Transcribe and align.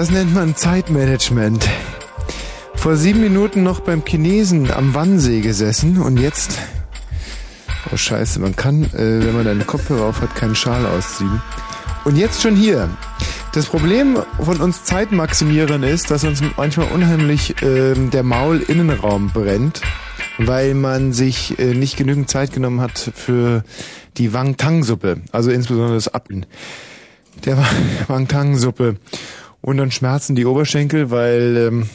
Das 0.00 0.10
nennt 0.10 0.32
man 0.32 0.56
Zeitmanagement. 0.56 1.68
Vor 2.74 2.96
sieben 2.96 3.20
Minuten 3.20 3.62
noch 3.62 3.80
beim 3.80 4.02
Chinesen 4.02 4.70
am 4.70 4.94
Wannsee 4.94 5.42
gesessen 5.42 6.00
und 6.00 6.18
jetzt... 6.18 6.58
Oh 7.92 7.98
scheiße, 7.98 8.40
man 8.40 8.56
kann, 8.56 8.84
äh, 8.94 9.22
wenn 9.22 9.36
man 9.36 9.46
einen 9.46 9.66
Kopfhörer 9.66 10.06
auf 10.06 10.22
hat, 10.22 10.34
keinen 10.34 10.54
Schal 10.54 10.86
ausziehen. 10.86 11.42
Und 12.06 12.16
jetzt 12.16 12.40
schon 12.40 12.56
hier. 12.56 12.88
Das 13.52 13.66
Problem 13.66 14.20
von 14.42 14.62
uns 14.62 14.84
Zeitmaximierern 14.84 15.82
ist, 15.82 16.10
dass 16.10 16.24
uns 16.24 16.42
manchmal 16.56 16.88
unheimlich 16.92 17.62
äh, 17.62 17.92
der 17.92 18.22
Maul-Innenraum 18.22 19.28
brennt, 19.34 19.82
weil 20.38 20.72
man 20.72 21.12
sich 21.12 21.58
äh, 21.58 21.74
nicht 21.74 21.98
genügend 21.98 22.30
Zeit 22.30 22.54
genommen 22.54 22.80
hat 22.80 23.12
für 23.14 23.64
die 24.16 24.32
Wang 24.32 24.56
Tang 24.56 24.82
Suppe, 24.82 25.18
also 25.30 25.50
insbesondere 25.50 25.96
das 25.96 26.08
Abend 26.14 26.46
der 27.44 27.58
Wang 28.08 28.28
Tang 28.28 28.56
Suppe. 28.56 28.96
Und 29.62 29.76
dann 29.76 29.90
schmerzen 29.90 30.34
die 30.34 30.46
Oberschenkel, 30.46 31.10
weil 31.10 31.56
ähm, 31.56 31.90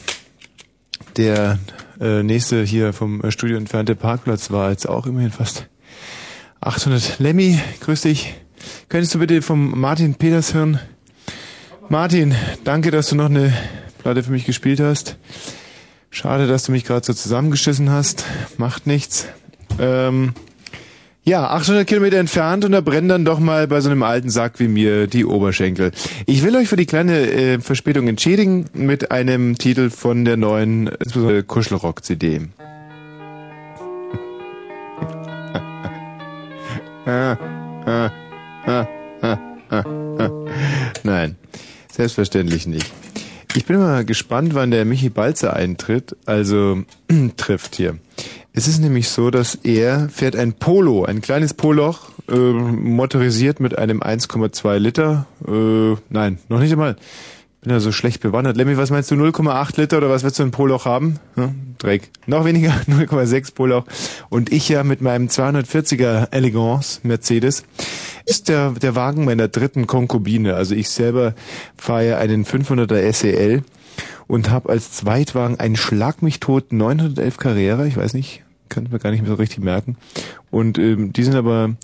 der 1.16 1.58
äh, 2.00 2.22
nächste 2.22 2.62
hier 2.62 2.92
vom 2.92 3.22
äh, 3.22 3.30
Studio 3.30 3.56
entfernte 3.56 3.94
Parkplatz 3.94 4.50
war 4.50 4.70
jetzt 4.70 4.88
auch 4.88 5.06
immerhin 5.06 5.30
fast 5.30 5.66
800. 6.60 7.18
Lemmy, 7.18 7.60
grüß 7.80 8.02
dich. 8.02 8.34
Könntest 8.88 9.14
du 9.14 9.18
bitte 9.18 9.42
vom 9.42 9.78
Martin 9.78 10.14
Peters 10.14 10.54
hören? 10.54 10.80
Martin, 11.88 12.34
danke, 12.64 12.90
dass 12.90 13.08
du 13.08 13.16
noch 13.16 13.26
eine 13.26 13.52
Platte 13.98 14.22
für 14.22 14.32
mich 14.32 14.44
gespielt 14.44 14.80
hast. 14.80 15.16
Schade, 16.10 16.46
dass 16.46 16.64
du 16.64 16.72
mich 16.72 16.84
gerade 16.84 17.04
so 17.04 17.12
zusammengeschissen 17.12 17.90
hast. 17.90 18.24
Macht 18.56 18.86
nichts. 18.86 19.26
Ähm, 19.78 20.34
ja, 21.26 21.50
800 21.50 21.86
Kilometer 21.88 22.18
entfernt 22.18 22.64
und 22.64 22.70
da 22.70 22.80
brennen 22.80 23.08
dann 23.08 23.24
doch 23.24 23.40
mal 23.40 23.66
bei 23.66 23.80
so 23.80 23.90
einem 23.90 24.04
alten 24.04 24.30
Sack 24.30 24.60
wie 24.60 24.68
mir 24.68 25.08
die 25.08 25.24
Oberschenkel. 25.24 25.90
Ich 26.24 26.44
will 26.44 26.54
euch 26.54 26.68
für 26.68 26.76
die 26.76 26.86
kleine 26.86 27.28
äh, 27.32 27.58
Verspätung 27.58 28.06
entschädigen 28.06 28.66
mit 28.74 29.10
einem 29.10 29.58
Titel 29.58 29.90
von 29.90 30.24
der 30.24 30.36
neuen 30.36 30.86
äh, 30.86 31.42
Kuschelrock-CD. 31.44 32.42
Nein, 41.02 41.34
selbstverständlich 41.90 42.68
nicht. 42.68 42.92
Ich 43.56 43.64
bin 43.64 43.78
mal 43.78 44.04
gespannt, 44.04 44.54
wann 44.54 44.70
der 44.70 44.84
Michi 44.84 45.08
Balzer 45.08 45.54
eintritt, 45.54 46.14
also 46.24 46.84
trifft 47.36 47.74
hier. 47.74 47.98
Es 48.58 48.68
ist 48.68 48.80
nämlich 48.80 49.10
so, 49.10 49.30
dass 49.30 49.54
er 49.54 50.08
fährt 50.08 50.34
ein 50.34 50.54
Polo, 50.54 51.04
ein 51.04 51.20
kleines 51.20 51.52
Poloch, 51.52 52.08
äh, 52.26 52.34
motorisiert 52.34 53.60
mit 53.60 53.76
einem 53.76 54.00
1,2 54.00 54.78
Liter. 54.78 55.26
Äh, 55.46 55.96
nein, 56.08 56.38
noch 56.48 56.58
nicht 56.60 56.72
einmal. 56.72 56.96
Bin 57.60 57.72
ja 57.72 57.80
so 57.80 57.92
schlecht 57.92 58.22
bewandert. 58.22 58.56
Lemmy, 58.56 58.78
was 58.78 58.90
meinst 58.90 59.10
du, 59.10 59.14
0,8 59.14 59.78
Liter 59.78 59.98
oder 59.98 60.08
was 60.08 60.24
willst 60.24 60.38
du 60.38 60.42
ein 60.42 60.52
Poloch 60.52 60.86
haben? 60.86 61.18
Hm? 61.34 61.74
Dreck. 61.76 62.08
Noch 62.26 62.46
weniger, 62.46 62.70
0,6 62.88 63.52
Poloch. 63.52 63.84
Und 64.30 64.50
ich 64.50 64.70
ja 64.70 64.84
mit 64.84 65.02
meinem 65.02 65.26
240er 65.26 66.32
Elegance 66.32 67.00
Mercedes 67.02 67.62
ist 68.24 68.48
der, 68.48 68.70
der 68.70 68.94
Wagen 68.94 69.26
meiner 69.26 69.48
dritten 69.48 69.86
Konkubine. 69.86 70.54
Also 70.54 70.74
ich 70.74 70.88
selber 70.88 71.34
fahre 71.76 72.16
einen 72.16 72.46
500er 72.46 73.12
SEL 73.12 73.64
und 74.28 74.48
habe 74.48 74.70
als 74.70 74.92
Zweitwagen 74.92 75.60
einen 75.60 75.76
Schlag 75.76 76.22
mich 76.22 76.40
tot 76.40 76.72
911 76.72 77.36
Carrera, 77.36 77.84
ich 77.84 77.98
weiß 77.98 78.14
nicht, 78.14 78.45
kann 78.68 78.88
mir 78.90 78.98
gar 78.98 79.10
nicht 79.10 79.22
mehr 79.22 79.30
so 79.30 79.36
richtig 79.36 79.62
merken. 79.62 79.96
Und 80.50 80.78
ähm, 80.78 81.12
die 81.12 81.22
sind 81.22 81.34
aber 81.34 81.76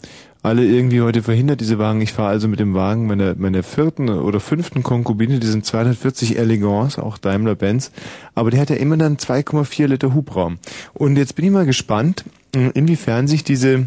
alle 0.42 0.64
irgendwie 0.64 1.00
heute 1.00 1.22
verhindert, 1.22 1.60
diese 1.60 1.78
Wagen. 1.78 2.00
Ich 2.00 2.12
fahre 2.12 2.30
also 2.30 2.48
mit 2.48 2.58
dem 2.58 2.74
Wagen 2.74 3.06
meiner, 3.06 3.34
meiner 3.36 3.62
vierten 3.62 4.08
oder 4.08 4.40
fünften 4.40 4.82
Konkubine, 4.82 5.38
diesen 5.38 5.62
240 5.62 6.36
Elegance, 6.36 7.00
auch 7.02 7.16
Daimler-Benz. 7.16 7.92
Aber 8.34 8.50
der 8.50 8.60
hat 8.60 8.70
ja 8.70 8.76
immer 8.76 8.96
dann 8.96 9.18
2,4 9.18 9.86
Liter 9.86 10.14
Hubraum. 10.14 10.58
Und 10.94 11.16
jetzt 11.16 11.36
bin 11.36 11.44
ich 11.44 11.50
mal 11.52 11.66
gespannt, 11.66 12.24
inwiefern 12.52 13.28
sich 13.28 13.44
diese 13.44 13.86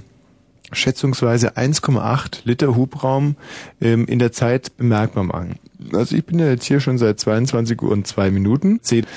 schätzungsweise 0.72 1.58
1,8 1.58 2.42
Liter 2.46 2.76
Hubraum 2.76 3.36
ähm, 3.82 4.06
in 4.06 4.20
der 4.20 4.32
Zeit 4.32 4.78
bemerkbar 4.78 5.24
machen. 5.24 5.60
Also 5.94 6.16
ich 6.16 6.26
bin 6.26 6.40
ja 6.40 6.48
jetzt 6.48 6.66
hier 6.66 6.80
schon 6.80 6.98
seit 6.98 7.20
22 7.20 7.82
Uhr 7.82 7.92
und 7.92 8.08
zwei 8.08 8.32
Minuten. 8.32 8.80
Seht 8.82 9.08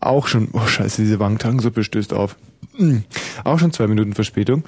auch 0.00 0.26
schon, 0.26 0.48
oh 0.52 0.66
scheiße, 0.66 1.02
diese 1.02 1.20
Wangtangsuppe 1.20 1.84
stößt 1.84 2.12
auf. 2.12 2.36
Hm. 2.76 3.04
Auch 3.44 3.58
schon 3.58 3.72
zwei 3.72 3.86
Minuten 3.86 4.14
Verspätung. 4.14 4.64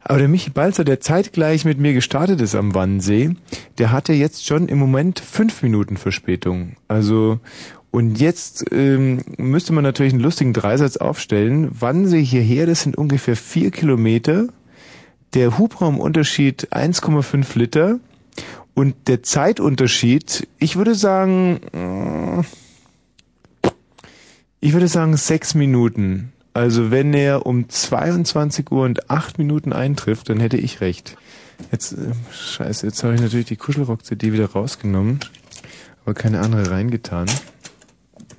Aber 0.00 0.18
der 0.18 0.28
Michi 0.28 0.50
Balzer, 0.50 0.84
der 0.84 1.00
zeitgleich 1.00 1.64
mit 1.64 1.78
mir 1.78 1.92
gestartet 1.92 2.40
ist 2.40 2.54
am 2.54 2.74
Wannsee, 2.74 3.34
der 3.78 3.90
hatte 3.90 4.12
jetzt 4.12 4.46
schon 4.46 4.68
im 4.68 4.78
Moment 4.78 5.18
fünf 5.18 5.62
Minuten 5.62 5.96
Verspätung. 5.96 6.76
Also, 6.86 7.40
und 7.90 8.20
jetzt 8.20 8.66
ähm, 8.70 9.22
müsste 9.36 9.72
man 9.72 9.82
natürlich 9.82 10.12
einen 10.12 10.22
lustigen 10.22 10.52
Dreisatz 10.52 10.96
aufstellen. 10.96 11.70
Wannsee 11.72 12.22
hierher, 12.22 12.66
das 12.66 12.82
sind 12.82 12.96
ungefähr 12.96 13.34
vier 13.34 13.72
Kilometer. 13.72 14.46
Der 15.34 15.58
Hubraumunterschied 15.58 16.68
1,5 16.72 17.58
Liter. 17.58 17.98
Und 18.74 18.94
der 19.08 19.24
Zeitunterschied, 19.24 20.46
ich 20.58 20.76
würde 20.76 20.94
sagen, 20.94 21.60
äh, 21.72 22.42
ich 24.60 24.72
würde 24.72 24.86
sagen 24.86 25.16
sechs 25.16 25.54
Minuten. 25.54 26.32
Also 26.56 26.90
wenn 26.90 27.12
er 27.12 27.44
um 27.44 27.68
22 27.68 28.72
Uhr 28.72 28.84
und 28.86 29.10
8 29.10 29.36
Minuten 29.36 29.74
eintrifft, 29.74 30.30
dann 30.30 30.40
hätte 30.40 30.56
ich 30.56 30.80
recht. 30.80 31.14
Jetzt, 31.70 31.92
äh, 31.92 32.12
scheiße, 32.32 32.86
jetzt 32.86 33.04
habe 33.04 33.14
ich 33.14 33.20
natürlich 33.20 33.44
die 33.44 33.56
Kuschelrock-CD 33.56 34.32
wieder 34.32 34.50
rausgenommen, 34.50 35.20
aber 36.06 36.14
keine 36.14 36.40
andere 36.40 36.70
reingetan. 36.70 37.26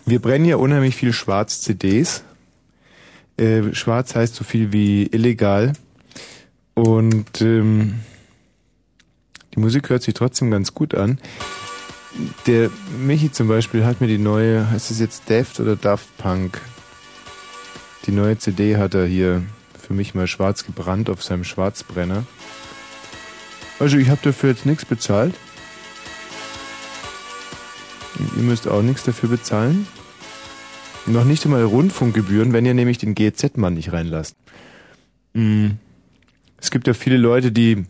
Wir 0.08 0.20
brennen 0.20 0.46
ja 0.46 0.56
unheimlich 0.56 0.96
viel 0.96 1.14
Schwarz-CDs. 1.14 2.24
Äh, 3.38 3.76
schwarz 3.76 4.16
heißt 4.16 4.34
so 4.34 4.44
viel 4.44 4.74
wie 4.74 5.06
illegal. 5.06 5.74
Und 6.74 7.40
ähm, 7.42 8.00
die 9.54 9.60
Musik 9.60 9.92
hört 9.92 10.02
sich 10.02 10.16
trotzdem 10.16 10.50
ganz 10.50 10.74
gut 10.74 10.96
an. 10.96 11.20
Der 12.48 12.72
Michi 13.00 13.32
zum 13.32 13.48
Beispiel 13.48 13.86
hat 13.86 14.02
mir 14.02 14.08
die 14.08 14.18
neue, 14.18 14.72
heißt 14.72 14.90
es 14.90 15.00
jetzt 15.00 15.30
Daft 15.30 15.60
oder 15.60 15.76
Daft 15.76 16.18
Punk? 16.18 16.60
Die 18.08 18.14
neue 18.14 18.38
CD 18.38 18.78
hat 18.78 18.94
er 18.94 19.06
hier 19.06 19.44
für 19.78 19.94
mich 19.94 20.16
mal 20.16 20.28
schwarz 20.28 20.66
gebrannt 20.66 21.10
auf 21.10 21.22
seinem 21.22 21.44
Schwarzbrenner. 21.44 22.26
Also 23.80 23.98
ich 23.98 24.10
habe 24.10 24.22
dafür 24.24 24.52
jetzt 24.52 24.66
nichts 24.66 24.86
bezahlt. 24.86 25.36
Ihr 28.38 28.44
müsst 28.44 28.68
auch 28.68 28.82
nichts 28.82 29.04
dafür 29.04 29.30
bezahlen. 29.30 29.88
Noch 31.06 31.26
nicht 31.26 31.46
einmal 31.46 31.64
Rundfunkgebühren, 31.64 32.54
wenn 32.54 32.66
ihr 32.66 32.74
nämlich 32.74 32.98
den 32.98 33.14
GZ-Mann 33.14 33.74
nicht 33.74 33.92
reinlasst. 33.92 34.36
Mm. 35.34 35.72
Es 36.60 36.72
gibt 36.72 36.88
ja 36.88 36.94
viele 36.94 37.18
Leute, 37.18 37.52
die, 37.52 37.86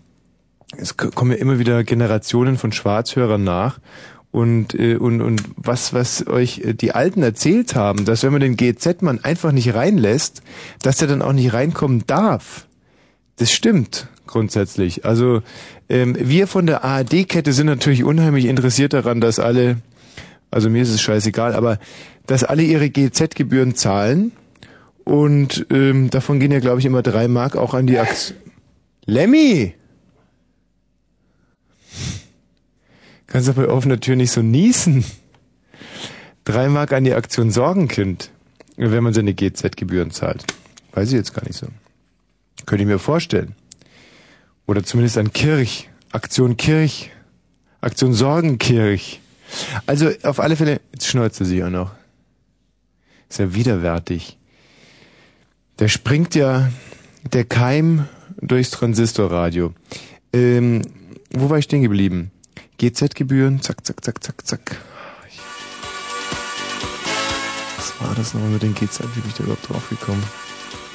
es 0.76 0.98
kommen 0.98 1.32
ja 1.32 1.38
immer 1.38 1.58
wieder 1.58 1.84
Generationen 1.84 2.58
von 2.58 2.74
Schwarzhörern 2.74 3.44
nach 3.44 3.80
und, 4.32 4.76
äh, 4.76 4.96
und, 4.98 5.22
und 5.22 5.42
was, 5.56 5.94
was 5.94 6.28
euch 6.28 6.60
äh, 6.60 6.74
die 6.74 6.92
Alten 6.92 7.24
erzählt 7.24 7.76
haben, 7.76 8.06
dass 8.06 8.24
wenn 8.24 8.32
man 8.32 8.42
den 8.42 8.58
GZ-Mann 8.58 9.24
einfach 9.24 9.52
nicht 9.52 9.74
reinlässt, 9.74 10.42
dass 10.82 10.98
der 10.98 11.08
dann 11.08 11.22
auch 11.22 11.34
nicht 11.34 11.54
reinkommen 11.54 12.04
darf. 12.08 12.68
Das 13.38 13.52
stimmt 13.52 14.08
grundsätzlich. 14.26 15.06
Also 15.06 15.42
ähm, 15.90 16.16
wir 16.20 16.48
von 16.48 16.66
der 16.66 16.84
ARD-Kette 16.84 17.54
sind 17.54 17.68
natürlich 17.68 18.04
unheimlich 18.04 18.46
interessiert 18.46 18.94
daran, 18.94 19.22
dass 19.22 19.40
alle, 19.40 19.78
also 20.52 20.70
mir 20.70 20.82
ist 20.82 20.90
es 20.90 21.02
scheißegal, 21.02 21.54
aber 21.54 21.80
dass 22.26 22.44
alle 22.44 22.64
ihre 22.64 22.90
GZ-Gebühren 22.90 23.76
zahlen 23.76 24.34
und 25.06 25.66
ähm, 25.72 26.10
davon 26.10 26.40
gehen 26.40 26.52
ja, 26.52 26.60
glaube 26.60 26.80
ich, 26.80 26.86
immer 26.86 27.02
drei 27.02 27.30
Mark 27.30 27.56
auch 27.56 27.74
an 27.74 27.88
die 27.88 27.98
Aktion. 27.98 28.38
Lemmy! 29.06 29.77
Kannst 33.28 33.50
du 33.50 33.54
bei 33.54 33.68
offener 33.68 34.00
Tür 34.00 34.16
nicht 34.16 34.32
so 34.32 34.42
niesen. 34.42 35.04
Drei 36.46 36.70
Mark 36.70 36.94
an 36.94 37.04
die 37.04 37.14
Aktion 37.14 37.52
Sorgenkind, 37.52 38.32
wenn 38.78 39.04
man 39.04 39.14
seine 39.14 39.34
GZ-Gebühren 39.34 40.12
zahlt. 40.12 40.46
Weiß 40.94 41.10
ich 41.10 41.16
jetzt 41.16 41.34
gar 41.34 41.44
nicht 41.46 41.58
so. 41.58 41.68
Könnte 42.66 42.84
ich 42.84 42.88
mir 42.88 43.00
vorstellen. 43.00 43.54
Oder 44.66 44.84
zumindest 44.84 45.18
an 45.18 45.34
Kirch. 45.34 45.90
Aktion 46.12 46.56
Kirch. 46.56 47.12
Aktion 47.82 48.14
Sorgenkirch. 48.14 49.20
Also 49.86 50.10
auf 50.24 50.40
alle 50.40 50.56
Fälle, 50.56 50.82
jetzt 50.94 51.08
schneuzt 51.08 51.40
er 51.40 51.46
sich 51.46 51.64
auch 51.64 51.70
noch. 51.70 51.92
Ist 53.30 53.40
ja 53.40 53.54
widerwärtig. 53.54 54.38
Der 55.80 55.90
springt 55.90 56.34
ja 56.34 56.72
der 57.34 57.44
Keim 57.46 58.08
durchs 58.42 58.72
Transistorradio. 58.72 59.74
Ähm, 60.34 60.82
wo 61.32 61.50
war 61.50 61.58
ich 61.58 61.66
stehen 61.66 61.82
geblieben? 61.82 62.32
GZ-Gebühren, 62.80 63.60
zack, 63.60 63.84
zack, 63.84 64.06
zack, 64.06 64.24
zack, 64.24 64.46
zack. 64.46 64.76
Was 67.76 67.94
war 68.00 68.14
das 68.16 68.36
nochmal 68.36 68.52
mit 68.52 68.62
den 68.62 68.76
GZ? 68.76 69.00
Wie 69.16 69.22
bin 69.22 69.30
ich 69.30 69.34
da 69.36 69.44
überhaupt 69.44 69.68
drauf 69.68 69.90
gekommen? 69.90 70.22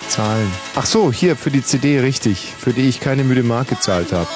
Zahlen. 0.08 0.48
Ach 0.76 0.86
so, 0.86 1.10
hier 1.10 1.34
für 1.34 1.50
die 1.50 1.62
CD 1.62 1.98
richtig, 1.98 2.38
für 2.38 2.72
die 2.72 2.88
ich 2.88 3.00
keine 3.00 3.24
müde 3.24 3.42
Mark 3.42 3.68
gezahlt 3.68 4.12
habe. 4.12 4.28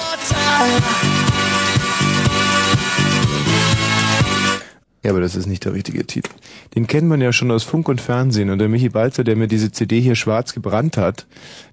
Ja, 5.03 5.11
aber 5.11 5.21
das 5.21 5.37
ist 5.37 5.45
nicht 5.45 5.63
der 5.63 5.73
richtige 5.73 6.05
Titel. 6.05 6.31
Den 6.75 6.85
kennt 6.85 7.07
man 7.07 7.21
ja 7.21 7.31
schon 7.31 7.49
aus 7.51 7.63
Funk 7.63 7.87
und 7.87 8.01
Fernsehen. 8.01 8.49
Und 8.49 8.59
der 8.59 8.67
Michi 8.67 8.89
Balzer, 8.89 9.23
der 9.23 9.37
mir 9.37 9.47
diese 9.47 9.71
CD 9.71 10.01
hier 10.01 10.15
schwarz 10.15 10.53
gebrannt 10.53 10.97
hat, 10.97 11.27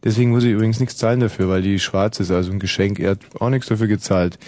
deswegen 0.05 0.31
muss 0.31 0.45
ich 0.45 0.53
übrigens 0.53 0.79
nichts 0.79 0.99
zahlen 0.99 1.19
dafür, 1.19 1.49
weil 1.49 1.63
die 1.63 1.81
schwarz 1.81 2.21
ist, 2.21 2.31
also 2.31 2.53
ein 2.53 2.61
Geschenk. 2.61 3.01
Er 3.01 3.13
hat 3.13 3.19
auch 3.41 3.51
nichts 3.51 3.67
dafür 3.67 3.89
gezahlt. 3.89 4.39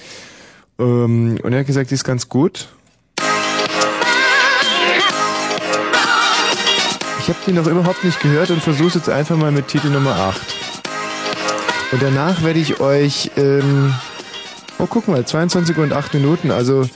Ähm, 0.78 1.38
und 1.42 1.52
er 1.52 1.60
hat 1.60 1.66
gesagt, 1.66 1.90
die 1.90 1.94
ist 1.94 2.04
ganz 2.04 2.28
gut. 2.28 2.68
Ich 7.20 7.28
habe 7.28 7.38
die 7.46 7.52
noch 7.52 7.66
überhaupt 7.66 8.04
nicht 8.04 8.20
gehört 8.20 8.50
und 8.50 8.62
versuche 8.62 8.98
jetzt 8.98 9.08
einfach 9.08 9.36
mal 9.36 9.50
mit 9.50 9.68
Titel 9.68 9.88
Nummer 9.88 10.14
8. 10.14 10.40
Und 11.92 12.02
danach 12.02 12.42
werde 12.42 12.60
ich 12.60 12.78
euch, 12.80 13.32
ähm, 13.36 13.92
oh 14.78 14.86
guck 14.88 15.08
mal, 15.08 15.26
22 15.26 15.76
und 15.78 15.92
8 15.92 16.14
Minuten, 16.14 16.50
also 16.50 16.88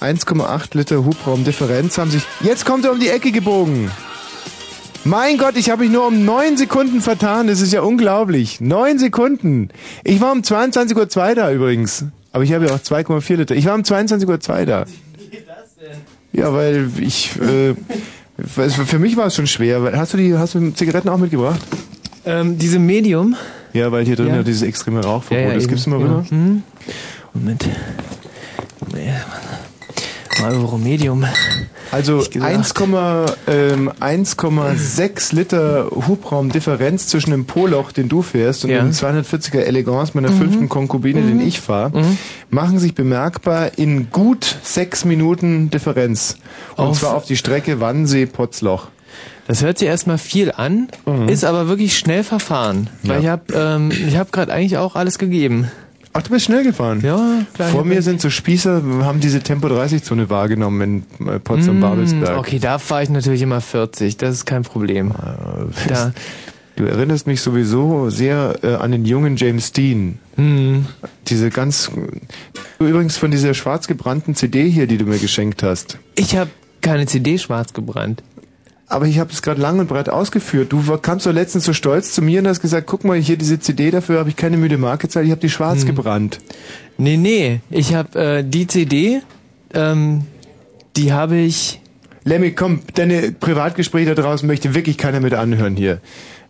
1,8 0.00 0.76
Liter 0.76 1.04
Hubraumdifferenz 1.04 1.98
haben 1.98 2.10
sich, 2.10 2.22
jetzt 2.40 2.64
kommt 2.64 2.84
er 2.84 2.92
um 2.92 3.00
die 3.00 3.08
Ecke 3.08 3.32
gebogen. 3.32 3.90
Mein 5.04 5.38
Gott, 5.38 5.56
ich 5.56 5.70
habe 5.70 5.84
mich 5.84 5.92
nur 5.92 6.06
um 6.08 6.24
9 6.24 6.56
Sekunden 6.56 7.00
vertan, 7.00 7.46
das 7.46 7.60
ist 7.60 7.72
ja 7.72 7.82
unglaublich. 7.82 8.60
9 8.60 8.98
Sekunden. 8.98 9.68
Ich 10.02 10.20
war 10.20 10.32
um 10.32 10.40
22.02 10.40 11.28
Uhr 11.28 11.34
da 11.36 11.52
übrigens. 11.52 12.06
Aber 12.36 12.44
ich 12.44 12.52
habe 12.52 12.66
ja 12.66 12.74
auch 12.74 12.78
2,4 12.78 13.36
Liter. 13.36 13.54
Ich 13.54 13.64
war 13.64 13.74
um 13.74 13.80
22.02 13.80 14.26
Uhr 14.28 14.66
da. 14.66 14.84
Wie 15.16 15.26
geht 15.30 15.48
das 15.48 15.74
denn? 15.76 15.96
Ja, 16.34 16.52
weil 16.52 16.90
ich, 17.00 17.30
äh, 17.40 17.74
für 18.46 18.98
mich 18.98 19.16
war 19.16 19.28
es 19.28 19.36
schon 19.36 19.46
schwer. 19.46 19.90
Hast 19.94 20.12
du 20.12 20.18
die, 20.18 20.36
hast 20.36 20.54
du 20.54 20.70
Zigaretten 20.74 21.08
auch 21.08 21.16
mitgebracht? 21.16 21.62
Ähm, 22.26 22.58
diese 22.58 22.78
Medium. 22.78 23.36
Ja, 23.72 23.90
weil 23.90 24.04
hier 24.04 24.16
drin 24.16 24.26
ja, 24.26 24.36
ja 24.36 24.42
dieses 24.42 24.60
extreme 24.60 25.02
Rauchverbot 25.02 25.44
ja, 25.44 25.48
ja, 25.48 25.54
Das 25.54 25.66
gibst 25.66 25.86
du 25.86 25.90
mal 25.90 25.98
rüber? 25.98 26.26
Mhm. 26.28 26.62
Moment. 27.32 27.64
Marlboro 30.38 30.76
Medium. 30.76 31.24
Also 31.96 32.18
1,6 32.18 33.32
ähm, 33.48 33.90
Liter 35.38 35.86
Hubraumdifferenz 35.90 37.06
zwischen 37.06 37.30
dem 37.30 37.46
Poloch, 37.46 37.90
den 37.90 38.10
du 38.10 38.20
fährst, 38.20 38.64
und 38.64 38.70
ja. 38.70 38.82
dem 38.82 38.90
240er 38.90 39.60
Elegance 39.60 40.12
meiner 40.14 40.30
mhm. 40.30 40.38
fünften 40.38 40.68
Konkubine, 40.68 41.22
mhm. 41.22 41.38
den 41.38 41.40
ich 41.40 41.62
fahre, 41.62 41.98
mhm. 41.98 42.18
machen 42.50 42.78
sich 42.78 42.94
bemerkbar 42.94 43.78
in 43.78 44.10
gut 44.10 44.58
sechs 44.62 45.06
Minuten 45.06 45.70
Differenz. 45.70 46.36
Und 46.76 46.84
auf 46.84 47.00
zwar 47.00 47.14
auf 47.14 47.24
die 47.24 47.38
Strecke 47.38 47.80
Wannsee-Potzloch. 47.80 48.88
Das 49.46 49.62
hört 49.62 49.78
sich 49.78 49.88
erstmal 49.88 50.18
viel 50.18 50.52
an, 50.52 50.88
mhm. 51.06 51.30
ist 51.30 51.46
aber 51.46 51.66
wirklich 51.66 51.96
schnell 51.96 52.24
verfahren. 52.24 52.90
Weil 53.04 53.22
ja. 53.22 53.38
ich 53.48 53.54
habe 53.54 53.54
ähm, 53.54 53.90
ich 53.90 54.18
hab 54.18 54.32
gerade 54.32 54.52
eigentlich 54.52 54.76
auch 54.76 54.96
alles 54.96 55.16
gegeben. 55.18 55.70
Ach, 56.16 56.22
du 56.22 56.30
bist 56.30 56.46
schnell 56.46 56.64
gefahren? 56.64 57.00
Ja, 57.02 57.42
klar. 57.52 57.68
Vor 57.68 57.84
mir 57.84 58.00
sind 58.00 58.22
so 58.22 58.30
Spießer, 58.30 58.82
haben 59.02 59.20
diese 59.20 59.40
Tempo 59.40 59.68
30 59.68 60.02
Zone 60.02 60.30
wahrgenommen 60.30 61.04
in 61.20 61.28
äh, 61.28 61.38
Potsdam-Babelsberg. 61.38 62.36
Mm, 62.36 62.38
okay, 62.38 62.58
da 62.58 62.78
fahre 62.78 63.02
ich 63.02 63.10
natürlich 63.10 63.42
immer 63.42 63.60
40, 63.60 64.16
das 64.16 64.36
ist 64.36 64.46
kein 64.46 64.62
Problem. 64.62 65.10
Äh, 65.10 65.88
da. 65.88 66.12
Du 66.76 66.84
erinnerst 66.84 67.26
mich 67.26 67.40
sowieso 67.42 68.08
sehr 68.08 68.58
äh, 68.62 68.74
an 68.74 68.92
den 68.92 69.04
jungen 69.04 69.36
James 69.36 69.72
Dean. 69.72 70.18
Mhm. 70.36 70.86
Diese 71.26 71.50
ganz 71.50 71.90
übrigens 72.78 73.16
von 73.18 73.30
dieser 73.30 73.52
schwarz 73.52 73.86
gebrannten 73.86 74.34
CD 74.34 74.70
hier, 74.70 74.86
die 74.86 74.96
du 74.96 75.04
mir 75.04 75.18
geschenkt 75.18 75.62
hast. 75.62 75.98
Ich 76.14 76.36
habe 76.36 76.50
keine 76.80 77.06
CD 77.06 77.38
schwarz 77.38 77.72
gebrannt. 77.72 78.22
Aber 78.88 79.06
ich 79.06 79.18
habe 79.18 79.32
es 79.32 79.42
gerade 79.42 79.60
lang 79.60 79.80
und 79.80 79.88
breit 79.88 80.08
ausgeführt. 80.08 80.72
Du 80.72 80.80
kamst 80.98 81.26
doch 81.26 81.32
letztens 81.32 81.64
so 81.64 81.72
stolz 81.72 82.12
zu 82.12 82.22
mir 82.22 82.40
und 82.40 82.46
hast 82.46 82.60
gesagt, 82.60 82.86
guck 82.86 83.04
mal, 83.04 83.18
hier 83.18 83.36
diese 83.36 83.58
CD, 83.58 83.90
dafür 83.90 84.20
habe 84.20 84.28
ich 84.28 84.36
keine 84.36 84.56
müde 84.56 84.78
Marke 84.78 85.08
gezahlt, 85.08 85.26
ich 85.26 85.32
habe 85.32 85.40
die 85.40 85.50
schwarz 85.50 85.80
hm. 85.80 85.86
gebrannt. 85.86 86.38
Nee, 86.96 87.16
nee, 87.16 87.60
ich 87.70 87.94
habe 87.94 88.18
äh, 88.18 88.44
die 88.44 88.66
CD, 88.66 89.22
ähm, 89.74 90.22
die 90.96 91.12
habe 91.12 91.36
ich... 91.36 91.80
Lemmy, 92.24 92.52
komm, 92.52 92.80
deine 92.94 93.32
Privatgespräche 93.32 94.14
da 94.14 94.22
draußen 94.22 94.46
möchte 94.46 94.74
wirklich 94.74 94.98
keiner 94.98 95.20
mit 95.20 95.34
anhören 95.34 95.76
hier. 95.76 96.00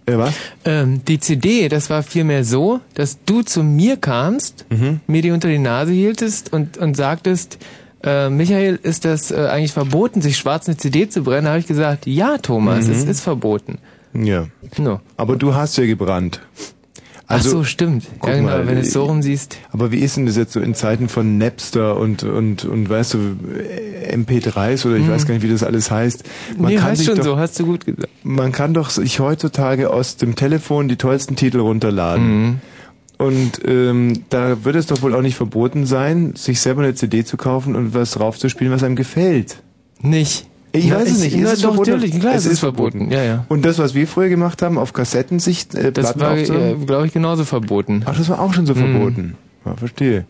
Äh, 0.06 0.18
was? 0.18 0.34
Ähm, 0.64 1.04
die 1.04 1.18
CD, 1.18 1.68
das 1.68 1.90
war 1.90 2.02
vielmehr 2.02 2.44
so, 2.44 2.80
dass 2.94 3.18
du 3.24 3.42
zu 3.42 3.62
mir 3.62 3.96
kamst, 3.96 4.66
mhm. 4.70 5.00
mir 5.06 5.22
die 5.22 5.32
unter 5.32 5.48
die 5.48 5.58
Nase 5.58 5.92
hieltest 5.92 6.52
und, 6.52 6.78
und 6.78 6.96
sagtest, 6.96 7.58
äh, 8.06 8.30
Michael, 8.30 8.78
ist 8.82 9.04
das 9.04 9.30
äh, 9.30 9.48
eigentlich 9.50 9.72
verboten, 9.72 10.22
sich 10.22 10.38
schwarz 10.38 10.68
eine 10.68 10.76
CD 10.76 11.08
zu 11.08 11.22
brennen? 11.22 11.44
Da 11.44 11.50
habe 11.50 11.60
ich 11.60 11.66
gesagt, 11.66 12.06
ja, 12.06 12.38
Thomas, 12.38 12.86
mhm. 12.86 12.92
es 12.92 13.04
ist 13.04 13.20
verboten. 13.20 13.78
Ja. 14.14 14.46
No. 14.78 15.00
Aber 15.16 15.36
du 15.36 15.54
hast 15.54 15.76
ja 15.76 15.86
gebrannt. 15.86 16.40
Also, 17.28 17.48
Ach 17.48 17.52
so, 17.52 17.64
stimmt. 17.64 18.04
Ja, 18.24 18.34
genau, 18.34 18.48
mal, 18.50 18.66
wenn 18.68 18.76
du 18.76 18.82
es 18.82 18.92
so 18.92 19.04
rum 19.04 19.20
siehst. 19.20 19.58
Aber 19.72 19.90
wie 19.90 19.98
ist 19.98 20.16
denn 20.16 20.26
das 20.26 20.36
jetzt 20.36 20.52
so 20.52 20.60
in 20.60 20.74
Zeiten 20.74 21.08
von 21.08 21.38
Napster 21.38 21.96
und, 21.96 22.22
und, 22.22 22.64
und 22.64 22.88
weißt 22.88 23.14
du, 23.14 23.18
MP3s 24.12 24.86
oder 24.86 24.96
ich 24.96 25.02
hm. 25.02 25.10
weiß 25.10 25.26
gar 25.26 25.34
nicht, 25.34 25.42
wie 25.42 25.50
das 25.50 25.64
alles 25.64 25.90
heißt. 25.90 26.22
Man 26.56 26.70
nee, 26.70 26.76
kann 26.76 26.84
heißt 26.84 27.04
schon 27.04 27.16
doch, 27.16 27.24
so, 27.24 27.36
hast 27.36 27.58
du 27.58 27.66
gut 27.66 27.84
gesagt. 27.84 28.08
Man 28.22 28.52
kann 28.52 28.74
doch 28.74 28.90
sich 28.90 29.18
heutzutage 29.18 29.90
aus 29.90 30.16
dem 30.16 30.36
Telefon 30.36 30.86
die 30.86 30.96
tollsten 30.96 31.34
Titel 31.34 31.58
runterladen. 31.58 32.42
Mhm. 32.42 32.60
Und 33.18 33.60
ähm, 33.64 34.24
da 34.28 34.64
wird 34.64 34.76
es 34.76 34.86
doch 34.86 35.00
wohl 35.02 35.14
auch 35.14 35.22
nicht 35.22 35.36
verboten 35.36 35.86
sein, 35.86 36.34
sich 36.36 36.60
selber 36.60 36.82
eine 36.82 36.94
CD 36.94 37.24
zu 37.24 37.36
kaufen 37.36 37.74
und 37.74 37.94
was 37.94 38.12
draufzuspielen, 38.12 38.72
was 38.72 38.82
einem 38.82 38.96
gefällt. 38.96 39.62
Nicht. 40.00 40.46
Ich 40.72 40.86
ja, 40.88 40.96
weiß 40.96 41.10
es 41.10 41.20
nicht. 41.20 41.34
Ist 41.34 41.50
es 41.50 41.60
doch, 41.60 41.70
verboten? 41.70 41.92
natürlich, 41.92 42.20
klar, 42.20 42.34
es 42.34 42.44
ist 42.44 42.60
verboten. 42.60 42.98
verboten. 42.98 43.12
Ja, 43.12 43.24
ja. 43.24 43.44
Und 43.48 43.64
das, 43.64 43.78
was 43.78 43.94
wir 43.94 44.06
früher 44.06 44.28
gemacht 44.28 44.60
haben, 44.60 44.76
auf 44.76 44.92
Kassetten 44.92 45.38
sich 45.38 45.74
äh, 45.74 45.92
Das 45.92 46.18
war, 46.18 46.36
äh, 46.36 46.74
glaube 46.74 47.06
ich, 47.06 47.12
genauso 47.14 47.44
verboten. 47.44 48.02
Ach, 48.04 48.16
das 48.16 48.28
war 48.28 48.40
auch 48.40 48.52
schon 48.52 48.66
so 48.66 48.74
mhm. 48.74 48.78
verboten. 48.78 49.34
Ja, 49.64 49.74
verstehe. 49.76 50.26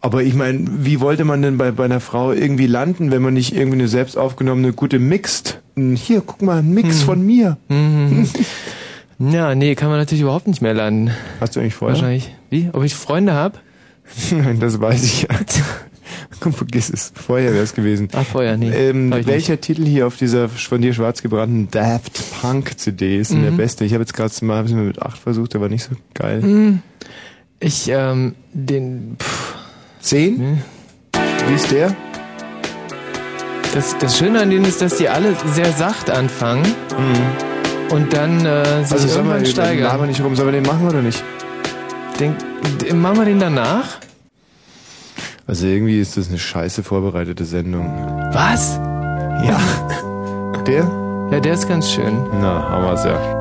Aber 0.00 0.22
ich 0.22 0.34
meine, 0.34 0.66
wie 0.78 1.00
wollte 1.00 1.24
man 1.24 1.42
denn 1.42 1.58
bei, 1.58 1.70
bei 1.72 1.84
einer 1.84 2.00
Frau 2.00 2.32
irgendwie 2.32 2.66
landen, 2.66 3.10
wenn 3.10 3.20
man 3.20 3.34
nicht 3.34 3.54
irgendwie 3.54 3.78
eine 3.78 3.88
selbst 3.88 4.16
aufgenommene 4.16 4.72
gute 4.72 4.98
Mixt? 4.98 5.60
Hier, 5.76 6.22
guck 6.22 6.42
mal, 6.42 6.58
ein 6.58 6.72
Mix 6.72 7.02
mhm. 7.02 7.04
von 7.04 7.26
mir. 7.26 7.58
Mhm. 7.68 8.28
Ja, 9.18 9.54
nee, 9.54 9.74
kann 9.74 9.88
man 9.88 9.98
natürlich 9.98 10.22
überhaupt 10.22 10.46
nicht 10.46 10.62
mehr 10.62 10.74
landen. 10.74 11.10
Hast 11.40 11.56
du 11.56 11.60
eigentlich 11.60 11.74
Freunde? 11.74 11.94
Wahrscheinlich. 11.94 12.34
Wie? 12.50 12.70
Ob 12.72 12.84
ich 12.84 12.94
Freunde 12.94 13.34
hab? 13.34 13.60
Nein, 14.30 14.60
das 14.60 14.80
weiß 14.80 15.02
ich 15.02 15.22
ja. 15.22 15.28
Komm, 16.40 16.52
vergiss 16.54 16.88
es. 16.88 17.12
Vorher 17.14 17.52
wäre 17.52 17.64
es 17.64 17.74
gewesen. 17.74 18.08
Ach, 18.12 18.24
vorher, 18.24 18.56
nee. 18.56 18.70
Ähm, 18.70 19.10
welcher 19.10 19.52
nicht. 19.52 19.62
Titel 19.62 19.84
hier 19.84 20.06
auf 20.06 20.16
dieser 20.16 20.48
von 20.48 20.80
dir 20.80 20.94
schwarz 20.94 21.20
gebrannten 21.20 21.68
Daft 21.70 22.40
Punk 22.40 22.78
CD 22.78 23.18
ist 23.18 23.32
denn 23.32 23.40
mhm. 23.40 23.44
der 23.44 23.50
beste? 23.52 23.84
Ich 23.84 23.92
habe 23.92 24.02
jetzt 24.02 24.14
gerade 24.14 24.32
mal, 24.44 24.62
mal 24.62 24.84
mit 24.84 25.02
8 25.02 25.18
versucht, 25.18 25.54
der 25.54 25.60
war 25.60 25.68
nicht 25.68 25.82
so 25.82 25.96
geil. 26.14 26.40
Mhm. 26.40 26.82
Ich, 27.58 27.88
ähm, 27.88 28.36
den, 28.52 29.16
pff. 29.18 29.54
10? 30.00 30.36
Nee. 30.38 30.58
Wie 31.48 31.54
ist 31.54 31.72
der? 31.72 31.94
Das, 33.74 33.98
das 33.98 34.16
Schöne 34.16 34.40
an 34.40 34.50
denen 34.50 34.64
ist, 34.64 34.80
dass 34.80 34.96
die 34.96 35.08
alle 35.08 35.34
sehr 35.54 35.72
sacht 35.72 36.08
anfangen. 36.08 36.62
Mhm 36.62 37.57
und 37.90 38.12
dann 38.12 38.44
äh, 38.44 38.84
sich 38.84 38.92
also 38.92 39.18
irgendwann 39.18 39.40
wir, 39.40 39.46
steigern. 39.46 39.90
Also 39.90 40.04
nicht 40.04 40.22
rum. 40.22 40.36
Sollen 40.36 40.48
wir 40.48 40.60
den 40.60 40.66
machen 40.66 40.88
oder 40.88 41.02
nicht? 41.02 41.22
Den, 42.20 42.34
den, 42.82 43.00
machen 43.00 43.18
wir 43.18 43.24
den 43.24 43.40
danach? 43.40 43.98
Also 45.46 45.66
irgendwie 45.66 46.00
ist 46.00 46.16
das 46.16 46.28
eine 46.28 46.38
scheiße 46.38 46.82
vorbereitete 46.82 47.44
Sendung. 47.44 47.86
Was? 48.32 48.76
Ja. 49.44 49.58
der? 50.66 50.90
Ja, 51.30 51.40
der 51.40 51.54
ist 51.54 51.68
ganz 51.68 51.90
schön. 51.90 52.26
Na, 52.40 52.68
haben 52.68 52.84
wir's 52.84 53.04
ja. 53.04 53.37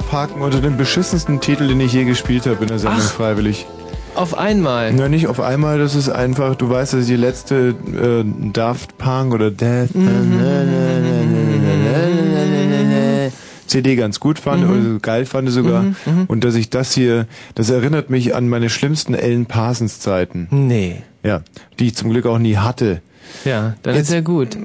Abhaken 0.00 0.40
unter 0.40 0.60
dem 0.60 0.76
beschissensten 0.78 1.40
Titel, 1.40 1.68
den 1.68 1.78
ich 1.80 1.92
je 1.92 2.04
gespielt 2.04 2.46
habe 2.46 2.62
in 2.62 2.68
der 2.68 2.78
Sendung 2.78 3.00
Ach. 3.02 3.10
freiwillig. 3.12 3.66
Auf 4.14 4.36
einmal. 4.36 4.92
Na, 4.92 5.08
nicht 5.08 5.26
auf 5.28 5.40
einmal, 5.40 5.78
das 5.78 5.94
ist 5.94 6.08
einfach, 6.08 6.56
du 6.56 6.68
weißt, 6.70 6.94
das 6.94 7.00
ist 7.02 7.08
die 7.10 7.16
letzte 7.16 7.74
äh, 7.92 8.24
Daft 8.52 8.98
Punk 8.98 9.32
oder 9.34 9.50
Death 9.50 9.90
CD 13.66 13.94
ganz 13.94 14.18
gut 14.18 14.38
fand 14.40 14.64
oder 14.68 14.98
geil 15.00 15.26
fand 15.26 15.48
sogar. 15.50 15.84
Und 16.26 16.42
dass 16.44 16.56
ich 16.56 16.70
das 16.70 16.92
hier, 16.92 17.26
das 17.54 17.70
erinnert 17.70 18.10
mich 18.10 18.34
an 18.34 18.48
meine 18.48 18.68
schlimmsten 18.68 19.14
Ellen 19.14 19.46
Parsons 19.46 20.00
Zeiten. 20.00 20.48
Nee. 20.50 21.02
Ja, 21.22 21.42
die 21.78 21.86
ich 21.88 21.94
zum 21.94 22.10
Glück 22.10 22.26
auch 22.26 22.38
nie 22.38 22.56
hatte. 22.56 23.00
Ja, 23.44 23.74
dann 23.82 23.94
Jetzt- 23.94 24.08
ist 24.08 24.12
ja 24.14 24.22
gut. 24.22 24.56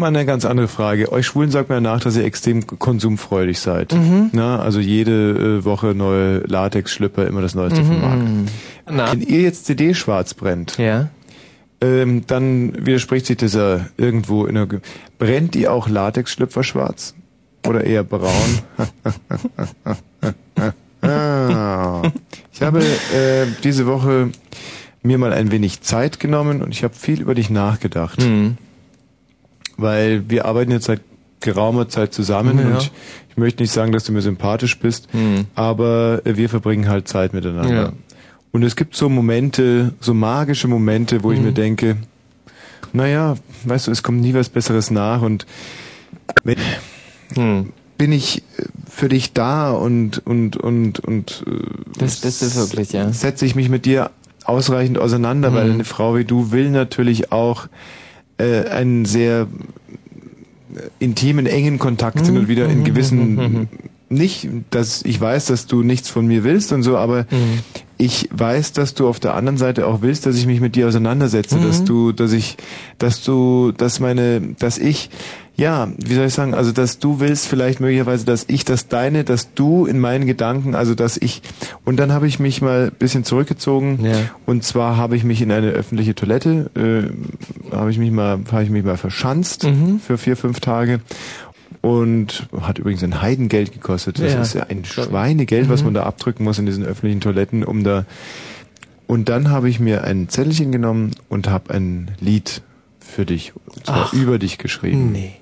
Mal 0.00 0.08
eine 0.08 0.26
ganz 0.26 0.44
andere 0.44 0.68
Frage. 0.68 1.12
Euch 1.12 1.26
Schwulen 1.26 1.50
sagt 1.50 1.70
ja 1.70 1.80
nach, 1.80 2.00
dass 2.00 2.16
ihr 2.16 2.24
extrem 2.24 2.66
konsumfreudig 2.66 3.58
seid. 3.60 3.94
Na, 4.32 4.58
also 4.58 4.80
jede 4.80 5.58
äh, 5.60 5.64
Woche 5.64 5.94
neue 5.94 6.38
Latex-Schlüpper, 6.38 7.26
immer 7.26 7.42
das 7.42 7.54
Neueste 7.54 7.84
vom 7.84 8.00
Markt. 8.00 8.22
Na. 8.90 9.12
Wenn 9.12 9.20
ihr 9.20 9.42
jetzt 9.42 9.66
CD 9.66 9.94
schwarz 9.94 10.34
brennt, 10.34 10.78
Ja. 10.78 11.10
ähm, 11.82 12.24
dann 12.26 12.86
widerspricht 12.86 13.26
sich 13.26 13.36
dieser 13.36 13.86
irgendwo 13.96 14.46
in 14.46 14.54
der... 14.54 14.66
Ge 14.66 14.80
Brennt 15.18 15.54
ihr 15.54 15.72
auch 15.72 15.88
Latex-Schlüpfer 15.88 16.64
schwarz? 16.64 17.14
Oder 17.66 17.84
eher 17.84 18.04
braun? 18.04 18.58
ah. 21.02 22.02
Ich 22.52 22.62
habe 22.62 22.80
äh, 22.80 23.46
diese 23.62 23.86
Woche 23.86 24.30
mir 25.02 25.18
mal 25.18 25.32
ein 25.32 25.50
wenig 25.50 25.82
Zeit 25.82 26.20
genommen 26.20 26.62
und 26.62 26.72
ich 26.72 26.84
habe 26.84 26.94
viel 26.94 27.20
über 27.20 27.34
dich 27.34 27.50
nachgedacht. 27.50 28.22
Hm. 28.22 28.56
Weil 29.80 30.28
wir 30.28 30.44
arbeiten 30.44 30.70
jetzt 30.72 30.86
seit 30.86 31.00
geraumer 31.40 31.88
Zeit 31.88 32.12
zusammen 32.12 32.58
Ja. 32.58 32.66
und 32.66 32.76
ich, 32.82 32.92
ich 33.30 33.36
möchte 33.36 33.62
nicht 33.62 33.72
sagen, 33.72 33.92
dass 33.92 34.04
du 34.04 34.12
mir 34.12 34.20
sympathisch 34.22 34.78
bist, 34.78 35.08
Hm. 35.12 35.46
aber 35.54 36.20
äh, 36.24 36.36
wir 36.36 36.48
verbringen 36.48 36.88
halt 36.88 37.08
Zeit 37.08 37.32
miteinander. 37.32 37.82
Ja. 37.82 37.92
Und 38.52 38.62
es 38.64 38.74
gibt 38.76 38.94
so 38.96 39.08
Momente, 39.08 39.92
so 40.00 40.12
magische 40.12 40.68
Momente, 40.68 41.22
wo 41.22 41.32
ich 41.32 41.38
Hm. 41.38 41.46
mir 41.46 41.52
denke, 41.52 41.96
naja, 42.92 43.36
weißt 43.64 43.86
du, 43.86 43.90
es 43.92 44.02
kommt 44.02 44.20
nie 44.20 44.34
was 44.34 44.48
Besseres 44.48 44.90
nach 44.90 45.22
und 45.22 45.46
wenn, 46.44 46.56
Hm. 47.36 47.72
bin 47.96 48.12
ich 48.12 48.38
äh, 48.58 48.64
für 48.90 49.08
dich 49.08 49.32
da 49.32 49.70
und 49.70 50.18
und 50.26 50.56
und 50.56 51.00
und 51.00 51.44
äh, 51.46 51.98
Das 51.98 52.20
bist 52.20 52.42
du 52.42 52.54
wirklich, 52.56 52.92
ja. 52.92 53.12
setze 53.12 53.46
ich 53.46 53.54
mich 53.54 53.68
mit 53.68 53.86
dir 53.86 54.10
ausreichend 54.44 54.98
auseinander, 54.98 55.54
weil 55.54 55.66
Mhm. 55.68 55.72
eine 55.74 55.84
Frau 55.84 56.16
wie 56.16 56.24
du 56.24 56.50
will 56.50 56.70
natürlich 56.70 57.30
auch 57.32 57.66
äh, 58.40 58.68
einen 58.68 59.04
sehr 59.04 59.46
äh, 60.74 60.80
intimen, 60.98 61.46
engen 61.46 61.78
Kontakt 61.78 62.24
sind 62.24 62.36
und 62.36 62.48
wieder 62.48 62.68
in 62.68 62.84
gewissen 62.84 63.68
nicht, 64.10 64.48
dass 64.70 65.02
ich 65.04 65.20
weiß, 65.20 65.46
dass 65.46 65.66
du 65.66 65.82
nichts 65.84 66.10
von 66.10 66.26
mir 66.26 66.42
willst 66.42 66.72
und 66.72 66.82
so, 66.82 66.96
aber 66.96 67.26
ich 67.96 68.28
weiß, 68.32 68.72
dass 68.72 68.94
du 68.94 69.06
auf 69.06 69.20
der 69.20 69.34
anderen 69.34 69.56
Seite 69.56 69.86
auch 69.86 70.02
willst, 70.02 70.26
dass 70.26 70.36
ich 70.36 70.46
mich 70.46 70.60
mit 70.60 70.74
dir 70.74 70.88
auseinandersetze, 70.88 71.60
dass 71.60 71.84
du, 71.84 72.10
dass 72.12 72.32
ich, 72.32 72.56
dass 72.98 73.22
du, 73.22 73.72
dass 73.72 74.00
meine, 74.00 74.40
dass 74.58 74.78
ich, 74.78 75.10
ja, 75.60 75.88
wie 75.98 76.14
soll 76.14 76.24
ich 76.26 76.32
sagen, 76.32 76.54
also 76.54 76.72
dass 76.72 76.98
du 77.00 77.20
willst 77.20 77.46
vielleicht 77.46 77.80
möglicherweise, 77.80 78.24
dass 78.24 78.46
ich 78.48 78.64
das 78.64 78.88
deine, 78.88 79.24
dass 79.24 79.52
du 79.54 79.84
in 79.84 79.98
meinen 79.98 80.26
Gedanken, 80.26 80.74
also 80.74 80.94
dass 80.94 81.18
ich, 81.18 81.42
und 81.84 81.98
dann 81.98 82.12
habe 82.12 82.26
ich 82.26 82.38
mich 82.40 82.62
mal 82.62 82.86
ein 82.86 82.98
bisschen 82.98 83.24
zurückgezogen 83.24 83.98
Ja. 84.02 84.12
und 84.46 84.64
zwar 84.64 84.96
habe 84.96 85.16
ich 85.16 85.22
mich 85.24 85.42
in 85.42 85.52
eine 85.52 85.68
öffentliche 85.68 86.14
Toilette, 86.14 86.70
äh, 86.74 87.74
habe 87.76 87.90
ich 87.90 87.98
mich 87.98 88.10
mal, 88.10 88.38
habe 88.50 88.62
ich 88.64 88.70
mich 88.70 88.84
mal 88.84 88.96
verschanzt 88.96 89.64
Mhm. 89.64 90.00
für 90.00 90.16
vier, 90.16 90.36
fünf 90.38 90.60
Tage 90.60 91.00
und 91.82 92.46
hat 92.60 92.78
übrigens 92.78 93.02
ein 93.04 93.20
Heidengeld 93.20 93.72
gekostet. 93.72 94.18
Das 94.18 94.32
Ja. 94.32 94.40
ist 94.42 94.54
ja 94.54 94.62
ein 94.68 94.84
Schweinegeld, 94.86 95.68
was 95.68 95.84
man 95.84 95.92
da 95.94 96.04
abdrücken 96.04 96.44
muss 96.44 96.58
in 96.58 96.66
diesen 96.66 96.84
öffentlichen 96.84 97.20
Toiletten, 97.20 97.64
um 97.64 97.84
da. 97.84 98.06
Und 99.06 99.28
dann 99.28 99.50
habe 99.50 99.68
ich 99.68 99.80
mir 99.80 100.04
ein 100.04 100.28
Zettelchen 100.28 100.72
genommen 100.72 101.10
und 101.28 101.48
habe 101.50 101.74
ein 101.74 102.12
Lied 102.20 102.62
für 103.00 103.26
dich, 103.26 103.52
und 103.66 103.84
zwar 103.86 104.06
Ach. 104.08 104.12
über 104.12 104.38
dich 104.38 104.56
geschrieben. 104.58 105.10
Nee. 105.12 105.32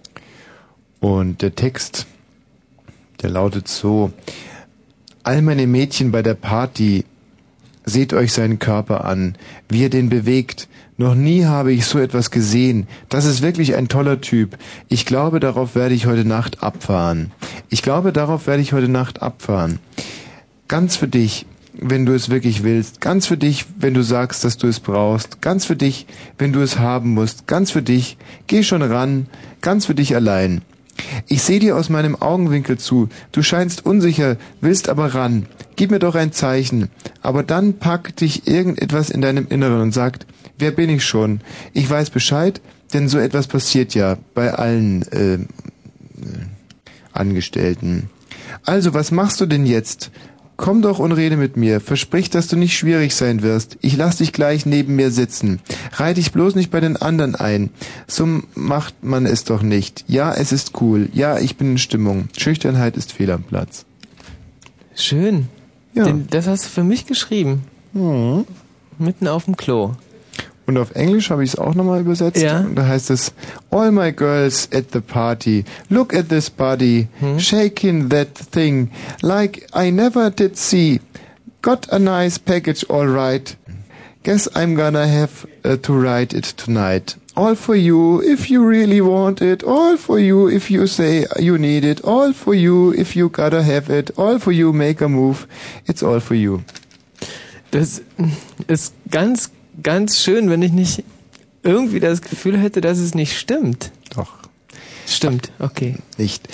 Und 1.01 1.43
der 1.43 1.55
Text, 1.55 2.07
der 3.23 3.31
lautet 3.31 3.69
so: 3.69 4.13
All 5.23 5.43
meine 5.43 5.67
Mädchen 5.67 6.11
bei 6.11 6.23
der 6.23 6.35
Party, 6.35 7.05
seht 7.89 8.13
euch 8.13 8.33
seinen 8.33 8.59
Körper 8.59 9.05
an, 9.05 9.37
wie 9.69 9.85
er 9.85 9.91
den 9.91 10.09
bewegt. 10.09 10.69
Noch 10.97 11.15
nie 11.15 11.45
habe 11.45 11.73
ich 11.73 11.87
so 11.87 11.99
etwas 11.99 12.31
gesehen. 12.31 12.89
Das 13.09 13.25
ist 13.25 13.41
wirklich 13.41 13.77
ein 13.77 13.89
toller 13.89 14.21
Typ. 14.21 14.59
Ich 14.89 15.07
glaube, 15.07 15.41
darauf 15.41 15.75
werde 15.75 15.95
ich 15.95 16.07
heute 16.07 16.25
Nacht 16.25 16.63
abfahren. 16.63 17.33
Ich 17.69 17.83
glaube, 17.83 18.13
darauf 18.13 18.47
werde 18.47 18.63
ich 18.63 18.73
heute 18.73 18.89
Nacht 18.89 19.23
abfahren. 19.23 19.79
Ganz 20.67 20.97
für 20.97 21.09
dich, 21.09 21.47
wenn 21.73 22.05
du 22.05 22.15
es 22.15 22.31
wirklich 22.31 22.65
willst. 22.65 23.01
Ganz 23.01 23.27
für 23.27 23.37
dich, 23.37 23.67
wenn 23.79 23.95
du 23.95 24.03
sagst, 24.03 24.45
dass 24.45 24.59
du 24.59 24.67
es 24.67 24.81
brauchst. 24.81 25.41
Ganz 25.41 25.65
für 25.65 25.77
dich, 25.77 26.07
wenn 26.37 26.53
du 26.53 26.61
es 26.61 26.79
haben 26.79 27.15
musst. 27.15 27.47
Ganz 27.47 27.71
für 27.71 27.83
dich. 27.83 28.19
Geh 28.49 28.65
schon 28.65 28.83
ran. 28.83 29.27
Ganz 29.61 29.87
für 29.87 29.95
dich 29.95 30.15
allein. 30.17 30.63
Ich 31.27 31.43
sehe 31.43 31.61
dir 31.61 31.77
aus 31.77 31.89
meinem 31.89 32.17
Augenwinkel 32.17 32.79
zu. 32.79 33.09
Du 33.33 33.43
scheinst 33.43 33.85
unsicher, 33.87 34.37
willst 34.61 34.89
aber 34.89 35.15
ran. 35.15 35.47
Gib 35.77 35.91
mir 35.91 35.99
doch 35.99 36.15
ein 36.15 36.33
Zeichen. 36.33 36.89
Aber 37.23 37.43
dann 37.43 37.79
packt 37.79 38.21
dich 38.21 38.47
irgendetwas 38.47 39.11
in 39.11 39.21
deinem 39.21 39.47
Inneren 39.49 39.81
und 39.81 39.93
sagt, 39.93 40.27
wer 40.59 40.71
bin 40.71 40.91
ich 40.91 41.05
schon? 41.05 41.41
Ich 41.73 41.89
weiß 41.89 42.11
Bescheid, 42.11 42.61
denn 42.93 43.09
so 43.09 43.19
etwas 43.19 43.47
passiert 43.47 43.95
ja 43.95 44.17
bei 44.35 44.53
allen 44.55 45.03
äh, 45.13 45.35
äh, 45.35 45.39
Angestellten. 47.13 48.11
Also, 48.65 48.95
was 48.95 49.11
machst 49.11 49.41
du 49.41 49.47
denn 49.47 49.67
jetzt? 49.67 50.11
Komm 50.59 50.83
doch 50.83 50.99
und 50.99 51.13
rede 51.13 51.37
mit 51.37 51.57
mir. 51.57 51.81
Versprich, 51.81 52.31
dass 52.31 52.49
du 52.49 52.57
nicht 52.57 52.77
schwierig 52.77 53.15
sein 53.15 53.43
wirst. 53.43 53.79
Ich 53.81 53.97
lass 53.97 54.17
dich 54.17 54.33
gleich 54.33 54.67
neben 54.67 54.97
mir 54.97 55.13
sitzen. 55.13 55.61
Reih 55.93 56.15
dich 56.15 56.33
bloß 56.33 56.57
nicht 56.57 56.73
bei 56.73 56.81
den 56.81 56.97
anderen 56.97 57.37
ein. 57.37 57.71
So 58.09 58.43
macht 58.57 59.05
man 59.05 59.25
es 59.25 59.45
doch 59.45 59.63
nicht. 59.63 60.05
Ja, 60.09 60.35
es 60.35 60.51
ist 60.51 60.73
cool. 60.81 61.11
Ja, 61.15 61.39
ich 61.39 61.57
bin 61.57 61.71
in 61.71 61.79
Stimmung. 61.79 62.29
Schüchternheit 62.37 62.97
ist 62.97 63.13
fehl 63.13 63.31
am 63.31 63.45
Platz. 63.45 63.87
Schön. 64.97 65.47
Ja. 65.95 66.05
Den, 66.05 66.27
das 66.29 66.49
hast 66.49 66.65
du 66.65 66.69
für 66.71 66.85
mich 66.85 67.07
geschrieben. 67.07 67.63
Mitten 68.99 69.29
auf 69.29 69.45
dem 69.45 69.57
Klo. 69.57 69.93
Und 70.69 70.77
auf 70.77 70.95
Englisch 70.95 71.31
habe 71.31 71.43
ich 71.43 71.55
es 71.55 71.59
auch 71.59 71.75
nochmal 71.75 72.01
übersetzt. 72.03 72.43
Ja. 72.43 72.61
Und 72.61 72.75
da 72.77 72.87
heißt 72.87 73.09
es, 73.09 73.33
All 73.71 73.91
my 73.91 74.13
girls 74.13 74.69
at 74.71 74.93
the 74.93 75.01
party, 75.01 75.65
look 75.89 76.15
at 76.15 76.29
this 76.29 76.51
body, 76.51 77.09
shaking 77.39 78.11
that 78.11 78.35
thing, 78.35 78.91
like 79.23 79.67
I 79.75 79.91
never 79.91 80.31
did 80.31 80.59
see. 80.59 81.01
Got 81.63 81.91
a 81.91 81.99
nice 81.99 82.39
package 82.39 82.85
all 82.91 83.07
right. 83.09 83.57
Guess 84.25 84.47
I'm 84.55 84.77
gonna 84.77 85.07
have 85.09 85.47
uh, 85.65 85.77
to 85.79 85.93
write 85.95 86.37
it 86.37 86.45
tonight. 86.59 87.17
All 87.35 87.55
for 87.55 87.75
you 87.75 88.21
if 88.23 88.51
you 88.51 88.63
really 88.63 89.01
want 89.01 89.41
it. 89.41 89.65
All 89.65 89.97
for 89.97 90.19
you 90.19 90.49
if 90.51 90.71
you 90.71 90.87
say 90.87 91.25
you 91.39 91.57
need 91.57 91.83
it. 91.85 92.05
All 92.05 92.35
for 92.35 92.55
you 92.55 92.93
if 92.93 93.17
you 93.17 93.31
gotta 93.31 93.63
have 93.63 93.89
it. 93.89 94.11
All 94.19 94.39
for 94.39 94.53
you 94.53 94.75
make 94.75 95.01
a 95.01 95.09
move. 95.09 95.47
It's 95.87 96.03
all 96.03 96.21
for 96.21 96.35
you. 96.35 96.63
Das 97.71 98.03
ist 98.67 98.93
ganz, 99.11 99.51
ganz 99.83 100.19
schön, 100.19 100.51
wenn 100.51 100.63
ich 100.63 100.73
nicht 100.73 101.05
irgendwie 101.63 102.01
das 102.01 102.23
Gefühl 102.23 102.59
hätte, 102.59 102.81
dass 102.81 102.99
es 102.99 103.15
nicht 103.15 103.39
stimmt. 103.39 103.91
Doch. 104.15 104.39
Stimmt, 105.07 105.51
okay. 105.59 105.97
nicht. 106.19 106.49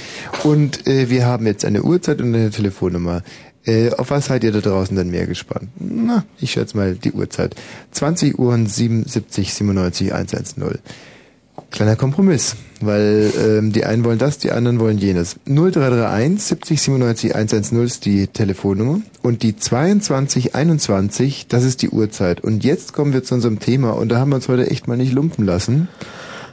Und 0.45 0.87
äh, 0.87 1.11
wir 1.11 1.27
haben 1.27 1.47
jetzt 1.47 1.65
eine 1.65 1.83
Uhrzeit 1.83 2.21
und 2.21 2.35
eine 2.35 2.51
Telefonnummer. 2.51 3.23
Äh, 3.67 3.91
auf 3.91 4.11
was 4.11 4.27
seid 4.27 4.45
ihr 4.45 4.53
da 4.53 4.61
draußen 4.61 4.97
dann 4.97 5.11
mehr 5.11 5.27
gespannt? 5.27 5.71
Na, 5.79 6.25
ich 6.39 6.53
schätze 6.53 6.77
mal 6.77 6.95
die 6.95 7.13
Uhrzeit. 7.13 7.57
20 7.91 8.39
Uhr 8.39 8.53
und 8.53 8.67
77 8.69 9.53
97 9.55 10.15
110. 10.15 10.79
Kleiner 11.75 11.97
Kompromiss, 11.97 12.55
weil 12.81 13.33
ähm, 13.37 13.73
die 13.73 13.85
einen 13.85 14.05
wollen 14.05 14.21
das, 14.21 14.39
die 14.39 14.53
anderen 14.53 14.79
wollen 14.79 14.97
jenes. 14.97 15.35
0331 15.47 16.41
70 16.41 16.81
97 16.81 17.35
110 17.35 17.83
ist 17.83 18.05
die 18.05 18.29
Telefonnummer 18.29 19.01
und 19.23 19.43
die 19.43 19.57
22 19.57 20.55
21, 20.55 21.49
das 21.49 21.65
ist 21.65 21.83
die 21.83 21.89
Uhrzeit. 21.89 22.43
Und 22.43 22.63
jetzt 22.63 22.93
kommen 22.93 23.13
wir 23.13 23.25
zu 23.25 23.35
unserem 23.35 23.59
Thema 23.59 23.91
und 23.91 24.09
da 24.11 24.19
haben 24.19 24.29
wir 24.29 24.37
uns 24.37 24.47
heute 24.47 24.71
echt 24.71 24.87
mal 24.87 24.97
nicht 24.97 25.13
lumpen 25.13 25.45
lassen. 25.45 25.89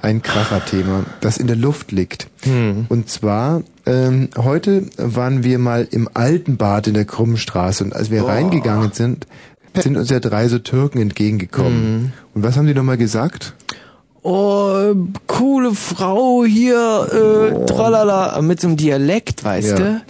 Ein 0.02 0.24
Kracher-Thema, 0.24 1.04
das 1.20 1.38
in 1.38 1.46
der 1.46 1.56
Luft 1.56 1.92
liegt. 1.92 2.28
Und 2.90 3.08
zwar, 3.08 3.62
ähm, 3.86 4.30
heute 4.36 4.88
waren 4.98 5.44
wir 5.44 5.60
mal 5.60 5.88
im 5.92 6.10
alten 6.12 6.58
Bad 6.58 6.88
in 6.88 6.96
der 6.96 7.06
Krummenstraße 7.06 7.84
und 7.84 7.96
als 7.96 8.10
wir 8.10 8.26
reingegangen 8.26 8.92
sind, 8.94 9.28
sind 9.76 9.98
uns 9.98 10.10
ja 10.10 10.20
drei 10.20 10.48
so 10.48 10.58
Türken 10.58 10.98
entgegengekommen. 11.00 12.14
Und 12.34 12.42
was 12.42 12.58
haben 12.58 12.66
die 12.66 12.74
nochmal 12.74 12.98
gesagt? 12.98 13.54
Oh, 14.24 14.94
coole 15.26 15.74
Frau 15.74 16.46
hier, 16.46 17.08
äh, 17.12 17.66
tralala, 17.66 18.40
mit 18.42 18.62
so 18.62 18.68
einem 18.68 18.78
Dialekt, 18.78 19.44
weißt 19.44 19.74
Oh. 19.78 19.82
Ja. 19.82 20.02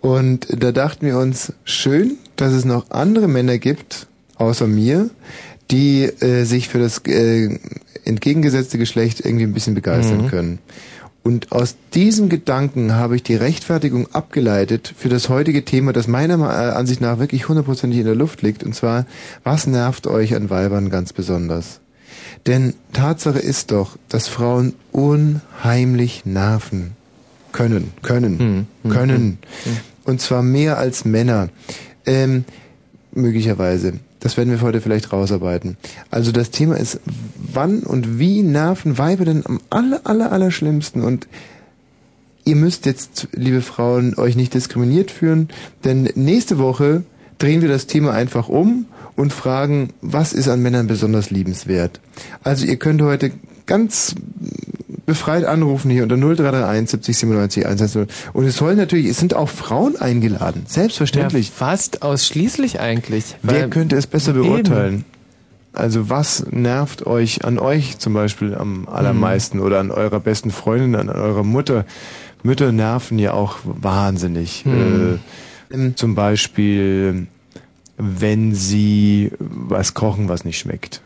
Und 0.00 0.46
da 0.62 0.70
dachten 0.70 1.06
wir 1.06 1.18
uns, 1.18 1.52
schön, 1.64 2.16
dass 2.36 2.52
es 2.52 2.64
noch 2.64 2.90
andere 2.90 3.26
Männer 3.26 3.58
gibt, 3.58 4.06
außer 4.36 4.68
mir, 4.68 5.10
die 5.70 6.04
äh, 6.04 6.44
sich 6.44 6.68
für 6.68 6.78
das 6.78 6.98
äh, 7.06 7.58
entgegengesetzte 8.04 8.78
Geschlecht 8.78 9.24
irgendwie 9.24 9.44
ein 9.44 9.52
bisschen 9.52 9.74
begeistern 9.74 10.28
können. 10.28 10.58
Und 11.24 11.50
aus 11.50 11.74
diesem 11.92 12.28
Gedanken 12.28 12.94
habe 12.94 13.16
ich 13.16 13.24
die 13.24 13.34
Rechtfertigung 13.34 14.06
abgeleitet 14.14 14.94
für 14.96 15.08
das 15.08 15.28
heutige 15.28 15.64
Thema, 15.64 15.92
das 15.92 16.06
meiner 16.06 16.38
äh, 16.38 16.70
Ansicht 16.76 17.00
nach 17.00 17.18
wirklich 17.18 17.48
hundertprozentig 17.48 17.98
in 17.98 18.06
der 18.06 18.14
Luft 18.14 18.42
liegt. 18.42 18.62
Und 18.62 18.76
zwar, 18.76 19.06
was 19.42 19.66
nervt 19.66 20.06
euch 20.06 20.36
an 20.36 20.50
Weibern 20.50 20.88
ganz 20.88 21.12
besonders? 21.12 21.80
Denn 22.46 22.74
Tatsache 22.92 23.38
ist 23.38 23.72
doch, 23.72 23.96
dass 24.08 24.28
Frauen 24.28 24.74
unheimlich 24.92 26.24
nerven 26.24 26.92
können, 27.52 27.92
können, 28.02 28.38
hm. 28.82 28.90
können. 28.90 29.38
Hm. 29.64 29.76
Und 30.04 30.20
zwar 30.20 30.42
mehr 30.42 30.78
als 30.78 31.04
Männer. 31.04 31.48
Ähm, 32.04 32.44
möglicherweise. 33.16 33.94
Das 34.20 34.36
werden 34.36 34.50
wir 34.50 34.60
heute 34.60 34.80
vielleicht 34.80 35.12
rausarbeiten. 35.12 35.76
Also 36.10 36.32
das 36.32 36.50
Thema 36.50 36.76
ist, 36.76 37.00
wann 37.36 37.80
und 37.80 38.18
wie 38.18 38.42
nerven 38.42 38.98
Weiber 38.98 39.24
denn 39.24 39.44
am 39.44 39.60
aller, 39.70 40.00
aller, 40.04 40.32
aller 40.32 40.50
schlimmsten? 40.50 41.02
Und 41.02 41.26
ihr 42.44 42.56
müsst 42.56 42.86
jetzt, 42.86 43.28
liebe 43.32 43.62
Frauen, 43.62 44.14
euch 44.16 44.36
nicht 44.36 44.54
diskriminiert 44.54 45.10
fühlen, 45.10 45.48
denn 45.84 46.08
nächste 46.14 46.58
Woche 46.58 47.02
drehen 47.38 47.62
wir 47.62 47.68
das 47.68 47.86
Thema 47.86 48.12
einfach 48.12 48.48
um 48.48 48.86
und 49.16 49.32
fragen, 49.32 49.90
was 50.02 50.32
ist 50.32 50.48
an 50.48 50.62
Männern 50.62 50.86
besonders 50.86 51.30
liebenswert? 51.30 52.00
Also 52.42 52.66
ihr 52.66 52.76
könnt 52.76 53.02
heute 53.02 53.32
ganz 53.66 54.14
befreit 55.06 55.44
anrufen 55.44 55.90
hier 55.90 56.02
unter 56.02 56.16
0331 56.16 56.90
70 56.90 57.18
97 57.18 57.66
110. 57.66 58.06
Und 58.32 58.44
es 58.44 58.56
sollen 58.56 58.76
natürlich, 58.76 59.06
es 59.06 59.18
sind 59.18 59.34
auch 59.34 59.48
Frauen 59.48 59.96
eingeladen, 59.96 60.64
selbstverständlich. 60.66 61.48
Ja, 61.48 61.54
fast 61.54 62.02
ausschließlich 62.02 62.80
eigentlich. 62.80 63.36
Wer 63.42 63.68
könnte 63.68 63.96
es 63.96 64.06
besser 64.06 64.32
beurteilen? 64.32 64.94
Eben. 64.94 65.04
Also 65.72 66.08
was 66.08 66.46
nervt 66.50 67.06
euch 67.06 67.44
an 67.44 67.58
euch 67.58 67.98
zum 67.98 68.14
Beispiel 68.14 68.54
am 68.54 68.88
allermeisten 68.88 69.58
mhm. 69.58 69.64
oder 69.64 69.78
an 69.78 69.90
eurer 69.90 70.20
besten 70.20 70.50
Freundin, 70.50 70.94
an 70.96 71.10
eurer 71.10 71.44
Mutter? 71.44 71.84
Mütter 72.42 72.72
nerven 72.72 73.18
ja 73.18 73.32
auch 73.32 73.58
wahnsinnig. 73.64 74.64
Mhm. 74.64 75.20
Äh, 75.70 75.94
zum 75.94 76.14
Beispiel, 76.14 77.26
wenn 77.96 78.54
sie 78.54 79.32
was 79.38 79.94
kochen, 79.94 80.28
was 80.28 80.44
nicht 80.44 80.58
schmeckt 80.58 81.02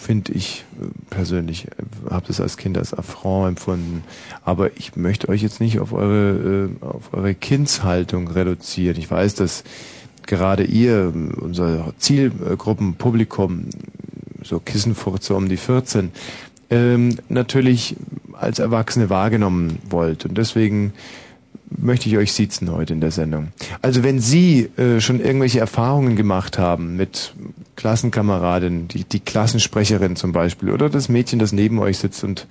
finde 0.00 0.32
ich 0.32 0.64
äh, 0.80 0.86
persönlich, 1.10 1.66
äh, 1.66 2.10
habe 2.10 2.26
das 2.26 2.40
als 2.40 2.56
Kind 2.56 2.78
als 2.78 2.94
Affront 2.94 3.48
empfunden. 3.48 4.04
Aber 4.44 4.76
ich 4.76 4.96
möchte 4.96 5.28
euch 5.28 5.42
jetzt 5.42 5.60
nicht 5.60 5.80
auf 5.80 5.92
eure, 5.92 6.70
äh, 6.70 6.84
auf 6.84 7.12
eure 7.12 7.34
Kindshaltung 7.34 8.28
reduzieren. 8.28 8.96
Ich 8.96 9.10
weiß, 9.10 9.34
dass 9.34 9.64
gerade 10.26 10.64
ihr, 10.64 11.12
unser 11.40 11.92
Zielgruppenpublikum, 11.98 13.66
so 14.42 14.60
Kissenfurzer 14.60 15.36
um 15.36 15.48
die 15.48 15.58
14, 15.58 16.10
ähm, 16.70 17.16
natürlich 17.28 17.96
als 18.32 18.58
Erwachsene 18.58 19.10
wahrgenommen 19.10 19.78
wollt. 19.90 20.24
Und 20.24 20.38
deswegen 20.38 20.94
möchte 21.76 22.08
ich 22.08 22.16
euch 22.16 22.32
siezen 22.32 22.70
heute 22.72 22.92
in 22.92 23.00
der 23.00 23.10
Sendung. 23.10 23.48
Also 23.82 24.02
wenn 24.02 24.20
Sie 24.20 24.68
äh, 24.76 25.00
schon 25.00 25.20
irgendwelche 25.20 25.60
Erfahrungen 25.60 26.16
gemacht 26.16 26.58
haben 26.58 26.96
mit 26.96 27.34
Klassenkameradin, 27.76 28.88
die, 28.88 29.04
die 29.04 29.20
Klassensprecherin 29.20 30.16
zum 30.16 30.32
Beispiel, 30.32 30.70
oder 30.70 30.90
das 30.90 31.08
Mädchen, 31.08 31.38
das 31.38 31.52
neben 31.52 31.78
euch 31.78 31.98
sitzt 31.98 32.24
und 32.24 32.46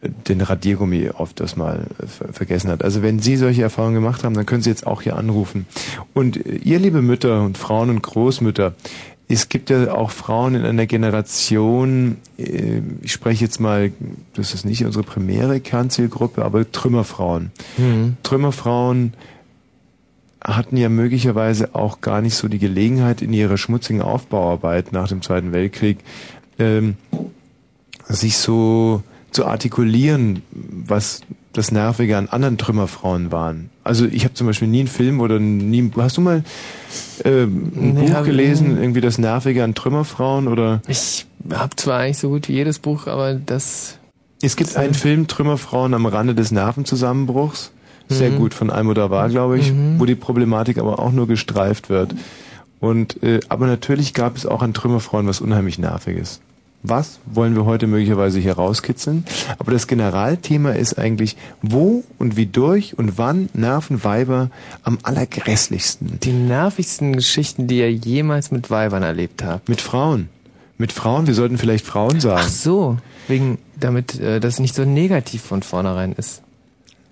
äh, 0.00 0.08
den 0.28 0.40
Radiergummi 0.40 1.10
oft 1.10 1.40
das 1.40 1.56
mal 1.56 1.86
äh, 1.98 2.32
vergessen 2.32 2.70
hat. 2.70 2.82
Also 2.82 3.02
wenn 3.02 3.20
Sie 3.20 3.36
solche 3.36 3.62
Erfahrungen 3.62 3.94
gemacht 3.94 4.24
haben, 4.24 4.34
dann 4.34 4.46
können 4.46 4.62
Sie 4.62 4.70
jetzt 4.70 4.86
auch 4.86 5.02
hier 5.02 5.16
anrufen. 5.16 5.66
Und 6.14 6.44
äh, 6.44 6.56
ihr, 6.56 6.78
liebe 6.78 7.02
Mütter 7.02 7.42
und 7.42 7.58
Frauen 7.58 7.90
und 7.90 8.02
Großmütter, 8.02 8.74
es 9.28 9.50
gibt 9.50 9.68
ja 9.68 9.92
auch 9.92 10.10
Frauen 10.10 10.54
in 10.54 10.64
einer 10.64 10.86
Generation, 10.86 12.16
äh, 12.38 12.80
ich 13.02 13.12
spreche 13.12 13.44
jetzt 13.44 13.60
mal, 13.60 13.92
das 14.34 14.54
ist 14.54 14.64
nicht 14.64 14.84
unsere 14.84 15.04
primäre 15.04 15.60
Kernzielgruppe, 15.60 16.44
aber 16.44 16.70
Trümmerfrauen. 16.70 17.50
Mhm. 17.76 18.16
Trümmerfrauen 18.22 19.12
hatten 20.42 20.76
ja 20.76 20.88
möglicherweise 20.88 21.74
auch 21.74 22.00
gar 22.00 22.22
nicht 22.22 22.36
so 22.36 22.48
die 22.48 22.58
Gelegenheit 22.58 23.20
in 23.22 23.32
ihrer 23.32 23.58
schmutzigen 23.58 24.00
Aufbauarbeit 24.00 24.92
nach 24.92 25.08
dem 25.08 25.20
Zweiten 25.20 25.52
Weltkrieg, 25.52 25.98
ähm, 26.58 26.96
sich 28.06 28.38
so 28.38 29.02
zu 29.30 29.44
artikulieren, 29.44 30.42
was 30.50 31.20
das 31.58 31.72
Nervige 31.72 32.16
an 32.16 32.28
anderen 32.28 32.56
Trümmerfrauen 32.56 33.30
waren. 33.30 33.70
Also 33.84 34.06
ich 34.06 34.24
habe 34.24 34.34
zum 34.34 34.46
Beispiel 34.46 34.68
nie 34.68 34.80
einen 34.80 34.88
Film 34.88 35.20
oder 35.20 35.38
nie, 35.38 35.90
hast 35.96 36.16
du 36.16 36.20
mal 36.20 36.44
äh, 37.24 37.42
ein 37.42 37.94
nee, 37.94 38.06
Buch 38.06 38.24
gelesen, 38.24 38.80
irgendwie 38.80 39.00
das 39.00 39.18
Nervige 39.18 39.64
an 39.64 39.74
Trümmerfrauen 39.74 40.48
oder? 40.48 40.80
Ich 40.88 41.26
habe 41.50 41.76
zwar 41.76 42.00
eigentlich 42.00 42.18
so 42.18 42.30
gut 42.30 42.48
wie 42.48 42.54
jedes 42.54 42.78
Buch, 42.78 43.06
aber 43.06 43.34
das. 43.34 43.98
Es 44.40 44.56
gibt 44.56 44.76
einen 44.76 44.94
Film 44.94 45.26
Trümmerfrauen 45.26 45.94
am 45.94 46.06
Rande 46.06 46.34
des 46.34 46.52
Nervenzusammenbruchs, 46.52 47.72
sehr 48.08 48.30
mhm. 48.30 48.36
gut 48.38 48.54
von 48.54 48.70
Almodovar, 48.70 49.28
glaube 49.28 49.58
ich, 49.58 49.72
mhm. 49.72 49.98
wo 49.98 50.04
die 50.04 50.14
Problematik 50.14 50.78
aber 50.78 51.00
auch 51.00 51.12
nur 51.12 51.26
gestreift 51.26 51.90
wird. 51.90 52.14
Und 52.80 53.22
äh, 53.24 53.40
aber 53.48 53.66
natürlich 53.66 54.14
gab 54.14 54.36
es 54.36 54.46
auch 54.46 54.62
an 54.62 54.72
Trümmerfrauen 54.72 55.26
was 55.26 55.40
unheimlich 55.40 55.78
nerviges. 55.78 56.40
Was 56.82 57.18
wollen 57.26 57.56
wir 57.56 57.64
heute 57.64 57.88
möglicherweise 57.88 58.38
hier 58.38 58.52
rauskitzeln? 58.52 59.24
Aber 59.58 59.72
das 59.72 59.88
Generalthema 59.88 60.70
ist 60.70 60.96
eigentlich, 60.96 61.36
wo 61.60 62.04
und 62.18 62.36
wie 62.36 62.46
durch 62.46 62.96
und 62.96 63.18
wann 63.18 63.48
nerven 63.52 64.04
Weiber 64.04 64.50
am 64.84 64.98
allergrässlichsten? 65.02 66.20
Die 66.20 66.32
nervigsten 66.32 67.14
Geschichten, 67.14 67.66
die 67.66 67.78
ihr 67.78 67.92
jemals 67.92 68.52
mit 68.52 68.70
Weibern 68.70 69.02
erlebt 69.02 69.42
habt. 69.42 69.68
Mit 69.68 69.80
Frauen. 69.80 70.28
Mit 70.76 70.92
Frauen, 70.92 71.26
wir 71.26 71.34
sollten 71.34 71.58
vielleicht 71.58 71.84
Frauen 71.84 72.20
sagen. 72.20 72.42
Ach 72.44 72.48
so, 72.48 72.96
wegen, 73.26 73.58
damit 73.78 74.20
äh, 74.20 74.38
das 74.38 74.60
nicht 74.60 74.76
so 74.76 74.84
negativ 74.84 75.42
von 75.42 75.62
vornherein 75.62 76.12
ist. 76.12 76.42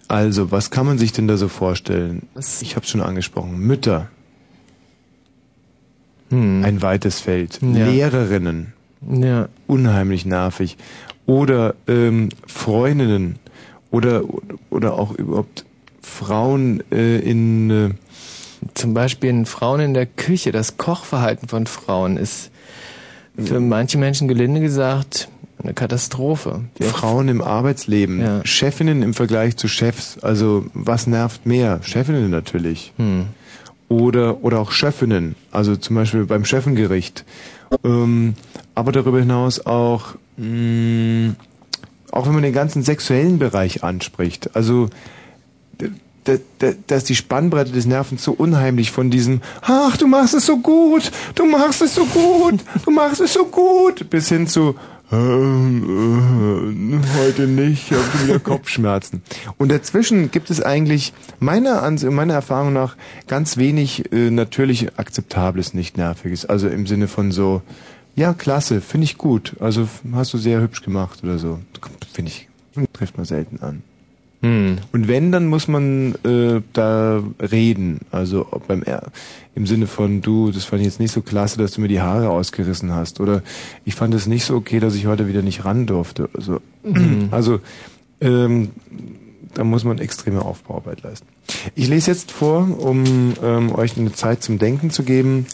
Also, 0.06 0.52
was 0.52 0.70
kann 0.70 0.86
man 0.86 0.98
sich 0.98 1.12
denn 1.12 1.26
da 1.26 1.36
so 1.36 1.48
vorstellen? 1.48 2.28
Was? 2.34 2.62
Ich 2.62 2.76
habe 2.76 2.86
schon 2.86 3.00
angesprochen. 3.00 3.58
Mütter. 3.58 4.08
Hm. 6.30 6.64
Ein 6.64 6.80
weites 6.82 7.18
Feld. 7.18 7.58
Ja. 7.60 7.86
Lehrerinnen. 7.86 8.72
Ja. 9.08 9.48
Unheimlich 9.66 10.26
nervig. 10.26 10.76
Oder 11.26 11.74
ähm, 11.88 12.28
Freundinnen 12.46 13.38
oder 13.90 14.22
oder 14.70 14.94
auch 14.94 15.12
überhaupt 15.12 15.64
Frauen 16.00 16.82
äh, 16.92 17.18
in 17.18 17.70
äh, 17.70 17.90
zum 18.74 18.94
Beispiel 18.94 19.30
in 19.30 19.46
Frauen 19.46 19.80
in 19.80 19.94
der 19.94 20.06
Küche. 20.06 20.52
Das 20.52 20.76
Kochverhalten 20.76 21.48
von 21.48 21.66
Frauen 21.66 22.16
ist 22.16 22.50
für 23.36 23.60
manche 23.60 23.98
Menschen 23.98 24.28
gelinde 24.28 24.60
gesagt 24.60 25.28
eine 25.62 25.74
Katastrophe. 25.74 26.64
Frauen 26.80 27.28
im 27.28 27.42
Arbeitsleben, 27.42 28.20
ja. 28.20 28.40
Chefinnen 28.44 29.02
im 29.02 29.14
Vergleich 29.14 29.56
zu 29.56 29.68
Chefs. 29.68 30.18
Also 30.18 30.66
was 30.74 31.06
nervt 31.06 31.46
mehr? 31.46 31.80
Chefinnen 31.82 32.30
natürlich. 32.30 32.92
Hm. 32.96 33.26
Oder 33.88 34.42
oder 34.42 34.60
auch 34.60 34.72
Chefinnen. 34.72 35.34
Also 35.50 35.76
zum 35.76 35.96
Beispiel 35.96 36.24
beim 36.24 36.44
Chefengericht. 36.44 37.24
Ähm, 37.84 38.34
aber 38.74 38.92
darüber 38.92 39.18
hinaus 39.18 39.64
auch, 39.64 40.14
mh, 40.36 40.46
mm, 40.46 41.36
auch 42.12 42.26
wenn 42.26 42.34
man 42.34 42.42
den 42.42 42.52
ganzen 42.52 42.82
sexuellen 42.82 43.38
Bereich 43.38 43.82
anspricht, 43.84 44.54
also 44.54 44.88
dass 46.88 47.04
die 47.04 47.14
Spannbreite 47.14 47.70
des 47.70 47.86
Nervens 47.86 48.24
so 48.24 48.32
unheimlich 48.32 48.90
von 48.90 49.10
diesem 49.10 49.42
Ach, 49.62 49.96
du 49.96 50.06
machst 50.06 50.34
es 50.34 50.46
so 50.46 50.56
gut, 50.56 51.10
du 51.34 51.44
machst 51.44 51.82
es 51.82 51.94
so 51.94 52.04
gut, 52.04 52.60
du 52.84 52.90
machst 52.90 53.20
es 53.20 53.32
so 53.32 53.44
gut, 53.44 54.10
bis 54.10 54.28
hin 54.28 54.48
zu 54.48 54.74
äh, 55.12 55.16
äh, 55.16 57.00
heute 57.18 57.46
nicht, 57.46 57.90
ich 57.90 57.96
habe 57.96 58.24
wieder 58.24 58.38
Kopfschmerzen. 58.40 59.22
Und 59.58 59.70
dazwischen 59.70 60.30
gibt 60.30 60.50
es 60.50 60.60
eigentlich 60.60 61.12
meiner 61.38 61.82
Ansicht, 61.82 62.12
meiner 62.12 62.34
Erfahrung 62.34 62.72
nach 62.72 62.96
ganz 63.26 63.56
wenig 63.56 64.12
äh, 64.12 64.30
natürlich 64.30 64.98
akzeptables, 64.98 65.74
nicht 65.74 65.96
nerviges. 65.96 66.46
Also 66.46 66.68
im 66.68 66.86
Sinne 66.86 67.08
von 67.08 67.32
so, 67.32 67.62
ja, 68.16 68.34
klasse, 68.34 68.80
finde 68.80 69.04
ich 69.04 69.18
gut. 69.18 69.56
Also 69.60 69.88
hast 70.12 70.32
du 70.34 70.38
sehr 70.38 70.60
hübsch 70.60 70.82
gemacht 70.82 71.20
oder 71.22 71.38
so. 71.38 71.60
Finde 72.12 72.30
ich, 72.30 72.48
trifft 72.92 73.16
man 73.16 73.26
selten 73.26 73.60
an. 73.60 73.82
Hm. 74.46 74.76
Und 74.92 75.08
wenn, 75.08 75.32
dann 75.32 75.46
muss 75.48 75.66
man 75.66 76.14
äh, 76.24 76.62
da 76.72 77.20
reden. 77.40 78.00
Also 78.12 78.46
beim 78.68 78.84
im 79.56 79.66
Sinne 79.66 79.88
von 79.88 80.22
du, 80.22 80.52
das 80.52 80.64
fand 80.64 80.82
ich 80.82 80.86
jetzt 80.86 81.00
nicht 81.00 81.10
so 81.10 81.20
klasse, 81.20 81.58
dass 81.58 81.72
du 81.72 81.80
mir 81.80 81.88
die 81.88 82.00
Haare 82.00 82.30
ausgerissen 82.30 82.92
hast. 82.92 83.18
Oder 83.18 83.42
ich 83.84 83.96
fand 83.96 84.14
es 84.14 84.26
nicht 84.28 84.44
so 84.44 84.54
okay, 84.54 84.78
dass 84.78 84.94
ich 84.94 85.06
heute 85.06 85.26
wieder 85.26 85.42
nicht 85.42 85.64
ran 85.64 85.86
durfte. 85.86 86.28
Also, 86.34 86.60
mhm. 86.84 87.28
also 87.32 87.58
ähm, 88.20 88.70
da 89.54 89.64
muss 89.64 89.82
man 89.82 89.98
extreme 89.98 90.42
Aufbauarbeit 90.42 91.02
leisten. 91.02 91.26
Ich 91.74 91.88
lese 91.88 92.12
jetzt 92.12 92.30
vor, 92.30 92.68
um 92.78 93.34
ähm, 93.42 93.74
euch 93.74 93.96
eine 93.96 94.12
Zeit 94.12 94.44
zum 94.44 94.58
Denken 94.58 94.90
zu 94.90 95.02
geben, 95.02 95.46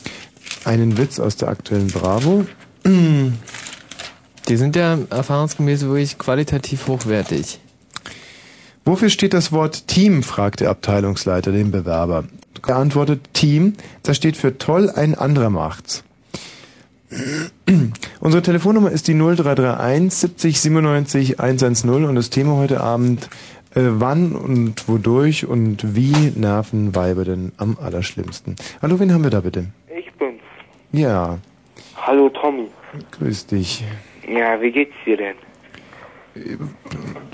einen 0.64 0.98
Witz 0.98 1.18
aus 1.18 1.37
der 1.37 1.48
aktuellen 1.48 1.88
Bravo. 1.88 2.44
Die 2.85 4.57
sind 4.57 4.76
ja 4.76 4.98
erfahrungsgemäß 5.09 5.83
wirklich 5.83 6.18
qualitativ 6.18 6.88
hochwertig. 6.88 7.61
Wofür 8.85 9.11
steht 9.11 9.35
das 9.35 9.53
Wort 9.53 9.87
Team? 9.88 10.23
fragt 10.23 10.61
der 10.61 10.71
Abteilungsleiter 10.71 11.53
den 11.53 11.71
Bewerber. 11.71 12.25
Er 12.66 12.77
antwortet 12.77 13.33
Team, 13.33 13.75
das 14.03 14.16
steht 14.16 14.37
für 14.37 14.59
toll, 14.59 14.90
ein 14.90 15.14
anderer 15.14 15.51
macht's. 15.51 16.05
Unsere 18.21 18.42
Telefonnummer 18.42 18.90
ist 18.90 19.07
die 19.09 19.14
0331 19.14 20.12
70 20.12 20.61
97 20.61 21.40
110 21.40 22.05
und 22.05 22.14
das 22.14 22.31
Thema 22.31 22.57
heute 22.57 22.81
Abend 22.81 23.29
Äh, 23.75 23.81
wann 24.01 24.33
und 24.33 24.87
wodurch 24.87 25.47
und 25.47 25.97
wie 25.97 26.33
nerven 26.38 26.95
Weiber 26.95 27.25
denn 27.25 27.53
am 27.57 27.79
allerschlimmsten? 27.81 28.55
Hallo, 28.83 29.01
wen 29.01 29.12
haben 29.14 29.23
wir 29.25 29.31
da 29.31 29.40
bitte? 29.40 29.64
Ich 29.99 30.12
bin's. 30.12 30.42
Ja, 30.92 31.38
Hallo 31.97 32.29
Tommy. 32.29 32.68
grüß 33.12 33.47
dich. 33.47 33.83
Ja, 34.29 34.61
wie 34.61 34.73
geht's 34.73 34.95
dir 35.07 35.16
denn? 35.16 35.37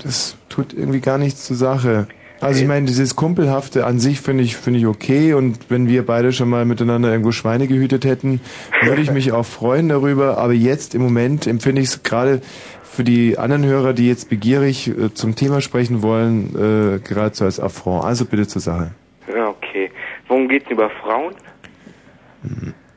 Das 0.03 0.37
tut 0.49 0.73
irgendwie 0.73 0.99
gar 0.99 1.17
nichts 1.17 1.45
zur 1.45 1.55
Sache. 1.55 2.07
Also 2.41 2.61
ich 2.61 2.67
meine, 2.67 2.85
dieses 2.85 3.17
Kumpelhafte 3.17 3.85
an 3.85 3.99
sich 3.99 4.21
finde 4.21 4.45
ich, 4.45 4.55
finde 4.55 4.79
ich 4.79 4.87
okay 4.87 5.33
und 5.33 5.69
wenn 5.69 5.89
wir 5.89 6.05
beide 6.05 6.31
schon 6.31 6.47
mal 6.47 6.63
miteinander 6.63 7.11
irgendwo 7.11 7.33
Schweine 7.33 7.67
gehütet 7.67 8.05
hätten, 8.05 8.39
würde 8.81 9.01
ich 9.01 9.11
mich 9.11 9.33
auch 9.33 9.45
freuen 9.45 9.89
darüber. 9.89 10.37
Aber 10.37 10.53
jetzt 10.53 10.95
im 10.95 11.01
Moment 11.01 11.47
empfinde 11.47 11.81
ich 11.81 11.89
es 11.89 12.03
gerade 12.03 12.41
für 12.81 13.03
die 13.03 13.37
anderen 13.37 13.65
Hörer, 13.65 13.93
die 13.93 14.07
jetzt 14.07 14.29
begierig 14.29 14.87
äh, 14.87 15.13
zum 15.13 15.35
Thema 15.35 15.59
sprechen 15.59 16.01
wollen, 16.01 16.55
äh, 16.55 16.99
geradezu 16.99 17.43
als 17.43 17.59
Affront. 17.59 18.05
Also 18.05 18.25
bitte 18.25 18.47
zur 18.47 18.61
Sache. 18.61 18.91
Ja, 19.27 19.49
okay. 19.49 19.91
Worum 20.27 20.47
geht's 20.47 20.69
über 20.71 20.89
Frauen? 20.89 21.35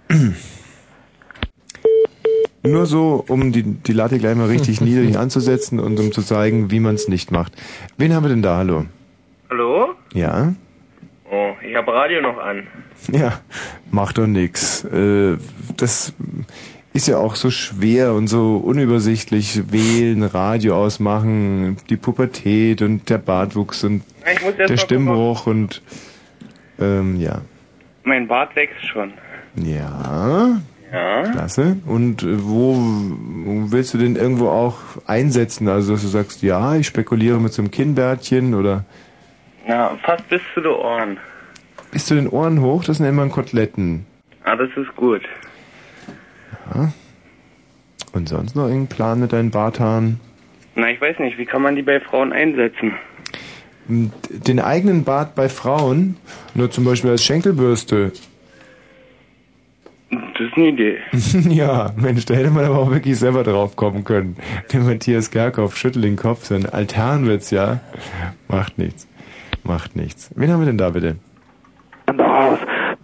Nur 2.62 2.86
so, 2.86 3.24
um 3.26 3.50
die, 3.50 3.62
die 3.62 3.92
Latte 3.92 4.18
gleich 4.18 4.36
mal 4.36 4.46
richtig 4.46 4.80
niedrig 4.82 5.18
anzusetzen 5.18 5.80
und 5.80 5.98
um 5.98 6.12
zu 6.12 6.22
zeigen, 6.22 6.70
wie 6.70 6.80
man 6.80 6.94
es 6.94 7.08
nicht 7.08 7.30
macht. 7.30 7.52
Wen 7.96 8.14
haben 8.14 8.24
wir 8.24 8.28
denn 8.30 8.42
da? 8.42 8.58
Hallo? 8.58 8.86
Hallo? 9.50 9.94
Ja? 10.14 10.54
Oh, 11.30 11.52
ich 11.66 11.74
habe 11.74 11.92
Radio 11.92 12.20
noch 12.22 12.38
an. 12.38 12.66
Ja, 13.10 13.40
macht 13.90 14.18
doch 14.18 14.28
nix. 14.28 14.84
Äh, 14.84 15.36
das 15.76 16.14
ist 16.92 17.08
ja 17.08 17.16
auch 17.16 17.34
so 17.34 17.50
schwer 17.50 18.12
und 18.12 18.28
so 18.28 18.58
unübersichtlich. 18.58 19.72
Wählen, 19.72 20.22
Radio 20.22 20.76
ausmachen, 20.76 21.78
die 21.88 21.96
Pubertät 21.96 22.80
und 22.80 23.10
der 23.10 23.18
Bartwuchs 23.18 23.82
und 23.82 24.04
der 24.56 24.76
Stimmbruch 24.76 25.48
und 25.48 25.82
ähm, 26.78 27.16
ja. 27.16 27.40
Mein 28.04 28.28
Bart 28.28 28.54
wächst 28.54 28.86
schon. 28.86 29.12
Ja, 29.56 30.60
Ja? 30.92 31.22
klasse. 31.22 31.76
Und 31.86 32.22
äh, 32.22 32.44
wo, 32.44 32.74
wo 32.76 33.72
willst 33.72 33.94
du 33.94 33.98
den 33.98 34.16
irgendwo 34.16 34.48
auch 34.48 34.76
einsetzen? 35.06 35.68
Also 35.68 35.92
dass 35.94 36.02
du 36.02 36.08
sagst, 36.08 36.42
ja, 36.42 36.76
ich 36.76 36.86
spekuliere 36.86 37.40
mit 37.40 37.52
so 37.52 37.62
einem 37.62 37.70
Kinnbärtchen 37.70 38.54
oder 38.54 38.84
Na, 39.66 39.96
fast 40.04 40.28
bis 40.28 40.42
zu 40.54 40.60
den 40.60 40.72
Ohren. 40.72 41.16
bis 41.90 42.06
zu 42.06 42.14
den 42.14 42.28
Ohren 42.28 42.60
hoch, 42.60 42.84
das 42.84 43.00
nennt 43.00 43.16
man 43.16 43.30
Koteletten. 43.30 44.04
Ah, 44.44 44.54
das 44.56 44.68
ist 44.76 44.94
gut. 44.96 45.22
Ja. 46.74 46.92
Und 48.12 48.28
sonst 48.28 48.54
noch 48.54 48.64
irgendeinen 48.64 48.88
Plan 48.88 49.20
mit 49.20 49.32
deinen 49.32 49.50
Barthaaren? 49.50 50.20
Na, 50.74 50.90
ich 50.90 51.00
weiß 51.00 51.18
nicht, 51.20 51.38
wie 51.38 51.46
kann 51.46 51.62
man 51.62 51.76
die 51.76 51.82
bei 51.82 52.00
Frauen 52.00 52.32
einsetzen? 52.32 52.92
Den 53.88 54.60
eigenen 54.60 55.04
Bart 55.04 55.34
bei 55.34 55.48
Frauen, 55.48 56.16
nur 56.54 56.70
zum 56.70 56.84
Beispiel 56.84 57.10
als 57.10 57.24
Schenkelbürste. 57.24 58.12
Das 60.12 60.48
ist 60.48 60.56
eine 60.56 60.68
Idee. 60.68 60.98
ja, 61.54 61.90
Mensch, 61.96 62.26
da 62.26 62.34
hätte 62.34 62.50
man 62.50 62.66
aber 62.66 62.78
auch 62.78 62.90
wirklich 62.90 63.18
selber 63.18 63.44
drauf 63.44 63.76
kommen 63.76 64.04
können. 64.04 64.36
Der 64.72 64.80
Matthias 64.80 65.30
Gerkhoff 65.30 65.76
schüttelt 65.76 66.04
den 66.04 66.16
Kopf, 66.16 66.44
so 66.44 66.54
ein 66.54 66.66
Alternwitz, 66.66 67.50
ja. 67.50 67.80
Macht 68.48 68.76
nichts. 68.76 69.08
Macht 69.64 69.96
nichts. 69.96 70.30
Wen 70.34 70.50
haben 70.50 70.60
wir 70.60 70.66
denn 70.66 70.78
da 70.78 70.90
bitte? 70.90 71.16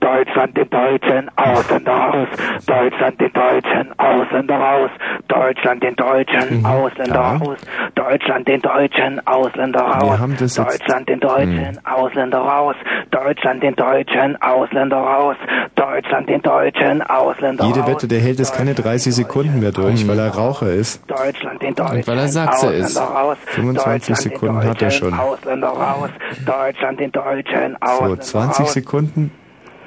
Raus, 0.09 0.19
Deutschland 0.27 0.57
den 0.57 0.69
Deutschen, 0.71 1.31
Ausländer 1.37 1.93
raus, 1.93 2.29
Deutschland 2.67 3.21
den 3.21 3.33
Deutschen, 3.33 3.99
Ausländer 3.99 4.55
raus, 4.57 4.91
Deutschland 5.29 5.83
den 5.83 5.97
Deutschen, 5.97 6.65
Ausländer 6.65 7.15
Ja. 7.15 7.37
raus, 7.37 7.59
Deutschland 7.95 8.49
den 8.49 8.61
Deutschen, 8.63 9.27
Ausländer 9.27 9.81
raus, 9.81 10.19
Deutschland 10.57 11.09
den 11.09 11.21
Deutschen, 11.21 11.79
Ausländer 11.85 12.39
raus, 12.39 12.77
Deutschland 13.11 13.63
den 13.63 13.75
Deutschen, 13.75 14.37
Ausländer 14.43 14.97
raus, 14.97 15.37
Deutschland 15.75 16.29
den 16.29 16.43
Deutschen, 16.43 17.03
Ausländer 17.03 17.65
Jede 17.65 17.81
raus, 17.81 17.89
Wette, 17.89 18.09
der 18.09 18.21
hält 18.21 18.41
es 18.41 18.53
keine 18.53 18.75
30 18.75 19.15
Sekunden 19.15 19.61
mehr 19.61 19.73
durch, 19.73 20.07
weil 20.09 20.19
er 20.19 20.35
Raucher 20.35 20.71
ist. 20.71 21.03
Deutschland 21.09 21.63
den 21.63 21.75
Deutschen, 21.75 22.07
weil 22.07 22.19
er 22.19 22.29
Sachse 22.29 22.67
Ausländer 22.67 22.87
ist. 22.87 22.99
raus, 23.01 23.37
25 23.47 23.85
Deutschland 23.85 24.09
den 24.09 24.17
Sekunden 24.17 24.57
hat 24.59 24.65
er 24.65 24.75
Deutschen, 24.89 25.11
schon. 25.11 25.19
Ausländer 25.19 25.69
raus, 25.69 26.11
Deutschland 26.47 27.01
den 27.01 27.13
Deutschen, 27.13 27.77
So, 27.81 27.87
Ausländer 27.93 28.21
20 28.21 28.61
raus. 28.65 28.73
Sekunden. 28.73 29.31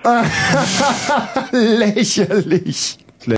Lächerlich. 1.52 2.98
Lä- 3.26 3.38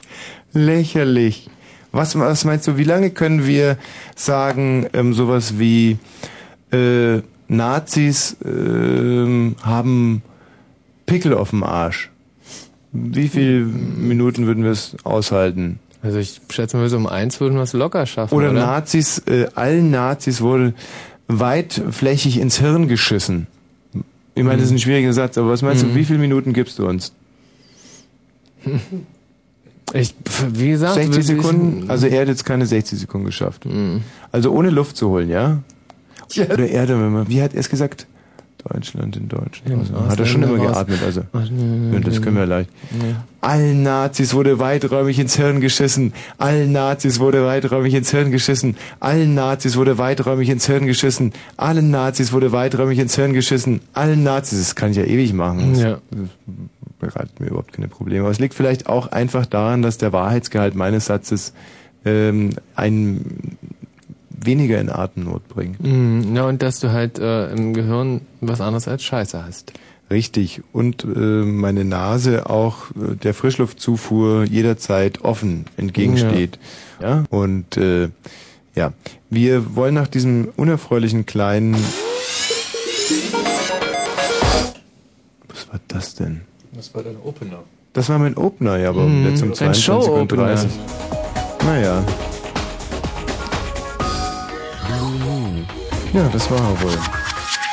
Lächerlich. 0.53 1.49
Was, 1.91 2.17
was 2.17 2.45
meinst 2.45 2.67
du, 2.67 2.77
wie 2.77 2.83
lange 2.83 3.11
können 3.11 3.45
wir 3.45 3.77
sagen, 4.15 4.87
ähm, 4.93 5.13
sowas 5.13 5.59
wie 5.59 5.97
äh, 6.71 7.21
Nazis 7.47 8.35
ähm, 8.43 9.55
haben 9.61 10.23
Pickel 11.05 11.33
auf 11.35 11.51
dem 11.51 11.63
Arsch? 11.63 12.09
Wie 12.91 13.27
viele 13.27 13.59
Minuten 13.65 14.45
würden 14.47 14.63
wir 14.63 14.71
es 14.71 14.95
aushalten? 15.03 15.79
Also 16.01 16.17
ich 16.19 16.41
schätze 16.49 16.77
mal, 16.77 16.89
so 16.89 16.97
um 16.97 17.07
eins 17.07 17.39
würden 17.39 17.55
wir 17.55 17.61
es 17.63 17.73
locker 17.73 18.05
schaffen, 18.05 18.33
Oder 18.35 18.49
oder? 18.51 18.59
Nazis, 18.59 19.19
äh, 19.27 19.47
allen 19.55 19.89
Nazis 19.91 20.41
wurde 20.41 20.73
weitflächig 21.27 22.39
ins 22.39 22.59
Hirn 22.59 22.87
geschissen. 22.87 23.47
Ich 24.35 24.43
meine, 24.43 24.57
das 24.57 24.65
ist 24.67 24.71
ein 24.71 24.79
schwieriger 24.79 25.13
Satz, 25.13 25.37
aber 25.37 25.49
was 25.49 25.61
meinst 25.61 25.83
Mhm. 25.83 25.89
du, 25.89 25.95
wie 25.95 26.05
viele 26.05 26.19
Minuten 26.19 26.53
gibst 26.53 26.79
du 26.79 26.87
uns? 26.87 27.13
Ich, 29.93 30.15
wie 30.53 30.69
gesagt, 30.69 30.95
60 30.95 31.11
würde 31.11 31.19
ich- 31.19 31.27
Sekunden? 31.27 31.89
Also 31.89 32.07
er 32.07 32.21
hat 32.21 32.27
jetzt 32.27 32.45
keine 32.45 32.65
60 32.65 32.97
Sekunden 32.97 33.25
geschafft. 33.27 33.65
Mhm. 33.65 34.01
Also 34.31 34.51
ohne 34.51 34.69
Luft 34.71 34.97
zu 34.97 35.09
holen, 35.09 35.29
ja? 35.29 35.61
Oder 36.35 36.67
Erde, 36.67 36.99
wenn 36.99 37.11
man, 37.11 37.27
wie 37.27 37.41
hat 37.43 37.53
er 37.53 37.59
es 37.59 37.69
gesagt? 37.69 38.07
Deutschland 38.69 39.17
in 39.17 39.27
Deutschland. 39.27 39.79
Also, 39.79 40.07
hat 40.09 40.19
er 40.19 40.25
schon 40.25 40.43
immer 40.43 40.57
geatmet, 40.57 40.99
also. 41.03 41.21
Das 41.33 42.21
können 42.21 42.37
wir 42.37 42.45
leicht. 42.45 42.69
Allen 43.41 43.83
Nazis 43.83 44.33
wurde 44.33 44.57
weiträumig 44.59 45.19
ins 45.19 45.35
Hirn 45.35 45.59
geschissen. 45.59 46.13
Allen 46.37 46.71
Nazis 46.71 47.19
wurde 47.19 47.45
weiträumig 47.45 47.93
ins 47.93 48.09
Hirn 48.11 48.31
geschissen. 48.31 48.77
Allen 49.01 49.33
Nazis 49.33 49.75
wurde 49.75 49.97
weiträumig 49.97 50.49
ins 50.49 50.65
Hirn 50.65 50.85
geschissen. 50.85 51.33
Allen 51.57 51.91
Nazis 51.91 52.31
wurde 52.31 52.51
weiträumig 52.53 52.99
ins 52.99 53.15
Hirn 53.15 53.33
geschissen. 53.33 53.81
Allen 53.93 54.23
Nazis, 54.23 54.59
das 54.59 54.75
kann 54.75 54.91
ich 54.91 54.97
ja 54.97 55.03
ewig 55.03 55.33
machen. 55.33 55.73
Das 55.73 55.81
Ja. 55.81 55.97
bereitet 56.99 57.39
mir 57.41 57.47
überhaupt 57.47 57.73
keine 57.73 57.89
Probleme. 57.89 58.21
Aber 58.23 58.31
es 58.31 58.39
liegt 58.39 58.53
vielleicht 58.53 58.87
auch 58.87 59.07
einfach 59.07 59.45
daran, 59.45 59.81
dass 59.81 59.97
der 59.97 60.13
Wahrheitsgehalt 60.13 60.75
meines 60.75 61.07
Satzes 61.07 61.53
ähm, 62.05 62.51
einen 62.75 63.57
weniger 64.33 64.79
in 64.81 64.89
Atemnot 64.89 65.47
bringt. 65.47 65.81
Mhm, 65.83 66.35
Ja, 66.35 66.45
und 66.47 66.61
dass 66.61 66.79
du 66.79 66.91
halt 66.91 67.19
äh, 67.19 67.51
im 67.51 67.73
Gehirn 67.73 68.21
was 68.41 68.61
anderes 68.61 68.87
als 68.87 69.03
Scheiße 69.03 69.43
hast. 69.45 69.73
Richtig. 70.11 70.61
Und 70.73 71.03
äh, 71.05 71.07
meine 71.07 71.85
Nase 71.85 72.49
auch 72.49 72.91
äh, 72.91 73.15
der 73.15 73.33
Frischluftzufuhr 73.33 74.43
jederzeit 74.43 75.23
offen 75.23 75.65
entgegensteht. 75.77 76.59
Ja. 77.01 77.23
Und 77.29 77.77
äh, 77.77 78.09
ja, 78.75 78.91
wir 79.29 79.75
wollen 79.75 79.93
nach 79.95 80.07
diesem 80.07 80.49
unerfreulichen 80.55 81.25
kleinen. 81.25 81.75
Was 85.47 85.67
war 85.71 85.79
das 85.87 86.15
denn? 86.15 86.41
Das 86.73 86.93
war 86.93 87.03
dein 87.03 87.17
Opener. 87.23 87.63
Das 87.93 88.09
war 88.09 88.17
mein 88.19 88.35
Opener, 88.35 88.77
ja, 88.77 88.89
aber 88.89 89.05
Mhm, 89.05 89.25
jetzt 89.29 89.41
um 89.43 89.49
ein 89.49 89.53
22 89.55 89.89
und 89.89 90.03
Show-Opener. 90.05 90.45
30. 90.55 90.71
Naja. 91.65 92.03
Ja, 96.13 96.29
das 96.31 96.49
war 96.51 96.59
er 96.59 96.81
wohl. 96.83 96.97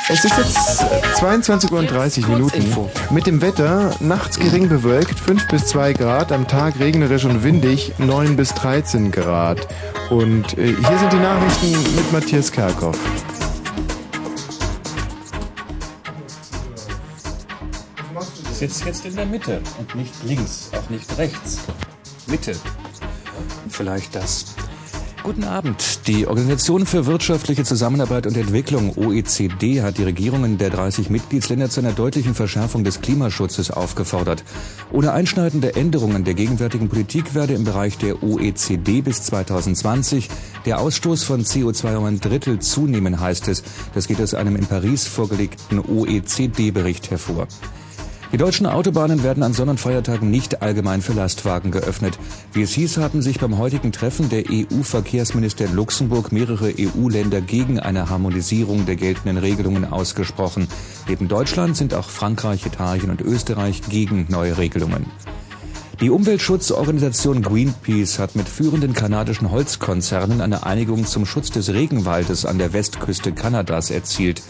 Es 0.09 0.25
ist 0.25 0.35
jetzt 0.35 0.81
äh, 0.81 1.13
22 1.19 1.71
Uhr 1.71 1.77
und 1.77 1.91
30 1.91 2.27
Minuten. 2.27 2.75
Mit 3.11 3.27
dem 3.27 3.39
Wetter, 3.39 3.95
nachts 3.99 4.39
gering 4.39 4.67
bewölkt, 4.67 5.19
5 5.19 5.47
bis 5.47 5.67
2 5.67 5.93
Grad, 5.93 6.31
am 6.31 6.47
Tag 6.47 6.79
regnerisch 6.79 7.23
und 7.23 7.43
windig, 7.43 7.93
9 7.99 8.35
bis 8.35 8.53
13 8.55 9.11
Grad. 9.11 9.67
Und 10.09 10.57
äh, 10.57 10.73
hier 10.75 10.97
sind 10.97 11.13
die 11.13 11.17
Nachrichten 11.17 11.71
mit 11.95 12.11
Matthias 12.11 12.51
Kerkhoff. 12.51 12.97
Sitz 18.53 18.83
jetzt 18.85 19.05
in 19.05 19.15
der 19.15 19.25
Mitte 19.27 19.61
und 19.77 19.95
nicht 19.95 20.13
links, 20.23 20.71
auch 20.73 20.89
nicht 20.89 21.17
rechts. 21.17 21.59
Mitte. 22.25 22.55
Vielleicht 23.69 24.15
das. 24.15 24.45
Guten 25.23 25.43
Abend. 25.43 26.07
Die 26.07 26.25
Organisation 26.25 26.87
für 26.87 27.05
wirtschaftliche 27.05 27.63
Zusammenarbeit 27.63 28.25
und 28.25 28.35
Entwicklung 28.35 28.97
OECD 28.97 29.83
hat 29.83 29.99
die 29.99 30.03
Regierungen 30.03 30.57
der 30.57 30.71
30 30.71 31.11
Mitgliedsländer 31.11 31.69
zu 31.69 31.79
einer 31.79 31.91
deutlichen 31.91 32.33
Verschärfung 32.33 32.83
des 32.83 33.01
Klimaschutzes 33.01 33.69
aufgefordert. 33.69 34.43
Ohne 34.91 35.11
einschneidende 35.11 35.75
Änderungen 35.75 36.23
der 36.23 36.33
gegenwärtigen 36.33 36.89
Politik 36.89 37.35
werde 37.35 37.53
im 37.53 37.65
Bereich 37.65 37.99
der 37.99 38.23
OECD 38.23 39.01
bis 39.01 39.21
2020 39.21 40.27
der 40.65 40.79
Ausstoß 40.79 41.23
von 41.23 41.43
CO2 41.43 41.97
um 41.97 42.05
ein 42.05 42.19
Drittel 42.19 42.57
zunehmen, 42.57 43.19
heißt 43.19 43.47
es. 43.47 43.61
Das 43.93 44.07
geht 44.07 44.19
aus 44.21 44.33
einem 44.33 44.55
in 44.55 44.65
Paris 44.65 45.05
vorgelegten 45.05 45.79
OECD-Bericht 45.79 47.11
hervor. 47.11 47.47
Die 48.31 48.37
deutschen 48.37 48.65
Autobahnen 48.65 49.23
werden 49.23 49.43
an 49.43 49.51
Sonn- 49.53 49.67
und 49.67 49.79
Feiertagen 49.79 50.31
nicht 50.31 50.61
allgemein 50.61 51.01
für 51.01 51.11
Lastwagen 51.11 51.69
geöffnet. 51.69 52.17
Wie 52.53 52.61
es 52.61 52.71
hieß, 52.71 52.97
haben 52.97 53.21
sich 53.21 53.39
beim 53.41 53.57
heutigen 53.57 53.91
Treffen 53.91 54.29
der 54.29 54.45
EU-Verkehrsminister 54.49 55.65
in 55.65 55.75
Luxemburg 55.75 56.31
mehrere 56.31 56.73
EU-Länder 56.79 57.41
gegen 57.41 57.79
eine 57.81 58.09
Harmonisierung 58.09 58.85
der 58.85 58.95
geltenden 58.95 59.37
Regelungen 59.37 59.83
ausgesprochen. 59.91 60.69
Neben 61.09 61.27
Deutschland 61.27 61.75
sind 61.75 61.93
auch 61.93 62.09
Frankreich, 62.09 62.65
Italien 62.65 63.09
und 63.09 63.19
Österreich 63.19 63.81
gegen 63.89 64.27
neue 64.29 64.57
Regelungen. 64.57 65.07
Die 65.99 66.09
Umweltschutzorganisation 66.09 67.41
Greenpeace 67.41 68.17
hat 68.17 68.35
mit 68.37 68.47
führenden 68.47 68.93
kanadischen 68.93 69.51
Holzkonzernen 69.51 70.39
eine 70.39 70.65
Einigung 70.65 71.05
zum 71.05 71.25
Schutz 71.25 71.51
des 71.51 71.73
Regenwaldes 71.73 72.45
an 72.45 72.57
der 72.59 72.71
Westküste 72.71 73.33
Kanadas 73.33 73.91
erzielt. 73.91 74.41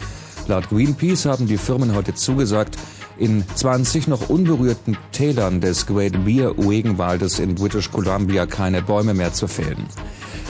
Laut 0.48 0.70
Greenpeace 0.70 1.26
haben 1.26 1.48
die 1.48 1.58
Firmen 1.58 1.96
heute 1.96 2.14
zugesagt, 2.14 2.78
in 3.18 3.44
20 3.56 4.08
noch 4.08 4.30
unberührten 4.30 4.98
Tälern 5.12 5.62
des 5.62 5.86
Great 5.86 6.26
Bear 6.26 6.54
Regenwaldes 6.58 7.40
in 7.40 7.56
British 7.56 7.92
Columbia 7.92 8.46
keine 8.46 8.82
Bäume 8.82 9.14
mehr 9.14 9.34
zu 9.34 9.48
fällen. 9.48 9.86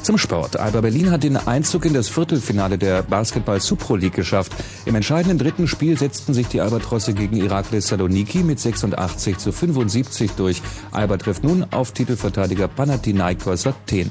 Zum 0.02 0.18
Sport. 0.18 0.58
Alba 0.58 0.82
Berlin 0.82 1.12
hat 1.12 1.24
den 1.24 1.38
Einzug 1.38 1.86
in 1.86 1.94
das 1.94 2.10
Viertelfinale 2.10 2.80
der 2.80 3.04
Basketball 3.04 3.62
Supro 3.62 3.96
League 3.96 4.16
geschafft. 4.16 4.52
Im 4.86 4.96
entscheidenden 4.96 5.38
dritten 5.38 5.68
Spiel 5.68 5.96
setzten 5.96 6.34
sich 6.34 6.48
die 6.48 6.60
Albatrosse 6.60 7.14
gegen 7.14 7.38
Iraklis 7.38 7.88
Saloniki 7.88 8.40
mit 8.40 8.60
86 8.60 9.38
zu 9.38 9.52
75 9.52 10.32
durch. 10.32 10.62
Alba 10.92 11.18
trifft 11.18 11.44
nun 11.44 11.66
auf 11.70 11.92
Titelverteidiger 11.92 12.68
Panathinaikos 12.68 13.68
Athen. 13.68 14.10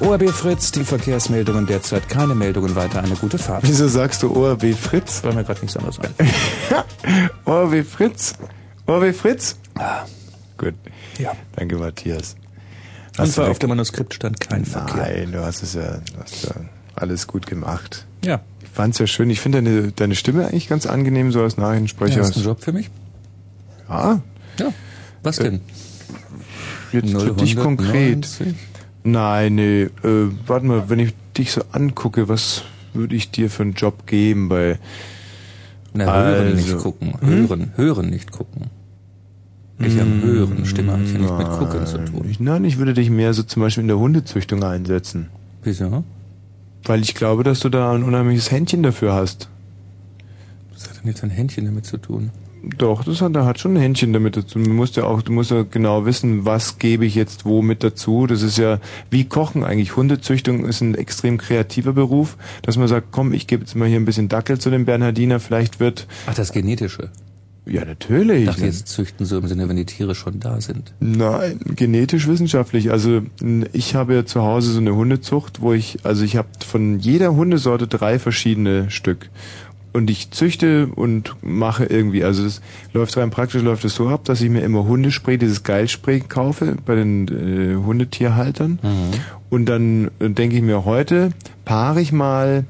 ORB 0.00 0.28
Fritz, 0.30 0.72
die 0.72 0.84
Verkehrsmeldungen 0.84 1.66
derzeit 1.66 2.08
keine 2.08 2.34
Meldungen 2.34 2.74
weiter, 2.76 3.02
eine 3.02 3.14
gute 3.14 3.38
Fahrt. 3.38 3.62
Wieso 3.66 3.88
sagst 3.88 4.22
du 4.22 4.34
ORB 4.34 4.74
Fritz? 4.74 5.22
Weil 5.24 5.34
mir 5.34 5.44
gerade 5.44 5.60
nichts 5.60 5.76
anderes 5.76 5.98
ein. 6.00 6.12
ORB 7.44 7.84
Fritz? 7.86 8.34
ORB 8.86 9.14
Fritz? 9.14 9.56
Ah. 9.74 10.04
Gut. 10.58 10.74
Ja. 11.18 11.32
Danke, 11.54 11.76
Matthias. 11.76 12.36
Und 13.16 13.18
Hast 13.20 13.38
du 13.38 13.42
war 13.42 13.50
auf 13.50 13.58
dem 13.58 13.70
Manuskript 13.70 14.12
stand 14.14 14.40
kein 14.40 14.64
Verkehr. 14.64 14.96
Nein, 14.96 15.32
du 15.32 15.42
hast 15.44 15.62
es 15.62 15.74
ja, 15.74 16.00
hast 16.20 16.44
ja 16.44 16.50
alles 16.94 17.26
gut 17.26 17.46
gemacht. 17.46 18.06
Ja. 18.24 18.40
Ich 18.62 18.68
fand's 18.68 18.98
ja 18.98 19.06
schön. 19.06 19.30
Ich 19.30 19.40
finde 19.40 19.62
deine, 19.62 19.92
deine 19.92 20.14
Stimme 20.14 20.46
eigentlich 20.46 20.68
ganz 20.68 20.84
angenehm, 20.86 21.32
so 21.32 21.40
als 21.42 21.56
Nachrichtensprecher. 21.56 22.20
Hast 22.20 22.34
du 22.34 22.40
einen 22.40 22.48
Job 22.48 22.62
für 22.62 22.72
mich? 22.72 22.90
Ja, 23.88 24.20
Ja. 24.58 24.68
Was 25.22 25.36
denn? 25.36 25.60
jetzt 26.92 27.10
für 27.10 27.32
dich 27.32 27.56
konkret. 27.56 28.28
Nein, 29.06 29.54
nee, 29.54 29.82
äh, 29.82 30.30
warte 30.48 30.66
mal, 30.66 30.90
wenn 30.90 30.98
ich 30.98 31.14
dich 31.38 31.52
so 31.52 31.62
angucke, 31.70 32.28
was 32.28 32.64
würde 32.92 33.14
ich 33.14 33.30
dir 33.30 33.50
für 33.50 33.62
einen 33.62 33.74
Job 33.74 34.04
geben 34.08 34.48
bei... 34.48 34.80
Na, 35.94 36.06
hören 36.06 36.46
Also. 36.46 36.56
nicht 36.56 36.78
gucken. 36.78 37.14
Hören, 37.20 37.72
hören 37.76 38.10
nicht 38.10 38.32
gucken. 38.32 38.62
Ich 39.78 40.00
am 40.00 40.22
Hören, 40.22 40.66
Stimme 40.66 40.94
hat 40.94 41.06
ja 41.06 41.18
nicht 41.18 41.38
mit 41.38 41.48
Gucken 41.50 41.86
zu 41.86 42.04
tun. 42.04 42.26
Ich, 42.28 42.40
nein, 42.40 42.64
ich 42.64 42.78
würde 42.78 42.94
dich 42.94 43.08
mehr 43.08 43.32
so 43.32 43.44
zum 43.44 43.62
Beispiel 43.62 43.82
in 43.82 43.88
der 43.88 43.98
Hundezüchtung 43.98 44.64
einsetzen. 44.64 45.28
Wieso? 45.62 46.02
Weil 46.82 47.02
ich 47.02 47.14
glaube, 47.14 47.44
dass 47.44 47.60
du 47.60 47.68
da 47.68 47.92
ein 47.92 48.02
unheimliches 48.02 48.50
Händchen 48.50 48.82
dafür 48.82 49.14
hast. 49.14 49.48
Das 50.72 50.88
hat 50.88 50.96
doch 50.96 51.04
nichts 51.04 51.22
ein 51.22 51.30
Händchen 51.30 51.64
damit 51.66 51.86
zu 51.86 51.98
tun. 51.98 52.32
Doch, 52.78 53.04
das 53.04 53.20
hat, 53.20 53.36
da 53.36 53.44
hat 53.44 53.60
schon 53.60 53.74
ein 53.74 53.80
Händchen 53.80 54.12
damit 54.12 54.36
dazu. 54.36 54.58
Du 54.58 54.70
musst 54.70 54.96
ja 54.96 55.04
auch, 55.04 55.22
du 55.22 55.30
musst 55.32 55.52
ja 55.52 55.62
genau 55.62 56.04
wissen, 56.04 56.44
was 56.44 56.78
gebe 56.78 57.06
ich 57.06 57.14
jetzt 57.14 57.44
wo 57.44 57.62
mit 57.62 57.84
dazu. 57.84 58.26
Das 58.26 58.42
ist 58.42 58.58
ja 58.58 58.80
wie 59.08 59.24
Kochen 59.24 59.62
eigentlich. 59.62 59.94
Hundezüchtung 59.96 60.64
ist 60.64 60.80
ein 60.80 60.96
extrem 60.96 61.38
kreativer 61.38 61.92
Beruf, 61.92 62.36
dass 62.62 62.76
man 62.76 62.88
sagt, 62.88 63.08
komm, 63.12 63.32
ich 63.32 63.46
gebe 63.46 63.62
jetzt 63.62 63.76
mal 63.76 63.86
hier 63.88 64.00
ein 64.00 64.04
bisschen 64.04 64.28
Dackel 64.28 64.58
zu 64.58 64.70
dem 64.70 64.84
Bernhardiner, 64.84 65.38
vielleicht 65.38 65.78
wird, 65.78 66.08
Ach, 66.26 66.34
das 66.34 66.52
Genetische. 66.52 67.10
ja 67.66 67.84
natürlich. 67.84 68.40
Ich 68.40 68.46
dachte, 68.46 68.64
jetzt 68.66 68.88
züchten 68.88 69.26
so 69.26 69.38
im 69.38 69.46
Sinne, 69.46 69.68
wenn 69.68 69.76
die 69.76 69.86
Tiere 69.86 70.16
schon 70.16 70.40
da 70.40 70.60
sind. 70.60 70.92
Nein, 70.98 71.60
genetisch 71.76 72.26
wissenschaftlich. 72.26 72.90
Also 72.90 73.22
ich 73.72 73.94
habe 73.94 74.14
ja 74.14 74.24
zu 74.26 74.42
Hause 74.42 74.72
so 74.72 74.80
eine 74.80 74.94
Hundezucht, 74.96 75.60
wo 75.60 75.72
ich, 75.72 75.98
also 76.02 76.24
ich 76.24 76.36
habe 76.36 76.48
von 76.66 76.98
jeder 76.98 77.36
Hundesorte 77.36 77.86
drei 77.86 78.18
verschiedene 78.18 78.90
Stück. 78.90 79.30
Und 79.96 80.10
ich 80.10 80.30
züchte 80.30 80.88
und 80.94 81.34
mache 81.42 81.86
irgendwie, 81.86 82.22
also 82.22 82.44
es 82.44 82.60
läuft 82.92 83.16
rein 83.16 83.30
praktisch, 83.30 83.62
läuft 83.62 83.82
es 83.86 83.94
so 83.94 84.08
ab, 84.08 84.24
dass 84.24 84.42
ich 84.42 84.50
mir 84.50 84.60
immer 84.60 84.84
Hundespray, 84.84 85.38
dieses 85.38 85.62
Geilspray 85.62 86.20
kaufe 86.20 86.76
bei 86.84 86.96
den 86.96 87.28
äh, 87.28 87.76
Hundetierhaltern. 87.82 88.78
Und 89.48 89.64
dann 89.64 90.10
äh, 90.18 90.28
denke 90.28 90.56
ich 90.56 90.60
mir, 90.60 90.84
heute 90.84 91.30
paare 91.64 92.02
ich 92.02 92.12
mal 92.12 92.66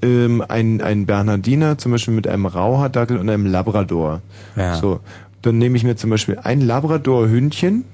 ähm, 0.00 0.42
einen, 0.48 0.80
einen 0.80 1.04
Bernhardiner, 1.04 1.76
zum 1.76 1.92
Beispiel 1.92 2.14
mit 2.14 2.26
einem 2.26 2.46
Rauhaardackel 2.46 3.18
und 3.18 3.28
einem 3.28 3.44
Labrador. 3.44 4.22
Ja. 4.56 4.76
So. 4.76 5.00
Dann 5.42 5.58
nehme 5.58 5.76
ich 5.76 5.84
mir 5.84 5.96
zum 5.96 6.08
Beispiel 6.08 6.38
ein 6.42 6.62
Labrador-Hündchen, 6.62 7.84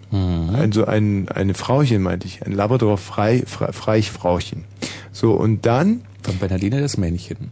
also 0.53 0.85
ein, 0.85 1.29
eine 1.29 1.55
Frauchen, 1.55 2.03
meinte 2.03 2.29
ich, 2.29 2.47
ein 2.47 2.53
Labrador-Freichfrauchen. 2.53 4.63
So, 5.11 5.33
und 5.33 5.67
dann, 5.67 6.03
Von 6.23 6.39
Bernardine 6.39 6.81
das 6.81 6.97
Männchen. 6.97 7.51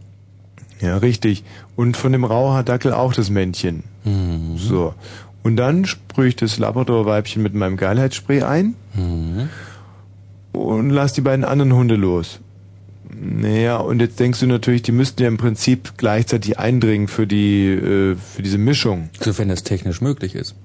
Ja 0.81 0.97
richtig, 0.97 1.43
und 1.75 1.97
von 1.97 2.11
dem 2.11 2.23
Rauhaardackel 2.23 2.93
auch 2.93 3.13
das 3.13 3.29
Männchen. 3.29 3.83
So. 4.57 4.93
Und 5.43 5.57
dann 5.57 5.85
sprühe 5.85 6.27
ich 6.27 6.35
das 6.35 6.57
Labrador-Weibchen 6.57 7.41
mit 7.43 7.53
meinem 7.53 7.77
Geilheitsspray 7.77 8.41
ein 8.43 8.75
und 10.53 10.89
lass 10.89 11.13
die 11.13 11.21
beiden 11.21 11.45
anderen 11.45 11.73
Hunde 11.73 11.95
los. 11.95 12.39
Naja, 13.17 13.77
und 13.77 14.01
jetzt 14.01 14.19
denkst 14.19 14.39
du 14.39 14.47
natürlich, 14.47 14.81
die 14.81 14.91
müssten 14.91 15.21
ja 15.21 15.27
im 15.27 15.37
Prinzip 15.37 15.93
gleichzeitig 15.97 16.59
eindringen 16.59 17.07
für 17.07 17.27
die, 17.27 17.67
äh, 17.67 18.15
für 18.15 18.41
diese 18.41 18.57
Mischung. 18.57 19.09
Sofern 19.19 19.49
das 19.49 19.63
technisch 19.63 20.01
möglich 20.01 20.35
ist. 20.35 20.55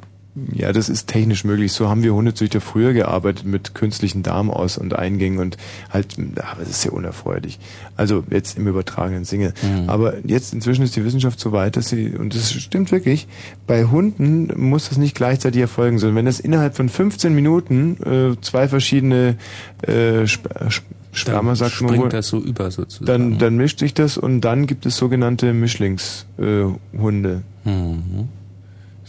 Ja, 0.55 0.72
das 0.72 0.89
ist 0.89 1.09
technisch 1.09 1.45
möglich. 1.45 1.72
So 1.72 1.89
haben 1.89 2.03
wir 2.03 2.14
Hundezüchter 2.14 2.61
früher 2.61 2.93
gearbeitet 2.93 3.45
mit 3.45 3.74
künstlichen 3.74 4.22
Darmaus- 4.22 4.78
und 4.78 4.97
Eingängen 4.97 5.41
und 5.41 5.57
halt, 5.91 6.16
aber 6.37 6.61
das 6.61 6.70
ist 6.70 6.85
ja 6.85 6.93
unerfreulich. 6.93 7.59
Also 7.97 8.24
jetzt 8.31 8.57
im 8.57 8.68
übertragenen 8.68 9.24
Sinne. 9.24 9.55
Aber 9.89 10.14
jetzt 10.24 10.55
inzwischen 10.55 10.85
ist 10.85 10.95
die 10.95 11.05
Wissenschaft 11.05 11.41
so 11.41 11.51
weit, 11.53 11.76
dass 11.76 11.89
sie, 11.89 12.11
und 12.16 12.35
das 12.35 12.53
stimmt 12.53 12.93
wirklich, 12.93 13.26
bei 13.66 13.85
Hunden 13.85 14.53
muss 14.57 14.89
das 14.89 14.99
nicht 14.99 15.16
gleichzeitig 15.16 15.61
erfolgen, 15.61 15.99
sondern 15.99 16.16
wenn 16.16 16.26
das 16.26 16.39
innerhalb 16.39 16.76
von 16.76 16.89
15 16.89 17.35
Minuten 17.35 17.97
äh, 18.03 18.41
zwei 18.41 18.68
verschiedene 18.68 19.37
äh, 19.83 20.22
Sp 20.31 20.47
Sp 20.70 20.87
sagt 21.12 21.43
man 21.43 21.57
springt 21.57 21.99
wohl, 21.99 22.09
das 22.09 22.28
so 22.28 22.39
über 22.39 22.70
sozusagen. 22.70 23.07
dann, 23.07 23.39
dann 23.39 23.57
mischt 23.57 23.81
sich 23.81 23.95
das 23.95 24.16
und 24.16 24.43
dann 24.43 24.68
gibt 24.68 24.87
es 24.87 24.97
sogenannte 24.97 25.53
Mischlingshunde. 25.53 27.43
Äh. 27.64 27.68
Mhm. 27.68 28.28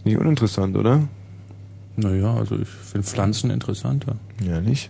Ist 0.02 0.06
nicht 0.08 0.18
uninteressant, 0.18 0.76
oder? 0.76 1.08
Naja, 1.96 2.34
also 2.34 2.58
ich 2.58 2.68
finde 2.68 3.06
Pflanzen 3.06 3.52
interessanter. 3.52 4.16
Ja, 4.44 4.60
nicht? 4.60 4.90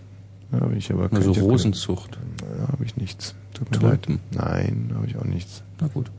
Da 0.50 0.60
habe 0.60 0.74
ich 0.74 0.90
aber 0.90 1.10
Also 1.12 1.34
hab 1.36 1.42
Rosenzucht. 1.42 2.12
keine- 2.12 2.56
Da 2.62 2.68
habe 2.72 2.82
ich 2.84 2.96
nichts. 2.96 3.34
Tut 3.52 3.70
mir 3.70 3.76
leid. 3.90 4.06
Nein, 4.30 4.86
da 4.88 4.94
habe 4.96 5.06
ich 5.06 5.16
auch 5.18 5.24
nichts. 5.24 5.62
Na 5.82 5.88
gut. 5.88 6.10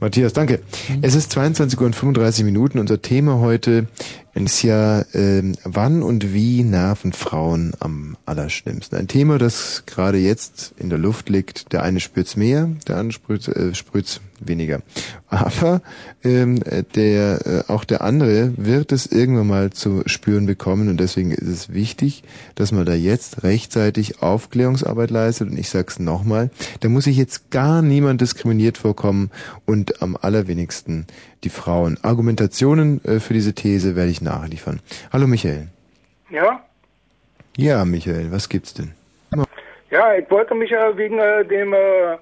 Matthias, 0.00 0.32
danke. 0.32 0.60
Es 1.02 1.14
ist 1.14 1.32
22 1.32 1.78
Uhr 1.78 1.84
und 1.86 1.94
35 1.94 2.44
Minuten. 2.46 2.78
Unser 2.78 3.02
Thema 3.02 3.40
heute 3.40 3.88
ist 4.34 4.62
ja, 4.62 5.04
ähm, 5.14 5.54
wann 5.62 6.02
und 6.02 6.34
wie 6.34 6.64
nerven 6.64 7.12
Frauen 7.12 7.72
am 7.78 8.16
allerschlimmsten. 8.26 8.98
Ein 8.98 9.06
Thema, 9.08 9.38
das 9.38 9.84
gerade 9.86 10.18
jetzt 10.18 10.74
in 10.76 10.90
der 10.90 10.98
Luft 10.98 11.28
liegt. 11.28 11.72
Der 11.72 11.84
eine 11.84 12.00
spürt's 12.00 12.36
mehr, 12.36 12.68
der 12.88 12.96
andere 12.96 13.12
sprüht's, 13.12 13.46
äh, 13.46 13.74
sprüht's 13.74 14.20
weniger. 14.40 14.82
Aber 15.28 15.82
ähm, 16.22 16.60
der, 16.94 17.46
äh, 17.46 17.72
auch 17.72 17.84
der 17.84 18.02
andere 18.02 18.52
wird 18.56 18.92
es 18.92 19.06
irgendwann 19.06 19.46
mal 19.46 19.70
zu 19.70 20.02
spüren 20.06 20.46
bekommen 20.46 20.88
und 20.88 20.98
deswegen 20.98 21.30
ist 21.30 21.48
es 21.48 21.72
wichtig, 21.72 22.22
dass 22.54 22.72
man 22.72 22.84
da 22.86 22.94
jetzt 22.94 23.42
rechtzeitig 23.42 24.22
Aufklärungsarbeit 24.22 25.10
leistet 25.10 25.50
und 25.50 25.58
ich 25.58 25.70
sag's 25.70 25.98
nochmal, 25.98 26.50
da 26.80 26.88
muss 26.88 27.04
sich 27.04 27.16
jetzt 27.16 27.50
gar 27.50 27.82
niemand 27.82 28.20
diskriminiert 28.20 28.78
vorkommen 28.78 29.30
und 29.66 30.02
am 30.02 30.16
allerwenigsten 30.20 31.06
die 31.44 31.50
Frauen. 31.50 31.98
Argumentationen 32.02 33.04
äh, 33.04 33.20
für 33.20 33.34
diese 33.34 33.54
These 33.54 33.96
werde 33.96 34.10
ich 34.10 34.20
nachliefern. 34.20 34.80
Hallo 35.12 35.26
Michael. 35.26 35.68
Ja? 36.30 36.60
Ja, 37.56 37.84
Michael, 37.84 38.32
was 38.32 38.48
gibt's 38.48 38.74
denn? 38.74 38.92
Ja, 39.90 40.14
ich 40.16 40.28
wollte 40.30 40.54
mich 40.54 40.72
äh, 40.72 40.96
wegen 40.96 41.18
äh, 41.18 41.44
dem 41.44 41.72
äh, 41.72 42.16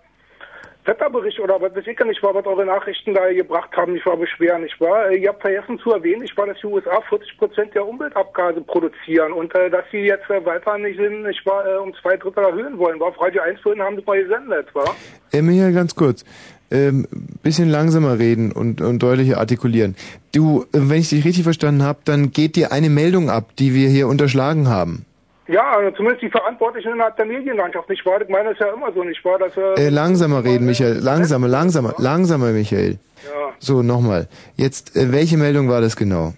Wetterbericht 0.84 1.38
oder 1.38 1.60
was 1.60 1.74
weiß 1.74 1.86
ich 1.86 1.98
ja 1.98 2.04
nicht, 2.04 2.22
war, 2.22 2.34
was 2.34 2.44
eure 2.44 2.66
Nachrichten 2.66 3.14
da 3.14 3.32
gebracht 3.32 3.74
haben, 3.76 3.94
ich 3.94 4.04
war 4.04 4.16
beschweren, 4.16 4.62
nicht 4.62 4.80
wahr? 4.80 5.10
Äh, 5.10 5.18
ihr 5.18 5.28
habt 5.28 5.40
vergessen 5.40 5.78
zu 5.78 5.92
erwähnen, 5.92 6.24
ich 6.24 6.36
war, 6.36 6.46
dass 6.46 6.58
die 6.60 6.66
USA 6.66 7.00
40 7.08 7.38
Prozent 7.38 7.74
der 7.74 7.86
Umweltabgase 7.86 8.60
produzieren 8.60 9.32
und 9.32 9.54
äh, 9.54 9.70
dass 9.70 9.84
sie 9.92 9.98
jetzt 10.00 10.28
äh, 10.28 10.44
weiter 10.44 10.76
nicht 10.78 10.98
sind, 10.98 11.24
ich 11.26 11.46
war, 11.46 11.64
äh, 11.64 11.78
um 11.78 11.94
zwei 11.94 12.16
Drittel 12.16 12.44
erhöhen 12.44 12.76
wollen. 12.78 12.98
War 12.98 13.08
auf 13.08 13.20
Radio 13.20 13.42
1 13.42 13.60
vorhin 13.60 13.80
haben 13.80 13.96
sie 13.96 14.02
mal 14.04 14.20
gesendet, 14.20 14.74
war? 14.74 14.94
Äh, 15.32 15.40
Michael, 15.40 15.72
ganz 15.72 15.94
kurz. 15.94 16.24
Ähm, 16.72 17.06
bisschen 17.42 17.68
langsamer 17.68 18.18
reden 18.18 18.50
und, 18.50 18.80
und 18.80 19.02
deutlicher 19.02 19.36
artikulieren. 19.36 19.94
Du, 20.34 20.62
äh, 20.72 20.78
wenn 20.88 21.00
ich 21.00 21.10
dich 21.10 21.24
richtig 21.26 21.44
verstanden 21.44 21.82
habe, 21.82 21.98
dann 22.06 22.30
geht 22.30 22.56
dir 22.56 22.72
eine 22.72 22.88
Meldung 22.88 23.28
ab, 23.28 23.50
die 23.58 23.74
wir 23.74 23.90
hier 23.90 24.08
unterschlagen 24.08 24.68
haben. 24.68 25.04
Ja, 25.48 25.72
also 25.72 25.94
zumindest 25.94 26.22
die 26.22 26.30
Verantwortlichen 26.30 26.92
innerhalb 26.92 27.16
der 27.16 27.26
Medienlandschaft, 27.26 27.90
nicht 27.90 28.06
wahr? 28.06 28.22
Ich 28.22 28.28
meine, 28.30 28.50
es 28.50 28.54
ist 28.54 28.60
ja 28.60 28.72
immer 28.72 28.90
so, 28.92 29.04
nicht 29.04 29.22
wahr? 29.22 29.38
Dass, 29.38 29.54
Äh, 29.78 29.90
langsamer 29.90 30.44
reden, 30.44 30.64
Michael. 30.64 30.98
Langsamer, 30.98 31.46
langsamer, 31.46 31.94
langsamer, 31.98 32.52
Michael. 32.52 32.98
Ja. 33.24 33.52
So, 33.58 33.82
nochmal. 33.82 34.28
Jetzt, 34.56 34.96
äh, 34.96 35.12
welche 35.12 35.36
Meldung 35.36 35.68
war 35.68 35.82
das 35.82 35.94
genau? 35.94 36.32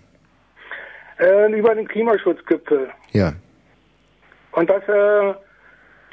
Äh, 1.21 1.53
über 1.53 1.77
den 1.77 1.87
Klimaschutzgipfel. 1.87 2.89
Ja. 3.13 3.35
Und 4.51 4.69
dass 4.69 4.83
äh, 4.89 5.35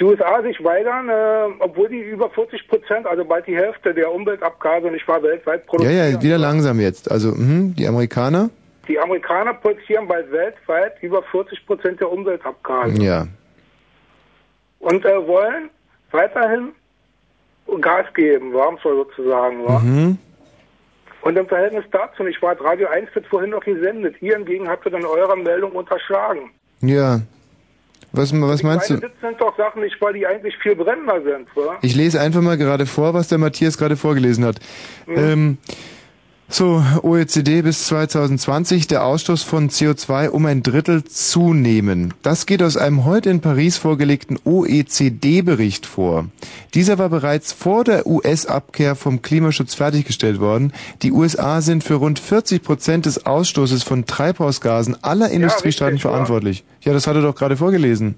die 0.01 0.05
USA 0.05 0.41
sich 0.41 0.63
weigern, 0.63 1.09
äh, 1.09 1.53
obwohl 1.59 1.87
die 1.87 1.99
über 1.99 2.27
40 2.31 2.67
Prozent, 2.67 3.05
also 3.05 3.23
bald 3.23 3.45
die 3.45 3.55
Hälfte 3.55 3.93
der 3.93 4.11
Umweltabgase, 4.11 4.87
nicht 4.87 5.07
wahr, 5.07 5.21
weltweit 5.21 5.61
Ja, 5.61 5.65
produzieren. 5.67 6.11
ja, 6.13 6.21
wieder 6.23 6.37
langsam 6.39 6.79
jetzt. 6.79 7.11
Also, 7.11 7.29
mhm, 7.33 7.75
die 7.75 7.87
Amerikaner? 7.87 8.49
Die 8.87 8.99
Amerikaner 8.99 9.53
produzieren 9.53 10.07
bald 10.07 10.31
weltweit 10.31 10.93
über 11.03 11.21
40 11.21 11.67
Prozent 11.67 11.99
der 11.99 12.11
Umweltabgase. 12.11 12.99
Ja. 12.99 13.27
Und 14.79 15.05
äh, 15.05 15.27
wollen 15.27 15.69
weiterhin 16.09 16.69
Gas 17.79 18.07
geben, 18.15 18.53
war 18.55 18.75
so 18.81 18.95
sozusagen. 19.05 19.63
War. 19.67 19.81
Mhm. 19.81 20.17
Und 21.21 21.37
im 21.37 21.45
Verhältnis 21.45 21.85
dazu, 21.91 22.25
ich 22.25 22.41
war 22.41 22.59
Radio 22.59 22.87
1 22.87 23.13
wird 23.13 23.27
vorhin 23.27 23.51
noch 23.51 23.63
gesendet. 23.63 24.15
Ihr 24.19 24.35
hingegen 24.35 24.67
habt 24.67 24.83
ihr 24.87 24.91
dann 24.91 25.05
eurer 25.05 25.35
Meldung 25.35 25.73
unterschlagen. 25.73 26.49
Ja. 26.81 27.21
Was, 28.13 28.33
was 28.33 28.63
meinst 28.63 28.89
Meine 28.89 29.01
du? 29.01 29.07
das 29.07 29.21
sind 29.21 29.39
doch 29.39 29.55
Sachen, 29.57 29.81
nicht 29.81 29.99
weil 30.01 30.13
die 30.13 30.27
eigentlich 30.27 30.57
viel 30.57 30.75
brennender 30.75 31.21
sind, 31.21 31.47
wa? 31.55 31.77
Ich 31.81 31.95
lese 31.95 32.19
einfach 32.19 32.41
mal 32.41 32.57
gerade 32.57 32.85
vor, 32.85 33.13
was 33.13 33.29
der 33.29 33.37
Matthias 33.37 33.77
gerade 33.77 33.95
vorgelesen 33.95 34.43
hat. 34.43 34.57
Ähm, 35.07 35.57
so, 36.53 36.83
OECD 37.03 37.61
bis 37.61 37.87
2020, 37.87 38.87
der 38.87 39.05
Ausstoß 39.05 39.43
von 39.43 39.69
CO2 39.69 40.29
um 40.29 40.45
ein 40.45 40.63
Drittel 40.63 41.03
zunehmen. 41.03 42.13
Das 42.23 42.45
geht 42.45 42.63
aus 42.63 42.77
einem 42.77 43.05
heute 43.05 43.29
in 43.29 43.41
Paris 43.41 43.77
vorgelegten 43.77 44.39
OECD-Bericht 44.43 45.85
vor. 45.85 46.25
Dieser 46.73 46.97
war 46.97 47.09
bereits 47.09 47.53
vor 47.53 47.83
der 47.83 48.07
US-Abkehr 48.07 48.95
vom 48.95 49.21
Klimaschutz 49.21 49.75
fertiggestellt 49.75 50.39
worden. 50.39 50.73
Die 51.01 51.11
USA 51.11 51.61
sind 51.61 51.83
für 51.83 51.95
rund 51.95 52.19
40 52.19 52.63
Prozent 52.63 53.05
des 53.05 53.25
Ausstoßes 53.25 53.83
von 53.83 54.05
Treibhausgasen 54.05 55.03
aller 55.03 55.29
Industriestaaten 55.29 55.97
ja. 55.97 56.01
verantwortlich. 56.01 56.63
Ja, 56.81 56.93
das 56.93 57.07
hat 57.07 57.15
er 57.15 57.21
doch 57.21 57.35
gerade 57.35 57.57
vorgelesen. 57.57 58.15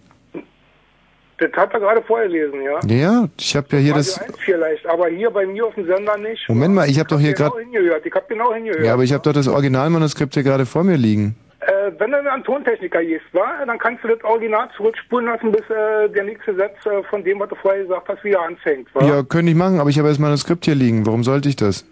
Das 1.37 1.51
hat 1.53 1.73
er 1.73 1.79
gerade 1.79 2.01
vorgelesen, 2.03 2.61
ja? 2.61 2.79
Ja, 2.85 3.27
ich 3.39 3.55
habe 3.55 3.67
ja 3.71 3.77
hier 3.79 3.95
Radio 3.95 3.99
das... 3.99 4.21
1 4.21 4.37
vielleicht, 4.39 4.85
aber 4.85 5.07
hier 5.07 5.31
bei 5.31 5.45
mir 5.45 5.65
auf 5.65 5.73
dem 5.75 5.85
Sender 5.87 6.17
nicht. 6.17 6.47
Moment 6.47 6.75
mal, 6.75 6.89
ich 6.89 6.99
habe 6.99 7.09
doch 7.09 7.19
hier 7.19 7.33
genau 7.33 7.49
gerade... 7.49 7.63
hingehört. 7.63 8.05
Ich 8.05 8.13
habe 8.13 8.25
genau 8.29 8.53
hingehört. 8.53 8.85
Ja, 8.85 8.93
aber 8.93 9.03
ich 9.03 9.13
habe 9.13 9.23
doch 9.23 9.33
das 9.33 9.47
Originalmanuskript 9.47 10.35
hier 10.35 10.43
gerade 10.43 10.65
vor 10.65 10.83
mir 10.83 10.95
liegen. 10.95 11.35
Äh, 11.61 11.91
wenn 11.97 12.11
du 12.11 12.17
einen 12.17 12.43
Tontechniker 12.43 13.01
gehst, 13.01 13.25
wa, 13.31 13.65
dann 13.65 13.79
kannst 13.79 14.03
du 14.03 14.09
das 14.09 14.23
Original 14.23 14.69
zurückspulen 14.75 15.27
lassen, 15.27 15.51
bis 15.51 15.61
äh, 15.69 16.09
der 16.09 16.25
nächste 16.25 16.55
Satz 16.55 16.73
äh, 16.85 17.03
von 17.09 17.23
dem, 17.23 17.39
was 17.39 17.49
du 17.49 17.55
vorher 17.55 17.83
gesagt 17.83 18.07
hast, 18.09 18.23
wieder 18.23 18.41
anfängt. 18.41 18.93
Wa? 18.93 19.03
Ja, 19.05 19.23
könnte 19.23 19.51
ich 19.51 19.57
machen, 19.57 19.79
aber 19.79 19.89
ich 19.89 19.97
habe 19.97 20.09
das 20.09 20.19
Manuskript 20.19 20.65
hier 20.65 20.75
liegen. 20.75 21.05
Warum 21.05 21.23
sollte 21.23 21.49
ich 21.49 21.55
das? 21.55 21.85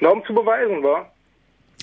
Na, 0.00 0.10
um 0.10 0.24
zu 0.24 0.32
beweisen, 0.32 0.82
wa? 0.82 1.06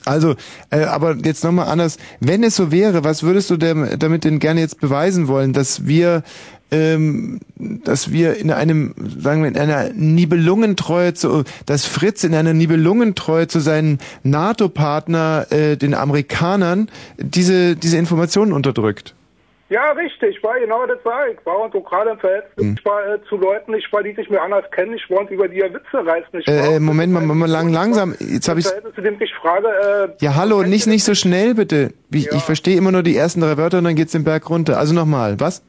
Also, 0.05 0.35
äh, 0.69 0.83
aber 0.83 1.15
jetzt 1.23 1.43
nochmal 1.43 1.67
anders. 1.67 1.97
Wenn 2.19 2.43
es 2.43 2.55
so 2.55 2.71
wäre, 2.71 3.03
was 3.03 3.23
würdest 3.23 3.49
du 3.49 3.57
dem, 3.57 3.87
damit 3.99 4.23
denn 4.23 4.39
gerne 4.39 4.61
jetzt 4.61 4.79
beweisen 4.79 5.27
wollen, 5.27 5.53
dass 5.53 5.85
wir, 5.85 6.23
ähm, 6.71 7.39
dass 7.57 8.11
wir 8.11 8.37
in 8.37 8.51
einem, 8.51 8.93
sagen 9.19 9.41
wir, 9.41 9.49
in 9.49 9.57
einer 9.57 9.89
Nibelungentreue 9.93 11.13
zu, 11.13 11.43
dass 11.65 11.85
Fritz 11.85 12.23
in 12.23 12.33
einer 12.33 12.53
Nibelungentreue 12.53 13.47
zu 13.47 13.59
seinen 13.59 13.99
NATO-Partner, 14.23 15.47
äh, 15.49 15.75
den 15.75 15.93
Amerikanern, 15.93 16.89
diese, 17.17 17.75
diese 17.75 17.97
Informationen 17.97 18.53
unterdrückt? 18.53 19.16
Ja, 19.69 19.91
richtig, 19.91 20.41
war 20.43 20.57
genau 20.59 20.85
das 20.85 21.03
war 21.03 21.27
ich. 21.27 21.37
War 21.45 21.59
und 21.59 21.73
so 21.73 21.81
gerade 21.81 22.11
im 22.11 22.19
Verhältnis 22.19 22.53
Hm. 22.57 22.75
ich 22.77 22.85
war, 22.85 23.05
äh, 23.05 23.19
zu 23.27 23.35
Leuten, 23.35 23.73
ich 23.73 23.91
war, 23.91 24.01
die 24.01 24.13
sich 24.13 24.29
mir 24.29 24.41
anders 24.41 24.69
kennen, 24.71 24.93
ich 24.93 25.09
war 25.09 25.19
und 25.19 25.29
über 25.29 25.47
die 25.47 25.59
er 25.59 25.73
Witze 25.73 26.05
reißt, 26.05 26.33
nicht 26.33 26.47
Äh, 26.47 26.75
äh, 26.75 26.79
Moment 26.79 27.11
mal, 27.11 27.21
mal 27.21 27.49
lang, 27.49 27.71
langsam. 27.73 28.15
Jetzt 28.19 28.47
habe 28.47 28.61
ich 28.61 28.65
zu 28.67 29.01
dem 29.01 29.19
ich 29.21 29.33
frage, 29.35 29.67
äh, 29.67 30.23
Ja, 30.23 30.35
hallo, 30.35 30.63
nicht 30.63 30.87
nicht 30.87 31.03
so 31.03 31.13
schnell 31.15 31.53
bitte. 31.55 31.93
Ich, 32.13 32.31
ich 32.31 32.43
verstehe 32.43 32.77
immer 32.77 32.91
nur 32.93 33.03
die 33.03 33.15
ersten 33.17 33.41
drei 33.41 33.57
Wörter 33.57 33.79
und 33.79 33.83
dann 33.83 33.95
geht's 33.95 34.13
den 34.13 34.23
Berg 34.23 34.49
runter. 34.49 34.77
Also 34.77 34.93
nochmal, 34.93 35.37
was? 35.39 35.61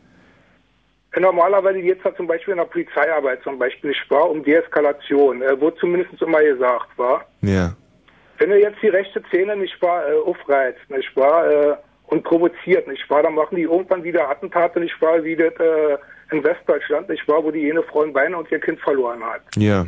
äh, 1.13 1.21
normalerweise 1.21 1.79
jetzt 1.81 2.05
hat 2.05 2.17
zum 2.17 2.29
Beispiel 2.29 2.53
in 2.53 2.59
der 2.59 2.67
Polizeiarbeit 2.67 3.43
zum 3.43 3.59
Beispiel 3.59 3.91
nicht 3.91 4.09
wahr, 4.11 4.31
um 4.31 4.45
Deeskalation, 4.45 5.43
äh, 5.43 5.61
wurde 5.61 5.77
zumindest 5.79 6.23
immer 6.23 6.41
gesagt, 6.41 6.87
war. 6.97 7.25
Ja. 7.43 7.73
Wenn 8.39 8.53
er 8.53 8.59
jetzt 8.59 8.81
die 8.81 8.89
rechte 8.89 9.21
Szene 9.29 9.57
nicht 9.57 9.81
wahr, 9.83 10.05
äh, 10.09 10.15
aufreizt, 10.25 10.79
nicht 10.89 11.17
wahr, 11.17 11.51
äh, 11.51 11.77
und 12.09 12.25
provoziert, 12.25 12.89
nicht 12.89 13.09
wahr, 13.11 13.23
dann 13.23 13.35
machen 13.35 13.57
die 13.57 13.63
irgendwann 13.63 14.03
wieder 14.03 14.29
Attentate, 14.29 14.81
nicht 14.81 15.01
wahr, 15.01 15.23
wie 15.23 15.37
das 15.37 15.53
äh, 15.61 15.97
in 16.31 16.43
Westdeutschland, 16.43 17.09
nicht 17.09 17.27
wahr, 17.29 17.45
wo 17.45 17.51
die 17.51 17.71
eine 17.71 17.83
Frau 17.83 18.03
ein 18.03 18.13
Bein 18.13 18.35
und 18.35 18.51
ihr 18.51 18.61
Kind 18.61 18.81
verloren 18.81 19.23
hat. 19.23 19.43
Ja. 19.57 19.87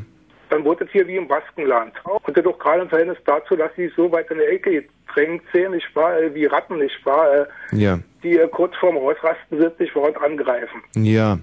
Dann 0.50 0.64
wurde 0.64 0.84
es 0.84 0.90
hier 0.90 1.06
wie 1.06 1.16
im 1.16 1.28
Baskenland. 1.28 1.94
Und 2.04 2.36
das 2.36 2.44
doch 2.44 2.58
gerade 2.58 2.82
im 2.82 2.88
Verhältnis 2.88 3.18
dazu, 3.24 3.56
dass 3.56 3.70
sie 3.76 3.88
so 3.96 4.10
weit 4.10 4.30
in 4.30 4.38
der 4.38 4.52
Ecke 4.52 4.84
gedrängt 5.06 5.42
sind, 5.52 5.72
nicht 5.72 5.94
wahr, 5.96 6.20
äh, 6.20 6.34
wie 6.34 6.46
Ratten, 6.46 6.78
nicht 6.78 7.04
wahr, 7.06 7.32
äh, 7.32 7.46
Ja. 7.72 7.98
die 8.22 8.38
äh, 8.38 8.48
kurz 8.48 8.74
vorm 8.76 8.98
Ausrasten 8.98 9.58
sind, 9.58 9.80
nicht 9.80 9.94
wahr, 9.96 10.08
und 10.08 10.20
angreifen. 10.20 10.82
Ja. 10.96 11.38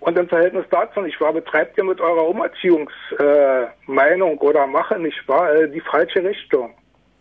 Und 0.00 0.16
im 0.16 0.28
Verhältnis 0.28 0.64
dazu, 0.70 1.00
nicht 1.00 1.20
wahr, 1.20 1.32
betreibt 1.32 1.76
ihr 1.76 1.84
mit 1.84 2.00
eurer 2.00 2.28
Umerziehungsmeinung 2.28 4.36
äh, 4.36 4.40
oder 4.40 4.66
Mache, 4.66 4.98
nicht 4.98 5.26
wahr, 5.26 5.52
äh, 5.54 5.68
die 5.68 5.80
falsche 5.80 6.22
Richtung. 6.22 6.72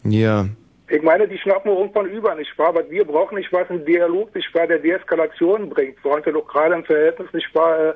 Ja. 0.04 0.46
Ich 0.90 1.02
meine, 1.02 1.28
die 1.28 1.38
schnappen 1.38 1.72
wir 1.72 1.78
irgendwann 1.78 2.06
über, 2.06 2.34
nicht 2.36 2.58
wahr? 2.58 2.74
Was 2.74 2.90
wir 2.90 3.04
brauchen, 3.06 3.36
nicht 3.38 3.52
was 3.52 3.70
ein 3.70 3.86
Dialog, 3.86 4.34
nicht 4.34 4.54
wahr, 4.56 4.68
der 4.68 4.80
Deeskalation 4.80 5.70
bringt. 5.70 6.02
Wir 6.04 6.12
heute 6.12 6.32
doch 6.32 6.48
gerade 6.48 6.76
im 6.76 6.86
Verhältnis, 6.86 7.32
nicht 7.34 7.54
wahr, 7.54 7.90
äh, 7.90 7.94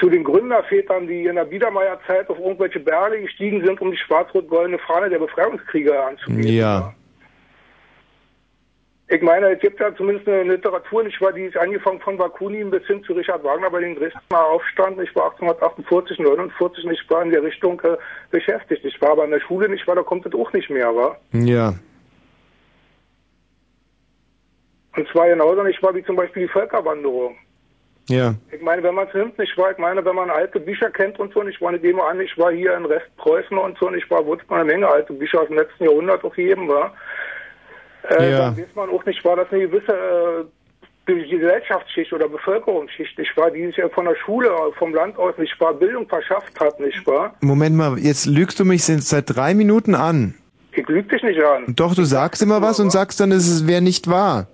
zu 0.00 0.10
den 0.10 0.24
Gründervätern, 0.24 1.06
die 1.06 1.24
in 1.24 1.36
der 1.36 1.44
Biedermeierzeit 1.44 2.28
auf 2.28 2.38
irgendwelche 2.38 2.80
Berge 2.80 3.22
gestiegen 3.22 3.64
sind, 3.64 3.80
um 3.80 3.90
die 3.90 3.96
schwarz-rot-goldene 3.96 4.78
Fahne 4.78 5.08
der 5.08 5.20
Befreiungskriege 5.20 6.02
anzugehen. 6.02 6.56
Ja. 6.56 6.94
Ich 9.08 9.22
meine, 9.22 9.52
es 9.52 9.60
gibt 9.60 9.78
ja 9.78 9.94
zumindest 9.94 10.26
eine 10.28 10.54
Literatur, 10.54 11.04
nicht 11.04 11.20
wahr, 11.20 11.32
die 11.32 11.44
ist 11.44 11.56
angefangen 11.56 12.00
von 12.00 12.16
Bakunin 12.16 12.70
bis 12.70 12.84
hin 12.86 13.04
zu 13.04 13.12
Richard 13.12 13.44
Wagner 13.44 13.70
bei 13.70 13.80
den 13.80 13.94
Dresdner 13.94 14.44
Aufstand, 14.44 14.98
nicht 14.98 15.14
wahr, 15.14 15.30
1848, 15.30 16.18
49, 16.18 16.84
nicht 16.86 17.08
wahr, 17.08 17.22
in 17.22 17.30
der 17.30 17.44
Richtung 17.44 17.80
äh, 17.82 17.96
beschäftigt, 18.32 18.84
nicht 18.84 19.00
wahr, 19.00 19.12
aber 19.12 19.24
in 19.24 19.30
der 19.30 19.40
Schule, 19.40 19.68
nicht 19.68 19.86
wahr, 19.86 19.94
da 19.94 20.02
kommt 20.02 20.26
es 20.26 20.34
auch 20.34 20.52
nicht 20.52 20.70
mehr, 20.70 20.92
wahr? 20.92 21.20
Ja. 21.32 21.74
Und 24.96 25.08
zwar 25.08 25.28
genauso 25.28 25.62
nicht 25.62 25.82
wahr, 25.82 25.94
wie 25.94 26.04
zum 26.04 26.16
Beispiel 26.16 26.46
die 26.46 26.52
Völkerwanderung. 26.52 27.36
Ja. 28.08 28.34
Ich 28.52 28.62
meine, 28.62 28.82
wenn 28.82 28.94
man 28.94 29.08
es 29.08 29.14
nimmt, 29.14 29.38
nicht 29.38 29.56
wahr, 29.58 29.72
ich 29.72 29.78
meine, 29.78 30.04
wenn 30.04 30.14
man 30.14 30.30
alte 30.30 30.60
Bücher 30.60 30.90
kennt 30.90 31.18
und 31.18 31.32
so, 31.34 31.42
nicht 31.42 31.60
wahr, 31.60 31.74
ich 31.74 31.82
nehme 31.82 32.02
an, 32.04 32.20
ich 32.20 32.38
war 32.38 32.52
hier 32.52 32.76
in 32.76 32.84
Restpreußen 32.86 33.58
und 33.58 33.76
so, 33.78 33.90
nicht 33.90 34.08
wahr, 34.10 34.24
wurde 34.24 34.42
es 34.42 34.48
mal 34.48 34.60
eine 34.60 34.64
Menge 34.72 34.88
alte 34.88 35.12
Bücher 35.12 35.40
aus 35.42 35.48
dem 35.48 35.56
letzten 35.56 35.84
Jahrhundert 35.84 36.22
auch 36.24 36.34
gegeben, 36.34 36.68
war. 36.68 36.94
Äh, 38.08 38.30
Ja. 38.30 38.38
Dann 38.38 38.58
weiß 38.58 38.74
man 38.76 38.90
auch 38.90 39.04
nicht 39.04 39.24
wahr, 39.24 39.36
dass 39.36 39.50
eine 39.50 39.68
gewisse 39.68 40.46
äh, 41.08 41.24
Gesellschaftsschicht 41.28 42.12
oder 42.12 42.28
Bevölkerungsschicht, 42.28 43.18
nicht 43.18 43.36
wahr, 43.36 43.50
die 43.50 43.66
sich 43.66 43.76
ja 43.76 43.88
von 43.88 44.04
der 44.04 44.16
Schule, 44.24 44.50
vom 44.78 44.94
Land 44.94 45.18
aus, 45.18 45.36
nicht 45.38 45.58
wahr, 45.60 45.74
Bildung 45.74 46.08
verschafft 46.08 46.58
hat, 46.60 46.78
nicht 46.78 47.04
wahr? 47.06 47.34
Moment 47.40 47.76
mal, 47.76 47.98
jetzt 47.98 48.26
lügst 48.26 48.60
du 48.60 48.64
mich 48.64 48.84
seit 48.84 49.34
drei 49.36 49.54
Minuten 49.54 49.94
an. 49.96 50.34
Ich 50.72 50.86
lüge 50.86 51.08
dich 51.08 51.22
nicht 51.22 51.42
an. 51.42 51.64
Doch, 51.74 51.94
du 51.94 52.04
sagst 52.04 52.42
immer 52.42 52.62
was 52.62 52.78
und 52.78 52.90
sagst 52.90 53.18
dann, 53.18 53.32
es 53.32 53.66
wäre 53.66 53.82
nicht 53.82 54.08
wahr. 54.08 54.46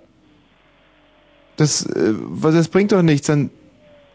Das, 1.57 1.85
äh, 1.85 2.13
was, 2.15 2.55
das 2.55 2.67
bringt 2.67 2.91
doch 2.91 3.01
nichts. 3.01 3.27
Dann 3.27 3.49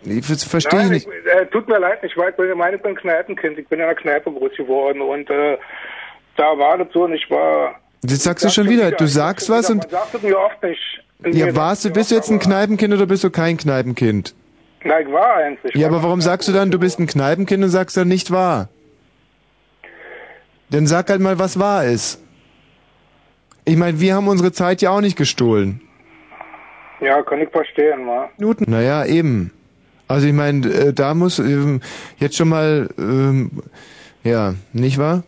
ich 0.02 0.24
ver- 0.24 0.36
verstehe 0.36 0.82
ich 0.84 0.90
nicht. 0.90 1.08
ich, 1.08 1.32
äh, 1.32 1.46
tut 1.46 1.68
mir 1.68 1.78
leid, 1.78 1.98
ich 2.02 2.16
weiß, 2.16 2.34
ich 2.38 2.54
meine, 2.56 2.76
ich 2.76 2.82
bin 2.82 2.92
ein 2.92 2.96
Kneipenkind, 2.96 3.58
ich 3.58 3.68
bin 3.68 3.78
in 3.78 3.84
einer 3.84 3.94
Kneipe 3.94 4.30
groß 4.30 4.52
geworden 4.56 5.00
und 5.00 5.28
äh, 5.30 5.58
da 6.36 6.56
war 6.58 6.78
das 6.78 6.88
so, 6.92 7.06
nicht 7.08 7.28
wahr. 7.30 7.74
Jetzt 8.02 8.22
sagst 8.22 8.44
du 8.44 8.48
schon 8.50 8.68
wieder, 8.68 8.92
du 8.92 9.04
Ich 9.04 9.12
sagst 9.12 9.46
sag 9.46 9.56
was 9.58 9.70
und 9.70 9.90
sagt 9.90 10.14
es 10.14 10.22
mir 10.22 10.38
oft 10.38 10.62
nicht. 10.62 10.80
Ja, 11.32 11.54
warst 11.56 11.84
du, 11.84 11.90
bist 11.90 12.12
du 12.12 12.14
jetzt 12.14 12.30
ein 12.30 12.38
Kneipenkind 12.38 12.94
oder 12.94 13.06
bist 13.06 13.24
du 13.24 13.30
kein 13.30 13.56
Kneipenkind? 13.56 14.34
Na, 14.84 15.00
ich 15.00 15.08
war 15.10 15.34
eins. 15.34 15.58
Ich 15.64 15.74
Ja, 15.74 15.88
war 15.90 15.96
aber 15.98 16.04
warum 16.04 16.20
sagst 16.20 16.46
du 16.48 16.52
dann, 16.52 16.70
du 16.70 16.78
bist 16.78 17.00
ein 17.00 17.08
Kneipenkind 17.08 17.64
und 17.64 17.70
sagst 17.70 17.96
dann 17.96 18.06
nicht 18.06 18.30
wahr? 18.30 18.68
Dann 20.70 20.86
sag 20.86 21.10
halt 21.10 21.20
mal, 21.20 21.38
was 21.40 21.58
wahr 21.58 21.84
ist. 21.86 22.22
Ich 23.64 23.76
meine, 23.76 23.98
wir 24.00 24.14
haben 24.14 24.28
unsere 24.28 24.52
Zeit 24.52 24.80
ja 24.80 24.90
auch 24.90 25.00
nicht 25.00 25.16
gestohlen. 25.16 25.80
Ja, 27.00 27.22
kann 27.22 27.40
ich 27.40 27.48
verstehen, 27.50 28.06
wa? 28.06 28.28
Minuten. 28.38 28.70
Naja, 28.70 29.04
eben. 29.04 29.52
Also 30.08 30.26
ich 30.26 30.32
meine, 30.32 30.66
äh, 30.68 30.92
da 30.92 31.14
muss 31.14 31.38
ähm, 31.38 31.80
jetzt 32.18 32.36
schon 32.36 32.48
mal, 32.48 32.88
ähm, 32.98 33.50
ja, 34.24 34.54
nicht 34.72 34.98
wahr? 34.98 35.22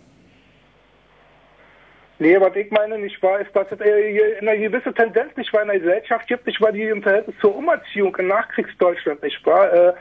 Nee, 2.19 2.39
was 2.41 2.55
ich 2.55 2.71
meine 2.71 2.99
nicht 2.99 3.23
wahr, 3.23 3.41
ist, 3.41 3.55
dass 3.55 3.67
es 3.71 3.81
äh, 3.81 4.39
eine 4.41 4.59
gewisse 4.59 4.93
Tendenz 4.93 5.37
nicht 5.37 5.53
wahr 5.53 5.63
in 5.63 5.69
der 5.69 5.79
Gesellschaft 5.79 6.27
gibt, 6.27 6.47
nicht 6.47 6.61
wahr, 6.61 6.73
die 6.73 6.83
im 6.83 7.03
Verhältnis 7.03 7.37
zur 7.41 7.55
Umerziehung 7.55 8.15
in 8.17 8.27
Nachkriegsdeutschland 8.27 9.23
nicht 9.23 9.45
wahr, 9.47 9.73
äh, 9.73 9.93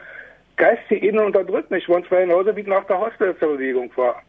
geistige 0.58 1.06
Ebene 1.06 1.24
unterdrückt 1.24 1.72
nicht 1.72 1.88
wahr, 1.88 1.98
und 1.98 2.08
zwar 2.08 2.20
genauso 2.20 2.56
wie 2.56 2.64
nach 2.64 2.86
der 2.86 3.00
Hostelbewegung 3.00 3.92
war. 3.96 4.22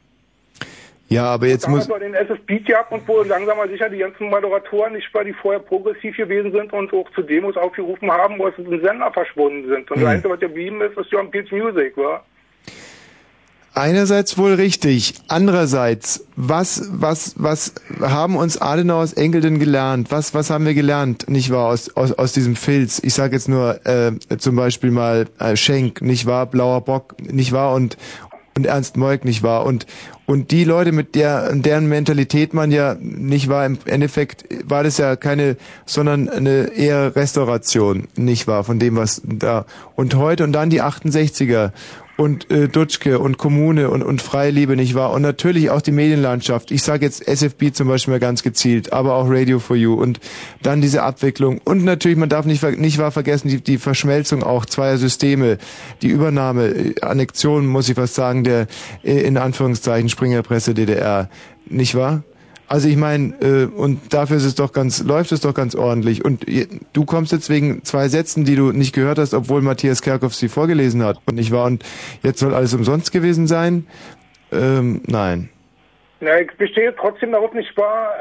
Ja, 1.13 1.25
aber 1.25 1.49
jetzt 1.49 1.69
muss, 1.69 1.89
war 1.89 1.99
den 1.99 2.15
SS 2.15 2.39
Beat 2.47 2.67
gehabt 2.67 2.93
und 2.93 3.07
wo 3.09 3.23
langsam 3.23 3.57
mal 3.59 3.69
sicher 3.69 3.89
die 3.89 3.99
ganzen 3.99 4.31
Moderatoren 4.31 4.93
nicht 4.93 5.13
wahr, 5.13 5.25
die 5.25 5.33
vorher 5.33 5.59
progressiv 5.61 6.17
gewesen 6.17 6.53
sind 6.53 6.73
und 6.73 6.93
auch 6.93 7.11
zu 7.17 7.23
Demos 7.23 7.57
aufgerufen 7.57 8.11
haben, 8.13 8.39
wo 8.39 8.47
es 8.47 8.57
in 8.59 8.81
Sender 8.81 9.11
verschwunden 9.13 9.69
sind. 9.69 9.91
Und 9.91 9.97
Hm. 9.97 10.03
das 10.05 10.11
Einzige, 10.13 10.33
was 10.35 10.41
geblieben 10.41 10.81
ist, 10.83 10.97
ist 10.97 11.11
John 11.11 11.29
Pete's 11.29 11.51
Music, 11.51 11.97
war. 11.97 12.25
einerseits 13.75 14.37
wohl 14.39 14.55
richtig. 14.55 15.15
Andererseits, 15.29 16.27
was, 16.37 16.89
was, 16.93 17.35
was 17.39 17.75
haben 18.01 18.37
uns 18.37 18.61
Adenauers 18.61 19.13
Enkel 19.13 19.41
denn 19.41 19.59
gelernt? 19.59 20.11
Was, 20.11 20.35
was 20.35 20.51
haben 20.51 20.65
wir 20.67 20.75
gelernt, 20.75 21.29
nicht 21.29 21.51
wahr, 21.51 21.69
aus, 21.69 21.97
aus, 21.97 22.13
aus 22.13 22.33
diesem 22.33 22.57
Filz? 22.57 23.01
Ich 23.03 23.15
sage 23.15 23.35
jetzt 23.35 23.49
nur 23.49 23.85
äh, 23.87 24.13
zum 24.39 24.55
Beispiel 24.57 24.91
mal 24.91 25.27
äh, 25.39 25.57
Schenk, 25.57 26.03
nicht 26.03 26.27
wahr, 26.27 26.47
Blauer 26.47 26.83
Bock, 26.83 27.17
nicht 27.21 27.53
wahr, 27.53 27.75
und, 27.75 27.97
und 28.57 28.67
Ernst 28.67 28.97
Moik, 28.97 29.25
nicht 29.25 29.43
wahr? 29.43 29.65
Und, 29.65 29.87
und 30.27 30.51
die 30.51 30.65
Leute, 30.65 30.93
mit 30.93 31.15
der, 31.15 31.55
deren 31.55 31.89
Mentalität 31.89 32.55
man 32.55 32.71
ja 32.71 32.97
nicht 33.01 33.49
war, 33.49 33.65
im 33.65 33.79
Endeffekt 33.85 34.45
war 34.65 34.83
das 34.83 34.99
ja 34.99 35.17
keine, 35.17 35.57
sondern 35.87 36.29
eine 36.29 36.73
eher 36.75 37.15
Restauration, 37.15 38.09
nicht 38.17 38.47
wahr, 38.47 38.65
von 38.65 38.79
dem, 38.79 38.97
was 38.97 39.23
da. 39.25 39.67
Und 39.95 40.15
heute 40.15 40.45
und 40.45 40.53
dann 40.53 40.71
die 40.71 40.83
68er 40.83 41.73
und 42.21 42.51
äh, 42.51 42.69
Dutschke 42.69 43.19
und 43.19 43.39
Kommune 43.39 43.89
und, 43.89 44.03
und 44.03 44.21
Freie 44.21 44.51
Liebe, 44.51 44.77
nicht 44.77 44.95
wahr? 44.95 45.13
Und 45.13 45.23
natürlich 45.23 45.71
auch 45.71 45.81
die 45.81 45.91
Medienlandschaft. 45.91 46.71
Ich 46.71 46.83
sage 46.83 47.07
jetzt 47.07 47.27
SFB 47.27 47.73
zum 47.73 47.89
Beispiel 47.89 48.13
mal 48.13 48.21
ganz 48.21 48.43
gezielt, 48.43 48.93
aber 48.93 49.15
auch 49.15 49.25
Radio 49.27 49.59
for 49.59 49.75
You 49.75 49.95
und 49.95 50.21
dann 50.63 50.83
diese 50.83 51.03
Abwicklung. 51.03 51.63
Und 51.65 51.83
natürlich, 51.83 52.19
man 52.19 52.29
darf 52.29 52.45
nicht, 52.45 52.63
nicht 52.79 52.99
wahr 52.99 53.11
vergessen, 53.11 53.49
die, 53.49 53.63
die 53.63 53.79
Verschmelzung 53.79 54.43
auch 54.43 54.67
zweier 54.67 54.99
Systeme, 54.99 55.57
die 56.03 56.09
Übernahme, 56.09 56.67
äh, 56.67 57.01
Annexion, 57.01 57.67
muss 57.67 57.89
ich 57.89 57.95
fast 57.95 58.17
sagen, 58.17 58.45
der 58.45 58.67
äh, 59.03 59.21
in 59.23 59.39
Anführungszeichen 59.39 60.11
Springerpresse 60.11 60.75
DDR, 60.75 61.31
nicht 61.65 61.95
wahr? 61.95 62.23
Also 62.71 62.89
ich 62.89 62.97
meine, 62.97 63.35
äh, 63.41 63.65
und 63.65 64.15
dafür 64.15 64.37
ist 64.37 64.45
es 64.45 64.55
doch 64.55 64.73
ganz, 64.73 65.03
läuft 65.03 65.33
es 65.33 65.41
doch 65.41 65.55
ganz 65.55 65.75
ordentlich. 65.75 66.25
Und 66.25 66.47
du 66.93 67.05
kommst 67.05 67.33
jetzt 67.33 67.51
wegen 67.51 67.83
zwei 67.83 68.07
Sätzen, 68.07 68.45
die 68.45 68.55
du 68.55 68.71
nicht 68.71 68.95
gehört 68.95 69.19
hast, 69.19 69.35
obwohl 69.35 69.61
Matthias 69.61 70.03
Kerkhoff 70.03 70.37
sie 70.37 70.49
vorgelesen 70.49 71.05
hat 71.05 71.19
und 71.27 71.35
nicht 71.35 71.51
wahr? 71.51 71.67
Und 71.67 71.85
jetzt 72.23 72.39
soll 72.39 72.55
alles 72.55 72.73
umsonst 72.73 73.11
gewesen 73.11 73.49
sein? 73.49 73.89
Ähm, 74.53 75.01
nein. 75.09 75.49
Ja, 76.21 76.39
ich 76.39 76.53
bestehe 76.59 76.95
trotzdem 76.95 77.33
darauf, 77.33 77.53
nicht 77.55 77.77
wahr, 77.77 78.13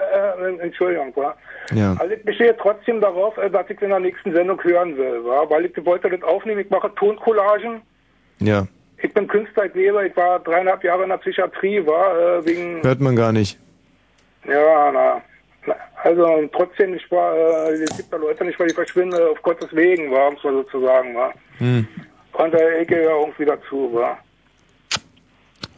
äh, 0.42 0.64
Entschuldigung, 0.64 1.16
war. 1.16 1.38
Ja. 1.72 1.96
Also 2.00 2.16
ich 2.16 2.24
bestehe 2.24 2.58
trotzdem 2.58 3.02
darauf, 3.02 3.38
äh, 3.38 3.52
dass 3.52 3.70
ich 3.70 3.80
in 3.84 3.90
der 3.90 4.00
nächsten 4.00 4.34
Sendung 4.34 4.60
hören 4.64 4.98
will, 4.98 5.24
war, 5.26 5.48
weil 5.52 5.66
ich 5.66 5.86
wollte 5.86 6.10
das 6.10 6.24
aufnehmen, 6.24 6.62
ich 6.62 6.72
mache 6.72 6.92
Toncollagen. 6.96 7.82
Ja. 8.40 8.66
Ich 8.98 9.14
bin 9.14 9.28
Künstler, 9.28 9.66
ich 9.68 9.76
lebe, 9.76 10.08
ich 10.08 10.18
war 10.18 10.40
dreieinhalb 10.40 10.84
Jahre 10.84 11.04
in 11.04 11.10
der 11.10 11.18
Psychiatrie, 11.18 11.86
war, 11.86 12.40
äh, 12.40 12.46
wegen, 12.48 12.82
Hört 12.82 13.00
man 13.00 13.16
gar 13.16 13.32
nicht. 13.32 13.60
Ja, 14.46 14.92
na, 14.92 15.22
also 16.04 16.48
trotzdem 16.54 16.92
nicht 16.92 17.10
wahr, 17.12 17.36
äh, 17.36 17.74
es 17.74 17.98
gibt 17.98 18.12
da 18.12 18.18
Leute 18.18 18.46
nicht, 18.46 18.60
weil 18.60 18.68
die 18.68 18.74
verschwinden, 18.74 19.20
äh, 19.20 19.24
auf 19.24 19.42
Gottes 19.42 19.74
Wegen, 19.76 20.12
war, 20.12 20.34
es 20.34 20.42
so 20.42 20.64
zu 20.64 20.82
sagen, 20.82 21.16
war. 21.16 21.34
Hm. 21.58 21.88
Äh, 22.38 22.82
ich 22.82 22.88
gehe 22.88 23.04
ja 23.04 23.20
irgendwie 23.20 23.46
dazu, 23.46 23.94
war. 23.94 24.18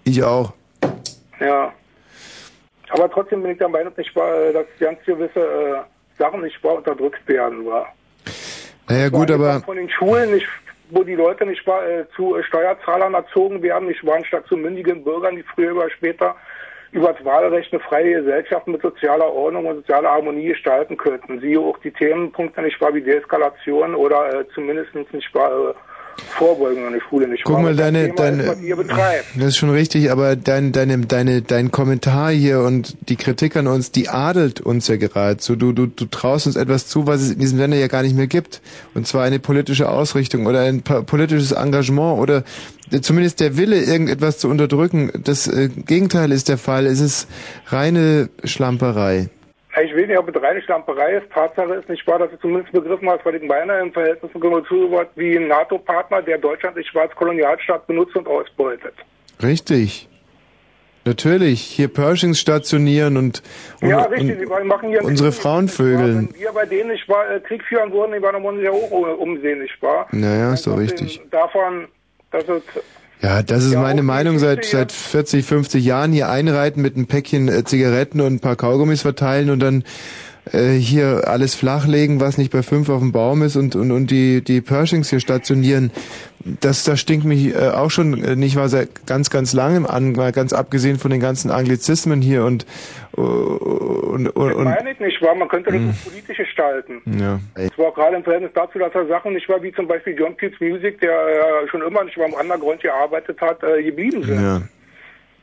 Ich 0.03 0.21
auch. 0.23 0.53
Ja. 1.39 1.73
Aber 2.89 3.09
trotzdem 3.09 3.41
bin 3.41 3.51
ich 3.51 3.57
der 3.57 3.69
Meinung, 3.69 3.93
nicht 3.97 4.15
wahr, 4.15 4.35
äh, 4.35 4.53
dass 4.53 4.65
ganz 4.79 4.99
gewisse 5.05 5.39
äh, 5.39 6.19
Sachen 6.19 6.41
nicht 6.41 6.63
wahr 6.63 6.75
unterdrückt 6.75 7.27
werden, 7.27 7.65
war. 7.65 7.87
Naja 8.87 9.09
gut, 9.09 9.31
aber 9.31 9.61
Von 9.61 9.77
den 9.77 9.89
Schulen 9.89 10.33
nicht, 10.33 10.47
wo 10.89 11.03
die 11.03 11.15
Leute 11.15 11.45
nicht 11.45 11.65
wahr, 11.65 11.87
äh, 11.87 12.05
zu 12.15 12.35
äh, 12.35 12.43
Steuerzahlern 12.43 13.13
erzogen 13.13 13.61
werden, 13.63 13.87
nicht 13.87 14.05
wahr, 14.05 14.17
anstatt 14.17 14.45
zu 14.47 14.57
mündigen 14.57 15.03
Bürgern, 15.03 15.37
die 15.37 15.43
früher 15.43 15.75
oder 15.75 15.89
später 15.89 16.35
über 16.91 17.13
das 17.13 17.23
Wahlrecht 17.23 17.71
eine 17.71 17.81
freie 17.81 18.15
Gesellschaft 18.15 18.67
mit 18.67 18.81
sozialer 18.81 19.31
Ordnung 19.31 19.65
und 19.65 19.75
sozialer 19.77 20.11
Harmonie 20.11 20.49
gestalten 20.49 20.97
könnten. 20.97 21.39
Siehe 21.39 21.59
auch 21.59 21.77
die 21.79 21.91
Themenpunkte 21.91 22.61
nicht 22.61 22.79
wahr, 22.81 22.93
wie 22.93 23.01
Deeskalation 23.01 23.95
oder 23.95 24.41
äh, 24.41 24.45
zumindest 24.53 24.93
nicht 24.95 25.33
wahr, 25.33 25.75
Vorbeugung 26.37 26.85
an 26.85 26.93
der 26.93 27.01
Schule 27.01 27.27
nicht 27.27 27.43
Guck 27.43 27.61
mal, 27.61 27.75
Das 27.75 27.91
deine, 27.91 28.55
ihr 28.61 28.75
betreibt. 28.75 29.25
das 29.35 29.45
ist 29.49 29.57
schon 29.57 29.69
richtig, 29.69 30.11
aber 30.11 30.35
dein, 30.35 30.71
deine, 30.71 30.97
deine, 30.99 31.41
dein 31.41 31.71
Kommentar 31.71 32.31
hier 32.31 32.61
und 32.61 32.97
die 33.09 33.15
Kritik 33.15 33.55
an 33.55 33.67
uns, 33.67 33.91
die 33.91 34.09
adelt 34.09 34.61
uns 34.61 34.87
ja 34.87 34.97
geradezu. 34.97 35.55
Du, 35.55 35.71
du, 35.71 35.85
du 35.87 36.05
traust 36.05 36.47
uns 36.47 36.55
etwas 36.55 36.87
zu, 36.87 37.07
was 37.07 37.21
es 37.21 37.31
in 37.31 37.39
diesem 37.39 37.59
Länder 37.59 37.77
ja 37.77 37.87
gar 37.87 38.01
nicht 38.03 38.15
mehr 38.15 38.27
gibt. 38.27 38.61
Und 38.93 39.07
zwar 39.07 39.23
eine 39.23 39.39
politische 39.39 39.89
Ausrichtung 39.89 40.45
oder 40.45 40.61
ein 40.61 40.81
politisches 40.81 41.51
Engagement 41.51 42.19
oder 42.19 42.43
zumindest 43.01 43.39
der 43.39 43.57
Wille, 43.57 43.81
irgendetwas 43.83 44.37
zu 44.37 44.49
unterdrücken. 44.49 45.11
Das 45.23 45.47
äh, 45.47 45.69
Gegenteil 45.69 46.31
ist 46.31 46.49
der 46.49 46.57
Fall. 46.57 46.85
Es 46.85 46.99
ist 46.99 47.27
reine 47.67 48.29
Schlamperei. 48.43 49.29
Ich 49.73 49.95
weiß 49.95 50.07
nicht, 50.07 50.17
ob 50.17 50.35
es 50.35 50.41
reine 50.41 50.61
Schlamperei 50.61 51.13
ist. 51.17 51.31
Tatsache 51.31 51.75
ist 51.75 51.87
nicht 51.87 52.05
wahr, 52.05 52.19
dass 52.19 52.29
du 52.31 52.37
zumindest 52.37 52.73
begriffen 52.73 53.09
hast, 53.09 53.25
weil 53.25 53.35
ich 53.35 53.43
meine 53.43 53.79
im 53.79 53.93
Verhältnis 53.93 54.31
zu 54.33 54.39
wird 54.91 55.09
wie 55.15 55.37
ein 55.37 55.47
NATO-Partner, 55.47 56.21
der 56.21 56.37
Deutschland 56.37 56.75
als 56.77 57.15
Kolonialstaat 57.15 57.87
benutzt 57.87 58.15
und 58.15 58.27
ausbeutet. 58.27 58.93
Richtig. 59.41 60.09
Natürlich. 61.05 61.61
Hier 61.61 61.87
Pershings 61.87 62.39
stationieren 62.39 63.17
und, 63.17 63.41
und, 63.81 63.89
ja, 63.89 64.03
richtig. 64.03 64.47
und 64.49 65.01
unsere 65.03 65.31
Frauen 65.31 65.67
vögeln. 65.67 66.29
Wenn 66.31 66.39
wir 66.39 66.51
bei 66.51 66.65
denen 66.65 66.91
nicht 66.91 67.07
wahr, 67.09 67.31
äh, 67.31 67.39
Krieg 67.39 67.63
führen 67.63 67.91
würden, 67.91 68.13
die 68.13 68.21
waren 68.21 68.43
uns 68.43 68.61
ja 68.61 68.71
auch 68.71 68.91
äh, 68.91 69.13
umsehen, 69.13 69.61
nicht 69.61 69.81
wahr? 69.81 70.07
Naja, 70.11 70.53
ist 70.53 70.67
doch 70.67 70.77
richtig. 70.77 71.21
Davon, 71.31 71.87
dass 72.29 72.47
es 72.47 72.61
Ja, 73.21 73.43
das 73.43 73.63
ist 73.63 73.75
meine 73.75 74.01
Meinung. 74.01 74.39
Seit 74.39 74.65
seit 74.65 74.91
40, 74.91 75.45
50 75.45 75.85
Jahren 75.85 76.11
hier 76.11 76.29
einreiten 76.29 76.81
mit 76.81 76.95
einem 76.95 77.05
Päckchen 77.05 77.49
äh, 77.49 77.63
Zigaretten 77.63 78.19
und 78.19 78.33
ein 78.33 78.39
paar 78.39 78.55
Kaugummis 78.55 79.01
verteilen 79.01 79.51
und 79.51 79.59
dann 79.59 79.83
äh, 80.51 80.73
hier 80.73 81.27
alles 81.27 81.55
flachlegen, 81.55 82.19
was 82.19 82.37
nicht 82.37 82.51
bei 82.51 82.63
fünf 82.63 82.89
auf 82.89 82.99
dem 82.99 83.11
Baum 83.11 83.43
ist 83.43 83.55
und 83.55 83.75
und 83.75 83.91
und 83.91 84.09
die 84.11 84.41
die 84.43 84.61
Pershings 84.61 85.09
hier 85.09 85.19
stationieren. 85.19 85.91
Das 86.59 86.83
das 86.83 86.99
stinkt 86.99 87.23
mich 87.25 87.53
äh, 87.53 87.69
auch 87.69 87.91
schon 87.91 88.23
äh, 88.23 88.35
nicht 88.35 88.55
wahr 88.55 88.67
seit 88.67 89.05
ganz 89.05 89.29
ganz 89.29 89.53
langem 89.53 89.85
an, 89.85 90.13
mal 90.13 90.31
ganz 90.31 90.53
abgesehen 90.53 90.97
von 90.97 91.11
den 91.11 91.19
ganzen 91.19 91.51
Anglizismen 91.51 92.21
hier 92.21 92.43
und 92.45 92.65
und 93.11 94.27
und, 94.29 94.53
und 94.53 94.63
meine 94.63 94.91
ich 94.91 94.99
nicht 94.99 95.21
wahr, 95.21 95.35
man 95.35 95.47
könnte 95.47 95.71
das 95.71 95.79
Hm. 95.79 95.89
auch 95.91 96.03
politisch 96.11 96.37
gestalten. 96.37 97.01
ja. 97.19 97.39
Es 97.55 97.77
war 97.77 97.87
auch 97.89 97.95
gerade 97.95 98.15
im 98.15 98.23
Verhältnis 98.23 98.51
dazu, 98.55 98.79
dass 98.79 98.93
er 98.95 99.05
Sachen 99.07 99.33
nicht 99.33 99.47
war, 99.49 99.61
wie 99.61 99.71
zum 99.73 99.87
Beispiel 99.87 100.15
John 100.17 100.35
Keats 100.37 100.59
Music, 100.59 100.99
der 101.01 101.11
äh, 101.11 101.67
schon 101.69 101.81
immer 101.81 102.03
nicht 102.03 102.17
mal 102.17 102.27
im 102.27 102.33
Underground 102.33 102.81
gearbeitet 102.81 103.39
hat, 103.41 103.61
äh, 103.63 103.83
geblieben 103.83 104.23
sind. 104.23 104.41
Ja. 104.41 104.61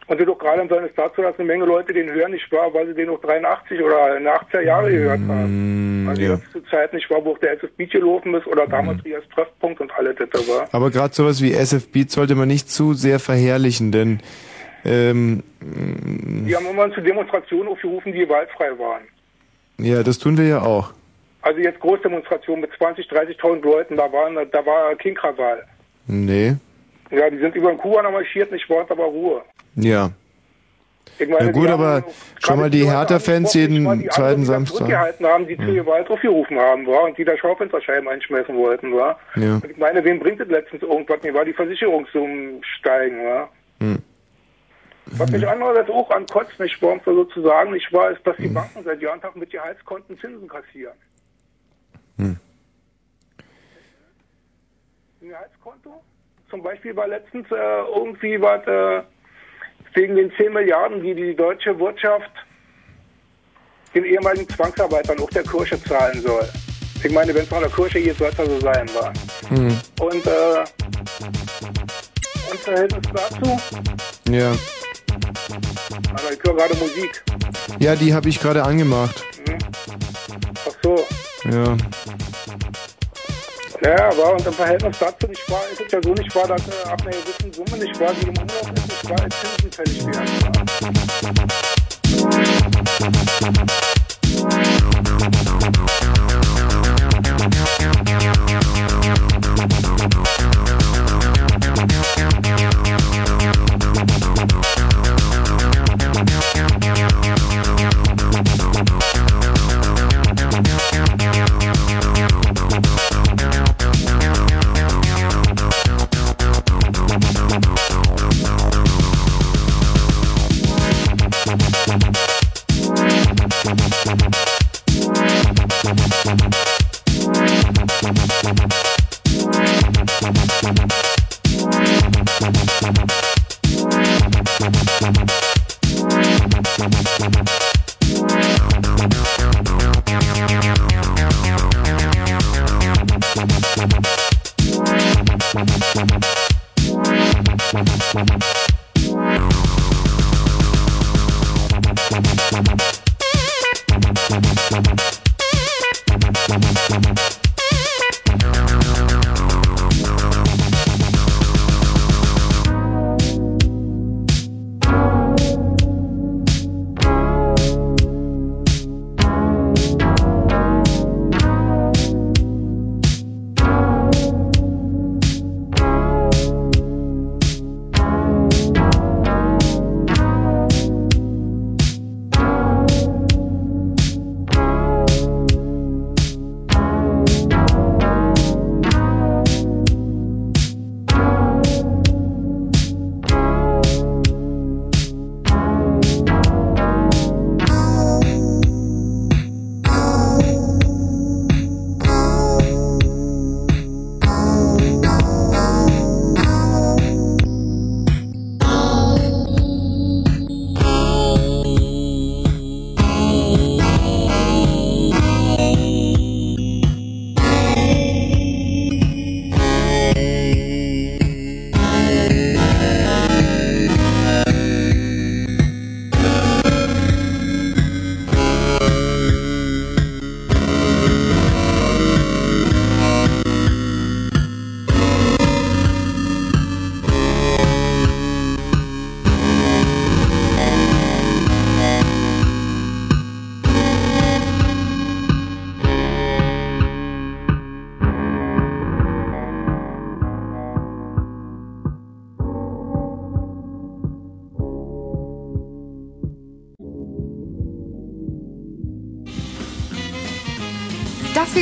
Und 0.09 0.19
doch 0.27 0.39
gerade 0.39 0.63
im 0.63 0.69
Verhältnis 0.69 0.97
dazu, 0.97 1.21
dass 1.21 1.39
eine 1.39 1.47
Menge 1.47 1.67
Leute 1.67 1.93
den 1.93 2.11
hören 2.11 2.33
nicht 2.33 2.51
wahr, 2.51 2.73
weil 2.73 2.87
sie 2.87 2.95
den 2.95 3.09
noch 3.09 3.21
83 3.21 3.81
oder 3.83 4.17
in 4.17 4.25
den 4.25 4.33
80er 4.33 4.63
Jahre 4.63 4.91
gehört 4.91 5.21
haben. 5.29 6.07
Also 6.09 6.23
ja. 6.23 6.41
zur 6.51 6.65
Zeit 6.67 6.95
nicht 6.95 7.11
wahr, 7.11 7.23
wo 7.23 7.33
auch 7.33 7.39
der 7.39 7.53
SFB 7.53 7.85
gelaufen 7.91 8.33
ist 8.35 8.47
oder 8.47 8.67
damals 8.67 9.03
Trias 9.03 9.23
Treffpunkt 9.35 9.81
und 9.83 9.93
alles 9.93 10.17
das 10.17 10.49
war. 10.49 10.67
Aber 10.73 10.91
gerade 10.91 11.13
sowas 11.13 11.43
wie 11.43 11.53
SF 11.53 11.93
Beat 11.93 12.11
sollte 12.11 12.35
man 12.35 12.49
nicht 12.49 12.71
zu 12.71 12.95
sehr 12.95 13.19
verherrlichen, 13.21 13.93
denn 13.93 14.21
ähm, 14.87 15.43
Die 15.61 16.57
haben 16.57 16.67
immer 16.67 16.91
zu 16.95 17.03
Demonstrationen 17.03 17.69
aufgerufen, 17.69 18.13
die 18.13 18.21
gewaltfrei 18.21 18.71
waren. 18.79 19.03
ja, 19.79 20.03
das 20.03 20.19
tun 20.19 20.39
wir 20.39 20.47
ja 20.47 20.63
auch. 20.63 20.93
Also 21.43 21.61
jetzt 21.61 21.81
Großdemonstrationen 21.81 22.63
mit 22.63 22.71
20, 22.79 23.07
30.000 23.07 23.63
Leuten, 23.63 23.97
da 23.97 24.11
waren, 24.11 24.35
da 24.51 24.65
war 24.65 24.95
King 24.97 25.15
Krawall. 25.15 25.65
Nee. 26.07 26.57
Ja, 27.11 27.31
die 27.31 27.39
sind 27.39 27.55
über 27.55 27.71
den 27.71 27.79
Kubaner 27.79 28.11
marschiert, 28.11 28.53
nicht 28.53 28.69
wahr, 28.69 28.87
aber 28.89 29.05
Ruhe. 29.05 29.43
Ja. 29.75 30.11
Ich 31.19 31.29
meine, 31.29 31.47
ja 31.47 31.53
gut, 31.53 31.67
die 31.67 31.73
aber 31.73 32.05
schau 32.39 32.57
mal 32.57 32.71
die 32.71 32.89
Hertha-Fans 32.89 33.55
jeden 33.55 33.99
die 33.99 34.09
zweiten 34.09 34.43
die 34.43 34.47
Samstag. 34.47 34.79
zurückgehalten 34.79 35.27
haben, 35.27 35.47
die 35.47 35.57
zu 35.57 35.67
Gewalt 35.67 36.09
aufgerufen 36.11 36.59
haben, 36.59 36.87
war, 36.87 37.05
und 37.05 37.19
die 37.19 37.25
da 37.25 37.37
Schaufensterscheiben 37.37 38.09
einschmeißen 38.09 38.55
wollten, 38.57 38.95
war. 38.95 39.19
Ja. 39.35 39.55
Und 39.55 39.71
ich 39.71 39.77
meine, 39.79 40.05
wem 40.05 40.21
bringt 40.21 40.41
es 40.41 40.49
letztens 40.49 40.83
irgendwas? 40.83 41.23
Mir 41.23 41.35
war 41.35 41.45
die 41.45 41.53
Versicherungssummen 41.53 42.63
steigen, 42.79 43.25
war. 43.25 43.49
Hm. 43.81 44.03
Was 45.13 45.31
mich 45.31 45.49
andererseits 45.49 45.91
auch 45.91 46.11
ankotzt, 46.11 46.61
nicht 46.61 46.81
wahr, 46.83 46.93
um 46.93 46.99
es 46.99 47.05
so 47.05 47.25
zu 47.25 47.41
sagen, 47.41 47.73
nicht 47.73 47.93
wahr, 47.93 48.11
ist, 48.11 48.25
dass 48.27 48.37
die 48.37 48.49
Banken 48.49 48.85
seit 48.85 49.01
Jahren 49.01 49.21
Tag 49.21 49.35
mit 49.37 49.51
Gehaltskonten 49.51 50.19
Zinsen 50.21 50.47
kassieren. 50.47 50.95
Hm. 52.19 52.37
Ein 55.23 55.29
Gehaltskonto? 55.29 56.03
Zum 56.51 56.63
Beispiel 56.63 56.97
war 56.97 57.07
letztens 57.07 57.47
äh, 57.51 57.55
irgendwie 57.95 58.41
was 58.41 58.67
äh, 58.67 59.03
wegen 59.95 60.17
den 60.17 60.33
10 60.37 60.53
Milliarden, 60.53 61.03
die 61.03 61.15
die 61.15 61.37
deutsche 61.37 61.79
Wirtschaft 61.79 62.31
den 63.95 64.05
ehemaligen 64.05 64.49
Zwangsarbeitern 64.49 65.21
auch 65.21 65.31
der 65.31 65.43
Kirche 65.43 65.83
zahlen 65.85 66.21
soll. 66.23 66.49
Ich 67.05 67.13
meine, 67.13 67.35
wenn 67.35 67.43
es 67.43 67.49
von 67.49 67.61
der 67.61 67.71
Kirche 67.71 68.01
geht, 68.01 68.17
soll 68.17 68.29
es 68.29 68.39
ja 68.39 68.47
so 68.47 68.61
sein, 68.61 68.89
war. 68.95 69.13
Hm. 69.49 69.79
Und, 70.01 70.27
äh, 70.27 70.65
und 72.51 72.61
Verhältnis 72.61 73.03
dazu? 73.15 73.61
Ja. 74.31 74.51
Also 76.13 76.33
ich 76.33 76.43
höre 76.45 76.57
gerade 76.57 76.77
Musik. 76.77 77.25
Ja, 77.79 77.95
die 77.95 78.13
habe 78.13 78.29
ich 78.29 78.41
gerade 78.41 78.63
angemacht. 78.63 79.23
Hm? 79.47 79.59
Ach 80.67 80.75
so. 80.83 81.07
Ja. 81.45 81.77
Ja, 83.81 84.09
und 84.11 84.45
im 84.45 84.53
Verhältnis 84.53 84.99
dazu 84.99 85.29
nicht 85.29 85.49
wahr, 85.51 85.63
ist 85.73 85.81
es 85.81 85.93
ja 85.93 86.01
so 86.03 86.13
nicht 86.13 86.35
wahr, 86.35 86.49
dass 86.49 86.67
äh, 86.67 86.89
ab 86.89 87.01
einer 87.03 87.13
gewissen 87.13 87.53
Summe 87.53 87.79
nicht 87.79 88.01
wahr, 88.01 88.13
die 88.13 88.27
im 88.27 88.37
Umlauf 88.37 88.73
ist, 88.75 88.89
nicht 88.89 89.09
wahr, 89.09 89.21
als 89.23 89.37
Zinsen 89.41 89.71
fällig 89.71 90.05
werden. 90.07 90.49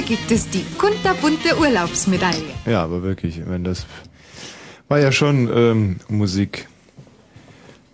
Gibt 0.06 0.30
es 0.30 0.48
die 0.48 0.64
kunterbunte 0.78 1.58
Urlaubsmedaille. 1.58 2.54
Ja, 2.64 2.84
aber 2.84 3.02
wirklich, 3.02 3.42
wenn 3.46 3.64
das 3.64 3.86
war 4.88 5.00
ja 5.00 5.10
schon 5.10 5.50
ähm, 5.52 5.96
Musik 6.08 6.68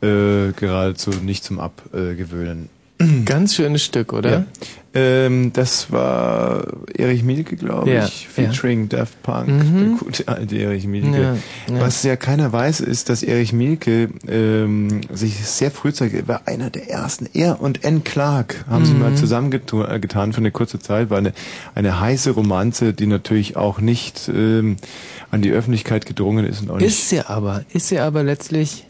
äh, 0.03 0.53
geradezu 0.53 1.11
nicht 1.11 1.43
zum 1.43 1.59
Abgewöhnen. 1.59 2.69
Ganz 3.25 3.55
schönes 3.55 3.83
Stück, 3.85 4.13
oder? 4.13 4.31
Ja. 4.31 4.45
Ähm, 4.95 5.55
das 5.55 5.91
war 5.91 6.67
Erich 6.95 7.23
Mielke, 7.23 7.57
glaube 7.57 7.91
Ja, 7.91 8.05
ich, 8.05 8.29
featuring 8.29 8.91
Daft 8.91 9.23
Punk, 9.23 9.49
Mhm. 9.49 9.79
der 9.79 9.89
gute 9.99 10.29
alte 10.29 10.57
Erich 10.59 10.87
Mielke. 10.87 11.23
Ja, 11.23 11.35
ja. 11.75 11.81
Was 11.81 12.03
ja 12.03 12.17
keiner 12.17 12.53
weiß, 12.53 12.81
ist, 12.81 13.09
dass 13.09 13.23
Erich 13.23 13.55
Mielke 13.55 14.11
ähm, 14.29 15.01
sich 15.11 15.47
sehr 15.47 15.71
frühzeitig, 15.71 16.29
war 16.29 16.43
einer 16.47 16.69
der 16.69 16.91
ersten, 16.91 17.27
er 17.33 17.63
und 17.63 17.85
N. 17.85 18.05
Clark 18.05 18.67
haben 18.69 18.85
sie 18.85 18.93
Mhm. 18.93 18.99
mal 19.01 19.15
zusammengetan 19.15 19.99
getan 20.03 20.33
für 20.35 20.39
eine 20.39 20.51
kurze 20.51 20.79
Zeit, 20.79 21.09
war 21.09 21.17
eine, 21.19 21.33
eine 21.75 21.99
heiße 21.99 22.33
Romanze, 22.33 22.93
die 22.93 23.07
natürlich 23.07 23.57
auch 23.57 23.81
nicht 23.81 24.29
ähm, 24.29 24.77
an 25.31 25.41
die 25.41 25.53
Öffentlichkeit 25.53 26.05
gedrungen 26.05 26.45
ist 26.45 26.61
und 26.61 26.71
auch 26.71 26.79
Ist 26.81 27.09
sie 27.09 27.21
aber, 27.23 27.65
ist 27.73 27.89
sie 27.89 27.99
aber 27.99 28.23
letztlich. 28.23 28.85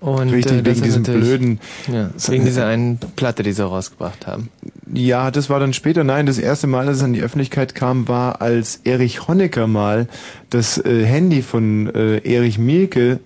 Und 0.00 0.28
Richtig, 0.30 0.52
äh, 0.60 0.64
wegen 0.64 0.82
diesem 0.82 1.02
blöden- 1.02 1.60
Ja, 1.92 2.10
wegen 2.28 2.44
dieser 2.44 2.66
einen 2.66 2.98
Platte, 3.16 3.42
die 3.42 3.52
sie 3.52 3.64
rausgebracht 3.64 4.26
haben. 4.26 4.50
Ja, 4.92 5.30
das 5.30 5.48
war 5.50 5.58
dann 5.58 5.72
später. 5.72 6.04
Nein, 6.04 6.26
das 6.26 6.38
erste 6.38 6.66
Mal, 6.66 6.86
dass 6.86 6.98
es 6.98 7.02
an 7.02 7.12
die 7.12 7.22
Öffentlichkeit 7.22 7.74
kam, 7.74 8.06
war, 8.08 8.40
als 8.42 8.80
Erich 8.84 9.26
Honecker 9.26 9.66
mal 9.66 10.06
das 10.50 10.78
äh, 10.78 11.04
Handy 11.04 11.42
von 11.42 11.92
äh, 11.94 12.18
Erich 12.18 12.58
Mielke 12.58 13.20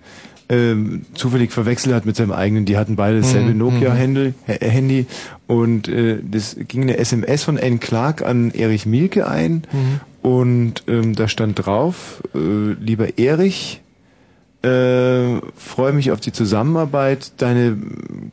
ähm, 0.48 1.02
zufällig 1.14 1.52
verwechselt 1.52 1.94
hat 1.94 2.06
mit 2.06 2.16
seinem 2.16 2.32
eigenen. 2.32 2.64
Die 2.64 2.76
hatten 2.76 2.96
beide 2.96 3.20
dasselbe 3.20 3.50
Mhm, 3.50 3.58
Nokia-Handy 3.58 4.34
Handy 4.46 5.06
und 5.46 5.86
äh, 5.88 6.18
das 6.28 6.56
ging 6.66 6.82
eine 6.82 6.96
SMS 6.98 7.44
von 7.44 7.56
N. 7.56 7.78
Clark 7.78 8.22
an 8.22 8.50
Erich 8.52 8.84
Mielke 8.86 9.28
ein 9.28 9.62
Mhm. 9.72 10.00
und 10.28 10.82
ähm, 10.88 11.14
da 11.14 11.28
stand 11.28 11.64
drauf, 11.64 12.22
äh, 12.34 12.38
lieber 12.80 13.16
Erich, 13.18 13.80
äh, 14.62 15.40
freue 15.56 15.92
mich 15.92 16.10
auf 16.10 16.20
die 16.20 16.32
Zusammenarbeit. 16.32 17.32
Deine 17.38 17.76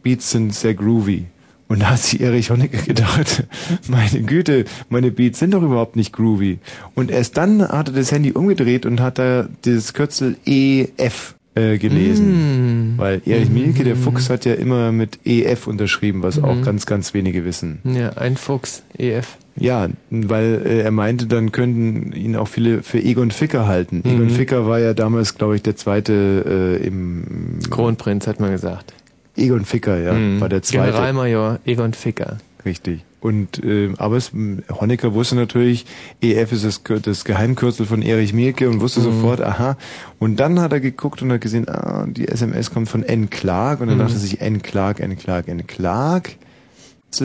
Beats 0.03 0.31
sind 0.31 0.53
sehr 0.53 0.73
groovy. 0.73 1.25
Und 1.69 1.81
da 1.81 1.89
hat 1.91 1.99
sich 1.99 2.21
Erich 2.21 2.49
Honecker 2.49 2.81
gedacht, 2.81 3.43
meine 3.89 4.21
Güte, 4.21 4.63
meine 4.89 5.11
Beats 5.11 5.39
sind 5.39 5.51
doch 5.53 5.61
überhaupt 5.63 5.97
nicht 5.97 6.13
groovy. 6.13 6.59
Und 6.95 7.11
erst 7.11 7.35
dann 7.37 7.61
hat 7.61 7.89
er 7.89 7.93
das 7.93 8.11
Handy 8.11 8.31
umgedreht 8.31 8.85
und 8.85 9.01
hat 9.01 9.19
da 9.19 9.47
das 9.63 9.93
Kürzel 9.93 10.37
EF 10.45 11.35
äh, 11.55 11.77
gelesen. 11.77 12.93
Mm. 12.95 12.97
Weil 12.97 13.21
Erich 13.25 13.49
Mielke, 13.49 13.83
der 13.83 13.97
Fuchs, 13.97 14.29
hat 14.29 14.45
ja 14.45 14.53
immer 14.53 14.93
mit 14.93 15.19
EF 15.25 15.67
unterschrieben, 15.67 16.23
was 16.23 16.41
auch 16.41 16.55
Mhm. 16.55 16.63
ganz, 16.63 16.85
ganz 16.85 17.13
wenige 17.13 17.43
wissen. 17.43 17.79
Ja, 17.83 18.11
ein 18.11 18.37
Fuchs, 18.37 18.83
EF. 18.97 19.37
Ja, 19.59 19.87
weil 20.09 20.61
äh, 20.65 20.81
er 20.81 20.91
meinte, 20.91 21.25
dann 21.27 21.51
könnten 21.51 22.11
ihn 22.13 22.35
auch 22.35 22.47
viele 22.47 22.83
für 22.83 22.99
Egon 22.99 23.31
Ficker 23.31 23.67
halten. 23.67 24.01
Egon 24.05 24.25
Mhm. 24.25 24.29
Ficker 24.29 24.67
war 24.67 24.79
ja 24.79 24.93
damals, 24.93 25.35
glaube 25.35 25.55
ich, 25.55 25.63
der 25.63 25.75
zweite 25.75 26.79
äh, 26.81 26.85
im 26.85 27.59
Kronprinz, 27.69 28.27
hat 28.27 28.39
man 28.39 28.51
gesagt. 28.51 28.93
Egon 29.35 29.65
Ficker, 29.65 29.99
ja, 29.99 30.13
Mhm. 30.13 30.41
war 30.41 30.49
der 30.49 30.61
zweite. 30.63 30.91
Generalmajor 30.91 31.59
Egon 31.65 31.93
Ficker. 31.93 32.37
Richtig. 32.65 33.01
Und 33.19 33.63
äh, 33.63 33.89
aber 33.97 34.15
es, 34.17 34.31
Honecker 34.79 35.13
wusste 35.13 35.35
natürlich, 35.35 35.85
EF 36.21 36.51
ist 36.51 36.63
das, 36.63 36.81
das 37.01 37.25
Geheimkürzel 37.25 37.85
von 37.87 38.01
Erich 38.03 38.31
Mielke 38.33 38.69
und 38.69 38.79
wusste 38.79 38.99
Mhm. 38.99 39.03
sofort, 39.05 39.41
aha. 39.41 39.75
Und 40.19 40.39
dann 40.39 40.59
hat 40.59 40.71
er 40.71 40.79
geguckt 40.79 41.21
und 41.23 41.31
hat 41.31 41.41
gesehen, 41.41 41.67
ah, 41.67 42.05
die 42.07 42.27
SMS 42.27 42.69
kommt 42.71 42.89
von 42.89 43.01
N. 43.03 43.29
Clark 43.31 43.81
und 43.81 43.87
dann 43.87 43.97
Mhm. 43.97 44.01
dachte 44.01 44.13
er 44.13 44.19
sich 44.19 44.39
N. 44.41 44.61
Clark, 44.61 44.99
N. 44.99 45.17
Clark, 45.17 45.47
N. 45.47 45.65
Clark. 45.65 46.35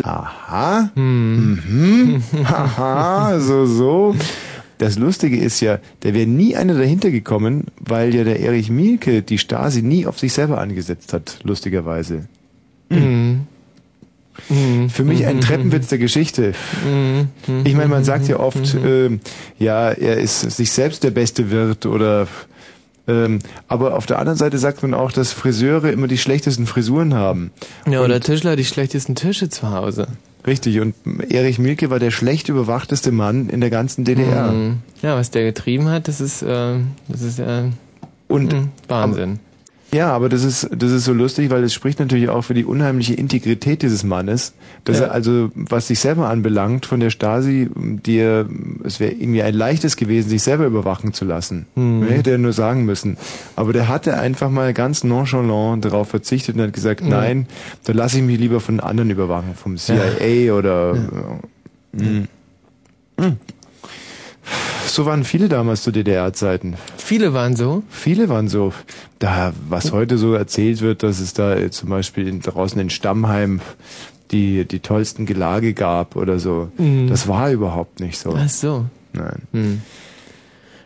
Aha. 0.03 0.91
Hm. 0.95 1.59
Mhm. 1.69 2.23
Haha, 2.45 3.41
so, 3.41 3.67
so. 3.67 4.17
Das 4.79 4.99
Lustige 4.99 5.37
ist 5.37 5.61
ja, 5.61 5.79
da 6.01 6.13
wäre 6.13 6.27
nie 6.27 6.57
einer 6.57 6.75
dahinter 6.75 7.11
gekommen, 7.11 7.67
weil 7.79 8.15
ja 8.15 8.25
der 8.25 8.41
Erich 8.41 8.71
Mielke 8.71 9.23
die 9.23 9.39
Stasi 9.39 9.83
nie 9.83 10.07
auf 10.07 10.19
sich 10.19 10.33
selber 10.33 10.61
angesetzt 10.61 11.13
hat, 11.13 11.39
lustigerweise. 11.45 12.27
Mhm. 12.89 13.47
Mhm. 14.49 14.89
Für 14.89 15.05
mich 15.05 15.27
ein 15.27 15.41
Treppenwitz 15.41 15.89
der 15.89 15.99
Geschichte. 15.99 16.55
Mhm. 16.85 17.29
Ich 17.65 17.75
meine, 17.75 17.89
man 17.89 18.05
sagt 18.05 18.29
ja 18.29 18.41
oft, 18.41 18.75
ähm, 18.75 19.21
ja, 19.59 19.91
er 19.91 20.19
ist 20.19 20.41
sich 20.41 20.73
selbst 20.73 21.05
der 21.05 21.11
beste 21.11 21.51
Wirt 21.51 21.87
oder 21.87 22.27
ähm, 23.09 23.41
aber 23.69 23.97
auf 23.97 24.07
der 24.07 24.19
anderen 24.19 24.39
Seite 24.39 24.59
sagt 24.59 24.83
man 24.83 24.95
auch, 24.95 25.13
dass 25.13 25.33
Friseure 25.33 25.91
immer 25.91 26.07
die 26.07 26.19
schlechtesten 26.19 26.67
Frisuren 26.67 27.15
haben. 27.15 27.51
Ja, 27.87 28.01
oder 28.03 28.21
Tischler 28.21 28.57
die 28.57 28.65
schlechtesten 28.65 29.15
Tische 29.15 29.49
zu 29.49 29.71
Hause. 29.71 30.07
Richtig, 30.47 30.81
und 30.81 30.95
Erich 31.29 31.59
Mielke 31.59 31.91
war 31.91 32.01
der 32.01 32.11
schlecht 32.11 32.49
überwachteste 32.49 33.13
Mann 33.13 33.49
in 33.49 33.61
der 33.61 33.71
ganzen 33.71 34.05
DDR. 34.05 34.51
Mhm. 34.51 34.79
Ja, 35.01 35.17
was 35.17 35.31
der 35.31 35.45
getrieben 35.45 35.89
hat, 35.89 36.09
das 36.09 36.21
ist, 36.21 36.43
äh, 36.43 36.75
das 37.09 37.23
ist 37.23 37.39
äh, 37.39 37.65
Und 38.29 38.53
mhm, 38.53 38.69
Wahnsinn. 38.89 39.39
Ja, 39.95 40.11
aber 40.11 40.31
das 40.31 40.43
ist, 40.43 40.71
das 40.75 40.91
ist 40.91 41.05
so 41.05 41.13
lustig, 41.13 41.51
weil 41.51 41.63
es 41.65 41.75
spricht 41.75 41.99
natürlich 42.01 42.31
auch 42.31 42.41
für 42.41 42.55
die 42.55 42.65
unheimliche 42.65 43.13
Integrität 43.13 43.83
dieses 43.83 44.05
Mannes, 44.05 44.55
dass 44.85 44.99
Ja. 45.01 45.05
er 45.07 45.13
also, 45.13 45.51
was 45.55 45.89
sich 45.89 46.01
selber 46.01 46.31
anbelangt, 46.31 46.87
von 46.87 46.99
der 46.99 47.11
Stasi, 47.11 47.69
die 47.77 48.17
er, 48.17 48.47
es 48.85 49.01
wäre 49.01 49.13
irgendwie 49.13 49.43
ein 49.43 49.53
leichtes 49.53 49.97
gewesen, 49.97 50.31
sich 50.31 50.43
selber 50.43 50.65
überwachen 50.65 51.13
zu 51.13 51.27
lassen. 51.27 51.67
Mhm. 51.75 52.05
Hätte 52.05 52.31
er 52.31 52.39
nur 52.39 52.55
sagen 52.55 52.87
müssen. 52.87 53.19
Aber 53.55 53.75
der 53.75 53.89
hatte 53.89 54.19
einfach 54.19 54.49
mal 54.49 54.73
ganz 54.73 55.05
nonchalant 55.05 55.85
darauf 55.85 56.09
verzichtet 56.09 56.57
und 56.57 56.63
hat 56.63 56.73
gesagt, 56.73 57.03
Mhm. 57.03 57.09
nein, 57.11 57.47
dann 57.85 57.97
lasse 57.97 58.17
ich 58.17 58.23
mich 58.25 58.39
lieber 58.39 58.61
von 58.61 58.81
anderen 58.81 59.11
überwachen, 59.11 59.55
vom 59.55 59.77
CIA 59.77 60.55
oder, 60.55 60.95
Mhm. 61.93 62.29
Mhm. 63.19 63.37
So 64.87 65.07
waren 65.07 65.25
viele 65.25 65.49
damals 65.49 65.83
zu 65.83 65.91
DDR-Zeiten. 65.91 66.75
Viele 66.97 67.33
waren 67.33 67.57
so. 67.57 67.83
Viele 67.89 68.29
waren 68.29 68.49
so. 68.49 68.73
Da, 69.19 69.53
was 69.69 69.93
heute 69.93 70.19
so 70.19 70.35
erzählt 70.35 70.81
wird, 70.81 71.03
dass 71.03 71.21
es 71.21 71.33
da 71.33 71.71
zum 71.71 71.89
Beispiel 71.89 72.29
in, 72.29 72.41
draußen 72.41 72.81
in 72.81 72.91
Stammheim 72.91 73.61
die, 74.31 74.65
die 74.65 74.81
tollsten 74.81 75.27
Gelage 75.27 75.75
gab 75.75 76.17
oder 76.17 76.39
so. 76.39 76.71
Mhm. 76.79 77.09
Das 77.09 77.29
war 77.29 77.51
überhaupt 77.51 78.01
nicht 78.01 78.19
so. 78.19 78.35
Ach 78.37 78.49
so. 78.49 78.87
Nein. 79.13 79.43
Hm. 79.53 79.83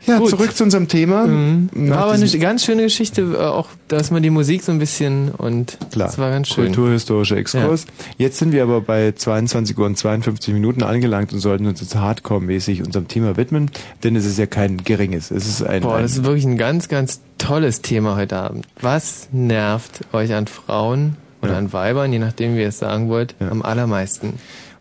Ja, 0.07 0.19
Gut. 0.19 0.31
zurück 0.31 0.57
zu 0.57 0.63
unserem 0.65 0.89
Thema. 0.89 1.27
Mhm. 1.27 1.69
War 1.91 1.99
aber 1.99 2.13
eine 2.13 2.29
ganz 2.39 2.65
schöne 2.65 2.83
Geschichte, 2.85 3.23
äh, 3.23 3.37
auch 3.39 3.69
dass 3.89 4.11
man 4.11 4.23
die 4.23 4.31
Musik 4.31 4.63
so 4.63 4.71
ein 4.73 4.79
bisschen 4.79 5.31
und 5.31 5.79
Klar, 5.91 6.07
das 6.09 6.19
war 6.19 6.31
ganz 6.31 6.49
schön. 6.49 6.67
kulturhistorischer 6.67 7.37
Exkurs. 7.37 7.87
Jetzt 8.17 8.39
sind 8.39 8.53
wir 8.53 8.63
aber 8.63 8.81
bei 8.81 9.13
22 9.13 9.77
Uhr 9.77 9.87
und 9.87 9.99
52 9.99 10.55
Minuten 10.55 10.83
angelangt 10.83 11.33
und 11.33 11.41
sollten 11.41 11.67
uns 11.67 11.81
jetzt 11.81 11.97
hardcore-mäßig 11.97 12.85
unserem 12.85 13.09
Thema 13.09 13.37
widmen, 13.37 13.71
denn 14.05 14.15
es 14.17 14.25
ist 14.27 14.39
ja 14.39 14.47
kein 14.47 14.85
geringes. 14.85 15.31
Es 15.31 15.47
ist 15.47 15.63
ein, 15.63 15.83
Boah, 15.83 15.97
ein 15.97 16.03
das 16.03 16.13
ist 16.13 16.25
wirklich 16.25 16.45
ein 16.45 16.57
ganz, 16.59 16.89
ganz 16.89 17.21
tolles 17.39 17.83
Thema 17.83 18.17
heute 18.17 18.37
Abend. 18.37 18.67
Was 18.81 19.29
nervt 19.33 20.01
euch 20.13 20.33
an 20.35 20.47
Frauen 20.47 21.17
oder 21.43 21.53
Ja. 21.53 21.59
an 21.59 21.73
Weibern, 21.73 22.13
je 22.13 22.19
nachdem 22.19 22.55
wie 22.57 22.61
ihr 22.63 22.69
es 22.69 22.79
sagen 22.79 23.09
wollt, 23.09 23.35
am 23.41 23.63
allermeisten? 23.63 24.35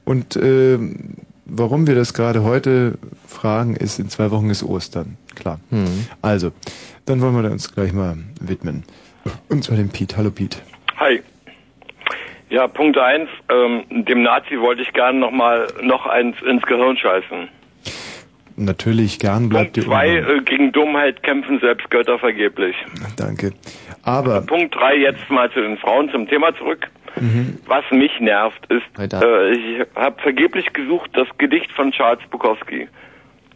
Und 0.05 0.35
äh, 0.35 0.77
warum 1.45 1.87
wir 1.87 1.95
das 1.95 2.13
gerade 2.13 2.43
heute 2.43 2.97
fragen, 3.27 3.75
ist, 3.75 3.99
in 3.99 4.09
zwei 4.09 4.31
Wochen 4.31 4.49
ist 4.49 4.63
Ostern. 4.63 5.17
Klar. 5.35 5.59
Hm. 5.69 6.07
Also, 6.21 6.51
dann 7.05 7.21
wollen 7.21 7.41
wir 7.41 7.49
uns 7.51 7.73
gleich 7.73 7.93
mal 7.93 8.17
widmen. 8.41 8.83
Und 9.49 9.63
zwar 9.63 9.77
dem 9.77 9.89
Piet. 9.89 10.17
Hallo 10.17 10.31
Piet. 10.31 10.61
Hi. 10.97 11.21
Ja, 12.49 12.67
Punkt 12.67 12.97
eins, 12.97 13.27
ähm, 13.49 14.05
dem 14.05 14.21
Nazi 14.21 14.59
wollte 14.59 14.83
ich 14.83 14.93
gerne 14.93 15.19
noch 15.19 15.31
mal 15.31 15.67
noch 15.81 16.05
eins 16.05 16.35
ins 16.47 16.61
Gehirn 16.63 16.95
scheißen. 16.95 17.49
Natürlich, 18.57 19.19
gern 19.19 19.49
bleibt 19.49 19.73
Punkt 19.73 19.77
dir 19.77 19.83
zwei, 19.83 20.09
äh, 20.15 20.41
gegen 20.45 20.71
Dummheit 20.71 21.23
kämpfen 21.23 21.59
selbst 21.59 21.89
Götter 21.89 22.17
vergeblich. 22.19 22.75
Danke. 23.17 23.51
Aber, 24.03 24.41
Punkt 24.41 24.75
drei, 24.75 24.95
jetzt 24.95 25.29
mal 25.29 25.51
zu 25.51 25.59
den 25.59 25.77
Frauen 25.77 26.09
zum 26.11 26.27
Thema 26.27 26.55
zurück. 26.55 26.87
Mhm. 27.19 27.59
Was 27.67 27.83
mich 27.91 28.19
nervt, 28.19 28.65
ist, 28.67 28.99
äh, 28.99 29.51
ich 29.51 29.87
habe 29.95 30.21
vergeblich 30.21 30.73
gesucht 30.73 31.11
das 31.13 31.27
Gedicht 31.37 31.71
von 31.71 31.91
Charles 31.91 32.25
Bukowski. 32.29 32.87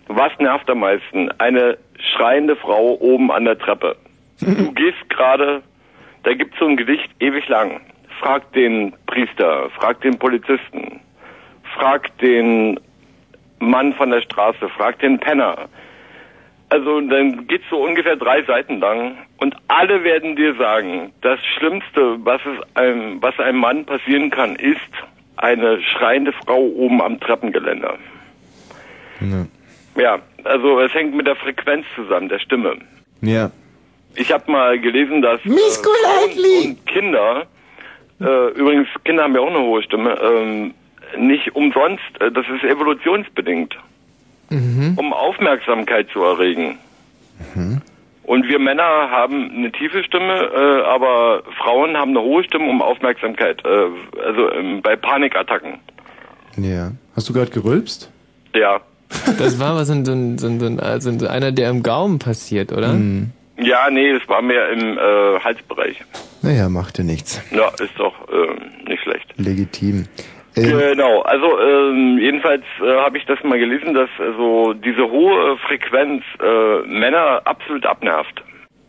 Was 0.07 0.31
nervt 0.39 0.69
am 0.69 0.79
meisten? 0.79 1.29
Eine 1.39 1.77
schreiende 1.99 2.55
Frau 2.55 2.97
oben 2.99 3.31
an 3.31 3.45
der 3.45 3.57
Treppe. 3.57 3.95
Du 4.39 4.71
gehst 4.73 5.09
gerade, 5.09 5.61
da 6.23 6.33
gibt's 6.33 6.57
so 6.59 6.65
ein 6.65 6.77
Gedicht 6.77 7.09
ewig 7.19 7.47
lang. 7.47 7.81
Frag 8.19 8.51
den 8.53 8.93
Priester, 9.05 9.69
frag 9.79 10.01
den 10.01 10.17
Polizisten, 10.17 10.99
frag 11.75 12.17
den 12.17 12.79
Mann 13.59 13.93
von 13.93 14.09
der 14.09 14.21
Straße, 14.21 14.67
frag 14.69 14.99
den 14.99 15.19
Penner. 15.19 15.69
Also 16.69 17.01
dann 17.01 17.47
geht's 17.47 17.65
so 17.69 17.83
ungefähr 17.83 18.15
drei 18.15 18.43
Seiten 18.43 18.79
lang 18.79 19.17
und 19.37 19.55
alle 19.67 20.03
werden 20.03 20.35
dir 20.35 20.53
sagen, 20.55 21.11
das 21.21 21.39
Schlimmste, 21.57 22.17
was 22.23 22.41
es 22.45 22.75
einem, 22.75 23.21
was 23.21 23.37
einem 23.39 23.59
Mann 23.59 23.85
passieren 23.85 24.29
kann, 24.29 24.55
ist 24.55 24.79
eine 25.37 25.81
schreiende 25.81 26.31
Frau 26.45 26.59
oben 26.59 27.01
am 27.01 27.19
Treppengeländer. 27.19 27.97
Ja. 29.21 29.45
Ja, 29.95 30.19
also 30.43 30.79
es 30.79 30.93
hängt 30.93 31.15
mit 31.15 31.27
der 31.27 31.35
Frequenz 31.35 31.85
zusammen, 31.95 32.29
der 32.29 32.39
Stimme. 32.39 32.77
ja. 33.21 33.51
Ich 34.15 34.31
habe 34.31 34.51
mal 34.51 34.79
gelesen, 34.79 35.21
dass 35.21 35.39
äh, 35.45 35.49
und 35.49 36.85
Kinder, 36.87 37.45
äh, 38.19 38.49
übrigens 38.53 38.87
Kinder 39.05 39.23
haben 39.23 39.35
ja 39.35 39.41
auch 39.41 39.49
eine 39.49 39.61
hohe 39.61 39.83
Stimme, 39.83 40.17
ähm, 40.19 40.73
nicht 41.17 41.55
umsonst, 41.55 42.03
äh, 42.19 42.31
das 42.31 42.45
ist 42.49 42.63
evolutionsbedingt, 42.63 43.77
Mhm. 44.49 44.93
um 44.97 45.13
Aufmerksamkeit 45.13 46.09
zu 46.11 46.23
erregen. 46.23 46.77
Und 48.23 48.47
wir 48.47 48.59
Männer 48.59 49.09
haben 49.09 49.51
eine 49.55 49.71
tiefe 49.71 50.03
Stimme, 50.03 50.33
äh, 50.33 50.83
aber 50.85 51.43
Frauen 51.57 51.97
haben 51.97 52.11
eine 52.11 52.21
hohe 52.21 52.43
Stimme 52.43 52.69
um 52.69 52.81
Aufmerksamkeit, 52.81 53.63
äh, 53.65 54.21
also 54.23 54.51
ähm, 54.51 54.81
bei 54.81 54.95
Panikattacken. 54.95 55.79
Ja. 56.57 56.91
Hast 57.15 57.29
du 57.29 57.33
gerade 57.33 57.51
gerülpst? 57.51 58.11
Ja. 58.53 58.81
Das 59.39 59.59
war 59.59 59.71
aber 59.71 59.85
so 59.85 59.93
ein, 59.93 60.05
so 60.05 60.11
ein, 60.11 60.37
so 60.37 60.47
ein, 60.47 60.59
so 60.59 60.83
also 60.83 61.27
einer, 61.27 61.51
der 61.51 61.69
im 61.71 61.81
Gaumen 61.81 62.19
passiert, 62.19 62.71
oder? 62.71 62.91
Hm. 62.91 63.31
Ja, 63.57 63.89
nee, 63.89 64.13
das 64.13 64.27
war 64.29 64.41
mehr 64.41 64.69
im 64.69 64.97
äh, 64.97 65.39
Halsbereich. 65.43 65.97
Naja, 66.41 66.69
macht 66.69 66.97
ja 66.97 67.03
nichts. 67.03 67.41
Ja, 67.51 67.69
ist 67.69 67.97
doch 67.97 68.13
äh, 68.29 68.89
nicht 68.89 69.01
schlecht. 69.03 69.33
Legitim. 69.37 70.05
Genau, 70.61 71.21
also 71.21 71.59
ähm, 71.59 72.17
jedenfalls 72.19 72.63
äh, 72.81 72.95
habe 72.97 73.17
ich 73.17 73.25
das 73.25 73.43
mal 73.43 73.59
gelesen, 73.59 73.93
dass 73.93 74.09
äh, 74.19 74.31
so 74.37 74.73
diese 74.73 75.09
hohe 75.09 75.57
Frequenz 75.67 76.23
äh, 76.41 76.87
Männer 76.87 77.41
absolut 77.45 77.85
abnervt. 77.85 78.43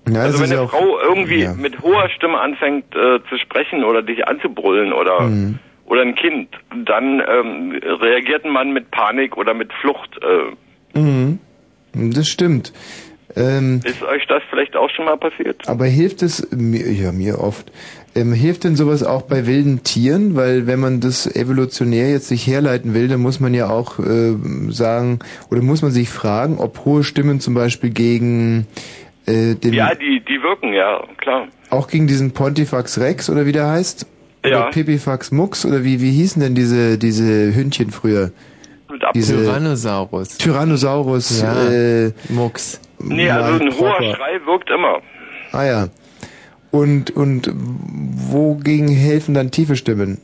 ja, 0.09 0.21
also 0.23 0.41
wenn 0.43 0.53
eine 0.53 0.69
Frau 0.69 0.99
irgendwie 1.01 1.43
ja. 1.43 1.55
mit 1.55 1.81
hoher 1.83 2.09
Stimme 2.11 2.41
anfängt 2.41 2.95
äh, 2.95 3.21
zu 3.29 3.39
sprechen 3.39 3.85
oder 3.85 4.03
dich 4.03 4.27
anzubrüllen 4.27 4.93
oder 4.93 5.21
Mhm. 5.23 5.59
oder 5.87 6.03
ein 6.03 6.15
Kind, 6.15 6.49
dann 6.87 7.21
ähm, 7.29 7.73
reagiert 8.01 8.45
ein 8.45 8.53
Mann 8.53 8.73
mit 8.73 8.91
Panik 8.93 9.37
oder 9.37 9.55
mit 9.55 9.73
Flucht. 9.81 10.11
Äh, 10.23 10.99
Mhm. 10.99 11.39
Das 11.93 12.27
stimmt. 12.29 12.73
Ähm, 13.37 13.81
ist 13.85 14.03
euch 14.03 14.27
das 14.27 14.43
vielleicht 14.51 14.75
auch 14.77 14.91
schon 14.91 15.05
mal 15.05 15.17
passiert? 15.17 15.69
aber 15.69 15.85
hilft 15.87 16.23
es, 16.23 16.51
mir, 16.51 16.91
ja, 16.91 17.13
mir 17.13 17.39
oft, 17.39 17.71
ähm, 18.21 18.33
hilft 18.33 18.65
denn 18.65 18.77
sowas 18.77 19.03
auch 19.03 19.23
bei 19.23 19.47
wilden 19.47 19.83
Tieren? 19.83 20.37
Weil 20.37 20.67
wenn 20.67 20.79
man 20.81 21.01
das 21.01 21.27
evolutionär 21.27 22.11
jetzt 22.11 22.29
sich 22.29 22.47
herleiten 22.47 22.95
will, 22.95 23.09
dann 23.09 23.21
muss 23.21 23.41
man 23.41 23.55
ja 23.55 23.69
auch 23.71 23.99
äh, 23.99 24.35
sagen, 24.71 25.19
oder 25.51 25.63
muss 25.63 25.83
man 25.83 25.91
sich 25.91 26.09
fragen, 26.11 26.59
ob 26.59 26.85
hohe 26.85 27.03
Stimmen 27.05 27.41
zum 27.41 27.55
Beispiel 27.55 27.91
gegen 27.91 28.67
äh, 29.27 29.55
den, 29.55 29.73
Ja, 29.73 29.95
die 29.95 30.23
die 30.27 30.43
wirken, 30.43 30.73
ja, 30.73 31.03
klar. 31.19 31.49
auch 31.71 31.89
gegen 31.89 32.07
diesen 32.07 32.33
Pontifex 32.33 32.99
Rex 32.99 33.29
oder 33.31 33.47
wie 33.47 33.53
der 33.53 33.69
heißt? 33.69 34.07
Oder 34.43 34.51
Ja. 34.53 34.71
Pipifax 34.71 35.33
Mux 35.33 35.67
oder 35.67 35.85
wie, 35.85 36.01
wie 36.01 36.11
hießen 36.13 36.41
denn 36.41 36.55
diese, 36.55 36.97
diese 36.97 37.55
Hündchen 37.55 37.91
früher? 37.91 38.31
Diese 39.15 39.37
Tyrannosaurus. 39.37 40.39
Tyrannosaurus, 40.39 41.43
Ja. 41.43 41.71
äh, 41.71 42.13
Mux. 42.29 42.81
nee, 42.99 43.31
also 43.31 43.63
ein 43.65 43.71
hoher 43.73 43.93
proper. 43.99 44.15
Schrei 44.17 44.41
wirkt 44.47 44.71
immer. 44.71 44.99
Ah 45.53 45.65
ja. 45.65 45.89
Und, 46.71 47.11
und 47.17 47.51
wogegen 47.53 48.89
helfen 48.89 49.35
dann 49.35 49.51
tiefe 49.51 49.77
Stimmen? 49.77 50.21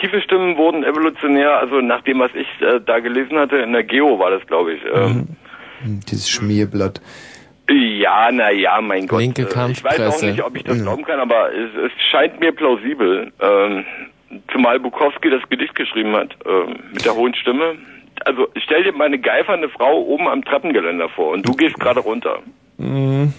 Tiefe 0.00 0.20
Stimmen 0.20 0.56
wurden 0.56 0.84
evolutionär, 0.84 1.58
also 1.58 1.80
nach 1.80 2.02
dem, 2.02 2.20
was 2.20 2.30
ich 2.34 2.46
äh, 2.62 2.80
da 2.84 3.00
gelesen 3.00 3.38
hatte, 3.38 3.56
in 3.56 3.72
der 3.72 3.82
Geo 3.82 4.18
war 4.18 4.30
das, 4.30 4.46
glaube 4.46 4.74
ich. 4.74 4.80
Ähm, 4.94 5.26
Hm, 5.82 6.00
Dieses 6.10 6.30
Schmierblatt. 6.30 7.00
Ja, 7.68 8.30
na 8.32 8.50
ja, 8.50 8.80
mein 8.80 9.06
Gott. 9.06 9.20
Linke 9.20 9.42
Äh, 9.42 9.70
Ich 9.72 9.82
weiß 9.84 10.00
auch 10.00 10.22
nicht, 10.22 10.42
ob 10.42 10.56
ich 10.56 10.64
das 10.64 10.80
glauben 10.82 11.04
kann, 11.04 11.18
aber 11.20 11.50
es, 11.52 11.68
es 11.86 11.92
scheint 12.10 12.38
mir 12.40 12.52
plausibel. 12.52 13.32
Ähm, 13.40 13.84
zumal 14.52 14.78
Bukowski 14.80 15.28
das 15.30 15.42
Gedicht 15.50 15.74
geschrieben 15.74 16.12
hat, 16.14 16.34
ähm, 16.46 16.76
mit 16.92 17.04
der 17.04 17.14
hohen 17.14 17.34
Stimme. 17.34 17.74
Also 18.24 18.48
stell 18.64 18.84
dir 18.84 18.92
mal 18.92 19.04
eine 19.06 19.18
geifernde 19.18 19.68
Frau 19.68 20.00
oben 20.02 20.28
am 20.28 20.42
Treppengeländer 20.44 21.08
vor 21.10 21.32
und 21.32 21.46
du 21.46 21.52
gehst 21.52 21.78
gerade 21.78 22.00
runter. 22.00 22.38
Mhm. 22.78 23.34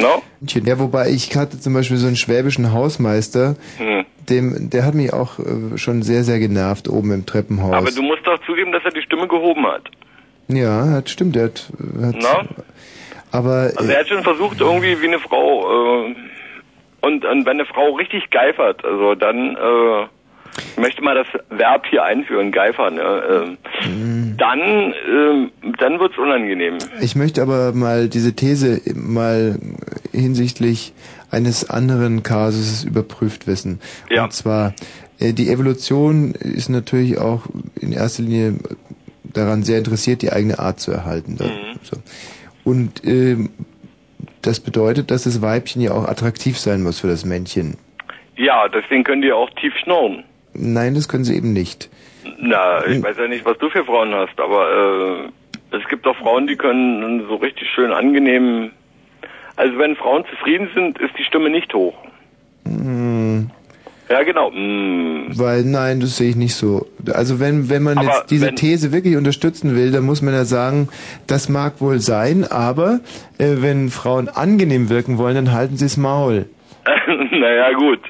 No? 0.00 0.22
Ja, 0.64 0.78
wobei 0.78 1.08
ich 1.10 1.34
hatte 1.36 1.58
zum 1.58 1.74
Beispiel 1.74 1.96
so 1.96 2.06
einen 2.06 2.16
schwäbischen 2.16 2.72
Hausmeister, 2.72 3.56
Hm. 3.78 4.04
dem, 4.28 4.70
der 4.70 4.84
hat 4.84 4.94
mich 4.94 5.12
auch 5.12 5.38
äh, 5.38 5.76
schon 5.78 6.02
sehr, 6.02 6.22
sehr 6.24 6.38
genervt 6.38 6.88
oben 6.88 7.12
im 7.12 7.26
Treppenhaus. 7.26 7.74
Aber 7.74 7.90
du 7.90 8.02
musst 8.02 8.26
doch 8.26 8.38
zugeben, 8.46 8.72
dass 8.72 8.84
er 8.84 8.92
die 8.92 9.02
Stimme 9.02 9.26
gehoben 9.26 9.66
hat. 9.66 9.82
ja, 10.48 10.88
hat, 10.90 11.08
stimmt, 11.10 11.34
der 11.36 11.44
hat, 11.44 11.72
hat 12.02 12.14
Na? 12.20 12.44
aber 13.32 13.72
Also 13.76 13.90
er 13.90 14.00
hat 14.00 14.08
schon 14.08 14.22
versucht, 14.22 14.60
irgendwie 14.60 15.00
wie 15.02 15.06
eine 15.08 15.18
Frau, 15.18 16.06
äh, 16.06 16.14
und, 17.00 17.24
und 17.24 17.46
wenn 17.46 17.60
eine 17.60 17.66
Frau 17.66 17.92
richtig 17.94 18.30
geifert, 18.30 18.84
also 18.84 19.14
dann, 19.14 19.56
äh, 19.56 20.06
ich 20.72 20.76
möchte 20.78 21.02
mal 21.02 21.14
das 21.14 21.26
Verb 21.50 21.86
hier 21.86 22.04
einführen, 22.04 22.52
geifern, 22.52 22.96
ja, 22.96 23.18
äh, 23.18 23.56
dann, 24.36 24.60
äh, 24.60 25.72
dann 25.78 26.00
wird's 26.00 26.18
unangenehm. 26.18 26.78
Ich 27.00 27.16
möchte 27.16 27.42
aber 27.42 27.72
mal 27.72 28.08
diese 28.08 28.34
These 28.34 28.80
mal 28.94 29.58
hinsichtlich 30.12 30.92
eines 31.30 31.68
anderen 31.68 32.22
Kasus 32.22 32.84
überprüft 32.84 33.46
wissen. 33.46 33.80
Ja. 34.10 34.24
Und 34.24 34.32
zwar, 34.32 34.74
äh, 35.18 35.32
die 35.32 35.50
Evolution 35.50 36.32
ist 36.32 36.68
natürlich 36.68 37.18
auch 37.18 37.46
in 37.80 37.92
erster 37.92 38.22
Linie 38.22 38.54
daran 39.24 39.62
sehr 39.62 39.78
interessiert, 39.78 40.22
die 40.22 40.32
eigene 40.32 40.58
Art 40.58 40.80
zu 40.80 40.90
erhalten. 40.90 41.36
So. 41.82 41.96
Und 42.64 43.04
ähm, 43.04 43.50
das 44.42 44.60
bedeutet, 44.60 45.10
dass 45.10 45.24
das 45.24 45.42
Weibchen 45.42 45.82
ja 45.82 45.92
auch 45.92 46.06
attraktiv 46.06 46.58
sein 46.58 46.82
muss 46.82 47.00
für 47.00 47.08
das 47.08 47.24
Männchen. 47.24 47.76
Ja, 48.36 48.68
deswegen 48.68 49.04
können 49.04 49.22
die 49.22 49.32
auch 49.32 49.50
tief 49.50 49.74
schnurren. 49.82 50.24
Nein, 50.58 50.94
das 50.94 51.08
können 51.08 51.24
sie 51.24 51.36
eben 51.36 51.52
nicht. 51.52 51.88
Na, 52.40 52.84
ich 52.86 53.02
weiß 53.02 53.16
ja 53.16 53.28
nicht, 53.28 53.44
was 53.44 53.56
du 53.58 53.70
für 53.70 53.84
Frauen 53.84 54.12
hast, 54.14 54.38
aber 54.38 55.30
äh, 55.72 55.76
es 55.76 55.86
gibt 55.88 56.06
auch 56.06 56.16
Frauen, 56.16 56.46
die 56.46 56.56
können 56.56 57.24
so 57.28 57.36
richtig 57.36 57.68
schön 57.74 57.92
angenehm. 57.92 58.70
Also 59.56 59.78
wenn 59.78 59.96
Frauen 59.96 60.24
zufrieden 60.30 60.68
sind, 60.74 60.98
ist 60.98 61.16
die 61.18 61.24
Stimme 61.24 61.50
nicht 61.50 61.72
hoch. 61.74 61.94
Hm, 62.64 63.50
Ja, 64.08 64.22
genau. 64.22 64.50
Mm. 64.50 65.30
weil 65.36 65.64
nein, 65.64 66.00
das 66.00 66.16
sehe 66.16 66.30
ich 66.30 66.36
nicht 66.36 66.54
so. 66.54 66.86
Also 67.12 67.40
wenn 67.40 67.68
wenn 67.68 67.82
man 67.82 67.98
Aber 67.98 68.06
jetzt 68.08 68.30
diese 68.30 68.54
These 68.54 68.92
wirklich 68.92 69.16
unterstützen 69.16 69.76
will, 69.76 69.90
dann 69.90 70.04
muss 70.04 70.22
man 70.22 70.34
ja 70.34 70.44
sagen, 70.44 70.88
das 71.26 71.48
mag 71.48 71.80
wohl 71.80 72.00
sein, 72.00 72.44
aber 72.44 73.00
äh, 73.38 73.56
wenn 73.58 73.90
Frauen 73.90 74.28
angenehm 74.28 74.90
wirken 74.90 75.18
wollen, 75.18 75.34
dann 75.34 75.52
halten 75.52 75.76
sie 75.76 75.84
das 75.86 75.96
Maul. 75.96 76.46
naja, 77.30 77.72
gut. 77.72 78.00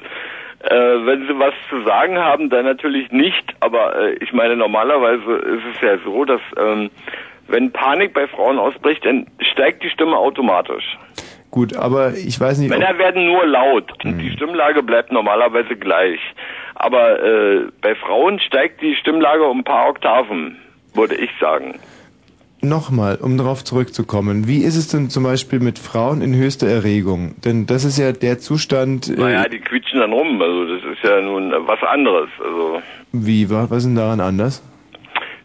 Äh, 0.61 0.75
wenn 1.05 1.25
sie 1.27 1.39
was 1.39 1.53
zu 1.69 1.83
sagen 1.83 2.17
haben, 2.17 2.49
dann 2.49 2.65
natürlich 2.65 3.11
nicht. 3.11 3.55
Aber 3.61 3.95
äh, 3.95 4.13
ich 4.15 4.33
meine, 4.33 4.57
normalerweise 4.57 5.37
ist 5.37 5.63
es 5.75 5.81
ja 5.81 5.97
so, 6.03 6.25
dass 6.25 6.41
ähm, 6.57 6.89
wenn 7.47 7.71
Panik 7.71 8.13
bei 8.13 8.27
Frauen 8.27 8.59
ausbricht, 8.59 9.05
dann 9.05 9.27
steigt 9.39 9.83
die 9.83 9.89
Stimme 9.89 10.17
automatisch. 10.17 10.97
Gut, 11.51 11.75
aber 11.75 12.13
ich 12.13 12.39
weiß 12.39 12.59
nicht. 12.59 12.69
Männer 12.69 12.97
werden 12.99 13.25
nur 13.25 13.45
laut 13.47 13.91
und 14.05 14.19
die 14.19 14.31
Stimmlage 14.31 14.83
bleibt 14.83 15.11
normalerweise 15.11 15.75
gleich. 15.75 16.19
Aber 16.75 17.23
äh, 17.23 17.67
bei 17.81 17.95
Frauen 17.95 18.39
steigt 18.39 18.81
die 18.81 18.95
Stimmlage 18.95 19.43
um 19.43 19.59
ein 19.59 19.63
paar 19.63 19.89
Oktaven, 19.89 20.57
würde 20.93 21.15
ich 21.15 21.31
sagen. 21.39 21.79
Nochmal, 22.61 23.15
um 23.21 23.37
darauf 23.37 23.63
zurückzukommen. 23.63 24.47
Wie 24.47 24.63
ist 24.63 24.75
es 24.75 24.89
denn 24.89 25.09
zum 25.09 25.23
Beispiel 25.23 25.59
mit 25.61 25.79
Frauen 25.79 26.21
in 26.21 26.35
höchster 26.35 26.67
Erregung? 26.67 27.35
Denn 27.45 27.65
das 27.65 27.85
ist 27.85 27.97
ja 27.97 28.11
der 28.11 28.39
Zustand. 28.39 29.07
Äh, 29.09 29.13
Naja, 29.19 29.47
die 29.47 29.59
quietschen 29.59 29.99
dann 30.01 30.11
rum. 30.11 30.41
Also 30.41 30.65
das 30.75 30.83
ist 30.83 31.03
ja 31.03 31.21
nun 31.21 31.51
was 31.51 31.81
anderes. 31.83 32.29
Also 32.43 32.81
wie, 33.13 33.49
wa- 33.49 33.67
was 33.69 33.79
ist 33.79 33.85
denn 33.85 33.95
daran 33.95 34.19
anders? 34.19 34.61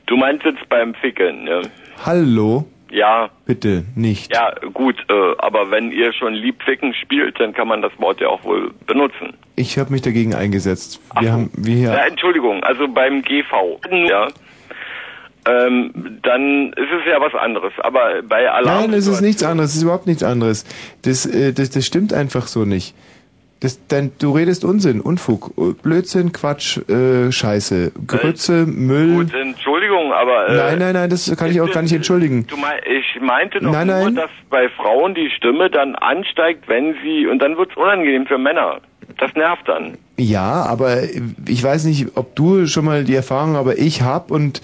du 0.06 0.16
meinst 0.18 0.44
jetzt 0.44 0.68
beim 0.68 0.92
Ficken, 0.94 1.46
ja? 1.46 1.62
Hallo? 2.04 2.66
Ja, 2.90 3.30
Bitte, 3.46 3.84
nicht. 3.96 4.32
ja, 4.32 4.52
gut. 4.72 4.94
Äh, 5.08 5.14
aber 5.38 5.70
wenn 5.70 5.90
ihr 5.90 6.12
schon 6.12 6.34
Liebficken 6.34 6.94
spielt, 6.94 7.40
dann 7.40 7.52
kann 7.54 7.66
man 7.66 7.80
das 7.82 7.90
Wort 7.98 8.20
ja 8.20 8.28
auch 8.28 8.44
wohl 8.44 8.70
benutzen. 8.86 9.32
Ich 9.56 9.78
habe 9.78 9.90
mich 9.92 10.02
dagegen 10.02 10.34
eingesetzt. 10.34 11.00
Wir 11.18 11.32
haben, 11.32 11.50
wir 11.56 11.74
hier. 11.74 11.88
Ja, 11.92 12.06
Entschuldigung, 12.06 12.62
also 12.62 12.86
beim 12.86 13.22
GV, 13.22 13.80
ja, 14.08 14.28
ähm, 15.46 16.18
dann 16.22 16.72
ist 16.72 16.90
es 17.00 17.06
ja 17.06 17.20
was 17.20 17.34
anderes. 17.34 17.72
Aber 17.78 18.22
bei 18.28 18.50
Alarm... 18.50 18.90
Nein, 18.90 18.94
es 18.94 19.06
ist 19.06 19.20
nichts 19.20 19.42
anderes, 19.42 19.70
es 19.70 19.76
ist 19.76 19.82
überhaupt 19.82 20.06
nichts 20.06 20.22
anderes. 20.22 20.64
Das, 21.02 21.26
äh, 21.26 21.52
das, 21.52 21.70
das 21.70 21.84
stimmt 21.84 22.12
einfach 22.12 22.46
so 22.46 22.64
nicht. 22.64 22.94
Das, 23.60 23.80
dein, 23.88 24.12
du 24.18 24.32
redest 24.32 24.64
Unsinn, 24.64 25.00
Unfug, 25.00 25.52
Blödsinn, 25.82 26.32
Quatsch, 26.32 26.78
äh, 26.88 27.32
Scheiße, 27.32 27.92
Grütze, 28.06 28.66
Müll. 28.66 29.24
Gut, 29.24 29.34
Entschuldigung, 29.34 30.12
aber... 30.12 30.48
Äh, 30.48 30.56
nein, 30.56 30.78
nein, 30.78 30.92
nein, 30.94 31.10
das 31.10 31.34
kann 31.36 31.50
ich 31.50 31.60
auch 31.60 31.70
gar 31.70 31.82
nicht 31.82 31.94
entschuldigen. 31.94 32.46
Du 32.46 32.56
mein, 32.56 32.78
ich 32.84 33.20
meinte 33.22 33.60
doch 33.60 33.72
Nein, 33.72 33.86
nur, 33.86 33.96
nein. 33.96 34.14
dass 34.16 34.30
bei 34.50 34.68
Frauen 34.68 35.14
die 35.14 35.30
Stimme 35.30 35.70
dann 35.70 35.94
ansteigt, 35.94 36.68
wenn 36.68 36.94
sie... 37.02 37.26
Und 37.26 37.38
dann 37.38 37.56
wird's 37.56 37.76
unangenehm 37.76 38.26
für 38.26 38.36
Männer. 38.36 38.80
Das 39.18 39.32
nervt 39.34 39.66
dann. 39.68 39.96
Ja, 40.16 40.64
aber 40.64 41.02
ich 41.46 41.62
weiß 41.62 41.84
nicht, 41.84 42.16
ob 42.16 42.34
du 42.36 42.66
schon 42.66 42.84
mal 42.84 43.04
die 43.04 43.14
Erfahrung, 43.14 43.56
aber 43.56 43.78
ich 43.78 44.02
hab 44.02 44.30
und 44.30 44.60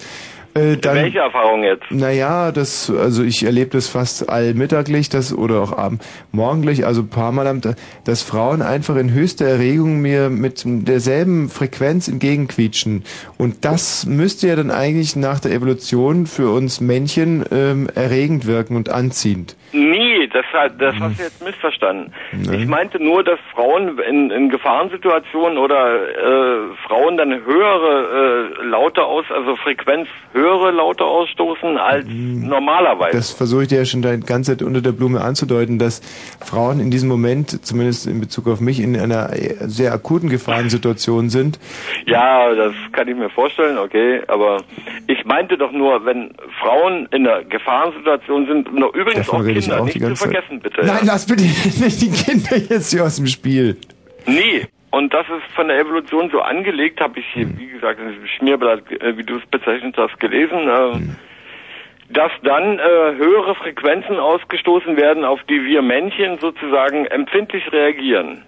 äh, 0.53 0.77
dann. 0.77 0.95
Welche 0.95 1.19
Erfahrung 1.19 1.63
jetzt? 1.63 1.83
Naja, 1.89 2.51
das, 2.51 2.89
also 2.89 3.23
ich 3.23 3.43
erlebe 3.43 3.71
das 3.71 3.87
fast 3.87 4.29
allmittaglich, 4.29 5.09
das 5.09 5.33
oder 5.33 5.61
auch 5.61 5.77
abend, 5.77 6.03
morgendlich, 6.31 6.85
also 6.85 7.01
ein 7.01 7.09
paar 7.09 7.31
Mal 7.31 7.47
am 7.47 7.61
Tag, 7.61 7.75
dass 8.05 8.21
Frauen 8.21 8.61
einfach 8.61 8.95
in 8.95 9.11
höchster 9.11 9.45
Erregung 9.45 10.01
mir 10.01 10.29
mit 10.29 10.63
derselben 10.65 11.49
Frequenz 11.49 12.07
entgegenquietschen. 12.07 13.03
Und 13.37 13.65
das 13.65 14.05
müsste 14.05 14.47
ja 14.47 14.55
dann 14.55 14.71
eigentlich 14.71 15.15
nach 15.15 15.39
der 15.39 15.51
Evolution 15.51 16.27
für 16.27 16.51
uns 16.51 16.81
Männchen 16.81 17.45
ähm, 17.51 17.89
erregend 17.93 18.45
wirken 18.45 18.75
und 18.75 18.89
anziehend. 18.89 19.55
Nee, 19.73 20.27
das, 20.27 20.45
hat, 20.53 20.81
das 20.81 20.95
hast 20.99 21.19
du 21.19 21.23
jetzt 21.23 21.43
missverstanden. 21.43 22.13
Nee. 22.31 22.57
Ich 22.57 22.67
meinte 22.67 23.01
nur, 23.01 23.23
dass 23.23 23.39
Frauen 23.53 23.99
in, 23.99 24.29
in 24.31 24.49
Gefahrensituationen 24.49 25.57
oder 25.57 25.95
äh, 25.95 26.75
Frauen 26.87 27.17
dann 27.17 27.31
höhere 27.45 28.51
äh, 28.61 28.65
Laute 28.65 29.03
aus, 29.03 29.25
also 29.29 29.55
Frequenz 29.57 30.07
höhere 30.33 30.71
Laute 30.71 31.03
ausstoßen 31.03 31.77
als 31.77 32.05
normalerweise. 32.07 33.17
Das 33.17 33.31
versuche 33.31 33.63
ich 33.63 33.67
dir 33.69 33.79
ja 33.79 33.85
schon 33.85 34.01
die 34.01 34.19
ganze 34.19 34.51
Zeit 34.51 34.65
unter 34.65 34.81
der 34.81 34.91
Blume 34.91 35.21
anzudeuten, 35.21 35.79
dass 35.79 36.01
Frauen 36.39 36.79
in 36.79 36.91
diesem 36.91 37.09
Moment, 37.09 37.65
zumindest 37.65 38.07
in 38.07 38.19
Bezug 38.19 38.47
auf 38.47 38.59
mich, 38.59 38.79
in 38.79 38.99
einer 38.99 39.29
sehr 39.61 39.93
akuten 39.93 40.29
Gefahrensituation 40.29 41.29
sind. 41.29 41.59
Ja, 42.05 42.53
das 42.53 42.73
kann 42.91 43.07
ich 43.07 43.15
mir 43.15 43.29
vorstellen, 43.29 43.77
okay, 43.77 44.21
aber 44.27 44.63
ich 45.07 45.23
meinte 45.25 45.57
doch 45.57 45.71
nur, 45.71 46.05
wenn 46.05 46.31
Frauen 46.61 47.07
in 47.11 47.27
einer 47.27 47.43
Gefahrensituation 47.43 48.47
sind, 48.47 48.69
übrigens 48.93 49.29
auch 49.29 49.43
ich 49.61 49.67
Kinder, 49.67 49.81
auch 49.81 49.85
nicht 49.85 49.95
die 49.95 49.99
zu 49.99 50.05
ganze 50.05 50.23
Zeit. 50.23 50.31
vergessen, 50.33 50.59
bitte. 50.59 50.81
Nein, 50.81 50.97
ja. 51.05 51.13
lass 51.13 51.25
bitte 51.25 51.43
nicht 51.83 52.01
die 52.01 52.11
Kinder 52.11 52.57
jetzt 52.57 52.91
hier 52.91 53.03
aus 53.03 53.15
dem 53.17 53.27
Spiel. 53.27 53.77
Nee. 54.25 54.67
Und 54.91 55.13
das 55.13 55.25
ist 55.27 55.55
von 55.55 55.69
der 55.69 55.79
Evolution 55.79 56.29
so 56.31 56.41
angelegt, 56.41 56.99
habe 56.99 57.19
ich 57.19 57.25
hier, 57.33 57.47
wie 57.57 57.67
gesagt, 57.67 57.99
in 58.01 58.09
diesem 58.09 58.27
Schmierblatt, 58.27 58.91
äh, 58.91 59.17
wie 59.17 59.23
du 59.23 59.37
es 59.37 59.45
bezeichnet 59.45 59.95
hast, 59.97 60.19
gelesen, 60.19 60.67
äh, 60.67 62.13
dass 62.13 62.31
dann 62.43 62.77
äh, 62.77 63.15
höhere 63.15 63.55
Frequenzen 63.55 64.17
ausgestoßen 64.17 64.97
werden, 64.97 65.23
auf 65.23 65.39
die 65.43 65.63
wir 65.63 65.81
Männchen 65.81 66.39
sozusagen 66.39 67.05
empfindlich 67.05 67.71
reagieren. 67.71 68.43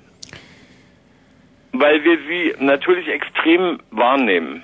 Weil 1.71 2.03
wir 2.03 2.17
sie 2.27 2.53
natürlich 2.59 3.07
extrem 3.07 3.79
wahrnehmen. 3.89 4.63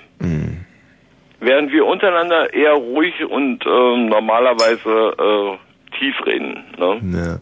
Während 1.40 1.72
wir 1.72 1.86
untereinander 1.86 2.52
eher 2.52 2.74
ruhig 2.74 3.24
und 3.24 3.64
ähm, 3.64 4.08
normalerweise 4.10 5.14
äh, 5.18 5.69
tief 5.98 6.14
reden. 6.26 6.64
Ne? 6.78 7.00
Ja. 7.18 7.38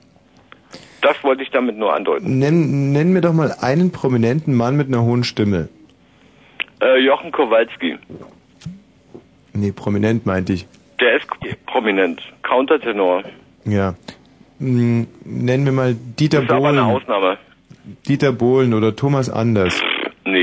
Das 1.01 1.23
wollte 1.23 1.43
ich 1.43 1.51
damit 1.51 1.77
nur 1.79 1.95
andeuten. 1.95 2.39
Nenn, 2.39 2.93
nenn 2.93 3.13
mir 3.13 3.21
doch 3.21 3.33
mal 3.33 3.53
einen 3.61 3.93
prominenten 3.93 4.55
Mann 4.55 4.77
mit 4.77 4.89
einer 4.89 5.03
hohen 5.03 5.23
Stimme. 5.25 5.69
Äh, 6.81 6.99
Jochen 6.99 7.31
Kowalski. 7.33 7.97
Nee, 9.53 9.73
prominent 9.73 10.27
meinte 10.27 10.53
ich. 10.53 10.67
Der 11.01 11.17
ist 11.17 11.27
prominent. 11.67 12.21
Countertenor. 12.43 13.23
Ja. 13.65 13.95
Hm, 14.59 15.07
Nennen 15.25 15.65
wir 15.65 15.73
mal 15.73 15.95
Dieter 15.95 16.39
Das 16.39 16.47
ist 16.47 16.53
aber 16.53 16.69
eine 16.71 16.83
Bohlen. 16.83 16.97
Ausnahme. 16.97 17.39
Dieter 18.07 18.33
Bohlen 18.33 18.75
oder 18.75 18.95
Thomas 18.97 19.31
Anders. 19.31 19.81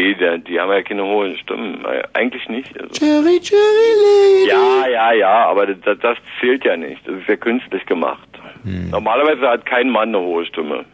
Nee, 0.05 0.13
der, 0.13 0.37
die 0.37 0.59
haben 0.59 0.71
ja 0.71 0.83
keine 0.83 1.03
hohen 1.03 1.35
Stimmen. 1.37 1.83
Äh, 1.83 2.03
Eigentlich 2.13 2.47
nicht. 2.47 2.79
Also. 2.79 2.93
Cherry, 2.93 3.39
Cherry 3.39 3.91
Lady. 4.03 4.49
Ja, 4.49 4.87
ja, 4.87 5.13
ja, 5.13 5.45
aber 5.47 5.65
das, 5.65 5.97
das 5.99 6.17
zählt 6.39 6.63
ja 6.63 6.77
nicht. 6.77 7.07
Das 7.07 7.15
ist 7.15 7.27
ja 7.27 7.35
künstlich 7.35 7.83
gemacht. 7.87 8.27
Hm. 8.63 8.91
Normalerweise 8.91 9.47
hat 9.49 9.65
kein 9.65 9.89
Mann 9.89 10.09
eine 10.09 10.19
hohe 10.19 10.45
Stimme. 10.45 10.85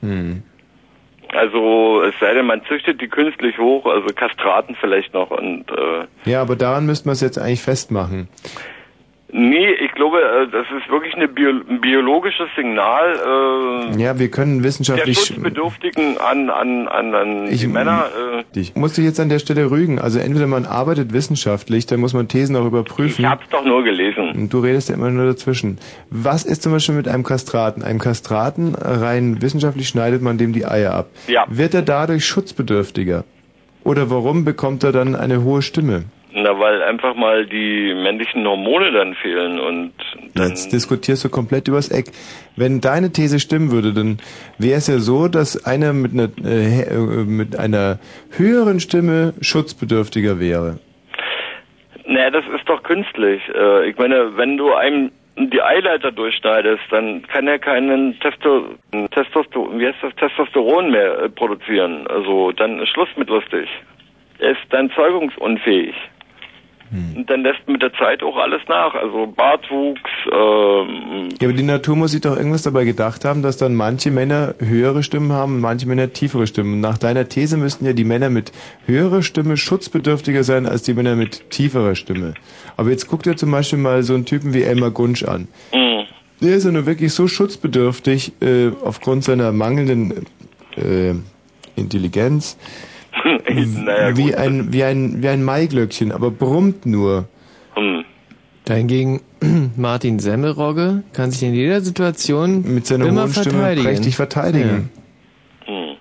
Hm. 0.00 0.42
Also 1.28 2.02
es 2.02 2.14
sei 2.20 2.34
denn, 2.34 2.44
man 2.44 2.62
züchtet 2.66 3.00
die 3.00 3.08
künstlich 3.08 3.56
hoch, 3.56 3.86
also 3.86 4.08
Kastraten 4.14 4.76
vielleicht 4.80 5.14
noch 5.14 5.30
und 5.30 5.64
äh, 5.70 6.30
Ja, 6.30 6.42
aber 6.42 6.56
daran 6.56 6.86
müsste 6.86 7.08
man 7.08 7.12
es 7.12 7.20
jetzt 7.20 7.38
eigentlich 7.38 7.62
festmachen. 7.62 8.28
Nee, 9.32 9.70
ich 9.72 9.92
glaube, 9.92 10.18
äh, 10.18 10.48
das 10.50 10.66
ist 10.76 10.90
wirklich 10.90 11.14
Bio 11.28 11.50
ein 11.68 11.80
biologisches 11.80 12.48
Signal 12.56 13.14
äh, 13.94 14.00
Ja, 14.02 14.18
wir 14.18 14.30
können 14.30 14.58
der 14.58 14.64
wissenschaftlich. 14.64 15.18
Schutzbedürftigen 15.18 16.18
an 16.18 16.50
an 16.50 16.88
an, 16.88 17.14
an 17.14 17.46
die 17.46 17.52
Ich- 17.54 17.66
Männer. 17.68 18.06
Äh, 18.54 18.58
Ich 18.60 18.74
muss 18.76 18.94
dich 18.94 19.04
jetzt 19.04 19.20
an 19.20 19.28
der 19.28 19.38
Stelle 19.38 19.70
rügen. 19.70 19.98
Also 19.98 20.18
entweder 20.18 20.46
man 20.46 20.66
arbeitet 20.66 21.12
wissenschaftlich, 21.12 21.86
dann 21.86 22.00
muss 22.00 22.12
man 22.14 22.28
Thesen 22.28 22.56
auch 22.56 22.64
überprüfen. 22.66 23.24
ich 23.24 23.30
hab's 23.30 23.48
doch 23.50 23.64
nur 23.64 23.82
gelesen. 23.84 24.30
Und 24.30 24.52
du 24.52 24.60
redest 24.60 24.88
ja 24.88 24.94
immer 24.96 25.10
nur 25.10 25.26
dazwischen. 25.26 25.78
Was 26.10 26.44
ist 26.44 26.62
zum 26.62 26.72
Beispiel 26.72 26.94
mit 26.94 27.08
einem 27.08 27.22
Kastraten? 27.24 27.82
Einem 27.82 27.98
Kastraten 27.98 28.74
rein 28.74 29.40
wissenschaftlich 29.42 29.88
schneidet 29.88 30.22
man 30.22 30.38
dem 30.38 30.52
die 30.52 30.66
Eier 30.66 30.94
ab. 30.94 31.08
Ja. 31.28 31.44
Wird 31.48 31.74
er 31.74 31.82
dadurch 31.82 32.24
schutzbedürftiger? 32.26 33.24
Oder 33.84 34.10
warum 34.10 34.44
bekommt 34.44 34.84
er 34.84 34.92
dann 34.92 35.16
eine 35.16 35.42
hohe 35.42 35.62
Stimme? 35.62 36.04
Na, 36.32 36.58
weil 36.58 36.82
einfach 36.82 37.14
mal 37.16 37.44
die 37.44 37.92
männlichen 37.94 38.46
Hormone 38.46 38.92
dann 38.92 39.14
fehlen 39.14 39.58
und 39.58 39.92
dann 40.34 40.48
Jetzt 40.50 40.72
diskutierst 40.72 41.24
du 41.24 41.28
komplett 41.28 41.66
übers 41.66 41.88
Eck. 41.88 42.12
Wenn 42.56 42.80
deine 42.80 43.12
These 43.12 43.40
stimmen 43.40 43.72
würde, 43.72 43.92
dann 43.92 44.18
wäre 44.58 44.78
es 44.78 44.86
ja 44.86 44.98
so, 44.98 45.26
dass 45.26 45.64
einer 45.64 45.92
mit 45.92 46.12
einer, 46.12 46.28
äh, 46.44 46.82
äh, 46.82 47.24
mit 47.24 47.58
einer 47.58 47.98
höheren 48.36 48.78
Stimme 48.78 49.34
schutzbedürftiger 49.40 50.38
wäre. 50.38 50.78
Naja, 52.06 52.30
das 52.30 52.44
ist 52.54 52.68
doch 52.68 52.82
künstlich. 52.84 53.42
Äh, 53.54 53.90
ich 53.90 53.98
meine, 53.98 54.36
wenn 54.36 54.56
du 54.56 54.72
einem 54.72 55.10
die 55.36 55.62
Eileiter 55.62 56.12
durchschneidest, 56.12 56.82
dann 56.90 57.22
kann 57.22 57.48
er 57.48 57.58
keinen 57.58 58.18
Testo 58.20 58.74
Testosteron, 59.10 59.78
wie 59.78 59.86
heißt 59.86 59.98
das, 60.02 60.14
Testosteron 60.16 60.90
mehr 60.90 61.22
äh, 61.22 61.28
produzieren. 61.28 62.06
Also 62.08 62.52
dann 62.52 62.78
ist 62.78 62.90
Schluss 62.90 63.08
mit 63.16 63.28
lustig. 63.28 63.68
Er 64.38 64.52
ist 64.52 64.60
dann 64.70 64.90
zeugungsunfähig. 64.90 65.94
Und 67.16 67.30
dann 67.30 67.42
lässt 67.42 67.66
mit 67.68 67.80
der 67.82 67.92
Zeit 67.92 68.22
auch 68.22 68.36
alles 68.36 68.62
nach. 68.68 68.94
Also 68.94 69.26
Bartwuchs, 69.26 70.00
ähm, 70.32 71.28
Ja, 71.40 71.48
aber 71.48 71.52
die 71.56 71.62
Natur 71.62 71.94
muss 71.96 72.10
sich 72.12 72.20
doch 72.20 72.36
irgendwas 72.36 72.62
dabei 72.62 72.84
gedacht 72.84 73.24
haben, 73.24 73.42
dass 73.42 73.56
dann 73.56 73.74
manche 73.74 74.10
Männer 74.10 74.54
höhere 74.58 75.02
Stimmen 75.02 75.32
haben 75.32 75.54
und 75.56 75.60
manche 75.60 75.86
Männer 75.86 76.12
tiefere 76.12 76.46
Stimmen. 76.46 76.80
Nach 76.80 76.98
deiner 76.98 77.28
These 77.28 77.56
müssten 77.56 77.86
ja 77.86 77.92
die 77.92 78.04
Männer 78.04 78.28
mit 78.30 78.52
höherer 78.86 79.22
Stimme 79.22 79.56
schutzbedürftiger 79.56 80.42
sein 80.42 80.66
als 80.66 80.82
die 80.82 80.94
Männer 80.94 81.14
mit 81.14 81.50
tieferer 81.50 81.94
Stimme. 81.94 82.34
Aber 82.76 82.90
jetzt 82.90 83.06
guck 83.06 83.22
dir 83.22 83.36
zum 83.36 83.50
Beispiel 83.50 83.78
mal 83.78 84.02
so 84.02 84.14
einen 84.14 84.24
Typen 84.26 84.52
wie 84.54 84.62
Elmar 84.62 84.90
Gunsch 84.90 85.22
an. 85.22 85.48
mh. 85.72 86.04
Der 86.42 86.56
ist 86.56 86.64
ja 86.64 86.72
nur 86.72 86.86
wirklich 86.86 87.12
so 87.12 87.28
schutzbedürftig 87.28 88.32
äh, 88.40 88.70
aufgrund 88.82 89.24
seiner 89.24 89.52
mangelnden 89.52 90.26
äh, 90.76 91.12
Intelligenz 91.76 92.56
naja, 93.84 94.16
wie 94.16 94.24
gut. 94.24 94.34
ein 94.34 94.72
wie 94.72 94.84
ein 94.84 95.22
wie 95.22 95.28
ein 95.28 95.44
Maiglöckchen, 95.44 96.12
aber 96.12 96.30
brummt 96.30 96.86
nur. 96.86 97.28
Hm. 97.74 98.04
Dahingegen 98.64 99.20
Martin 99.76 100.18
Semmelrogge 100.18 101.02
kann 101.12 101.30
sich 101.30 101.42
in 101.42 101.54
jeder 101.54 101.80
Situation 101.80 102.74
Mit 102.74 102.86
seiner 102.86 103.06
immer 103.06 103.22
hohen 103.22 103.32
Stimme 103.32 103.50
verteidigen. 103.58 103.86
prächtig 103.86 104.16
verteidigen. 104.16 104.90
Hm. 105.64 105.96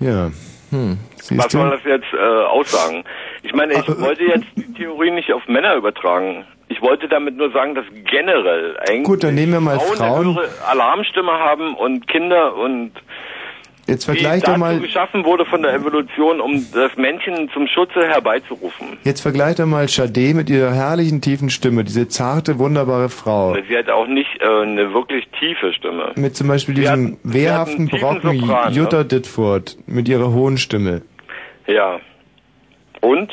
Ja. 0.00 0.30
Hm, 0.70 0.98
Was 1.18 1.26
siehst 1.28 1.50
soll 1.52 1.70
das 1.70 1.80
jetzt 1.84 2.12
äh, 2.12 2.44
aussagen? 2.46 3.04
Ich 3.44 3.54
meine, 3.54 3.74
ich 3.74 3.88
wollte 4.00 4.24
jetzt 4.24 4.46
die 4.56 4.72
Theorie 4.74 5.12
nicht 5.12 5.32
auf 5.32 5.46
Männer 5.46 5.76
übertragen. 5.76 6.44
Ich 6.68 6.82
wollte 6.82 7.06
damit 7.08 7.36
nur 7.36 7.52
sagen, 7.52 7.76
dass 7.76 7.84
generell 8.10 8.76
eigentlich 8.80 9.04
Gut, 9.04 9.22
dann 9.22 9.36
nehmen 9.36 9.52
wir 9.52 9.60
mal 9.60 9.78
Frauen, 9.78 9.96
Frauen. 9.96 10.26
eine 10.26 10.34
höhere 10.34 10.48
Alarmstimme 10.68 11.30
haben 11.32 11.74
und 11.76 12.08
Kinder 12.08 12.56
und 12.56 12.90
Jetzt 13.86 14.02
die 14.02 14.12
vergleich 14.12 14.40
dazu 14.42 14.52
doch 14.52 14.58
mal, 14.58 14.80
geschaffen 14.80 15.24
wurde 15.24 15.44
von 15.46 15.62
der 15.62 15.72
Evolution, 15.74 16.40
um 16.40 16.64
das 16.74 16.96
Männchen 16.96 17.48
zum 17.54 17.68
Schutze 17.68 18.06
herbeizurufen. 18.06 18.98
jetzt 19.04 19.20
vergleich 19.20 19.56
doch 19.56 19.66
mal 19.66 19.86
Sade 19.88 20.34
mit 20.34 20.50
ihrer 20.50 20.72
herrlichen 20.74 21.20
tiefen 21.20 21.50
Stimme, 21.50 21.84
diese 21.84 22.08
zarte, 22.08 22.58
wunderbare 22.58 23.08
Frau. 23.08 23.54
Sie 23.68 23.76
hat 23.76 23.88
auch 23.88 24.06
nicht 24.08 24.28
äh, 24.40 24.44
eine 24.62 24.92
wirklich 24.92 25.28
tiefe 25.38 25.72
Stimme. 25.72 26.12
Mit 26.16 26.36
zum 26.36 26.48
Beispiel 26.48 26.74
diesem 26.74 27.12
hat- 27.12 27.18
wehrhaften 27.22 27.88
Brocken 27.88 28.38
Sopran, 28.40 28.72
ne? 28.72 28.76
Jutta 28.76 29.04
Ditford 29.04 29.76
mit 29.86 30.08
ihrer 30.08 30.32
hohen 30.32 30.58
Stimme. 30.58 31.02
Ja. 31.68 32.00
Und? 33.00 33.32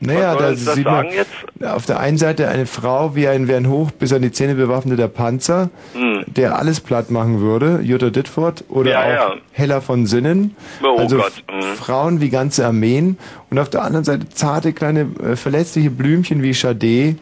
Naja, 0.00 0.34
da 0.36 0.54
sieht 0.54 0.84
man 0.84 1.06
jetzt? 1.10 1.30
auf 1.64 1.86
der 1.86 1.98
einen 2.00 2.18
Seite 2.18 2.48
eine 2.48 2.66
Frau 2.66 3.14
wie 3.16 3.26
ein, 3.28 3.48
wie 3.48 3.54
ein 3.54 3.68
hoch 3.68 3.90
bis 3.90 4.12
an 4.12 4.22
die 4.22 4.32
Zähne 4.32 4.54
bewaffneter 4.54 5.08
Panzer, 5.08 5.70
Hm. 5.94 6.24
der 6.26 6.58
alles 6.58 6.80
platt 6.80 7.10
machen 7.10 7.40
würde, 7.40 7.80
Jutta 7.82 8.10
Ditford, 8.10 8.64
oder 8.68 8.90
Ja, 8.90 9.00
auch 9.02 9.08
ja. 9.08 9.34
Hella 9.52 9.80
von 9.80 10.06
Sinnen. 10.06 10.56
Oh 10.82 10.98
also 10.98 11.16
Gott, 11.16 11.32
F- 11.48 11.54
hm. 11.70 11.74
Frauen 11.76 12.20
wie 12.20 12.28
ganze 12.30 12.66
Armeen 12.66 13.16
und 13.50 13.58
auf 13.58 13.70
der 13.70 13.82
anderen 13.82 14.04
Seite 14.04 14.28
zarte 14.28 14.72
kleine 14.72 15.06
äh, 15.22 15.36
verletzliche 15.36 15.90
Blümchen 15.90 16.42
wie 16.42 16.52
Sade, 16.52 17.16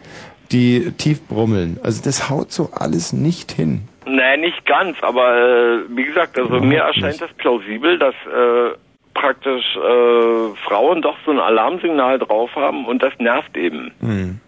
die 0.50 0.92
tief 0.98 1.22
brummeln. 1.28 1.78
Also 1.82 2.02
das 2.04 2.28
haut 2.30 2.52
so 2.52 2.70
alles 2.72 3.12
nicht 3.12 3.52
hin. 3.52 3.82
Naja, 4.04 4.36
nicht 4.36 4.66
ganz, 4.66 4.96
aber 5.02 5.36
äh, 5.36 5.78
wie 5.96 6.04
gesagt, 6.04 6.36
also 6.36 6.60
mir 6.60 6.80
erscheint 6.80 7.20
das 7.20 7.32
plausibel, 7.38 7.98
dass 7.98 8.14
äh, 8.26 8.76
praktisch 9.14 9.76
äh, 9.76 10.54
Frauen 10.66 11.02
doch 11.02 11.16
so 11.24 11.30
ein 11.32 11.38
Alarmsignal 11.38 12.18
drauf 12.18 12.54
haben 12.56 12.86
und 12.86 13.02
das 13.02 13.12
nervt 13.18 13.56
eben. 13.56 13.92
Hm. 14.00 14.40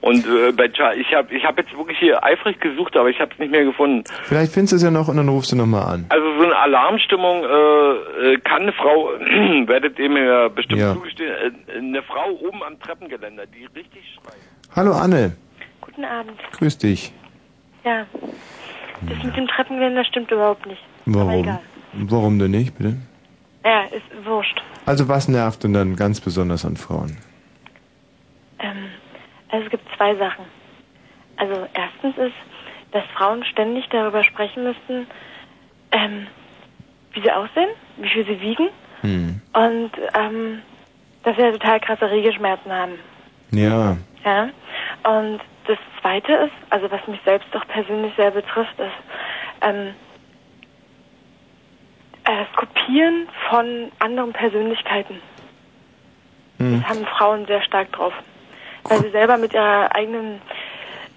Und 0.00 0.26
äh, 0.26 0.50
bei 0.50 0.68
Cha 0.68 0.94
ich 0.94 1.14
habe 1.14 1.32
ich 1.32 1.44
hab 1.44 1.56
jetzt 1.58 1.76
wirklich 1.76 1.96
hier 1.98 2.24
eifrig 2.24 2.58
gesucht, 2.60 2.96
aber 2.96 3.08
ich 3.08 3.20
habe 3.20 3.30
es 3.32 3.38
nicht 3.38 3.52
mehr 3.52 3.64
gefunden. 3.64 4.02
Vielleicht 4.24 4.52
findest 4.52 4.72
du 4.72 4.76
es 4.76 4.82
ja 4.82 4.90
noch 4.90 5.06
und 5.06 5.16
dann 5.16 5.28
rufst 5.28 5.52
du 5.52 5.56
nochmal 5.56 5.82
an. 5.94 6.06
Also 6.08 6.26
so 6.38 6.42
eine 6.44 6.56
Alarmstimmung 6.56 7.44
äh, 7.44 8.32
äh, 8.32 8.38
kann 8.40 8.62
eine 8.62 8.72
Frau, 8.72 9.10
werdet 9.68 9.98
ihr 10.00 10.08
mir 10.10 10.50
bestimmt 10.50 10.80
Ja. 10.80 10.92
zugestehen, 10.94 11.30
äh, 11.68 11.78
eine 11.78 12.02
Frau 12.02 12.30
oben 12.32 12.64
am 12.64 12.80
Treppengeländer, 12.80 13.44
die 13.46 13.66
richtig 13.78 14.02
schreit. 14.14 14.38
Hallo 14.74 14.92
Anne, 14.92 15.36
Guten 15.80 16.04
Abend. 16.04 16.32
grüß 16.58 16.78
dich. 16.78 17.12
Ja. 17.84 18.04
Das 19.02 19.22
mit 19.24 19.36
dem 19.36 19.46
Treppengeländer 19.46 20.04
stimmt 20.04 20.30
überhaupt 20.32 20.66
nicht. 20.66 20.82
Aber 21.06 21.26
Warum? 21.26 21.42
egal. 21.44 21.60
Warum 21.92 22.38
denn 22.40 22.50
nicht, 22.52 22.76
bitte? 22.76 22.96
Ja, 23.64 23.82
ist 23.84 24.26
wurscht. 24.26 24.60
Also 24.86 25.08
was 25.08 25.28
nervt 25.28 25.62
denn 25.64 25.72
dann 25.72 25.96
ganz 25.96 26.20
besonders 26.20 26.64
an 26.64 26.76
Frauen? 26.76 27.16
Ähm, 28.58 28.88
also 29.50 29.64
es 29.64 29.70
gibt 29.70 29.84
zwei 29.96 30.14
Sachen. 30.16 30.44
Also 31.36 31.66
erstens 31.74 32.16
ist, 32.18 32.34
dass 32.92 33.04
Frauen 33.16 33.44
ständig 33.44 33.88
darüber 33.90 34.22
sprechen 34.24 34.64
müssten, 34.64 35.06
ähm, 35.92 36.26
wie 37.12 37.22
sie 37.22 37.30
aussehen, 37.30 37.70
wie 37.98 38.08
viel 38.08 38.24
sie 38.26 38.40
wiegen 38.40 38.68
Hm. 39.02 39.40
und 39.52 39.90
ähm, 40.14 40.62
dass 41.24 41.36
sie 41.36 41.42
ja 41.42 41.50
total 41.52 41.80
krasse 41.80 42.10
Regelschmerzen 42.10 42.70
haben. 42.72 42.92
Ja. 43.50 43.96
Ja. 44.24 44.48
Und 45.04 45.40
das 45.66 45.78
Zweite 46.00 46.32
ist, 46.32 46.52
also 46.70 46.90
was 46.90 47.06
mich 47.08 47.20
selbst 47.24 47.48
doch 47.52 47.66
persönlich 47.66 48.12
sehr 48.16 48.30
betrifft, 48.30 48.78
ist 48.78 48.92
ähm, 49.60 49.88
äh, 49.88 49.92
das 52.24 52.46
Kopieren 52.56 53.28
von 53.48 53.90
anderen 53.98 54.32
Persönlichkeiten. 54.32 55.16
Hm. 56.58 56.80
Das 56.80 56.90
haben 56.90 57.06
Frauen 57.06 57.46
sehr 57.46 57.62
stark 57.62 57.92
drauf. 57.92 58.12
Weil 58.84 59.00
sie 59.00 59.10
selber 59.10 59.38
mit 59.38 59.54
ihrer 59.54 59.94
eigenen 59.94 60.40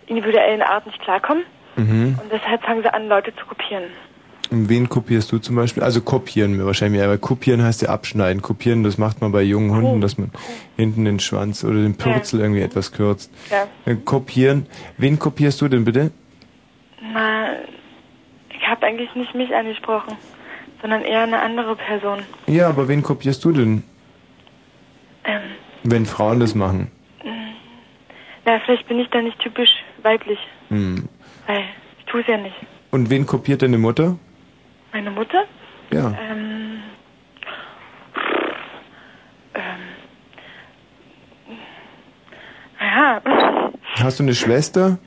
individuellen 0.07 0.61
Art 0.61 0.85
nicht 0.85 0.99
klarkommen. 1.01 1.43
Mhm. 1.75 2.19
Und 2.21 2.31
deshalb 2.31 2.63
fangen 2.63 2.83
sie 2.83 2.93
an, 2.93 3.07
Leute 3.07 3.35
zu 3.35 3.45
kopieren. 3.45 3.85
Und 4.51 4.69
wen 4.69 4.87
kopierst 4.87 5.31
du 5.31 5.39
zum 5.39 5.55
Beispiel? 5.55 5.83
Also 5.83 6.01
kopieren 6.01 6.57
wir 6.57 6.65
wahrscheinlich, 6.65 7.01
aber 7.01 7.17
kopieren 7.17 7.63
heißt 7.63 7.81
ja 7.81 7.89
abschneiden. 7.89 8.41
Kopieren, 8.41 8.83
das 8.83 8.97
macht 8.97 9.21
man 9.21 9.31
bei 9.31 9.41
jungen 9.41 9.71
Hunden, 9.71 10.01
dass 10.01 10.17
man 10.17 10.31
hinten 10.77 11.05
den 11.05 11.19
Schwanz 11.19 11.63
oder 11.63 11.81
den 11.81 11.97
Pürzel 11.97 12.41
irgendwie 12.41 12.61
etwas 12.61 12.91
kürzt. 12.91 13.31
Ja. 13.49 13.67
Äh, 13.91 13.95
Kopieren. 13.95 14.67
Wen 14.97 15.17
kopierst 15.17 15.61
du 15.61 15.67
denn 15.67 15.83
bitte? 15.83 16.11
Na, 17.01 17.47
ich 18.51 18.67
habe 18.67 18.85
eigentlich 18.85 19.13
nicht 19.15 19.33
mich 19.33 19.53
angesprochen, 19.53 20.15
sondern 20.85 21.01
eher 21.03 21.23
eine 21.23 21.39
andere 21.39 21.75
Person. 21.75 22.19
Ja, 22.45 22.69
aber 22.69 22.87
wen 22.87 23.01
kopierst 23.01 23.43
du 23.43 23.51
denn, 23.51 23.81
Ähm, 25.23 25.41
wenn 25.83 26.05
Frauen 26.05 26.39
das 26.39 26.53
machen? 26.53 26.91
na, 28.45 28.59
vielleicht 28.63 28.87
bin 28.87 28.99
ich 28.99 29.09
da 29.09 29.19
nicht 29.23 29.39
typisch 29.39 29.71
weiblich, 30.03 30.37
Hm. 30.69 31.09
weil 31.47 31.63
ich 31.97 32.05
tue 32.05 32.21
es 32.21 32.27
ja 32.27 32.37
nicht. 32.37 32.55
Und 32.91 33.09
wen 33.09 33.25
kopiert 33.25 33.63
deine 33.63 33.79
Mutter? 33.79 34.19
Meine 34.93 35.09
Mutter? 35.09 35.45
Ja. 35.91 36.09
Ähm, 36.29 36.77
ähm, 39.55 39.81
ja, 42.79 43.21
Hast 43.99 44.19
du 44.19 44.23
eine 44.23 44.35
Schwester? 44.35 44.99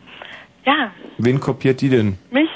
ja, 0.66 0.90
Wen 1.18 1.38
kopiert 1.38 1.80
die 1.82 1.88
denn? 1.88 2.18
mich, 2.32 2.50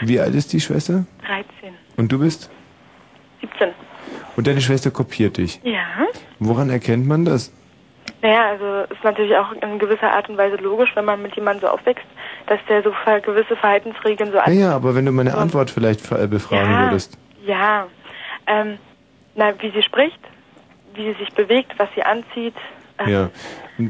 Wie 0.00 0.18
alt 0.18 0.34
ist 0.34 0.52
die 0.52 0.58
Schwester? 0.60 1.06
13, 1.24 1.74
Und 1.98 2.10
du 2.10 2.18
bist? 2.20 2.48
17. 3.42 3.68
Und 4.36 4.46
deine 4.46 4.60
Schwester 4.62 4.90
kopiert 4.90 5.36
dich. 5.36 5.60
Ja, 5.64 5.84
Woran 6.38 6.70
erkennt 6.70 7.06
man 7.06 7.24
das? 7.26 7.52
naja, 8.22 8.48
also 8.50 8.92
ist 8.92 9.04
natürlich 9.04 9.36
auch 9.36 9.52
in 9.52 9.78
gewisser 9.78 10.10
Art 10.12 10.28
und 10.28 10.36
Weise 10.38 10.56
logisch, 10.56 10.90
wenn 10.94 11.04
man 11.04 11.20
mit 11.22 11.36
jemandem 11.36 11.62
so 11.62 11.68
aufwächst, 11.68 12.04
dass 12.46 12.58
der 12.68 12.82
so 12.82 12.90
gewisse 13.24 13.54
Verhaltensregeln 13.54 14.32
so 14.32 14.38
Ja, 14.38 14.50
ja, 14.50 14.74
aber 14.74 14.94
wenn 14.96 15.04
du 15.04 15.12
meine 15.12 15.36
Antwort 15.36 15.70
vielleicht 15.70 16.10
äh, 16.10 16.26
befragen 16.26 16.72
Ja. 16.72 16.80
würdest. 16.80 17.16
Ja, 17.44 17.86
ähm, 18.46 18.78
na, 19.36 19.52
wie 19.60 19.70
sie 19.70 19.82
spricht, 19.82 20.18
wie 20.94 21.12
sie 21.12 21.18
sich 21.18 21.32
bewegt, 21.34 21.72
was 21.78 21.88
sie 21.94 22.02
anzieht. 22.02 22.54
Ähm, 22.98 23.08
Ja. 23.08 23.30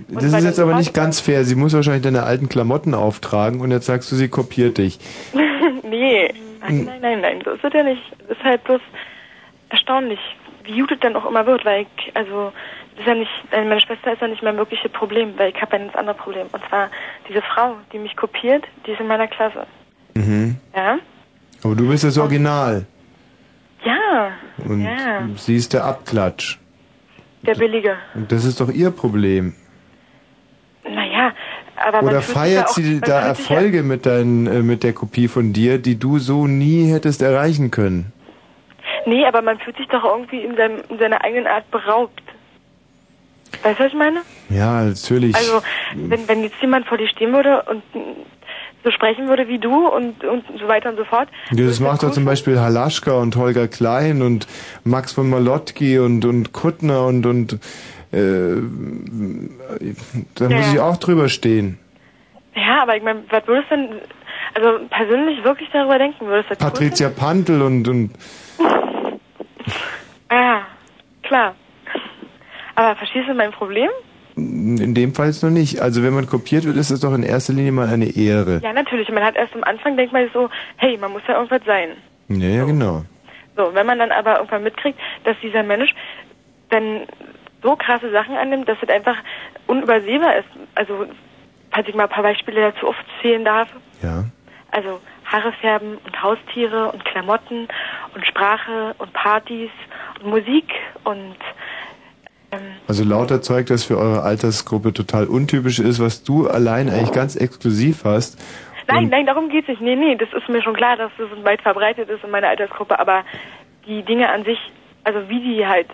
Das 0.08 0.24
ist 0.24 0.44
jetzt 0.44 0.58
aber 0.60 0.74
nicht 0.74 0.92
ganz 0.92 1.20
fair. 1.20 1.44
Sie 1.44 1.54
muss 1.54 1.72
wahrscheinlich 1.72 2.02
deine 2.02 2.24
alten 2.24 2.48
Klamotten 2.50 2.92
auftragen 2.94 3.60
und 3.62 3.70
jetzt 3.70 3.86
sagst 3.86 4.12
du, 4.12 4.16
sie 4.16 4.28
kopiert 4.28 4.76
dich. 4.76 4.98
nee, 5.82 6.34
nein, 6.68 6.84
nein, 6.86 7.00
nein, 7.00 7.20
nein, 7.20 7.42
so 7.44 7.50
ist 7.52 7.64
es 7.64 7.72
ja 7.72 7.82
nicht. 7.82 8.02
Es 8.24 8.36
ist 8.36 8.44
halt 8.44 8.64
bloß 8.64 8.80
erstaunlich, 9.70 10.20
wie 10.64 10.80
gut 10.80 10.92
es 10.92 11.00
dann 11.00 11.16
auch 11.16 11.26
immer 11.28 11.46
wird, 11.46 11.64
weil 11.64 11.82
ich, 11.96 12.16
also, 12.16 12.52
ist 12.98 13.06
ja 13.06 13.14
nicht, 13.14 13.30
äh, 13.52 13.64
meine 13.64 13.80
Schwester 13.80 14.12
ist 14.12 14.20
ja 14.20 14.28
nicht 14.28 14.42
mein 14.42 14.56
wirkliches 14.56 14.90
Problem, 14.92 15.34
weil 15.38 15.50
ich 15.54 15.60
habe 15.62 15.76
ein 15.76 15.94
anderes 15.94 16.18
Problem. 16.18 16.46
Und 16.52 16.62
zwar 16.68 16.90
diese 17.28 17.42
Frau, 17.42 17.76
die 17.92 17.98
mich 17.98 18.16
kopiert, 18.16 18.64
die 18.86 18.92
ist 18.92 19.00
in 19.00 19.06
meiner 19.06 19.28
Klasse. 19.28 19.66
Mhm. 20.14 20.56
Ja? 20.74 20.98
Aber 21.62 21.74
du 21.74 21.88
bist 21.88 22.04
das 22.04 22.18
Original. 22.18 22.86
Ja, 23.84 24.32
Und 24.66 24.82
ja, 24.84 25.22
sie 25.36 25.54
ist 25.54 25.72
der 25.72 25.84
Abklatsch. 25.84 26.58
der 27.42 27.54
Billige. 27.54 27.96
Und 28.14 28.32
das 28.32 28.44
ist 28.44 28.60
doch 28.60 28.68
ihr 28.70 28.90
Problem. 28.90 29.54
Naja, 30.82 31.32
Oder 32.02 32.22
feiert 32.22 32.68
auch, 32.68 32.74
sie 32.74 33.00
da 33.00 33.20
Erfolge 33.20 33.82
mit, 33.82 34.06
dein, 34.06 34.46
äh, 34.46 34.62
mit 34.62 34.82
der 34.82 34.92
Kopie 34.92 35.28
von 35.28 35.52
dir, 35.52 35.78
die 35.78 35.98
du 35.98 36.18
so 36.18 36.46
nie 36.46 36.90
hättest 36.90 37.22
erreichen 37.22 37.70
können? 37.70 38.12
Nee, 39.06 39.24
aber 39.26 39.42
man 39.42 39.58
fühlt 39.58 39.76
sich 39.76 39.88
doch 39.88 40.04
irgendwie 40.04 40.42
in, 40.42 40.56
seinem, 40.56 40.82
in 40.88 40.98
seiner 40.98 41.24
eigenen 41.24 41.46
Art 41.46 41.70
beraubt. 41.70 42.22
Weißt 43.62 43.78
du, 43.78 43.84
was 43.84 43.92
ich 43.92 43.98
meine? 43.98 44.20
Ja, 44.50 44.84
natürlich. 44.84 45.34
Also, 45.34 45.62
wenn, 45.94 46.28
wenn 46.28 46.42
jetzt 46.42 46.60
jemand 46.60 46.86
vor 46.86 46.98
dir 46.98 47.08
stehen 47.08 47.32
würde 47.32 47.62
und 47.62 47.82
so 48.84 48.90
sprechen 48.90 49.28
würde 49.28 49.48
wie 49.48 49.58
du 49.58 49.88
und, 49.88 50.24
und 50.24 50.44
so 50.58 50.68
weiter 50.68 50.90
und 50.90 50.96
so 50.96 51.04
fort. 51.04 51.28
Ja, 51.50 51.66
das 51.66 51.80
macht 51.80 52.02
doch 52.02 52.12
zum 52.12 52.24
Beispiel 52.24 52.60
Halaschka 52.60 53.12
und 53.12 53.34
Holger 53.36 53.66
Klein 53.68 54.22
und 54.22 54.46
Max 54.84 55.12
von 55.12 55.28
Malotki 55.28 55.98
und, 55.98 56.24
und 56.24 56.52
Kuttner 56.52 57.06
und, 57.06 57.26
und 57.26 57.58
äh, 58.12 58.56
da 60.34 60.44
muss 60.48 60.66
Ja. 60.66 60.72
ich 60.72 60.80
auch 60.80 60.96
drüber 60.96 61.28
stehen. 61.28 61.78
Ja, 62.54 62.82
aber 62.82 62.96
ich 62.96 63.02
meine, 63.02 63.22
was 63.30 63.46
würdest 63.46 63.70
du 63.70 63.76
denn, 63.76 63.88
also 64.54 64.86
persönlich 64.88 65.44
wirklich 65.44 65.68
darüber 65.72 65.98
denken? 65.98 66.26
Würdest 66.26 66.50
du 66.50 66.54
das 66.54 66.64
cool 66.64 66.70
Patricia 66.72 67.08
Pantel 67.10 67.62
und, 67.62 67.86
und? 67.88 68.10
Ja, 70.30 70.66
klar. 71.22 71.54
Aber 72.74 72.96
verstehst 72.96 73.28
du 73.28 73.34
mein 73.34 73.52
Problem? 73.52 73.88
in 74.36 74.94
dem 74.94 75.14
Fall 75.14 75.26
jetzt 75.26 75.42
noch 75.42 75.50
nicht. 75.50 75.80
Also 75.80 76.04
wenn 76.04 76.14
man 76.14 76.26
kopiert 76.28 76.64
wird, 76.64 76.76
ist 76.76 76.92
das 76.92 77.00
doch 77.00 77.12
in 77.12 77.24
erster 77.24 77.52
Linie 77.52 77.72
mal 77.72 77.88
eine 77.88 78.14
Ehre. 78.16 78.60
Ja, 78.62 78.72
natürlich. 78.72 79.08
Man 79.08 79.24
hat 79.24 79.34
erst 79.34 79.52
am 79.56 79.64
Anfang, 79.64 79.96
denkt 79.96 80.12
man 80.12 80.30
so, 80.32 80.48
hey, 80.76 80.96
man 80.96 81.10
muss 81.10 81.22
ja 81.26 81.34
irgendwas 81.34 81.62
sein. 81.66 81.88
Ja, 82.28 82.46
ja, 82.48 82.64
genau. 82.64 83.02
So, 83.56 83.74
wenn 83.74 83.84
man 83.84 83.98
dann 83.98 84.12
aber 84.12 84.36
irgendwann 84.36 84.62
mitkriegt, 84.62 84.96
dass 85.24 85.36
dieser 85.42 85.64
Mensch 85.64 85.92
dann 86.70 87.00
so 87.62 87.76
krasse 87.76 88.10
Sachen 88.10 88.36
annimmt, 88.36 88.68
dass 88.68 88.78
es 88.82 88.88
einfach 88.88 89.16
unübersehbar 89.66 90.36
ist. 90.36 90.48
Also, 90.74 91.06
falls 91.70 91.88
ich 91.88 91.94
mal 91.94 92.04
ein 92.04 92.08
paar 92.08 92.22
Beispiele 92.22 92.72
dazu 92.72 92.88
aufzählen 92.88 93.44
darf. 93.44 93.68
Ja. 94.02 94.24
Also 94.70 95.00
Haare 95.24 95.52
färben 95.52 95.98
und 96.04 96.22
Haustiere 96.22 96.92
und 96.92 97.04
Klamotten 97.04 97.68
und 98.14 98.26
Sprache 98.26 98.94
und 98.98 99.12
Partys 99.12 99.70
Musik 100.22 100.64
und 101.04 101.36
ähm, 102.50 102.60
Also 102.86 103.04
lauter 103.04 103.42
Zeug, 103.42 103.66
das 103.66 103.84
für 103.84 103.98
eure 103.98 104.22
Altersgruppe 104.22 104.92
total 104.92 105.26
untypisch 105.26 105.78
ist, 105.78 106.00
was 106.00 106.22
du 106.22 106.48
allein 106.48 106.88
eigentlich 106.88 107.12
ganz 107.12 107.36
exklusiv 107.36 108.04
hast. 108.04 108.38
Nein, 108.88 109.08
nein, 109.10 109.26
darum 109.26 109.50
geht's 109.50 109.68
nicht. 109.68 109.82
Nee, 109.82 109.96
nee, 109.96 110.16
das 110.16 110.32
ist 110.32 110.48
mir 110.48 110.62
schon 110.62 110.74
klar, 110.74 110.96
dass 110.96 111.12
das 111.18 111.28
weit 111.44 111.60
verbreitet 111.60 112.08
ist 112.08 112.24
in 112.24 112.30
meiner 112.30 112.48
Altersgruppe, 112.48 112.98
aber 112.98 113.22
die 113.86 114.02
Dinge 114.02 114.30
an 114.30 114.44
sich, 114.44 114.58
also 115.04 115.28
wie 115.28 115.40
die 115.40 115.66
halt, 115.66 115.88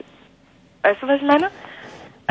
weißt 0.85 1.03
du, 1.03 1.09
was 1.09 1.17
ich 1.21 1.27
meine? 1.27 1.49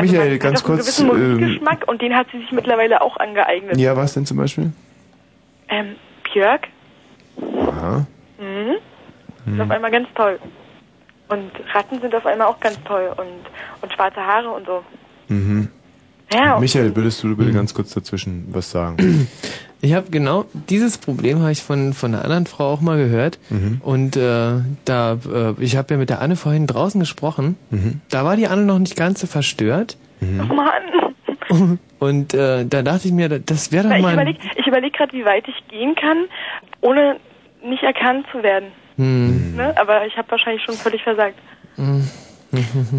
Michael, 0.00 0.32
Hat 0.34 0.40
ganz 0.40 0.62
doch 0.62 0.68
einen 0.70 0.78
kurz. 0.78 0.86
gewissen 0.98 1.10
Ähm, 1.10 1.38
Musikgeschmack 1.38 1.86
und 1.88 2.02
den 2.02 2.16
hat 2.16 2.26
sie 2.32 2.38
sich 2.38 2.50
mittlerweile 2.52 3.00
auch 3.02 3.16
angeeignet. 3.18 3.76
ja, 3.78 3.96
was 3.96 4.14
denn 4.14 4.26
zum 4.26 4.36
Beispiel? 4.38 4.72
Ähm, 5.68 5.96
Björk, 6.32 6.68
Aha. 7.68 8.06
mhm, 8.38 9.52
ist 9.54 9.60
auf 9.60 9.70
einmal 9.70 9.90
ganz 9.90 10.08
toll. 10.14 10.38
Und 11.28 11.50
Ratten 11.72 12.00
sind 12.00 12.14
auf 12.14 12.26
einmal 12.26 12.48
auch 12.48 12.60
ganz 12.60 12.76
toll 12.84 13.12
und, 13.16 13.46
und 13.82 13.92
schwarze 13.92 14.20
Haare 14.20 14.50
und 14.50 14.66
so. 14.66 14.84
Mhm. 15.28 15.68
Ja, 16.34 16.58
Michael, 16.58 16.94
würdest 16.96 17.22
du 17.22 17.36
bitte 17.36 17.52
ganz 17.52 17.74
kurz 17.74 17.94
dazwischen 17.94 18.48
was 18.52 18.70
sagen? 18.70 19.28
Ich 19.80 19.92
habe 19.94 20.10
genau 20.10 20.46
dieses 20.70 20.98
Problem 20.98 21.40
habe 21.40 21.52
ich 21.52 21.62
von 21.62 21.92
von 21.92 22.14
einer 22.14 22.24
anderen 22.24 22.46
Frau 22.46 22.72
auch 22.72 22.80
mal 22.80 22.96
gehört 22.96 23.38
Mhm. 23.50 23.80
und 23.84 24.16
äh, 24.16 24.54
da 24.84 25.12
äh, 25.12 25.54
ich 25.58 25.76
habe 25.76 25.94
ja 25.94 25.98
mit 25.98 26.10
der 26.10 26.20
Anne 26.22 26.36
vorhin 26.36 26.66
draußen 26.66 26.98
gesprochen. 26.98 27.56
Mhm. 27.70 28.00
Da 28.10 28.24
war 28.24 28.36
die 28.36 28.46
Anne 28.48 28.62
noch 28.64 28.78
nicht 28.78 28.96
ganz 28.96 29.20
so 29.20 29.26
verstört 29.26 29.96
oh 30.22 30.54
Mann. 30.54 31.78
und 31.98 32.34
äh, 32.34 32.64
da 32.64 32.82
dachte 32.82 33.08
ich 33.08 33.12
mir, 33.12 33.28
das 33.28 33.72
wäre 33.72 33.88
doch 33.88 33.94
ich 33.96 34.02
mal 34.02 34.14
überlege 34.14 34.38
ich 34.56 34.66
überleg 34.66 34.94
gerade, 34.94 35.12
wie 35.12 35.24
weit 35.24 35.44
ich 35.48 35.68
gehen 35.68 35.94
kann, 35.94 36.24
ohne 36.80 37.16
nicht 37.62 37.82
erkannt 37.82 38.26
zu 38.32 38.42
werden. 38.42 38.68
Hm. 38.96 39.56
Ne? 39.56 39.74
Aber 39.76 40.06
ich 40.06 40.16
habe 40.16 40.30
wahrscheinlich 40.30 40.62
schon 40.64 40.74
völlig 40.76 41.02
versagt. 41.02 41.38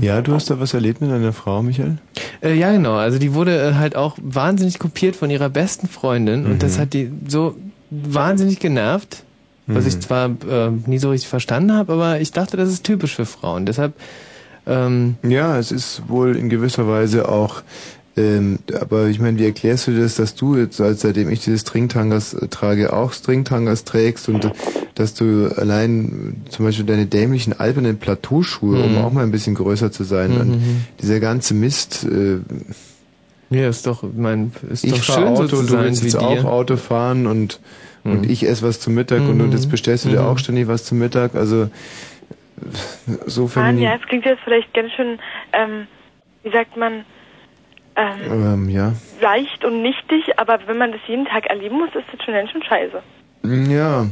Ja, 0.02 0.22
du 0.22 0.34
hast 0.34 0.50
da 0.50 0.60
was 0.60 0.74
erlebt 0.74 1.02
mit 1.02 1.12
deiner 1.12 1.34
Frau, 1.34 1.62
Michael? 1.62 1.98
Äh, 2.42 2.54
ja, 2.54 2.72
genau. 2.72 2.96
Also 2.96 3.20
die 3.20 3.34
wurde 3.34 3.58
äh, 3.58 3.74
halt 3.74 3.96
auch 3.96 4.18
wahnsinnig 4.22 4.80
kopiert 4.80 5.16
von 5.16 5.30
ihrer 5.30 5.50
besten 5.50 5.88
Freundin 5.88 6.46
und 6.46 6.64
das 6.64 6.80
hat 6.80 6.94
die 6.94 7.12
so 7.28 7.56
wahnsinnig 7.90 8.60
genervt, 8.60 9.24
was 9.68 9.86
ich 9.86 10.00
zwar 10.00 10.28
äh, 10.28 10.70
nie 10.86 11.00
so 11.00 11.10
richtig 11.10 11.30
verstanden 11.30 11.74
habe, 11.74 11.94
aber 11.94 12.20
ich 12.20 12.32
dachte, 12.32 12.56
das 12.58 12.70
ist 12.70 12.84
typisch 12.84 13.16
für 13.16 13.26
Frauen. 13.26 13.66
Deshalb 13.66 13.94
ähm, 14.68 15.16
Ja, 15.24 15.58
es 15.58 15.72
ist 15.72 16.04
wohl 16.08 16.36
in 16.36 16.50
gewisser 16.50 16.88
Weise 16.88 17.30
auch, 17.30 17.64
ähm, 18.18 18.60
aber 18.80 19.08
ich 19.08 19.20
meine, 19.20 19.38
wie 19.38 19.46
erklärst 19.46 19.88
du 19.88 20.00
das, 20.00 20.16
dass 20.16 20.36
du 20.36 20.56
jetzt, 20.58 20.80
als 20.80 21.02
seitdem 21.02 21.30
ich 21.30 21.44
dieses 21.44 21.62
Stringtangas 21.62 22.34
äh, 22.34 22.48
trage, 22.48 22.94
auch 22.94 23.12
Stringtangas 23.12 23.84
trägst 23.84 24.30
und 24.30 24.46
äh, 24.46 24.52
dass 24.96 25.14
du 25.14 25.52
allein 25.58 26.46
äh, 26.46 26.50
zum 26.50 26.66
Beispiel 26.66 26.86
deine 26.86 27.06
dämlichen 27.08 27.60
albernen 27.60 27.98
Plateauschuhe, 27.98 28.80
um 28.80 28.94
Mhm. 28.94 28.98
auch 29.00 29.12
mal 29.12 29.24
ein 29.24 29.32
bisschen 29.32 29.56
größer 29.56 29.92
zu 29.92 30.04
sein, 30.04 30.32
Mhm. 30.36 30.40
und 30.40 30.58
dieser 31.02 31.20
ganze 31.20 31.54
Mist, 31.54 32.06
äh, 32.06 32.40
ja, 33.50 33.70
ist 33.70 33.86
doch, 33.86 34.04
mein, 34.16 34.52
ist 34.70 34.86
doch 34.86 34.98
ich 34.98 35.04
fahre 35.04 35.20
schön 35.22 35.28
Auto, 35.30 35.48
so 35.48 35.58
zu 35.58 35.62
du 35.64 35.74
sein 35.74 35.84
willst 35.86 36.02
wie 36.04 36.08
jetzt 36.08 36.16
auch 36.16 36.46
Auto 36.46 36.78
fahren 36.78 37.28
und, 37.28 37.60
und 38.04 38.24
Mhm. 38.26 38.30
ich 38.30 38.48
esse 38.48 38.64
was 38.64 38.80
zum 38.80 38.94
Mittag 38.94 39.28
und, 39.28 39.36
Mhm. 39.38 39.42
und 39.44 39.54
jetzt 39.54 39.70
bestellst 39.70 40.06
du 40.06 40.10
dir 40.10 40.22
Mhm. 40.22 40.28
auch 40.28 40.38
ständig 40.40 40.68
was 40.68 40.84
zum 40.86 41.00
Mittag, 41.00 41.36
also 41.36 41.70
so 43.26 43.50
Mann, 43.56 43.78
ja, 43.78 43.96
es 43.96 44.02
klingt 44.08 44.26
jetzt 44.26 44.42
vielleicht 44.44 44.74
ganz 44.74 44.92
schön, 44.94 45.20
ähm, 45.54 45.88
wie 46.44 46.52
sagt 46.52 46.78
man, 46.78 47.06
ähm, 47.96 48.44
Ähm, 48.44 48.70
ja. 48.70 48.94
leicht 49.22 49.64
und 49.66 49.82
nichtig, 49.82 50.38
aber 50.38 50.60
wenn 50.68 50.78
man 50.78 50.92
das 50.92 51.02
jeden 51.08 51.26
Tag 51.26 51.46
erleben 51.48 51.78
muss, 51.78 51.90
ist 51.96 52.06
das 52.12 52.24
schon 52.24 52.34
ganz 52.34 52.52
schön 52.52 52.64
scheiße. 52.64 53.02
Ja, 53.72 54.08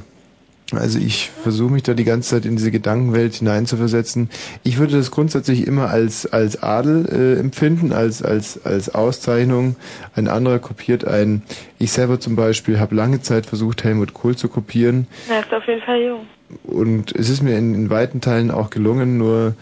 also 0.72 0.98
ich 1.00 1.30
versuche 1.30 1.72
mich 1.74 1.84
da 1.84 1.94
die 1.94 2.04
ganze 2.04 2.30
Zeit 2.32 2.46
in 2.46 2.56
diese 2.56 2.72
Gedankenwelt 2.72 3.36
hineinzuversetzen. 3.36 4.30
Ich 4.64 4.78
würde 4.80 4.96
das 4.98 5.12
grundsätzlich 5.12 5.68
immer 5.68 5.90
als 5.90 6.26
als 6.32 6.64
Adel 6.64 7.06
äh, 7.12 7.40
empfinden, 7.40 7.92
als 7.94 8.24
als 8.24 8.64
als 8.66 8.94
Auszeichnung. 8.94 9.76
Ein 10.16 10.28
anderer 10.28 10.60
kopiert 10.60 11.06
einen. 11.06 11.44
Ich 11.80 11.92
selber 11.92 12.20
zum 12.20 12.36
Beispiel 12.36 12.80
habe 12.80 12.96
lange 12.96 13.22
Zeit 13.22 13.46
versucht, 13.46 13.84
Helmut 13.84 14.14
Kohl 14.14 14.36
zu 14.36 14.48
kopieren 14.48 15.08
Na, 15.30 15.40
ist 15.40 15.54
auf 15.54 15.68
jeden 15.68 15.82
Fall 15.82 16.00
jung. 16.02 16.26
und 16.64 17.12
es 17.16 17.30
ist 17.30 17.42
mir 17.44 17.58
in, 17.58 17.76
in 17.76 17.90
weiten 17.90 18.22
Teilen 18.22 18.50
auch 18.50 18.70
gelungen. 18.70 19.18
Nur 19.18 19.56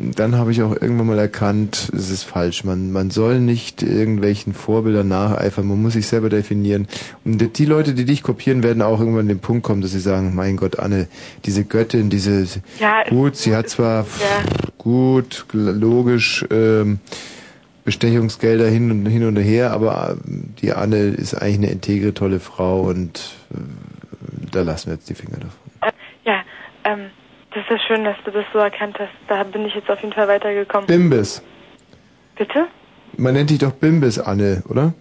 dann 0.00 0.36
habe 0.36 0.52
ich 0.52 0.62
auch 0.62 0.72
irgendwann 0.72 1.08
mal 1.08 1.18
erkannt, 1.18 1.90
es 1.92 2.10
ist 2.10 2.22
falsch. 2.22 2.62
Man 2.62 2.92
man 2.92 3.10
soll 3.10 3.40
nicht 3.40 3.82
irgendwelchen 3.82 4.54
Vorbildern 4.54 5.08
nacheifern. 5.08 5.66
Man 5.66 5.82
muss 5.82 5.94
sich 5.94 6.06
selber 6.06 6.28
definieren. 6.28 6.86
Und 7.24 7.58
die 7.58 7.64
Leute, 7.64 7.94
die 7.94 8.04
dich 8.04 8.22
kopieren, 8.22 8.62
werden 8.62 8.80
auch 8.82 9.00
irgendwann 9.00 9.22
an 9.22 9.28
den 9.28 9.40
Punkt 9.40 9.64
kommen, 9.64 9.82
dass 9.82 9.90
sie 9.90 9.98
sagen, 10.00 10.34
mein 10.34 10.56
Gott, 10.56 10.78
Anne, 10.78 11.08
diese 11.44 11.64
Göttin, 11.64 12.10
diese 12.10 12.46
Ja, 12.78 13.02
gut, 13.08 13.36
sie 13.36 13.56
hat 13.56 13.68
zwar 13.68 14.04
Ja. 14.20 14.42
gut, 14.78 15.46
logisch 15.52 16.44
ähm, 16.50 17.00
Bestechungsgelder 17.84 18.68
hin 18.68 18.90
und 18.90 19.06
hin 19.06 19.24
und 19.24 19.36
her, 19.36 19.72
aber 19.72 20.16
ähm, 20.26 20.54
die 20.60 20.72
Anne 20.74 20.98
ist 20.98 21.34
eigentlich 21.34 21.56
eine 21.58 21.70
integre, 21.70 22.14
tolle 22.14 22.38
Frau 22.38 22.82
und 22.82 23.34
äh, 23.50 23.56
da 24.52 24.62
lassen 24.62 24.88
wir 24.88 24.94
jetzt 24.94 25.08
die 25.08 25.14
Finger 25.14 25.38
davon. 25.38 25.70
Äh, 25.80 25.92
ja, 26.24 26.42
ähm, 26.84 27.10
das 27.50 27.62
ist 27.62 27.70
ja 27.70 27.78
schön, 27.78 28.04
dass 28.04 28.16
du 28.24 28.30
das 28.30 28.44
so 28.52 28.58
erkannt 28.58 28.98
hast. 28.98 29.10
Da 29.28 29.42
bin 29.44 29.64
ich 29.66 29.74
jetzt 29.74 29.90
auf 29.90 30.00
jeden 30.00 30.12
Fall 30.12 30.28
weitergekommen. 30.28 30.86
Bimbis. 30.86 31.42
Bitte? 32.36 32.66
Man 33.16 33.34
nennt 33.34 33.50
dich 33.50 33.58
doch 33.58 33.72
Bimbis, 33.72 34.18
Anne, 34.18 34.62
oder? 34.68 34.92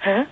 Hä? 0.00 0.24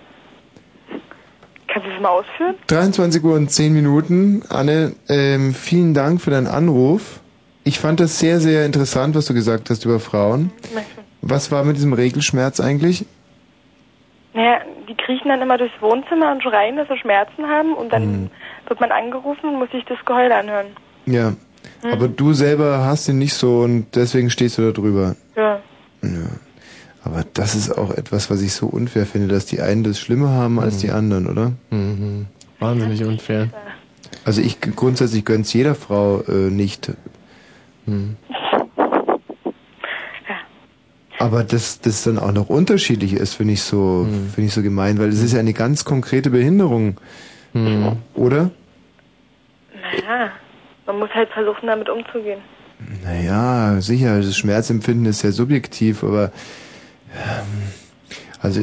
Kannst 1.67 1.87
du 1.87 1.91
das 1.91 2.01
mal 2.01 2.09
ausführen? 2.09 2.55
23 2.67 3.23
Uhr 3.23 3.35
und 3.35 3.49
10 3.49 3.73
Minuten. 3.73 4.43
Anne, 4.49 4.93
ähm, 5.07 5.53
vielen 5.53 5.93
Dank 5.93 6.21
für 6.21 6.31
deinen 6.31 6.47
Anruf. 6.47 7.21
Ich 7.63 7.79
fand 7.79 7.99
das 7.99 8.19
sehr, 8.19 8.39
sehr 8.39 8.65
interessant, 8.65 9.15
was 9.15 9.25
du 9.25 9.33
gesagt 9.33 9.69
hast 9.69 9.85
über 9.85 9.99
Frauen. 9.99 10.51
Was 11.21 11.51
war 11.51 11.63
mit 11.63 11.75
diesem 11.75 11.93
Regelschmerz 11.93 12.59
eigentlich? 12.59 13.05
Naja, 14.33 14.61
die 14.87 14.95
kriechen 14.95 15.27
dann 15.27 15.41
immer 15.41 15.57
durchs 15.57 15.79
Wohnzimmer 15.81 16.31
und 16.31 16.41
schreien, 16.41 16.77
dass 16.77 16.87
sie 16.87 16.97
Schmerzen 16.97 17.47
haben 17.47 17.73
und 17.73 17.91
dann 17.91 18.31
wird 18.69 18.79
man 18.79 18.91
angerufen 18.91 19.57
muss 19.57 19.71
sich 19.71 19.83
das 19.85 19.97
Geheul 20.05 20.31
anhören. 20.31 20.67
Ja. 21.05 21.33
Hm. 21.81 21.91
Aber 21.91 22.07
du 22.07 22.33
selber 22.33 22.85
hast 22.85 23.07
ihn 23.09 23.17
nicht 23.17 23.33
so 23.33 23.61
und 23.61 23.95
deswegen 23.95 24.29
stehst 24.29 24.57
du 24.57 24.61
da 24.63 24.71
drüber. 24.71 25.15
Ja. 25.35 25.61
Ja. 26.01 26.09
Aber 27.03 27.23
das 27.33 27.55
ist 27.55 27.71
auch 27.77 27.91
etwas, 27.91 28.29
was 28.29 28.41
ich 28.41 28.53
so 28.53 28.67
unfair 28.67 29.05
finde, 29.05 29.29
dass 29.29 29.45
die 29.45 29.61
einen 29.61 29.83
das 29.83 29.99
schlimmer 29.99 30.29
haben 30.29 30.59
als 30.59 30.77
die 30.77 30.91
anderen, 30.91 31.27
oder? 31.27 31.53
Mhm. 31.69 32.27
Wahnsinnig 32.59 33.03
unfair. 33.05 33.49
Also 34.25 34.41
ich 34.41 34.59
grundsätzlich 34.59 35.23
gönn's 35.23 35.53
jeder 35.53 35.75
Frau 35.75 36.21
äh, 36.27 36.49
nicht. 36.49 36.91
Mhm. 37.85 38.17
Aber 41.17 41.43
dass 41.43 41.81
das 41.81 42.03
dann 42.03 42.17
auch 42.17 42.31
noch 42.31 42.49
unterschiedlich 42.49 43.13
ist, 43.13 43.33
finde 43.33 43.53
ich 43.53 43.61
so, 43.61 44.07
finde 44.33 44.47
ich 44.47 44.53
so 44.53 44.61
gemein, 44.61 44.99
weil 44.99 45.09
es 45.09 45.21
ist 45.21 45.33
ja 45.33 45.39
eine 45.39 45.51
ganz 45.51 45.83
konkrete 45.83 46.29
Behinderung, 46.29 46.97
oder? 48.15 48.51
Naja, 49.91 50.31
man 50.85 50.99
muss 50.99 51.09
halt 51.13 51.29
versuchen, 51.29 51.67
damit 51.67 51.89
umzugehen. 51.89 52.41
Naja, 53.03 53.81
sicher, 53.81 54.17
das 54.17 54.37
Schmerzempfinden 54.37 55.05
ist 55.05 55.19
sehr 55.19 55.31
subjektiv, 55.31 56.03
aber 56.03 56.31
ähm, 57.13 57.73
also 58.41 58.61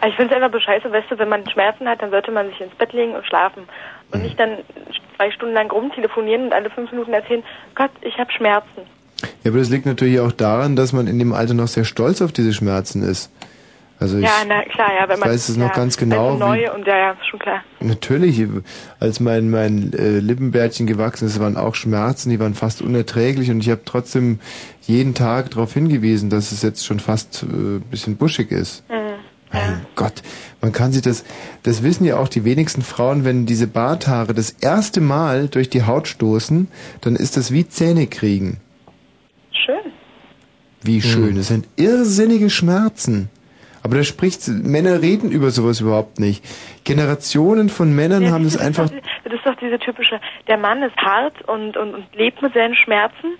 Aber 0.00 0.10
ich 0.10 0.16
finde 0.16 0.34
es 0.34 0.36
einfach 0.36 0.52
bescheiße, 0.52 0.92
weißt 0.92 1.10
du, 1.10 1.18
wenn 1.18 1.28
man 1.28 1.48
Schmerzen 1.50 1.88
hat, 1.88 2.00
dann 2.00 2.10
sollte 2.10 2.30
man 2.30 2.48
sich 2.50 2.60
ins 2.60 2.74
Bett 2.76 2.92
legen 2.92 3.14
und 3.14 3.26
schlafen. 3.26 3.64
Und 4.12 4.22
nicht 4.22 4.38
dann 4.38 4.58
zwei 5.16 5.30
Stunden 5.32 5.54
lang 5.54 5.70
rumtelefonieren 5.70 6.46
und 6.46 6.52
alle 6.52 6.70
fünf 6.70 6.90
Minuten 6.92 7.12
erzählen, 7.12 7.42
Gott, 7.74 7.90
ich 8.02 8.16
habe 8.18 8.30
Schmerzen. 8.32 8.82
ja, 9.42 9.50
aber 9.50 9.58
das 9.58 9.70
liegt 9.70 9.86
natürlich 9.86 10.20
auch 10.20 10.32
daran, 10.32 10.76
dass 10.76 10.92
man 10.92 11.08
in 11.08 11.18
dem 11.18 11.32
Alter 11.32 11.54
noch 11.54 11.68
sehr 11.68 11.84
stolz 11.84 12.22
auf 12.22 12.32
diese 12.32 12.52
Schmerzen 12.52 13.02
ist. 13.02 13.32
Also 14.00 14.18
ich, 14.18 14.24
ja, 14.24 14.44
na 14.46 14.62
klar, 14.62 14.90
ja, 14.94 15.08
wenn 15.08 15.18
man... 15.18 15.28
weiß 15.28 15.48
es 15.48 15.56
ja, 15.56 15.64
noch 15.64 15.72
ganz 15.72 15.96
genau, 15.96 16.32
Also 16.32 16.38
neu 16.38 16.72
und 16.72 16.86
ja, 16.86 16.96
ja, 16.96 17.16
schon 17.28 17.40
klar. 17.40 17.64
Natürlich, 17.80 18.46
als 19.00 19.18
mein 19.18 19.50
mein 19.50 19.92
äh, 19.92 20.20
Lippenbärtchen 20.20 20.86
gewachsen 20.86 21.26
ist, 21.26 21.40
waren 21.40 21.56
auch 21.56 21.74
Schmerzen, 21.74 22.30
die 22.30 22.38
waren 22.38 22.54
fast 22.54 22.80
unerträglich 22.80 23.50
und 23.50 23.60
ich 23.60 23.70
habe 23.70 23.80
trotzdem 23.84 24.38
jeden 24.82 25.14
Tag 25.14 25.50
darauf 25.50 25.74
hingewiesen, 25.74 26.30
dass 26.30 26.52
es 26.52 26.62
jetzt 26.62 26.86
schon 26.86 27.00
fast 27.00 27.42
äh, 27.42 27.80
bisschen 27.90 28.16
buschig 28.16 28.52
ist. 28.52 28.88
Mhm. 28.88 29.18
Mein 29.52 29.86
Gott, 29.96 30.22
man 30.60 30.72
kann 30.72 30.92
sich 30.92 31.02
das, 31.02 31.24
das 31.62 31.82
wissen 31.82 32.04
ja 32.04 32.18
auch 32.18 32.28
die 32.28 32.44
wenigsten 32.44 32.82
Frauen, 32.82 33.24
wenn 33.24 33.46
diese 33.46 33.66
Barthaare 33.66 34.34
das 34.34 34.50
erste 34.50 35.00
Mal 35.00 35.48
durch 35.48 35.70
die 35.70 35.84
Haut 35.84 36.06
stoßen, 36.06 36.68
dann 37.00 37.16
ist 37.16 37.36
das 37.36 37.50
wie 37.50 37.66
Zähne 37.66 38.06
kriegen. 38.06 38.60
Schön. 39.50 39.92
Wie 40.82 41.02
schön, 41.02 41.36
das 41.36 41.48
sind 41.48 41.66
irrsinnige 41.76 42.50
Schmerzen. 42.50 43.30
Aber 43.82 43.96
da 43.96 44.04
spricht, 44.04 44.48
Männer 44.48 45.00
reden 45.02 45.30
über 45.30 45.50
sowas 45.50 45.80
überhaupt 45.80 46.18
nicht. 46.18 46.44
Generationen 46.84 47.68
von 47.68 47.94
Männern 47.94 48.30
haben 48.30 48.44
das 48.44 48.54
ist 48.54 48.60
einfach 48.60 48.90
das 49.24 49.32
ist 49.32 49.44
doch 49.44 49.54
diese 49.60 49.78
typische, 49.78 50.20
der 50.46 50.56
Mann 50.58 50.82
ist 50.82 50.96
hart 50.96 51.34
und, 51.48 51.76
und, 51.76 51.94
und 51.94 52.04
lebt 52.14 52.40
mit 52.42 52.54
seinen 52.54 52.74
Schmerzen 52.74 53.36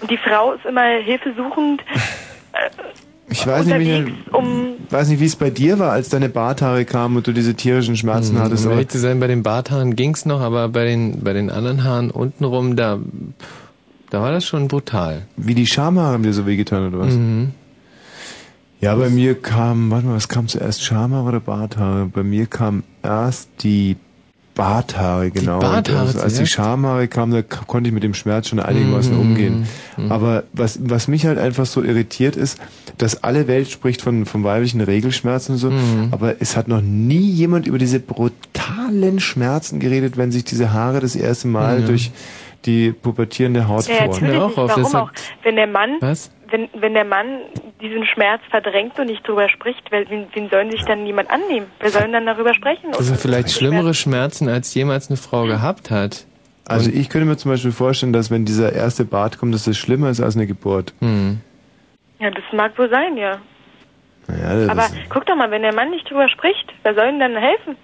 und 0.00 0.10
die 0.10 0.16
Frau 0.18 0.52
ist 0.52 0.64
immer 0.64 0.82
hilfesuchend. 1.04 1.82
Äh, 2.52 2.70
Ich 3.30 3.46
weiß 3.46 3.66
nicht, 3.66 3.80
wie, 3.80 4.14
um 4.32 4.76
weiß 4.90 5.08
nicht, 5.08 5.20
wie 5.20 5.24
es 5.24 5.34
bei 5.36 5.50
dir 5.50 5.78
war, 5.78 5.92
als 5.92 6.08
deine 6.10 6.28
Barthaare 6.28 6.84
kamen 6.84 7.16
und 7.16 7.26
du 7.26 7.32
diese 7.32 7.54
tierischen 7.54 7.96
Schmerzen 7.96 8.38
hattest. 8.38 8.66
Um 8.66 8.72
ehrlich 8.72 8.88
zu 8.88 8.98
sein, 8.98 9.18
bei 9.18 9.26
den 9.26 9.42
Barthaaren 9.42 9.96
ging's 9.96 10.24
noch, 10.26 10.40
aber 10.40 10.68
bei 10.68 10.84
den, 10.84 11.24
bei 11.24 11.32
den 11.32 11.50
anderen 11.50 11.84
Haaren 11.84 12.10
untenrum, 12.10 12.76
da, 12.76 12.98
da 14.10 14.20
war 14.22 14.30
das 14.30 14.44
schon 14.46 14.68
brutal. 14.68 15.22
Wie 15.36 15.54
die 15.54 15.66
Schamhaare 15.66 16.12
haben 16.12 16.22
dir 16.22 16.32
so 16.34 16.46
wehgetan, 16.46 16.86
oder 16.88 16.98
was? 17.06 17.14
Mhm. 17.14 17.52
Ja, 18.84 18.94
bei 18.96 19.08
mir 19.08 19.34
kam, 19.40 19.90
warte 19.90 20.06
mal, 20.06 20.14
was 20.16 20.28
kam 20.28 20.46
zuerst, 20.46 20.84
Schamhaare 20.84 21.26
oder 21.26 21.40
Barthaare? 21.40 22.04
Bei 22.04 22.22
mir 22.22 22.44
kam 22.44 22.82
erst 23.02 23.48
die 23.62 23.96
Barthaare, 24.54 25.30
genau. 25.30 25.58
Barthaare 25.58 26.06
Und 26.08 26.14
das, 26.16 26.22
als 26.22 26.36
die? 26.36 26.46
Schamhaare 26.46 27.08
kamen, 27.08 27.32
da 27.32 27.40
konnte 27.40 27.88
ich 27.88 27.94
mit 27.94 28.02
dem 28.02 28.12
Schmerz 28.12 28.46
schon 28.48 28.60
einigermaßen 28.60 29.14
Mhm. 29.14 29.20
umgehen. 29.20 29.66
Mhm. 29.96 30.12
Aber 30.12 30.44
was, 30.52 30.78
was 30.82 31.08
mich 31.08 31.24
halt 31.24 31.38
einfach 31.38 31.64
so 31.64 31.82
irritiert 31.82 32.36
ist, 32.36 32.60
dass 32.98 33.24
alle 33.24 33.48
Welt 33.48 33.70
spricht 33.70 34.02
von, 34.02 34.26
von 34.26 34.44
weiblichen 34.44 34.82
Regelschmerzen 34.82 35.52
und 35.52 35.58
so, 35.58 35.70
Mhm. 35.70 36.08
aber 36.10 36.36
es 36.42 36.54
hat 36.54 36.68
noch 36.68 36.82
nie 36.82 37.30
jemand 37.30 37.66
über 37.66 37.78
diese 37.78 38.00
brutalen 38.00 39.18
Schmerzen 39.18 39.80
geredet, 39.80 40.18
wenn 40.18 40.30
sich 40.30 40.44
diese 40.44 40.74
Haare 40.74 41.00
das 41.00 41.16
erste 41.16 41.48
Mal 41.48 41.80
Ja. 41.80 41.86
durch 41.86 42.10
die 42.66 42.92
pubertierende 42.92 43.66
Haut 43.66 43.88
Ja, 43.88 44.06
bohren. 44.06 44.22
natürlich 44.22 44.40
nicht. 44.46 44.56
Warum 44.56 44.94
auch? 44.94 45.10
Wenn 45.42 45.56
der 45.56 45.66
Mann, 45.66 45.96
Was? 46.00 46.30
Wenn, 46.54 46.68
wenn 46.74 46.94
der 46.94 47.04
Mann 47.04 47.40
diesen 47.80 48.06
Schmerz 48.06 48.40
verdrängt 48.48 48.96
und 49.00 49.06
nicht 49.06 49.26
drüber 49.26 49.48
spricht, 49.48 49.90
wen, 49.90 50.28
wen 50.32 50.48
sollen 50.50 50.70
sich 50.70 50.82
dann 50.84 51.04
jemand 51.04 51.28
annehmen? 51.28 51.66
Wer 51.80 51.90
soll 51.90 52.02
denn 52.02 52.12
dann 52.12 52.26
darüber 52.26 52.54
sprechen? 52.54 52.92
Das 52.92 53.06
sind 53.06 53.18
vielleicht 53.18 53.50
schlimmere 53.50 53.92
Schmerzen, 53.92 54.48
als 54.48 54.72
jemals 54.72 55.10
eine 55.10 55.16
Frau 55.16 55.46
gehabt 55.46 55.90
hat. 55.90 56.26
Also 56.64 56.90
ich 56.90 57.08
könnte 57.10 57.26
mir 57.26 57.36
zum 57.36 57.50
Beispiel 57.50 57.72
vorstellen, 57.72 58.12
dass 58.12 58.30
wenn 58.30 58.44
dieser 58.44 58.72
erste 58.72 59.04
Bart 59.04 59.38
kommt, 59.38 59.52
dass 59.52 59.64
das 59.64 59.76
schlimmer 59.76 60.10
ist 60.10 60.20
als 60.20 60.36
eine 60.36 60.46
Geburt. 60.46 60.94
Hm. 61.00 61.40
Ja, 62.20 62.30
das 62.30 62.44
mag 62.52 62.78
wohl 62.78 62.88
sein, 62.88 63.16
ja. 63.16 63.38
Naja, 64.28 64.54
das 64.54 64.68
Aber 64.68 64.86
guck 65.10 65.26
doch 65.26 65.34
mal, 65.34 65.50
wenn 65.50 65.62
der 65.62 65.74
Mann 65.74 65.90
nicht 65.90 66.08
drüber 66.08 66.28
spricht, 66.28 66.72
wer 66.84 66.94
soll 66.94 67.08
ihm 67.08 67.18
dann 67.18 67.36
helfen? 67.36 67.76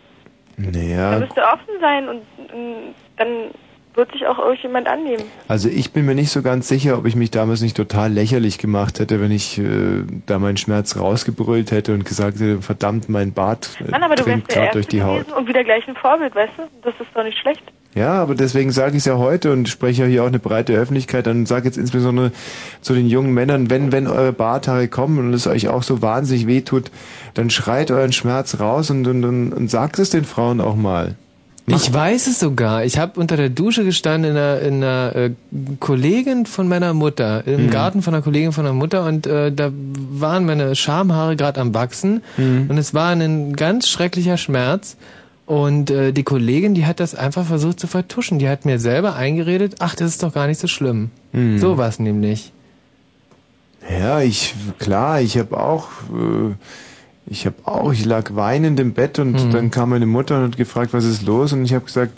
Er 0.59 0.71
naja, 0.71 1.19
müsste 1.19 1.43
offen 1.43 1.75
sein 1.81 2.09
und 2.09 2.23
mm, 2.39 2.95
dann 3.17 3.51
wird 3.95 4.13
sich 4.13 4.27
auch 4.27 4.39
irgendjemand 4.39 4.87
annehmen. 4.87 5.25
also 5.49 5.69
ich 5.69 5.93
bin 5.93 6.07
mir 6.07 6.15
nicht 6.15 6.31
so 6.31 6.43
ganz 6.43 6.69
sicher, 6.69 6.97
ob 6.99 7.07
ich 7.07 7.17
mich 7.17 7.31
damals 7.31 7.61
nicht 7.61 7.77
total 7.77 8.13
lächerlich 8.13 8.59
gemacht 8.59 9.01
hätte, 9.01 9.21
wenn 9.21 9.31
ich 9.31 9.59
äh, 9.59 10.05
da 10.27 10.39
meinen 10.39 10.57
Schmerz 10.57 10.97
rausgebrüllt 10.97 11.71
hätte 11.71 11.95
und 11.95 12.05
gesagt 12.05 12.41
hätte, 12.41 12.63
verdammt, 12.63 13.09
mein 13.09 13.33
Bart 13.33 13.71
äh, 13.87 13.91
Mann, 13.91 14.03
aber 14.03 14.17
du 14.17 14.27
wärst 14.27 14.49
der 14.49 14.57
gerade 14.57 14.73
durch 14.73 14.87
Erste 14.87 14.97
die 14.97 15.03
Haut. 15.03 15.33
und 15.33 15.49
wieder 15.49 15.65
gleich 15.65 15.87
ein 15.89 15.97
Vorbild, 15.97 16.35
weißt 16.35 16.53
du? 16.57 16.63
Das 16.83 16.95
ist 17.01 17.09
doch 17.15 17.25
nicht 17.25 17.39
schlecht. 17.39 17.63
Ja, 17.95 18.23
aber 18.23 18.37
deswegen 18.37 18.71
sage 18.71 18.93
ich 18.93 18.99
es 18.99 19.05
ja 19.07 19.19
heute 19.19 19.53
und 19.53 19.69
spreche 19.69 20.03
ja 20.03 20.09
hier 20.09 20.23
auch 20.23 20.29
eine 20.29 20.39
breite 20.39 20.75
Öffentlichkeit 20.75 21.27
an 21.27 21.39
und 21.39 21.47
sage 21.47 21.65
jetzt 21.65 21.77
insbesondere 21.77 22.31
zu 22.81 22.95
den 22.95 23.09
jungen 23.09 23.35
Männern, 23.35 23.69
wenn, 23.69 23.91
wenn 23.91 24.07
eure 24.07 24.33
Barthaare 24.33 24.87
kommen 24.87 25.19
und 25.19 25.35
es 25.35 25.49
euch 25.49 25.69
auch 25.69 25.83
so 25.83 26.01
wahnsinnig 26.01 26.47
wehtut, 26.47 26.93
dann 27.35 27.51
schreit 27.51 27.91
euren 27.91 28.13
Schmerz 28.13 28.61
raus 28.61 28.91
und, 28.91 29.09
und, 29.09 29.25
und, 29.25 29.53
und 29.53 29.69
sagt 29.69 29.99
es 29.99 30.11
den 30.11 30.25
Frauen 30.25 30.61
auch 30.61 30.77
mal. 30.77 31.17
Ich 31.77 31.93
weiß 31.93 32.27
es 32.27 32.39
sogar. 32.41 32.85
Ich 32.85 32.99
habe 32.99 33.19
unter 33.21 33.37
der 33.37 33.49
Dusche 33.49 33.85
gestanden 33.85 34.33
in 34.33 34.37
einer, 34.37 34.61
in 34.61 34.75
einer 34.85 35.17
äh, 35.17 35.31
Kollegin 35.79 36.47
von 36.47 36.69
meiner 36.69 36.95
Mutter, 36.95 37.47
im 37.47 37.67
Mhm. 37.67 37.71
Garten 37.71 38.03
von 38.03 38.15
einer 38.15 38.23
Kollegin 38.23 38.53
von 38.53 38.65
meiner 38.65 38.75
Mutter 38.77 39.05
und 39.07 39.27
äh, 39.27 39.53
da 39.53 39.71
waren 39.73 40.47
meine 40.47 40.75
Schamhaare 40.77 41.37
gerade 41.37 41.61
am 41.61 41.75
wachsen 41.75 42.23
Mhm. 42.37 42.67
und 42.69 42.79
es 42.79 42.95
war 42.95 43.11
ein 43.11 43.55
ganz 43.55 43.89
schrecklicher 43.89 44.37
Schmerz 44.37 44.97
und 45.47 45.91
äh, 45.91 46.13
die 46.13 46.23
Kollegin, 46.23 46.75
die 46.75 46.87
hat 46.87 47.01
das 47.01 47.15
einfach 47.15 47.45
versucht 47.45 47.81
zu 47.81 47.87
vertuschen. 47.87 48.39
Die 48.39 48.49
hat 48.49 48.65
mir 48.65 48.79
selber 48.79 49.17
eingeredet, 49.17 49.77
ach, 49.81 49.95
das 49.97 50.11
ist 50.11 50.23
doch 50.23 50.33
gar 50.33 50.47
nicht 50.47 50.61
so 50.61 50.67
schlimm. 50.69 51.11
Mhm. 51.33 51.59
So 51.59 51.77
war 51.79 51.89
es 51.89 51.99
nämlich. 51.99 52.53
Ja, 53.91 54.21
ich, 54.21 54.55
klar, 54.79 55.21
ich 55.21 55.37
habe 55.39 55.59
auch, 55.59 55.89
äh, 56.13 56.55
ich 57.27 57.47
habe 57.47 57.57
auch, 57.65 57.93
ich 57.93 58.05
lag 58.05 58.35
weinend 58.35 58.81
im 58.81 58.93
Bett 58.93 59.19
und 59.19 59.47
Mhm. 59.47 59.51
dann 59.51 59.71
kam 59.71 59.91
meine 59.91 60.07
Mutter 60.07 60.39
und 60.39 60.45
hat 60.45 60.57
gefragt, 60.57 60.93
was 60.93 61.05
ist 61.05 61.23
los? 61.23 61.53
Und 61.53 61.65
ich 61.65 61.75
habe 61.75 61.85
gesagt, 61.85 62.13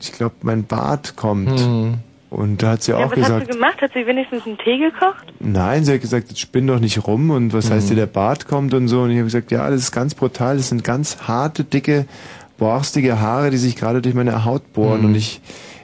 ich 0.00 0.12
glaube, 0.12 0.34
mein 0.42 0.64
Bart 0.64 1.16
kommt. 1.16 1.50
Mhm. 1.52 1.94
Und 2.30 2.62
da 2.62 2.70
hat 2.72 2.82
sie 2.84 2.92
ja, 2.92 2.98
auch 2.98 3.10
was 3.10 3.10
hast 3.10 3.16
gesagt, 3.16 3.48
du 3.48 3.52
gemacht? 3.54 3.80
Hat 3.82 3.90
sie 3.92 4.06
wenigstens 4.06 4.46
einen 4.46 4.56
Tee 4.58 4.78
gekocht? 4.78 5.26
nein, 5.40 5.84
sie 5.84 5.94
hat 5.94 6.00
gesagt, 6.00 6.28
jetzt 6.28 6.38
spinn 6.38 6.66
doch 6.68 6.78
nicht 6.78 7.04
rum 7.06 7.30
und 7.30 7.52
was 7.52 7.70
heißt 7.72 7.86
Mhm. 7.86 7.88
dir, 7.90 7.96
der 7.96 8.06
Bart 8.06 8.46
kommt 8.46 8.72
und 8.72 8.86
so. 8.86 9.00
Und 9.02 9.10
ich 9.10 9.16
habe 9.16 9.24
gesagt, 9.24 9.50
ja, 9.50 9.68
das 9.68 9.80
ist 9.80 9.92
ganz 9.92 10.14
brutal, 10.14 10.56
das 10.56 10.68
sind 10.68 10.84
ganz 10.84 11.22
harte, 11.26 11.64
dicke, 11.64 12.06
borstige 12.56 13.18
Haare, 13.20 13.50
die 13.50 13.56
sich 13.56 13.74
gerade 13.74 14.00
durch 14.00 14.14
meine 14.14 14.44
Haut 14.44 14.72
bohren 14.72 15.00
Mhm. 15.00 15.06
und 15.06 15.14
ich, 15.16 15.40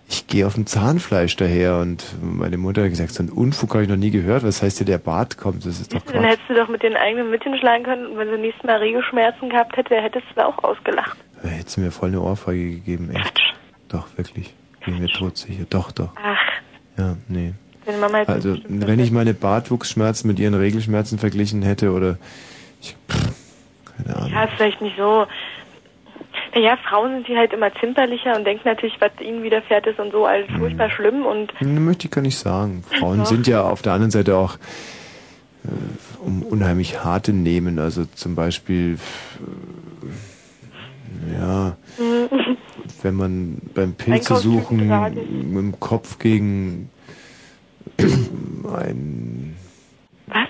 ich 0.09 0.27
gehe 0.28 0.47
auf 0.47 0.55
dem 0.55 0.66
Zahnfleisch 0.66 1.35
daher 1.37 1.78
und 1.78 2.05
meine 2.23 2.57
Mutter 2.59 2.83
hat 2.83 2.91
gesagt, 2.91 3.12
so 3.12 3.23
einen 3.23 3.31
Unfug 3.33 3.74
habe 3.74 3.83
ich 3.83 3.89
noch 3.89 3.97
nie 3.97 4.11
gehört, 4.11 4.45
was 4.45 4.62
heißt 4.62 4.81
dir, 4.81 4.85
der 4.85 4.99
Bart 4.99 5.37
kommt, 5.37 5.65
das 5.66 5.81
ist 5.81 5.93
doch 5.95 6.01
Dann 6.03 6.15
Quatsch. 6.23 6.24
hättest 6.31 6.49
du 6.51 6.55
doch 6.55 6.69
mit 6.69 6.83
den 6.83 6.95
eigenen 6.97 7.31
Müttchen 7.31 7.57
schlagen 7.59 7.85
können 7.85 8.07
und 8.07 8.19
wenn 8.19 8.31
sie 8.31 8.39
nächstes 8.39 8.65
Mal 8.65 8.77
Regelschmerzen 8.77 9.49
gehabt 9.51 9.77
hätte, 9.77 9.97
hättest 9.97 10.27
du 10.35 10.47
auch 10.47 10.62
ausgelacht. 10.62 11.16
Da 11.43 11.49
hätte 11.49 11.70
sie 11.70 11.81
mir 11.81 11.91
voll 11.91 12.09
eine 12.11 12.20
Ohrfeige 12.20 12.70
gegeben, 12.70 13.11
echt. 13.15 13.41
Doch, 13.89 14.07
wirklich. 14.16 14.55
Bin 14.85 14.99
mir 15.01 15.09
todsicher. 15.09 15.65
Doch, 15.69 15.91
doch. 15.93 16.11
Ach, 16.23 16.39
Ja, 16.97 17.16
nee. 17.28 17.53
deine 17.85 17.99
Mama 17.99 18.19
hätte 18.19 18.33
Also, 18.33 18.57
wenn 18.69 19.01
ich 19.01 19.11
meine 19.11 19.35
Bartwuchsschmerzen 19.35 20.28
mit 20.28 20.39
ihren 20.39 20.55
Regelschmerzen 20.55 21.19
verglichen 21.19 21.62
hätte 21.62 21.93
oder 21.93 22.16
ich, 22.81 22.97
pff, 23.11 23.33
keine 23.97 24.16
Ahnung. 24.16 24.31
Ja, 24.33 24.47
vielleicht 24.57 24.81
nicht 24.81 24.97
so. 24.97 25.27
Naja, 26.57 26.78
Frauen 26.89 27.12
sind 27.16 27.28
die 27.28 27.37
halt 27.37 27.53
immer 27.53 27.70
zimperlicher 27.74 28.35
und 28.35 28.47
denken 28.47 28.66
natürlich, 28.66 28.97
was 28.99 29.11
ihnen 29.20 29.43
widerfährt 29.43 29.87
ist 29.87 29.99
und 29.99 30.11
so 30.11 30.24
alles 30.24 30.49
Mhm. 30.51 30.57
furchtbar 30.57 30.89
schlimm 30.89 31.27
und 31.27 31.53
Ne, 31.61 31.81
möchte 31.81 32.07
ich 32.07 32.11
gar 32.11 32.23
nicht 32.23 32.39
sagen. 32.39 32.83
Frauen 32.83 33.19
Doch. 33.19 33.27
sind 33.27 33.47
ja 33.47 33.62
auf 33.62 33.83
der 33.83 33.93
anderen 33.93 34.11
Seite 34.11 34.39
auch 34.39 34.55
äh, 34.55 35.69
um 36.19 36.43
unheimlich 36.43 37.05
harte 37.05 37.35
nehmen. 37.35 37.78
Also 37.78 38.07
zum 38.07 38.37
Beispiel, 38.37 38.99
äh, 41.28 41.39
ja, 41.39 41.77
wenn 43.03 43.15
man 43.15 43.59
beim 43.74 43.93
Pilze 43.95 44.37
suchen 44.37 44.78
mit 45.53 45.59
dem 45.62 45.78
Kopf 45.78 46.19
gegen 46.19 46.89
ein 47.99 49.57
Was? 50.27 50.49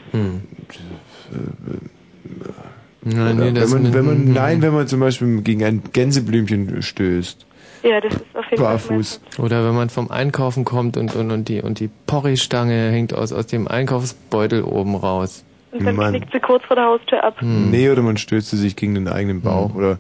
Hm. 3.07 3.12
Oder 3.12 3.35
Nein, 3.35 3.53
nee, 3.53 3.61
wenn 3.61 3.70
man, 3.70 3.95
wenn 3.95 4.05
man, 4.05 4.33
nein, 4.33 4.62
wenn 4.62 4.74
man 4.74 4.89
zum 4.89 5.01
Beispiel 5.01 5.41
gegen 5.43 5.62
ein 5.65 5.83
Gänseblümchen 5.93 6.83
stößt. 6.83 7.47
ja, 7.85 8.01
das 8.01 8.15
ist 8.15 8.23
auf 8.35 8.45
jeden 8.51 8.57
Fall 8.62 8.73
Barfuß. 8.73 9.20
Oder 9.39 9.65
wenn 9.65 9.74
man 9.77 9.91
vom 9.91 10.11
Einkaufen 10.11 10.65
kommt 10.65 10.97
und, 10.97 11.15
und, 11.15 11.31
und 11.31 11.49
die, 11.49 11.62
und 11.62 11.78
die 11.78 11.89
Porridge-Stange 12.07 12.91
hängt 12.91 13.15
aus, 13.15 13.33
aus 13.33 13.47
dem 13.47 13.69
Einkaufsbeutel 13.69 14.62
oben 14.65 14.97
raus. 14.97 15.45
Und 15.70 15.85
dann 15.85 15.95
Man- 15.97 16.15
knickt 16.15 16.33
sie 16.33 16.41
kurz 16.41 16.65
vor 16.65 16.74
der 16.74 16.87
Haustür 16.87 17.23
ab. 17.23 17.41
Hm. 17.41 17.70
Nee, 17.70 17.91
oder 17.91 18.03
man 18.03 18.16
stößt 18.16 18.51
sich 18.51 18.74
gegen 18.77 18.95
den 18.95 19.09
eigenen 19.09 19.41
Bauch 19.43 19.74
oder 19.74 19.99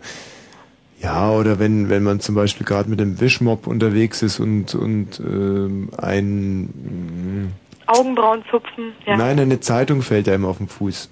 ja, 1.00 1.30
oder 1.30 1.58
wenn, 1.58 1.90
wenn 1.90 2.02
man 2.02 2.20
zum 2.20 2.34
Beispiel 2.34 2.66
gerade 2.66 2.88
mit 2.88 2.98
dem 2.98 3.20
Wischmopp 3.20 3.66
unterwegs 3.66 4.22
ist 4.22 4.40
und, 4.40 4.74
und 4.74 5.20
ähm, 5.20 5.90
ein 5.98 7.52
Augenbrauen 7.86 8.42
zupfen, 8.50 8.92
ja. 9.06 9.16
nein, 9.16 9.38
eine 9.38 9.60
Zeitung 9.60 10.00
fällt 10.02 10.28
einem 10.28 10.46
auf 10.46 10.56
den 10.58 10.68
Fuß. 10.68 11.10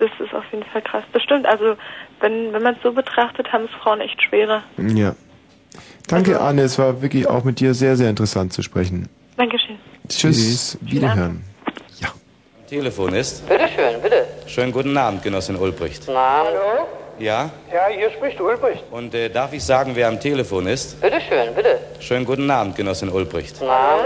Ja. 0.00 0.06
Das 0.06 0.26
ist 0.26 0.34
auf 0.34 0.44
jeden 0.52 0.64
Fall 0.64 0.82
krass. 0.82 1.04
Das 1.12 1.22
stimmt. 1.22 1.46
Also, 1.46 1.76
wenn, 2.20 2.52
wenn 2.52 2.62
man 2.62 2.74
es 2.74 2.82
so 2.82 2.92
betrachtet, 2.92 3.52
haben 3.52 3.64
es 3.64 3.70
Frauen 3.82 4.00
echt 4.00 4.20
schwerer. 4.22 4.62
Ja. 4.78 5.14
Danke, 6.08 6.32
Also 6.36 6.44
Anne, 6.44 6.62
es 6.62 6.78
war 6.78 7.02
wirklich 7.02 7.28
auch 7.28 7.44
mit 7.44 7.60
dir 7.60 7.74
sehr, 7.74 7.96
sehr 7.96 8.10
interessant 8.10 8.52
zu 8.52 8.62
sprechen. 8.62 9.08
Dankeschön. 9.36 9.78
Tschüss, 10.08 10.78
wiederhören. 10.80 11.44
Telefon 12.70 13.12
ist. 13.14 13.48
Bitte 13.48 13.64
schön, 13.74 14.00
bitte. 14.00 14.24
Schönen 14.46 14.70
guten 14.70 14.96
Abend, 14.96 15.24
Genossin 15.24 15.56
Ulbricht. 15.56 16.04
Na, 16.06 16.44
Hallo? 16.44 16.86
Ja? 17.18 17.50
Ja, 17.72 17.88
hier 17.92 18.10
spricht 18.12 18.40
Ulbricht. 18.40 18.84
Und 18.92 19.12
äh, 19.12 19.28
darf 19.28 19.52
ich 19.52 19.64
sagen, 19.64 19.96
wer 19.96 20.06
am 20.06 20.20
Telefon 20.20 20.68
ist? 20.68 21.00
bitte 21.00 21.20
schön, 21.20 21.52
bitte. 21.56 21.80
Schönen 21.98 22.24
guten 22.24 22.48
Abend, 22.48 22.76
Genossin 22.76 23.08
Ulbricht. 23.08 23.56
Na, 23.60 23.96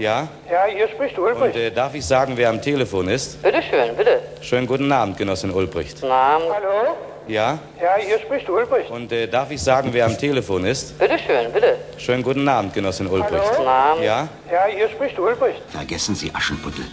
Ja? 0.00 0.28
Ja, 0.50 0.64
hier 0.74 0.88
spricht 0.88 1.18
Und 1.18 1.24
Ulbricht. 1.26 1.56
äh, 1.56 1.70
darf 1.70 1.94
ich 1.94 2.06
sagen, 2.06 2.32
wer 2.36 2.48
am 2.48 2.62
Telefon 2.62 3.06
ist? 3.08 3.42
bitte 3.42 3.62
schön, 3.62 3.94
bitte. 3.96 4.22
Schönen 4.40 4.66
guten 4.66 4.90
Abend, 4.90 5.18
Genossin 5.18 5.50
Ulbricht. 5.50 5.98
Na, 6.00 6.38
Hallo? 6.38 6.96
Ja? 7.28 7.58
Ja, 7.78 7.96
hier 7.98 8.18
spricht 8.18 8.48
Ulbricht. 8.48 8.90
Und 8.90 9.12
äh, 9.12 9.28
darf 9.28 9.50
ich 9.50 9.60
sagen, 9.62 9.90
wer 9.92 10.06
am 10.06 10.16
Telefon 10.16 10.64
ist? 10.64 10.98
bitte 10.98 11.18
schön, 11.18 11.52
bitte. 11.52 11.76
Schönen 11.98 12.22
guten 12.22 12.48
Abend, 12.48 12.72
Genossin 12.72 13.08
Ulbricht. 13.08 13.44
Hallo? 13.58 13.62
Na, 13.98 14.02
Ja? 14.02 14.28
Ja, 14.50 14.64
hier 14.74 14.88
spricht 14.88 15.18
Ulbricht. 15.18 15.60
Vergessen 15.68 16.14
Sie 16.14 16.34
Aschenputtel. 16.34 16.86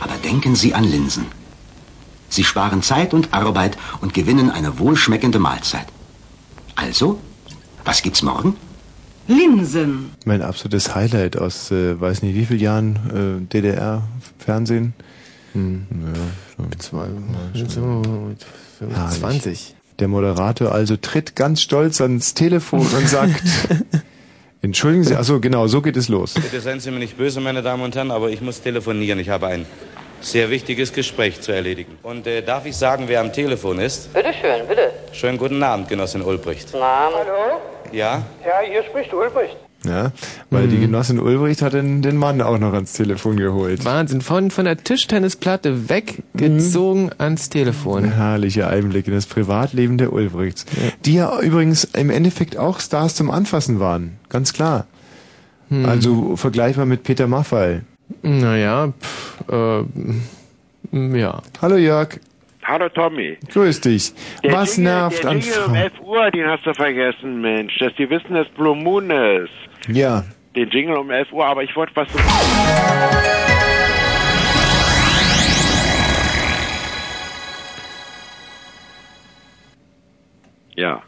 Aber 0.00 0.14
denken 0.24 0.56
Sie 0.56 0.72
an 0.72 0.84
Linsen. 0.84 1.26
Sie 2.30 2.42
sparen 2.44 2.82
Zeit 2.82 3.12
und 3.12 3.34
Arbeit 3.34 3.76
und 4.00 4.14
gewinnen 4.14 4.50
eine 4.50 4.78
wohlschmeckende 4.78 5.38
Mahlzeit. 5.38 5.86
Also, 6.74 7.18
was 7.84 8.00
gibt's 8.00 8.22
morgen? 8.22 8.56
Linsen. 9.28 10.10
Mein 10.24 10.42
absolutes 10.42 10.94
Highlight 10.94 11.36
aus, 11.36 11.70
äh, 11.70 12.00
weiß 12.00 12.22
nicht 12.22 12.34
wie 12.34 12.46
vielen 12.46 12.60
Jahren 12.60 13.40
äh, 13.46 13.52
DDR-Fernsehen. 13.52 14.94
Hm. 15.52 15.86
Ja, 16.58 16.64
zwei, 16.78 17.08
Mit 17.52 17.70
20. 19.12 19.74
Der 19.98 20.08
Moderator 20.08 20.72
also 20.72 20.96
tritt 20.96 21.36
ganz 21.36 21.60
stolz 21.60 22.00
ans 22.00 22.34
Telefon 22.34 22.80
und 22.80 23.08
sagt, 23.08 23.42
entschuldigen 24.62 25.04
Sie, 25.04 25.16
achso, 25.16 25.40
genau, 25.40 25.66
so 25.66 25.82
geht 25.82 25.96
es 25.96 26.08
los. 26.08 26.34
Bitte 26.34 26.60
seien 26.60 26.80
Sie 26.80 26.90
mir 26.90 26.98
nicht 26.98 27.18
böse, 27.18 27.40
meine 27.40 27.62
Damen 27.62 27.82
und 27.82 27.96
Herren, 27.96 28.10
aber 28.10 28.30
ich 28.30 28.40
muss 28.40 28.62
telefonieren. 28.62 29.18
Ich 29.18 29.28
habe 29.28 29.48
ein 29.48 29.66
Sehr 30.20 30.50
wichtiges 30.50 30.92
Gespräch 30.92 31.40
zu 31.40 31.52
erledigen. 31.52 31.96
Und 32.02 32.26
äh, 32.26 32.42
darf 32.42 32.66
ich 32.66 32.76
sagen, 32.76 33.04
wer 33.06 33.20
am 33.20 33.32
Telefon 33.32 33.78
ist? 33.78 34.12
Bitte 34.12 34.32
schön, 34.32 34.66
bitte. 34.68 34.90
Schönen 35.12 35.38
guten 35.38 35.62
Abend, 35.62 35.88
Genossin 35.88 36.22
Ulbricht. 36.22 36.72
Guten 36.72 36.82
Abend. 36.82 37.16
Hallo? 37.18 37.60
Ja? 37.92 38.22
Ja, 38.44 38.60
hier 38.68 38.82
spricht 38.82 39.14
Ulbricht. 39.14 39.56
Ja, 39.84 40.10
weil 40.50 40.66
die 40.66 40.80
Genossin 40.80 41.20
Ulbricht 41.20 41.62
hat 41.62 41.72
den, 41.72 42.02
den 42.02 42.16
Mann 42.16 42.42
auch 42.42 42.58
noch 42.58 42.72
ans 42.72 42.94
Telefon 42.94 43.36
geholt. 43.36 43.84
Wahnsinn, 43.84 44.22
von, 44.22 44.50
von 44.50 44.64
der 44.64 44.76
Tischtennisplatte 44.76 45.88
weggezogen 45.88 47.12
ans 47.16 47.48
Telefon. 47.48 48.04
Ein 48.04 48.12
herrlicher 48.16 48.68
Einblick 48.68 49.06
in 49.06 49.14
das 49.14 49.26
Privatleben 49.26 49.96
der 49.96 50.12
Ulbrichts. 50.12 50.66
Die 51.04 51.14
ja 51.14 51.40
übrigens 51.40 51.84
im 51.84 52.10
Endeffekt 52.10 52.56
auch 52.56 52.80
Stars 52.80 53.14
zum 53.14 53.30
Anfassen 53.30 53.78
waren. 53.78 54.18
Ganz 54.28 54.52
klar. 54.52 54.86
Hm. 55.68 55.86
Also 55.86 56.34
vergleichbar 56.34 56.84
mit 56.84 57.04
Peter 57.04 57.28
Maffay. 57.28 57.82
Naja, 58.22 58.92
pff, 59.00 59.44
äh, 59.50 61.18
ja. 61.18 61.42
Hallo 61.62 61.76
Jörg. 61.76 62.18
Hallo 62.64 62.88
Tommy. 62.90 63.38
Grüß 63.50 63.80
dich. 63.80 64.12
Der 64.42 64.52
Was 64.52 64.76
Jingle, 64.76 64.92
nervt 64.92 65.22
der 65.22 65.30
an 65.30 65.40
Jingle 65.40 65.58
um 65.58 65.64
Frauen? 65.64 65.76
11 65.76 65.92
Uhr, 66.00 66.30
den 66.32 66.46
hast 66.46 66.66
du 66.66 66.74
vergessen, 66.74 67.40
Mensch. 67.40 67.78
Dass 67.78 67.94
die 67.94 68.10
wissen, 68.10 68.34
dass 68.34 68.48
Blue 68.50 68.76
Moon 68.76 69.10
ist. 69.10 69.50
Ja. 69.88 70.24
Den 70.54 70.68
Jingle 70.68 70.96
um 70.96 71.10
11 71.10 71.32
Uhr, 71.32 71.46
aber 71.46 71.62
ich 71.62 71.74
wollte 71.76 71.92
was... 71.96 72.08
Ja, 80.76 81.02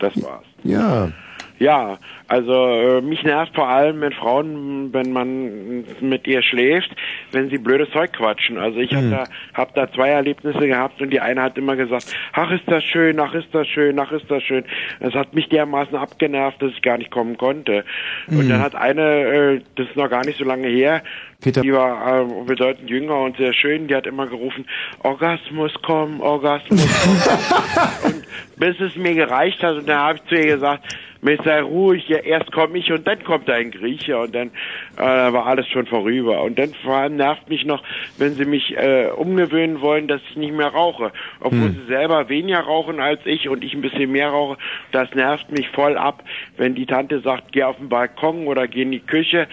das 0.00 0.22
war's. 0.22 0.44
Ja. 0.64 1.10
Ja, 1.58 1.98
also 2.28 2.52
äh, 2.52 3.00
mich 3.00 3.22
nervt 3.24 3.54
vor 3.54 3.68
allem 3.68 4.00
mit 4.00 4.14
Frauen, 4.14 4.92
wenn 4.92 5.12
man 5.12 5.84
mit 6.00 6.26
ihr 6.26 6.42
schläft, 6.42 6.90
wenn 7.32 7.48
sie 7.50 7.58
blödes 7.58 7.90
Zeug 7.90 8.12
quatschen. 8.12 8.58
Also 8.58 8.78
ich 8.78 8.90
Hm. 8.92 9.10
hab 9.10 9.10
da, 9.10 9.24
hab 9.54 9.74
da 9.74 9.92
zwei 9.92 10.10
Erlebnisse 10.10 10.66
gehabt 10.66 11.00
und 11.02 11.10
die 11.10 11.20
eine 11.20 11.42
hat 11.42 11.56
immer 11.58 11.74
gesagt, 11.76 12.04
ach 12.34 12.50
ist 12.50 12.64
das 12.66 12.84
schön, 12.84 13.18
ach 13.18 13.34
ist 13.34 13.48
das 13.52 13.66
schön, 13.66 13.98
ach 13.98 14.12
ist 14.12 14.30
das 14.30 14.42
schön. 14.42 14.64
Das 15.00 15.14
hat 15.14 15.34
mich 15.34 15.48
dermaßen 15.48 15.96
abgenervt, 15.96 16.60
dass 16.62 16.70
ich 16.72 16.82
gar 16.82 16.98
nicht 16.98 17.10
kommen 17.10 17.36
konnte. 17.38 17.84
Und 18.28 18.40
Hm. 18.42 18.48
dann 18.50 18.60
hat 18.60 18.74
eine, 18.74 19.02
äh, 19.02 19.60
das 19.76 19.88
ist 19.88 19.96
noch 19.96 20.10
gar 20.10 20.24
nicht 20.24 20.38
so 20.38 20.44
lange 20.44 20.68
her, 20.68 21.02
Peter. 21.40 21.62
die 21.62 21.72
war 21.72 22.22
äh, 22.22 22.44
bedeutend 22.44 22.90
jünger 22.90 23.20
und 23.20 23.36
sehr 23.38 23.54
schön, 23.54 23.86
die 23.88 23.94
hat 23.94 24.06
immer 24.06 24.26
gerufen, 24.26 24.66
Orgasmus 25.02 25.72
komm, 25.82 26.20
Orgasmus 26.20 26.86
komm. 28.02 28.10
und 28.12 28.24
bis 28.56 28.78
es 28.80 28.96
mir 28.96 29.14
gereicht 29.14 29.62
hat 29.62 29.76
und 29.76 29.88
dann 29.88 29.98
habe 29.98 30.18
ich 30.18 30.24
zu 30.28 30.34
ihr 30.34 30.56
gesagt, 30.56 30.84
Mensch, 31.20 31.40
sei 31.44 31.60
ruhig, 31.62 32.08
erst 32.24 32.52
komme 32.52 32.78
ich 32.78 32.90
und 32.92 33.06
dann 33.06 33.22
kommt 33.24 33.48
ein 33.50 33.70
Grieche 33.70 34.18
und 34.18 34.34
dann 34.34 34.50
äh, 34.96 35.00
war 35.02 35.46
alles 35.46 35.66
schon 35.68 35.86
vorüber. 35.86 36.42
Und 36.42 36.58
dann 36.58 36.72
vor 36.82 36.96
allem 36.96 37.16
nervt 37.16 37.48
mich 37.48 37.64
noch, 37.64 37.82
wenn 38.16 38.34
sie 38.36 38.44
mich 38.44 38.76
äh, 38.76 39.08
umgewöhnen 39.08 39.80
wollen, 39.80 40.08
dass 40.08 40.20
ich 40.30 40.36
nicht 40.36 40.54
mehr 40.54 40.68
rauche. 40.68 41.12
Obwohl 41.40 41.68
Hm. 41.68 41.76
sie 41.80 41.86
selber 41.88 42.28
weniger 42.28 42.60
rauchen 42.60 43.00
als 43.00 43.20
ich 43.24 43.48
und 43.48 43.64
ich 43.64 43.74
ein 43.74 43.80
bisschen 43.80 44.10
mehr 44.12 44.28
rauche. 44.30 44.58
Das 44.92 45.12
nervt 45.14 45.50
mich 45.50 45.68
voll 45.70 45.96
ab, 45.96 46.22
wenn 46.56 46.74
die 46.74 46.86
Tante 46.86 47.20
sagt, 47.20 47.52
geh 47.52 47.62
auf 47.62 47.76
den 47.76 47.88
Balkon 47.88 48.46
oder 48.46 48.66
geh 48.68 48.82
in 48.82 48.90
die 48.90 49.00
Küche 49.00 49.46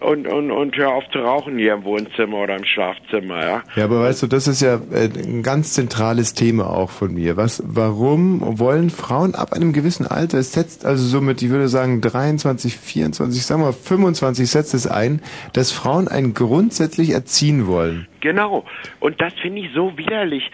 und, 0.00 0.26
und, 0.26 0.50
und 0.50 0.76
hör 0.76 0.94
auf 0.94 1.04
zu 1.10 1.18
rauchen 1.18 1.58
hier 1.58 1.74
im 1.74 1.84
Wohnzimmer 1.84 2.38
oder 2.38 2.56
im 2.56 2.64
Schlafzimmer, 2.64 3.42
ja. 3.42 3.62
Ja, 3.76 3.84
aber 3.84 4.00
weißt 4.02 4.22
du, 4.22 4.26
das 4.26 4.48
ist 4.48 4.60
ja 4.62 4.76
äh, 4.92 5.08
ein 5.16 5.42
ganz 5.42 5.74
zentrales 5.74 6.34
Thema 6.34 6.70
auch 6.70 6.90
von 6.90 7.14
mir. 7.14 7.36
Was, 7.36 7.62
warum 7.66 8.58
wollen 8.58 8.90
Frauen 8.90 9.34
ab 9.34 9.52
einem 9.52 9.72
gewissen 9.72 10.06
Alter, 10.06 10.38
es 10.38 10.52
setzt 10.52 10.84
also 10.84 11.04
somit, 11.04 11.42
ich 11.42 11.50
würde 11.50 11.68
sagen 11.68 12.00
23, 12.12 12.76
24, 12.76 13.42
sagen 13.44 13.62
wir 13.62 13.72
25 13.72 14.48
setzt 14.50 14.74
es 14.74 14.86
ein, 14.86 15.20
dass 15.52 15.72
Frauen 15.72 16.08
einen 16.08 16.34
grundsätzlich 16.34 17.10
erziehen 17.10 17.66
wollen. 17.66 18.06
Genau. 18.20 18.64
Und 19.00 19.20
das 19.20 19.32
finde 19.40 19.62
ich 19.62 19.68
so 19.74 19.96
widerlich. 19.96 20.50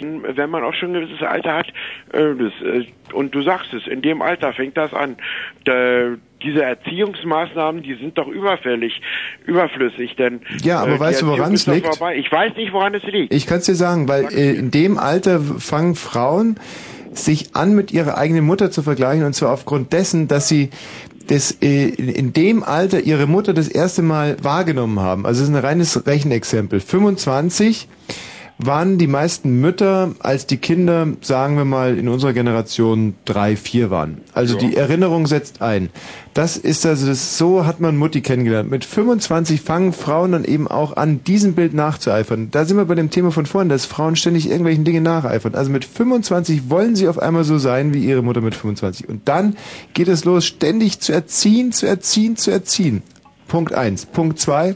Wenn 0.00 0.50
man 0.50 0.62
auch 0.62 0.74
schon 0.74 0.94
ein 0.94 1.00
gewisses 1.00 1.22
Alter 1.26 1.54
hat, 1.54 1.68
äh, 2.12 2.34
das, 2.38 2.52
äh, 2.62 2.86
und 3.12 3.34
du 3.34 3.42
sagst 3.42 3.74
es, 3.74 3.88
in 3.88 4.00
dem 4.00 4.22
Alter 4.22 4.52
fängt 4.52 4.76
das 4.76 4.94
an. 4.94 5.16
Da, 5.64 6.14
diese 6.40 6.62
Erziehungsmaßnahmen, 6.62 7.82
die 7.82 7.94
sind 7.94 8.16
doch 8.16 8.28
überfällig, 8.28 9.00
überflüssig, 9.44 10.14
denn 10.14 10.40
Ja, 10.62 10.78
aber 10.80 10.92
äh, 10.92 11.00
weißt 11.00 11.22
du, 11.22 11.26
woran 11.26 11.52
es 11.52 11.66
liegt? 11.66 11.88
Ich 12.14 12.30
weiß 12.30 12.54
nicht, 12.56 12.72
woran 12.72 12.94
es 12.94 13.02
liegt. 13.02 13.34
Ich 13.34 13.48
kann 13.48 13.58
es 13.58 13.66
dir 13.66 13.74
sagen, 13.74 14.08
weil 14.08 14.26
äh, 14.26 14.52
in 14.52 14.70
dem 14.70 14.98
Alter 14.98 15.40
fangen 15.40 15.96
Frauen 15.96 16.60
sich 17.12 17.54
an, 17.54 17.74
mit 17.74 17.92
ihrer 17.92 18.16
eigenen 18.18 18.44
Mutter 18.44 18.70
zu 18.70 18.82
vergleichen 18.82 19.24
und 19.24 19.34
zwar 19.34 19.52
aufgrund 19.52 19.92
dessen, 19.92 20.28
dass 20.28 20.48
sie 20.48 20.70
das, 21.28 21.56
äh, 21.62 21.88
in 21.88 22.32
dem 22.32 22.62
Alter 22.62 23.00
ihre 23.00 23.26
Mutter 23.26 23.52
das 23.54 23.68
erste 23.68 24.02
Mal 24.02 24.36
wahrgenommen 24.42 25.00
haben. 25.00 25.26
Also 25.26 25.42
es 25.42 25.48
ist 25.48 25.54
ein 25.54 25.60
reines 25.60 26.06
Rechenexempel. 26.06 26.80
25 26.80 27.88
waren 28.58 28.98
die 28.98 29.06
meisten 29.06 29.60
Mütter, 29.60 30.12
als 30.18 30.46
die 30.46 30.56
Kinder, 30.56 31.06
sagen 31.20 31.56
wir 31.56 31.64
mal, 31.64 31.96
in 31.96 32.08
unserer 32.08 32.32
Generation 32.32 33.14
drei, 33.24 33.56
vier 33.56 33.90
waren. 33.90 34.18
Also 34.34 34.58
die 34.58 34.76
Erinnerung 34.76 35.28
setzt 35.28 35.62
ein. 35.62 35.90
Das 36.34 36.56
ist 36.56 36.84
also 36.84 37.06
das, 37.06 37.38
so 37.38 37.66
hat 37.66 37.80
man 37.80 37.96
Mutti 37.96 38.20
kennengelernt. 38.20 38.70
Mit 38.70 38.84
25 38.84 39.60
fangen 39.60 39.92
Frauen 39.92 40.32
dann 40.32 40.44
eben 40.44 40.66
auch 40.66 40.96
an, 40.96 41.22
diesem 41.24 41.54
Bild 41.54 41.72
nachzueifern. 41.72 42.48
Da 42.50 42.64
sind 42.64 42.76
wir 42.76 42.84
bei 42.84 42.96
dem 42.96 43.10
Thema 43.10 43.30
von 43.30 43.46
vorhin, 43.46 43.68
dass 43.68 43.86
Frauen 43.86 44.16
ständig 44.16 44.48
irgendwelchen 44.48 44.84
Dingen 44.84 45.04
nacheifern. 45.04 45.54
Also 45.54 45.70
mit 45.70 45.84
25 45.84 46.68
wollen 46.68 46.96
sie 46.96 47.08
auf 47.08 47.18
einmal 47.18 47.44
so 47.44 47.58
sein 47.58 47.94
wie 47.94 48.04
ihre 48.04 48.22
Mutter 48.22 48.40
mit 48.40 48.56
25. 48.56 49.08
Und 49.08 49.28
dann 49.28 49.56
geht 49.94 50.08
es 50.08 50.24
los, 50.24 50.44
ständig 50.44 50.98
zu 51.00 51.12
erziehen, 51.12 51.70
zu 51.70 51.86
erziehen, 51.86 52.36
zu 52.36 52.50
erziehen. 52.50 53.02
Punkt 53.46 53.72
eins. 53.72 54.06
Punkt 54.06 54.38
zwei. 54.40 54.74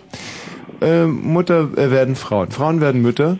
Äh, 0.80 1.06
Mutter 1.06 1.70
äh, 1.76 1.90
werden 1.90 2.16
Frauen. 2.16 2.50
Frauen 2.50 2.80
werden 2.80 3.02
Mütter. 3.02 3.38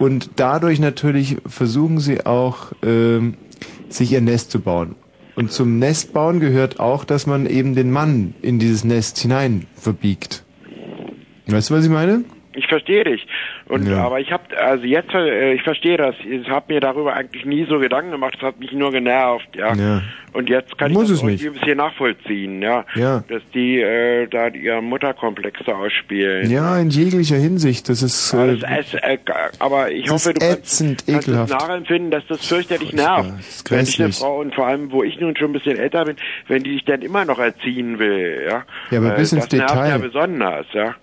Und 0.00 0.30
dadurch 0.36 0.80
natürlich 0.80 1.36
versuchen 1.44 2.00
sie 2.00 2.24
auch, 2.24 2.72
ähm, 2.82 3.34
sich 3.90 4.10
ihr 4.12 4.22
Nest 4.22 4.50
zu 4.50 4.58
bauen. 4.58 4.94
Und 5.36 5.52
zum 5.52 5.78
Nestbauen 5.78 6.40
gehört 6.40 6.80
auch, 6.80 7.04
dass 7.04 7.26
man 7.26 7.44
eben 7.44 7.74
den 7.74 7.90
Mann 7.90 8.34
in 8.40 8.58
dieses 8.58 8.82
Nest 8.82 9.18
hinein 9.18 9.66
verbiegt. 9.74 10.42
Weißt 11.48 11.68
du, 11.68 11.74
was 11.74 11.84
ich 11.84 11.90
meine? 11.90 12.24
Ich 12.54 12.66
verstehe 12.66 13.04
dich. 13.04 13.26
Und 13.66 13.86
Ja. 13.88 14.04
aber 14.04 14.18
ich 14.20 14.32
habe 14.32 14.42
also 14.58 14.84
jetzt 14.84 15.14
äh, 15.14 15.52
ich 15.54 15.62
verstehe 15.62 15.96
das. 15.96 16.16
Ich 16.28 16.48
habe 16.48 16.72
mir 16.74 16.80
darüber 16.80 17.14
eigentlich 17.14 17.44
nie 17.44 17.64
so 17.68 17.78
Gedanken 17.78 18.10
gemacht. 18.10 18.34
Das 18.34 18.42
hat 18.42 18.58
mich 18.58 18.72
nur 18.72 18.90
genervt, 18.90 19.48
ja. 19.54 19.72
Ja. 19.74 20.02
Und 20.32 20.48
jetzt 20.48 20.76
kann 20.78 20.92
Muss 20.92 21.04
ich 21.10 21.10
das 21.10 21.18
es 21.18 21.22
irgendwie 21.22 21.46
ein 21.46 21.52
bisschen 21.60 21.76
nachvollziehen, 21.78 22.62
ja. 22.62 22.84
Ja. 22.94 23.22
Dass 23.28 23.42
die 23.54 23.80
äh, 23.80 24.26
da 24.28 24.48
ihre 24.48 24.82
Mutterkomplexe 24.82 25.74
ausspielen. 25.74 26.50
Ja, 26.50 26.76
in 26.78 26.90
jeglicher 26.90 27.36
Hinsicht. 27.36 27.88
Das 27.88 28.02
ist, 28.02 28.34
Aber, 28.34 28.48
äh, 28.48 28.56
das, 28.58 28.70
es, 28.78 28.94
äh, 28.94 29.18
aber 29.60 29.90
ich 29.92 30.04
das 30.06 30.14
hoffe, 30.14 30.30
ist 30.30 30.42
du 30.42 30.46
kannst, 30.46 30.58
ätzend, 30.60 31.06
kannst 31.06 31.28
es 31.28 31.28
ekelhaft. 31.34 31.52
nachempfinden, 31.52 32.10
dass 32.10 32.26
das 32.28 32.46
fürchterlich 32.46 32.92
nervt. 32.92 33.30
ist 33.40 33.70
wenn 33.70 33.80
ich 33.82 34.02
eine. 34.02 34.12
Frau 34.12 34.40
und 34.40 34.54
vor 34.54 34.66
allem, 34.66 34.90
wo 34.92 35.02
ich 35.04 35.18
nun 35.20 35.36
schon 35.36 35.50
ein 35.50 35.52
bisschen 35.52 35.76
älter 35.78 36.04
bin, 36.04 36.16
wenn 36.48 36.62
die 36.64 36.72
dich 36.72 36.84
dann 36.84 37.02
immer 37.02 37.24
noch 37.24 37.38
erziehen 37.38 37.98
will, 38.00 38.42
ja. 38.48 38.64
Ja, 38.90 38.98
aber 38.98 39.14
Äh, 39.14 39.18
bis 39.18 39.32
ins 39.32 39.48
das 39.48 39.58
nervt 39.58 39.74
ja 39.74 39.82
Detail. 39.84 39.98
besonders, 40.00 40.66
ja. 40.72 40.94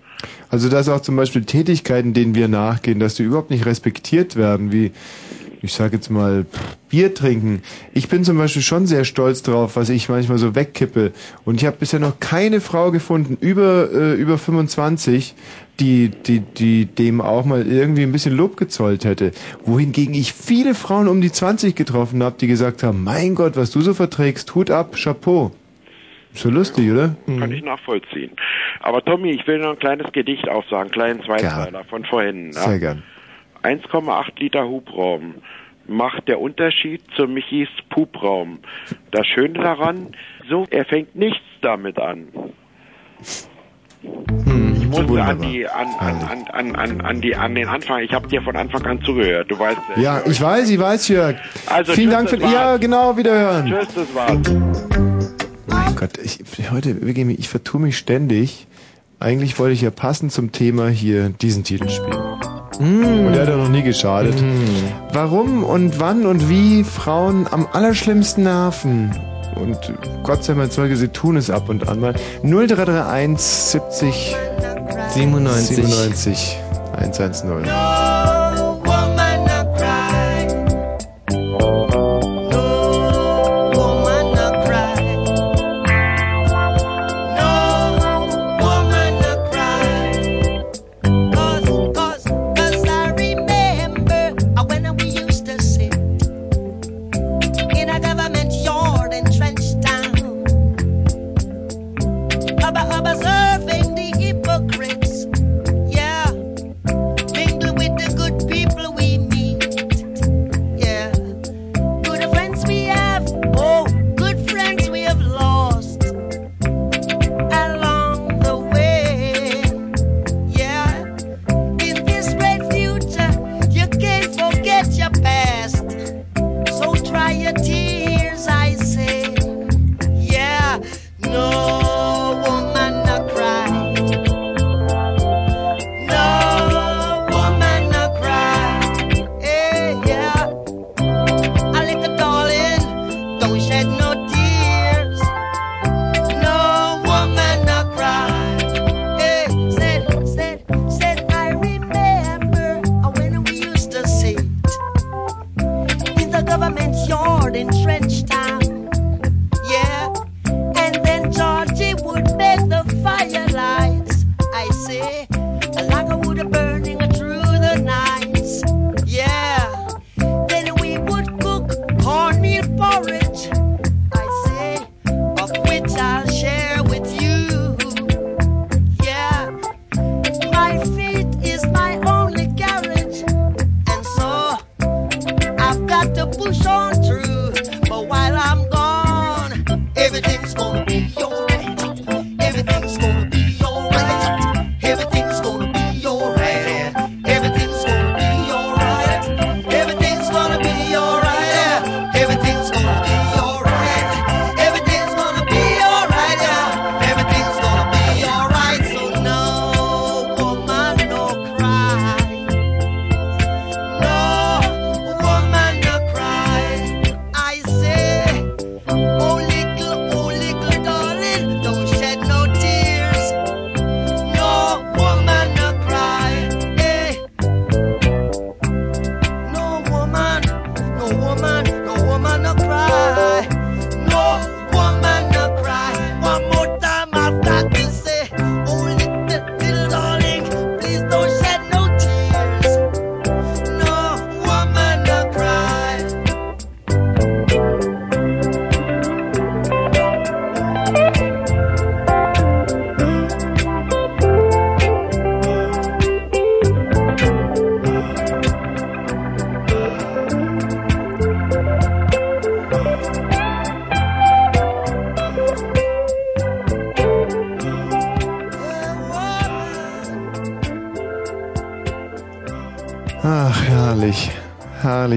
Also 0.50 0.68
dass 0.68 0.88
auch 0.88 1.00
zum 1.00 1.16
Beispiel 1.16 1.44
Tätigkeiten, 1.44 2.14
denen 2.14 2.34
wir 2.34 2.48
nachgehen, 2.48 2.98
dass 2.98 3.14
die 3.14 3.22
überhaupt 3.22 3.50
nicht 3.50 3.66
respektiert 3.66 4.36
werden, 4.36 4.72
wie 4.72 4.92
ich 5.62 5.72
sage 5.72 5.96
jetzt 5.96 6.10
mal 6.10 6.46
Bier 6.88 7.14
trinken. 7.14 7.62
Ich 7.92 8.08
bin 8.08 8.24
zum 8.24 8.38
Beispiel 8.38 8.62
schon 8.62 8.86
sehr 8.86 9.04
stolz 9.04 9.42
drauf, 9.42 9.76
was 9.76 9.88
ich 9.88 10.08
manchmal 10.08 10.38
so 10.38 10.54
wegkippe. 10.54 11.12
Und 11.44 11.56
ich 11.56 11.66
habe 11.66 11.76
bisher 11.78 12.00
noch 12.00 12.20
keine 12.20 12.60
Frau 12.60 12.90
gefunden 12.90 13.36
über 13.40 13.90
äh, 13.92 14.14
über 14.14 14.38
25, 14.38 15.34
die 15.80 16.10
die 16.10 16.40
die 16.40 16.86
dem 16.86 17.20
auch 17.20 17.44
mal 17.44 17.66
irgendwie 17.66 18.02
ein 18.02 18.12
bisschen 18.12 18.36
Lob 18.36 18.56
gezollt 18.56 19.04
hätte. 19.04 19.32
Wohingegen 19.64 20.14
ich 20.14 20.32
viele 20.32 20.74
Frauen 20.74 21.08
um 21.08 21.20
die 21.20 21.32
20 21.32 21.74
getroffen 21.74 22.22
habe, 22.22 22.36
die 22.40 22.46
gesagt 22.46 22.82
haben: 22.82 23.04
Mein 23.04 23.34
Gott, 23.34 23.56
was 23.56 23.70
du 23.70 23.80
so 23.80 23.94
verträgst, 23.94 24.54
Hut 24.54 24.70
ab, 24.70 24.96
Chapeau. 24.96 25.52
So 26.38 26.50
lustig, 26.50 26.88
oder? 26.92 27.16
Kann 27.26 27.50
ich 27.50 27.64
nachvollziehen. 27.64 28.30
Aber 28.78 29.04
Tommy, 29.04 29.30
ich 29.30 29.44
will 29.48 29.58
noch 29.58 29.70
ein 29.70 29.78
kleines 29.80 30.12
Gedicht 30.12 30.48
aufsagen, 30.48 30.82
einen 30.82 30.90
kleinen 30.92 31.22
Zweizeiler 31.24 31.82
von 31.82 32.04
vorhin. 32.04 32.52
Ja? 32.52 32.60
Sehr 32.60 32.78
gern. 32.78 33.02
1,8 33.64 34.38
Liter 34.38 34.68
Hubraum 34.68 35.34
macht 35.88 36.28
der 36.28 36.40
Unterschied 36.40 37.02
zu 37.16 37.26
Michis 37.26 37.68
Pupraum. 37.90 38.60
Das 39.10 39.26
Schöne 39.26 39.54
daran, 39.54 40.14
so, 40.48 40.64
er 40.70 40.84
fängt 40.84 41.16
nichts 41.16 41.42
damit 41.60 41.98
an. 41.98 42.28
ich 44.00 44.86
musste 44.86 45.20
an 45.20 45.40
die 45.40 45.66
an, 45.66 45.88
an, 45.98 46.46
an, 46.52 46.76
an, 46.76 47.00
an, 47.00 47.20
die 47.20 47.34
an 47.34 47.56
den 47.56 47.66
Anfang. 47.66 48.00
Ich 48.02 48.12
habe 48.12 48.28
dir 48.28 48.42
von 48.42 48.54
Anfang 48.54 48.86
an 48.86 49.02
zugehört. 49.02 49.50
Du 49.50 49.58
weißt 49.58 49.80
Ja, 49.96 50.22
ich 50.24 50.40
weiß, 50.40 50.70
ich 50.70 50.78
weiß, 50.78 51.08
Jörg. 51.08 51.36
Also, 51.66 51.94
Vielen 51.94 52.10
Dank 52.10 52.30
für 52.30 52.40
war's. 52.40 52.52
Ja, 52.52 52.76
genau, 52.76 53.16
wiederhören. 53.16 53.66
Tschüss, 53.66 53.92
das 53.92 54.14
war's. 54.14 55.07
Gott, 55.98 56.16
ich, 56.18 56.38
heute, 56.70 57.02
wirklich, 57.04 57.38
ich 57.40 57.48
vertue 57.48 57.80
mich 57.80 57.98
ständig. 57.98 58.68
Eigentlich 59.18 59.58
wollte 59.58 59.74
ich 59.74 59.80
ja 59.80 59.90
passend 59.90 60.30
zum 60.30 60.52
Thema 60.52 60.88
hier 60.88 61.30
diesen 61.30 61.64
Titel 61.64 61.88
spielen. 61.88 62.22
Und 62.78 63.32
der 63.32 63.42
hat 63.42 63.48
ja 63.48 63.56
noch 63.56 63.68
nie 63.68 63.82
geschadet. 63.82 64.36
Warum 65.12 65.64
und 65.64 65.98
wann 65.98 66.24
und 66.24 66.48
wie 66.48 66.84
Frauen 66.84 67.48
am 67.50 67.66
allerschlimmsten 67.72 68.44
nerven. 68.44 69.10
Und 69.56 69.76
Gott 70.22 70.44
sei 70.44 70.54
Dank, 70.54 70.70
Zeuge, 70.70 70.96
sie 70.96 71.08
tun 71.08 71.36
es 71.36 71.50
ab 71.50 71.68
und 71.68 71.88
an 71.88 71.98
mal. 71.98 72.14
0331 72.44 73.40
70 73.40 74.36
97 75.14 75.76
97 75.76 76.58
110. 76.92 78.47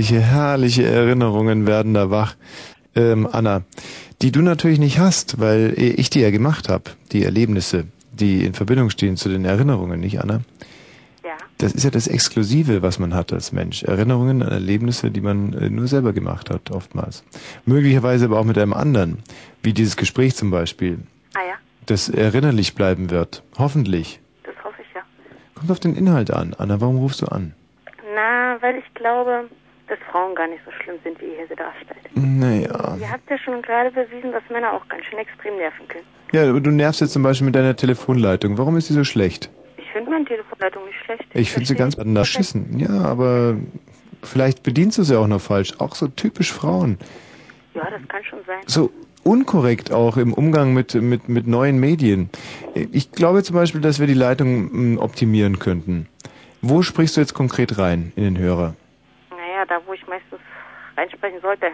Herrliche, 0.02 0.20
herrliche 0.22 0.84
Erinnerungen 0.84 1.68
werden 1.68 1.94
da 1.94 2.10
wach. 2.10 2.36
Ähm, 2.96 3.28
Anna, 3.32 3.62
die 4.24 4.32
du 4.32 4.42
natürlich 4.42 4.80
nicht 4.80 4.98
hast, 4.98 5.40
weil 5.40 5.76
ich 5.78 6.10
die 6.10 6.22
ja 6.22 6.32
gemacht 6.32 6.70
habe, 6.70 6.86
die 7.12 7.24
Erlebnisse, 7.24 7.86
die 8.12 8.44
in 8.44 8.56
Verbindung 8.56 8.90
stehen 8.90 9.16
zu 9.16 9.30
den 9.30 9.46
Erinnerungen, 9.46 10.00
nicht 10.00 10.20
Anna? 10.20 10.42
Ja. 11.24 11.38
Das 11.60 11.74
ist 11.74 11.84
ja 11.84 11.92
das 11.92 12.08
Exklusive, 12.08 12.82
was 12.82 12.98
man 12.98 13.14
hat 13.14 13.32
als 13.32 13.52
Mensch. 13.52 13.84
Erinnerungen 13.84 14.42
an 14.42 14.52
Erlebnisse, 14.52 15.12
die 15.12 15.22
man 15.22 15.54
äh, 15.54 15.70
nur 15.70 15.86
selber 15.88 16.14
gemacht 16.14 16.50
hat, 16.50 16.72
oftmals. 16.72 17.24
Möglicherweise 17.66 18.26
aber 18.26 18.40
auch 18.40 18.44
mit 18.46 18.58
einem 18.58 18.74
anderen, 18.74 19.20
wie 19.62 19.72
dieses 19.74 19.98
Gespräch 19.98 20.36
zum 20.36 20.50
Beispiel, 20.50 20.98
Ah 21.36 21.46
ja, 21.48 21.54
das 21.86 22.10
erinnerlich 22.10 22.74
bleiben 22.74 23.12
wird. 23.12 23.44
Hoffentlich. 23.60 24.20
das 24.44 24.56
hoffe 24.64 24.82
ich 24.82 24.96
ja. 24.96 25.02
Kommt 25.54 25.70
auf 25.70 25.80
den 25.80 25.96
Inhalt 25.96 26.32
an. 26.32 26.56
Anna, 26.58 26.82
warum 26.82 26.98
rufst 26.98 27.22
du 27.22 27.28
an? 27.28 27.54
Na, 28.16 28.58
weil 28.62 28.76
ich 28.78 28.94
glaube, 28.96 29.46
dass 29.92 30.00
Frauen 30.10 30.34
gar 30.36 30.48
nicht 30.48 30.62
so 30.66 30.72
schlimm 30.72 30.96
sind, 31.04 31.20
wie 31.20 31.26
ihr 31.26 31.36
hier 31.38 31.48
sie 31.50 31.56
darstellt. 31.56 32.00
Naja. 32.16 32.98
Ihr 33.00 33.12
habt 33.12 33.30
ja 33.30 33.38
schon 33.38 33.62
gerade 33.62 33.92
bewiesen, 33.92 34.32
dass 34.32 34.44
Männer 34.50 34.74
auch 34.74 34.88
ganz 34.88 35.04
schön 35.06 35.20
extrem 35.20 35.58
nerven 35.58 35.88
können. 35.88 36.06
Ja, 36.32 36.50
aber 36.50 36.62
du 36.62 36.72
nervst 36.72 37.02
jetzt 37.02 37.12
zum 37.12 37.24
Beispiel 37.24 37.46
mit 37.46 37.56
deiner 37.56 37.76
Telefonleitung. 37.76 38.58
Warum 38.58 38.78
ist 38.78 38.90
die 38.90 38.94
so 38.94 39.04
schlecht? 39.04 39.50
Ich 39.78 39.92
finde 39.92 40.10
meine 40.10 40.26
Telefonleitung 40.26 40.86
nicht 40.86 40.98
schlecht. 41.04 41.26
Ich 41.34 41.52
finde 41.52 41.68
sie 41.68 41.76
ganz 41.76 41.98
beschissen. 41.98 42.80
Ja, 42.80 43.04
aber 43.04 43.58
vielleicht 44.24 44.64
bedienst 44.64 44.98
du 44.98 45.04
sie 45.04 45.20
auch 45.20 45.28
noch 45.28 45.42
falsch. 45.42 45.74
Auch 45.80 45.94
so 45.94 46.08
typisch 46.08 46.54
Frauen. 46.54 46.98
Ja, 47.74 47.90
das 47.90 48.02
kann 48.08 48.24
schon 48.24 48.40
sein. 48.48 48.62
So 48.68 48.92
unkorrekt 49.24 49.92
auch 49.92 50.16
im 50.16 50.34
Umgang 50.34 50.74
mit, 50.74 50.96
mit, 50.96 51.28
mit 51.28 51.48
neuen 51.48 51.80
Medien. 51.80 52.30
Ich 52.74 53.12
glaube 53.12 53.44
zum 53.44 53.56
Beispiel, 53.56 53.82
dass 53.82 54.00
wir 54.00 54.08
die 54.08 54.14
Leitung 54.14 54.96
mm, 54.96 54.98
optimieren 55.00 55.60
könnten. 55.60 56.08
Wo 56.62 56.82
sprichst 56.82 57.18
du 57.18 57.22
jetzt 57.22 57.34
konkret 57.34 57.78
rein 57.78 58.14
in 58.16 58.24
den 58.24 58.38
Hörer? 58.38 58.76
Naja, 59.62 59.66
da 59.66 59.88
wo 59.88 59.94
ich 59.94 60.06
meistens 60.08 60.40
reinsprechen 60.98 61.40
sollte. 61.42 61.68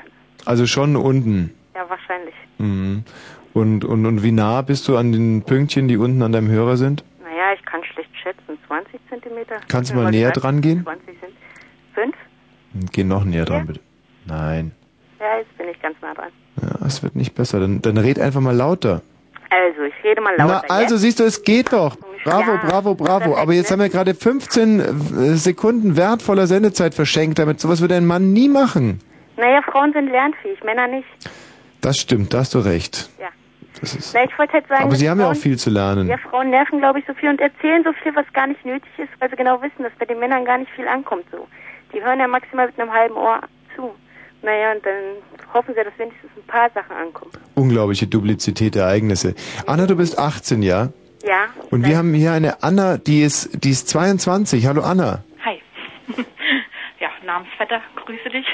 Also 0.45 0.65
schon 0.65 0.95
unten. 0.95 1.53
Ja, 1.75 1.89
wahrscheinlich. 1.89 2.35
Mhm. 2.57 3.03
Und, 3.53 3.85
und, 3.85 4.05
und 4.05 4.23
wie 4.23 4.31
nah 4.31 4.61
bist 4.61 4.87
du 4.87 4.97
an 4.97 5.11
den 5.11 5.43
Pünktchen, 5.43 5.87
die 5.87 5.97
unten 5.97 6.21
an 6.21 6.31
deinem 6.31 6.49
Hörer 6.49 6.77
sind? 6.77 7.03
Naja, 7.23 7.53
ich 7.57 7.65
kann 7.65 7.83
schlecht 7.83 8.09
schätzen. 8.21 8.57
20 8.67 8.99
Zentimeter? 9.09 9.55
Kannst 9.67 9.91
du 9.91 9.95
mal 9.95 10.11
näher 10.11 10.31
30, 10.31 10.41
dran 10.41 10.61
gehen? 10.61 10.83
20 10.83 11.05
sind. 11.19 11.33
Fünf? 11.93 12.15
Geh 12.91 13.03
noch 13.03 13.23
näher 13.23 13.45
dran, 13.45 13.67
bitte. 13.67 13.79
Nein. 14.25 14.71
Ja, 15.19 15.37
jetzt 15.37 15.57
bin 15.57 15.69
ich 15.69 15.81
ganz 15.81 15.95
nah 16.01 16.13
dran. 16.13 16.31
Ja, 16.61 16.85
es 16.85 17.01
wird 17.01 17.15
nicht 17.15 17.35
besser. 17.35 17.59
Dann, 17.59 17.81
dann 17.81 17.97
red 17.97 18.19
einfach 18.19 18.41
mal 18.41 18.55
lauter. 18.55 19.01
Also, 19.49 19.83
ich 19.83 20.03
rede 20.03 20.21
mal 20.21 20.35
lauter. 20.35 20.63
Na, 20.67 20.75
also 20.75 20.95
jetzt. 20.95 21.01
siehst 21.01 21.19
du, 21.19 21.23
es 21.23 21.41
geht 21.43 21.71
doch. 21.71 21.97
Bravo, 22.27 22.57
bravo, 22.67 22.95
bravo. 22.95 23.37
Aber 23.37 23.53
jetzt 23.53 23.71
haben 23.71 23.79
wir 23.79 23.89
gerade 23.89 24.13
15 24.13 24.79
äh, 24.79 24.83
Sekunden 25.35 25.95
wertvoller 25.95 26.47
Sendezeit 26.47 26.93
verschenkt 26.93 27.39
damit. 27.39 27.59
Sowas 27.59 27.79
würde 27.81 27.95
ein 27.95 28.05
Mann 28.05 28.33
nie 28.33 28.49
machen. 28.49 28.99
Naja, 29.37 29.61
Frauen 29.61 29.93
sind 29.93 30.09
lernfähig, 30.09 30.63
Männer 30.63 30.87
nicht. 30.87 31.07
Das 31.81 31.97
stimmt, 31.97 32.33
da 32.33 32.39
hast 32.39 32.53
du 32.53 32.59
recht. 32.59 33.09
Ja. 33.19 33.27
Das 33.79 33.95
ist 33.95 34.13
Na, 34.13 34.23
ich 34.23 34.37
wollte 34.37 34.53
halt 34.53 34.67
sagen, 34.67 34.83
aber 34.85 34.95
Sie 34.95 35.07
haben 35.07 35.19
ja 35.19 35.29
auch 35.29 35.35
viel 35.35 35.57
zu 35.57 35.69
lernen. 35.69 36.07
Ja, 36.07 36.17
Frauen 36.17 36.49
nerven, 36.49 36.79
glaube 36.79 36.99
ich, 36.99 37.05
so 37.05 37.13
viel 37.13 37.29
und 37.29 37.39
erzählen 37.39 37.83
so 37.83 37.93
viel, 38.01 38.15
was 38.15 38.25
gar 38.33 38.47
nicht 38.47 38.65
nötig 38.65 38.89
ist, 38.97 39.09
weil 39.19 39.29
sie 39.29 39.35
genau 39.35 39.61
wissen, 39.61 39.83
dass 39.83 39.91
bei 39.99 40.05
den 40.05 40.19
Männern 40.19 40.45
gar 40.45 40.57
nicht 40.57 40.71
viel 40.71 40.87
ankommt 40.87 41.25
so. 41.31 41.47
Die 41.93 42.03
hören 42.03 42.19
ja 42.19 42.27
maximal 42.27 42.65
mit 42.67 42.79
einem 42.79 42.91
halben 42.91 43.15
Ohr 43.15 43.41
zu. 43.75 43.91
Naja, 44.41 44.71
und 44.73 44.85
dann 44.85 45.53
hoffen 45.53 45.73
sie, 45.75 45.83
dass 45.83 45.97
wenigstens 45.97 46.31
ein 46.35 46.47
paar 46.47 46.69
Sachen 46.73 46.95
ankommen. 46.95 47.31
Unglaubliche 47.55 48.07
Duplizität 48.07 48.75
der 48.75 48.83
Ereignisse. 48.83 49.35
Anna, 49.65 49.85
du 49.85 49.95
bist 49.95 50.17
18, 50.17 50.61
ja? 50.63 50.89
Ja? 51.27 51.47
Und 51.71 51.85
wir 51.85 51.97
haben 51.97 52.13
hier 52.13 52.31
eine 52.31 52.63
Anna, 52.63 52.97
die 52.97 53.21
ist, 53.21 53.63
die 53.63 53.71
ist 53.71 53.89
22. 53.89 54.65
Hallo 54.65 54.81
Anna. 54.81 55.25
Hi. 55.43 55.61
ja, 57.01 57.09
Namensvetter, 57.25 57.81
grüße 57.97 58.29
dich. 58.29 58.45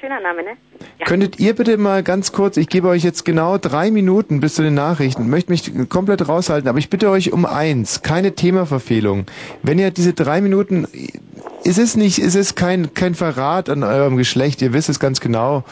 Schöner 0.00 0.20
Name, 0.20 0.44
ne? 0.44 0.50
Könntet 1.04 1.40
ihr 1.40 1.54
bitte 1.54 1.76
mal 1.78 2.04
ganz 2.04 2.30
kurz, 2.30 2.56
ich 2.56 2.68
gebe 2.68 2.86
euch 2.86 3.02
jetzt 3.02 3.24
genau 3.24 3.58
drei 3.58 3.90
Minuten 3.90 4.38
bis 4.38 4.54
zu 4.54 4.62
den 4.62 4.74
Nachrichten, 4.74 5.28
möchte 5.28 5.50
mich 5.50 5.72
komplett 5.88 6.28
raushalten, 6.28 6.68
aber 6.68 6.78
ich 6.78 6.90
bitte 6.90 7.10
euch 7.10 7.32
um 7.32 7.44
eins, 7.44 8.02
keine 8.02 8.36
Themaverfehlung. 8.36 9.26
Wenn 9.64 9.80
ihr 9.80 9.90
diese 9.90 10.12
drei 10.12 10.40
Minuten, 10.40 10.86
ist 11.64 11.78
es 11.78 11.96
nicht, 11.96 12.20
ist 12.20 12.36
es 12.36 12.54
kein, 12.54 12.94
kein 12.94 13.14
Verrat 13.16 13.68
an 13.68 13.82
eurem 13.82 14.16
Geschlecht, 14.16 14.62
ihr 14.62 14.72
wisst 14.72 14.88
es 14.88 15.00
ganz 15.00 15.20
genau, 15.20 15.64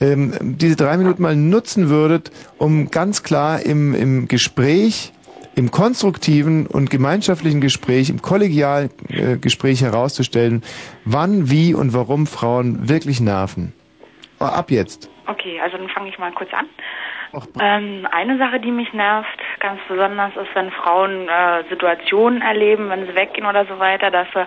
ähm, 0.00 0.32
diese 0.40 0.76
drei 0.76 0.96
Minuten 0.96 1.22
mal 1.22 1.36
nutzen 1.36 1.90
würdet, 1.90 2.30
um 2.56 2.90
ganz 2.90 3.22
klar 3.22 3.60
im, 3.60 3.94
im 3.94 4.28
Gespräch, 4.28 5.12
im 5.56 5.70
konstruktiven 5.70 6.66
und 6.66 6.90
gemeinschaftlichen 6.90 7.60
Gespräch, 7.60 8.10
im 8.10 8.22
kollegialen 8.22 8.90
äh, 9.08 9.36
Gespräch 9.38 9.82
herauszustellen, 9.82 10.62
wann, 11.04 11.50
wie 11.50 11.74
und 11.74 11.94
warum 11.94 12.26
Frauen 12.26 12.88
wirklich 12.88 13.20
nerven. 13.20 13.72
Ab 14.38 14.70
jetzt. 14.70 15.10
Okay, 15.26 15.58
also 15.60 15.78
dann 15.78 15.88
fange 15.88 16.10
ich 16.10 16.18
mal 16.18 16.30
kurz 16.32 16.52
an. 16.52 16.66
Ähm, 17.60 18.06
eine 18.10 18.36
Sache, 18.38 18.60
die 18.60 18.70
mich 18.70 18.92
nervt, 18.92 19.40
ganz 19.60 19.80
besonders, 19.88 20.36
ist, 20.36 20.54
wenn 20.54 20.70
Frauen 20.70 21.28
äh, 21.28 21.64
Situationen 21.70 22.42
erleben, 22.42 22.90
wenn 22.90 23.06
sie 23.06 23.14
weggehen 23.14 23.46
oder 23.46 23.64
so 23.64 23.78
weiter, 23.78 24.10
dass 24.10 24.28
sie 24.34 24.46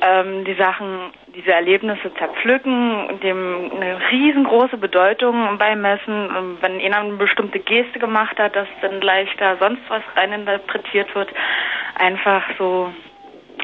ähm, 0.00 0.44
die 0.44 0.54
Sachen, 0.54 1.12
diese 1.34 1.52
Erlebnisse 1.52 2.12
zerpflücken 2.14 3.20
dem 3.20 3.72
eine 3.74 3.98
riesengroße 4.10 4.76
Bedeutung 4.76 5.58
beimessen. 5.58 6.34
Und 6.34 6.62
wenn 6.62 6.80
einer 6.80 6.98
eine 6.98 7.14
bestimmte 7.14 7.58
Geste 7.58 7.98
gemacht 7.98 8.38
hat, 8.38 8.54
dass 8.56 8.68
dann 8.80 9.00
gleich 9.00 9.28
da 9.38 9.56
sonst 9.56 9.82
was 9.88 10.02
reininterpretiert 10.14 11.14
wird. 11.14 11.30
Einfach 11.96 12.42
so, 12.58 12.92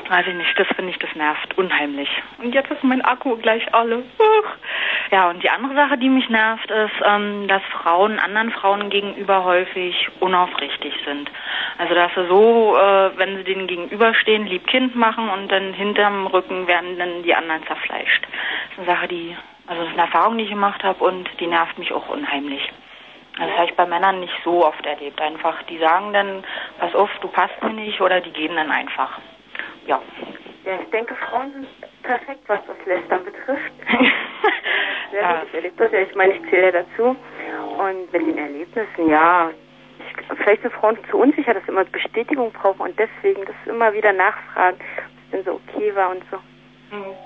weiß 0.08 0.26
ich 0.26 0.34
nicht, 0.34 0.58
das 0.58 0.66
finde 0.74 0.90
ich, 0.90 0.98
das 0.98 1.14
nervt 1.14 1.56
unheimlich. 1.56 2.08
Und 2.38 2.54
jetzt 2.54 2.70
ist 2.70 2.82
mein 2.84 3.02
Akku 3.02 3.36
gleich 3.36 3.74
alle. 3.74 4.02
Ja, 5.10 5.28
und 5.28 5.42
die 5.42 5.50
andere 5.50 5.74
Sache, 5.74 5.98
die 5.98 6.08
mich 6.08 6.28
nervt, 6.30 6.70
ist, 6.70 6.94
ähm, 7.04 7.46
dass 7.46 7.62
Frauen 7.64 8.18
anderen 8.18 8.50
Frauen 8.50 8.88
gegenüber 8.88 9.44
häufig 9.44 10.08
unaufrichtig 10.20 10.94
sind. 11.04 11.30
Also 11.78 11.94
dass 11.94 12.14
sie 12.14 12.26
so, 12.28 12.76
äh, 12.76 13.10
wenn 13.18 13.36
sie 13.36 13.44
denen 13.44 13.66
gegenüberstehen, 13.66 14.46
lieb 14.46 14.66
Kind 14.66 14.94
machen 14.94 15.28
und 15.28 15.52
dann 15.52 15.74
hinterm 15.74 16.26
Rücken 16.26 16.66
werden 16.66 16.98
dann 16.98 17.22
die 17.22 17.34
anderen 17.34 17.66
zerfleischt. 17.66 18.22
Das 18.24 18.72
ist 18.72 18.78
eine 18.78 18.86
Sache, 18.86 19.08
die, 19.08 19.36
also 19.66 19.82
das 19.82 19.90
ist 19.90 19.98
eine 19.98 20.06
Erfahrung, 20.10 20.38
die 20.38 20.44
ich 20.44 20.50
gemacht 20.50 20.82
habe 20.82 21.04
und 21.04 21.28
die 21.40 21.46
nervt 21.46 21.78
mich 21.78 21.92
auch 21.92 22.08
unheimlich. 22.08 22.72
Also 23.38 23.48
das 23.48 23.58
habe 23.58 23.70
ich 23.70 23.76
bei 23.76 23.86
Männern 23.86 24.20
nicht 24.20 24.34
so 24.44 24.66
oft 24.66 24.84
erlebt. 24.84 25.20
Einfach, 25.20 25.62
die 25.64 25.78
sagen 25.78 26.12
dann, 26.12 26.44
pass 26.78 26.94
auf, 26.94 27.10
du 27.20 27.28
passt 27.28 27.62
mir 27.62 27.72
nicht, 27.72 28.00
oder 28.00 28.20
die 28.20 28.32
gehen 28.32 28.56
dann 28.56 28.70
einfach. 28.70 29.18
Ja. 29.86 30.00
Ja, 30.64 30.78
ich 30.80 30.90
denke, 30.90 31.14
Frauen 31.16 31.52
sind 31.52 31.66
perfekt, 32.02 32.42
was 32.46 32.60
das 32.66 32.76
Lästern 32.86 33.24
betrifft. 33.24 33.72
Gut, 35.10 35.46
ich 35.48 35.54
erlebe 35.54 35.76
das 35.76 35.92
ja. 35.92 36.00
Ich 36.00 36.14
meine, 36.14 36.34
ich 36.34 36.50
zähle 36.50 36.66
ja 36.66 36.72
dazu. 36.72 37.16
Und 37.78 38.12
mit 38.12 38.22
den 38.22 38.38
Erlebnissen, 38.38 39.08
ja, 39.08 39.50
ich, 39.98 40.36
vielleicht 40.36 40.62
sind 40.62 40.72
Frauen 40.74 40.96
zu 41.10 41.18
unsicher, 41.18 41.54
dass 41.54 41.64
sie 41.64 41.72
immer 41.72 41.84
Bestätigung 41.84 42.52
brauchen 42.52 42.80
und 42.80 42.98
deswegen 42.98 43.44
das 43.44 43.56
immer 43.66 43.92
wieder 43.92 44.12
nachfragen, 44.12 44.78
ob 44.78 45.04
es 45.24 45.30
denn 45.32 45.44
so 45.44 45.60
okay 45.66 45.94
war 45.94 46.10
und 46.10 46.22
so. 46.30 46.38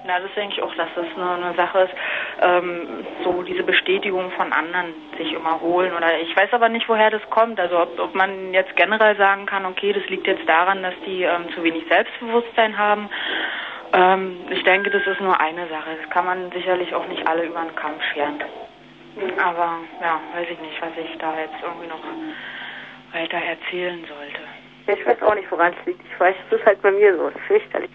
Ja, 0.07 0.21
das 0.21 0.33
denke 0.37 0.55
ich 0.55 0.63
auch, 0.63 0.75
dass 0.77 0.89
das 0.95 1.07
eine, 1.17 1.45
eine 1.45 1.55
Sache 1.57 1.81
ist, 1.81 1.95
ähm, 2.41 3.05
so 3.25 3.43
diese 3.43 3.65
Bestätigung 3.65 4.31
von 4.31 4.53
anderen 4.53 4.95
sich 5.19 5.33
immer 5.33 5.61
holen. 5.61 5.93
Oder 5.93 6.21
ich 6.21 6.37
weiß 6.37 6.53
aber 6.53 6.69
nicht, 6.69 6.89
woher 6.89 7.11
das 7.11 7.29
kommt. 7.31 7.59
Also 7.59 7.81
ob, 7.81 7.99
ob 7.99 8.15
man 8.15 8.55
jetzt 8.55 8.77
generell 8.77 9.17
sagen 9.17 9.45
kann, 9.47 9.67
okay, 9.67 9.93
das 9.93 10.09
liegt 10.09 10.29
jetzt 10.29 10.49
daran, 10.49 10.85
dass 10.85 10.95
die 11.05 11.25
ähm, 11.25 11.51
zu 11.53 11.65
wenig 11.65 11.85
Selbstbewusstsein 11.89 12.79
haben. 12.79 13.11
Ähm, 13.93 14.37
ich 14.51 14.63
denke, 14.63 14.91
das 14.91 15.05
ist 15.05 15.21
nur 15.21 15.41
eine 15.41 15.67
Sache. 15.67 15.97
Das 16.01 16.11
kann 16.11 16.27
man 16.27 16.53
sicherlich 16.53 16.95
auch 16.95 17.09
nicht 17.09 17.27
alle 17.27 17.45
über 17.47 17.63
den 17.63 17.75
Kamm 17.75 17.95
scheren. 18.13 18.39
Aber 19.43 19.79
ja, 20.01 20.21
weiß 20.35 20.47
ich 20.49 20.61
nicht, 20.61 20.81
was 20.81 20.93
ich 20.97 21.19
da 21.19 21.37
jetzt 21.41 21.61
irgendwie 21.61 21.89
noch 21.89 22.05
weiter 23.13 23.39
erzählen 23.39 24.05
sollte. 24.07 24.41
Ja, 24.87 24.95
ich 24.95 25.05
weiß 25.05 25.21
auch 25.23 25.35
nicht, 25.35 25.51
woran 25.51 25.75
es 25.81 25.87
liegt. 25.87 26.03
Ich 26.13 26.21
weiß, 26.21 26.37
es 26.51 26.59
ist 26.61 26.67
halt 26.67 26.81
bei 26.83 26.93
mir 26.93 27.17
so, 27.17 27.33
fürchterlich. 27.49 27.91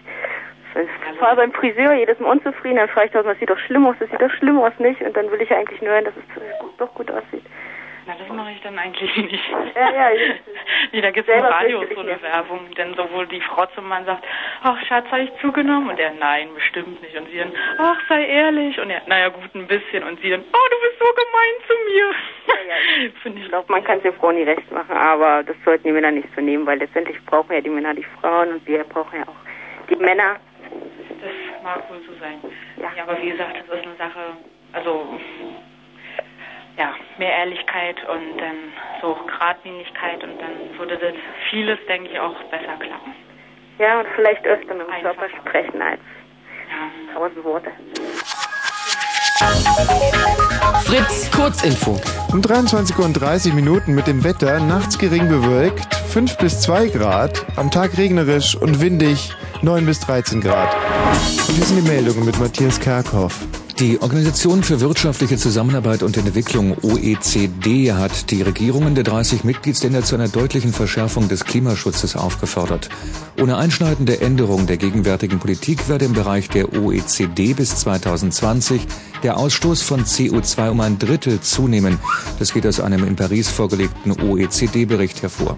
Ich 0.74 1.18
fahre 1.18 1.36
beim 1.36 1.52
Friseur 1.52 1.92
jedes 1.94 2.18
Mal 2.18 2.30
unzufrieden, 2.30 2.76
dann 2.76 2.88
frage 2.88 3.06
ich 3.06 3.12
tausendmal, 3.12 3.34
das 3.34 3.40
sieht 3.40 3.50
doch 3.50 3.58
schlimm 3.58 3.86
aus, 3.86 3.96
das 4.00 4.10
sieht 4.10 4.20
doch 4.20 4.30
schlimm 4.30 4.58
aus 4.58 4.72
nicht. 4.78 5.00
Und 5.02 5.16
dann 5.16 5.30
will 5.30 5.40
ich 5.40 5.50
ja 5.50 5.58
eigentlich 5.58 5.80
nur 5.82 5.92
hören, 5.92 6.04
dass 6.04 6.14
es 6.16 6.58
gut, 6.58 6.72
doch 6.78 6.94
gut 6.94 7.10
aussieht. 7.10 7.44
Na, 8.04 8.14
das 8.18 8.28
mache 8.36 8.50
ich 8.50 8.60
dann 8.62 8.76
eigentlich 8.78 9.16
nicht. 9.16 9.48
Ja, 9.76 9.90
ja. 9.90 10.10
nee, 10.92 11.00
da 11.00 11.10
gibt 11.12 11.28
es 11.28 11.36
im 11.36 11.44
Radio 11.44 11.78
so 11.78 11.84
ich 11.84 11.98
eine 11.98 12.10
nicht. 12.10 12.22
Werbung, 12.22 12.68
denn 12.76 12.94
sowohl 12.94 13.28
die 13.28 13.40
Frau 13.40 13.66
zum 13.66 13.86
Mann 13.88 14.04
sagt, 14.04 14.24
ach 14.62 14.76
Schatz, 14.86 15.06
habe 15.12 15.22
ich 15.22 15.30
zugenommen? 15.40 15.90
Und 15.90 16.00
er, 16.00 16.12
nein, 16.14 16.48
bestimmt 16.54 17.00
nicht. 17.00 17.16
Und 17.16 17.28
sie 17.30 17.38
dann, 17.38 17.52
ach, 17.78 18.00
sei 18.08 18.26
ehrlich. 18.26 18.80
Und 18.80 18.90
er, 18.90 19.02
naja, 19.06 19.28
gut, 19.28 19.54
ein 19.54 19.68
bisschen. 19.68 20.02
Und 20.02 20.20
sie 20.20 20.30
dann, 20.30 20.40
oh, 20.40 20.68
du 20.70 20.76
bist 20.80 20.98
so 20.98 21.06
gemein 21.14 21.54
zu 21.68 21.74
mir. 21.92 23.12
Finde 23.22 23.40
Ich 23.40 23.48
glaube, 23.48 23.70
man 23.70 23.84
kann 23.84 23.98
es 23.98 24.02
den 24.02 24.14
Frauen 24.14 24.34
nie 24.34 24.42
recht 24.42 24.70
machen, 24.72 24.96
aber 24.96 25.44
das 25.44 25.56
sollten 25.64 25.84
die 25.84 25.92
Männer 25.92 26.10
nicht 26.10 26.28
so 26.34 26.40
nehmen, 26.40 26.66
weil 26.66 26.78
letztendlich 26.78 27.24
brauchen 27.26 27.52
ja 27.52 27.60
die 27.60 27.70
Männer 27.70 27.94
die 27.94 28.06
Frauen 28.20 28.54
und 28.54 28.66
wir 28.66 28.82
brauchen 28.82 29.16
ja 29.16 29.28
auch 29.28 29.88
die 29.88 29.96
Männer. 29.96 30.40
Das 31.22 31.62
mag 31.62 31.88
wohl 31.88 32.00
so 32.04 32.12
sein. 32.18 32.40
Ja. 32.76 33.04
aber 33.04 33.20
wie 33.22 33.30
gesagt, 33.30 33.56
das 33.56 33.78
ist 33.78 33.86
eine 33.86 33.94
Sache, 33.96 34.36
also 34.72 35.18
ja, 36.76 36.94
mehr 37.16 37.30
Ehrlichkeit 37.30 37.96
und 38.08 38.38
dann 38.38 38.56
so 39.00 39.16
Gradlinigkeit 39.28 40.24
und 40.24 40.40
dann 40.40 40.78
würde 40.78 40.98
das 40.98 41.14
vieles, 41.48 41.78
denke 41.86 42.10
ich, 42.10 42.18
auch 42.18 42.34
besser 42.44 42.76
klappen. 42.80 43.14
Ja, 43.78 44.00
und 44.00 44.08
vielleicht 44.16 44.44
öfter 44.44 44.74
mit 44.74 44.88
dem 44.88 45.00
Körper 45.02 45.28
sprechen 45.28 45.80
als 45.80 46.00
tausend 47.14 47.44
Worte. 47.44 47.70
Fritz, 50.80 51.30
Kurzinfo. 51.30 52.00
Um 52.32 52.42
23 52.42 52.98
Uhr 52.98 53.04
und 53.04 53.14
30 53.14 53.54
Minuten 53.54 53.94
mit 53.94 54.06
dem 54.06 54.24
Wetter, 54.24 54.58
nachts 54.60 54.98
gering 54.98 55.28
bewölkt, 55.28 55.94
5 55.94 56.38
bis 56.38 56.60
2 56.60 56.88
Grad, 56.88 57.44
am 57.56 57.70
Tag 57.70 57.96
regnerisch 57.98 58.56
und 58.56 58.80
windig, 58.80 59.32
9 59.62 59.86
bis 59.86 60.00
13 60.00 60.40
Grad. 60.40 60.74
Und 61.48 61.54
hier 61.54 61.64
sind 61.64 61.84
die 61.84 61.88
Meldungen 61.88 62.24
mit 62.24 62.38
Matthias 62.40 62.80
Kerkhoff. 62.80 63.38
Die 63.78 64.00
Organisation 64.00 64.62
für 64.62 64.80
wirtschaftliche 64.80 65.38
Zusammenarbeit 65.38 66.02
und 66.02 66.16
Entwicklung 66.16 66.76
OECD 66.82 67.92
hat 67.92 68.30
die 68.30 68.42
Regierungen 68.42 68.94
der 68.94 69.04
30 69.04 69.44
Mitgliedsländer 69.44 70.02
zu 70.02 70.14
einer 70.14 70.28
deutlichen 70.28 70.72
Verschärfung 70.72 71.28
des 71.28 71.44
Klimaschutzes 71.44 72.14
aufgefordert. 72.14 72.90
Ohne 73.40 73.56
einschneidende 73.56 74.20
Änderung 74.20 74.66
der 74.66 74.76
gegenwärtigen 74.76 75.38
Politik 75.38 75.88
werde 75.88 76.04
im 76.04 76.12
Bereich 76.12 76.50
der 76.50 76.72
OECD 76.74 77.54
bis 77.54 77.76
2020 77.76 78.86
der 79.22 79.38
Ausstoß 79.38 79.82
von 79.82 80.04
CO2 80.04 80.70
um 80.70 80.80
ein 80.80 80.98
Drittel 80.98 81.40
zunehmen. 81.40 81.98
Das 82.38 82.52
geht 82.52 82.66
aus 82.66 82.78
einem 82.78 83.04
in 83.06 83.16
Paris 83.16 83.48
vorgelegten 83.48 84.12
OECD-Bericht 84.12 85.22
hervor. 85.22 85.56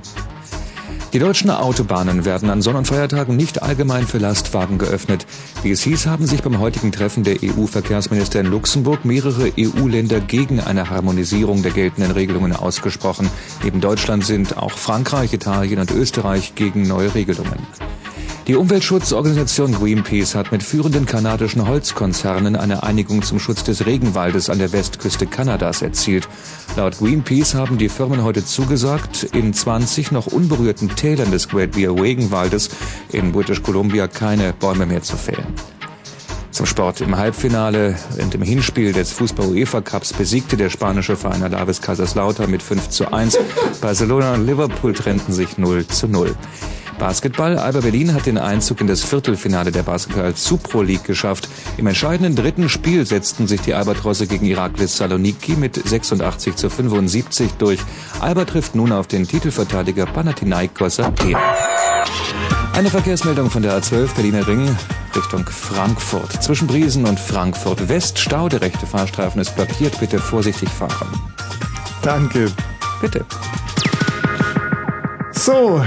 Die 1.14 1.20
deutschen 1.20 1.48
Autobahnen 1.50 2.24
werden 2.24 2.50
an 2.50 2.60
Sonn- 2.60 2.74
und 2.74 2.88
Feiertagen 2.88 3.36
nicht 3.36 3.62
allgemein 3.62 4.04
für 4.04 4.18
Lastwagen 4.18 4.78
geöffnet. 4.78 5.26
Wie 5.62 5.70
es 5.70 5.84
hieß, 5.84 6.08
haben 6.08 6.26
sich 6.26 6.42
beim 6.42 6.58
heutigen 6.58 6.90
Treffen 6.90 7.22
der 7.22 7.36
EU-Verkehrsminister 7.40 8.40
in 8.40 8.46
Luxemburg 8.46 9.04
mehrere 9.04 9.52
EU-Länder 9.56 10.18
gegen 10.18 10.58
eine 10.58 10.90
Harmonisierung 10.90 11.62
der 11.62 11.70
geltenden 11.70 12.10
Regelungen 12.10 12.52
ausgesprochen. 12.52 13.30
Neben 13.62 13.80
Deutschland 13.80 14.24
sind 14.24 14.56
auch 14.58 14.72
Frankreich, 14.72 15.32
Italien 15.32 15.78
und 15.78 15.92
Österreich 15.92 16.56
gegen 16.56 16.82
neue 16.88 17.14
Regelungen. 17.14 17.64
Die 18.46 18.56
Umweltschutzorganisation 18.56 19.72
Greenpeace 19.72 20.34
hat 20.34 20.52
mit 20.52 20.62
führenden 20.62 21.06
kanadischen 21.06 21.66
Holzkonzernen 21.66 22.56
eine 22.56 22.82
Einigung 22.82 23.22
zum 23.22 23.38
Schutz 23.38 23.64
des 23.64 23.86
Regenwaldes 23.86 24.50
an 24.50 24.58
der 24.58 24.70
Westküste 24.70 25.26
Kanadas 25.26 25.80
erzielt. 25.80 26.28
Laut 26.76 26.98
Greenpeace 26.98 27.54
haben 27.54 27.78
die 27.78 27.88
Firmen 27.88 28.22
heute 28.22 28.44
zugesagt, 28.44 29.22
in 29.32 29.54
20 29.54 30.12
noch 30.12 30.26
unberührten 30.26 30.94
Tälern 30.94 31.30
des 31.30 31.48
Great 31.48 31.72
Bear 31.72 31.98
Regenwaldes 31.98 32.68
in 33.12 33.32
British 33.32 33.62
Columbia 33.62 34.08
keine 34.08 34.52
Bäume 34.52 34.84
mehr 34.84 35.00
zu 35.00 35.16
fällen. 35.16 35.46
Zum 36.50 36.66
Sport 36.66 37.00
im 37.00 37.16
Halbfinale 37.16 37.96
und 38.20 38.34
im 38.34 38.42
Hinspiel 38.42 38.92
des 38.92 39.10
Fußball-UEFA-Cups 39.12 40.12
besiegte 40.12 40.58
der 40.58 40.68
spanische 40.68 41.16
Verein 41.16 41.42
Alaves 41.42 41.80
Kaiserslautern 41.80 42.50
mit 42.50 42.62
5 42.62 42.90
zu 42.90 43.10
1. 43.10 43.38
Barcelona 43.80 44.34
und 44.34 44.46
Liverpool 44.46 44.92
trennten 44.92 45.32
sich 45.32 45.56
0 45.56 45.86
zu 45.86 46.08
0. 46.08 46.36
Basketball. 46.98 47.58
Alba 47.58 47.80
Berlin 47.80 48.14
hat 48.14 48.26
den 48.26 48.38
Einzug 48.38 48.80
in 48.80 48.86
das 48.86 49.02
Viertelfinale 49.02 49.72
der 49.72 49.82
Basketball 49.82 50.34
Supro 50.34 50.82
League 50.82 51.04
geschafft. 51.04 51.48
Im 51.76 51.86
entscheidenden 51.86 52.36
dritten 52.36 52.68
Spiel 52.68 53.06
setzten 53.06 53.46
sich 53.46 53.60
die 53.60 53.74
Albatrosse 53.74 54.26
gegen 54.26 54.46
Iraklis 54.46 54.96
Saloniki 54.96 55.56
mit 55.56 55.76
86 55.76 56.56
zu 56.56 56.70
75 56.70 57.52
durch. 57.58 57.80
Alba 58.20 58.44
trifft 58.44 58.74
nun 58.74 58.92
auf 58.92 59.06
den 59.06 59.26
Titelverteidiger 59.26 60.06
Panathinaikos 60.06 61.00
Athen. 61.00 61.36
Eine 62.74 62.90
Verkehrsmeldung 62.90 63.50
von 63.50 63.62
der 63.62 63.80
A12 63.80 64.14
Berliner 64.14 64.46
Ring 64.46 64.76
Richtung 65.14 65.44
Frankfurt. 65.46 66.42
Zwischen 66.42 66.66
Briesen 66.66 67.06
und 67.06 67.20
Frankfurt 67.20 67.88
West 67.88 68.18
Stau. 68.18 68.48
Der 68.48 68.60
rechte 68.60 68.86
Fahrstreifen 68.86 69.40
ist 69.40 69.54
blockiert. 69.54 69.98
Bitte 70.00 70.18
vorsichtig 70.18 70.68
fahren. 70.68 71.08
Danke. 72.02 72.50
Bitte. 73.00 73.24
So, 75.32 75.84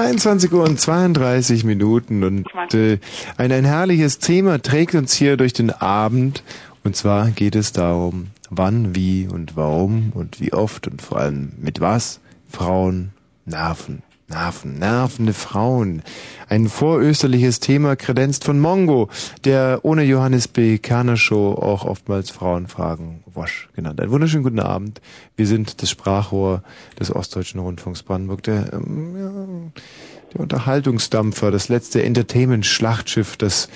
23 0.00 0.50
Uhr 0.52 0.64
und 0.64 0.80
32 0.80 1.64
Minuten 1.64 2.24
und 2.24 2.46
äh, 2.72 2.98
ein, 3.36 3.52
ein 3.52 3.66
herrliches 3.66 4.18
Thema 4.18 4.58
trägt 4.58 4.94
uns 4.94 5.12
hier 5.12 5.36
durch 5.36 5.52
den 5.52 5.68
Abend. 5.68 6.42
Und 6.84 6.96
zwar 6.96 7.28
geht 7.30 7.54
es 7.54 7.72
darum, 7.72 8.28
wann, 8.48 8.94
wie 8.94 9.28
und 9.28 9.56
warum 9.56 10.12
und 10.14 10.40
wie 10.40 10.54
oft 10.54 10.86
und 10.86 11.02
vor 11.02 11.18
allem 11.18 11.52
mit 11.58 11.82
was 11.82 12.20
Frauen 12.48 13.10
nerven. 13.44 14.02
Nerven, 14.30 14.78
nervende 14.78 15.34
Frauen. 15.34 16.02
Ein 16.48 16.68
vorösterliches 16.68 17.58
Thema 17.58 17.96
kredenzt 17.96 18.44
von 18.44 18.60
Mongo, 18.60 19.08
der 19.44 19.80
ohne 19.82 20.04
Johannes 20.04 20.46
B. 20.46 20.78
Kerner 20.78 21.16
Show 21.16 21.54
auch 21.54 21.84
oftmals 21.84 22.30
Frauenfragen 22.30 23.24
Wosch 23.34 23.68
genannt. 23.74 24.00
Einen 24.00 24.12
wunderschönen 24.12 24.44
guten 24.44 24.60
Abend. 24.60 25.00
Wir 25.34 25.48
sind 25.48 25.82
das 25.82 25.90
Sprachrohr 25.90 26.62
des 27.00 27.12
Ostdeutschen 27.12 27.58
Rundfunks 27.58 28.04
Brandenburg, 28.04 28.44
der, 28.44 28.72
ähm, 28.72 29.16
ja, 29.16 30.32
der 30.32 30.40
Unterhaltungsdampfer, 30.40 31.50
das 31.50 31.68
letzte 31.68 32.04
Entertainment-Schlachtschiff, 32.04 33.36
das 33.36 33.68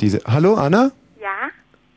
diese... 0.00 0.22
Hallo, 0.24 0.54
Anna? 0.54 0.90
Ja? 1.20 1.28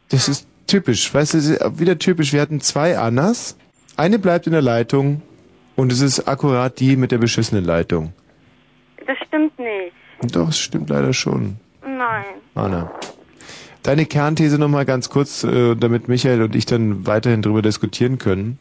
Das 0.10 0.30
ist 0.30 0.46
typisch. 0.68 1.12
Weißt 1.12 1.34
du, 1.34 1.80
wieder 1.80 1.98
typisch. 1.98 2.34
Wir 2.34 2.42
hatten 2.42 2.62
zwei 2.62 3.00
Annas. 3.00 3.56
Eine 3.98 4.20
bleibt 4.20 4.46
in 4.46 4.54
der 4.54 4.62
Leitung 4.62 5.24
und 5.76 5.92
es 5.92 6.02
ist 6.02 6.28
akkurat 6.28 6.80
die 6.80 6.96
mit 6.96 7.12
der 7.12 7.18
beschissenen 7.18 7.66
Leitung. 7.66 8.14
Das 9.06 9.18
stimmt 9.28 9.58
nicht. 9.60 9.94
Doch, 10.34 10.50
es 10.50 10.60
stimmt 10.60 10.90
leider 10.90 11.14
schon. 11.14 11.58
Nein. 11.82 12.26
Anna. 12.56 12.92
Deine 13.84 14.06
Kernthese 14.06 14.58
nochmal 14.58 14.86
ganz 14.86 15.10
kurz, 15.10 15.44
äh, 15.44 15.76
damit 15.76 16.08
Michael 16.08 16.42
und 16.42 16.56
ich 16.56 16.66
dann 16.66 17.06
weiterhin 17.06 17.44
drüber 17.44 17.62
diskutieren 17.62 18.18
können. 18.18 18.58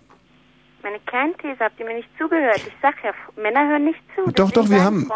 Meine 0.82 0.98
Kernthese, 1.06 1.60
habt 1.60 1.80
ihr 1.80 1.86
mir 1.86 1.94
nicht 1.94 2.10
zugehört? 2.18 2.58
Ich 2.58 2.74
sag 2.82 2.96
ja, 3.02 3.12
Männer 3.42 3.66
hören 3.70 3.86
nicht 3.86 4.00
zu. 4.14 4.30
Doch, 4.32 4.50
doch, 4.50 4.68
wir 4.68 4.84
haben 4.84 5.10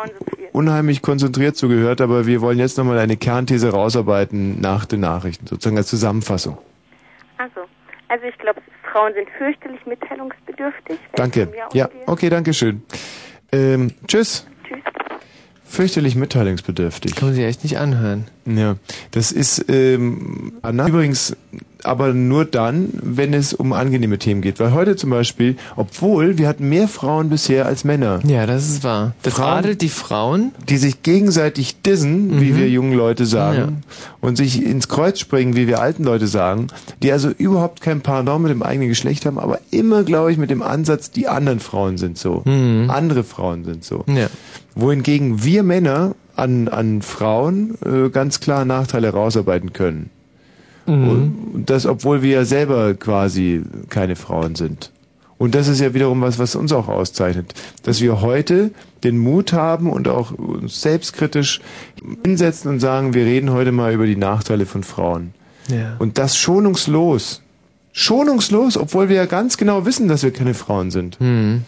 unheimlich 0.52 1.02
konzentriert 1.02 1.56
zugehört, 1.56 2.00
aber 2.00 2.26
wir 2.26 2.40
wollen 2.40 2.58
jetzt 2.58 2.78
nochmal 2.78 2.98
eine 2.98 3.18
Kernthese 3.18 3.70
rausarbeiten 3.70 4.62
nach 4.62 4.86
den 4.86 5.00
Nachrichten, 5.00 5.46
sozusagen 5.46 5.76
als 5.76 5.88
Zusammenfassung. 5.88 6.56
Also, 7.36 7.60
also 8.08 8.24
ich 8.24 8.38
glaube, 8.38 8.62
Frauen 8.92 9.14
sind 9.14 9.28
fürchterlich 9.36 9.84
mitteilungsbedürftig. 9.86 10.98
Danke. 11.14 11.52
Ja, 11.72 11.88
okay, 12.06 12.28
danke 12.30 12.54
schön. 12.54 12.82
Ähm, 13.52 13.92
tschüss. 14.06 14.46
Tschüss. 14.66 14.78
Fürchterlich 15.64 16.16
mitteilungsbedürftig. 16.16 17.14
Kann 17.14 17.28
man 17.28 17.34
sich 17.34 17.44
echt 17.44 17.62
nicht 17.62 17.78
anhören. 17.78 18.26
Ja, 18.46 18.76
das 19.10 19.32
ist 19.32 19.66
ähm, 19.68 20.58
Anna, 20.62 20.88
übrigens 20.88 21.36
aber 21.84 22.12
nur 22.12 22.44
dann, 22.44 22.88
wenn 22.94 23.32
es 23.34 23.52
um 23.52 23.72
angenehme 23.72 24.18
Themen 24.18 24.40
geht. 24.40 24.58
Weil 24.60 24.72
heute 24.72 24.96
zum 24.96 25.10
Beispiel, 25.10 25.56
obwohl 25.76 26.36
wir 26.38 26.48
hatten 26.48 26.68
mehr 26.68 26.88
Frauen 26.88 27.28
bisher 27.30 27.66
als 27.66 27.84
Männer. 27.84 28.20
Ja, 28.26 28.46
das 28.46 28.68
ist 28.68 28.84
wahr. 28.84 29.14
Das 29.22 29.34
Frauen- 29.34 29.58
adelt 29.58 29.80
die 29.82 29.88
Frauen. 29.88 30.52
Die 30.68 30.76
sich 30.76 31.02
gegenseitig 31.02 31.82
dissen, 31.82 32.40
wie 32.40 32.52
Mhm. 32.52 32.56
wir 32.56 32.68
jungen 32.68 32.92
Leute 32.94 33.26
sagen, 33.26 33.58
Ja. 33.58 33.68
und 34.20 34.36
sich 34.36 34.64
ins 34.64 34.88
Kreuz 34.88 35.18
springen, 35.20 35.54
wie 35.56 35.66
wir 35.68 35.80
alten 35.80 36.04
Leute 36.04 36.26
sagen, 36.26 36.66
die 37.02 37.12
also 37.12 37.30
überhaupt 37.30 37.80
kein 37.80 38.00
Pardon 38.00 38.42
mit 38.42 38.50
dem 38.50 38.62
eigenen 38.62 38.88
Geschlecht 38.88 39.24
haben, 39.26 39.38
aber 39.38 39.60
immer, 39.70 40.02
glaube 40.02 40.32
ich, 40.32 40.38
mit 40.38 40.50
dem 40.50 40.62
Ansatz, 40.62 41.10
die 41.10 41.28
anderen 41.28 41.60
Frauen 41.60 41.96
sind 41.98 42.18
so. 42.18 42.42
Mhm. 42.44 42.90
Andere 42.90 43.22
Frauen 43.24 43.64
sind 43.64 43.84
so. 43.84 44.04
Ja. 44.08 44.28
Wohingegen 44.74 45.42
wir 45.44 45.62
Männer 45.62 46.14
an, 46.36 46.68
an 46.68 47.02
Frauen 47.02 47.76
äh, 47.84 48.10
ganz 48.10 48.40
klar 48.40 48.64
Nachteile 48.64 49.10
rausarbeiten 49.10 49.72
können. 49.72 50.10
Mhm. 50.88 51.08
Und 51.54 51.70
das, 51.70 51.86
obwohl 51.86 52.22
wir 52.22 52.30
ja 52.30 52.44
selber 52.44 52.94
quasi 52.94 53.62
keine 53.88 54.16
Frauen 54.16 54.54
sind. 54.54 54.90
Und 55.38 55.54
das 55.54 55.68
ist 55.68 55.80
ja 55.80 55.94
wiederum 55.94 56.20
was, 56.20 56.38
was 56.40 56.56
uns 56.56 56.72
auch 56.72 56.88
auszeichnet. 56.88 57.54
Dass 57.84 58.00
wir 58.00 58.20
heute 58.20 58.72
den 59.04 59.18
Mut 59.18 59.52
haben 59.52 59.90
und 59.90 60.08
auch 60.08 60.32
uns 60.32 60.82
selbstkritisch 60.82 61.60
hinsetzen 62.24 62.70
und 62.72 62.80
sagen, 62.80 63.14
wir 63.14 63.24
reden 63.24 63.52
heute 63.52 63.70
mal 63.70 63.92
über 63.92 64.06
die 64.06 64.16
Nachteile 64.16 64.66
von 64.66 64.82
Frauen. 64.82 65.32
Ja. 65.68 65.94
Und 66.00 66.18
das 66.18 66.36
schonungslos. 66.36 67.42
Schonungslos, 67.92 68.76
obwohl 68.76 69.08
wir 69.08 69.16
ja 69.16 69.26
ganz 69.26 69.56
genau 69.56 69.86
wissen, 69.86 70.08
dass 70.08 70.22
wir 70.22 70.32
keine 70.32 70.54
Frauen 70.54 70.90
sind. 70.90 71.18
Hm. 71.20 71.62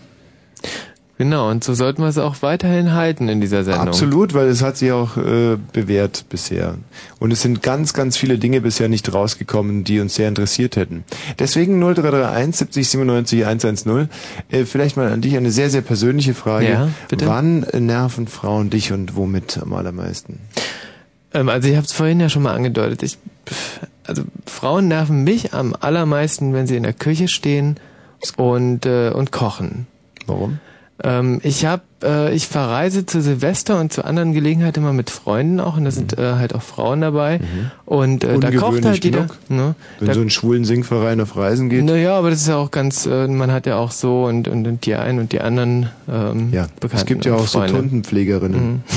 Genau, 1.21 1.51
und 1.51 1.63
so 1.63 1.75
sollten 1.75 2.01
wir 2.01 2.09
es 2.09 2.17
auch 2.17 2.37
weiterhin 2.41 2.95
halten 2.95 3.29
in 3.29 3.43
dieser 3.43 3.63
Sendung. 3.63 3.89
Absolut, 3.89 4.33
weil 4.33 4.49
es 4.49 4.63
hat 4.63 4.79
sich 4.79 4.91
auch 4.91 5.19
äh, 5.19 5.59
bewährt 5.71 6.25
bisher. 6.31 6.77
Und 7.19 7.31
es 7.31 7.43
sind 7.43 7.63
ganz, 7.63 7.93
ganz 7.93 8.17
viele 8.17 8.39
Dinge 8.39 8.63
bisher 8.63 8.89
nicht 8.89 9.13
rausgekommen, 9.13 9.85
die 9.85 10.01
uns 10.01 10.15
sehr 10.15 10.29
interessiert 10.29 10.77
hätten. 10.77 11.05
Deswegen 11.39 11.79
0331 11.79 12.57
70 12.57 12.89
97 12.89 13.45
110. 13.45 14.09
Äh, 14.49 14.65
vielleicht 14.65 14.97
mal 14.97 15.13
an 15.13 15.21
dich 15.21 15.37
eine 15.37 15.51
sehr, 15.51 15.69
sehr 15.69 15.83
persönliche 15.83 16.33
Frage. 16.33 16.71
Ja, 16.71 16.89
bitte. 17.09 17.27
Wann 17.27 17.67
nerven 17.79 18.27
Frauen 18.27 18.71
dich 18.71 18.91
und 18.91 19.15
womit 19.15 19.59
am 19.59 19.75
allermeisten? 19.75 20.41
Ähm, 21.35 21.51
also 21.51 21.69
ich 21.69 21.77
habe 21.77 21.85
es 21.85 21.93
vorhin 21.93 22.19
ja 22.19 22.31
schon 22.31 22.45
mal 22.45 22.55
angedeutet. 22.55 23.03
Ich, 23.03 23.19
also 24.07 24.23
Frauen 24.47 24.89
nerven 24.89 25.23
mich 25.23 25.53
am 25.53 25.77
allermeisten, 25.79 26.55
wenn 26.55 26.67
sie 26.67 26.79
in 26.79 26.83
der 26.83 26.95
Küche 26.95 27.29
stehen 27.29 27.79
und 28.39 28.87
äh, 28.87 29.11
und 29.11 29.33
kochen. 29.33 29.87
Warum? 30.27 30.61
Ähm, 31.03 31.41
ich 31.43 31.65
habe, 31.67 31.83
äh, 32.03 32.35
ich 32.35 32.47
verreise 32.49 33.07
zu 33.07 33.23
Silvester 33.23 33.81
und 33.81 33.93
zu 33.93 34.05
anderen 34.05 34.33
Gelegenheiten 34.33 34.81
immer 34.81 34.93
mit 34.93 35.09
Freunden 35.11 35.59
auch 35.61 35.77
und 35.77 35.85
da 35.85 35.91
sind 35.91 36.19
äh, 36.19 36.35
halt 36.35 36.55
auch 36.55 36.63
Frauen 36.63 37.01
dabei 37.01 37.41
und 37.87 38.23
äh, 38.25 38.39
da 38.39 38.51
kocht 38.51 38.83
Mhm. 38.83 38.87
Halt 38.87 39.05
jeder. 39.05 39.27
Ne, 39.49 39.75
Wenn 39.99 40.09
da, 40.09 40.15
so 40.15 40.21
ein 40.21 40.31
schwulen 40.31 40.65
Singverein 40.65 41.21
auf 41.21 41.37
Reisen 41.37 41.69
geht. 41.71 41.85
naja, 41.85 42.17
aber 42.19 42.31
das 42.31 42.41
ist 42.43 42.49
ja 42.49 42.57
auch 42.57 42.71
ganz, 42.71 43.07
äh, 43.07 43.27
man 43.29 43.51
hat 43.53 43.67
ja 43.67 43.77
auch 43.77 43.91
so 43.93 44.25
und, 44.25 44.47
und, 44.49 44.67
und 44.67 44.85
die 44.87 44.95
einen 44.95 45.19
und 45.21 45.33
die 45.33 45.41
anderen 45.41 45.89
ähm, 46.09 46.51
Ja, 46.53 46.67
Bekannten 46.81 46.97
es 46.97 47.07
gibt 47.07 47.25
ja 47.25 47.35
auch 47.35 47.47
so 47.47 47.59
Freunde. 47.61 47.75
Tuntenpflegerinnen. 47.79 48.83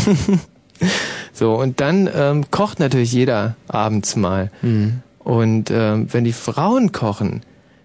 So, 1.31 1.53
und 1.55 1.79
dann 1.79 2.09
ähm, 2.13 2.45
kocht 2.51 2.79
natürlich 2.79 3.13
jeder 3.13 3.55
abends 3.67 4.15
mal. 4.15 4.51
Mhm. 4.61 4.99
Und 5.19 5.71
ähm, 5.71 6.07
wenn 6.11 6.25
die 6.25 6.33
Frauen 6.33 6.91
kochen, 6.91 7.41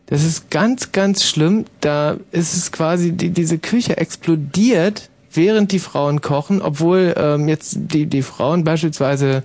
das 0.08 0.24
ist 0.24 0.50
ganz, 0.50 0.92
ganz 0.92 1.24
schlimm. 1.24 1.64
Da 1.80 2.16
ist 2.32 2.56
es 2.56 2.72
quasi, 2.72 3.12
die, 3.12 3.30
diese 3.30 3.58
Küche 3.58 3.96
explodiert, 3.96 5.10
während 5.32 5.72
die 5.72 5.78
Frauen 5.78 6.20
kochen, 6.20 6.62
obwohl 6.62 7.14
ähm, 7.16 7.48
jetzt 7.48 7.76
die, 7.76 8.06
die 8.06 8.22
Frauen 8.22 8.64
beispielsweise 8.64 9.42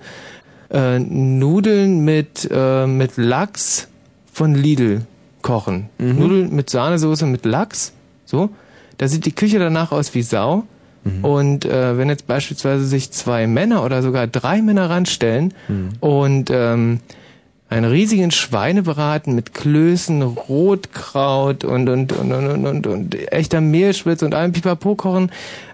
äh, 0.70 0.98
Nudeln 0.98 2.00
mit, 2.04 2.48
äh, 2.50 2.86
mit 2.86 3.16
Lachs 3.16 3.88
von 4.32 4.54
Lidl 4.54 5.02
kochen. 5.42 5.90
Mhm. 5.98 6.18
Nudeln 6.18 6.54
mit 6.54 6.70
Sahnesoße 6.70 7.26
mit 7.26 7.44
Lachs. 7.44 7.92
So. 8.24 8.48
Da 8.96 9.08
sieht 9.08 9.26
die 9.26 9.34
Küche 9.34 9.58
danach 9.58 9.92
aus 9.92 10.14
wie 10.14 10.22
Sau. 10.22 10.64
Mhm. 11.04 11.24
Und 11.24 11.64
äh, 11.66 11.98
wenn 11.98 12.08
jetzt 12.08 12.26
beispielsweise 12.26 12.86
sich 12.86 13.10
zwei 13.10 13.46
Männer 13.46 13.84
oder 13.84 14.02
sogar 14.02 14.26
drei 14.26 14.62
Männer 14.62 14.88
ranstellen 14.88 15.52
Mhm. 15.68 15.88
und 16.00 16.50
ähm, 16.50 17.00
einen 17.74 17.90
riesigen 17.90 18.30
Schweinebraten 18.30 19.34
mit 19.34 19.52
Klößen, 19.52 20.22
Rotkraut 20.22 21.64
und 21.64 21.88
und 21.88 22.12
und 22.12 22.32
und, 22.32 22.46
und, 22.46 22.66
und, 22.66 22.86
und 22.86 23.32
echter 23.32 23.60
Mehlschwitz 23.60 24.22
und 24.22 24.34
allem 24.34 24.52
Pipapo 24.52 24.94
kochen, 24.94 25.30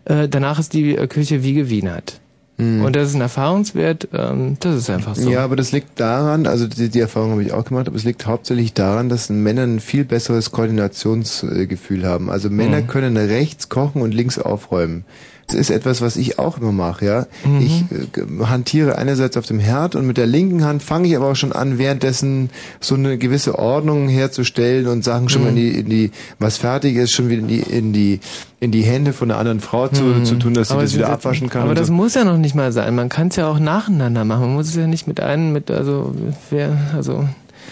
äh, 0.06 0.28
danach 0.28 0.58
ist 0.58 0.72
die 0.72 0.96
äh, 0.96 1.06
Küche 1.06 1.42
wie 1.42 1.54
gewienert. 1.54 2.20
Und 2.58 2.94
das 2.94 3.08
ist 3.08 3.14
ein 3.14 3.22
Erfahrungswert, 3.22 4.08
ähm, 4.12 4.58
das 4.60 4.76
ist 4.76 4.90
einfach 4.90 5.16
so. 5.16 5.30
Ja, 5.30 5.42
aber 5.44 5.56
das 5.56 5.72
liegt 5.72 5.98
daran, 5.98 6.46
also 6.46 6.66
die, 6.66 6.90
die 6.90 7.00
Erfahrung 7.00 7.30
habe 7.30 7.42
ich 7.42 7.52
auch 7.54 7.64
gemacht, 7.64 7.88
aber 7.88 7.96
es 7.96 8.04
liegt 8.04 8.26
hauptsächlich 8.26 8.74
daran, 8.74 9.08
dass 9.08 9.30
Männer 9.30 9.62
ein 9.62 9.80
viel 9.80 10.04
besseres 10.04 10.50
Koordinationsgefühl 10.50 12.04
haben. 12.06 12.28
Also 12.30 12.50
Männer 12.50 12.82
Mhm. 12.82 12.86
können 12.86 13.16
rechts 13.16 13.70
kochen 13.70 14.02
und 14.02 14.12
links 14.12 14.38
aufräumen. 14.38 15.06
Das 15.50 15.60
ist 15.60 15.70
etwas, 15.70 16.00
was 16.00 16.16
ich 16.16 16.38
auch 16.38 16.58
immer 16.58 16.72
mache, 16.72 17.04
ja. 17.04 17.26
Mhm. 17.44 17.60
Ich 17.60 17.84
äh, 18.16 18.44
hantiere 18.46 18.96
einerseits 18.98 19.36
auf 19.36 19.46
dem 19.46 19.58
Herd 19.58 19.94
und 19.96 20.06
mit 20.06 20.16
der 20.16 20.26
linken 20.26 20.64
Hand 20.64 20.82
fange 20.82 21.08
ich 21.08 21.16
aber 21.16 21.26
auch 21.30 21.36
schon 21.36 21.52
an, 21.52 21.78
währenddessen 21.78 22.50
so 22.80 22.94
eine 22.94 23.18
gewisse 23.18 23.58
Ordnung 23.58 24.08
herzustellen 24.08 24.86
und 24.86 25.02
Sachen 25.04 25.28
schon 25.28 25.42
mal 25.42 25.48
in 25.48 25.54
Mhm. 25.54 25.56
die, 25.58 25.68
in 25.80 25.88
die, 25.88 26.10
was 26.38 26.56
fertig 26.56 26.96
ist, 26.96 27.12
schon 27.12 27.28
wieder 27.28 27.40
in 27.42 27.48
die, 27.48 27.58
in 27.60 27.92
die, 27.92 28.20
in 28.60 28.70
die 28.70 28.82
Hände 28.82 29.12
von 29.12 29.30
einer 29.30 29.40
anderen 29.40 29.60
Frau 29.60 29.88
zu, 29.88 30.02
Mhm. 30.04 30.24
zu 30.24 30.36
tun, 30.36 30.54
dass 30.54 30.68
sie 30.68 30.74
Aber 30.74 30.82
das 30.82 30.94
wieder 30.94 31.08
abwaschen 31.10 31.48
kann. 31.48 31.62
Aber 31.62 31.74
das 31.74 31.88
so. 31.88 31.92
muss 31.92 32.14
ja 32.14 32.24
noch 32.24 32.36
nicht 32.36 32.54
mal 32.54 32.70
sein. 32.72 32.94
Man 32.94 33.08
kann 33.08 33.28
es 33.28 33.36
ja 33.36 33.48
auch 33.48 33.58
nacheinander 33.58 34.24
machen. 34.24 34.42
Man 34.42 34.54
muss 34.54 34.68
es 34.68 34.76
ja 34.76 34.86
nicht 34.86 35.06
mit 35.06 35.20
einem, 35.20 35.52
mit 35.52 35.70
also 35.70 36.14
wer, 36.50 36.76
also 36.94 37.26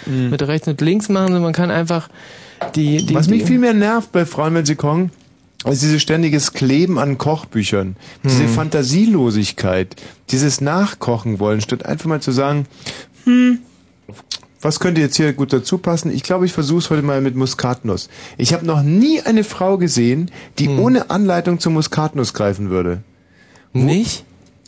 Mhm. 0.06 0.30
mit 0.30 0.42
rechts 0.42 0.66
und 0.68 0.80
links 0.80 1.08
machen, 1.08 1.26
sondern 1.26 1.42
man 1.42 1.52
kann 1.52 1.70
einfach 1.70 2.08
die, 2.74 3.04
die 3.04 3.14
Was 3.14 3.26
die, 3.26 3.34
mich 3.34 3.44
viel 3.44 3.58
mehr 3.58 3.74
nervt 3.74 4.12
bei 4.12 4.24
Frauen, 4.26 4.54
wenn 4.54 4.64
sie 4.64 4.74
kochen, 4.76 5.10
Also 5.64 5.86
dieses 5.86 6.00
ständiges 6.02 6.52
Kleben 6.52 6.98
an 6.98 7.18
Kochbüchern, 7.18 7.96
diese 8.24 8.44
Hm. 8.44 8.48
Fantasielosigkeit, 8.48 9.96
dieses 10.30 10.60
Nachkochen 10.60 11.40
wollen, 11.40 11.60
statt 11.60 11.84
einfach 11.84 12.06
mal 12.06 12.20
zu 12.22 12.30
sagen, 12.30 12.66
hm, 13.24 13.58
was 14.60 14.80
könnte 14.80 15.00
jetzt 15.00 15.16
hier 15.16 15.32
gut 15.32 15.52
dazu 15.52 15.78
passen? 15.78 16.12
Ich 16.12 16.22
glaube, 16.22 16.46
ich 16.46 16.52
versuche 16.52 16.78
es 16.78 16.90
heute 16.90 17.02
mal 17.02 17.20
mit 17.20 17.34
Muskatnuss. 17.36 18.08
Ich 18.36 18.52
habe 18.52 18.66
noch 18.66 18.82
nie 18.82 19.20
eine 19.20 19.44
Frau 19.44 19.78
gesehen, 19.78 20.30
die 20.58 20.68
Hm. 20.68 20.78
ohne 20.78 21.10
Anleitung 21.10 21.58
zur 21.58 21.72
Muskatnuss 21.72 22.34
greifen 22.34 22.70
würde. 22.70 23.02
Nicht? 23.72 24.24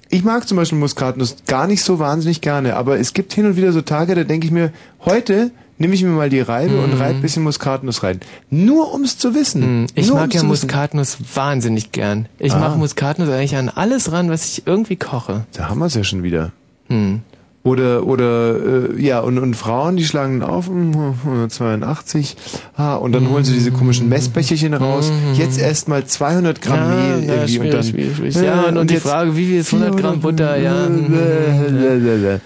Ich 0.08 0.24
mag 0.24 0.46
zum 0.48 0.56
Beispiel 0.56 0.78
Muskatnuss 0.78 1.36
gar 1.46 1.68
nicht 1.68 1.84
so 1.84 2.00
wahnsinnig 2.00 2.40
gerne, 2.40 2.76
aber 2.76 2.98
es 2.98 3.14
gibt 3.14 3.32
hin 3.32 3.46
und 3.46 3.56
wieder 3.56 3.72
so 3.72 3.80
Tage, 3.80 4.16
da 4.16 4.24
denke 4.24 4.46
ich 4.46 4.52
mir, 4.52 4.72
heute 5.04 5.52
nehme 5.80 5.94
ich 5.94 6.04
mir 6.04 6.10
mal 6.10 6.30
die 6.30 6.40
Reibe 6.40 6.78
und 6.80 6.94
Mhm. 6.94 7.00
reibe 7.00 7.14
ein 7.16 7.22
bisschen 7.22 7.42
Muskatnuss 7.42 8.04
rein. 8.04 8.20
Nur 8.50 8.92
ums 8.92 9.18
zu 9.18 9.34
wissen. 9.34 9.86
Ich 9.96 10.06
Nur 10.08 10.18
mag 10.18 10.32
ja. 10.32 10.42
Muskatnuss 10.44 11.16
wahnsinnig 11.34 11.90
gern. 11.90 12.26
Ich 12.38 12.52
Ah. 12.54 12.58
mache 12.60 12.78
Muskatnuss 12.78 13.28
eigentlich 13.30 13.56
an 13.56 13.68
alles 13.68 14.12
ran, 14.12 14.30
was 14.30 14.44
ich 14.44 14.62
irgendwie 14.66 14.96
koche. 14.96 15.44
Da 15.54 15.68
haben 15.68 15.78
wir 15.80 15.86
es 15.86 15.94
ja 15.94 16.04
schon 16.04 16.22
wieder. 16.22 16.52
Hm. 16.88 17.22
Oder, 17.62 18.06
oder, 18.06 18.56
äh, 18.96 19.02
ja, 19.02 19.20
und, 19.20 19.38
und 19.38 19.52
Frauen, 19.54 19.96
die 19.98 20.04
schlagen 20.06 20.42
auf, 20.42 20.68
hm, 20.68 20.94
182, 21.24 22.34
ah, 22.74 22.94
und 22.94 23.12
dann 23.12 23.28
holen 23.28 23.44
sie 23.44 23.52
diese 23.52 23.70
komischen 23.70 24.08
Messbecherchen 24.08 24.72
raus. 24.72 25.12
Jetzt 25.34 25.58
erst 25.60 25.86
mal 25.86 26.06
200 26.06 26.62
Gramm 26.62 26.78
Mhm. 26.78 26.90
Ja, 26.90 26.96
Mehl 27.16 27.24
ja, 27.26 27.34
irgendwie 27.34 27.52
schwierig, 27.52 27.60
und 27.68 27.74
dann. 27.74 27.84
schwierig, 27.84 28.16
schwierig. 28.16 28.34
Ja, 28.36 28.62
und- 28.62 28.78
und 28.78 28.90
die 28.90 28.96
Frage, 28.96 29.36
wie 29.36 29.44
viel 29.46 29.58
ist 29.60 29.72
100 29.72 29.94
Gramm 29.98 30.20
Butter, 30.20 30.56
ja. 30.56 30.88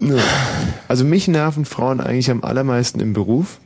Ja. 0.00 0.16
Also 0.88 1.04
mich 1.04 1.28
nerven 1.28 1.64
Frauen 1.64 2.00
eigentlich 2.00 2.30
am 2.30 2.42
allermeisten 2.44 3.00
im 3.00 3.12
Beruf, 3.12 3.58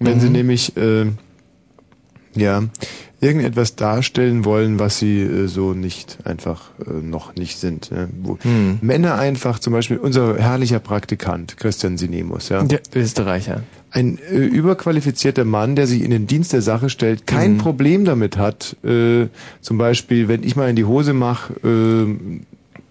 wenn 0.00 0.20
sie 0.20 0.26
Mhm. 0.26 0.32
nämlich, 0.32 0.76
äh, 0.76 1.06
ja, 2.36 2.62
irgendetwas 3.20 3.74
darstellen 3.76 4.44
wollen, 4.44 4.78
was 4.78 4.98
sie 4.98 5.20
äh, 5.22 5.46
so 5.46 5.72
nicht 5.72 6.18
einfach 6.24 6.70
äh, 6.86 6.90
noch 6.92 7.36
nicht 7.36 7.58
sind. 7.58 7.90
Ja. 7.90 8.08
Wo 8.22 8.38
Hm. 8.42 8.78
Männer 8.82 9.14
einfach, 9.14 9.58
zum 9.60 9.72
Beispiel 9.72 9.96
unser 9.96 10.36
herrlicher 10.38 10.78
Praktikant 10.80 11.56
Christian 11.56 11.96
Sinemus, 11.96 12.48
ja. 12.50 12.62
Der 12.64 12.80
Österreicher. 12.94 13.62
Ein 13.90 14.18
äh, 14.18 14.36
überqualifizierter 14.44 15.44
Mann, 15.44 15.76
der 15.76 15.86
sich 15.86 16.02
in 16.02 16.10
den 16.10 16.26
Dienst 16.26 16.52
der 16.52 16.60
Sache 16.60 16.90
stellt, 16.90 17.26
kein 17.26 17.52
Mhm. 17.54 17.58
Problem 17.58 18.04
damit 18.04 18.36
hat, 18.36 18.76
äh, 18.84 19.28
zum 19.62 19.78
Beispiel, 19.78 20.26
wenn 20.28 20.42
ich 20.42 20.56
mal 20.56 20.68
in 20.68 20.76
die 20.76 20.84
Hose 20.84 21.12
mache, 21.14 21.54
äh, 21.64 22.40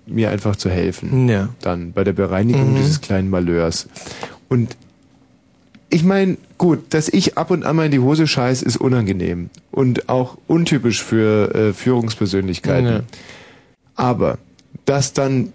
mir 0.06 0.30
einfach 0.32 0.56
zu 0.56 0.70
helfen. 0.70 1.30
Ja. 1.30 1.50
Dann 1.62 1.94
bei 1.94 2.04
der 2.04 2.14
Bereinigung 2.14 2.74
Mhm. 2.74 2.78
dieses 2.78 3.02
kleinen 3.02 3.30
Malheurs. 3.30 3.88
Und 4.50 4.76
ich 5.90 6.04
meine, 6.04 6.38
gut, 6.58 6.94
dass 6.94 7.08
ich 7.10 7.38
ab 7.38 7.52
und 7.52 7.64
an 7.66 7.76
mal 7.76 7.86
in 7.86 7.92
die 7.92 8.00
Hose 8.00 8.28
scheiß, 8.28 8.64
ist 8.64 8.78
unangenehm 8.78 9.50
und 9.72 10.10
auch 10.10 10.38
untypisch 10.48 11.04
für 11.04 11.54
äh, 11.54 11.74
Führungspersönlichkeiten. 11.74 12.86
Ja. 12.88 13.02
Aber 13.96 14.40
dass 14.86 15.14
dann 15.14 15.54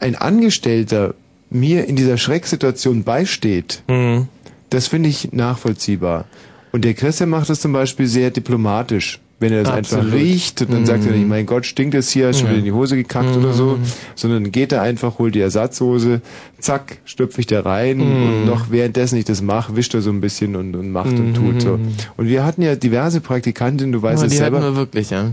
ein 0.00 0.14
Angestellter 0.16 1.14
mir 1.50 1.86
in 1.86 1.94
dieser 1.96 2.16
Schrecksituation 2.18 3.04
beisteht, 3.04 3.82
Mhm. 3.88 4.28
das 4.70 4.88
finde 4.88 5.08
ich 5.10 5.32
nachvollziehbar. 5.32 6.24
Und 6.72 6.84
der 6.84 6.94
Christian 6.94 7.30
macht 7.30 7.48
das 7.48 7.60
zum 7.60 7.72
Beispiel 7.72 8.06
sehr 8.06 8.30
diplomatisch. 8.30 9.20
Wenn 9.38 9.52
er 9.52 9.64
das 9.64 9.72
einfach 9.74 9.98
Absolut. 9.98 10.14
riecht 10.18 10.62
und 10.62 10.72
dann 10.72 10.80
Mhm. 10.80 10.86
sagt 10.86 11.04
er 11.04 11.12
nicht, 11.12 11.28
mein 11.28 11.44
Gott, 11.44 11.66
stinkt 11.66 11.94
es 11.94 12.08
hier, 12.10 12.32
schon 12.32 12.48
wieder 12.48 12.58
in 12.58 12.64
die 12.64 12.72
Hose 12.72 12.96
gekackt 12.96 13.36
Mhm. 13.36 13.44
oder 13.44 13.52
so, 13.52 13.78
sondern 14.14 14.50
geht 14.50 14.72
er 14.72 14.80
einfach, 14.80 15.18
holt 15.18 15.34
die 15.34 15.40
Ersatzhose, 15.40 16.22
zack, 16.58 16.98
stüpfe 17.04 17.40
ich 17.40 17.46
da 17.46 17.60
rein 17.60 17.98
Mhm. 17.98 18.02
und 18.26 18.44
noch 18.46 18.70
währenddessen 18.70 19.18
ich 19.18 19.26
das 19.26 19.42
mache, 19.42 19.76
wischt 19.76 19.92
er 19.92 20.00
so 20.00 20.08
ein 20.10 20.22
bisschen 20.22 20.56
und, 20.56 20.74
und 20.74 20.90
macht 20.90 21.18
und 21.18 21.34
tut 21.34 21.60
so. 21.60 21.76
Mhm. 21.76 21.88
Und 22.16 22.28
wir 22.28 22.44
hatten 22.46 22.62
ja 22.62 22.76
diverse 22.76 23.20
Praktikantinnen, 23.20 23.92
du 23.92 24.00
weißt 24.00 24.22
Ja, 24.22 24.26
es 24.26 24.32
die 24.32 24.38
selber, 24.38 24.58
hatten 24.62 24.72
wir 24.74 24.76
wirklich, 24.76 25.10
ja. 25.10 25.32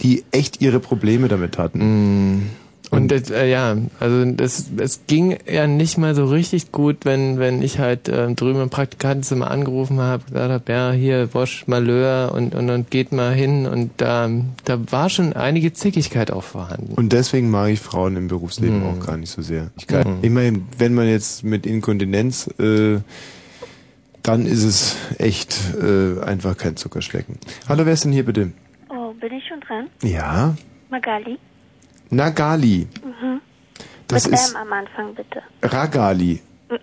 die 0.00 0.24
echt 0.32 0.60
ihre 0.60 0.80
Probleme 0.80 1.28
damit 1.28 1.58
hatten. 1.58 2.50
Und 2.90 3.08
das, 3.10 3.30
äh, 3.30 3.50
ja, 3.50 3.76
also 4.00 4.24
das, 4.32 4.66
es 4.78 5.00
ging 5.06 5.36
ja 5.46 5.66
nicht 5.66 5.98
mal 5.98 6.14
so 6.14 6.24
richtig 6.24 6.72
gut, 6.72 7.04
wenn 7.04 7.38
wenn 7.38 7.60
ich 7.60 7.78
halt 7.78 8.08
äh, 8.08 8.32
drüben 8.34 8.62
im 8.62 8.70
Praktikantenzimmer 8.70 9.50
angerufen 9.50 10.00
habe, 10.00 10.24
gesagt 10.24 10.50
habe, 10.50 10.72
ja, 10.72 10.92
hier 10.92 11.34
Wosch 11.34 11.66
Malheur 11.66 12.32
und, 12.34 12.54
und 12.54 12.70
und 12.70 12.90
geht 12.90 13.12
mal 13.12 13.34
hin 13.34 13.66
und 13.66 13.90
da 13.98 14.30
da 14.64 14.78
war 14.90 15.10
schon 15.10 15.34
einige 15.34 15.72
Zickigkeit 15.74 16.30
auch 16.30 16.44
vorhanden. 16.44 16.94
Und 16.94 17.12
deswegen 17.12 17.50
mag 17.50 17.70
ich 17.70 17.80
Frauen 17.80 18.16
im 18.16 18.28
Berufsleben 18.28 18.78
Mhm. 18.80 18.86
auch 18.86 19.06
gar 19.06 19.16
nicht 19.18 19.30
so 19.30 19.42
sehr. 19.42 19.70
Ich, 19.76 19.86
kann, 19.86 20.06
Mhm. 20.08 20.18
ich 20.22 20.30
meine, 20.30 20.60
wenn 20.78 20.94
man 20.94 21.08
jetzt 21.08 21.44
mit 21.44 21.66
Inkontinenz, 21.66 22.48
äh, 22.58 22.98
dann 24.22 24.46
ist 24.46 24.64
es 24.64 24.96
echt 25.18 25.56
äh, 25.80 26.20
einfach 26.22 26.56
kein 26.56 26.76
Zuckerschlecken. 26.76 27.38
Hallo, 27.68 27.84
wer 27.86 27.92
ist 27.92 28.04
denn 28.04 28.12
hier 28.12 28.24
bitte? 28.24 28.52
Oh, 28.90 29.12
bin 29.14 29.32
ich 29.32 29.44
schon 29.46 29.60
dran? 29.60 29.88
Ja, 30.02 30.54
Magali? 30.90 31.38
Nagali. 32.10 32.86
Mhm. 33.04 33.40
Das 34.08 34.24
Mit 34.24 34.34
ist 34.34 34.54
M 34.54 34.56
am 34.62 34.72
Anfang, 34.72 35.14
bitte. 35.14 35.42
Ragali. 35.62 36.40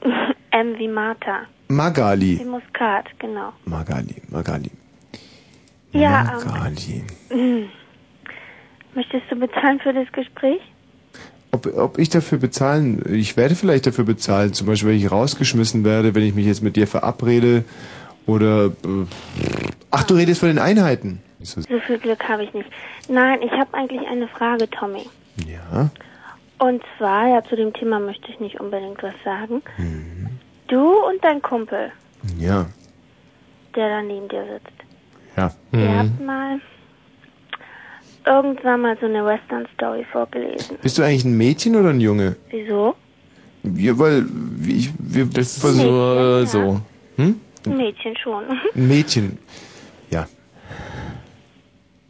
M 0.52 0.77
wie 0.77 0.88
Martha. 0.88 1.41
Magali. 1.68 2.39
Wie 2.39 2.45
Muskat, 2.45 3.06
genau. 3.19 3.52
Magali, 3.65 4.22
Magali. 4.30 4.72
Ja, 5.91 6.23
Magali. 6.45 7.03
ähm, 7.31 7.69
möchtest 8.95 9.23
du 9.30 9.35
bezahlen 9.38 9.80
für 9.80 9.93
das 9.93 10.11
Gespräch? 10.11 10.61
Ob, 11.52 11.65
ob 11.77 11.97
ich 11.97 12.10
dafür 12.10 12.38
bezahlen, 12.38 13.02
ich 13.10 13.38
werde 13.38 13.56
vielleicht 13.56 13.88
dafür 13.88 14.03
bezahlen, 14.03 14.53
zum 14.53 14.68
Beispiel, 14.68 14.89
wenn 14.89 14.97
ich 14.97 15.10
rausgeschmissen 15.11 15.84
werde, 15.85 16.14
wenn 16.14 16.23
ich 16.23 16.35
mich 16.35 16.45
jetzt 16.45 16.61
mit 16.61 16.76
dir 16.76 16.85
verabrede 16.85 17.64
oder, 18.26 18.65
äh, 18.68 19.06
ach, 19.91 20.03
du 20.03 20.15
redest 20.15 20.41
von 20.41 20.49
den 20.49 20.60
Einheiten. 20.60 21.22
So 21.45 21.80
viel 21.85 21.97
Glück 21.99 22.27
habe 22.27 22.43
ich 22.43 22.53
nicht. 22.53 22.69
Nein, 23.07 23.41
ich 23.41 23.51
habe 23.51 23.73
eigentlich 23.73 24.07
eine 24.07 24.27
Frage, 24.27 24.69
Tommy. 24.69 25.07
Ja. 25.47 25.89
Und 26.59 26.81
zwar, 26.97 27.27
ja, 27.27 27.43
zu 27.43 27.55
dem 27.55 27.73
Thema 27.73 27.99
möchte 27.99 28.30
ich 28.31 28.39
nicht 28.39 28.59
unbedingt 28.59 29.01
was 29.03 29.13
sagen. 29.23 29.61
Mhm. 29.77 30.30
Du 30.67 30.93
und 31.07 31.23
dein 31.23 31.41
Kumpel, 31.41 31.91
Ja. 32.39 32.65
der 33.76 33.89
da 33.89 34.01
neben 34.01 34.27
dir 34.30 34.45
sitzt, 34.45 35.38
Ja. 35.38 35.51
ihr 35.73 35.97
habt 35.97 36.19
mal 36.22 36.59
irgendwann 38.26 38.81
mal 38.81 38.97
so 38.99 39.05
eine 39.05 39.23
Western-Story 39.26 40.05
vorgelesen. 40.11 40.77
Bist 40.81 40.97
du 40.97 41.03
eigentlich 41.03 41.26
ein 41.26 41.38
Mädchen 41.38 41.76
oder 41.76 41.89
ein 41.89 41.99
Junge? 42.01 42.35
Wieso? 42.49 42.95
Ja, 43.63 43.97
weil 43.99 44.26
wie 44.30 44.77
ich, 44.77 44.91
wir 44.97 45.26
das 45.26 45.55
So, 45.55 45.69
äh, 46.41 46.45
so. 46.45 46.81
Hm? 47.17 47.39
Ein 47.65 47.77
Mädchen 47.77 48.15
schon. 48.17 48.43
Ein 48.76 48.88
Mädchen. 48.88 49.38
Ja. 50.09 50.27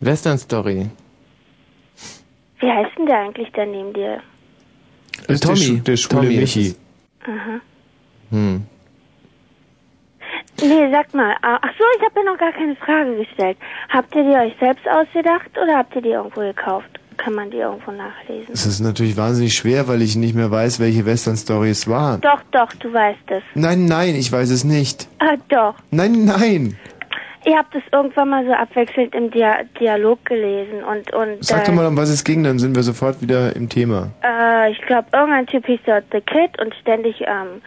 Western 0.06 0.38
Story. 0.38 0.88
Wie 2.60 2.72
heißt 2.72 2.91
denn 2.98 3.06
der 3.06 3.19
eigentlich, 3.19 3.52
der 3.52 3.65
neben 3.65 3.94
dir? 3.94 4.22
Das 5.27 5.36
ist 5.41 5.44
der, 5.48 5.56
Schu- 5.56 5.80
der 5.82 5.98
schwule 5.98 6.22
Tommy 6.23 6.36
ist 6.36 6.56
Michi. 6.56 6.76
Aha. 7.23 7.60
Hm. 8.32 8.64
Nee, 10.61 10.90
sag 10.91 11.14
mal. 11.14 11.36
ah, 11.41 11.60
Ach 11.61 11.69
so, 11.77 11.84
ich 11.98 12.02
habe 12.06 12.14
dir 12.19 12.26
noch 12.32 12.38
gar 12.38 12.52
keine 12.53 12.76
Frage 12.77 13.18
gestellt. 13.18 13.57
Habt 13.90 14.15
ihr 14.15 14.23
die 14.23 14.30
euch 14.38 14.53
selbst 14.60 14.88
ausgedacht 14.88 15.49
oder 15.61 15.77
habt 15.77 15.95
ihr 15.95 16.02
die 16.02 16.10
irgendwo 16.10 16.41
gekauft? 16.41 16.88
Kann 17.18 17.34
man 17.34 17.49
die 17.49 17.57
irgendwo 17.57 17.91
nachlesen? 17.91 18.53
Es 18.53 18.65
ist 18.65 18.80
natürlich 18.82 19.15
wahnsinnig 19.18 19.53
schwer, 19.53 19.88
weil 19.88 20.02
ich 20.02 20.15
nicht 20.15 20.36
mehr 20.36 20.52
weiß, 20.52 20.80
welche 20.80 21.06
Western-Story 21.06 21.69
es 21.69 21.88
war. 21.88 22.18
Doch, 22.19 22.41
doch, 22.52 22.72
du 22.73 22.91
weißt 22.91 23.19
es. 23.27 23.44
Nein, 23.53 23.86
nein, 23.86 24.15
ich 24.15 24.32
weiß 24.32 24.49
es 24.49 24.64
nicht. 24.64 25.07
Ah, 25.19 25.36
doch. 25.49 25.76
Nein, 25.91 26.26
nein. 26.26 26.77
Ihr 27.46 27.58
habt 27.58 27.76
es 27.76 27.84
irgendwann 27.92 28.30
mal 28.30 28.46
so 28.46 28.52
abwechselnd 28.54 29.14
im 29.14 29.30
Dia 29.30 29.58
Dialog 29.80 30.24
gelesen 30.26 30.84
und 30.84 31.14
und 31.14 31.44
Sag 31.46 31.64
äh, 31.64 31.66
doch 31.68 31.74
mal, 31.74 31.86
um 31.86 31.96
was 31.96 32.10
es 32.10 32.24
ging, 32.24 32.44
dann 32.44 32.58
sind 32.58 32.76
wir 32.76 32.84
sofort 32.84 33.22
wieder 33.22 33.56
im 33.56 33.70
Thema. 33.70 34.10
äh, 34.24 34.72
ich 34.72 34.82
glaube 34.82 35.08
irgendein 35.14 35.46
Typ 35.46 35.66
hieß 35.66 35.80
dort 35.86 36.06
The 36.12 36.22
Kid 36.22 36.60
und 36.60 36.74
ständig 36.82 37.22
ähm, 37.22 37.62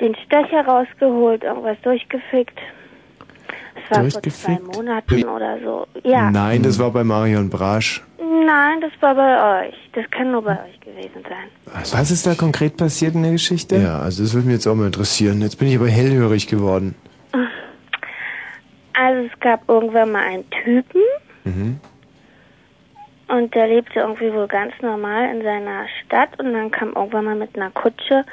den 0.00 0.14
Stecher 0.24 0.64
rausgeholt, 0.66 1.44
irgendwas 1.44 1.76
durchgefickt. 1.82 2.58
Es 3.76 3.90
war 3.90 4.00
vor 4.02 4.08
zwei 4.10 4.20
Durchgefickt? 4.20 4.76
Monaten 4.76 5.24
oder 5.24 5.58
so. 5.62 5.86
Ja. 6.02 6.30
Nein, 6.30 6.62
das 6.62 6.78
war 6.78 6.90
bei 6.90 7.04
Marion 7.04 7.50
Brasch. 7.50 8.02
Nein, 8.18 8.80
das 8.80 8.92
war 9.00 9.14
bei 9.14 9.66
euch. 9.68 9.74
Das 9.92 10.10
kann 10.10 10.30
nur 10.32 10.42
bei 10.42 10.52
euch 10.52 10.80
gewesen 10.80 11.22
sein. 11.28 11.84
Was 11.92 12.10
ist 12.10 12.26
da 12.26 12.34
konkret 12.34 12.76
passiert 12.76 13.14
in 13.14 13.22
der 13.22 13.32
Geschichte? 13.32 13.76
Ja, 13.76 13.98
also 14.00 14.22
das 14.22 14.32
würde 14.34 14.46
mich 14.46 14.54
jetzt 14.54 14.66
auch 14.66 14.74
mal 14.74 14.86
interessieren. 14.86 15.40
Jetzt 15.42 15.58
bin 15.58 15.68
ich 15.68 15.76
aber 15.76 15.88
hellhörig 15.88 16.46
geworden. 16.48 16.94
Also 18.94 19.28
es 19.32 19.40
gab 19.40 19.68
irgendwann 19.68 20.12
mal 20.12 20.22
einen 20.24 20.48
Typen 20.50 21.02
Mhm. 21.44 21.78
und 23.28 23.54
der 23.54 23.66
lebte 23.68 24.00
irgendwie 24.00 24.32
wohl 24.32 24.48
ganz 24.48 24.72
normal 24.80 25.34
in 25.34 25.42
seiner 25.42 25.84
Stadt 26.04 26.38
und 26.38 26.54
dann 26.54 26.70
kam 26.70 26.92
irgendwann 26.94 27.24
mal 27.26 27.34
mit 27.34 27.54
einer 27.56 27.70
Kutsche 27.70 28.24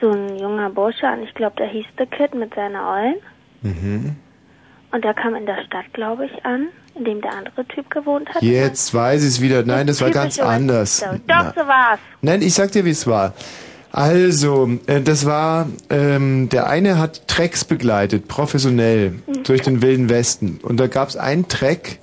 so 0.00 0.10
ein 0.10 0.38
junger 0.38 0.70
Bursche 0.70 1.06
an. 1.06 1.22
Ich 1.22 1.34
glaube, 1.34 1.56
der 1.58 1.66
hieß 1.66 1.84
The 1.98 2.06
Kid 2.06 2.34
mit 2.34 2.54
seiner 2.54 2.88
Eulen. 2.88 3.16
Mhm. 3.60 4.16
Und 4.92 5.04
der 5.04 5.12
kam 5.14 5.34
in 5.34 5.44
der 5.44 5.62
Stadt, 5.66 5.84
glaube 5.92 6.26
ich, 6.26 6.44
an, 6.46 6.68
in 6.94 7.04
dem 7.04 7.20
der 7.20 7.32
andere 7.32 7.64
Typ 7.66 7.90
gewohnt 7.90 8.28
hat. 8.34 8.42
Jetzt 8.42 8.94
weiß 8.94 9.22
ich 9.22 9.28
es 9.28 9.40
wieder. 9.42 9.62
Nein, 9.62 9.86
das 9.86 10.00
war 10.00 10.10
ganz 10.10 10.38
anders. 10.38 11.00
Doch, 11.28 11.54
so 11.54 11.66
war's. 11.68 12.00
Nein, 12.22 12.40
ich 12.42 12.54
sag 12.54 12.72
dir, 12.72 12.84
wie 12.84 12.90
es 12.90 13.06
war. 13.06 13.34
Also, 13.92 14.70
äh, 14.86 15.00
das 15.00 15.26
war, 15.26 15.66
ähm, 15.90 16.48
der 16.48 16.68
eine 16.68 16.98
hat 16.98 17.26
Tracks 17.28 17.64
begleitet, 17.64 18.28
professionell, 18.28 19.10
Mhm. 19.26 19.42
durch 19.44 19.62
den 19.62 19.82
Wilden 19.82 20.08
Westen. 20.08 20.58
Und 20.62 20.78
da 20.78 20.86
gab 20.86 21.08
es 21.08 21.16
einen 21.16 21.48
Track 21.48 21.98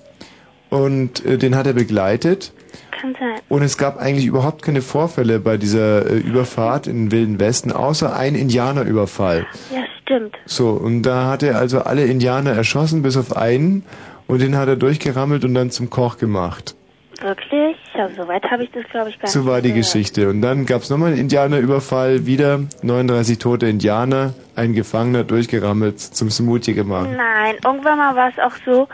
und 0.69 1.25
äh, 1.25 1.37
den 1.37 1.55
hat 1.55 1.65
er 1.67 1.73
begleitet. 1.73 2.51
Kann 2.99 3.15
sein. 3.19 3.39
Und 3.47 3.61
es 3.61 3.77
gab 3.77 3.97
eigentlich 3.97 4.25
überhaupt 4.25 4.63
keine 4.63 4.81
Vorfälle 4.81 5.39
bei 5.39 5.57
dieser 5.57 6.09
äh, 6.09 6.17
Überfahrt 6.17 6.87
in 6.87 7.05
den 7.05 7.11
Wilden 7.11 7.39
Westen, 7.39 7.71
außer 7.71 8.15
ein 8.15 8.35
Indianerüberfall. 8.35 9.45
Ja, 9.73 9.83
stimmt. 10.01 10.35
So, 10.45 10.69
und 10.71 11.03
da 11.03 11.27
hat 11.27 11.43
er 11.43 11.57
also 11.57 11.81
alle 11.81 12.05
Indianer 12.05 12.51
erschossen, 12.51 13.01
bis 13.03 13.15
auf 13.15 13.35
einen. 13.37 13.83
Und 14.25 14.41
den 14.41 14.57
hat 14.57 14.67
er 14.67 14.75
durchgerammelt 14.75 15.45
und 15.45 15.53
dann 15.53 15.71
zum 15.71 15.89
Koch 15.89 16.17
gemacht. 16.17 16.75
Wirklich? 17.21 17.75
Ja, 17.95 18.09
soweit 18.15 18.43
habe 18.51 18.63
ich 18.63 18.71
das, 18.71 18.83
glaube 18.91 19.09
ich, 19.09 19.19
gar 19.19 19.29
So 19.29 19.39
nicht 19.39 19.47
war 19.49 19.61
die 19.61 19.69
gehört. 19.69 19.85
Geschichte. 19.85 20.29
Und 20.29 20.41
dann 20.41 20.65
gab 20.65 20.81
es 20.83 20.89
nochmal 20.89 21.09
einen 21.11 21.17
Indianerüberfall, 21.19 22.25
wieder 22.25 22.59
39 22.83 23.39
tote 23.39 23.67
Indianer, 23.67 24.33
ein 24.55 24.73
Gefangener 24.73 25.23
durchgerammelt, 25.23 25.99
zum 25.99 26.29
Smoothie 26.29 26.73
gemacht. 26.73 27.09
Nein, 27.15 27.55
irgendwann 27.65 27.97
mal 27.97 28.15
war 28.15 28.29
es 28.29 28.39
auch 28.39 28.55
so. 28.65 28.87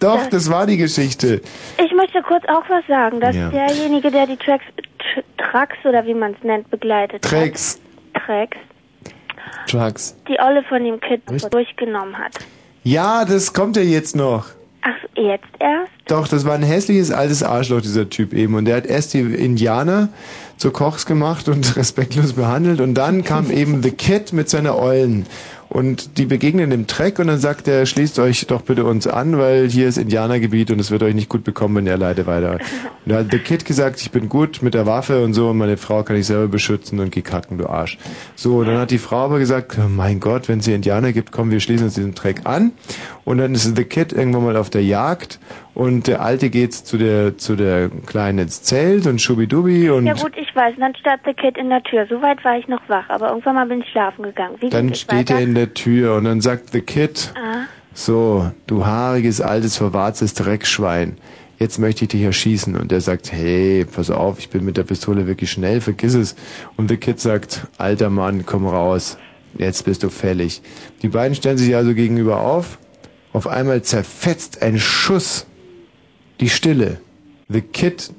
Doch, 0.00 0.26
das 0.28 0.50
war 0.50 0.66
die 0.66 0.78
Geschichte. 0.78 1.42
Ich 1.76 1.92
möchte 1.94 2.22
kurz 2.22 2.42
auch 2.48 2.64
was 2.68 2.86
sagen, 2.88 3.20
dass 3.20 3.36
Ja. 3.36 3.50
derjenige, 3.50 4.10
der 4.10 4.26
die 4.26 4.36
Tracks, 4.36 4.64
Tr 4.98 5.22
Trucks 5.50 5.76
oder 5.84 6.06
wie 6.06 6.14
man 6.14 6.32
es 6.32 6.42
nennt, 6.42 6.70
begleitet 6.70 7.22
Tracks. 7.22 7.78
hat, 8.14 8.22
Tracks, 8.24 8.56
Trucks. 9.66 10.16
die 10.28 10.38
Olle 10.40 10.62
von 10.64 10.82
dem 10.84 11.00
Kid 11.00 11.22
durchgenommen 11.52 12.16
hat. 12.18 12.32
Ja, 12.82 13.24
das 13.26 13.52
kommt 13.52 13.76
ja 13.76 13.82
jetzt 13.82 14.16
noch. 14.16 14.46
Ach, 14.82 15.08
jetzt 15.16 15.44
erst? 15.58 15.92
Doch, 16.06 16.26
das 16.26 16.44
war 16.44 16.54
ein 16.54 16.62
hässliches 16.62 17.10
altes 17.10 17.42
Arschloch, 17.42 17.82
dieser 17.82 18.08
Typ 18.08 18.32
eben. 18.32 18.54
Und 18.54 18.64
der 18.64 18.76
hat 18.76 18.86
erst 18.86 19.12
die 19.14 19.20
Indianer 19.20 20.08
zu 20.56 20.70
Kochs 20.70 21.06
gemacht 21.06 21.48
und 21.48 21.76
respektlos 21.76 22.32
behandelt. 22.32 22.80
Und 22.80 22.94
dann 22.94 23.24
kam 23.24 23.50
eben 23.50 23.82
The 23.82 23.90
Kid 23.90 24.32
mit 24.32 24.48
seiner 24.48 24.78
Eulen. 24.78 25.26
Und 25.70 26.18
die 26.18 26.26
begegnen 26.26 26.72
im 26.72 26.88
Treck 26.88 27.20
und 27.20 27.28
dann 27.28 27.38
sagt 27.38 27.68
er, 27.68 27.86
schließt 27.86 28.18
euch 28.18 28.44
doch 28.48 28.62
bitte 28.62 28.84
uns 28.84 29.06
an, 29.06 29.38
weil 29.38 29.68
hier 29.68 29.86
ist 29.86 29.98
Indianergebiet 29.98 30.72
und 30.72 30.80
es 30.80 30.90
wird 30.90 31.04
euch 31.04 31.14
nicht 31.14 31.28
gut 31.28 31.44
bekommen, 31.44 31.76
wenn 31.76 31.86
ihr 31.86 31.92
alleine 31.92 32.26
weiter. 32.26 32.54
Und 32.54 32.62
da 33.06 33.18
hat 33.18 33.28
The 33.30 33.38
Kid 33.38 33.64
gesagt, 33.64 34.00
ich 34.00 34.10
bin 34.10 34.28
gut 34.28 34.62
mit 34.62 34.74
der 34.74 34.86
Waffe 34.86 35.22
und 35.22 35.32
so 35.32 35.50
und 35.50 35.58
meine 35.58 35.76
Frau 35.76 36.02
kann 36.02 36.16
ich 36.16 36.26
selber 36.26 36.48
beschützen 36.48 36.98
und 36.98 37.12
geh 37.12 37.22
kacken, 37.22 37.56
du 37.56 37.68
Arsch. 37.68 37.98
So, 38.34 38.58
und 38.58 38.66
dann 38.66 38.78
hat 38.78 38.90
die 38.90 38.98
Frau 38.98 39.18
aber 39.26 39.38
gesagt, 39.38 39.78
oh 39.78 39.88
mein 39.88 40.18
Gott, 40.18 40.48
wenn 40.48 40.58
es 40.58 40.64
hier 40.64 40.74
Indianer 40.74 41.12
gibt, 41.12 41.30
komm, 41.30 41.52
wir 41.52 41.60
schließen 41.60 41.86
uns 41.86 41.94
diesen 41.94 42.16
Treck 42.16 42.40
an. 42.44 42.72
Und 43.24 43.38
dann 43.38 43.54
ist 43.54 43.76
The 43.76 43.84
Kid 43.84 44.12
irgendwann 44.12 44.44
mal 44.44 44.56
auf 44.56 44.70
der 44.70 44.82
Jagd 44.82 45.38
und 45.74 46.06
der 46.06 46.20
Alte 46.20 46.50
geht 46.50 46.74
zu 46.74 46.98
der, 46.98 47.38
zu 47.38 47.56
der 47.56 47.90
Kleinen 48.06 48.40
ins 48.40 48.62
Zelt 48.62 49.06
und 49.06 49.20
schubidubi 49.20 49.90
und 49.90 50.06
ja 50.06 50.14
gut, 50.14 50.32
ich 50.36 50.54
weiß. 50.54 50.74
Und 50.74 50.80
dann 50.80 50.94
stand 50.96 51.24
der 51.24 51.34
Kid 51.34 51.56
in 51.56 51.68
der 51.70 51.82
Tür. 51.82 52.06
Soweit 52.08 52.44
war 52.44 52.58
ich 52.58 52.68
noch 52.68 52.82
wach, 52.88 53.08
aber 53.08 53.28
irgendwann 53.28 53.54
mal 53.54 53.66
bin 53.66 53.80
ich 53.80 53.88
schlafen 53.90 54.22
gegangen. 54.22 54.56
Wie 54.60 54.68
dann 54.68 54.94
steht 54.94 55.30
weiter? 55.30 55.34
er 55.36 55.40
in 55.40 55.54
der 55.54 55.74
Tür 55.74 56.16
und 56.16 56.24
dann 56.24 56.40
sagt 56.40 56.70
The 56.72 56.80
Kid, 56.80 57.32
Ah, 57.36 57.66
so, 57.92 58.50
du 58.66 58.86
haariges, 58.86 59.40
altes, 59.40 59.76
verwarztes 59.76 60.34
Dreckschwein, 60.34 61.18
jetzt 61.58 61.78
möchte 61.78 62.04
ich 62.04 62.08
dich 62.08 62.22
erschießen. 62.22 62.76
Und 62.76 62.92
er 62.92 63.00
sagt, 63.00 63.32
hey, 63.32 63.84
pass 63.84 64.10
auf, 64.10 64.38
ich 64.38 64.48
bin 64.50 64.64
mit 64.64 64.76
der 64.76 64.84
Pistole 64.84 65.26
wirklich 65.26 65.50
schnell, 65.50 65.80
vergiss 65.80 66.14
es. 66.14 66.36
Und 66.76 66.88
The 66.88 66.96
Kid 66.96 67.20
sagt, 67.20 67.66
alter 67.78 68.10
Mann, 68.10 68.46
komm 68.46 68.66
raus, 68.66 69.18
jetzt 69.58 69.84
bist 69.84 70.02
du 70.02 70.08
fällig. 70.08 70.62
Die 71.02 71.08
beiden 71.08 71.34
stellen 71.34 71.58
sich 71.58 71.74
also 71.74 71.94
gegenüber 71.94 72.40
auf, 72.40 72.78
auf 73.32 73.46
einmal 73.46 73.82
zerfetzt 73.82 74.62
ein 74.62 74.78
Schuss 74.78 75.46
die 76.40 76.48
Stille. 76.48 77.00
The 77.48 77.60
Kid 77.60 78.12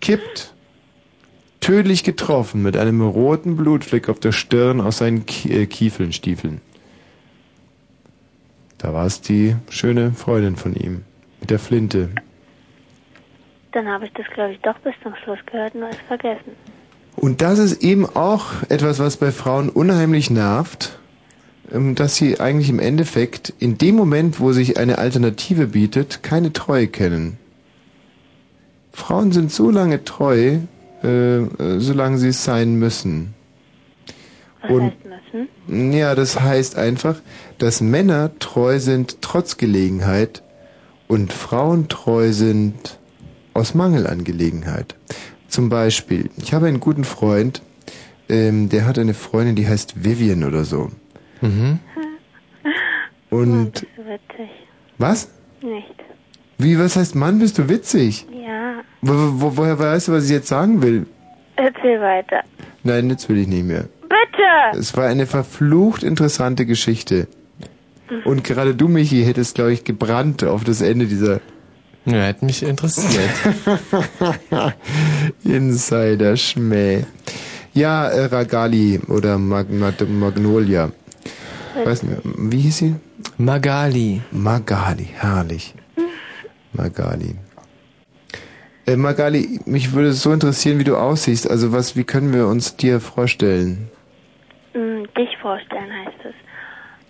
kippt, 0.00 0.52
tödlich 1.60 2.04
getroffen, 2.04 2.62
mit 2.62 2.76
einem 2.76 3.02
roten 3.02 3.56
Blutfleck 3.56 4.08
auf 4.08 4.18
der 4.18 4.32
Stirn 4.32 4.80
aus 4.80 4.98
seinen 4.98 5.24
äh, 5.44 5.66
Kiefelnstiefeln. 5.66 6.60
Da 8.78 8.92
war 8.92 9.06
es 9.06 9.20
die 9.20 9.56
schöne 9.70 10.12
Freundin 10.12 10.56
von 10.56 10.74
ihm, 10.74 11.04
mit 11.40 11.50
der 11.50 11.60
Flinte. 11.60 12.10
dann 13.70 13.88
habe 13.88 14.06
ich 14.06 14.12
das, 14.12 14.26
glaube 14.34 14.52
ich, 14.52 14.60
doch 14.60 14.78
bis 14.80 14.94
zum 15.02 15.14
Schluss 15.22 15.38
gehört, 15.46 15.74
nur 15.74 15.88
es 15.88 15.96
vergessen. 16.08 16.52
Und 17.14 17.42
das 17.42 17.58
ist 17.58 17.82
eben 17.82 18.06
auch 18.06 18.62
etwas, 18.68 18.98
was 18.98 19.16
bei 19.16 19.30
Frauen 19.30 19.68
unheimlich 19.68 20.30
nervt, 20.30 20.98
dass 21.72 22.16
sie 22.16 22.38
eigentlich 22.38 22.68
im 22.68 22.78
Endeffekt 22.78 23.54
in 23.58 23.78
dem 23.78 23.94
Moment, 23.96 24.40
wo 24.40 24.52
sich 24.52 24.78
eine 24.78 24.98
Alternative 24.98 25.68
bietet, 25.68 26.22
keine 26.22 26.52
Treue 26.52 26.86
kennen. 26.86 27.38
Frauen 28.92 29.32
sind 29.32 29.50
so 29.50 29.70
lange 29.70 30.04
treu, 30.04 30.58
äh, 31.02 31.36
äh, 31.38 31.78
solange 31.78 32.18
sie 32.18 32.28
es 32.28 32.44
sein 32.44 32.74
müssen. 32.74 33.34
Was 34.60 34.70
Und 34.70 34.82
heißt 34.82 34.96
müssen? 35.66 35.92
ja, 35.92 36.14
das 36.14 36.38
heißt 36.38 36.76
einfach, 36.76 37.20
dass 37.56 37.80
Männer 37.80 38.30
treu 38.38 38.78
sind 38.78 39.22
trotz 39.22 39.56
Gelegenheit 39.56 40.42
und 41.08 41.32
Frauen 41.32 41.88
treu 41.88 42.32
sind 42.32 42.98
aus 43.54 43.74
Mangel 43.74 44.06
an 44.06 44.24
Gelegenheit. 44.24 44.94
Zum 45.48 45.70
Beispiel, 45.70 46.30
ich 46.36 46.52
habe 46.52 46.66
einen 46.66 46.80
guten 46.80 47.04
Freund, 47.04 47.62
ähm, 48.28 48.68
der 48.68 48.86
hat 48.86 48.98
eine 48.98 49.14
Freundin, 49.14 49.56
die 49.56 49.66
heißt 49.66 50.04
Vivian 50.04 50.44
oder 50.44 50.64
so. 50.64 50.90
Mhm. 51.42 51.78
Und 53.30 53.78
So 53.96 54.04
witzig. 54.04 54.50
was? 54.98 55.28
Nicht. 55.62 55.94
Wie, 56.58 56.78
was 56.78 56.96
heißt 56.96 57.14
Mann, 57.14 57.38
bist 57.38 57.58
du 57.58 57.68
witzig? 57.68 58.26
Ja. 58.32 58.82
Wo, 59.00 59.12
wo, 59.40 59.56
woher 59.56 59.78
weißt 59.78 60.08
du, 60.08 60.12
was 60.12 60.24
ich 60.26 60.30
jetzt 60.30 60.48
sagen 60.48 60.82
will? 60.82 61.06
Erzähl 61.56 62.00
weiter. 62.00 62.42
Nein, 62.84 63.10
jetzt 63.10 63.28
will 63.28 63.38
ich 63.38 63.48
nicht 63.48 63.64
mehr. 63.64 63.84
Bitte! 64.02 64.78
Es 64.78 64.96
war 64.96 65.06
eine 65.06 65.26
verflucht 65.26 66.02
interessante 66.02 66.66
Geschichte. 66.66 67.26
Und 68.24 68.44
gerade 68.44 68.74
du, 68.74 68.88
Michi, 68.88 69.24
hättest, 69.24 69.54
glaube 69.54 69.72
ich, 69.72 69.84
gebrannt 69.84 70.44
auf 70.44 70.64
das 70.64 70.80
Ende 70.82 71.06
dieser... 71.06 71.40
Ja, 72.04 72.24
hätte 72.24 72.44
mich 72.44 72.62
interessiert. 72.62 73.30
Insider-Schmäh. 75.44 77.04
Ja, 77.74 78.08
äh, 78.08 78.24
Ragali 78.26 79.00
oder 79.08 79.38
Mag 79.38 79.70
Mag 79.70 79.94
Magnolia. 80.08 80.90
Weiß 81.74 82.02
nicht, 82.02 82.20
wie 82.24 82.60
hieß 82.60 82.76
sie? 82.78 82.94
Magali. 83.38 84.20
Magali, 84.30 85.04
herrlich. 85.14 85.74
Magali. 86.72 87.34
Äh, 88.86 88.96
Magali, 88.96 89.60
mich 89.66 89.92
würde 89.92 90.08
es 90.08 90.22
so 90.22 90.32
interessieren, 90.32 90.78
wie 90.78 90.84
du 90.84 90.96
aussiehst. 90.96 91.48
Also 91.50 91.72
was, 91.72 91.96
wie 91.96 92.04
können 92.04 92.32
wir 92.32 92.46
uns 92.46 92.76
dir 92.76 93.00
vorstellen? 93.00 93.88
Hm, 94.72 95.06
dich 95.16 95.36
vorstellen 95.40 95.90
heißt 95.92 96.18
es. 96.24 96.34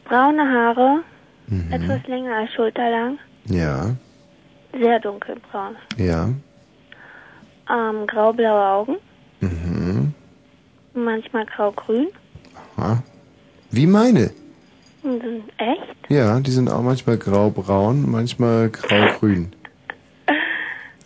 Braune 0.04 0.42
Haare, 0.42 1.02
Mhm. 1.48 1.72
etwas 1.72 2.06
länger 2.06 2.36
als 2.36 2.52
schulterlang, 2.52 3.18
Ja, 3.46 3.94
sehr 4.78 5.00
dunkelbraun. 5.00 5.76
ja. 5.96 6.28
Ähm, 7.70 8.06
graublaue 8.06 8.64
Augen, 8.64 8.96
Mhm. 9.40 10.12
manchmal 10.94 11.46
graugrün. 11.46 12.08
Aha. 12.76 13.02
Wie 13.70 13.86
meine? 13.86 14.30
Sind 15.02 15.42
Echt? 15.58 15.96
Ja, 16.10 16.38
die 16.40 16.50
sind 16.50 16.70
auch 16.70 16.82
manchmal 16.82 17.18
graubraun, 17.18 18.08
manchmal 18.10 18.70
graugrün. 18.70 19.52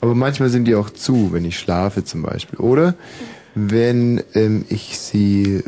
Aber 0.00 0.14
manchmal 0.14 0.50
sind 0.50 0.66
die 0.66 0.74
auch 0.74 0.90
zu, 0.90 1.32
wenn 1.32 1.44
ich 1.44 1.58
schlafe 1.58 2.04
zum 2.04 2.22
Beispiel. 2.22 2.58
Oder 2.58 2.94
wenn 3.54 4.22
ähm, 4.34 4.64
ich 4.68 4.98
sie 4.98 5.64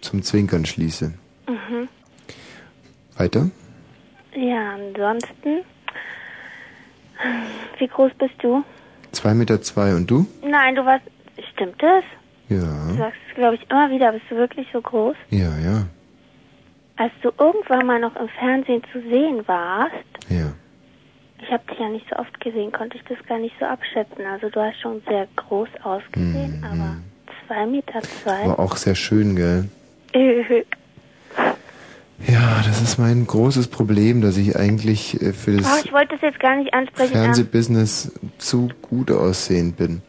zum 0.00 0.22
Zwinkern 0.22 0.66
schließe. 0.66 1.12
Mhm. 1.48 1.88
Weiter? 3.16 3.50
Ja, 4.34 4.74
ansonsten. 4.74 5.64
Wie 7.78 7.86
groß 7.88 8.12
bist 8.18 8.34
du? 8.42 8.62
Zwei 9.12 9.34
Meter 9.34 9.62
zwei 9.62 9.94
und 9.94 10.10
du? 10.10 10.26
Nein, 10.42 10.74
du 10.74 10.84
warst. 10.84 11.04
Stimmt 11.54 11.80
das? 11.82 12.04
Du 12.48 12.54
Ja, 12.56 12.94
sagst 12.96 13.18
es, 13.28 13.34
glaube 13.36 13.54
ich, 13.54 13.70
immer 13.70 13.90
wieder. 13.90 14.12
Bist 14.12 14.24
du 14.30 14.36
wirklich 14.36 14.66
so 14.72 14.80
groß? 14.80 15.16
ja, 15.30 15.56
ja, 15.58 15.84
Als 16.98 17.12
du 17.22 17.30
irgendwann 17.38 17.86
mal 17.86 18.00
noch 18.00 18.16
im 18.16 18.28
Fernsehen 18.28 18.82
zu 18.92 19.00
sehen 19.00 19.46
warst, 19.46 19.94
ja. 20.28 20.52
ich 21.40 21.50
habe 21.52 21.62
dich 21.70 21.78
ja 21.78 21.88
nicht 21.88 22.06
so 22.10 22.16
oft 22.16 22.40
gesehen, 22.40 22.72
konnte 22.72 22.96
ich 22.96 23.04
das 23.04 23.18
gar 23.28 23.38
nicht 23.38 23.54
so 23.60 23.66
abschätzen. 23.66 24.26
Also 24.26 24.50
du 24.50 24.60
hast 24.60 24.80
schon 24.80 25.00
sehr 25.08 25.28
groß 25.36 25.68
ausgesehen, 25.84 26.64
aber 26.68 26.96
zwei 27.46 27.66
Meter 27.66 28.02
zwei. 28.02 28.48
War 28.48 28.58
auch 28.58 28.76
sehr 28.76 28.96
schön, 28.96 29.36
gell? 29.36 29.68
Ja, 32.26 32.62
das 32.66 32.82
ist 32.82 32.98
mein 32.98 33.26
großes 33.28 33.68
Problem, 33.68 34.20
dass 34.20 34.36
ich 34.36 34.56
eigentlich 34.56 35.22
äh, 35.22 35.32
für 35.32 35.52
Oh, 35.58 35.62
das 35.62 35.92
wollte 35.92 36.14
das 36.14 36.22
jetzt 36.22 36.40
gar 36.40 36.56
nicht 36.56 36.74
ansprechen. 36.74 37.14
ähm, 37.14 37.22
Fernsehbusiness 37.22 38.12
zu 38.38 38.70
gut 38.82 39.12
aussehend 39.12 39.76
bin. 39.76 40.02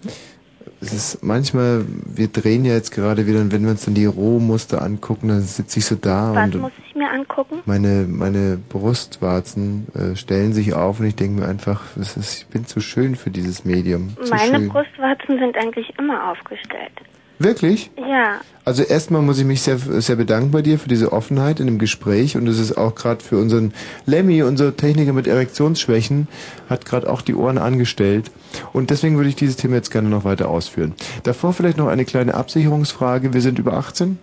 Es 0.82 0.94
ist 0.94 1.24
manchmal, 1.24 1.84
wir 2.06 2.30
drehen 2.30 2.64
ja 2.64 2.74
jetzt 2.74 2.92
gerade 2.92 3.28
wieder 3.28 3.42
und 3.42 3.52
wenn 3.52 3.64
wir 3.64 3.72
uns 3.72 3.84
dann 3.86 3.96
die 3.96 4.06
Rohmuster 4.06 4.82
angucken, 4.82 5.28
dann 5.28 5.42
sitze 5.42 5.80
ich 5.80 5.86
so 5.86 5.96
da 5.96 6.34
Was 6.34 6.54
und 6.56 6.62
muss 6.62 6.72
ich 6.88 6.96
mir 6.96 7.10
angucken? 7.12 7.60
meine, 7.66 8.06
meine 8.08 8.58
Brustwarzen 8.70 9.88
äh, 9.94 10.16
stellen 10.16 10.54
sich 10.54 10.74
auf 10.74 11.00
und 11.00 11.08
ich 11.08 11.16
denke 11.16 11.42
mir 11.42 11.48
einfach, 11.48 11.82
das 11.96 12.16
ist, 12.16 12.40
ich 12.42 12.48
bin 12.48 12.66
zu 12.66 12.80
schön 12.80 13.16
für 13.16 13.30
dieses 13.30 13.66
Medium. 13.66 14.16
Zu 14.24 14.30
Meine 14.34 14.58
schön. 14.60 14.70
Brustwarzen 14.70 15.38
sind 15.38 15.58
eigentlich 15.58 15.94
immer 16.00 16.32
aufgestellt. 16.32 16.94
Wirklich? 17.40 17.90
Ja. 17.98 18.42
Also 18.66 18.84
erstmal 18.84 19.22
muss 19.22 19.40
ich 19.40 19.46
mich 19.46 19.62
sehr, 19.62 19.78
sehr 19.78 20.18
bedanken 20.18 20.52
bei 20.52 20.62
dir 20.62 20.78
für 20.78 20.90
diese 20.90 21.14
Offenheit 21.14 21.62
in 21.62 21.68
dem 21.68 21.80
Gespräch 21.80 22.36
und 22.36 22.46
es 22.48 22.60
ist 22.60 22.78
auch 22.78 22.94
gerade 22.96 23.24
für 23.24 23.38
unseren 23.38 23.74
Lemmy, 24.06 24.44
unser 24.44 24.76
Techniker 24.76 25.14
mit 25.14 25.26
Erektionsschwächen, 25.26 26.28
hat 26.70 26.86
gerade 26.86 27.10
auch 27.10 27.22
die 27.22 27.34
Ohren 27.34 27.58
angestellt 27.58 28.30
und 28.74 28.90
deswegen 28.90 29.16
würde 29.16 29.30
ich 29.30 29.38
dieses 29.38 29.56
Thema 29.56 29.76
jetzt 29.76 29.90
gerne 29.90 30.10
noch 30.10 30.26
weiter 30.26 30.50
ausführen. 30.50 30.94
Davor 31.24 31.54
vielleicht 31.54 31.78
noch 31.78 31.88
eine 31.88 32.04
kleine 32.04 32.34
Absicherungsfrage. 32.34 33.34
Wir 33.34 33.42
sind 33.42 33.58
über 33.58 33.74
18? 33.74 34.20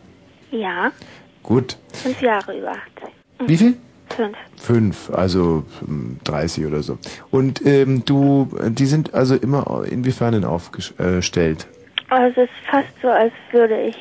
Ja. 0.50 0.92
Gut. 1.42 1.78
Fünf 1.94 2.20
Jahre 2.20 2.56
über 2.56 2.70
18. 2.70 3.48
Wie 3.48 3.56
viel? 3.56 3.76
Fünf. 4.10 4.36
Fünf, 4.56 5.10
also 5.10 5.64
hm, 5.84 6.18
30 6.24 6.66
oder 6.66 6.82
so. 6.82 6.98
Und 7.30 7.64
ähm, 7.66 8.04
du, 8.04 8.48
die 8.68 8.86
sind 8.86 9.14
also 9.14 9.34
immer 9.34 9.84
inwiefern 9.90 10.32
denn 10.34 10.44
aufgestellt? 10.44 11.66
Also 12.08 12.42
es 12.42 12.48
ist 12.48 12.70
fast 12.70 12.88
so, 13.02 13.08
als 13.08 13.32
würde 13.52 13.80
ich 13.82 13.96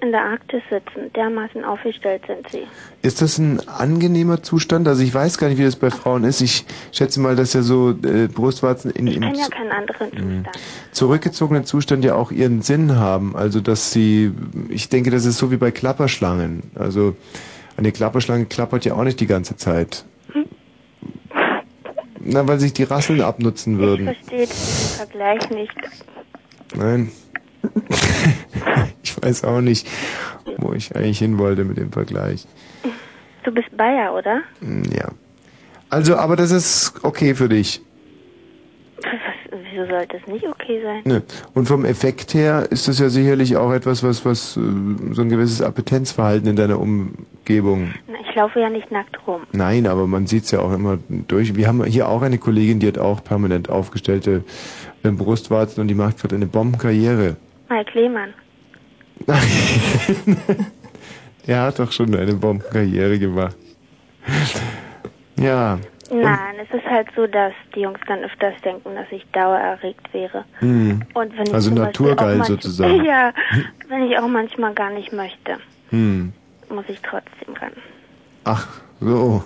in 0.00 0.10
der 0.10 0.22
Arktis 0.24 0.62
sitzen. 0.68 1.12
Dermaßen 1.14 1.64
aufgestellt 1.64 2.22
sind 2.26 2.48
sie. 2.50 2.66
Ist 3.02 3.22
das 3.22 3.38
ein 3.38 3.60
angenehmer 3.68 4.42
Zustand? 4.42 4.88
Also 4.88 5.02
ich 5.04 5.14
weiß 5.14 5.38
gar 5.38 5.48
nicht, 5.48 5.58
wie 5.58 5.64
das 5.64 5.76
bei 5.76 5.90
Frauen 5.90 6.24
ist. 6.24 6.40
Ich 6.40 6.64
schätze 6.90 7.20
mal, 7.20 7.36
dass 7.36 7.52
ja 7.52 7.62
so 7.62 7.90
äh, 7.90 8.26
Brustwarzen 8.26 8.90
in, 8.90 9.06
Ich 9.06 9.16
im 9.16 9.22
ja 9.22 9.44
zu- 9.44 9.50
keinen 9.50 9.70
anderen 9.70 10.08
Mhm. 10.08 10.44
Zustand. 10.44 10.58
zurückgezogenen 10.90 11.64
Zustand 11.64 12.04
ja 12.04 12.14
auch 12.16 12.32
ihren 12.32 12.62
Sinn 12.62 12.96
haben. 12.96 13.36
Also 13.36 13.60
dass 13.60 13.92
sie, 13.92 14.32
ich 14.70 14.88
denke, 14.88 15.10
das 15.12 15.24
ist 15.24 15.38
so 15.38 15.52
wie 15.52 15.56
bei 15.56 15.70
Klapperschlangen. 15.70 16.64
Also 16.74 17.14
eine 17.76 17.92
Klapperschlange 17.92 18.46
klappert 18.46 18.84
ja 18.84 18.94
auch 18.94 19.04
nicht 19.04 19.20
die 19.20 19.26
ganze 19.28 19.56
Zeit. 19.56 20.04
Na, 22.24 22.46
weil 22.46 22.58
sich 22.60 22.72
die 22.72 22.84
Rasseln 22.84 23.20
abnutzen 23.20 23.74
Ich 23.74 23.78
würden. 23.80 24.04
verstehe 24.06 24.46
diesen 24.46 24.96
Vergleich 24.96 25.50
nicht. 25.50 25.74
Nein. 26.74 27.10
ich 29.02 29.22
weiß 29.22 29.44
auch 29.44 29.60
nicht, 29.60 29.86
wo 30.58 30.72
ich 30.72 30.94
eigentlich 30.96 31.18
hin 31.18 31.38
wollte 31.38 31.64
mit 31.64 31.76
dem 31.76 31.92
Vergleich. 31.92 32.46
Du 33.44 33.52
bist 33.52 33.76
Bayer, 33.76 34.14
oder? 34.14 34.40
Hm, 34.60 34.84
Ja. 34.92 35.08
Also, 35.90 36.16
aber 36.16 36.36
das 36.36 36.50
ist 36.52 36.94
okay 37.02 37.34
für 37.34 37.50
dich. 37.50 37.82
Was, 39.02 39.60
wieso 39.70 39.84
sollte 39.90 40.16
es 40.16 40.26
nicht 40.26 40.46
okay 40.46 40.80
sein? 40.82 41.02
Ne. 41.04 41.22
Und 41.52 41.66
vom 41.66 41.84
Effekt 41.84 42.32
her 42.32 42.66
ist 42.70 42.88
das 42.88 42.98
ja 42.98 43.10
sicherlich 43.10 43.58
auch 43.58 43.72
etwas, 43.72 44.02
was, 44.02 44.24
was 44.24 44.56
äh, 44.56 44.60
so 45.10 45.20
ein 45.20 45.28
gewisses 45.28 45.60
Appetenzverhalten 45.60 46.48
in 46.48 46.56
deiner 46.56 46.78
Umgebung. 46.80 47.92
Ich 48.26 48.34
laufe 48.34 48.58
ja 48.60 48.70
nicht 48.70 48.90
nackt 48.90 49.18
rum. 49.26 49.42
Nein, 49.52 49.86
aber 49.86 50.06
man 50.06 50.26
sieht's 50.26 50.50
ja 50.50 50.60
auch 50.60 50.72
immer 50.72 50.98
durch. 51.28 51.56
Wir 51.56 51.68
haben 51.68 51.84
hier 51.84 52.08
auch 52.08 52.22
eine 52.22 52.38
Kollegin, 52.38 52.78
die 52.78 52.86
hat 52.88 52.96
auch 52.96 53.22
permanent 53.22 53.68
aufgestellte 53.68 54.44
äh, 55.02 55.10
Brustwarzen 55.10 55.80
und 55.82 55.88
die 55.88 55.94
macht 55.94 56.18
gerade 56.18 56.36
eine 56.36 56.46
Bombenkarriere. 56.46 57.36
Mike 57.68 57.98
Lehmann. 57.98 58.34
Er 61.44 61.62
hat 61.62 61.78
doch 61.80 61.90
schon 61.90 62.14
eine 62.14 62.34
Bombenkarriere 62.34 63.18
gemacht. 63.18 63.56
Ja. 65.36 65.76
Nein, 66.12 66.54
es 66.62 66.72
ist 66.72 66.86
halt 66.86 67.08
so, 67.16 67.26
dass 67.26 67.52
die 67.74 67.80
Jungs 67.80 67.98
dann 68.06 68.20
öfters 68.22 68.54
denken, 68.64 68.94
dass 68.94 69.06
ich 69.10 69.26
dauererregt 69.32 70.12
wäre. 70.14 70.44
Hm. 70.60 71.02
Und 71.14 71.36
wenn 71.36 71.46
ich 71.46 71.52
Also 71.54 71.74
naturgeil 71.74 72.36
manch- 72.38 72.46
sozusagen. 72.46 73.04
Ja, 73.04 73.32
wenn 73.88 74.02
ich 74.08 74.16
auch 74.18 74.28
manchmal 74.28 74.72
gar 74.74 74.90
nicht 74.90 75.12
möchte, 75.12 75.56
Hm. 75.90 76.32
muss 76.68 76.84
ich 76.88 77.00
trotzdem 77.00 77.54
ran. 77.60 77.72
Ach, 78.44 78.68
so. 79.00 79.42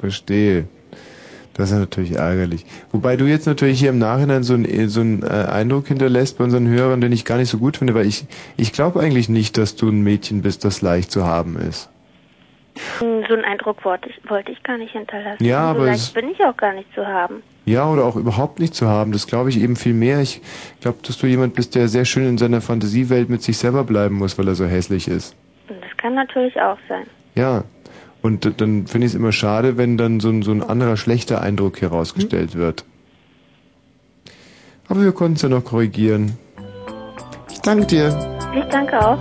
Verstehe. 0.00 0.66
Das 1.60 1.68
ist 1.70 1.74
ja 1.74 1.80
natürlich 1.80 2.12
ärgerlich. 2.16 2.64
Wobei 2.90 3.16
du 3.16 3.26
jetzt 3.26 3.46
natürlich 3.46 3.78
hier 3.78 3.90
im 3.90 3.98
Nachhinein 3.98 4.42
so 4.42 4.54
einen, 4.54 4.88
so 4.88 5.00
einen 5.00 5.22
äh, 5.22 5.26
Eindruck 5.26 5.86
hinterlässt 5.88 6.38
bei 6.38 6.44
unseren 6.44 6.66
Hörern, 6.68 7.00
den 7.00 7.12
ich 7.12 7.24
gar 7.24 7.38
nicht 7.38 7.48
so 7.50 7.58
gut 7.58 7.76
finde, 7.76 7.94
weil 7.94 8.06
ich, 8.06 8.24
ich 8.56 8.72
glaube 8.72 9.00
eigentlich 9.00 9.28
nicht, 9.28 9.56
dass 9.58 9.76
du 9.76 9.88
ein 9.88 10.02
Mädchen 10.02 10.42
bist, 10.42 10.64
das 10.64 10.82
leicht 10.82 11.10
zu 11.12 11.24
haben 11.26 11.56
ist. 11.56 11.88
So 12.98 13.04
einen 13.04 13.44
Eindruck 13.44 13.84
wollte 13.84 14.08
ich, 14.08 14.30
wollte 14.30 14.52
ich 14.52 14.62
gar 14.62 14.78
nicht 14.78 14.92
hinterlassen. 14.92 15.44
Ja, 15.44 15.64
so 15.72 15.76
aber 15.78 15.86
leicht 15.86 16.00
es- 16.00 16.10
bin 16.10 16.30
ich 16.30 16.40
auch 16.44 16.56
gar 16.56 16.72
nicht 16.72 16.92
zu 16.94 17.06
haben. 17.06 17.42
Ja, 17.66 17.88
oder 17.88 18.04
auch 18.04 18.16
überhaupt 18.16 18.58
nicht 18.58 18.74
zu 18.74 18.88
haben. 18.88 19.12
Das 19.12 19.26
glaube 19.26 19.50
ich 19.50 19.60
eben 19.60 19.76
viel 19.76 19.92
mehr. 19.92 20.20
Ich 20.22 20.40
glaube, 20.80 20.98
dass 21.06 21.18
du 21.18 21.26
jemand 21.26 21.54
bist, 21.54 21.74
der 21.74 21.88
sehr 21.88 22.04
schön 22.04 22.26
in 22.26 22.38
seiner 22.38 22.60
Fantasiewelt 22.60 23.28
mit 23.28 23.42
sich 23.42 23.58
selber 23.58 23.84
bleiben 23.84 24.16
muss, 24.16 24.38
weil 24.38 24.48
er 24.48 24.54
so 24.54 24.64
hässlich 24.64 25.08
ist. 25.08 25.36
Das 25.68 25.96
kann 25.98 26.14
natürlich 26.14 26.58
auch 26.60 26.78
sein. 26.88 27.04
Ja. 27.34 27.64
Und 28.22 28.60
dann 28.60 28.86
finde 28.86 29.06
ich 29.06 29.12
es 29.12 29.14
immer 29.14 29.32
schade, 29.32 29.76
wenn 29.76 29.96
dann 29.96 30.20
so 30.20 30.28
ein, 30.28 30.42
so 30.42 30.50
ein 30.50 30.62
anderer 30.62 30.96
schlechter 30.96 31.40
Eindruck 31.40 31.80
herausgestellt 31.80 32.54
wird. 32.54 32.84
Aber 34.88 35.02
wir 35.02 35.12
konnten 35.12 35.36
es 35.36 35.42
ja 35.42 35.48
noch 35.48 35.64
korrigieren. 35.64 36.36
Ich 37.50 37.60
danke 37.60 37.86
dir. 37.86 38.38
Ich 38.54 38.64
danke 38.70 38.98
auch. 38.98 39.18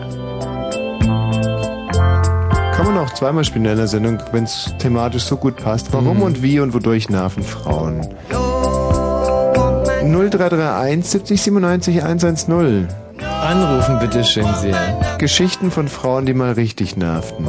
Kann 2.75 2.85
man 2.85 2.97
auch 2.97 3.13
zweimal 3.13 3.43
spielen 3.43 3.65
in 3.65 3.71
einer 3.71 3.87
Sendung, 3.87 4.19
wenn 4.31 4.45
es 4.45 4.73
thematisch 4.79 5.23
so 5.23 5.37
gut 5.37 5.57
passt. 5.57 5.93
Warum 5.93 6.21
und 6.21 6.41
wie 6.41 6.59
und 6.59 6.73
wodurch 6.73 7.09
nerven 7.09 7.43
Frauen? 7.43 8.07
0331 10.01 11.05
70 11.05 11.41
97 11.41 12.03
110. 12.03 12.87
Anrufen 13.41 13.99
bitte 13.99 14.23
schön 14.23 14.47
sehr. 14.55 15.17
Geschichten 15.17 15.71
von 15.71 15.87
Frauen, 15.87 16.25
die 16.25 16.33
mal 16.33 16.53
richtig 16.53 16.97
nervten. 16.97 17.47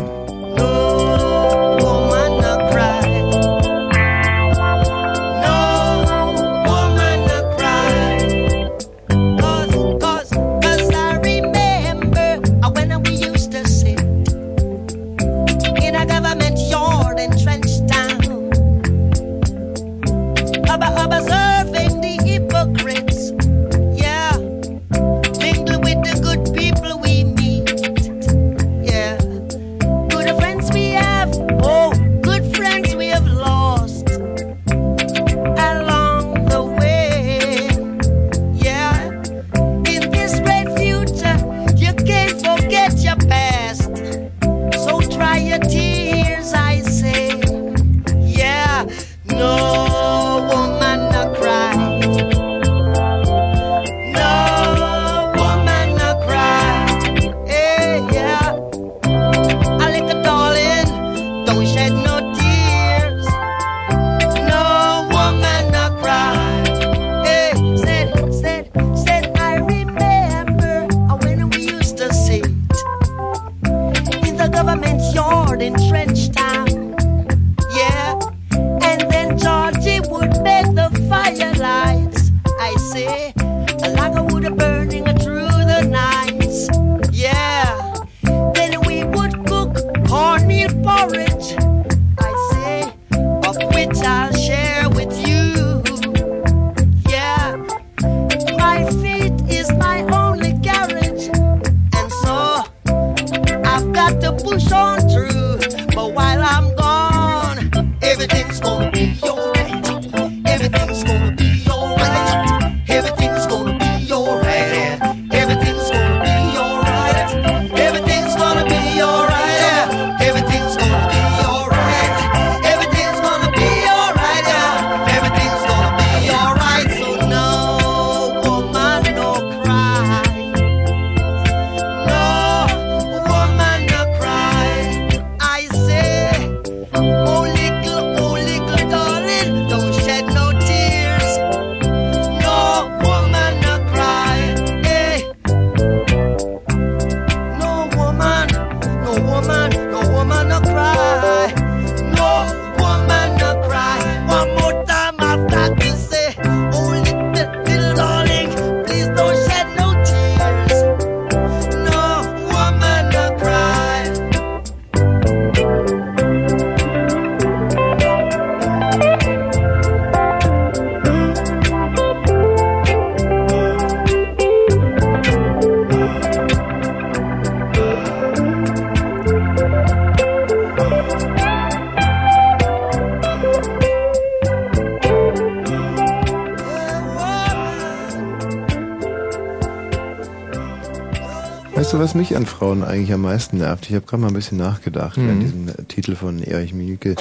Mich 192.21 192.37
an 192.37 192.47
Frauen 192.47 192.85
eigentlich 192.85 193.13
am 193.13 193.23
meisten 193.23 193.59
nervt? 193.59 193.89
Ich 193.89 193.95
habe 193.97 194.05
gerade 194.07 194.21
mal 194.23 194.29
ein 194.29 194.35
bisschen 194.35 194.59
nachgedacht 194.59 195.17
Mhm. 195.19 195.31
an 195.31 195.41
diesem 195.41 195.69
äh, 195.69 195.73
Titel 195.89 196.15
von 196.15 196.43
Erich 196.43 196.75
Mielke. 196.75 197.17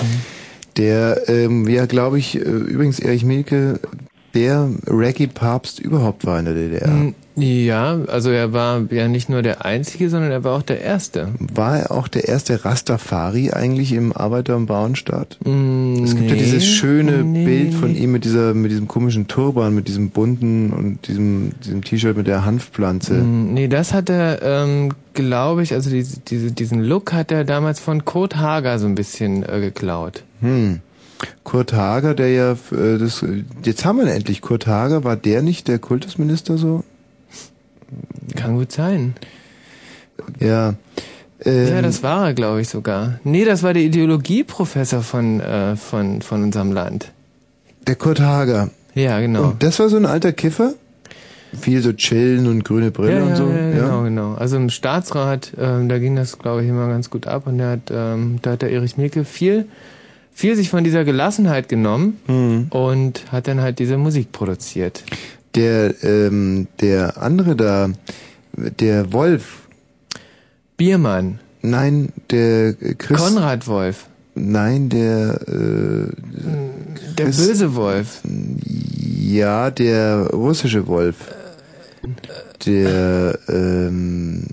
Der, 0.78 1.28
ähm, 1.28 1.68
ja, 1.68 1.86
glaube 1.86 2.20
ich, 2.20 2.36
äh, 2.36 2.40
übrigens 2.40 3.00
Erich 3.00 3.24
Mielke, 3.26 3.80
der 4.36 4.70
Reggae-Papst 4.88 5.80
überhaupt 5.80 6.26
war 6.26 6.38
in 6.40 6.46
der 6.46 6.54
DDR. 6.54 6.88
Mm, 6.88 7.16
Ja, 7.36 7.98
also 8.08 8.30
er 8.32 8.52
war 8.52 8.82
ja 8.92 9.08
nicht 9.08 9.30
nur 9.30 9.42
der 9.42 9.64
Einzige, 9.66 10.10
sondern 10.10 10.30
er 10.32 10.44
war 10.44 10.58
auch 10.58 10.62
der 10.62 10.82
Erste. 10.82 11.30
War 11.40 11.80
er 11.80 11.92
auch 11.92 12.08
der 12.10 12.28
erste 12.28 12.66
Rastafari 12.66 13.52
eigentlich 13.52 13.94
im 13.94 14.12
Arbeiter- 14.12 14.58
und 14.58 14.66
Bauernstaat? 14.66 15.38
Mm, 15.46 15.79
Es 16.10 16.16
gibt 16.16 16.30
ja 16.30 16.36
nee, 16.36 16.42
dieses 16.42 16.66
schöne 16.66 17.24
nee, 17.24 17.46
Bild 17.46 17.74
von 17.74 17.96
ihm 17.96 18.12
mit 18.12 18.26
dieser, 18.26 18.54
mit 18.54 18.72
diesem 18.72 18.88
komischen 18.88 19.28
Turban, 19.28 19.76
mit 19.76 19.88
diesem 19.88 20.10
bunten 20.10 20.72
und 20.72 21.08
diesem, 21.08 21.52
diesem 21.64 21.84
T-Shirt 21.84 22.18
mit 22.18 22.28
der 22.28 22.46
Hanfpflanze. 22.46 23.14
Mm, 23.14 23.54
Nee, 23.54 23.68
das 23.68 23.94
hat 23.94 24.10
er, 24.10 24.42
ähm, 24.42 24.94
glaube 25.14 25.64
ich, 25.64 25.74
also 25.74 25.90
diese, 25.90 26.20
diese, 26.20 26.52
diesen 26.52 26.84
Look 26.84 27.14
hat 27.14 27.32
er 27.32 27.44
damals 27.44 27.80
von 27.80 28.06
Kurt 28.06 28.38
Hager 28.38 28.80
so 28.80 28.88
ein 28.88 28.96
bisschen 28.96 29.44
äh, 29.44 29.60
geklaut. 29.60 30.24
Hm. 30.42 30.80
Kurt 31.44 31.74
Hager, 31.74 32.16
der 32.16 32.32
ja, 32.32 32.52
äh, 32.54 32.98
das, 32.98 33.26
jetzt 33.64 33.86
haben 33.86 33.98
wir 33.98 34.06
ihn 34.06 34.12
endlich. 34.12 34.42
Kurt 34.42 34.68
Hager, 34.68 35.04
war 35.04 35.16
der 35.16 35.42
nicht 35.42 35.68
der 35.68 35.80
Kultusminister 35.80 36.58
so? 36.58 36.84
Kann 38.36 38.56
gut 38.56 38.72
sein. 38.72 39.16
Ja. 40.40 40.76
Ähm, 41.46 41.68
ja, 41.70 41.82
das 41.82 42.04
war 42.04 42.28
er, 42.28 42.34
glaube 42.34 42.62
ich, 42.62 42.70
sogar. 42.70 43.20
Nee, 43.24 43.46
das 43.46 43.64
war 43.64 43.74
der 43.74 43.84
Ideologieprofessor 43.84 45.02
von, 45.02 45.40
äh, 45.40 45.76
von, 45.76 46.22
von 46.22 46.44
unserem 46.44 46.72
Land. 46.72 47.12
Der 47.88 47.96
Kurt 47.96 48.20
Hager. 48.20 48.70
Ja, 48.94 49.20
genau. 49.20 49.50
Und 49.52 49.64
das 49.64 49.80
war 49.80 49.90
so 49.90 49.98
ein 49.98 50.06
alter 50.06 50.34
Kiffer? 50.34 50.74
Viel 51.60 51.82
so 51.82 51.94
chillen 51.94 52.46
und 52.48 52.64
grüne 52.64 52.92
Brille 52.92 53.18
ja, 53.18 53.24
und 53.24 53.30
ja, 53.30 53.36
so? 53.36 53.50
Ja, 53.50 53.72
genau, 53.72 54.04
genau. 54.04 54.34
Also 54.36 54.58
im 54.58 54.70
Staatsrat, 54.70 55.54
ähm, 55.58 55.90
da 55.90 55.98
ging 55.98 56.16
das, 56.16 56.38
glaube 56.38 56.64
ich, 56.64 56.70
immer 56.70 56.88
ganz 56.88 57.10
gut 57.10 57.26
ab 57.26 57.48
und 57.48 57.58
der 57.58 57.70
hat, 57.72 57.92
ähm, 57.92 58.38
da 58.42 58.52
hat 58.52 58.62
der 58.62 58.72
Erich 58.72 58.98
Mielke 58.98 59.26
viel, 59.26 59.66
viel 60.32 60.56
sich 60.56 60.70
von 60.70 60.84
dieser 60.84 61.06
Gelassenheit 61.06 61.68
genommen 61.68 62.20
Mhm. 62.28 62.68
und 62.70 63.32
hat 63.32 63.48
dann 63.48 63.62
halt 63.62 63.80
diese 63.80 63.98
Musik 63.98 64.32
produziert. 64.32 65.04
Der, 65.56 65.96
ähm, 66.04 66.68
der 66.82 67.20
andere 67.20 67.56
da, 67.56 67.90
der 68.54 69.12
Wolf. 69.12 69.59
Biermann. 70.80 71.40
Nein, 71.62 72.10
der 72.32 72.74
Chris. 72.98 73.18
Konrad 73.22 73.68
Wolf. 73.68 74.06
Nein, 74.34 74.90
der, 74.90 75.42
äh, 75.48 76.08
Der 77.18 77.26
Chris- 77.26 77.46
böse 77.48 77.76
Wolf. 77.76 78.22
Ja, 79.20 79.70
der 79.70 80.30
russische 80.32 80.88
Wolf. 80.88 81.16
Der, 82.66 83.38
ähm, 83.50 84.46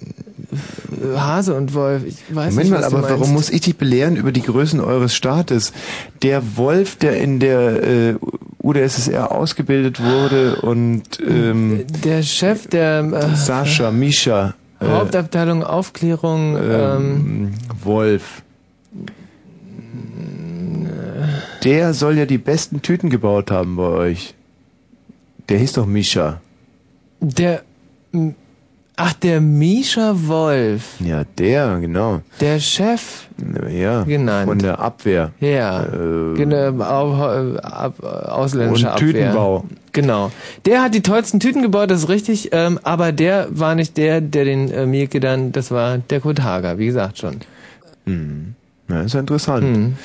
Hase 1.14 1.54
und 1.54 1.74
Wolf. 1.74 2.02
Ich 2.04 2.16
weiß 2.34 2.50
Moment 2.54 2.56
nicht, 2.56 2.70
mal, 2.70 2.84
aber 2.84 3.02
warum 3.02 3.32
muss 3.32 3.50
ich 3.50 3.60
dich 3.60 3.76
belehren 3.76 4.16
über 4.16 4.32
die 4.32 4.42
Größen 4.42 4.80
eures 4.80 5.14
Staates? 5.14 5.72
Der 6.22 6.56
Wolf, 6.56 6.96
der 6.96 7.18
in 7.20 7.38
der 7.38 7.82
äh, 7.82 8.14
UdSSR 8.62 9.30
ausgebildet 9.32 10.02
wurde 10.02 10.56
und 10.62 11.20
ähm, 11.20 11.84
Der 12.04 12.22
Chef 12.22 12.66
der 12.66 13.00
äh, 13.04 13.36
Sascha, 13.36 13.90
Mischa, 13.92 14.48
äh, 14.48 14.52
Hauptabteilung 14.80 15.62
Aufklärung, 15.62 16.56
ähm, 16.56 16.62
ähm, 16.62 17.54
Wolf. 17.82 18.42
Der 21.64 21.94
soll 21.94 22.18
ja 22.18 22.26
die 22.26 22.38
besten 22.38 22.82
Tüten 22.82 23.10
gebaut 23.10 23.50
haben 23.50 23.76
bei 23.76 23.82
euch. 23.88 24.34
Der 25.48 25.58
hieß 25.58 25.72
doch 25.74 25.86
Mischa. 25.86 26.40
der, 27.20 27.62
ach, 28.96 29.12
der 29.14 29.40
Misha 29.40 30.12
Wolf, 30.14 30.94
Ja, 31.00 31.24
der, 31.38 31.78
genau. 31.80 32.22
der 32.40 32.58
Chef, 32.60 33.26
Ja, 33.70 34.02
Genannt. 34.04 34.48
von 34.48 34.58
der 34.58 34.78
Abwehr. 34.78 35.32
ja, 35.40 35.84
Äh, 35.84 36.34
genau, 36.36 36.82
au- 36.82 37.56
ab, 37.58 38.02
ausländische 38.02 38.86
Und 38.86 38.92
Abwehr. 38.92 39.12
Tütenbau. 39.12 39.64
Genau. 39.92 40.30
Der 40.64 40.82
hat 40.82 40.94
die 40.94 41.00
tollsten 41.02 41.40
Tüten 41.40 41.62
gebaut, 41.62 41.90
das 41.90 42.00
ist 42.04 42.08
richtig, 42.08 42.50
ähm, 42.52 42.78
aber 42.82 43.12
der 43.12 43.48
war 43.50 43.74
nicht 43.74 43.96
der, 43.96 44.20
der 44.20 44.44
den 44.44 44.70
äh, 44.70 44.86
Mielke 44.86 45.20
dann, 45.20 45.52
das 45.52 45.70
war 45.70 45.98
der 45.98 46.20
Kurt 46.20 46.42
Hager, 46.42 46.78
wie 46.78 46.86
gesagt 46.86 47.18
schon. 47.18 47.36
Hm. 48.06 48.54
Ja, 48.88 49.02
ist 49.02 49.14
ja 49.14 49.20
interessant. 49.20 49.62
Hm. 49.64 49.96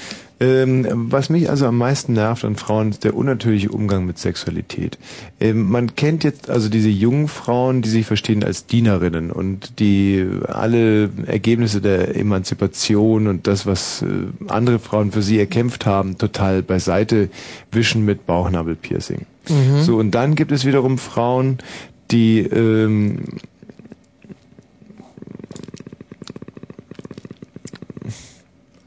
Ähm, 0.42 0.88
was 1.12 1.30
mich 1.30 1.52
also 1.52 1.68
am 1.68 1.78
meisten 1.78 2.14
nervt 2.14 2.44
an 2.46 2.56
Frauen, 2.56 2.90
ist 2.90 3.04
der 3.04 3.16
unnatürliche 3.16 3.70
Umgang 3.70 4.08
mit 4.08 4.18
Sexualität. 4.18 4.98
Ähm, 5.40 5.70
man 5.70 5.96
kennt 5.96 6.24
jetzt 6.24 6.50
also 6.50 6.68
diese 6.68 6.90
jungen 6.90 7.28
Frauen, 7.28 7.84
die 7.84 7.90
sich 7.90 8.08
verstehen 8.08 8.44
als 8.44 8.66
Dienerinnen 8.66 9.30
und 9.32 9.80
die 9.80 10.28
alle 10.48 11.12
Ergebnisse 11.28 11.80
der 11.80 12.16
Emanzipation 12.16 13.28
und 13.28 13.46
das, 13.46 13.68
was 13.68 14.02
äh, 14.02 14.08
andere 14.48 14.80
Frauen 14.80 15.12
für 15.12 15.22
sie 15.22 15.38
erkämpft 15.38 15.86
haben, 15.86 16.18
total 16.18 16.64
beiseite 16.64 17.30
wischen 17.72 18.04
mit 18.04 18.26
Bauchnabelpiercing. 18.26 19.28
Mhm. 19.48 19.82
So, 19.84 19.98
und 19.98 20.10
dann 20.10 20.34
gibt 20.34 20.52
es 20.52 20.66
wiederum 20.66 20.98
Frauen, 20.98 21.60
die 22.10 22.40
ähm, 22.40 23.20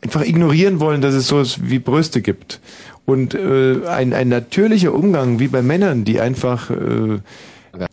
einfach 0.05 0.25
ignorieren 0.25 0.81
wollen, 0.81 1.01
dass 1.01 1.15
es 1.15 1.27
sowas 1.27 1.59
wie 1.63 1.79
Brüste 1.79 2.21
gibt. 2.21 2.61
Und 3.07 3.35
äh, 3.35 3.87
ein, 3.87 4.13
ein 4.13 4.29
natürlicher 4.29 4.95
Umgang, 4.95 5.39
wie 5.41 5.49
bei 5.49 5.63
Männern, 5.63 6.05
die 6.05 6.21
einfach 6.21 6.71
äh, 6.71 7.19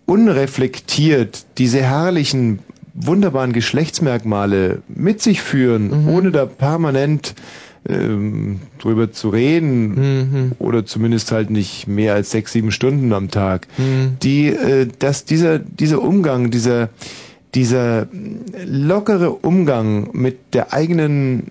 unreflektiert 0.05 1.45
diese 1.57 1.81
herrlichen, 1.81 2.59
wunderbaren 2.93 3.53
Geschlechtsmerkmale 3.53 4.81
mit 4.89 5.21
sich 5.21 5.41
führen, 5.41 6.07
ohne 6.07 6.31
da 6.31 6.45
permanent 6.45 7.33
ähm, 7.87 8.59
drüber 8.79 9.11
zu 9.11 9.29
reden 9.29 10.51
oder 10.59 10.85
zumindest 10.85 11.31
halt 11.31 11.49
nicht 11.49 11.87
mehr 11.87 12.13
als 12.13 12.31
sechs, 12.31 12.51
sieben 12.51 12.71
Stunden 12.71 13.13
am 13.13 13.31
Tag, 13.31 13.67
die, 14.21 14.47
äh, 14.47 14.87
dass 14.99 15.23
dieser, 15.23 15.57
dieser 15.59 16.01
Umgang, 16.01 16.51
dieser, 16.51 16.89
dieser 17.55 18.07
lockere 18.65 19.31
Umgang 19.31 20.09
mit 20.13 20.53
der 20.53 20.73
eigenen 20.73 21.47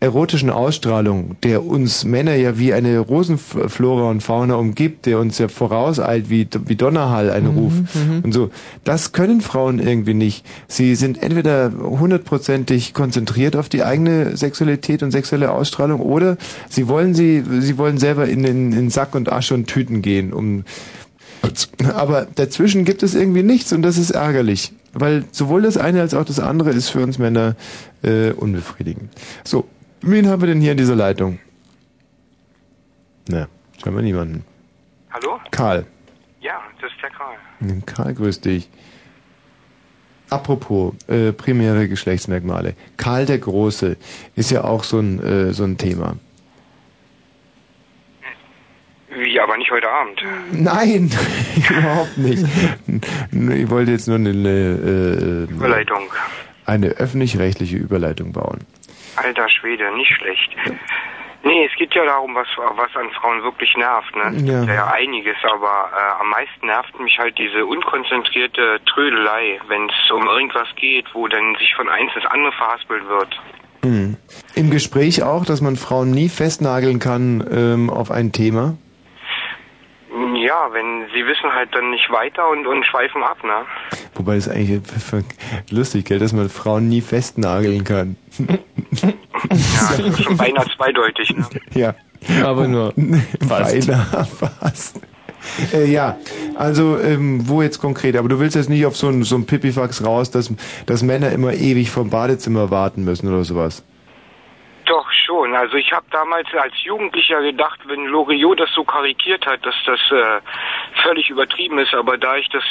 erotischen 0.00 0.48
Ausstrahlung, 0.48 1.36
der 1.42 1.64
uns 1.64 2.04
Männer 2.04 2.34
ja 2.34 2.58
wie 2.58 2.72
eine 2.72 2.98
Rosenflora 2.98 4.08
und 4.10 4.22
Fauna 4.22 4.54
umgibt, 4.54 5.04
der 5.04 5.18
uns 5.18 5.36
ja 5.36 5.48
vorauseilt 5.48 6.30
wie, 6.30 6.48
wie 6.64 6.74
Donnerhall, 6.74 7.30
ein 7.30 7.46
Ruf 7.46 7.74
und 8.22 8.32
so. 8.32 8.50
Das 8.82 9.12
können 9.12 9.42
Frauen 9.42 9.78
irgendwie 9.78 10.14
nicht. 10.14 10.46
Sie 10.68 10.94
sind 10.94 11.22
entweder 11.22 11.70
hundertprozentig 11.78 12.94
konzentriert 12.94 13.56
auf 13.56 13.68
die 13.68 13.84
eigene 13.84 14.38
Sexualität 14.38 15.02
und 15.02 15.10
sexuelle 15.10 15.50
Ausstrahlung 15.50 16.00
oder 16.00 16.38
sie 16.70 16.88
wollen 16.88 17.14
sie, 17.14 17.44
sie 17.60 17.76
wollen 17.76 17.98
selber 17.98 18.26
in 18.26 18.42
den 18.42 18.72
in 18.72 18.88
Sack 18.88 19.14
und 19.14 19.30
Asche 19.30 19.52
und 19.52 19.66
Tüten 19.66 20.00
gehen, 20.00 20.32
um 20.32 20.64
aber 21.94 22.26
dazwischen 22.34 22.84
gibt 22.84 23.02
es 23.02 23.14
irgendwie 23.14 23.42
nichts 23.42 23.72
und 23.72 23.82
das 23.82 23.98
ist 23.98 24.10
ärgerlich, 24.10 24.72
weil 24.92 25.24
sowohl 25.32 25.62
das 25.62 25.76
eine 25.76 26.00
als 26.00 26.14
auch 26.14 26.24
das 26.24 26.38
andere 26.38 26.70
ist 26.70 26.90
für 26.90 27.02
uns 27.02 27.18
Männer 27.18 27.56
äh, 28.02 28.32
unbefriedigend. 28.32 29.10
So, 29.44 29.64
wen 30.02 30.28
haben 30.28 30.42
wir 30.42 30.46
denn 30.48 30.60
hier 30.60 30.72
in 30.72 30.78
dieser 30.78 30.96
Leitung? 30.96 31.38
Na, 33.28 33.48
scheinbar 33.82 34.02
niemanden. 34.02 34.44
Hallo? 35.12 35.38
Karl. 35.50 35.86
Ja, 36.40 36.60
das 36.80 36.90
ist 36.90 37.02
der 37.02 37.10
Karl. 37.10 37.36
Karl, 37.86 38.14
grüß 38.14 38.40
dich. 38.40 38.68
Apropos 40.30 40.94
äh, 41.08 41.32
primäre 41.32 41.88
Geschlechtsmerkmale. 41.88 42.74
Karl 42.96 43.26
der 43.26 43.38
Große 43.38 43.96
ist 44.36 44.50
ja 44.50 44.64
auch 44.64 44.84
so 44.84 44.98
ein, 45.00 45.20
äh, 45.22 45.52
so 45.52 45.64
ein 45.64 45.76
Thema. 45.76 46.16
Wie, 49.12 49.40
aber 49.40 49.56
nicht 49.56 49.70
heute 49.72 49.88
Abend. 49.90 50.22
Nein, 50.52 51.10
überhaupt 51.68 52.16
nicht. 52.16 52.44
Ich 53.32 53.70
wollte 53.70 53.90
jetzt 53.90 54.06
nur 54.06 54.16
eine, 54.16 54.28
äh, 54.30 55.52
Überleitung. 55.52 56.02
eine 56.64 56.90
öffentlich-rechtliche 56.90 57.76
Überleitung 57.76 58.30
bauen. 58.32 58.60
Alter 59.24 59.48
Schwede, 59.48 59.90
nicht 59.96 60.12
schlecht. 60.16 60.50
Nee, 61.42 61.64
es 61.64 61.74
geht 61.78 61.94
ja 61.94 62.04
darum, 62.04 62.34
was, 62.34 62.48
was 62.56 62.94
an 62.96 63.10
Frauen 63.12 63.42
wirklich 63.42 63.74
nervt, 63.74 64.14
ne? 64.14 64.44
Ja. 64.44 64.62
ja, 64.64 64.86
einiges, 64.88 65.36
aber 65.42 65.90
äh, 65.96 66.20
am 66.20 66.28
meisten 66.28 66.66
nervt 66.66 67.00
mich 67.00 67.18
halt 67.18 67.38
diese 67.38 67.64
unkonzentrierte 67.64 68.80
Trödelei, 68.84 69.58
wenn 69.68 69.88
es 69.88 70.10
um 70.10 70.26
irgendwas 70.26 70.68
geht, 70.76 71.06
wo 71.14 71.28
dann 71.28 71.56
sich 71.58 71.74
von 71.74 71.88
eins 71.88 72.14
ins 72.14 72.26
andere 72.26 72.52
verhaspelt 72.52 73.08
wird. 73.08 73.40
Hm. 73.82 74.16
Im 74.54 74.70
Gespräch 74.70 75.22
auch, 75.22 75.46
dass 75.46 75.62
man 75.62 75.76
Frauen 75.76 76.10
nie 76.10 76.28
festnageln 76.28 76.98
kann 76.98 77.42
ähm, 77.50 77.88
auf 77.88 78.10
ein 78.10 78.32
Thema. 78.32 78.74
Ja, 80.12 80.68
wenn 80.72 81.06
sie 81.14 81.24
wissen 81.24 81.52
halt 81.54 81.72
dann 81.72 81.90
nicht 81.90 82.10
weiter 82.10 82.48
und, 82.50 82.66
und 82.66 82.84
schweifen 82.84 83.22
ab, 83.22 83.44
ne? 83.44 83.64
Wobei 84.14 84.34
das 84.34 84.48
eigentlich 84.48 84.80
lustig, 85.70 86.06
gell, 86.06 86.18
dass 86.18 86.32
man 86.32 86.48
Frauen 86.48 86.88
nie 86.88 87.00
festnageln 87.00 87.84
kann. 87.84 88.16
Ja, 88.38 89.96
das 89.96 90.00
ist 90.00 90.24
schon 90.24 90.36
beinahe 90.36 90.66
zweideutig, 90.76 91.36
ne? 91.36 91.46
Ja. 91.74 91.94
Aber 92.44 92.66
nur 92.66 92.92
fast. 93.48 93.86
Beinahe 93.86 94.26
fast. 94.26 95.00
Äh, 95.72 95.90
ja, 95.90 96.18
also 96.54 96.98
ähm, 96.98 97.48
wo 97.48 97.62
jetzt 97.62 97.78
konkret? 97.78 98.16
Aber 98.16 98.28
du 98.28 98.38
willst 98.40 98.56
jetzt 98.56 98.68
nicht 98.68 98.84
auf 98.84 98.96
so 98.96 99.08
ein, 99.08 99.22
so 99.22 99.36
ein 99.36 99.46
Pipifax 99.46 100.04
raus, 100.04 100.30
dass, 100.30 100.52
dass 100.86 101.02
Männer 101.02 101.30
immer 101.32 101.54
ewig 101.54 101.90
vom 101.90 102.10
Badezimmer 102.10 102.70
warten 102.70 103.04
müssen 103.04 103.28
oder 103.28 103.44
sowas. 103.44 103.82
Doch 104.90 105.06
schon. 105.24 105.54
Also 105.54 105.76
ich 105.76 105.92
habe 105.92 106.06
damals 106.10 106.48
als 106.52 106.74
Jugendlicher 106.82 107.40
gedacht, 107.42 107.78
wenn 107.86 108.06
Loriot 108.06 108.58
das 108.58 108.70
so 108.74 108.82
karikiert 108.82 109.46
hat, 109.46 109.64
dass 109.64 109.76
das 109.86 110.00
äh, 110.10 110.40
völlig 111.04 111.30
übertrieben 111.30 111.78
ist. 111.78 111.94
Aber 111.94 112.18
da 112.18 112.36
ich 112.36 112.48
das 112.48 112.64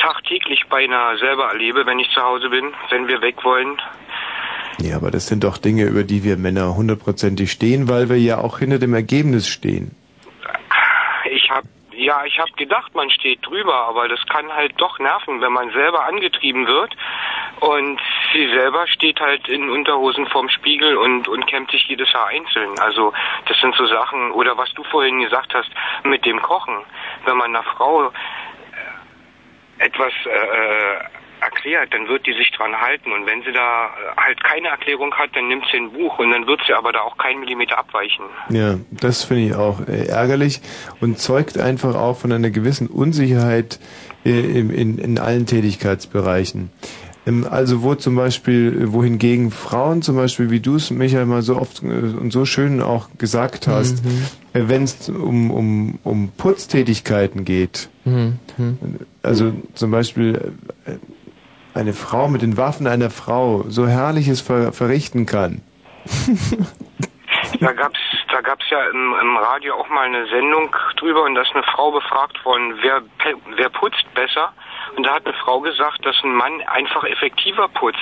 tagtäglich 0.00 0.64
beinahe 0.68 1.16
selber 1.18 1.44
erlebe, 1.44 1.86
wenn 1.86 2.00
ich 2.00 2.10
zu 2.10 2.20
Hause 2.20 2.50
bin, 2.50 2.72
wenn 2.90 3.06
wir 3.06 3.22
weg 3.22 3.44
wollen, 3.44 3.80
Ja, 4.80 4.96
aber 4.96 5.12
das 5.12 5.28
sind 5.28 5.44
doch 5.44 5.56
Dinge, 5.56 5.84
über 5.84 6.02
die 6.02 6.24
wir 6.24 6.36
Männer 6.36 6.74
hundertprozentig 6.74 7.52
stehen, 7.52 7.88
weil 7.88 8.08
wir 8.08 8.18
ja 8.18 8.38
auch 8.38 8.58
hinter 8.58 8.80
dem 8.80 8.92
Ergebnis 8.92 9.46
stehen. 9.46 9.94
ich 11.30 11.48
habe 11.50 11.68
ja, 11.96 12.24
ich 12.24 12.36
habe 12.40 12.50
gedacht, 12.56 12.92
man 12.96 13.08
steht 13.10 13.46
drüber, 13.46 13.86
aber 13.86 14.08
das 14.08 14.18
kann 14.26 14.52
halt 14.52 14.72
doch 14.78 14.98
nerven, 14.98 15.40
wenn 15.40 15.52
man 15.52 15.70
selber 15.70 16.04
angetrieben 16.04 16.66
wird 16.66 16.92
und 17.60 18.00
sie 18.32 18.48
selber 18.48 18.86
steht 18.88 19.20
halt 19.20 19.48
in 19.48 19.70
Unterhosen 19.70 20.26
vorm 20.26 20.48
Spiegel 20.48 20.96
und 20.96 21.28
und 21.28 21.46
kämmt 21.46 21.70
sich 21.70 21.86
jedes 21.88 22.12
Haar 22.12 22.28
einzeln. 22.28 22.78
Also 22.80 23.12
das 23.46 23.58
sind 23.60 23.74
so 23.74 23.86
Sachen 23.86 24.32
oder 24.32 24.56
was 24.56 24.72
du 24.74 24.82
vorhin 24.84 25.20
gesagt 25.20 25.54
hast 25.54 25.70
mit 26.04 26.24
dem 26.24 26.40
Kochen, 26.42 26.78
wenn 27.24 27.36
man 27.36 27.54
einer 27.54 27.64
Frau 27.64 28.08
äh, 28.08 28.10
etwas 29.78 30.12
äh, 30.26 31.04
erklärt, 31.44 31.92
dann 31.92 32.08
wird 32.08 32.26
die 32.26 32.32
sich 32.32 32.50
dran 32.52 32.74
halten 32.80 33.12
und 33.12 33.26
wenn 33.26 33.42
sie 33.42 33.52
da 33.52 33.86
äh, 33.86 34.16
halt 34.16 34.42
keine 34.42 34.68
Erklärung 34.68 35.14
hat, 35.14 35.30
dann 35.34 35.48
nimmt 35.48 35.64
sie 35.70 35.76
ein 35.76 35.92
Buch 35.92 36.18
und 36.18 36.30
dann 36.30 36.46
wird 36.46 36.60
sie 36.66 36.72
aber 36.72 36.92
da 36.92 37.00
auch 37.00 37.16
keinen 37.18 37.40
Millimeter 37.40 37.78
abweichen. 37.78 38.24
Ja, 38.48 38.76
das 38.90 39.24
finde 39.24 39.46
ich 39.46 39.54
auch 39.54 39.80
äh, 39.86 40.06
ärgerlich 40.06 40.60
und 41.00 41.18
zeugt 41.18 41.58
einfach 41.58 41.94
auch 41.94 42.16
von 42.16 42.32
einer 42.32 42.50
gewissen 42.50 42.88
Unsicherheit 42.88 43.78
äh, 44.24 44.30
in, 44.30 44.70
in, 44.70 44.98
in 44.98 45.18
allen 45.18 45.46
Tätigkeitsbereichen. 45.46 46.70
Ähm, 47.26 47.46
Also 47.50 47.82
wo 47.82 47.94
zum 47.94 48.16
Beispiel, 48.16 48.92
wohingegen 48.92 49.50
Frauen 49.50 50.02
zum 50.02 50.16
Beispiel, 50.16 50.50
wie 50.50 50.60
du 50.60 50.76
es 50.76 50.90
Michael 50.90 51.26
mal 51.26 51.42
so 51.42 51.56
oft 51.56 51.82
äh, 51.82 51.86
und 51.86 52.32
so 52.32 52.44
schön 52.44 52.82
auch 52.82 53.08
gesagt 53.18 53.66
hast, 53.66 54.04
äh, 54.52 54.62
wenn 54.68 54.82
es 54.84 55.08
um, 55.08 55.50
um, 55.50 55.98
um 56.04 56.30
Putztätigkeiten 56.36 57.44
geht, 57.44 57.88
Mhm. 58.04 58.38
Mhm. 58.58 58.78
also 59.22 59.52
zum 59.74 59.90
Beispiel 59.90 60.52
äh, 60.84 60.96
eine 61.72 61.94
Frau 61.94 62.28
mit 62.28 62.42
den 62.42 62.56
Waffen 62.58 62.86
einer 62.86 63.08
Frau 63.10 63.64
so 63.68 63.86
Herrliches 63.88 64.40
ver 64.42 64.72
verrichten 64.72 65.24
kann. 65.26 65.62
Da 67.60 67.72
gab's, 67.72 67.98
da 68.30 68.40
gab's 68.40 68.64
ja 68.70 68.78
im, 68.90 69.14
im 69.22 69.36
Radio 69.36 69.74
auch 69.74 69.88
mal 69.88 70.06
eine 70.06 70.26
Sendung 70.28 70.74
drüber 70.98 71.24
und 71.24 71.34
da 71.34 71.42
ist 71.42 71.50
eine 71.54 71.62
Frau 71.64 71.90
befragt 71.92 72.44
worden, 72.44 72.74
wer, 72.82 73.00
pe- 73.18 73.38
wer 73.56 73.68
putzt 73.70 74.04
besser? 74.14 74.52
Und 74.96 75.04
da 75.04 75.14
hat 75.14 75.26
eine 75.26 75.34
Frau 75.34 75.60
gesagt, 75.60 76.04
dass 76.04 76.16
ein 76.22 76.34
Mann 76.34 76.60
einfach 76.66 77.04
effektiver 77.04 77.68
putzt. 77.68 77.98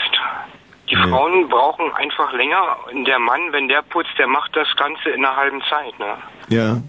Die 0.91 0.97
Frauen 0.97 1.49
brauchen 1.49 1.91
einfach 1.95 2.33
länger 2.35 2.77
und 2.93 3.07
der 3.07 3.19
Mann, 3.19 3.53
wenn 3.53 3.69
der 3.69 3.83
putzt, 3.83 4.11
der 4.19 4.27
macht 4.27 4.55
das 4.55 4.69
Ganze 4.77 5.11
in 5.11 5.25
einer 5.25 5.37
halben 5.37 5.63
Zeit, 5.71 5.99
ne? 5.99 6.17
Ja. 6.49 6.83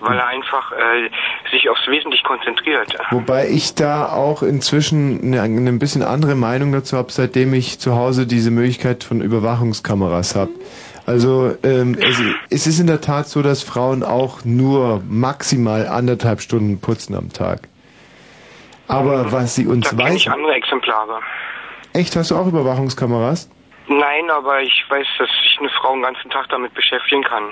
Weil 0.00 0.18
er 0.18 0.26
einfach 0.26 0.72
äh, 0.72 1.08
sich 1.50 1.70
aufs 1.70 1.86
Wesentliche 1.86 2.24
konzentriert. 2.24 2.94
Wobei 3.10 3.48
ich 3.48 3.74
da 3.74 4.12
auch 4.12 4.42
inzwischen 4.42 5.22
eine, 5.22 5.40
eine 5.40 5.70
ein 5.70 5.78
bisschen 5.78 6.02
andere 6.02 6.34
Meinung 6.34 6.72
dazu 6.72 6.98
habe, 6.98 7.10
seitdem 7.10 7.54
ich 7.54 7.78
zu 7.78 7.94
Hause 7.94 8.26
diese 8.26 8.50
Möglichkeit 8.50 9.04
von 9.04 9.22
Überwachungskameras 9.22 10.34
habe. 10.34 10.50
Also 11.06 11.54
ähm, 11.62 11.96
es, 11.98 12.20
es 12.50 12.66
ist 12.66 12.80
in 12.80 12.86
der 12.86 13.00
Tat 13.00 13.28
so, 13.28 13.40
dass 13.40 13.62
Frauen 13.62 14.02
auch 14.02 14.44
nur 14.44 15.02
maximal 15.08 15.86
anderthalb 15.86 16.42
Stunden 16.42 16.80
putzen 16.80 17.14
am 17.14 17.32
Tag. 17.32 17.68
Aber 18.88 19.30
was 19.32 19.54
sie 19.54 19.66
uns 19.66 19.88
Da 19.90 19.96
kenne 19.96 20.16
ich 20.16 20.30
andere 20.30 20.54
Exemplare. 20.54 21.20
Echt, 21.92 22.16
hast 22.16 22.30
du 22.30 22.36
auch 22.36 22.46
Überwachungskameras? 22.46 23.48
Nein, 23.86 24.30
aber 24.30 24.62
ich 24.62 24.84
weiß, 24.88 25.06
dass 25.18 25.28
sich 25.28 25.56
eine 25.60 25.68
Frau 25.70 25.92
den 25.92 26.02
ganzen 26.02 26.30
Tag 26.30 26.48
damit 26.48 26.72
beschäftigen 26.74 27.22
kann. 27.22 27.44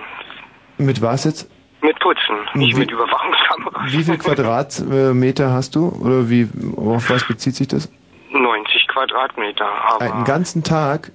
Mit 0.79 1.01
was 1.03 1.25
jetzt? 1.25 1.51
Mit 1.83 1.99
Putzen, 1.99 2.37
nicht 2.55 2.77
Wie- 2.77 2.81
mit 2.81 2.91
Überwachungskameras. 2.91 3.93
Wie 3.93 4.03
viel 4.05 4.19
Quadratmeter 4.19 5.51
hast 5.53 5.75
du? 5.75 5.89
Oder 6.01 6.29
wie, 6.31 6.49
auf 6.77 7.11
was 7.11 7.27
bezieht 7.27 7.55
sich 7.55 7.69
das? 7.69 7.91
90 8.31 8.89
Quadratmeter, 8.89 9.67
aber... 9.67 10.01
Einen 10.01 10.25
ganzen 10.25 10.63
Tag? 10.65 11.13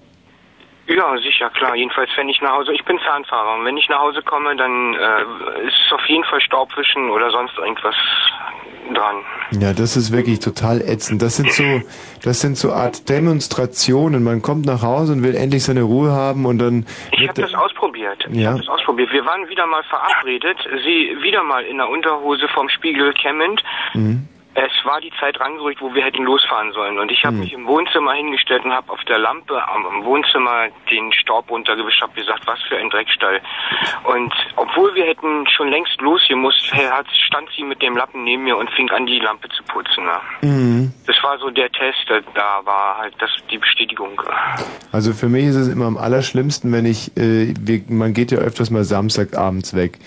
Ja, 0.88 1.18
sicher, 1.18 1.50
klar. 1.50 1.76
Jedenfalls, 1.76 2.10
wenn 2.16 2.30
ich 2.30 2.40
nach 2.42 2.52
Hause, 2.54 2.74
ich 2.74 2.84
bin 2.86 2.98
Fernfahrer 3.00 3.56
und 3.56 3.66
wenn 3.66 3.76
ich 3.76 3.90
nach 3.90 4.00
Hause 4.00 4.22
komme, 4.22 4.56
dann 4.56 4.94
äh, 4.94 5.68
ist 5.68 5.76
es 5.86 5.92
auf 5.92 6.06
jeden 6.08 6.24
Fall 6.26 6.40
Staubwischen 6.42 7.10
oder 7.10 7.30
sonst 7.32 7.58
irgendwas 7.58 7.96
dran. 8.94 9.16
Ja, 9.52 9.74
das 9.74 9.96
ist 9.98 10.12
wirklich 10.12 10.40
total 10.40 10.82
ätzend. 10.82 11.22
Das 11.22 11.38
sind 11.38 11.52
so, 11.52 11.64
das 12.24 12.42
sind 12.42 12.58
so 12.58 12.72
Art 12.74 13.08
Demonstrationen. 13.10 14.24
Man 14.24 14.42
kommt 14.42 14.66
nach 14.66 14.82
Hause 14.82 15.14
und 15.14 15.24
will 15.24 15.36
endlich 15.36 15.64
seine 15.64 15.84
Ruhe 15.84 16.12
haben 16.12 16.46
und 16.46 16.60
dann 16.60 16.86
Ich 17.12 17.28
habe 17.28 17.42
das 17.42 17.54
ausprobiert. 17.54 18.26
Ich 18.32 18.38
Ja. 18.40 18.50
habe 18.52 18.60
das 18.60 18.68
ausprobiert. 18.70 19.12
Wir 19.12 19.26
waren 19.26 19.48
wieder 19.50 19.66
mal 19.68 19.84
verabredet, 19.84 20.58
sie 20.84 21.16
wieder 21.22 21.44
mal 21.44 21.64
in 21.64 21.78
der 21.78 21.90
Unterhose 21.90 22.48
vorm 22.54 22.70
Spiegel 22.70 23.14
kämmend. 23.14 23.64
Mhm. 23.94 24.28
Es 24.60 24.72
war 24.86 25.00
die 25.02 25.12
Zeit 25.20 25.40
rangerückt, 25.40 25.80
wo 25.82 25.94
wir 25.94 26.04
hätten 26.04 26.24
losfahren 26.24 26.72
sollen. 26.72 26.98
Und 26.98 27.12
ich 27.12 27.24
habe 27.24 27.36
Hm. 27.36 27.42
mich 27.42 27.54
im 27.54 27.68
Wohnzimmer 27.68 28.14
hingestellt 28.14 28.66
und 28.66 28.72
habe 28.74 28.92
auf 28.92 29.04
der 29.04 29.20
Lampe 29.20 29.54
am, 29.68 29.86
am 29.86 30.04
Wohnzimmer 30.04 30.70
den 30.90 31.14
Staub 31.14 31.52
runtergewischt, 31.52 32.02
habe 32.02 32.14
gesagt, 32.14 32.42
was 32.48 32.60
für 32.68 32.76
ein 32.76 32.90
Dreckstall. 32.90 33.40
Und 34.06 34.34
obwohl 34.56 34.96
wir 34.96 35.06
hätten 35.06 35.46
schon 35.56 35.70
längst 35.70 36.02
losgemusst, 36.02 36.66
stand 37.28 37.50
sie 37.56 37.64
mit 37.64 37.84
dem 37.84 37.96
Lappen 37.96 38.24
neben 38.24 38.46
mir 38.46 38.58
und 38.58 38.68
fing 38.72 38.90
an, 38.90 39.06
die 39.06 39.20
Lampe 39.20 39.48
zu 39.50 39.62
putzen. 39.64 40.06
Ne? 40.06 40.50
Mhm. 40.50 40.94
Das 41.06 41.18
war 41.22 41.38
so 41.38 41.52
der 41.52 41.72
Test, 41.72 42.00
da- 42.08 42.22
da 42.34 42.62
war 42.66 42.98
halt 42.98 43.14
das 43.20 43.30
die 43.52 43.60
Bestätigung. 43.60 44.20
Also 44.92 45.14
für 45.14 45.30
mich 45.30 45.46
ist 45.46 45.56
es 45.56 45.68
immer 45.68 45.86
am 45.86 45.98
allerschlimmsten, 45.98 46.74
wenn 46.74 46.88
ich, 46.88 47.16
äh, 47.16 47.54
wir, 47.60 47.84
man 47.90 48.16
geht 48.16 48.32
ja 48.32 48.40
öfters 48.40 48.72
mal 48.72 48.84
Samstagabends 48.84 49.76
weg. 49.76 50.00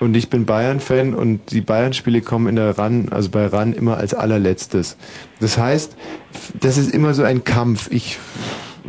Und 0.00 0.16
ich 0.16 0.30
bin 0.30 0.46
Bayern-Fan 0.46 1.14
und 1.14 1.50
die 1.50 1.60
Bayern-Spiele 1.60 2.20
kommen 2.20 2.46
in 2.46 2.56
der 2.56 2.78
RAN, 2.78 3.08
also 3.10 3.30
bei 3.30 3.46
RAN 3.46 3.72
immer 3.72 3.96
als 3.96 4.14
allerletztes. 4.14 4.96
Das 5.40 5.58
heißt, 5.58 5.96
das 6.60 6.78
ist 6.78 6.94
immer 6.94 7.14
so 7.14 7.24
ein 7.24 7.42
Kampf. 7.44 7.88
Ich 7.90 8.18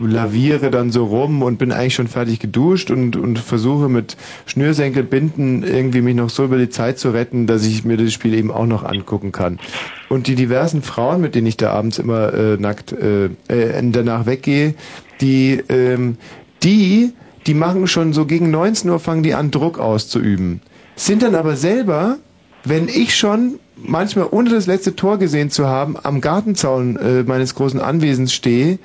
laviere 0.01 0.71
dann 0.71 0.91
so 0.91 1.05
rum 1.05 1.41
und 1.41 1.57
bin 1.57 1.71
eigentlich 1.71 1.95
schon 1.95 2.07
fertig 2.07 2.39
geduscht 2.39 2.91
und, 2.91 3.15
und 3.15 3.39
versuche 3.39 3.89
mit 3.89 4.17
Schnürsenkelbinden 4.45 5.63
irgendwie 5.63 6.01
mich 6.01 6.15
noch 6.15 6.29
so 6.29 6.45
über 6.45 6.57
die 6.57 6.69
Zeit 6.69 6.99
zu 6.99 7.09
retten, 7.09 7.47
dass 7.47 7.65
ich 7.65 7.83
mir 7.83 7.97
das 7.97 8.13
Spiel 8.13 8.33
eben 8.33 8.51
auch 8.51 8.65
noch 8.65 8.83
angucken 8.83 9.31
kann. 9.31 9.59
Und 10.07 10.27
die 10.27 10.35
diversen 10.35 10.81
Frauen, 10.81 11.21
mit 11.21 11.35
denen 11.35 11.47
ich 11.47 11.57
da 11.57 11.71
abends 11.71 11.99
immer 11.99 12.33
äh, 12.33 12.57
nackt 12.57 12.93
äh, 12.93 13.25
äh, 13.47 13.91
danach 13.91 14.25
weggehe, 14.25 14.75
die, 15.21 15.61
ähm, 15.69 16.17
die, 16.63 17.13
die 17.45 17.53
machen 17.53 17.87
schon 17.87 18.13
so 18.13 18.25
gegen 18.25 18.51
19 18.51 18.89
Uhr 18.89 18.99
fangen 18.99 19.23
die 19.23 19.33
an, 19.33 19.51
Druck 19.51 19.79
auszuüben. 19.79 20.61
Sind 20.99 21.23
dann 21.23 21.33
aber 21.35 21.55
selber, 21.55 22.17
wenn 22.65 22.89
ich 22.89 23.15
schon 23.15 23.57
manchmal 23.77 24.27
ohne 24.31 24.49
das 24.49 24.67
letzte 24.67 24.97
Tor 24.97 25.17
gesehen 25.17 25.49
zu 25.49 25.65
haben, 25.65 25.95
am 26.03 26.19
Gartenzaun 26.19 26.97
äh, 26.97 27.23
meines 27.23 27.55
großen 27.55 27.79
Anwesens 27.79 28.33
stehe, 28.33 28.79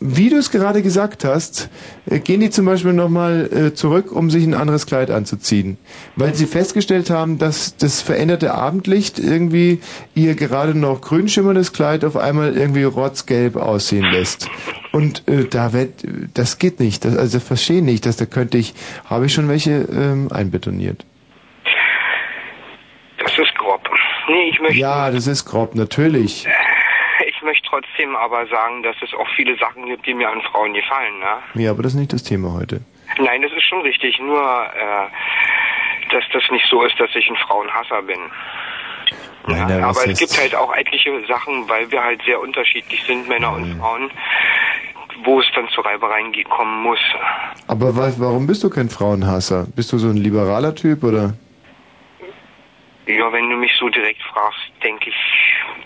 wie 0.00 0.30
du 0.30 0.36
es 0.36 0.50
gerade 0.50 0.82
gesagt 0.82 1.24
hast, 1.24 1.68
äh, 2.08 2.20
gehen 2.20 2.40
die 2.40 2.50
zum 2.50 2.66
Beispiel 2.66 2.92
nochmal 2.92 3.48
äh, 3.52 3.74
zurück, 3.74 4.12
um 4.12 4.30
sich 4.30 4.44
ein 4.44 4.54
anderes 4.54 4.86
Kleid 4.86 5.10
anzuziehen. 5.10 5.78
Weil 6.16 6.34
sie 6.34 6.46
festgestellt 6.46 7.10
haben, 7.10 7.38
dass 7.38 7.76
das 7.76 8.02
veränderte 8.02 8.54
Abendlicht 8.54 9.18
irgendwie 9.18 9.80
ihr 10.14 10.34
gerade 10.34 10.76
noch 10.76 11.00
grün 11.00 11.28
schimmerndes 11.28 11.72
Kleid 11.72 12.04
auf 12.04 12.16
einmal 12.16 12.56
irgendwie 12.56 12.84
rotzgelb 12.84 13.56
aussehen 13.56 14.04
lässt. 14.04 14.48
Und 14.92 15.26
äh, 15.28 15.44
da 15.44 15.72
wird, 15.72 16.04
das 16.34 16.58
geht 16.58 16.78
nicht. 16.78 17.04
Das, 17.04 17.16
also 17.16 17.40
verstehe 17.40 17.82
nicht, 17.82 18.06
dass 18.06 18.16
da 18.16 18.26
könnte 18.26 18.58
ich, 18.58 18.74
habe 19.06 19.26
ich 19.26 19.32
schon 19.32 19.48
welche 19.48 19.88
ähm, 19.92 20.28
einbetoniert. 20.30 21.04
Das 23.18 23.32
ist 23.38 23.54
grob. 23.56 23.80
Nee, 24.28 24.50
ich 24.50 24.60
möchte 24.60 24.78
Ja, 24.78 25.10
das 25.10 25.26
ist 25.26 25.44
grob, 25.44 25.74
natürlich. 25.74 26.46
Trotzdem 27.72 28.14
aber 28.16 28.46
sagen, 28.48 28.82
dass 28.82 28.96
es 29.02 29.14
auch 29.14 29.28
viele 29.34 29.56
Sachen 29.56 29.86
gibt, 29.86 30.06
die 30.06 30.14
mir 30.14 30.28
an 30.28 30.42
Frauen 30.42 30.74
gefallen, 30.74 31.18
ne? 31.18 31.62
Ja, 31.62 31.70
aber 31.70 31.82
das 31.82 31.94
ist 31.94 31.98
nicht 31.98 32.12
das 32.12 32.22
Thema 32.22 32.52
heute. 32.52 32.82
Nein, 33.18 33.42
das 33.42 33.52
ist 33.52 33.64
schon 33.64 33.80
richtig. 33.80 34.18
Nur, 34.20 34.40
äh, 34.40 36.12
dass 36.12 36.24
das 36.32 36.42
nicht 36.50 36.66
so 36.70 36.84
ist, 36.84 36.98
dass 37.00 37.10
ich 37.14 37.28
ein 37.28 37.36
Frauenhasser 37.36 38.02
bin. 38.02 38.20
Nein, 39.46 39.68
ja, 39.68 39.88
Aber 39.88 40.06
es 40.06 40.18
gibt 40.18 40.38
halt 40.38 40.54
auch 40.54 40.72
etliche 40.74 41.10
Sachen, 41.26 41.68
weil 41.68 41.90
wir 41.90 42.02
halt 42.02 42.22
sehr 42.24 42.40
unterschiedlich 42.40 43.02
sind, 43.04 43.28
Männer 43.28 43.52
und 43.52 43.78
Frauen, 43.78 44.10
wo 45.24 45.40
es 45.40 45.46
dann 45.54 45.68
zu 45.70 45.80
Reibereien 45.80 46.32
kommen 46.44 46.82
muss. 46.82 47.00
Aber 47.66 47.96
wa 47.96 48.12
warum 48.18 48.46
bist 48.46 48.62
du 48.62 48.70
kein 48.70 48.88
Frauenhasser? 48.88 49.66
Bist 49.74 49.92
du 49.92 49.98
so 49.98 50.08
ein 50.08 50.16
liberaler 50.16 50.74
Typ 50.74 51.02
oder? 51.02 51.34
Ja, 53.06 53.32
wenn 53.32 53.50
du 53.50 53.56
mich 53.56 53.74
so 53.76 53.88
direkt 53.88 54.22
fragst, 54.22 54.60
denke 54.82 55.10
ich, 55.10 55.16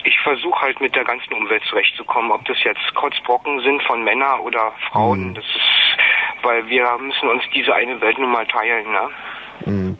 ich 0.04 0.18
versuche 0.20 0.60
halt 0.60 0.80
mit 0.80 0.94
der 0.94 1.04
ganzen 1.04 1.32
Umwelt 1.32 1.64
zurechtzukommen. 1.64 2.30
Ob 2.30 2.44
das 2.44 2.62
jetzt 2.62 2.94
Kotzbrocken 2.94 3.60
sind 3.60 3.82
von 3.84 4.04
Männern 4.04 4.40
oder 4.40 4.72
Frauen, 4.90 5.28
Hm. 5.28 5.34
das 5.34 5.44
ist, 5.44 5.96
weil 6.42 6.68
wir 6.68 6.96
müssen 6.98 7.28
uns 7.28 7.42
diese 7.54 7.74
eine 7.74 7.98
Welt 8.02 8.18
nun 8.18 8.30
mal 8.30 8.46
teilen, 8.46 8.92
ne? 8.92 9.08
Mhm. 9.64 9.96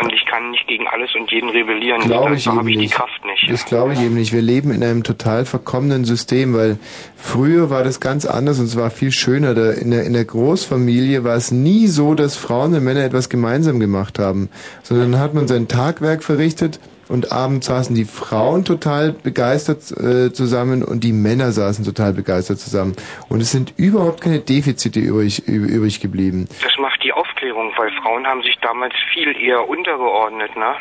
Und 0.00 0.12
ich 0.12 0.24
kann 0.26 0.50
nicht 0.50 0.66
gegen 0.66 0.86
alles 0.88 1.14
und 1.14 1.30
jeden 1.30 1.48
rebellieren. 1.48 2.02
Glaube 2.02 2.34
ich 2.34 2.46
habe 2.48 2.68
ich 2.68 2.76
die 2.76 2.82
nicht. 2.82 2.94
Kraft 2.94 3.24
nicht. 3.24 3.48
Das 3.48 3.64
glaube 3.64 3.92
ich 3.92 4.00
eben 4.00 4.14
nicht. 4.14 4.32
Wir 4.32 4.42
leben 4.42 4.72
in 4.72 4.82
einem 4.82 5.04
total 5.04 5.44
verkommenen 5.44 6.04
System, 6.04 6.54
weil 6.54 6.78
früher 7.16 7.70
war 7.70 7.84
das 7.84 8.00
ganz 8.00 8.26
anders 8.26 8.58
und 8.58 8.66
es 8.66 8.76
war 8.76 8.90
viel 8.90 9.12
schöner. 9.12 9.54
Da 9.54 9.70
in, 9.70 9.92
der, 9.92 10.04
in 10.04 10.12
der 10.12 10.24
Großfamilie 10.24 11.22
war 11.22 11.36
es 11.36 11.52
nie 11.52 11.86
so, 11.86 12.14
dass 12.14 12.36
Frauen 12.36 12.74
und 12.74 12.82
Männer 12.82 13.04
etwas 13.04 13.28
gemeinsam 13.28 13.78
gemacht 13.78 14.18
haben, 14.18 14.48
sondern 14.82 15.12
dann 15.12 15.20
hat 15.20 15.34
man 15.34 15.46
sein 15.46 15.68
Tagwerk 15.68 16.24
verrichtet 16.24 16.80
und 17.14 17.32
abends 17.32 17.66
saßen 17.66 17.94
die 17.96 18.04
Frauen 18.04 18.64
total 18.64 19.12
begeistert 19.12 19.90
äh, 19.92 20.32
zusammen 20.32 20.82
und 20.82 21.02
die 21.04 21.12
Männer 21.12 21.52
saßen 21.52 21.84
total 21.84 22.12
begeistert 22.12 22.58
zusammen. 22.58 22.94
Und 23.30 23.40
es 23.40 23.50
sind 23.52 23.72
überhaupt 23.78 24.20
keine 24.20 24.40
Defizite 24.40 25.00
übrig, 25.00 25.44
üb- 25.48 25.68
übrig 25.68 26.00
geblieben. 26.00 26.46
Das 26.62 26.76
macht 26.78 27.02
die 27.02 27.12
Aufklärung, 27.12 27.72
weil 27.76 27.90
Frauen 28.02 28.26
haben 28.26 28.42
sich 28.42 28.56
damals 28.60 28.92
viel 29.14 29.34
eher 29.40 29.66
untergeordnet, 29.68 30.54
ne? 30.56 30.74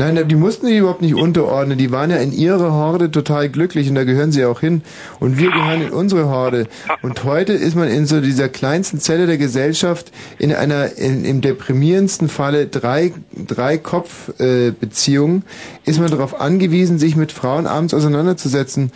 Nein, 0.00 0.26
die 0.28 0.34
mussten 0.34 0.66
sich 0.66 0.78
überhaupt 0.78 1.02
nicht 1.02 1.14
unterordnen. 1.14 1.76
Die 1.76 1.92
waren 1.92 2.10
ja 2.10 2.16
in 2.16 2.32
ihrer 2.32 2.72
Horde 2.72 3.10
total 3.10 3.50
glücklich 3.50 3.86
und 3.90 3.96
da 3.96 4.04
gehören 4.04 4.32
sie 4.32 4.46
auch 4.46 4.60
hin. 4.60 4.80
Und 5.18 5.36
wir 5.36 5.50
gehören 5.50 5.82
in 5.82 5.90
unsere 5.90 6.26
Horde. 6.26 6.68
Und 7.02 7.24
heute 7.24 7.52
ist 7.52 7.76
man 7.76 7.88
in 7.88 8.06
so 8.06 8.22
dieser 8.22 8.48
kleinsten 8.48 8.98
Zelle 8.98 9.26
der 9.26 9.36
Gesellschaft 9.36 10.10
in 10.38 10.54
einer, 10.54 10.96
in, 10.96 11.26
im 11.26 11.42
deprimierendsten 11.42 12.30
Falle 12.30 12.66
drei, 12.66 13.12
drei 13.46 13.76
Kopf, 13.76 14.30
äh, 14.40 14.68
ist 14.70 16.00
man 16.00 16.10
darauf 16.10 16.40
angewiesen, 16.40 16.98
sich 16.98 17.14
mit 17.14 17.30
Frauen 17.30 17.66
abends 17.66 17.92
auseinanderzusetzen. 17.92 18.92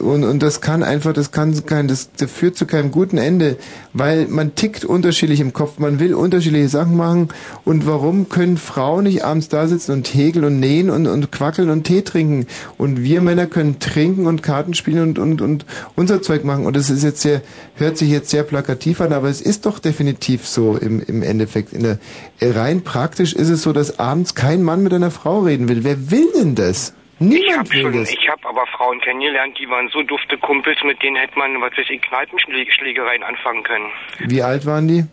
Und, 0.00 0.24
und 0.24 0.42
das 0.42 0.60
kann 0.60 0.82
einfach, 0.82 1.12
das 1.12 1.30
kann 1.30 1.64
kein, 1.64 1.86
das, 1.86 2.10
das 2.16 2.30
führt 2.30 2.56
zu 2.56 2.66
keinem 2.66 2.90
guten 2.90 3.16
Ende, 3.16 3.56
weil 3.92 4.26
man 4.26 4.56
tickt 4.56 4.84
unterschiedlich 4.84 5.40
im 5.40 5.52
Kopf, 5.52 5.78
man 5.78 6.00
will 6.00 6.14
unterschiedliche 6.14 6.68
Sachen 6.68 6.96
machen. 6.96 7.28
Und 7.64 7.86
warum 7.86 8.28
können 8.28 8.56
Frauen 8.56 9.04
nicht 9.04 9.24
abends 9.24 9.48
da 9.48 9.68
sitzen 9.68 9.92
und 9.92 10.12
häkeln 10.12 10.44
und 10.44 10.58
nähen 10.58 10.90
und, 10.90 11.06
und 11.06 11.30
quackeln 11.30 11.70
und 11.70 11.84
Tee 11.84 12.02
trinken? 12.02 12.46
Und 12.76 13.02
wir 13.04 13.20
Männer 13.20 13.46
können 13.46 13.78
trinken 13.78 14.26
und 14.26 14.42
Karten 14.42 14.74
spielen 14.74 15.02
und, 15.02 15.18
und, 15.18 15.40
und 15.40 15.64
unser 15.94 16.22
Zeug 16.22 16.44
machen. 16.44 16.66
Und 16.66 16.74
das 16.74 16.90
ist 16.90 17.04
jetzt 17.04 17.20
sehr, 17.20 17.40
hört 17.76 17.98
sich 17.98 18.10
jetzt 18.10 18.30
sehr 18.30 18.42
plakativ 18.42 19.00
an, 19.00 19.12
aber 19.12 19.28
es 19.28 19.40
ist 19.40 19.64
doch 19.64 19.78
definitiv 19.78 20.46
so 20.46 20.76
im, 20.76 21.00
im 21.00 21.22
Endeffekt. 21.22 21.72
In 21.72 21.84
der, 21.84 21.98
rein 22.40 22.82
praktisch 22.82 23.32
ist 23.32 23.48
es 23.48 23.62
so, 23.62 23.72
dass 23.72 24.00
abends 24.00 24.34
kein 24.34 24.62
Mann 24.62 24.82
mit 24.82 24.92
einer 24.92 25.12
Frau 25.12 25.40
reden 25.40 25.68
will. 25.68 25.84
Wer 25.84 26.10
will 26.10 26.26
denn 26.36 26.56
das? 26.56 26.94
Ich 27.20 27.26
Niemand 27.26 27.74
ich 27.74 28.28
habe 28.28 28.48
aber 28.48 28.66
Frauen 28.66 29.00
kennengelernt, 29.00 29.58
die 29.58 29.68
waren 29.68 29.88
so 29.88 30.02
dufte 30.02 30.38
Kumpels, 30.38 30.78
mit 30.84 31.02
denen 31.02 31.16
hätte 31.16 31.38
man, 31.38 31.60
was 31.60 31.72
weiß 31.76 31.86
ich, 31.90 32.00
Kneipenschlägereien 32.02 33.22
anfangen 33.22 33.62
können. 33.64 33.90
Wie 34.20 34.42
alt 34.42 34.66
waren 34.66 34.86
die? 34.86 35.04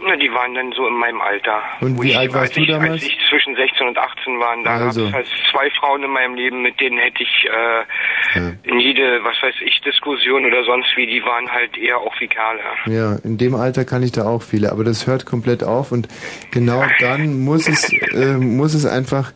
Na, 0.00 0.14
die 0.14 0.30
waren 0.30 0.54
dann 0.54 0.70
so 0.72 0.86
in 0.86 0.94
meinem 0.94 1.20
Alter. 1.20 1.60
Und 1.80 2.00
wie 2.00 2.10
ich, 2.10 2.18
alt 2.18 2.32
warst 2.32 2.56
du 2.56 2.60
ich, 2.60 2.68
damals? 2.68 2.92
Als 2.92 3.02
ich 3.02 3.18
zwischen 3.28 3.56
16 3.56 3.88
und 3.88 3.98
18 3.98 4.38
war, 4.38 4.54
da 4.62 4.70
Also. 4.86 5.02
gab 5.02 5.08
es 5.08 5.14
halt 5.14 5.26
zwei 5.50 5.70
Frauen 5.70 6.04
in 6.04 6.10
meinem 6.10 6.34
Leben, 6.36 6.62
mit 6.62 6.78
denen 6.80 6.98
hätte 6.98 7.22
ich 7.22 7.48
äh, 8.36 8.70
in 8.70 8.78
jede, 8.78 9.24
was 9.24 9.34
weiß 9.42 9.56
ich, 9.64 9.80
Diskussion 9.80 10.44
oder 10.46 10.62
sonst 10.64 10.96
wie, 10.96 11.06
die 11.06 11.22
waren 11.24 11.50
halt 11.50 11.76
eher 11.76 11.98
auch 11.98 12.14
wie 12.20 12.28
Kerle. 12.28 12.60
Ja, 12.86 13.16
in 13.24 13.38
dem 13.38 13.56
Alter 13.56 13.84
kann 13.84 14.04
ich 14.04 14.12
da 14.12 14.24
auch 14.24 14.42
viele, 14.42 14.70
aber 14.70 14.84
das 14.84 15.08
hört 15.08 15.26
komplett 15.26 15.64
auf 15.64 15.90
und 15.90 16.06
genau 16.52 16.84
dann 17.00 17.40
muss 17.44 17.68
es, 17.68 17.92
äh, 18.12 18.36
muss 18.36 18.74
es 18.74 18.86
einfach, 18.86 19.32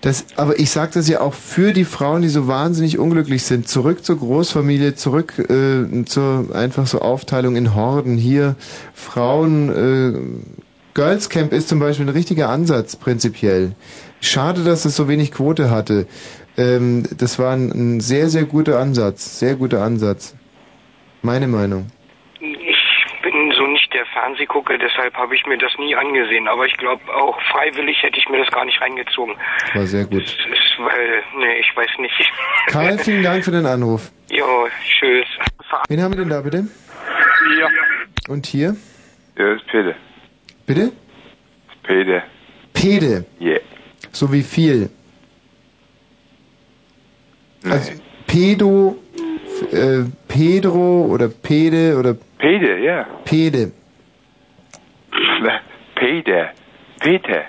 das, 0.00 0.24
aber 0.36 0.58
ich 0.58 0.70
sage 0.70 0.92
das 0.94 1.08
ja 1.08 1.20
auch 1.20 1.34
für 1.34 1.72
die 1.74 1.84
Frauen, 1.84 2.22
die 2.22 2.28
so 2.28 2.46
wahnsinnig 2.48 2.98
unglücklich 2.98 3.42
sind, 3.42 3.68
zurück 3.68 4.02
zur 4.02 4.18
Großfamilie, 4.18 4.94
zurück 4.94 5.38
äh, 5.38 6.04
zur 6.04 6.54
einfach 6.54 6.86
so 6.86 7.00
Aufteilung 7.00 7.54
in 7.56 7.74
Horden. 7.74 8.16
Hier 8.16 8.56
Frauen, 8.94 9.68
äh, 9.68 10.52
Girls 10.94 11.28
Camp 11.28 11.52
ist 11.52 11.68
zum 11.68 11.80
Beispiel 11.80 12.06
ein 12.06 12.10
richtiger 12.10 12.48
Ansatz 12.48 12.96
prinzipiell. 12.96 13.72
Schade, 14.20 14.64
dass 14.64 14.86
es 14.86 14.96
so 14.96 15.06
wenig 15.06 15.32
Quote 15.32 15.70
hatte. 15.70 16.06
Ähm, 16.56 17.04
das 17.18 17.38
war 17.38 17.52
ein, 17.52 17.70
ein 17.70 18.00
sehr, 18.00 18.30
sehr 18.30 18.44
guter 18.44 18.78
Ansatz, 18.78 19.38
sehr 19.38 19.56
guter 19.56 19.82
Ansatz. 19.82 20.34
Meine 21.20 21.46
Meinung. 21.46 21.86
Der 24.00 24.06
Fernsehgucker, 24.06 24.78
deshalb 24.78 25.14
habe 25.14 25.34
ich 25.36 25.44
mir 25.44 25.58
das 25.58 25.72
nie 25.76 25.94
angesehen. 25.94 26.48
Aber 26.48 26.64
ich 26.64 26.72
glaube, 26.78 27.02
auch 27.14 27.38
freiwillig 27.52 28.02
hätte 28.02 28.16
ich 28.16 28.26
mir 28.30 28.38
das 28.38 28.50
gar 28.50 28.64
nicht 28.64 28.80
reingezogen. 28.80 29.36
War 29.74 29.84
sehr 29.84 30.06
gut. 30.06 30.22
Das 30.22 30.30
ist, 30.30 30.78
weil, 30.78 31.22
nee, 31.36 31.60
ich 31.60 31.76
weiß 31.76 31.90
nicht. 31.98 32.32
Karl, 32.68 32.98
vielen 32.98 33.22
Dank 33.22 33.44
für 33.44 33.50
den 33.50 33.66
Anruf. 33.66 34.10
Jo, 34.30 34.68
tschüss. 34.82 35.26
Wen 35.88 36.02
haben 36.02 36.12
wir 36.12 36.16
denn 36.16 36.30
da 36.30 36.40
bitte? 36.40 36.66
Ja. 37.60 37.68
Und 38.28 38.46
hier? 38.46 38.74
Ja, 39.36 39.52
das 39.52 39.60
ist 39.60 39.66
Pede. 39.66 39.94
Bitte? 40.66 40.92
Pede. 41.82 42.22
Pede. 42.72 43.26
Yeah. 43.38 43.60
So 44.12 44.32
wie 44.32 44.42
viel. 44.42 44.88
Also 47.64 47.92
Pedo, 48.26 48.96
äh, 49.70 50.04
Pedro 50.26 51.04
oder 51.04 51.28
Pede 51.28 51.98
oder 51.98 52.14
Pede, 52.38 52.78
ja. 52.78 53.04
Pede. 53.26 53.58
Pede. 53.66 53.79
Peter. 57.02 57.44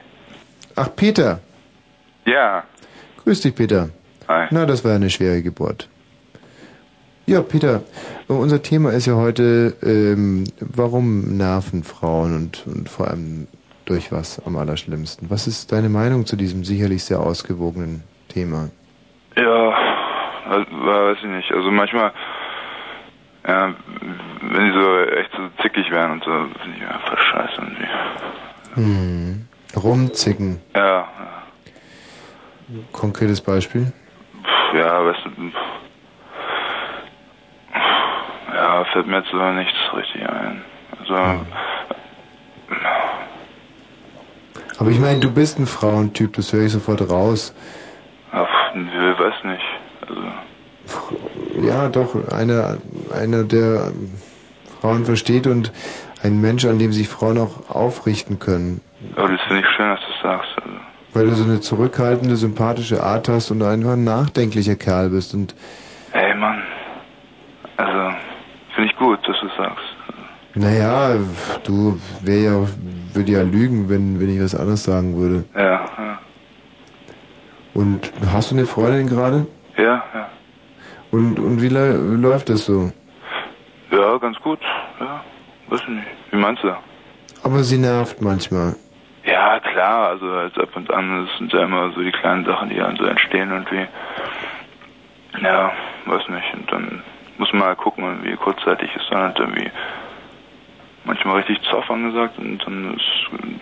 Ach, 0.76 0.90
Peter. 0.96 1.40
Ja. 2.26 2.64
Grüß 3.24 3.42
dich, 3.42 3.56
Peter. 3.56 3.90
Hi. 4.28 4.48
Na, 4.52 4.66
das 4.66 4.84
war 4.86 4.96
eine 4.96 5.10
schwere 5.10 5.42
Geburt. 5.42 5.90
Ja, 7.26 7.42
Peter, 7.42 7.84
unser 8.28 8.62
Thema 8.62 8.92
ist 8.92 9.06
ja 9.06 9.16
heute, 9.16 9.76
ähm, 9.84 10.46
warum 10.60 11.38
nerven 11.38 11.84
Frauen 11.84 12.36
und, 12.36 12.66
und 12.66 12.90
vor 12.90 13.08
allem 13.08 13.48
durch 13.86 14.12
was 14.12 14.42
am 14.46 14.56
allerschlimmsten? 14.58 15.30
Was 15.30 15.48
ist 15.48 15.72
deine 15.72 15.90
Meinung 15.90 16.26
zu 16.26 16.36
diesem 16.36 16.64
sicherlich 16.64 17.04
sehr 17.04 17.20
ausgewogenen 17.20 18.04
Thema? 18.28 18.70
Ja, 19.36 19.70
also, 20.50 20.66
weiß 20.72 21.18
ich 21.20 21.30
nicht. 21.30 21.52
Also 21.52 21.72
manchmal, 21.72 22.12
ja, 23.48 23.74
wenn 24.42 24.66
die 24.66 24.80
so 24.80 25.00
echt 25.18 25.32
so 25.36 25.50
zickig 25.62 25.90
werden 25.92 26.14
und 26.14 26.24
so, 26.24 26.32
finde 26.62 26.78
ich 26.78 26.88
einfach 26.88 27.18
scheiße 27.18 27.62
irgendwie. 27.62 27.88
Hm. 28.76 29.48
Rumzicken. 29.76 30.60
Ja, 30.76 31.08
Konkretes 32.94 33.42
Beispiel? 33.42 33.92
ja, 34.74 35.06
weißt 35.06 35.20
du, 35.26 35.30
pf. 35.30 35.56
ja, 38.54 38.86
fällt 38.86 39.08
mir 39.08 39.18
jetzt 39.18 39.30
so 39.32 39.52
nichts 39.52 39.78
richtig 39.94 40.30
ein. 40.30 40.62
Also, 41.00 41.16
Aber 44.80 44.90
ich 44.90 45.00
meine, 45.00 45.20
du 45.20 45.32
bist 45.32 45.60
ein 45.60 45.68
Frauentyp, 45.68 46.34
das 46.34 46.54
höre 46.54 46.66
ich 46.66 46.72
sofort 46.72 47.02
raus. 47.10 47.54
ach, 48.32 48.74
ich 48.74 49.20
weiß 49.20 49.44
nicht. 49.44 49.64
Also, 50.08 50.22
Ja, 51.62 51.90
doch, 51.90 52.16
einer, 52.32 52.78
einer, 53.14 53.44
der 53.44 53.92
ähm, 53.94 54.12
Frauen 54.80 55.06
versteht 55.06 55.48
und 55.48 55.72
ein 56.24 56.40
Mensch, 56.42 56.66
an 56.66 56.80
dem 56.80 56.92
sich 56.94 57.08
Frauen 57.10 57.38
auch 57.38 57.70
aufrichten 57.70 58.40
können. 58.40 58.82
aber 59.16 59.30
das 59.30 59.42
finde 59.48 59.62
ich 59.62 59.68
schön, 59.76 59.88
dass 59.90 60.00
du 60.00 60.28
sagst. 60.28 60.50
Also, 60.58 60.70
Weil 61.14 61.26
du 61.28 61.34
so 61.36 61.44
eine 61.44 61.60
zurückhaltende, 61.60 62.36
sympathische 62.36 63.04
Art 63.04 63.28
hast 63.28 63.52
und 63.52 63.62
einfach 63.64 63.92
ein 63.94 64.04
nachdenklicher 64.04 64.76
Kerl 64.76 65.10
bist. 65.10 65.34
Und 65.34 65.56
ey, 66.14 66.34
Mann. 66.36 66.62
Also, 67.78 68.16
finde 68.76 68.90
ich 68.92 68.98
gut, 68.98 69.20
dass 69.28 69.36
du 69.42 69.48
sagst. 69.58 69.84
naja, 70.56 71.16
du 71.66 72.00
wär 72.22 72.40
ja, 72.42 72.68
würde 73.14 73.32
ja 73.32 73.42
lügen, 73.42 73.90
wenn, 73.90 74.20
wenn 74.20 74.30
ich 74.34 74.42
was 74.42 74.56
anderes 74.56 74.84
sagen 74.84 75.18
würde. 75.18 75.44
Ja, 75.56 75.62
ja. 75.62 76.20
Und 77.74 78.12
hast 78.32 78.52
du 78.52 78.56
eine 78.56 78.66
Freundin 78.66 79.08
gerade? 79.08 79.48
Ja. 79.78 80.04
Und, 81.12 81.40
und 81.40 81.62
wie, 81.62 81.68
lä- 81.68 82.12
wie 82.18 82.22
läuft 82.22 82.50
das 82.50 82.66
so? 82.66 82.92
Ja, 83.92 84.18
ganz 84.18 84.38
gut. 84.40 84.60
Ja, 85.00 85.24
weiß 85.68 85.82
ich 85.82 85.88
nicht. 85.90 86.08
Wie 86.32 86.38
meinst 86.38 86.64
du? 86.64 86.70
Aber 87.44 87.60
sie 87.64 87.78
nervt 87.78 88.22
manchmal. 88.22 88.76
Ja, 89.26 89.60
klar, 89.60 90.10
also 90.10 90.26
als 90.32 90.58
ab 90.58 90.70
und 90.76 90.92
an, 90.92 91.26
das 91.28 91.38
sind 91.38 91.52
ja 91.54 91.64
immer 91.64 91.92
so 91.92 92.02
die 92.02 92.12
kleinen 92.12 92.46
Sachen, 92.46 92.70
die 92.70 92.78
dann 92.78 92.96
so 92.96 93.04
entstehen 93.06 93.52
irgendwie. 93.52 93.86
Ja, 95.44 95.72
weiß 96.06 96.28
nicht. 96.30 96.54
Und 96.54 96.72
dann 96.72 97.04
muss 97.38 97.52
man 97.52 97.60
mal 97.62 97.76
gucken, 97.76 98.20
wie 98.24 98.36
kurzzeitig 98.36 98.90
ist 98.96 99.06
dann 99.12 99.20
halt 99.22 99.40
irgendwie 99.40 99.70
manchmal 101.04 101.38
richtig 101.38 101.60
Zoff 101.64 101.90
angesagt 101.90 102.38
und 102.38 102.60
dann 102.66 102.98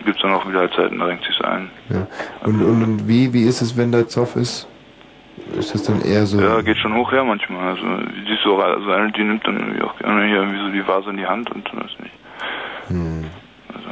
gibt 0.04 0.16
es 0.16 0.22
dann 0.22 0.32
auch 0.34 0.46
wieder 0.48 0.70
Zeiten, 0.72 0.98
da 0.98 1.06
renkt 1.06 1.24
sich's 1.24 1.40
ein. 1.40 1.70
Ja. 1.88 2.06
Und, 2.44 2.62
und, 2.62 2.82
und 2.82 3.08
wie, 3.08 3.32
wie 3.32 3.44
ist 3.44 3.62
es, 3.62 3.76
wenn 3.76 3.90
da 3.92 4.06
Zoff 4.06 4.36
ist? 4.36 4.68
Ist 5.56 5.74
das 5.74 5.82
dann 5.84 6.02
eher 6.02 6.26
so? 6.26 6.40
Ja, 6.40 6.60
geht 6.62 6.78
schon 6.78 6.94
hoch 6.94 7.10
her 7.12 7.24
manchmal. 7.24 7.70
Also 7.70 7.82
die 7.82 8.30
siehst 8.30 8.44
du 8.44 8.54
auch, 8.54 8.64
also 8.64 8.90
eine, 8.90 9.12
die 9.12 9.24
nimmt 9.24 9.46
dann 9.46 9.58
irgendwie 9.58 9.82
auch 9.82 9.96
gerne 9.98 10.26
hier 10.26 10.36
irgendwie 10.36 10.60
so 10.60 10.68
die 10.70 10.86
Vase 10.86 11.10
in 11.10 11.16
die 11.16 11.26
Hand 11.26 11.50
und 11.50 11.64
weiß 11.74 11.90
nicht. 12.00 12.14
Hm. 12.88 13.24
Also, 13.74 13.88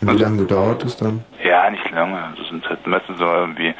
Und 0.00 0.18
wie 0.18 0.22
lange 0.22 0.44
dauert 0.44 0.84
es 0.84 0.96
dann? 0.96 1.24
Ja, 1.44 1.70
nicht 1.70 1.90
lange. 1.90 2.34
Das 2.38 2.48
sind 2.48 2.68
halt 2.68 2.86
meistens 2.86 3.18
so 3.18 3.24
irgendwie 3.24 3.74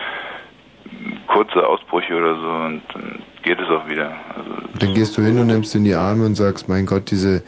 kurze 1.26 1.66
Ausbrüche 1.66 2.14
oder 2.14 2.34
so 2.36 2.48
und 2.48 2.82
dann 2.92 3.22
geht 3.42 3.58
es 3.60 3.68
auch 3.68 3.88
wieder. 3.88 4.12
Also 4.36 4.50
Dann 4.78 4.94
gehst 4.94 5.16
du 5.16 5.22
hin 5.22 5.38
und 5.38 5.46
nimmst 5.48 5.74
in 5.74 5.84
die 5.84 5.94
Arme 5.94 6.26
und 6.26 6.34
sagst, 6.34 6.68
mein 6.68 6.86
Gott, 6.86 7.10
diese 7.10 7.42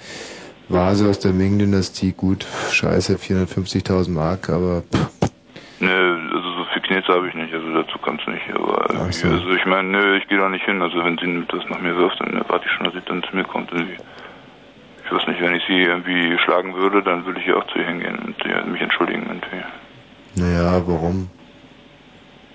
Vase 0.68 1.08
aus 1.08 1.20
der 1.20 1.32
Ming-Dynastie, 1.32 2.12
gut, 2.12 2.44
scheiße, 2.72 3.16
450.000 3.16 4.10
Mark, 4.10 4.50
aber 4.50 4.82
pff, 4.82 5.30
nicht, 7.34 7.54
also 7.54 7.72
dazu 7.72 7.98
kommt 7.98 8.20
es 8.22 8.26
nicht. 8.26 8.44
Aber 8.54 8.86
irgendwie, 8.90 9.28
also 9.28 9.50
ich 9.50 9.66
meine, 9.66 9.88
nö, 9.88 10.16
ich 10.16 10.26
gehe 10.28 10.38
da 10.38 10.48
nicht 10.48 10.64
hin. 10.64 10.80
Also 10.82 11.04
wenn 11.04 11.18
sie 11.18 11.44
das 11.48 11.68
nach 11.68 11.80
mir 11.80 11.96
wirft, 11.96 12.20
dann 12.20 12.34
erwarte 12.34 12.66
ich 12.66 12.72
schon, 12.72 12.84
dass 12.84 12.94
sie 12.94 13.02
dann 13.06 13.22
zu 13.22 13.36
mir 13.36 13.44
kommt. 13.44 13.70
Irgendwie. 13.72 13.96
Ich 15.04 15.12
weiß 15.12 15.26
nicht, 15.28 15.40
wenn 15.40 15.54
ich 15.54 15.62
sie 15.66 15.82
irgendwie 15.82 16.36
schlagen 16.38 16.74
würde, 16.74 17.02
dann 17.02 17.24
würde 17.26 17.40
ich 17.40 17.46
ja 17.46 17.56
auch 17.56 17.66
zu 17.68 17.78
ihr 17.78 17.86
hingehen 17.86 18.18
und 18.18 18.34
ja, 18.44 18.64
mich 18.64 18.80
entschuldigen 18.80 19.22
irgendwie. 19.26 19.62
Naja, 20.34 20.82
warum? 20.86 21.30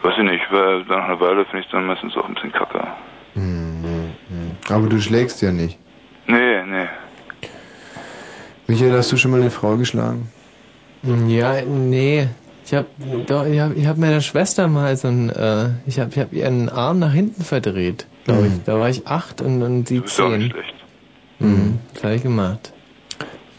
Weiß 0.02 0.14
ich 0.18 0.24
nicht, 0.24 0.44
weil 0.52 0.84
nach 0.84 1.06
einer 1.06 1.20
Weile 1.20 1.46
finde 1.46 1.60
ich 1.60 1.66
es 1.66 1.72
dann 1.72 1.86
meistens 1.86 2.18
auch 2.18 2.28
ein 2.28 2.34
bisschen 2.34 2.52
kacke. 2.52 2.86
Hm, 3.36 3.84
hm, 3.84 4.12
hm. 4.30 4.76
Aber 4.76 4.88
du 4.88 5.00
schlägst 5.00 5.42
ja 5.42 5.52
nicht. 5.52 5.80
Nee, 6.28 6.64
nee. 6.66 6.88
Michael, 8.68 8.94
hast 8.94 9.12
du 9.12 9.18
schon 9.18 9.32
mal 9.32 9.42
eine 9.42 9.52
Frau 9.52 9.78
geschlagen? 9.78 10.30
Ja, 11.28 11.62
nee. 11.62 12.28
Ich 12.72 12.78
hab, 12.78 12.86
doch, 13.28 13.46
ich 13.46 13.60
hab, 13.60 13.76
ich 13.76 13.86
hab 13.86 13.98
meiner 13.98 14.22
Schwester 14.22 14.70
mal 14.70 14.96
so 14.96 15.10
ein, 15.10 15.30
äh, 15.30 15.72
ich 15.86 16.00
hab, 16.00 16.12
ich 16.14 16.20
hab 16.20 16.32
ihren 16.32 16.70
Arm 16.70 17.00
nach 17.00 17.12
hinten 17.12 17.44
verdreht, 17.44 18.08
glaube 18.24 18.48
ich. 18.48 18.54
Mhm. 18.54 18.62
Da 18.66 18.80
war 18.80 18.90
ich 18.90 19.06
acht 19.08 19.42
und, 19.42 19.62
und 19.62 19.90
sie 19.90 20.00
bist 20.00 20.22
auch 20.22 20.30
zehn. 20.30 20.40
nicht 20.40 20.52
schlecht. 20.54 20.74
Mhm, 21.40 21.80
das 21.94 22.04
habe 22.06 22.16
ich 22.16 22.24
gemacht. 22.24 22.72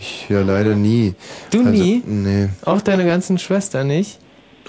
Ich 0.00 0.30
ja 0.30 0.40
leider 0.40 0.74
nie. 0.76 1.14
Du 1.50 1.58
Also, 1.58 1.70
nie? 1.70 2.02
Nee. 2.06 2.48
Auch 2.64 2.80
deine 2.80 3.04
ganzen 3.04 3.36
Schwestern 3.36 3.88
nicht? 3.88 4.18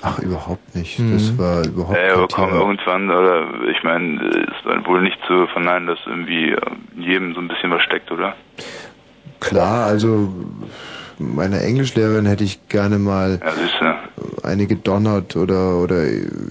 Ach, 0.01 0.19
überhaupt 0.19 0.75
nicht. 0.75 0.99
Mhm. 0.99 1.13
Das 1.13 1.37
war 1.37 1.65
überhaupt 1.65 1.97
Ja, 1.97 2.15
aber 2.15 2.27
kein 2.27 2.35
komm, 2.35 2.49
Thema. 2.49 2.59
irgendwann, 2.61 3.09
oder 3.11 3.47
ich 3.71 3.81
meine, 3.83 4.21
es 4.27 4.65
war 4.65 4.85
wohl 4.87 5.03
nicht 5.03 5.17
zu 5.25 5.47
verneinen, 5.53 5.87
dass 5.87 5.99
irgendwie 6.05 6.49
äh, 6.51 6.59
in 6.97 7.01
jedem 7.03 7.33
so 7.33 7.39
ein 7.39 7.47
bisschen 7.47 7.71
was 7.71 7.81
steckt, 7.83 8.11
oder? 8.11 8.35
Klar, 9.39 9.85
also 9.85 10.33
meiner 11.19 11.61
Englischlehrerin 11.61 12.25
hätte 12.25 12.43
ich 12.43 12.67
gerne 12.67 12.99
mal 12.99 13.39
Ja, 13.43 13.99
eine 14.43 14.67
gedonnert 14.67 15.35
oder 15.35 15.77
oder 15.77 16.05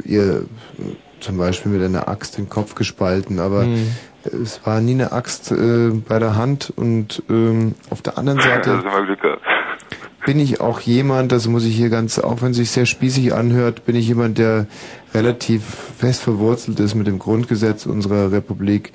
ihr 0.05 0.47
zum 1.21 1.39
Beispiel 1.39 1.73
mit 1.73 1.83
einer 1.83 2.09
Axt 2.09 2.39
den 2.39 2.49
Kopf 2.49 2.75
gespalten, 2.75 3.39
aber 3.39 3.67
Mhm. 3.67 3.91
es 4.25 4.65
war 4.67 4.81
nie 4.81 4.93
eine 4.93 5.13
Axt 5.13 5.53
äh, 5.53 5.91
bei 5.91 6.19
der 6.19 6.37
Hand 6.37 6.73
und 6.75 7.23
ähm, 7.31 7.75
auf 7.91 8.03
der 8.03 8.19
anderen 8.19 8.41
Seite 8.41 8.83
bin 10.25 10.39
ich 10.39 10.61
auch 10.61 10.81
jemand, 10.81 11.33
das 11.33 11.49
muss 11.49 11.65
ich 11.65 11.75
hier 11.75 11.89
ganz, 11.91 12.19
auch 12.19 12.43
wenn 12.43 12.53
es 12.53 12.57
sich 12.57 12.71
sehr 12.71 12.87
spießig 12.87 13.35
anhört, 13.35 13.85
bin 13.85 13.97
ich 13.97 14.07
jemand, 14.07 14.39
der 14.39 14.67
relativ 15.15 15.65
fest 15.99 16.23
verwurzelt 16.23 16.79
ist 16.81 16.95
mit 16.95 17.07
dem 17.09 17.19
Grundgesetz 17.19 17.87
unserer 17.87 18.31
Republik 18.31 18.93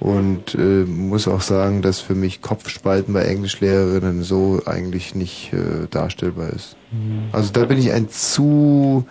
und 0.00 0.54
äh, 0.54 0.84
muss 0.84 1.26
auch 1.26 1.40
sagen, 1.40 1.82
dass 1.82 2.00
für 2.00 2.14
mich 2.14 2.40
Kopfspalten 2.40 3.12
bei 3.12 3.24
Englischlehrerinnen 3.24 4.22
so 4.22 4.60
eigentlich 4.64 5.14
nicht 5.14 5.52
äh, 5.52 5.88
darstellbar 5.90 6.50
ist. 6.50 6.76
Also 7.32 7.52
da 7.52 7.64
bin 7.64 7.78
ich 7.78 7.92
ein 7.92 8.08
zu 8.08 9.06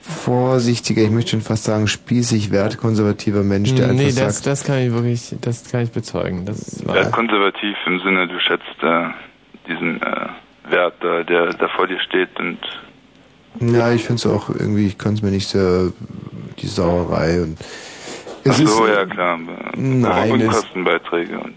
vorsichtiger, 0.00 1.02
ich 1.02 1.10
möchte 1.10 1.32
schon 1.32 1.40
fast 1.40 1.64
sagen 1.64 1.88
spießig, 1.88 2.50
wertkonservativer 2.50 3.42
Mensch, 3.42 3.74
der 3.74 3.92
nee, 3.92 4.06
einfach 4.06 4.24
das, 4.24 4.36
sagt, 4.36 4.46
das 4.46 4.64
kann 4.64 4.78
ich 4.78 4.92
wirklich, 4.92 5.34
das 5.40 5.70
kann 5.70 5.82
ich 5.82 5.90
bezeugen. 5.90 6.44
Das 6.44 6.86
war, 6.86 6.96
Ja, 6.96 7.10
konservativ 7.10 7.76
im 7.86 8.00
Sinne, 8.00 8.28
du 8.28 8.38
schätzt 8.38 8.82
äh, 8.82 9.08
diesen 9.68 10.00
äh, 10.02 10.28
Wert 10.70 10.94
da, 11.00 11.22
der 11.22 11.54
da 11.54 11.68
vor 11.68 11.86
dir 11.86 12.00
steht 12.00 12.28
und 12.38 12.58
ja, 13.58 13.90
ich 13.90 14.02
finde 14.02 14.16
es 14.16 14.26
auch 14.26 14.50
irgendwie, 14.50 14.86
ich 14.86 14.98
kann 14.98 15.14
es 15.14 15.22
mir 15.22 15.30
nicht 15.30 15.48
sehr, 15.48 15.90
die 16.58 16.66
Sauerei 16.66 17.40
und 17.40 17.58
Ach 18.48 18.52
es 18.52 18.60
ist, 18.60 18.70
so, 18.76 18.86
ja 18.86 19.04
klar. 19.06 19.38
Nein, 19.76 20.30
und 20.32 20.40
es- 20.40 20.48
Kostenbeiträge 20.54 21.38
und, 21.38 21.54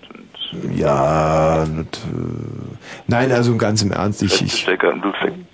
Ja, 0.75 1.63
und, 1.63 1.79
äh, 1.97 2.77
nein, 3.07 3.31
also 3.31 3.55
ganz 3.57 3.81
im 3.83 3.91
Ernst, 3.91 4.23
ich, 4.23 4.41
ich 4.41 4.67
und 4.67 5.03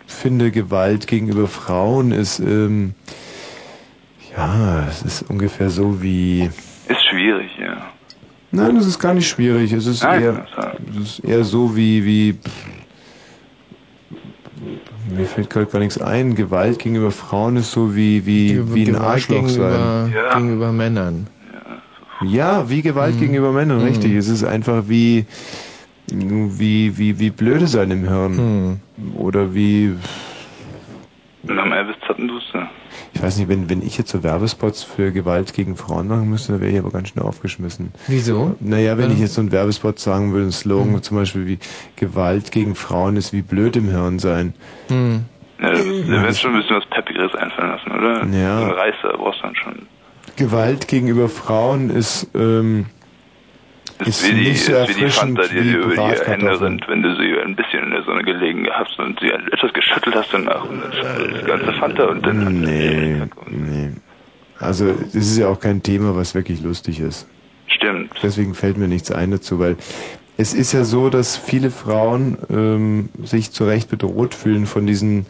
finde 0.07 0.51
Gewalt 0.51 1.07
gegenüber 1.07 1.47
Frauen 1.47 2.11
ist, 2.11 2.39
ähm, 2.39 2.93
ja, 4.35 4.85
es 4.87 5.01
ist 5.01 5.29
ungefähr 5.29 5.69
so 5.69 6.01
wie, 6.01 6.49
Ist 6.87 7.03
schwierig, 7.09 7.51
ja. 7.59 7.91
nein, 8.51 8.77
es 8.77 8.85
ist 8.85 8.99
gar 8.99 9.13
nicht 9.13 9.27
schwierig, 9.27 9.73
es 9.73 9.85
ist 9.85 10.03
Nein, 10.03 10.21
eher, 10.23 10.45
es 10.91 10.97
ist 11.01 11.19
eher 11.19 11.43
so 11.43 11.75
wie, 11.75 12.05
wie, 12.05 12.39
mir 15.09 15.25
fällt 15.25 15.49
gerade 15.49 15.65
gar 15.67 15.79
nichts 15.79 15.99
ein, 15.99 16.35
Gewalt 16.35 16.79
gegenüber 16.79 17.11
Frauen 17.11 17.57
ist 17.57 17.71
so 17.71 17.95
wie, 17.95 18.25
wie, 18.25 18.73
wie 18.73 18.81
ein 18.81 18.85
Gewalt 18.93 19.01
Arschloch 19.03 19.47
sein. 19.47 20.11
gegenüber, 20.11 20.33
gegenüber 20.33 20.71
Männern. 20.71 21.27
Ja, 22.21 22.69
wie 22.69 22.81
Gewalt 22.81 23.19
gegenüber 23.19 23.51
Männern, 23.51 23.79
Mhm. 23.79 23.85
richtig. 23.85 24.13
Es 24.15 24.27
ist 24.29 24.43
einfach 24.43 24.83
wie, 24.87 25.25
wie, 26.07 26.97
wie, 26.97 27.19
wie 27.19 27.29
blöde 27.29 27.67
sein 27.67 27.91
im 27.91 28.07
Hirn. 28.07 28.79
Oder 29.17 29.53
wie, 29.53 29.93
am 31.49 31.71
Elvis 31.71 31.95
Zattenduster. 32.07 32.67
ich 33.13 33.21
weiß 33.21 33.37
nicht, 33.37 33.49
wenn, 33.49 33.69
wenn 33.69 33.81
ich 33.81 33.97
jetzt 33.97 34.09
so 34.11 34.23
Werbespots 34.23 34.83
für 34.83 35.11
Gewalt 35.11 35.53
gegen 35.53 35.75
Frauen 35.75 36.07
machen 36.07 36.29
müsste, 36.29 36.53
dann 36.53 36.61
wäre 36.61 36.71
ich 36.71 36.79
aber 36.79 36.91
ganz 36.91 37.09
schnell 37.09 37.25
aufgeschmissen. 37.25 37.91
Wieso? 38.07 38.55
Naja, 38.59 38.97
wenn 38.97 39.09
Ja. 39.09 39.13
ich 39.15 39.19
jetzt 39.21 39.35
so 39.35 39.41
einen 39.41 39.51
Werbespot 39.51 39.99
sagen 39.99 40.33
würde, 40.33 40.47
ein 40.47 40.51
Slogan 40.51 41.01
zum 41.03 41.17
Beispiel 41.17 41.45
wie 41.47 41.59
Gewalt 41.95 42.51
gegen 42.51 42.75
Frauen 42.75 43.15
ist 43.17 43.33
wie 43.33 43.41
blöd 43.41 43.75
im 43.75 43.89
Hirn 43.89 44.19
sein. 44.19 44.53
Hm. 44.89 45.25
Ja, 45.61 45.71
da 45.71 45.77
wird 46.23 46.37
schon 46.37 46.53
ein 46.53 46.61
bisschen 46.61 46.75
was 46.77 46.85
Peppigeres 46.87 47.33
einfallen 47.35 47.69
lassen, 47.71 47.91
oder? 47.91 48.25
Ja. 48.37 48.59
So 48.59 48.65
Reißer 48.73 49.17
brauchst 49.17 49.39
du 49.39 49.43
dann 49.43 49.55
schon. 49.55 49.75
Gewalt 50.35 50.87
gegenüber 50.89 51.29
Frauen 51.29 51.89
ist, 51.89 52.27
ähm, 52.35 52.87
Ist, 53.99 54.27
wie 54.27 54.35
die, 54.35 54.49
nicht 54.49 54.65
so 54.65 54.73
ist 54.73 54.89
wie 54.89 54.93
die 54.93 55.03
erfrischend 55.03 55.37
Fanta, 55.37 55.53
die 55.53 55.61
dir 55.61 55.77
über 55.79 55.95
die 55.95 56.29
Hände 56.29 56.61
rennt, 56.61 56.87
wenn 56.87 57.01
du 57.01 57.15
sie 57.15 57.39
ein 57.39 57.55
bisschen 57.55 57.83
in 57.83 57.91
der 57.91 58.03
Sonne 58.03 58.23
gelegen 58.23 58.67
hast 58.71 58.99
und 58.99 59.19
sie 59.19 59.29
etwas 59.29 59.73
geschüttelt 59.73 60.15
hast 60.15 60.33
danach 60.33 60.63
und 60.69 60.81
dann 60.81 61.31
das 61.31 61.45
ganze 61.45 61.73
Fanta 61.73 62.05
und 62.05 62.25
dann 62.25 62.61
Nee, 62.61 63.21
nee. 63.49 63.91
Also, 64.59 64.91
das 64.91 65.15
ist 65.15 65.37
ja 65.37 65.47
auch 65.47 65.59
kein 65.59 65.81
Thema, 65.83 66.15
was 66.15 66.35
wirklich 66.35 66.61
lustig 66.61 66.99
ist. 66.99 67.27
Stimmt. 67.67 68.11
Deswegen 68.21 68.53
fällt 68.53 68.77
mir 68.77 68.87
nichts 68.87 69.11
ein 69.11 69.31
dazu, 69.31 69.59
weil 69.59 69.77
es 70.37 70.53
ist 70.53 70.73
ja 70.73 70.83
so, 70.83 71.09
dass 71.09 71.37
viele 71.37 71.71
Frauen 71.71 72.37
ähm, 72.49 73.09
sich 73.23 73.51
zu 73.51 73.65
Recht 73.65 73.89
bedroht 73.89 74.33
fühlen 74.33 74.65
von 74.65 74.85
diesen 74.85 75.25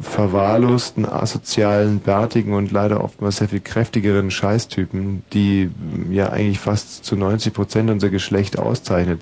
verwahrlosten, 0.00 1.06
asozialen, 1.06 2.00
bärtigen 2.00 2.52
und 2.54 2.72
leider 2.72 3.02
oftmals 3.02 3.36
sehr 3.36 3.48
viel 3.48 3.60
kräftigeren 3.60 4.30
Scheißtypen, 4.30 5.22
die 5.32 5.66
mm, 5.66 6.12
ja 6.12 6.30
eigentlich 6.30 6.58
fast 6.58 7.04
zu 7.04 7.16
90 7.16 7.52
Prozent 7.52 7.90
unser 7.90 8.10
Geschlecht 8.10 8.58
auszeichnet. 8.58 9.20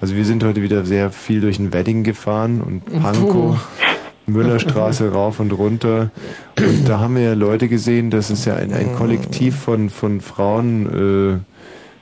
Also 0.00 0.14
wir 0.14 0.24
sind 0.24 0.44
heute 0.44 0.62
wieder 0.62 0.84
sehr 0.84 1.10
viel 1.10 1.40
durch 1.40 1.56
den 1.56 1.72
Wedding 1.72 2.04
gefahren 2.04 2.60
und 2.60 2.84
Pankow. 3.02 3.58
Müllerstraße 4.26 5.12
rauf 5.12 5.40
und 5.40 5.52
runter. 5.52 6.10
Und 6.58 6.88
da 6.88 6.98
haben 6.98 7.14
wir 7.14 7.22
ja 7.22 7.34
Leute 7.34 7.68
gesehen, 7.68 8.10
das 8.10 8.30
ist 8.30 8.44
ja 8.44 8.56
ein, 8.56 8.72
ein 8.72 8.94
Kollektiv 8.94 9.56
von, 9.56 9.88
von 9.88 10.20
Frauen, 10.20 11.44
äh, 11.44 11.55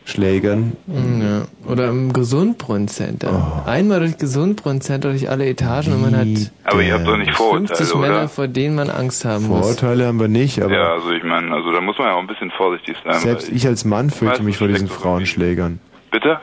Schlägern. 0.06 0.72
Hm, 0.86 1.22
Ja. 1.22 1.42
Oder 1.70 1.88
im 1.88 2.12
Gesundbrunnen-Center. 2.12 3.62
Oh. 3.64 3.68
Einmal 3.68 4.00
durch 4.00 4.18
Gesundbrunnen-Center 4.18 5.08
durch 5.10 5.30
alle 5.30 5.46
Etagen 5.46 5.92
und 5.94 6.02
man 6.02 6.16
hat 6.16 6.26
Aber 6.64 6.82
ihr 6.82 6.94
habt 6.94 7.06
doch 7.06 7.16
nicht 7.16 7.34
Vorurteile, 7.34 7.76
50 7.78 7.94
Männer, 7.96 8.14
oder? 8.20 8.28
vor 8.28 8.46
denen 8.48 8.74
man 8.74 8.90
Angst 8.90 9.24
haben 9.24 9.46
muss. 9.46 9.60
Vorurteile 9.60 10.06
haben 10.06 10.20
wir 10.20 10.28
nicht, 10.28 10.60
aber 10.62 10.74
Ja, 10.74 10.92
also 10.92 11.10
ich 11.10 11.22
meine, 11.24 11.50
also 11.52 11.72
da 11.72 11.80
muss 11.80 11.96
man 11.98 12.08
ja 12.08 12.14
auch 12.14 12.20
ein 12.20 12.26
bisschen 12.26 12.50
vorsichtig 12.50 12.96
sein. 13.04 13.14
selbst 13.20 13.48
ich 13.50 13.66
als 13.66 13.84
Mann 13.86 14.10
fürchte 14.10 14.42
mich 14.42 14.58
vor 14.58 14.68
diesen 14.68 14.88
Frauenschlägern. 14.88 15.80
Bitte? 16.10 16.38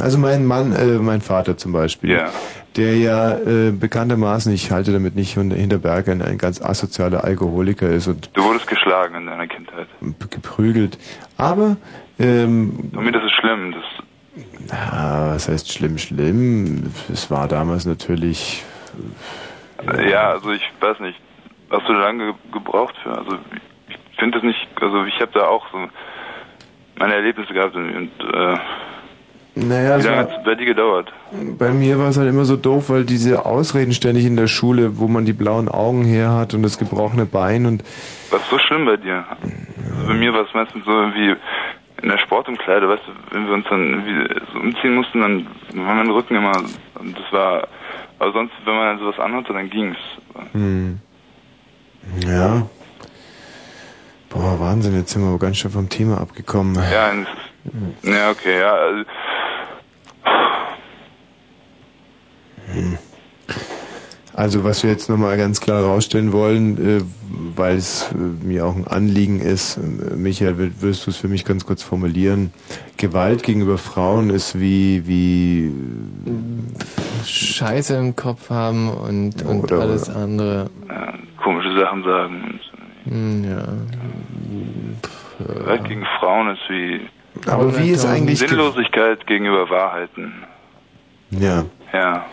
Also 0.00 0.16
mein 0.16 0.46
Mann, 0.46 0.72
äh, 0.72 0.86
mein 0.98 1.20
Vater 1.20 1.56
zum 1.56 1.72
Beispiel, 1.72 2.12
Ja. 2.12 2.30
der 2.76 2.96
ja 2.96 3.32
äh, 3.36 3.72
bekanntermaßen, 3.72 4.52
ich 4.54 4.70
halte 4.70 4.92
damit 4.92 5.14
nicht 5.16 5.34
hinter 5.34 5.56
hinter 5.56 5.78
Berg, 5.78 6.08
ein, 6.08 6.22
ein 6.22 6.38
ganz 6.38 6.62
asozialer 6.62 7.24
Alkoholiker 7.24 7.88
ist 7.90 8.06
und 8.06 8.30
Du 8.32 8.44
wurdest 8.44 8.66
geschlagen 8.68 9.16
in 9.16 9.26
deiner 9.26 9.46
Kindheit. 9.48 9.88
geprügelt. 10.30 10.98
Aber 11.36 11.76
ähm, 12.18 12.90
Für 12.92 13.00
mich 13.00 13.12
das 13.12 13.24
ist 13.24 13.32
schlimm. 13.34 13.72
Das, 13.72 14.70
Ja, 14.70 15.30
was 15.34 15.48
heißt 15.48 15.72
schlimm, 15.72 15.98
schlimm? 15.98 16.92
Es 17.12 17.30
war 17.30 17.48
damals 17.48 17.86
natürlich. 17.86 18.64
ja, 20.10 20.30
also 20.30 20.50
ich 20.52 20.62
weiß 20.80 21.00
nicht, 21.00 21.18
hast 21.70 21.88
du 21.88 21.92
lange 21.92 22.26
ge- 22.26 22.34
gebraucht 22.52 22.94
für? 23.02 23.10
Also 23.16 23.38
ich 23.88 24.18
finde 24.18 24.38
das 24.38 24.44
nicht, 24.44 24.66
also 24.80 25.04
ich 25.04 25.14
habe 25.20 25.30
da 25.34 25.46
auch 25.46 25.64
so 25.72 25.78
meine 26.98 27.14
Erlebnisse 27.14 27.52
gehabt 27.52 27.74
und, 27.76 27.94
und 27.94 28.10
äh, 28.34 28.58
Naja, 29.54 29.98
wie 29.98 30.02
lange 30.06 30.16
hat 30.18 30.30
es 30.36 30.44
bei 30.44 30.54
dir 30.56 30.66
gedauert? 30.66 31.12
bei 31.58 31.70
mir 31.72 31.98
war 31.98 32.08
es 32.08 32.18
halt 32.18 32.28
immer 32.28 32.44
so 32.44 32.56
doof, 32.56 32.90
weil 32.90 33.04
diese 33.04 33.44
Ausreden 33.46 33.92
ständig 33.92 34.24
in 34.24 34.34
der 34.36 34.46
Schule, 34.48 34.98
wo 34.98 35.06
man 35.08 35.24
die 35.24 35.32
blauen 35.32 35.68
Augen 35.68 36.04
her 36.04 36.32
hat 36.32 36.54
und 36.54 36.62
das 36.62 36.78
gebrochene 36.78 37.26
Bein 37.26 37.66
und 37.66 37.84
Was 38.30 38.40
so 38.50 38.58
schlimm 38.58 38.84
bei 38.86 38.96
dir? 38.96 39.24
Also 39.30 40.06
bei 40.08 40.14
mir 40.14 40.32
war 40.32 40.42
es 40.46 40.54
meistens 40.54 40.84
so 40.84 40.90
irgendwie 40.90 41.36
in 42.02 42.08
der 42.08 42.18
Sportumkleide, 42.18 42.88
weißt 42.88 43.02
du, 43.06 43.34
wenn 43.34 43.46
wir 43.46 43.54
uns 43.54 43.66
dann 43.68 44.36
so 44.52 44.58
umziehen 44.60 44.94
mussten, 44.94 45.20
dann 45.20 45.46
war 45.74 45.94
mein 45.94 46.10
Rücken 46.10 46.36
immer, 46.36 46.62
und 46.94 47.18
das 47.18 47.32
war, 47.32 47.68
aber 48.18 48.32
sonst, 48.32 48.52
wenn 48.64 48.74
man 48.74 48.86
dann 48.86 48.98
sowas 48.98 49.18
anhatte, 49.18 49.52
dann 49.52 49.70
ging's. 49.70 49.98
hm. 50.52 51.00
ja. 52.24 52.66
Boah, 54.30 54.60
Wahnsinn, 54.60 54.94
jetzt 54.94 55.10
sind 55.10 55.22
wir 55.22 55.28
aber 55.28 55.38
ganz 55.38 55.56
schön 55.56 55.70
vom 55.70 55.88
Thema 55.88 56.20
abgekommen. 56.20 56.74
Ja, 56.74 57.12
ja, 58.02 58.30
okay, 58.30 58.60
ja, 58.60 58.72
also, 58.72 59.04
Also 64.38 64.62
was 64.62 64.84
wir 64.84 64.90
jetzt 64.90 65.08
nochmal 65.10 65.36
ganz 65.36 65.60
klar 65.60 65.82
rausstellen 65.82 66.32
wollen, 66.32 66.98
äh, 67.00 67.02
weil 67.56 67.76
es 67.76 68.12
äh, 68.12 68.16
mir 68.46 68.66
auch 68.66 68.76
ein 68.76 68.86
Anliegen 68.86 69.40
ist, 69.40 69.78
äh, 69.78 70.14
Michael, 70.14 70.56
würdest 70.80 71.06
du 71.06 71.10
es 71.10 71.16
für 71.16 71.26
mich 71.26 71.44
ganz 71.44 71.66
kurz 71.66 71.82
formulieren? 71.82 72.52
Gewalt 72.98 73.42
gegenüber 73.42 73.78
Frauen 73.78 74.30
ist 74.30 74.60
wie, 74.60 75.02
wie 75.08 75.72
Scheiße 77.26 77.96
im 77.96 78.14
Kopf 78.14 78.48
haben 78.50 78.88
und, 78.90 79.42
und 79.44 79.64
Oder- 79.64 79.80
alles 79.80 80.08
andere. 80.08 80.70
Komische 81.42 81.76
Sachen 81.76 82.04
sagen. 82.04 82.60
Hm, 83.08 83.44
ja. 83.44 83.64
Gewalt 85.54 85.84
gegen 85.88 86.04
Frauen 86.20 86.50
ist 86.50 86.60
wie 86.68 87.00
Aber 87.50 87.76
wie 87.76 87.90
ist 87.90 88.04
eigentlich 88.06 88.38
ge- 88.38 88.48
Sinnlosigkeit 88.50 89.26
gegenüber 89.26 89.68
Wahrheiten. 89.68 90.32
ja. 91.30 91.64
Ja. 91.92 92.24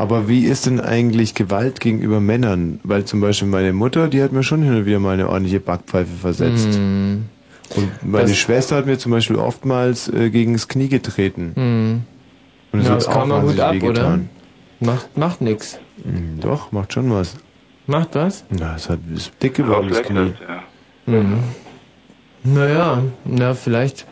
Aber 0.00 0.28
wie 0.28 0.46
ist 0.46 0.64
denn 0.64 0.80
eigentlich 0.80 1.34
Gewalt 1.34 1.78
gegenüber 1.78 2.20
Männern? 2.20 2.80
Weil 2.84 3.04
zum 3.04 3.20
Beispiel 3.20 3.48
meine 3.48 3.74
Mutter, 3.74 4.08
die 4.08 4.22
hat 4.22 4.32
mir 4.32 4.42
schon 4.42 4.62
hin 4.62 4.74
und 4.74 4.86
wieder 4.86 4.98
mal 4.98 5.12
eine 5.12 5.28
ordentliche 5.28 5.60
Backpfeife 5.60 6.16
versetzt. 6.22 6.74
Hm. 6.74 7.26
Und 7.76 7.90
meine 8.02 8.28
Das- 8.28 8.36
Schwester 8.38 8.76
hat 8.76 8.86
mir 8.86 8.96
zum 8.98 9.12
Beispiel 9.12 9.36
oftmals 9.36 10.08
äh, 10.08 10.30
gegen 10.30 10.54
das 10.54 10.68
Knie 10.68 10.88
getreten. 10.88 11.52
Hm. 11.54 12.02
Und 12.72 12.82
Ja, 12.82 12.90
hat 12.92 12.96
das 12.96 13.08
auch 13.08 13.12
kann 13.12 13.28
man 13.28 13.42
gut 13.46 13.60
ab, 13.60 13.74
oder? 13.74 13.82
wehgetan. 13.82 14.30
Macht, 14.80 15.18
macht 15.18 15.40
nix. 15.42 15.78
Hm, 16.02 16.40
Doch, 16.40 16.72
macht 16.72 16.94
schon 16.94 17.12
was. 17.12 17.36
Macht 17.86 18.14
was? 18.14 18.44
Na, 18.48 18.76
es 18.76 18.88
hat, 18.88 19.00
ist 19.14 19.32
dick 19.42 19.52
geworden, 19.54 19.88
das 19.90 20.02
Knie. 20.02 20.32
Mhm. 21.04 21.40
Naja, 22.42 23.02
na, 23.26 23.52
vielleicht 23.52 24.06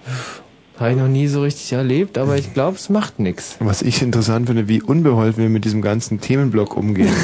habe 0.81 0.91
ich 0.93 0.97
noch 0.97 1.09
nie 1.09 1.27
so 1.27 1.43
richtig 1.43 1.73
erlebt, 1.73 2.19
aber 2.19 2.37
ich 2.37 2.55
glaube, 2.55 2.77
es 2.77 2.89
macht 2.89 3.19
nix. 3.19 3.57
Was 3.61 3.83
ich 3.83 4.01
interessant 4.03 4.47
finde, 4.47 4.69
wie 4.69 4.81
unbeholfen 4.83 5.43
wir 5.43 5.51
mit 5.51 5.65
diesem 5.65 5.83
ganzen 5.83 6.21
Themenblock 6.21 6.77
umgehen. 6.77 7.13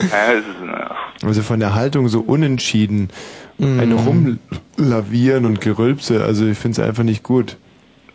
Es 0.00 1.24
Also 1.24 1.42
von 1.42 1.60
der 1.60 1.74
Haltung 1.74 2.08
so 2.08 2.20
unentschieden, 2.20 3.10
Mhm. 3.58 3.80
ein 3.80 3.92
Rumlavieren 3.92 5.44
und 5.44 5.60
Gerülpse, 5.60 6.22
also 6.24 6.46
ich 6.46 6.56
finde 6.56 6.80
es 6.80 6.88
einfach 6.88 7.02
nicht 7.02 7.22
gut. 7.24 7.56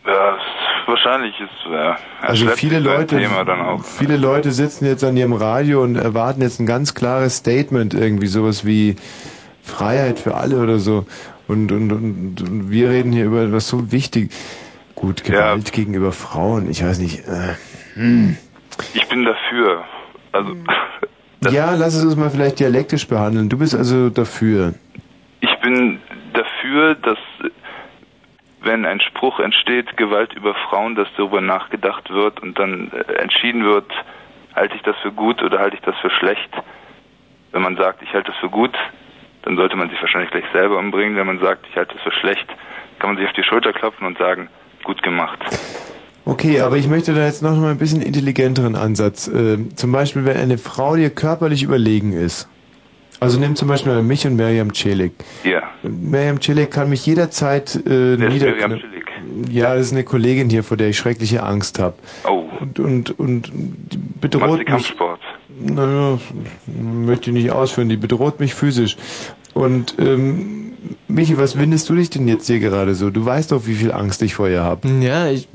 ja, 0.05 0.35
es- 0.35 0.87
wahrscheinlich 0.87 1.33
ist 1.39 1.71
ja, 1.71 1.97
Also 2.21 2.47
viele 2.47 2.79
Leute, 2.79 3.17
Thema 3.17 3.43
dann 3.43 3.59
auch. 3.61 3.83
viele 3.83 4.15
Leute 4.17 4.51
sitzen 4.53 4.85
jetzt 4.85 5.03
an 5.03 5.17
ihrem 5.17 5.33
Radio 5.33 5.83
und 5.83 5.95
erwarten 5.97 6.41
jetzt 6.41 6.59
ein 6.61 6.65
ganz 6.65 6.93
klares 6.93 7.37
Statement, 7.37 7.93
irgendwie 7.93 8.27
sowas 8.27 8.65
wie 8.65 8.95
Freiheit 9.61 10.17
für 10.19 10.35
alle 10.35 10.61
oder 10.61 10.79
so. 10.79 11.05
Und, 11.47 11.71
und, 11.71 11.91
und, 11.91 12.41
und 12.41 12.71
wir 12.71 12.89
reden 12.89 13.11
hier 13.11 13.25
über 13.25 13.43
etwas 13.43 13.67
so 13.67 13.91
wichtig. 13.91 14.31
Gut, 14.95 15.23
Gewalt 15.23 15.73
gegenüber 15.73 16.11
Frauen, 16.11 16.69
ich 16.69 16.83
weiß 16.83 16.99
nicht. 16.99 17.27
Äh, 17.27 17.55
hm. 17.95 18.37
Ich 18.93 19.07
bin 19.07 19.25
dafür. 19.25 19.83
Also 20.31 20.55
Ja, 21.51 21.75
lass 21.75 21.93
es 21.93 22.05
uns 22.05 22.15
mal 22.15 22.29
vielleicht 22.29 22.59
dialektisch 22.59 23.07
behandeln. 23.07 23.49
Du 23.49 23.57
bist 23.57 23.75
also 23.75 24.09
dafür. 24.09 24.73
ich 25.41 25.59
bin 25.61 25.99
dafür, 26.33 26.95
dass 26.95 27.17
wenn 28.61 28.85
ein 28.85 29.01
Spruch 29.01 29.39
entsteht, 29.39 29.97
Gewalt 29.97 30.33
über 30.33 30.55
Frauen, 30.55 30.95
dass 30.95 31.09
darüber 31.17 31.41
nachgedacht 31.41 32.09
wird 32.09 32.39
und 32.41 32.57
dann 32.57 32.91
äh, 32.91 33.13
entschieden 33.15 33.65
wird, 33.65 33.91
halte 34.55 34.75
ich 34.75 34.81
das 34.83 34.95
für 35.01 35.11
gut 35.11 35.43
oder 35.43 35.59
halte 35.59 35.75
ich 35.75 35.81
das 35.81 35.97
für 35.97 36.09
schlecht. 36.09 36.49
Wenn 37.51 37.61
man 37.61 37.75
sagt, 37.75 38.01
ich 38.01 38.13
halte 38.13 38.31
das 38.31 38.39
für 38.39 38.49
gut, 38.49 38.73
dann 39.43 39.55
sollte 39.55 39.75
man 39.75 39.89
sich 39.89 40.01
wahrscheinlich 40.01 40.31
gleich 40.31 40.45
selber 40.51 40.77
umbringen. 40.77 41.15
Wenn 41.15 41.27
man 41.27 41.39
sagt, 41.39 41.65
ich 41.69 41.75
halte 41.75 41.93
das 41.93 42.03
für 42.03 42.11
schlecht, 42.11 42.47
kann 42.99 43.11
man 43.11 43.17
sich 43.17 43.27
auf 43.27 43.33
die 43.33 43.43
Schulter 43.43 43.73
klopfen 43.73 44.07
und 44.07 44.17
sagen, 44.17 44.49
gut 44.83 45.03
gemacht. 45.03 45.39
Okay, 46.25 46.61
aber 46.61 46.77
ich 46.77 46.87
möchte 46.87 47.13
da 47.13 47.25
jetzt 47.25 47.43
noch 47.43 47.55
mal 47.57 47.71
ein 47.71 47.77
bisschen 47.77 48.01
intelligenteren 48.01 48.75
Ansatz. 48.75 49.27
Ähm, 49.27 49.75
zum 49.75 49.91
Beispiel, 49.91 50.23
wenn 50.25 50.37
eine 50.37 50.57
Frau 50.57 50.95
dir 50.95 51.09
körperlich 51.09 51.63
überlegen 51.63 52.13
ist. 52.13 52.47
Also 53.19 53.39
nimm 53.39 53.55
zum 53.55 53.67
Beispiel 53.67 54.01
mich 54.01 54.25
und 54.25 54.35
Miriam 54.35 54.73
Celik. 54.73 55.13
Ja. 55.43 55.63
Miriam 55.81 56.41
Celik 56.41 56.71
kann 56.71 56.89
mich 56.89 57.05
jederzeit 57.05 57.75
äh, 57.75 58.19
Wer 58.19 58.27
ist 58.27 58.33
nieder... 58.33 58.51
Miriam 58.51 58.71
Celik? 58.71 59.03
Ja, 59.49 59.75
das 59.75 59.87
ist 59.87 59.93
eine 59.93 60.03
Kollegin 60.03 60.49
hier, 60.49 60.63
vor 60.63 60.77
der 60.77 60.89
ich 60.89 60.97
schreckliche 60.97 61.43
Angst 61.43 61.79
habe. 61.79 61.95
Oh. 62.27 62.49
Und, 62.61 62.79
und, 62.79 63.19
und 63.19 63.51
bedroht 64.19 64.59
mich... 64.59 64.67
Kampfsport? 64.67 65.21
Naja, 65.59 66.19
möchte 66.81 67.29
ich 67.29 67.33
nicht 67.35 67.51
ausführen. 67.51 67.89
Die 67.89 67.97
bedroht 67.97 68.39
mich 68.39 68.53
physisch. 68.53 68.97
Und 69.53 69.95
ähm, 69.99 70.73
Michi, 71.07 71.37
was 71.37 71.57
windest 71.57 71.89
du 71.89 71.95
dich 71.95 72.09
denn 72.09 72.27
jetzt 72.27 72.47
hier 72.47 72.59
gerade 72.59 72.95
so? 72.95 73.09
Du 73.09 73.23
weißt 73.25 73.51
doch, 73.51 73.65
wie 73.67 73.75
viel 73.75 73.91
Angst 73.91 74.21
ich 74.21 74.35
vor 74.35 74.49
ihr 74.49 74.63
habe. 74.63 74.87
Ja, 75.01 75.27
ich, 75.29 75.47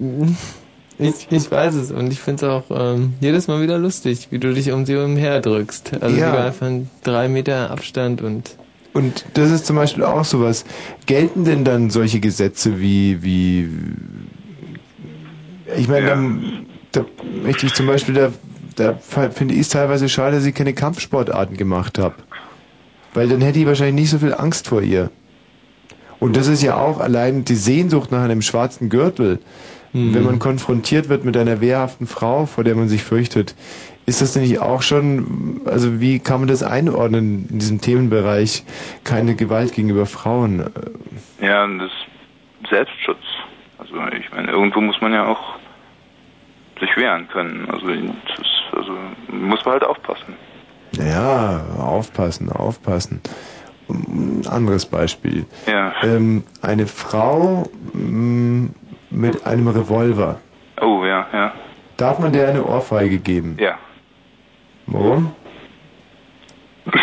ich, 0.98 1.26
ich 1.30 1.50
weiß 1.50 1.74
es 1.74 1.90
und 1.90 2.12
ich 2.12 2.20
finde 2.20 2.46
es 2.46 2.50
auch 2.50 2.64
ähm, 2.70 3.14
jedes 3.20 3.48
Mal 3.48 3.60
wieder 3.60 3.78
lustig, 3.78 4.28
wie 4.30 4.38
du 4.38 4.52
dich 4.54 4.70
um 4.72 4.86
sie 4.86 4.96
umher 4.96 5.40
drückst. 5.40 5.92
Also 6.00 6.16
Ja. 6.16 6.30
sogar 6.30 6.52
von 6.52 6.88
drei 7.02 7.28
Meter 7.28 7.70
Abstand 7.70 8.22
und 8.22 8.56
Und 8.94 9.24
das 9.34 9.50
ist 9.50 9.66
zum 9.66 9.76
Beispiel 9.76 10.04
auch 10.04 10.24
sowas. 10.24 10.64
Gelten 11.06 11.44
denn 11.44 11.64
dann 11.64 11.90
solche 11.90 12.20
Gesetze 12.20 12.80
wie, 12.80 13.22
wie, 13.22 13.68
ich 15.76 15.88
meine, 15.88 16.06
dann, 16.06 16.66
da 16.92 17.04
möchte 17.44 17.66
ich 17.66 17.74
zum 17.74 17.86
Beispiel, 17.86 18.14
da, 18.14 18.32
da 18.78 18.94
finde 18.94 19.54
ich 19.54 19.60
es 19.60 19.68
teilweise 19.68 20.08
schade, 20.08 20.36
dass 20.36 20.46
ich 20.46 20.54
keine 20.54 20.74
Kampfsportarten 20.74 21.56
gemacht 21.56 21.98
habe. 21.98 22.14
Weil 23.14 23.28
dann 23.28 23.40
hätte 23.40 23.58
ich 23.58 23.66
wahrscheinlich 23.66 24.02
nicht 24.02 24.10
so 24.10 24.18
viel 24.18 24.34
Angst 24.34 24.68
vor 24.68 24.82
ihr. 24.82 25.10
Und 26.20 26.36
das 26.36 26.48
ist 26.48 26.62
ja 26.62 26.76
auch 26.76 27.00
allein 27.00 27.44
die 27.44 27.54
Sehnsucht 27.54 28.12
nach 28.12 28.22
einem 28.22 28.42
schwarzen 28.42 28.88
Gürtel. 28.88 29.40
Wenn 29.94 30.22
man 30.22 30.38
konfrontiert 30.38 31.08
wird 31.08 31.24
mit 31.24 31.34
einer 31.36 31.62
wehrhaften 31.62 32.06
Frau, 32.06 32.44
vor 32.44 32.62
der 32.62 32.74
man 32.74 32.88
sich 32.88 33.02
fürchtet, 33.02 33.54
ist 34.04 34.20
das 34.20 34.34
denn 34.34 34.42
nicht 34.42 34.60
auch 34.60 34.82
schon, 34.82 35.62
also 35.64 35.98
wie 35.98 36.18
kann 36.18 36.40
man 36.40 36.48
das 36.48 36.62
einordnen 36.62 37.48
in 37.50 37.58
diesem 37.58 37.80
Themenbereich, 37.80 38.64
keine 39.04 39.34
Gewalt 39.34 39.72
gegenüber 39.72 40.04
Frauen? 40.04 40.64
Ja, 41.40 41.66
das 41.66 41.90
Selbstschutz. 42.68 43.18
Also 43.78 43.94
ich 44.18 44.30
meine, 44.30 44.50
irgendwo 44.50 44.82
muss 44.82 45.00
man 45.00 45.14
ja 45.14 45.26
auch 45.26 45.58
sich 46.80 46.96
wehren 46.96 47.28
können. 47.28 47.68
Also 47.70 47.86
das 47.88 48.46
also 48.72 48.92
muss 49.30 49.64
man 49.64 49.72
halt 49.74 49.84
aufpassen. 49.84 50.34
Ja, 50.92 51.64
aufpassen, 51.78 52.50
aufpassen. 52.50 53.20
Ein 53.88 54.46
anderes 54.48 54.86
Beispiel. 54.86 55.46
Ja. 55.66 55.92
Ähm, 56.02 56.44
eine 56.62 56.86
Frau 56.86 57.64
mm, 57.94 58.66
mit 59.10 59.46
einem 59.46 59.68
Revolver. 59.68 60.40
Oh 60.80 61.04
ja, 61.04 61.26
ja, 61.32 61.52
Darf 61.96 62.18
man 62.18 62.32
der 62.32 62.48
eine 62.48 62.64
Ohrfeige 62.64 63.18
geben? 63.18 63.56
ja. 63.60 63.78
Warum? 64.86 65.34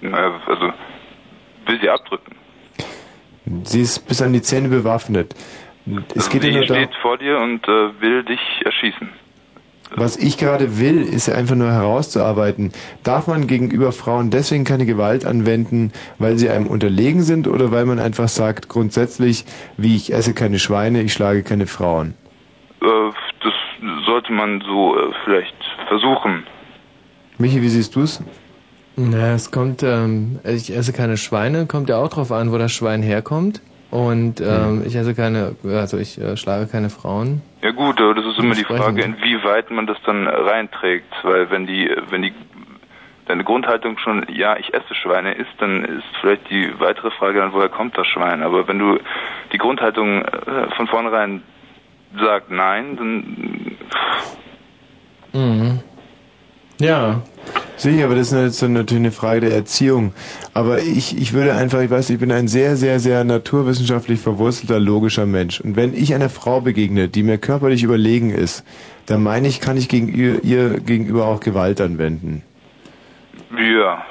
Naja, 0.00 0.40
Also 0.46 0.72
will 1.66 1.80
sie 1.80 1.90
abdrücken. 1.90 2.36
Sie 3.64 3.80
ist 3.82 4.06
bis 4.06 4.22
an 4.22 4.32
die 4.32 4.42
Zähne 4.42 4.68
bewaffnet. 4.68 5.34
Es 6.14 6.26
Also 6.26 6.30
geht 6.30 6.44
ja 6.44 6.48
sie 6.50 6.56
nur 6.56 6.66
darum, 6.66 6.82
steht 6.84 6.94
vor 7.00 7.18
dir 7.18 7.38
und 7.38 7.66
äh, 7.68 8.00
will 8.00 8.24
dich 8.24 8.40
erschießen. 8.64 9.08
was 9.96 10.16
ich 10.18 10.36
gerade 10.36 10.78
will, 10.78 11.02
ist 11.02 11.28
ja 11.28 11.34
einfach 11.34 11.54
nur 11.56 11.70
herauszuarbeiten. 11.72 12.72
Darf 13.04 13.26
man 13.26 13.46
gegenüber 13.46 13.92
Frauen 13.92 14.30
deswegen 14.30 14.64
keine 14.64 14.84
Gewalt 14.84 15.24
anwenden, 15.24 15.92
weil 16.18 16.36
sie 16.36 16.50
einem 16.50 16.66
unterlegen 16.66 17.22
sind 17.22 17.48
oder 17.48 17.72
weil 17.72 17.86
man 17.86 17.98
einfach 17.98 18.28
sagt, 18.28 18.68
grundsätzlich, 18.68 19.44
wie 19.76 19.96
ich 19.96 20.12
esse 20.12 20.34
keine 20.34 20.58
Schweine, 20.58 21.00
ich 21.02 21.12
schlage 21.14 21.42
keine 21.42 21.66
Frauen? 21.66 22.14
Äh, 22.82 22.86
das 23.42 23.54
sollte 24.06 24.32
man 24.32 24.60
so 24.66 24.96
äh, 24.98 25.12
vielleicht 25.24 25.56
versuchen. 25.88 26.44
Michi, 27.38 27.62
wie 27.62 27.68
siehst 27.68 27.96
du's? 27.96 28.22
Na, 28.96 29.34
es 29.34 29.52
kommt, 29.52 29.84
ähm, 29.84 30.40
ich 30.44 30.74
esse 30.74 30.92
keine 30.92 31.16
Schweine, 31.16 31.66
kommt 31.66 31.88
ja 31.88 31.96
auch 31.98 32.08
drauf 32.08 32.32
an, 32.32 32.50
wo 32.52 32.58
das 32.58 32.72
Schwein 32.72 33.00
herkommt. 33.02 33.62
Und 33.90 34.40
ähm, 34.40 34.82
ich 34.86 34.94
esse 34.94 35.14
keine, 35.14 35.56
also 35.64 35.96
ich 35.96 36.20
äh, 36.20 36.36
schlage 36.36 36.66
keine 36.66 36.90
Frauen. 36.90 37.40
Ja 37.62 37.70
gut, 37.70 38.00
aber 38.00 38.14
das 38.14 38.26
ist 38.26 38.38
immer 38.38 38.54
die. 38.54 38.64
Frage, 38.64 39.02
inwieweit 39.02 39.70
man 39.70 39.86
das 39.86 39.96
dann 40.04 40.26
reinträgt, 40.26 41.12
weil 41.22 41.50
wenn 41.50 41.66
die, 41.66 41.90
wenn 42.10 42.22
die 42.22 42.32
deine 43.26 43.44
Grundhaltung 43.44 43.98
schon, 43.98 44.26
ja, 44.30 44.56
ich 44.58 44.74
esse 44.74 44.94
Schweine 44.94 45.32
ist, 45.34 45.50
dann 45.58 45.84
ist 45.84 46.04
vielleicht 46.20 46.50
die 46.50 46.70
weitere 46.78 47.10
Frage 47.10 47.38
dann, 47.38 47.52
woher 47.52 47.68
kommt 47.68 47.96
das 47.96 48.06
Schwein? 48.06 48.42
Aber 48.42 48.68
wenn 48.68 48.78
du 48.78 48.98
die 49.52 49.58
Grundhaltung 49.58 50.22
äh, 50.22 50.70
von 50.76 50.86
vornherein 50.86 51.42
sagt 52.18 52.50
nein, 52.50 52.96
dann 52.96 53.76
Mhm. 55.32 55.80
Ja. 56.80 57.22
Sicher, 57.76 58.06
aber 58.06 58.16
das 58.16 58.32
ist 58.32 58.60
jetzt 58.60 58.62
natürlich 58.68 59.00
eine 59.00 59.12
Frage 59.12 59.40
der 59.40 59.52
Erziehung. 59.52 60.12
Aber 60.52 60.80
ich, 60.80 61.16
ich 61.16 61.32
würde 61.32 61.54
einfach, 61.54 61.80
ich 61.80 61.90
weiß, 61.90 62.10
ich 62.10 62.18
bin 62.18 62.32
ein 62.32 62.48
sehr, 62.48 62.76
sehr, 62.76 62.98
sehr 62.98 63.22
naturwissenschaftlich 63.24 64.20
verwurzelter, 64.20 64.80
logischer 64.80 65.26
Mensch. 65.26 65.60
Und 65.60 65.76
wenn 65.76 65.94
ich 65.94 66.12
einer 66.14 66.28
Frau 66.28 66.60
begegne, 66.60 67.08
die 67.08 67.22
mir 67.22 67.38
körperlich 67.38 67.84
überlegen 67.84 68.30
ist, 68.30 68.64
dann 69.06 69.22
meine 69.22 69.46
ich, 69.48 69.60
kann 69.60 69.76
ich 69.76 69.88
gegen 69.88 70.08
ihr, 70.08 70.42
ihr 70.44 70.80
gegenüber 70.80 71.26
auch 71.26 71.40
Gewalt 71.40 71.80
anwenden. 71.80 72.42
ja, 73.56 74.04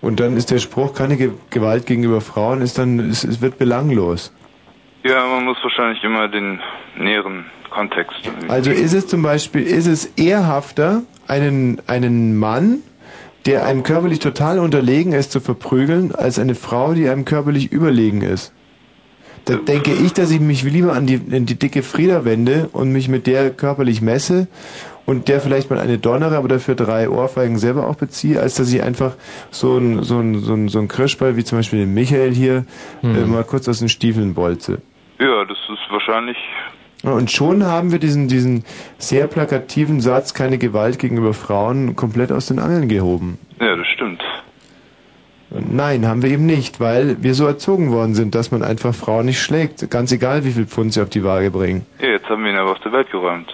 Und 0.00 0.20
dann 0.20 0.36
ist 0.36 0.50
der 0.50 0.58
Spruch, 0.58 0.94
keine 0.94 1.16
Ge 1.16 1.30
Gewalt 1.50 1.86
gegenüber 1.86 2.20
Frauen, 2.20 2.62
ist 2.62 2.78
dann, 2.78 2.98
es, 3.10 3.24
es 3.24 3.40
wird 3.40 3.58
belanglos. 3.58 4.32
ja, 5.04 5.26
man 5.26 5.44
muss 5.44 5.56
wahrscheinlich 5.62 6.02
immer 6.04 6.28
den 6.28 6.60
näheren 6.96 7.46
Kontext. 7.70 8.14
Also 8.48 8.70
ist 8.70 8.92
es 8.92 9.06
zum 9.08 9.22
Beispiel, 9.22 9.62
ist 9.62 9.86
es 9.86 10.06
ehrhafter, 10.16 11.02
einen, 11.28 11.80
einen 11.86 12.38
Mann, 12.38 12.78
der 13.46 13.66
einem 13.66 13.82
körperlich 13.82 14.20
total 14.20 14.58
unterlegen 14.58 15.12
ist, 15.12 15.32
zu 15.32 15.40
verprügeln, 15.40 16.14
als 16.14 16.38
eine 16.38 16.54
Frau, 16.54 16.94
die 16.94 17.08
einem 17.08 17.24
körperlich 17.24 17.72
überlegen 17.72 18.22
ist. 18.22 18.52
Da 19.44 19.56
denke 19.56 19.92
ich, 19.92 20.12
dass 20.12 20.30
ich 20.30 20.38
mich 20.38 20.62
lieber 20.62 20.92
an 20.92 21.06
die, 21.06 21.20
an 21.32 21.46
die 21.46 21.58
dicke 21.58 21.82
Frieda 21.82 22.24
wende 22.24 22.68
und 22.72 22.92
mich 22.92 23.08
mit 23.08 23.26
der 23.26 23.50
körperlich 23.50 24.00
messe 24.00 24.46
und 25.04 25.26
der 25.26 25.40
vielleicht 25.40 25.68
mal 25.68 25.80
eine 25.80 25.98
donnere, 25.98 26.36
aber 26.36 26.46
dafür 26.46 26.76
drei 26.76 27.10
Ohrfeigen 27.10 27.58
selber 27.58 27.88
auch 27.88 27.96
beziehe, 27.96 28.38
als 28.40 28.54
dass 28.54 28.72
ich 28.72 28.84
einfach 28.84 29.14
so 29.50 29.76
ein, 29.76 30.04
so 30.04 30.20
ein, 30.20 30.38
so 30.38 30.54
ein, 30.54 30.68
so 30.68 30.78
ein 30.78 30.86
Kirschball 30.86 31.36
wie 31.36 31.42
zum 31.42 31.58
Beispiel 31.58 31.80
den 31.80 31.92
Michael 31.92 32.32
hier 32.32 32.64
Mhm. 33.02 33.16
äh, 33.16 33.26
mal 33.26 33.42
kurz 33.42 33.68
aus 33.68 33.80
den 33.80 33.88
Stiefeln 33.88 34.34
bolze. 34.34 34.80
Ja, 35.18 35.44
das 35.44 35.58
ist 35.58 35.90
wahrscheinlich. 35.90 36.36
Und 37.02 37.30
schon 37.30 37.64
haben 37.64 37.90
wir 37.90 37.98
diesen, 37.98 38.28
diesen 38.28 38.64
sehr 38.98 39.26
plakativen 39.26 40.00
Satz, 40.00 40.34
keine 40.34 40.58
Gewalt 40.58 40.98
gegenüber 40.98 41.34
Frauen, 41.34 41.96
komplett 41.96 42.30
aus 42.30 42.46
den 42.46 42.58
Angeln 42.58 42.88
gehoben. 42.88 43.38
Ja, 43.60 43.74
das 43.76 43.86
stimmt. 43.88 44.22
Nein, 45.50 46.06
haben 46.06 46.22
wir 46.22 46.30
eben 46.30 46.46
nicht, 46.46 46.80
weil 46.80 47.22
wir 47.22 47.34
so 47.34 47.46
erzogen 47.46 47.90
worden 47.90 48.14
sind, 48.14 48.34
dass 48.34 48.50
man 48.50 48.62
einfach 48.62 48.94
Frauen 48.94 49.26
nicht 49.26 49.40
schlägt. 49.40 49.90
Ganz 49.90 50.10
egal, 50.12 50.44
wie 50.44 50.52
viel 50.52 50.66
Pfund 50.66 50.94
sie 50.94 51.02
auf 51.02 51.10
die 51.10 51.24
Waage 51.24 51.50
bringen. 51.50 51.84
Ja, 52.00 52.08
jetzt 52.08 52.28
haben 52.28 52.42
wir 52.44 52.52
ihn 52.52 52.56
aber 52.56 52.72
aus 52.72 52.80
der 52.84 52.92
Welt 52.92 53.10
geräumt. 53.10 53.52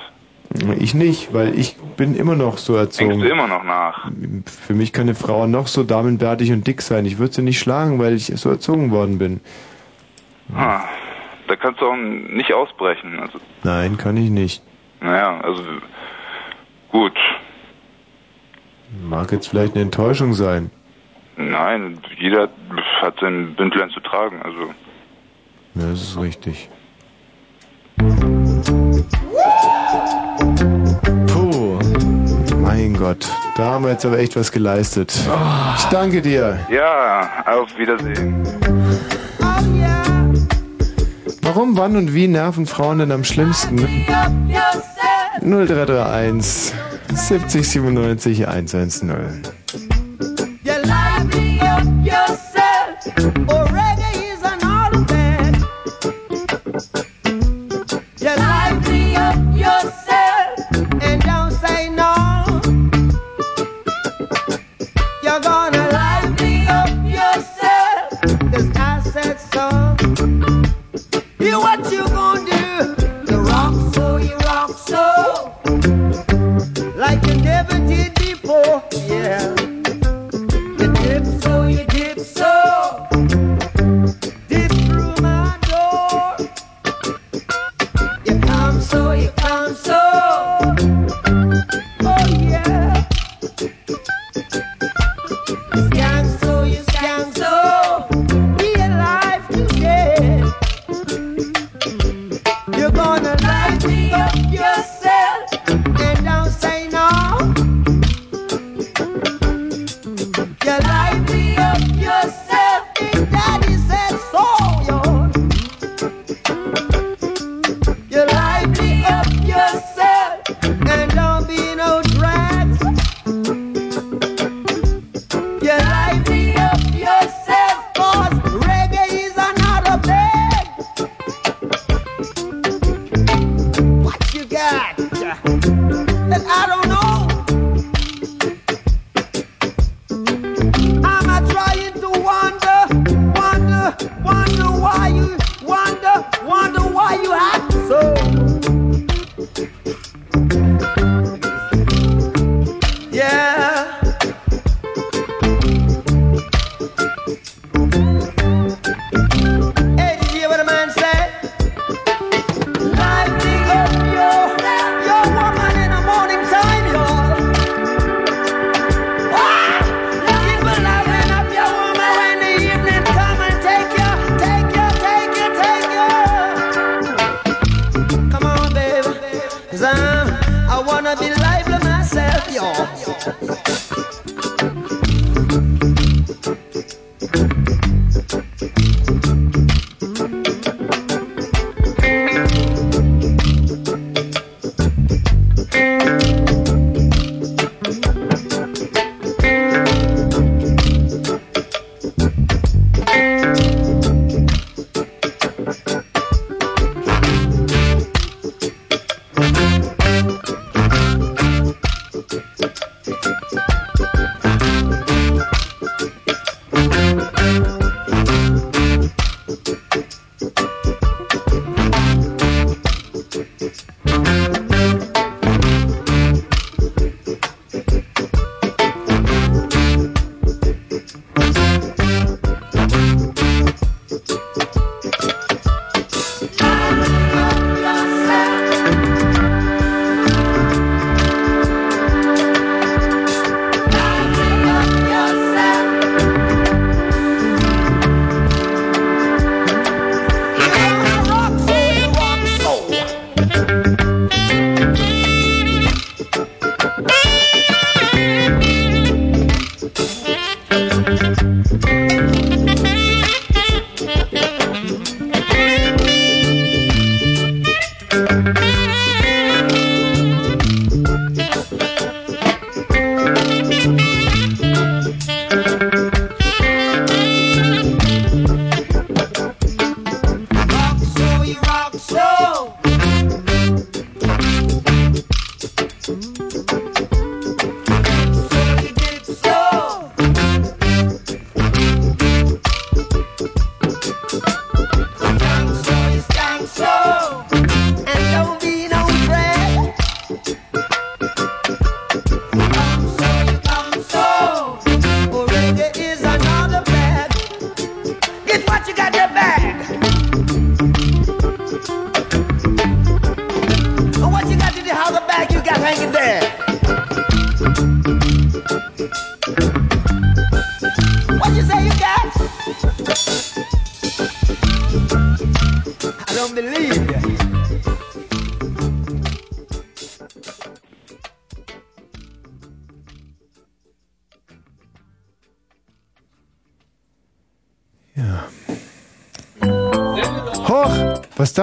Ich 0.78 0.94
nicht, 0.94 1.34
weil 1.34 1.58
ich 1.58 1.76
bin 1.96 2.14
immer 2.16 2.34
noch 2.34 2.56
so 2.56 2.74
Denkst 2.74 2.98
erzogen. 3.00 3.20
du 3.20 3.28
immer 3.28 3.48
noch 3.48 3.64
nach? 3.64 4.10
Für 4.46 4.74
mich 4.74 4.92
kann 4.92 5.02
eine 5.02 5.14
Frau 5.14 5.46
noch 5.46 5.66
so 5.66 5.82
damenbärtig 5.82 6.52
und 6.52 6.66
dick 6.66 6.80
sein. 6.80 7.04
Ich 7.04 7.18
würde 7.18 7.34
sie 7.34 7.42
nicht 7.42 7.58
schlagen, 7.58 7.98
weil 7.98 8.14
ich 8.14 8.26
so 8.36 8.48
erzogen 8.48 8.90
worden 8.90 9.18
bin. 9.18 9.40
Ah, 10.54 10.84
da 11.48 11.56
kannst 11.56 11.80
du 11.80 11.86
auch 11.86 11.96
nicht 11.96 12.52
ausbrechen. 12.52 13.18
Also, 13.20 13.38
Nein, 13.64 13.96
kann 13.96 14.16
ich 14.16 14.30
nicht. 14.30 14.62
naja, 15.00 15.40
also 15.40 15.62
gut. 16.90 17.16
Mag 19.02 19.32
jetzt 19.32 19.48
vielleicht 19.48 19.74
eine 19.74 19.82
Enttäuschung 19.82 20.32
sein. 20.34 20.70
Nein, 21.36 22.00
jeder 22.18 22.48
hat 23.00 23.20
sein 23.20 23.54
Bündlein 23.54 23.90
zu 23.90 24.00
tragen. 24.00 24.40
Also 24.42 24.72
Ja, 25.74 25.90
das 25.90 26.02
ist 26.02 26.18
richtig. 26.20 26.68
Puh, 31.26 31.78
mein 32.60 32.94
Gott, 32.94 33.26
da 33.56 33.64
haben 33.72 33.84
wir 33.84 33.92
jetzt 33.92 34.04
aber 34.06 34.18
echt 34.18 34.36
was 34.36 34.50
geleistet. 34.50 35.12
Ich 35.76 35.84
danke 35.86 36.20
dir. 36.22 36.58
ja, 36.70 37.28
auf 37.46 37.76
Wiedersehen. 37.78 38.44
Warum, 41.58 41.76
wann 41.76 41.96
und 41.96 42.14
wie 42.14 42.28
nerven 42.28 42.66
Frauen 42.66 43.00
denn 43.00 43.10
am 43.10 43.24
schlimmsten? 43.24 43.84
0331 45.40 46.72
70 47.12 47.68
97 47.68 48.46
110. 48.46 49.57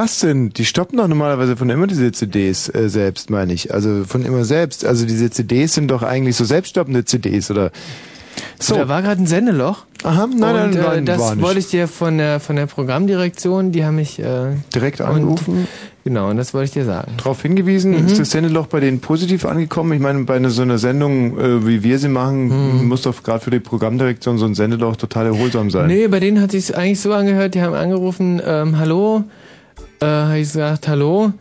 Was 0.05 0.19
das 0.19 0.29
denn? 0.29 0.49
Die 0.51 0.65
stoppen 0.65 0.97
doch 0.97 1.07
normalerweise 1.07 1.57
von 1.57 1.67
immer 1.69 1.87
diese 1.87 2.11
CDs 2.11 2.69
äh, 2.69 2.89
selbst, 2.89 3.31
meine 3.31 3.53
ich. 3.53 3.73
Also 3.73 4.03
von 4.05 4.23
immer 4.23 4.45
selbst. 4.45 4.85
Also 4.85 5.05
diese 5.07 5.31
CDs 5.31 5.73
sind 5.73 5.89
doch 5.89 6.03
eigentlich 6.03 6.35
so 6.35 6.45
selbststoppende 6.45 7.05
CDs, 7.05 7.49
oder? 7.49 7.71
So. 8.59 8.75
Da 8.75 8.87
war 8.87 9.01
gerade 9.01 9.21
ein 9.23 9.27
Sendeloch. 9.27 9.85
Aha, 10.03 10.27
nein, 10.27 10.39
nein, 10.39 10.69
und, 10.69 10.75
äh, 10.75 10.81
nein, 10.81 11.05
das 11.05 11.19
war 11.19 11.35
nicht. 11.35 11.43
wollte 11.43 11.59
ich 11.59 11.67
dir 11.69 11.87
von 11.87 12.17
der 12.19 12.39
von 12.39 12.55
der 12.55 12.67
Programmdirektion, 12.67 13.71
die 13.71 13.83
haben 13.83 13.95
mich 13.95 14.19
äh, 14.19 14.57
direkt 14.75 15.01
angerufen. 15.01 15.67
genau, 16.03 16.29
und 16.29 16.37
das 16.37 16.53
wollte 16.53 16.65
ich 16.65 16.71
dir 16.71 16.85
sagen. 16.85 17.13
Darauf 17.17 17.41
hingewiesen, 17.41 17.91
Mhm. 17.99 18.05
ist 18.05 18.19
das 18.19 18.29
Sendeloch 18.31 18.67
bei 18.67 18.79
denen 18.81 18.99
positiv 18.99 19.45
angekommen? 19.45 19.93
Ich 19.93 19.99
meine, 20.01 20.23
bei 20.25 20.35
einer, 20.35 20.51
so 20.51 20.61
einer 20.61 20.77
Sendung, 20.77 21.39
äh, 21.39 21.65
wie 21.65 21.81
wir 21.81 21.97
sie 21.97 22.09
machen, 22.09 22.81
Mhm. 22.81 22.87
muss 22.87 23.01
doch 23.01 23.23
gerade 23.23 23.39
für 23.43 23.49
die 23.51 23.59
Programmdirektion 23.61 24.37
so 24.37 24.45
ein 24.45 24.53
Sendeloch 24.53 24.97
total 24.97 25.25
erholsam 25.25 25.71
sein. 25.71 25.87
Nee, 25.87 26.07
bei 26.07 26.19
denen 26.19 26.39
hat 26.41 26.51
sich 26.51 26.77
eigentlich 26.77 26.99
so 26.99 27.11
angehört, 27.13 27.55
die 27.55 27.61
haben 27.63 27.73
angerufen, 27.73 28.39
ähm, 28.45 28.77
hallo, 28.77 29.19
äh, 29.19 29.23
habe 30.35 30.41
ich 30.41 30.51
gesagt, 30.51 30.87
hallo. 30.87 31.31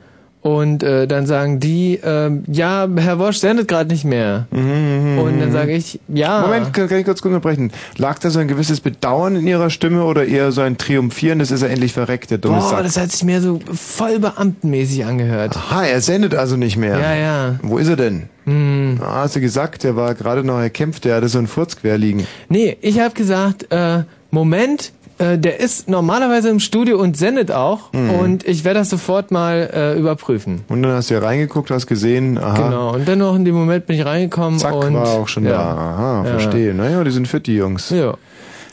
Und 0.40 0.82
äh, 0.82 1.06
dann 1.06 1.24
sagen 1.26 1.58
die, 1.58 1.98
ähm, 2.05 2.44
ja, 2.47 2.86
Herr 2.97 3.18
Wosch 3.18 3.39
sendet 3.39 3.66
gerade 3.66 3.89
nicht 3.89 4.05
mehr. 4.05 4.47
Und 4.50 5.40
dann 5.40 5.52
sage 5.52 5.73
ich, 5.73 6.00
ja. 6.06 6.40
Mhm, 6.40 6.44
Moment, 6.44 6.73
kann, 6.74 6.86
kann 6.86 6.98
ich 6.98 7.06
kurz 7.06 7.23
unterbrechen. 7.23 7.73
Lag 7.97 8.18
da 8.18 8.28
so 8.28 8.40
ein 8.40 8.47
gewisses 8.47 8.81
Bedauern 8.81 9.36
in 9.36 9.47
Ihrer 9.47 9.70
Stimme 9.70 10.05
oder 10.05 10.26
eher 10.26 10.52
so 10.52 10.60
ein 10.60 10.76
Triumphieren, 10.76 11.39
das 11.39 11.50
ist 11.50 11.62
er 11.62 11.70
endlich 11.70 11.94
verreckt, 11.94 12.31
der 12.31 12.36
dumme 12.36 12.58
Boah, 12.58 12.68
Sack? 12.68 12.82
das 12.82 12.98
hat 12.98 13.10
sich 13.10 13.24
mir 13.24 13.40
so 13.40 13.58
voll 13.73 14.18
beamtenmäßig 14.18 15.06
angehört. 15.06 15.56
Aha, 15.56 15.84
er 15.86 16.02
sendet 16.02 16.34
also 16.34 16.58
nicht 16.58 16.76
mehr. 16.76 16.98
Ja, 16.98 17.14
ja. 17.14 17.55
Wo 17.62 17.78
ist 17.78 17.89
er 17.89 17.97
denn? 17.97 18.24
Hm. 18.44 19.00
Ah, 19.02 19.23
hast 19.23 19.36
du 19.36 19.40
gesagt, 19.40 19.82
der 19.82 19.97
war 19.97 20.14
gerade 20.14 20.44
noch 20.44 20.60
erkämpft, 20.60 21.06
der 21.06 21.16
hatte 21.16 21.28
so 21.28 21.39
einen 21.39 21.47
Furz 21.47 21.76
quer 21.76 21.97
liegen. 21.97 22.26
Nee, 22.50 22.76
ich 22.82 23.00
habe 23.00 23.14
gesagt, 23.14 23.73
äh, 23.73 24.02
Moment, 24.31 24.92
äh, 25.18 25.39
der 25.39 25.60
ist 25.60 25.89
normalerweise 25.89 26.49
im 26.51 26.60
Studio 26.60 26.99
und 27.01 27.17
sendet 27.17 27.51
auch 27.52 27.93
Mhm. 27.93 28.10
und 28.10 28.49
ich 28.49 28.65
werde 28.65 28.81
das 28.81 28.91
sofort 28.91 29.31
mal 29.31 29.70
äh, 29.73 29.99
überprüfen. 29.99 30.62
Und 30.68 30.83
dann 30.83 30.93
hast 30.93 31.10
du 31.10 31.15
ja 31.15 31.20
reingeguckt, 31.20 31.70
hast 31.70 31.86
gesehen, 31.86 32.39
aha. 32.39 32.57
Genau, 32.68 32.94
und 32.94 33.07
dann 33.09 33.18
noch 33.18 33.34
in 33.36 33.44
dem 33.44 33.55
Moment 33.55 33.86
bin 33.86 33.97
ich 33.99 34.05
reingekommen 34.05 34.59
Zack, 34.59 34.75
und 34.75 34.94
war 34.94 35.09
auch 35.09 35.28
schon 35.28 35.44
ja. 35.44 35.51
da. 35.52 35.59
Aha, 35.60 36.23
Ja. 36.25 36.31
verstehe. 36.39 36.75
Naja, 36.75 37.05
die 37.05 37.10
sind 37.10 37.28
fit, 37.28 37.47
die 37.47 37.57
Jungs. 37.57 37.91
Ja. 37.91 38.15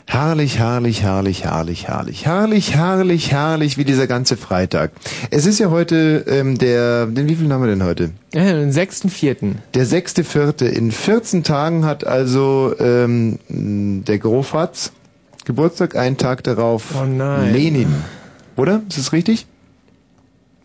Herrlich, 0.04 0.58
herrlich, 0.58 1.02
herrlich, 1.02 1.44
herrlich, 1.44 1.86
herrlich, 1.86 2.26
herrlich, 2.26 2.74
herrlich, 2.74 3.30
herrlich, 3.30 3.78
wie 3.78 3.84
dieser 3.84 4.08
ganze 4.08 4.36
Freitag. 4.36 4.90
Es 5.30 5.46
ist 5.46 5.60
ja 5.60 5.70
heute 5.70 6.24
ähm, 6.28 6.58
der, 6.58 7.06
den 7.06 7.28
wie 7.28 7.36
viel 7.36 7.50
haben 7.52 7.62
wir 7.62 7.70
denn 7.70 7.84
heute? 7.84 8.10
Ja, 8.34 8.42
den 8.52 8.72
6.4. 8.72 9.52
Der 9.74 9.86
sechste 9.86 10.24
Vierte. 10.24 10.66
In 10.66 10.90
14 10.90 11.44
Tagen 11.44 11.84
hat 11.86 12.04
also 12.04 12.74
ähm, 12.80 13.38
der 13.48 14.18
Grofatz 14.18 14.90
Geburtstag, 15.44 15.96
einen 15.96 16.16
Tag 16.16 16.44
darauf 16.44 16.94
Oh. 16.94 17.04
Lenin. 17.04 17.92
Oder? 18.56 18.82
Ist 18.88 18.98
das 18.98 19.12
richtig? 19.12 19.46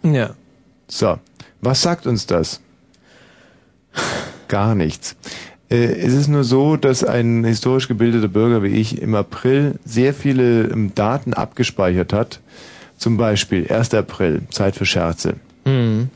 Ja. 0.04 0.32
So, 0.88 1.18
was 1.62 1.82
sagt 1.82 2.06
uns 2.08 2.26
das? 2.28 2.62
Gar 4.48 4.76
nichts. 4.76 5.16
Äh, 5.70 5.76
es 5.86 6.14
ist 6.14 6.28
nur 6.28 6.44
so, 6.44 6.78
dass 6.78 7.04
ein 7.04 7.44
historisch 7.44 7.88
gebildeter 7.88 8.28
Bürger 8.30 8.64
wie 8.64 8.68
ich 8.80 9.02
im 9.02 9.16
April 9.16 9.76
sehr 9.84 10.14
viele 10.14 10.64
ähm, 10.68 10.94
Daten 10.96 11.34
abgespeichert 11.34 12.14
hat. 12.14 12.40
Zum 12.98 13.18
Beispiel 13.18 13.68
1. 13.72 13.94
April, 13.94 14.42
Zeit 14.50 14.76
für 14.76 14.86
Scherze. 14.86 15.36
Mhm. 15.66 16.10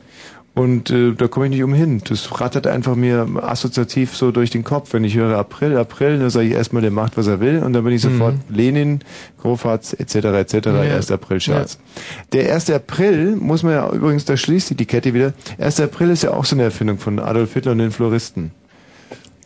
Und 0.54 0.90
äh, 0.90 1.14
da 1.14 1.30
komme 1.30 1.46
ich 1.46 1.52
nicht 1.52 1.64
umhin. 1.64 2.02
Das 2.08 2.42
rattert 2.42 2.68
einfach 2.68 2.96
mir 2.96 3.26
assoziativ 3.42 4.16
so 4.18 4.32
durch 4.32 4.50
den 4.50 4.66
Kopf. 4.66 4.92
Wenn 4.92 5.06
ich 5.06 5.16
höre 5.16 5.38
April, 5.38 5.78
April, 5.78 6.20
dann 6.20 6.30
sage 6.30 6.48
ich 6.48 6.54
erstmal, 6.54 6.82
der 6.82 6.92
macht, 6.92 7.16
was 7.16 7.28
er 7.28 7.40
will. 7.40 7.60
Und 7.64 7.72
dann 7.72 7.86
bin 7.86 7.94
ich 7.94 8.02
sofort 8.02 8.36
Lenin, 8.50 9.00
Grofatz, 9.42 9.94
etc., 9.94 10.16
etc., 10.16 10.54
Ja. 10.66 10.82
1. 10.82 11.10
April 11.12 11.40
Scherz. 11.40 11.80
Der 12.34 12.54
1. 12.54 12.70
April, 12.72 13.38
muss 13.38 13.64
man 13.64 13.74
ja 13.74 13.90
übrigens, 13.92 14.26
da 14.26 14.36
schließt 14.36 14.68
sich 14.68 14.78
die 14.78 14.86
Kette 14.86 15.14
wieder. 15.14 15.34
1. 15.58 15.80
April 15.80 16.10
ist 16.10 16.24
ja 16.24 16.32
auch 16.32 16.44
so 16.44 16.56
eine 16.58 16.64
Erfindung 16.64 16.98
von 16.98 17.20
Adolf 17.20 17.54
Hitler 17.54 17.72
und 17.72 17.78
den 17.78 17.92
Floristen. 17.92 18.52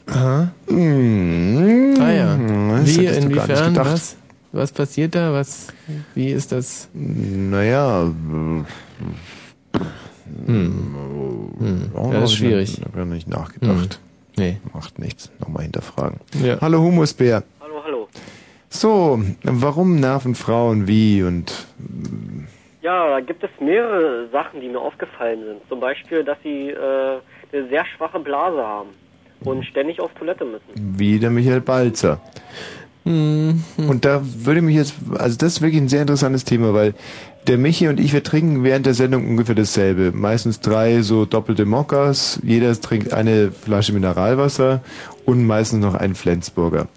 Aha. 0.08 0.52
Mmh. 0.68 1.96
Ah 2.00 2.12
ja. 2.12 2.38
Das 2.80 2.98
Wie, 2.98 3.06
inwiefern, 3.06 3.76
was? 3.76 4.16
Was 4.52 4.72
passiert 4.72 5.16
da? 5.16 5.34
Was, 5.34 5.68
wie 6.16 6.30
ist 6.30 6.52
das? 6.52 6.88
Naja, 6.94 8.10
Hm. 10.46 11.92
Oh, 11.96 12.12
Ja, 12.12 12.20
das 12.22 12.32
ist 12.32 12.38
schwierig. 12.38 12.78
Ich 12.80 12.86
habe 12.86 13.06
nicht 13.06 13.28
nachgedacht. 13.28 14.00
Nee. 14.38 14.58
Macht 14.74 15.00
nichts. 15.00 15.32
Nochmal 15.40 15.64
hinterfragen. 15.64 16.20
Ja. 16.44 16.58
Hallo 16.62 16.80
Humusbär. 16.82 17.44
Hallo, 17.62 17.82
hallo. 17.84 18.08
So, 18.70 19.22
warum 19.44 20.00
nerven 20.00 20.36
Frauen 20.36 20.88
wie 20.88 21.24
und 21.24 21.54
Ja, 22.82 23.10
da 23.10 23.20
gibt 23.22 23.44
es 23.44 23.50
mehrere 23.62 24.28
Sachen, 24.32 24.60
die 24.60 24.68
mir 24.68 24.80
aufgefallen 24.80 25.40
sind. 25.46 25.62
Zum 25.70 25.80
Beispiel, 25.80 26.24
dass 26.26 26.38
sie 26.44 26.70
äh, 26.72 27.20
eine 27.54 27.70
sehr 27.70 27.86
schwache 27.96 28.20
Blase 28.20 28.62
haben 28.62 28.90
und 29.46 29.64
ständig 29.66 30.02
auf 30.02 30.12
Toilette 30.16 30.44
müssen. 30.44 30.64
wie 31.00 31.18
der 31.20 31.30
Michael 31.30 31.62
Balzer? 31.62 32.20
Mhm. 33.06 33.64
Und 33.78 34.04
da 34.04 34.22
würde 34.24 34.62
mich 34.62 34.76
jetzt, 34.76 34.96
also 35.18 35.38
das 35.38 35.54
ist 35.54 35.62
wirklich 35.62 35.80
ein 35.82 35.88
sehr 35.88 36.02
interessantes 36.02 36.44
Thema, 36.44 36.74
weil 36.74 36.94
der 37.48 37.58
Michi 37.58 37.88
und 37.88 38.00
ich, 38.00 38.14
wir 38.14 38.24
trinken 38.24 38.64
während 38.64 38.86
der 38.86 38.94
Sendung 38.94 39.28
ungefähr 39.28 39.56
dasselbe. 39.56 40.12
Meistens 40.14 40.60
drei 40.60 41.02
so 41.02 41.26
doppelte 41.26 41.66
Mockers, 41.66 42.40
jeder 42.44 42.80
trinkt 42.80 43.14
eine 43.14 43.52
Flasche 43.52 43.94
Mineralwasser 43.94 44.82
und 45.26 45.46
meistens 45.46 45.82
noch 45.82 45.94
einen 45.96 46.16
Flensburger. 46.16 46.88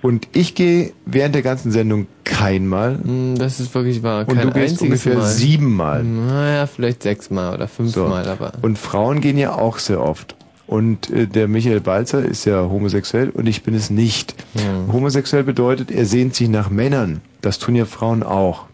Und 0.00 0.28
ich 0.32 0.54
gehe 0.54 0.92
während 1.06 1.34
der 1.34 1.42
ganzen 1.42 1.72
Sendung 1.72 2.06
keinmal. 2.24 2.98
Hm, 3.02 3.34
Das 3.36 3.58
ist 3.58 3.74
wirklich 3.74 4.02
wahr. 4.02 4.26
Und 4.28 4.36
Kein 4.36 4.46
du 4.46 4.52
gehst 4.52 4.80
ungefähr 4.80 5.16
Mal. 5.16 5.26
siebenmal. 5.26 6.04
Naja, 6.04 6.66
vielleicht 6.66 7.02
sechsmal 7.02 7.52
oder 7.54 7.66
fünfmal, 7.66 8.24
So. 8.24 8.30
aber. 8.30 8.52
Und 8.62 8.78
Frauen 8.78 9.20
gehen 9.20 9.38
ja 9.38 9.54
auch 9.56 9.78
sehr 9.78 10.00
oft. 10.00 10.36
Und 10.68 11.10
äh, 11.10 11.26
der 11.26 11.48
Michael 11.48 11.80
Balzer 11.80 12.22
ist 12.24 12.44
ja 12.44 12.60
homosexuell 12.68 13.30
und 13.30 13.46
ich 13.48 13.62
bin 13.62 13.74
es 13.74 13.90
nicht. 13.90 14.34
Hm. 14.54 14.92
Homosexuell 14.92 15.42
bedeutet, 15.42 15.90
er 15.90 16.04
sehnt 16.04 16.34
sich 16.34 16.48
nach 16.48 16.70
Männern. 16.70 17.20
Das 17.40 17.58
tun 17.58 17.74
ja 17.74 17.84
Frauen 17.86 18.22
auch. 18.22 18.66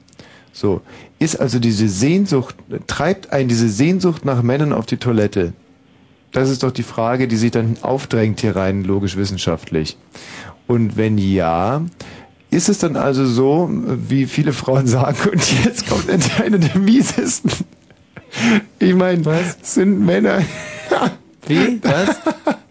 So. 0.53 0.83
Ist 1.19 1.37
also 1.37 1.59
diese 1.59 1.89
Sehnsucht, 1.89 2.57
treibt 2.87 3.33
einen 3.33 3.49
diese 3.49 3.69
Sehnsucht 3.69 4.25
nach 4.25 4.43
Männern 4.43 4.73
auf 4.73 4.87
die 4.87 4.97
Toilette? 4.97 5.53
Das 6.33 6.51
ist 6.51 6.65
doch 6.65 6.73
die 6.73 6.83
Frage, 6.83 7.29
die 7.29 7.37
sich 7.37 7.53
dann 7.53 7.77
aufdrängt 7.83 8.41
hier 8.41 8.57
rein, 8.57 8.83
logisch 8.83 9.17
wissenschaftlich. 9.17 9.97
Und 10.67 10.97
wenn 10.97 11.17
ja, 11.17 11.83
ist 12.51 12.69
es 12.69 12.79
dann 12.79 12.97
also 12.97 13.25
so, 13.27 13.71
wie 13.71 14.27
viele 14.27 14.53
Frauen 14.53 14.87
sagen, 14.87 15.17
und 15.33 15.65
jetzt 15.65 15.89
kommt 15.89 16.09
einer 16.11 16.59
der 16.59 16.79
miesesten. 16.79 17.51
Ich 18.79 18.95
meine, 18.95 19.23
sind 19.63 20.05
Männer. 20.05 20.43
Wie? 21.47 21.79
Was? 21.83 22.17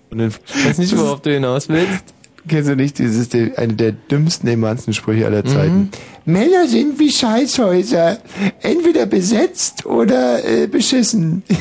Und 0.09 0.17
dann, 0.17 0.33
Ich 0.47 0.65
weiß 0.65 0.77
nicht, 0.79 0.97
worauf 0.97 1.21
du 1.21 1.31
hinaus 1.31 1.69
willst. 1.69 2.03
Kennst 2.47 2.69
du 2.69 2.75
nicht, 2.75 2.99
das 2.99 3.15
ist 3.15 3.33
der, 3.33 3.57
eine 3.57 3.73
der 3.73 3.93
dümmsten 3.93 4.49
Emanzensprüche 4.49 5.25
aller 5.25 5.45
Zeiten. 5.45 5.75
Mhm. 5.75 5.89
Männer 6.25 6.67
sind 6.67 6.99
wie 6.99 7.09
Scheißhäuser. 7.11 8.17
Entweder 8.61 9.05
besetzt 9.05 9.85
oder 9.85 10.43
äh, 10.43 10.67
beschissen. 10.67 11.43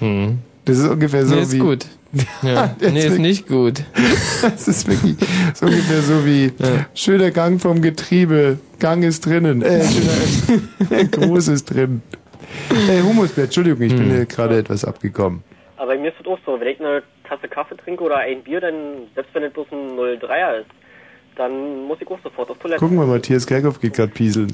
Hm. 0.00 0.38
Das 0.64 0.78
ist 0.78 0.88
ungefähr 0.88 1.26
so 1.26 1.34
nee, 1.34 1.40
ist 1.42 1.52
wie. 1.52 1.58
gut. 1.58 1.86
Ja. 2.42 2.74
Das 2.80 2.92
nee, 2.92 3.04
ist 3.06 3.18
nicht 3.18 3.48
gut. 3.48 3.82
Das 4.42 4.68
ist 4.68 4.86
wirklich 4.86 5.16
so 5.54 5.66
ungefähr 5.66 6.02
so 6.02 6.24
wie 6.24 6.52
schöner 6.94 7.32
Gang 7.32 7.60
vom 7.60 7.82
Getriebe. 7.82 8.58
Gang 8.78 9.02
ist 9.02 9.26
drinnen. 9.26 9.62
Äh, 9.62 9.82
schöner 9.84 11.04
Gruß 11.06 11.48
ist 11.48 11.64
drin. 11.64 12.00
Äh, 12.88 13.02
Humusbär, 13.02 13.44
Entschuldigung, 13.44 13.82
ich 13.82 13.92
Hm. 13.92 13.98
bin 13.98 14.10
hier 14.10 14.26
gerade 14.26 14.56
etwas 14.58 14.84
abgekommen. 14.84 15.42
Aber 15.76 15.88
bei 15.94 15.98
mir 15.98 16.08
ist 16.10 16.20
es 16.20 16.26
auch 16.26 16.38
so, 16.46 16.60
wenn 16.60 16.68
ich 16.68 16.80
eine 16.80 17.02
Tasse 17.28 17.48
Kaffee 17.48 17.76
trinke 17.76 18.04
oder 18.04 18.18
ein 18.18 18.42
Bier, 18.42 18.60
dann, 18.60 19.08
selbst 19.14 19.34
wenn 19.34 19.42
es 19.42 19.52
bloß 19.52 19.66
ein 19.72 19.98
03er 19.98 20.60
ist, 20.60 20.70
dann 21.38 21.86
muss 21.86 21.98
ich 22.00 22.06
auch 22.08 22.18
sofort 22.22 22.50
auf 22.50 22.58
Toilette. 22.58 22.78
Gucken 22.80 22.98
wir, 22.98 23.06
Matthias 23.06 23.46
Kerkhoff 23.46 23.80
geht 23.80 23.94
gerade 23.94 24.12
pieseln. 24.12 24.52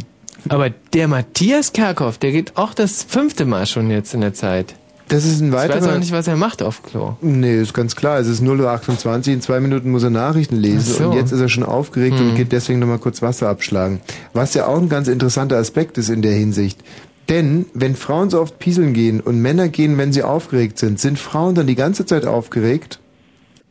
Aber 0.49 0.71
der 0.71 1.09
Matthias 1.09 1.73
Kerkhoff, 1.73 2.19
der 2.19 2.31
geht 2.33 2.57
auch 2.57 2.75
das 2.75 3.03
fünfte 3.03 3.45
Mal 3.47 3.67
schon 3.67 3.91
jetzt 3.91 4.15
in 4.15 4.21
der 4.21 4.35
Zeit. 4.35 4.75
Das 5.09 5.25
ist 5.25 5.41
ein 5.41 5.49
Ich 5.49 5.55
weiterer. 5.55 5.83
weiß 5.83 5.89
auch 5.89 5.99
nicht, 5.99 6.13
was 6.13 6.29
er 6.29 6.37
macht 6.37 6.63
auf 6.63 6.83
Klo. 6.83 7.17
Nee, 7.21 7.61
ist 7.61 7.75
ganz 7.75 7.95
klar. 7.95 8.19
Es 8.19 8.27
ist 8.27 8.43
0.28 8.43 9.29
Uhr, 9.29 9.35
in 9.35 9.41
zwei 9.43 9.61
Minuten 9.61 9.91
muss 9.91 10.03
er 10.03 10.11
Nachrichten 10.11 10.57
lesen 10.57 10.95
so. 10.95 11.09
und 11.11 11.17
jetzt 11.17 11.31
ist 11.33 11.41
er 11.41 11.49
schon 11.51 11.63
aufgeregt 11.63 12.19
Hm. 12.19 12.31
und 12.31 12.35
geht 12.37 12.53
deswegen 12.53 12.79
nochmal 12.79 12.99
kurz 12.99 13.21
Wasser 13.21 13.49
abschlagen. 13.49 14.01
Was 14.33 14.55
ja 14.55 14.67
auch 14.67 14.79
ein 14.79 14.89
ganz 14.89 15.09
interessanter 15.09 15.57
Aspekt 15.59 15.99
ist 15.99 16.09
in 16.09 16.23
der 16.23 16.33
Hinsicht. 16.33 16.81
Denn 17.29 17.67
wenn 17.75 17.97
Frauen 17.97 18.29
so 18.31 18.41
oft 18.41 18.59
pieseln 18.59 18.93
gehen 18.93 19.21
und 19.21 19.41
Männer 19.41 19.69
gehen, 19.69 19.97
wenn 19.99 20.13
sie 20.13 20.23
aufgeregt 20.23 20.79
sind, 20.79 20.99
sind 21.01 21.19
Frauen 21.19 21.55
dann 21.55 21.67
die 21.67 21.75
ganze 21.75 22.05
Zeit 22.07 22.27
aufgeregt? 22.27 22.99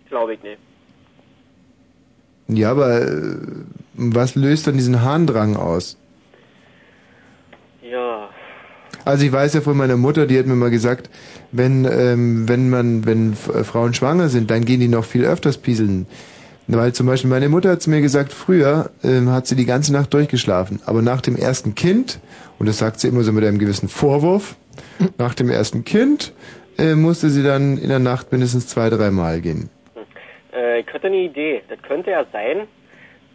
Glaube 0.09 0.33
ich 0.35 0.43
nicht. 0.43 0.57
Ja, 2.47 2.71
aber 2.71 3.01
äh, 3.01 3.37
was 3.93 4.35
löst 4.35 4.67
dann 4.67 4.75
diesen 4.75 5.01
Harndrang 5.01 5.55
aus? 5.55 5.97
Ja. 7.81 8.29
Also 9.05 9.25
ich 9.25 9.31
weiß 9.31 9.53
ja 9.53 9.61
von 9.61 9.75
meiner 9.77 9.97
Mutter, 9.97 10.27
die 10.27 10.37
hat 10.37 10.45
mir 10.45 10.55
mal 10.55 10.69
gesagt, 10.69 11.09
wenn 11.51 11.85
ähm, 11.85 12.47
wenn 12.47 12.69
man 12.69 13.05
wenn 13.05 13.33
äh, 13.53 13.63
Frauen 13.63 13.93
schwanger 13.93 14.29
sind, 14.29 14.49
dann 14.49 14.65
gehen 14.65 14.79
die 14.79 14.87
noch 14.87 15.05
viel 15.05 15.25
öfters 15.25 15.57
pieseln. 15.57 16.05
Weil 16.67 16.93
zum 16.93 17.07
Beispiel 17.07 17.29
meine 17.29 17.49
Mutter 17.49 17.71
hat 17.71 17.81
zu 17.81 17.89
mir 17.89 18.01
gesagt, 18.01 18.31
früher 18.31 18.91
ähm, 19.03 19.29
hat 19.29 19.47
sie 19.47 19.55
die 19.55 19.65
ganze 19.65 19.91
Nacht 19.91 20.13
durchgeschlafen, 20.13 20.79
aber 20.85 21.01
nach 21.01 21.19
dem 21.19 21.35
ersten 21.35 21.75
Kind 21.75 22.19
und 22.59 22.67
das 22.67 22.77
sagt 22.77 23.01
sie 23.01 23.09
immer 23.09 23.23
so 23.23 23.33
mit 23.33 23.43
einem 23.43 23.59
gewissen 23.59 23.89
Vorwurf, 23.89 24.55
nach 25.17 25.33
dem 25.33 25.49
ersten 25.49 25.83
Kind 25.83 26.31
äh, 26.77 26.95
musste 26.95 27.29
sie 27.29 27.43
dann 27.43 27.77
in 27.77 27.89
der 27.89 27.99
Nacht 27.99 28.31
mindestens 28.31 28.67
zwei 28.67 28.89
drei 28.89 29.11
Mal 29.11 29.41
gehen. 29.41 29.69
Äh, 30.55 30.81
ich 30.81 30.87
hätte 30.87 31.07
eine 31.07 31.17
Idee. 31.17 31.61
Das 31.69 31.81
könnte 31.81 32.11
ja 32.11 32.25
sein, 32.31 32.67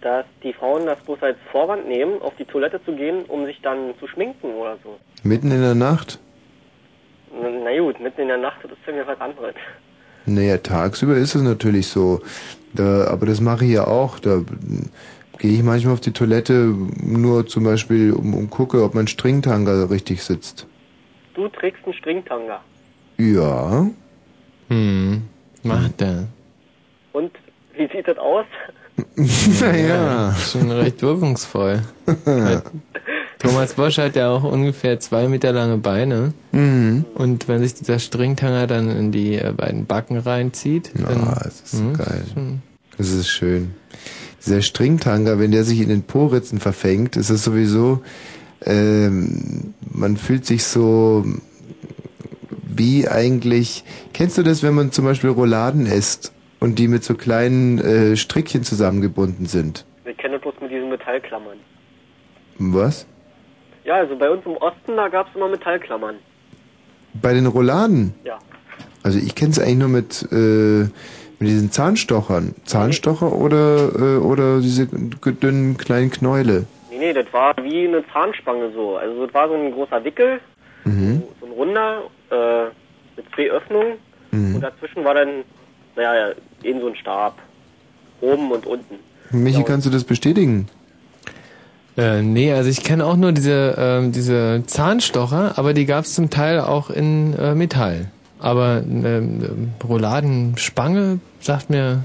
dass 0.00 0.24
die 0.42 0.52
Frauen 0.52 0.86
das 0.86 1.00
bloß 1.00 1.22
als 1.22 1.36
Vorwand 1.50 1.88
nehmen, 1.88 2.20
auf 2.22 2.34
die 2.36 2.44
Toilette 2.44 2.82
zu 2.84 2.92
gehen, 2.92 3.24
um 3.26 3.46
sich 3.46 3.60
dann 3.62 3.94
zu 3.98 4.06
schminken 4.06 4.54
oder 4.54 4.78
so. 4.84 4.98
Mitten 5.22 5.50
in 5.50 5.60
der 5.60 5.74
Nacht? 5.74 6.18
Na, 7.32 7.48
na 7.50 7.78
gut, 7.78 8.00
mitten 8.00 8.22
in 8.22 8.28
der 8.28 8.38
Nacht, 8.38 8.58
das 8.62 8.72
ist 8.72 8.78
ja 8.86 9.06
was 9.06 9.20
anderes. 9.20 9.54
Naja, 10.26 10.58
tagsüber 10.58 11.16
ist 11.16 11.34
es 11.34 11.42
natürlich 11.42 11.88
so. 11.88 12.20
Da, 12.74 13.06
aber 13.08 13.26
das 13.26 13.40
mache 13.40 13.64
ich 13.64 13.72
ja 13.72 13.86
auch. 13.86 14.18
Da 14.18 14.42
gehe 15.38 15.52
ich 15.52 15.62
manchmal 15.62 15.94
auf 15.94 16.00
die 16.00 16.12
Toilette 16.12 16.74
nur 17.02 17.46
zum 17.46 17.64
Beispiel, 17.64 18.12
um, 18.12 18.34
um 18.34 18.50
gucke, 18.50 18.82
ob 18.82 18.94
mein 18.94 19.08
Stringtanger 19.08 19.90
richtig 19.90 20.22
sitzt. 20.22 20.66
Du 21.34 21.48
trägst 21.48 21.84
einen 21.84 21.94
Stringtanga. 21.94 22.60
Ja. 23.16 23.86
Hm. 24.68 25.22
Macht 25.62 26.02
er. 26.02 26.28
Und 27.12 27.32
wie 27.74 27.88
sieht 27.88 28.08
das 28.08 28.18
aus? 28.18 28.46
naja. 29.60 30.34
Schon 30.34 30.70
recht 30.70 31.02
wirkungsvoll. 31.02 31.82
Thomas 33.38 33.74
Bosch 33.74 33.98
hat 33.98 34.16
ja 34.16 34.30
auch 34.30 34.42
ungefähr 34.42 34.98
zwei 34.98 35.28
Meter 35.28 35.52
lange 35.52 35.78
Beine. 35.78 36.32
Mhm. 36.52 37.04
Und 37.14 37.46
wenn 37.46 37.62
sich 37.62 37.74
dieser 37.74 38.00
Stringtanger 38.00 38.66
dann 38.66 38.90
in 38.90 39.12
die 39.12 39.36
äh, 39.36 39.52
beiden 39.56 39.86
Backen 39.86 40.18
reinzieht, 40.18 40.90
dann 40.94 41.20
Ja, 41.20 41.40
es 41.46 41.60
ist 41.60 41.80
hm, 41.80 41.94
geil. 41.94 42.24
Das 42.96 43.10
ist 43.10 43.28
schön. 43.28 43.74
Dieser 44.44 44.62
Stringtanger, 44.62 45.38
wenn 45.38 45.52
der 45.52 45.62
sich 45.62 45.80
in 45.80 45.88
den 45.88 46.02
Poritzen 46.02 46.58
verfängt, 46.58 47.16
ist 47.16 47.30
es 47.30 47.44
sowieso, 47.44 48.02
ähm, 48.64 49.74
man 49.88 50.16
fühlt 50.16 50.44
sich 50.44 50.64
so 50.64 51.24
wie 52.66 53.08
eigentlich, 53.08 53.84
kennst 54.12 54.38
du 54.38 54.42
das, 54.42 54.62
wenn 54.62 54.74
man 54.74 54.90
zum 54.90 55.04
Beispiel 55.04 55.30
Rouladen 55.30 55.86
isst 55.86 56.32
und 56.60 56.78
die 56.78 56.88
mit 56.88 57.04
so 57.04 57.14
kleinen 57.14 57.78
äh, 57.78 58.16
Strickchen 58.16 58.62
zusammengebunden 58.64 59.46
sind? 59.46 59.84
Ich 60.04 60.16
kenne 60.16 60.34
das 60.34 60.42
bloß 60.42 60.54
mit 60.60 60.70
diesen 60.70 60.88
Metallklammern. 60.88 61.58
Was? 62.58 63.06
Ja, 63.84 63.96
also 63.96 64.16
bei 64.16 64.30
uns 64.30 64.44
im 64.44 64.56
Osten, 64.56 64.96
da 64.96 65.08
gab 65.08 65.28
es 65.28 65.36
immer 65.36 65.48
Metallklammern. 65.48 66.16
Bei 67.14 67.32
den 67.32 67.46
Rouladen? 67.46 68.14
Ja. 68.24 68.38
Also 69.02 69.18
ich 69.18 69.34
kenne 69.34 69.52
es 69.52 69.58
eigentlich 69.58 69.78
nur 69.78 69.88
mit, 69.88 70.26
äh, 70.32 70.88
mit 71.38 71.48
diesen 71.48 71.70
Zahnstochern. 71.70 72.54
Zahnstocher 72.64 73.32
oder, 73.32 73.90
äh, 73.96 74.18
oder 74.18 74.60
diese 74.60 74.86
dünnen 74.88 75.76
kleinen 75.78 76.10
Knäule. 76.10 76.66
Nee, 76.90 76.98
nee, 76.98 77.12
das 77.12 77.32
war 77.32 77.54
wie 77.62 77.86
eine 77.86 78.04
Zahnspange 78.12 78.72
so. 78.74 78.96
Also 78.96 79.24
das 79.26 79.34
war 79.34 79.48
so 79.48 79.54
ein 79.54 79.72
großer 79.72 80.02
Wickel, 80.04 80.40
Mhm. 80.84 81.22
so 81.40 81.46
ein 81.46 81.52
runder, 81.52 82.02
äh, 82.30 82.64
mit 83.16 83.26
zwei 83.34 83.50
Öffnungen. 83.50 83.94
Mhm. 84.32 84.56
Und 84.56 84.60
dazwischen 84.62 85.04
war 85.04 85.14
dann, 85.14 85.44
naja, 85.96 86.34
eben 86.62 86.80
so 86.80 86.88
ein 86.88 86.96
Stab. 86.96 87.38
Oben 88.20 88.50
und 88.50 88.66
unten. 88.66 88.96
Michi, 89.30 89.62
kannst 89.62 89.86
du 89.86 89.90
das 89.90 90.04
bestätigen? 90.04 90.68
Äh, 91.96 92.22
nee, 92.22 92.52
also 92.52 92.70
ich 92.70 92.84
kenne 92.84 93.04
auch 93.04 93.16
nur 93.16 93.32
diese, 93.32 93.74
ähm, 93.76 94.12
diese 94.12 94.62
Zahnstocher, 94.66 95.58
aber 95.58 95.74
die 95.74 95.84
gab 95.84 96.04
es 96.04 96.14
zum 96.14 96.30
Teil 96.30 96.60
auch 96.60 96.90
in 96.90 97.34
äh, 97.34 97.54
Metall. 97.54 98.10
Aber 98.38 98.82
ähm, 98.86 99.72
Rouladenspange 99.82 101.18
sagt 101.40 101.70
mir 101.70 102.04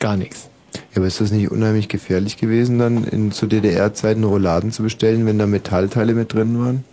gar 0.00 0.16
nichts. 0.16 0.50
Ja, 0.74 0.98
aber 0.98 1.06
ist 1.06 1.20
das 1.20 1.30
nicht 1.30 1.50
unheimlich 1.50 1.88
gefährlich 1.88 2.36
gewesen, 2.36 2.78
dann 2.78 3.04
in 3.04 3.30
zu 3.32 3.46
DDR-Zeiten 3.46 4.24
Rouladen 4.24 4.72
zu 4.72 4.82
bestellen, 4.82 5.24
wenn 5.26 5.38
da 5.38 5.46
Metallteile 5.46 6.14
mit 6.14 6.32
drin 6.32 6.58
waren? 6.58 6.84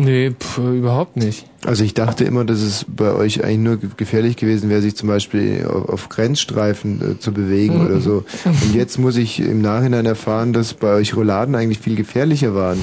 Nee, 0.00 0.30
pf, 0.30 0.58
überhaupt 0.58 1.16
nicht. 1.16 1.44
Also 1.66 1.82
ich 1.82 1.92
dachte 1.92 2.22
immer, 2.22 2.44
dass 2.44 2.60
es 2.60 2.86
bei 2.88 3.12
euch 3.12 3.42
eigentlich 3.42 3.58
nur 3.58 3.76
ge- 3.78 3.90
gefährlich 3.96 4.36
gewesen 4.36 4.70
wäre, 4.70 4.80
sich 4.80 4.94
zum 4.94 5.08
Beispiel 5.08 5.66
auf, 5.68 5.88
auf 5.88 6.08
Grenzstreifen 6.08 7.16
äh, 7.16 7.18
zu 7.18 7.32
bewegen 7.32 7.84
oder 7.84 7.98
so. 8.00 8.22
Und 8.44 8.74
jetzt 8.76 8.96
muss 8.98 9.16
ich 9.16 9.40
im 9.40 9.60
Nachhinein 9.60 10.06
erfahren, 10.06 10.52
dass 10.52 10.74
bei 10.74 10.94
euch 10.94 11.16
Rouladen 11.16 11.56
eigentlich 11.56 11.80
viel 11.80 11.96
gefährlicher 11.96 12.54
waren. 12.54 12.78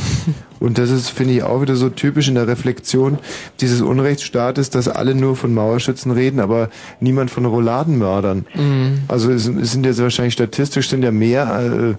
Und 0.59 0.77
das 0.77 0.89
ist, 0.89 1.09
finde 1.09 1.35
ich, 1.35 1.43
auch 1.43 1.61
wieder 1.61 1.77
so 1.77 1.87
typisch 1.89 2.27
in 2.27 2.35
der 2.35 2.49
Reflexion 2.49 3.17
dieses 3.61 3.81
Unrechtsstaates, 3.81 4.69
dass 4.69 4.89
alle 4.89 5.15
nur 5.15 5.37
von 5.37 5.53
Mauerschützen 5.53 6.11
reden, 6.11 6.41
aber 6.41 6.69
niemand 6.99 7.31
von 7.31 7.45
Rouladenmördern. 7.45 8.45
Mhm. 8.55 8.99
Also 9.07 9.31
es, 9.31 9.47
es 9.47 9.71
sind 9.71 9.85
jetzt 9.85 10.01
wahrscheinlich 10.01 10.33
statistisch 10.33 10.89
sind 10.89 11.01
ja 11.01 11.11
mehr 11.11 11.95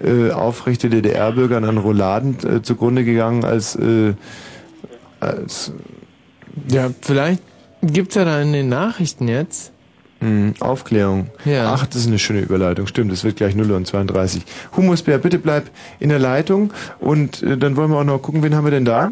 äh, 0.00 0.08
äh, 0.08 0.30
aufrechte 0.30 0.88
DDR-Bürgern 0.88 1.64
an 1.64 1.78
Rouladen 1.78 2.36
äh, 2.48 2.62
zugrunde 2.62 3.04
gegangen 3.04 3.44
als, 3.44 3.74
äh, 3.74 4.14
als 5.22 5.72
Ja, 6.68 6.90
vielleicht 7.00 7.42
gibt's 7.82 8.14
ja 8.14 8.24
da 8.24 8.40
in 8.40 8.52
den 8.52 8.68
Nachrichten 8.68 9.28
jetzt. 9.28 9.72
mh, 10.20 10.54
Aufklärung. 10.60 11.30
Ja. 11.44 11.72
Ach, 11.74 11.86
das 11.86 11.96
ist 11.96 12.06
eine 12.08 12.18
schöne 12.18 12.40
Überleitung. 12.40 12.86
Stimmt, 12.86 13.12
es 13.12 13.24
wird 13.24 13.36
gleich 13.36 13.54
0 13.56 13.70
und 13.72 13.86
32. 13.86 14.44
Humusbär, 14.76 15.18
bitte 15.18 15.38
bleib 15.38 15.64
in 16.00 16.08
der 16.10 16.18
Leitung 16.18 16.72
und 17.00 17.42
äh, 17.42 17.56
dann 17.56 17.76
wollen 17.76 17.90
wir 17.90 17.98
auch 17.98 18.04
noch 18.04 18.18
gucken, 18.20 18.42
wen 18.42 18.54
haben 18.54 18.64
wir 18.64 18.70
denn 18.70 18.84
da? 18.84 19.10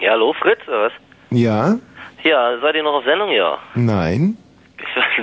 Ja, 0.00 0.12
hallo 0.12 0.32
Fritz, 0.40 0.60
oder 0.68 0.84
was? 0.86 0.92
Ja? 1.30 1.76
Ja, 2.22 2.58
seid 2.60 2.74
ihr 2.74 2.82
noch 2.82 2.94
auf 2.94 3.04
Sendung, 3.04 3.30
ja? 3.30 3.58
Nein? 3.74 4.36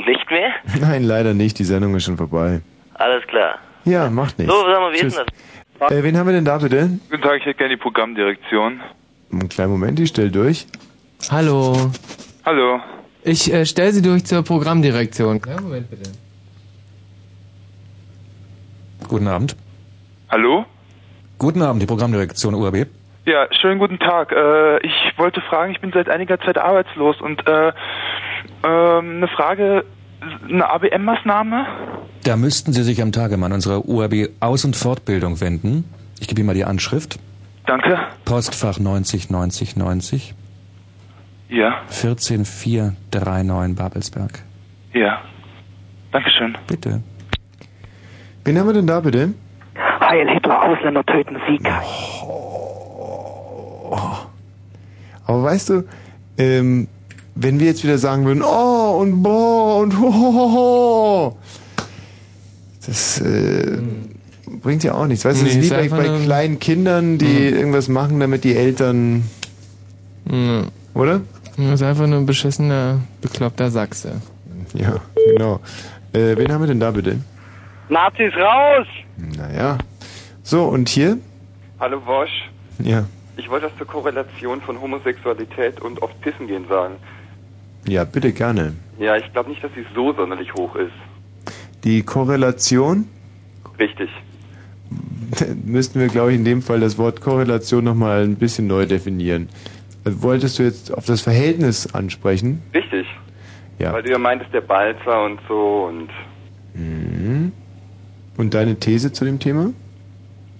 Nicht 0.05 0.29
mehr? 0.29 0.49
Nein, 0.81 1.03
leider 1.03 1.33
nicht. 1.33 1.57
Die 1.59 1.63
Sendung 1.63 1.95
ist 1.95 2.03
schon 2.05 2.17
vorbei. 2.17 2.61
Alles 2.95 3.25
klar. 3.27 3.55
Ja, 3.85 4.09
macht 4.09 4.37
nichts. 4.39 4.53
So, 4.53 4.61
sag 4.65 4.79
mal, 4.79 4.91
wie 4.93 4.97
Tschüss. 4.97 5.13
ist 5.13 5.17
denn 5.19 5.25
das? 5.79 5.91
Äh, 5.91 6.03
wen 6.03 6.17
haben 6.17 6.25
wir 6.27 6.33
denn 6.33 6.45
da 6.45 6.57
bitte? 6.57 6.89
Guten 7.09 7.21
Tag, 7.21 7.37
ich 7.39 7.45
hätte 7.45 7.57
gerne 7.57 7.75
die 7.75 7.81
Programmdirektion. 7.81 8.81
Einen 9.39 9.49
kleinen 9.49 9.71
Moment, 9.71 9.99
ich 9.99 10.09
stell 10.09 10.31
durch. 10.31 10.65
Hallo. 11.29 11.91
Hallo. 12.43 12.79
Ich 13.23 13.53
äh, 13.53 13.67
stelle 13.67 13.91
Sie 13.91 14.01
durch 14.01 14.25
zur 14.25 14.41
Programmdirektion. 14.41 15.39
Ja, 15.47 15.61
Moment 15.61 15.89
bitte. 15.91 16.09
Guten 19.07 19.27
Abend. 19.27 19.55
Hallo? 20.29 20.65
Guten 21.37 21.61
Abend, 21.61 21.83
die 21.83 21.85
Programmdirektion 21.85 22.55
UAB. 22.55 22.87
Ja, 23.25 23.47
schönen 23.61 23.77
guten 23.77 23.99
Tag. 23.99 24.31
Äh, 24.31 24.79
ich 24.79 25.17
wollte 25.17 25.41
fragen, 25.41 25.71
ich 25.71 25.81
bin 25.81 25.91
seit 25.93 26.09
einiger 26.09 26.39
Zeit 26.39 26.57
arbeitslos 26.57 27.21
und 27.21 27.45
äh, 27.47 27.67
ähm, 28.63 29.17
eine 29.17 29.27
Frage, 29.27 29.85
eine 30.49 30.67
ABM-Maßnahme? 30.67 31.67
Da 32.23 32.37
müssten 32.37 32.73
Sie 32.73 32.81
sich 32.81 33.03
am 33.03 33.11
Tagemann 33.11 33.53
unserer 33.53 33.87
UAB 33.87 34.29
Aus- 34.39 34.65
und 34.65 34.75
Fortbildung 34.75 35.39
wenden. 35.41 35.83
Ich 36.19 36.27
gebe 36.27 36.39
Ihnen 36.39 36.47
mal 36.47 36.55
die 36.55 36.65
Anschrift. 36.65 37.19
Danke. 37.67 37.97
Postfach 38.25 38.79
90 38.79 39.29
90 39.29 39.75
90 39.75 40.33
Ja, 41.49 41.81
14439 41.89 43.75
Babelsberg. 43.75 44.39
ja. 44.93 45.21
Dankeschön. 46.13 46.57
Bitte. 46.67 47.01
Wen 48.45 48.57
haben 48.57 48.67
wir 48.67 48.73
denn 48.73 48.87
da 48.87 49.01
bitte? 49.01 49.33
Heil 49.99 50.29
Hitler, 50.29 50.63
Ausländer 50.63 51.05
töten 51.05 51.37
Sieg. 51.47 51.61
Aber 55.25 55.43
weißt 55.43 55.69
du, 55.69 55.83
ähm, 56.37 56.87
wenn 57.35 57.59
wir 57.59 57.67
jetzt 57.67 57.83
wieder 57.83 57.97
sagen 57.97 58.25
würden, 58.25 58.41
oh 58.41 58.99
und 59.01 59.21
boah 59.21 59.81
und 59.81 59.99
ho, 59.99 60.13
ho, 60.13 60.33
ho, 60.33 60.51
ho, 60.53 61.37
das 62.85 63.19
äh, 63.21 63.77
bringt 64.67 64.83
ja 64.83 64.95
auch 64.95 65.07
nichts. 65.07 65.23
Weißt 65.23 65.39
du, 65.39 65.45
das 65.45 65.53
Nee, 65.53 65.61
ist 65.61 65.71
wie 65.71 65.85
ist 65.85 65.89
bei, 65.91 65.97
bei 66.09 66.19
kleinen 66.25 66.59
Kindern, 66.59 67.17
die 67.17 67.47
irgendwas 67.47 67.87
machen, 67.87 68.19
damit 68.19 68.43
die 68.43 68.53
Eltern, 68.53 69.23
Ja. 70.29 70.63
oder? 70.93 71.21
Das 71.55 71.75
ist 71.75 71.83
einfach 71.83 72.05
nur 72.05 72.17
ein 72.19 72.25
beschissener, 72.25 72.99
bekloppter 73.21 73.71
Sachse. 73.71 74.21
Ja, 74.73 74.97
genau. 75.31 75.61
Äh, 76.11 76.35
wen 76.35 76.51
haben 76.51 76.59
wir 76.63 76.67
denn 76.67 76.81
da 76.81 76.91
bitte? 76.91 77.21
Nazis 77.87 78.33
raus! 78.35 78.85
Naja. 79.37 79.77
So, 80.43 80.65
und 80.65 80.89
hier? 80.89 81.17
Hallo 81.79 82.01
Wosch, 82.05 82.49
Ja. 82.83 83.05
ich 83.37 83.49
wollte 83.49 83.67
was 83.67 83.77
zur 83.77 83.87
Korrelation 83.87 84.59
von 84.59 84.81
Homosexualität 84.81 85.79
und 85.79 86.01
oft 86.01 86.19
Pissen 86.19 86.45
gehen 86.47 86.65
sagen. 86.67 86.95
Ja, 87.87 88.03
bitte 88.03 88.33
gerne. 88.33 88.73
Ja, 88.99 89.15
ich 89.15 89.31
glaube 89.31 89.49
nicht, 89.49 89.63
dass 89.63 89.71
sie 89.75 89.85
so 89.95 90.11
sonderlich 90.11 90.53
hoch 90.55 90.75
ist. 90.75 90.91
Die 91.85 92.03
Korrelation, 92.03 93.07
Richtig. 93.79 94.09
müssten 95.65 95.99
wir, 95.99 96.07
glaube 96.07 96.31
ich, 96.31 96.37
in 96.37 96.45
dem 96.45 96.61
Fall 96.61 96.79
das 96.79 96.97
Wort 96.97 97.21
Korrelation 97.21 97.83
nochmal 97.83 98.23
ein 98.23 98.35
bisschen 98.35 98.67
neu 98.67 98.85
definieren. 98.85 99.49
Also 100.05 100.23
Wolltest 100.23 100.59
du 100.59 100.63
jetzt 100.63 100.93
auf 100.93 101.05
das 101.05 101.21
Verhältnis 101.21 101.93
ansprechen? 101.93 102.61
Richtig. 102.73 103.05
Ja. 103.79 103.93
Weil 103.93 104.03
du 104.03 104.11
ja 104.11 104.17
meintest, 104.17 104.53
der 104.53 104.61
Balzer 104.61 105.25
und 105.25 105.39
so 105.47 105.89
und 105.89 106.09
Mhm. 106.73 107.51
Und 108.37 108.53
deine 108.53 108.75
These 108.79 109.11
zu 109.11 109.25
dem 109.25 109.39
Thema? 109.39 109.71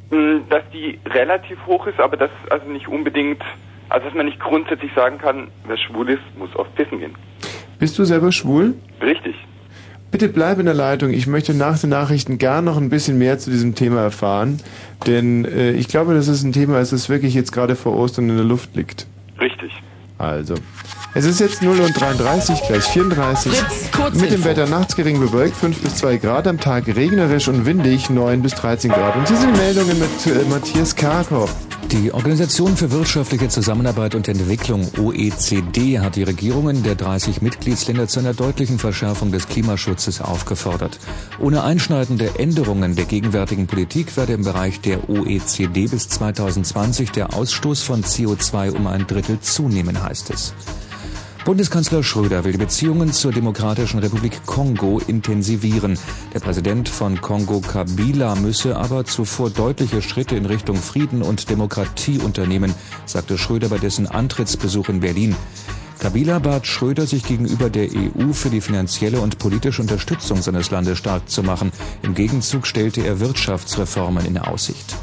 mh, 0.10 0.42
dass 0.50 0.64
die 0.74 1.00
relativ 1.06 1.58
hoch 1.66 1.86
ist, 1.88 2.00
aber 2.00 2.18
das 2.18 2.32
also 2.50 2.68
nicht 2.70 2.88
unbedingt, 2.88 3.42
also 3.90 4.06
dass 4.06 4.16
man 4.16 4.26
nicht 4.26 4.40
grundsätzlich 4.40 4.92
sagen 4.96 5.18
kann, 5.18 5.50
wer 5.68 5.78
schwul 5.78 6.10
ist, 6.10 6.22
muss 6.38 6.56
auf 6.56 6.68
Pissen 6.76 7.00
gehen. 7.00 7.16
Bist 7.80 7.98
du 8.00 8.04
selber 8.06 8.32
schwul? 8.32 8.74
Richtig. 9.02 9.36
Bitte 10.18 10.34
bleib 10.34 10.58
in 10.58 10.66
der 10.66 10.74
Leitung. 10.74 11.12
Ich 11.12 11.28
möchte 11.28 11.54
nach 11.54 11.78
den 11.78 11.92
Nachrichten 11.92 12.40
gern 12.40 12.66
noch 12.66 12.78
ein 12.78 12.90
bisschen 12.90 13.20
mehr 13.20 13.38
zu 13.38 13.52
diesem 13.52 13.76
Thema 13.76 14.02
erfahren. 14.02 14.60
Denn 15.06 15.46
äh, 15.46 15.74
ich 15.74 15.90
glaube, 15.90 16.16
das 16.16 16.28
ist 16.28 16.42
ein 16.42 16.54
Thema, 16.54 16.80
das 16.80 17.08
wirklich 17.08 17.36
jetzt 17.36 17.52
gerade 17.52 17.76
vor 17.76 17.96
Ostern 17.96 18.28
in 18.28 18.36
der 18.36 18.44
Luft 18.44 18.76
liegt. 18.76 19.06
Richtig. 19.40 19.72
Also. 20.18 20.56
Es 21.14 21.24
ist 21.26 21.40
jetzt 21.40 21.62
0 21.62 21.82
und 21.82 22.02
33, 22.02 22.64
gleich 22.68 22.84
34. 22.86 23.54
Fritz. 23.92 24.20
Mit 24.20 24.32
dem 24.32 24.44
Wetter 24.44 24.66
nachts 24.66 24.96
gering 24.96 25.20
bewölkt, 25.20 25.56
5 25.56 25.84
bis 25.84 25.98
2 25.98 26.18
Grad, 26.18 26.48
am 26.48 26.60
Tag 26.60 26.88
regnerisch 26.88 27.48
und 27.48 27.68
windig, 27.68 28.10
9 28.10 28.42
bis 28.42 28.56
13 28.56 28.90
Grad. 28.90 29.16
Und 29.18 29.28
hier 29.28 29.38
sind 29.38 29.56
die 29.56 29.60
Meldungen 29.60 30.00
mit 30.00 30.26
äh, 30.26 30.50
Matthias 30.50 30.96
Karkow. 30.96 31.48
Die 31.92 32.14
Organisation 32.14 32.76
für 32.76 32.92
wirtschaftliche 32.92 33.48
Zusammenarbeit 33.48 34.14
und 34.14 34.28
Entwicklung 34.28 34.86
OECD 34.98 36.00
hat 36.00 36.18
die 36.18 36.24
Regierungen 36.24 36.84
der 36.84 36.96
30 36.96 37.42
Mitgliedsländer 37.42 38.10
zu 38.10 38.20
einer 38.20 38.34
deutlichen 38.34 38.78
Verschärfung 38.78 39.32
des 39.32 39.48
Klimaschutzes 39.48 40.20
aufgefordert. 40.20 41.00
Ohne 41.40 41.64
einschneidende 41.64 42.38
Änderungen 42.40 42.96
der 42.98 43.06
gegenwärtigen 43.06 43.68
Politik 43.68 44.18
werde 44.18 44.34
im 44.34 44.44
Bereich 44.44 44.82
der 44.82 45.10
OECD 45.10 45.88
bis 45.88 46.10
2020 46.10 47.12
der 47.12 47.34
Ausstoß 47.34 47.84
von 47.84 48.04
CO2 48.04 48.72
um 48.72 48.86
ein 48.88 49.08
Drittel 49.08 49.40
zunehmen, 49.40 50.04
heißt 50.04 50.30
es. 50.32 50.54
Bundeskanzler 51.48 52.04
Schröder 52.04 52.44
will 52.44 52.52
die 52.52 52.58
Beziehungen 52.58 53.14
zur 53.14 53.32
Demokratischen 53.32 54.00
Republik 54.00 54.46
Kongo 54.46 55.00
intensivieren. 55.08 55.98
Der 56.34 56.42
Präsident 56.42 56.90
von 56.90 57.22
Kongo 57.22 57.62
Kabila 57.62 58.36
müsse 58.36 58.76
aber 58.76 59.06
zuvor 59.06 59.50
deutliche 59.50 60.02
Schritte 60.02 60.36
in 60.36 60.46
Richtung 60.46 60.76
Frieden 60.76 61.22
und 61.22 61.50
Demokratie 61.50 62.20
unternehmen, 62.20 62.76
sagte 63.06 63.38
Schröder 63.38 63.70
bei 63.70 63.78
dessen 63.78 64.08
Antrittsbesuch 64.08 64.90
in 64.90 65.00
Berlin. 65.00 65.38
Kabila 66.00 66.40
bat 66.40 66.68
Schröder, 66.68 67.08
sich 67.08 67.24
gegenüber 67.24 67.70
der 67.70 67.88
EU 67.96 68.34
für 68.34 68.50
die 68.50 68.60
finanzielle 68.60 69.22
und 69.22 69.40
politische 69.40 69.82
Unterstützung 69.82 70.42
seines 70.42 70.70
Landes 70.70 70.98
stark 70.98 71.30
zu 71.30 71.44
machen. 71.44 71.72
Im 72.04 72.14
Gegenzug 72.14 72.68
stellte 72.68 73.06
er 73.08 73.22
Wirtschaftsreformen 73.22 74.26
in 74.26 74.38
Aussicht. 74.38 74.98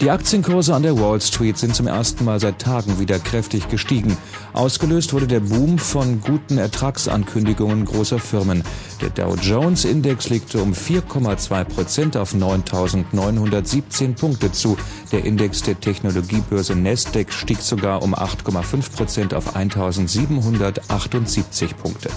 Die 0.00 0.10
Aktienkurse 0.10 0.74
an 0.74 0.82
der 0.82 0.98
Wall 0.98 1.20
Street 1.20 1.58
sind 1.58 1.76
zum 1.76 1.86
ersten 1.86 2.24
Mal 2.24 2.40
seit 2.40 2.58
Tagen 2.58 2.98
wieder 2.98 3.18
kräftig 3.18 3.68
gestiegen. 3.68 4.16
Ausgelöst 4.54 5.12
wurde 5.12 5.26
der 5.26 5.40
Boom 5.40 5.78
von 5.78 6.22
guten 6.22 6.56
Ertragsankündigungen 6.56 7.84
großer 7.84 8.18
Firmen. 8.18 8.64
Der 9.02 9.10
Dow 9.10 9.36
Jones 9.36 9.84
Index 9.84 10.30
legte 10.30 10.62
um 10.62 10.72
4,2 10.72 11.64
Prozent 11.64 12.16
auf 12.16 12.32
9.917 12.32 14.14
Punkte 14.14 14.50
zu. 14.52 14.78
Der 15.12 15.26
Index 15.26 15.64
der 15.64 15.78
Technologiebörse 15.78 16.74
Nasdaq 16.74 17.30
stieg 17.30 17.60
sogar 17.60 18.02
um 18.02 18.14
8,5 18.14 18.96
Prozent 18.96 19.34
auf 19.34 19.54
1.778 19.54 21.74
Punkte. 21.74 22.08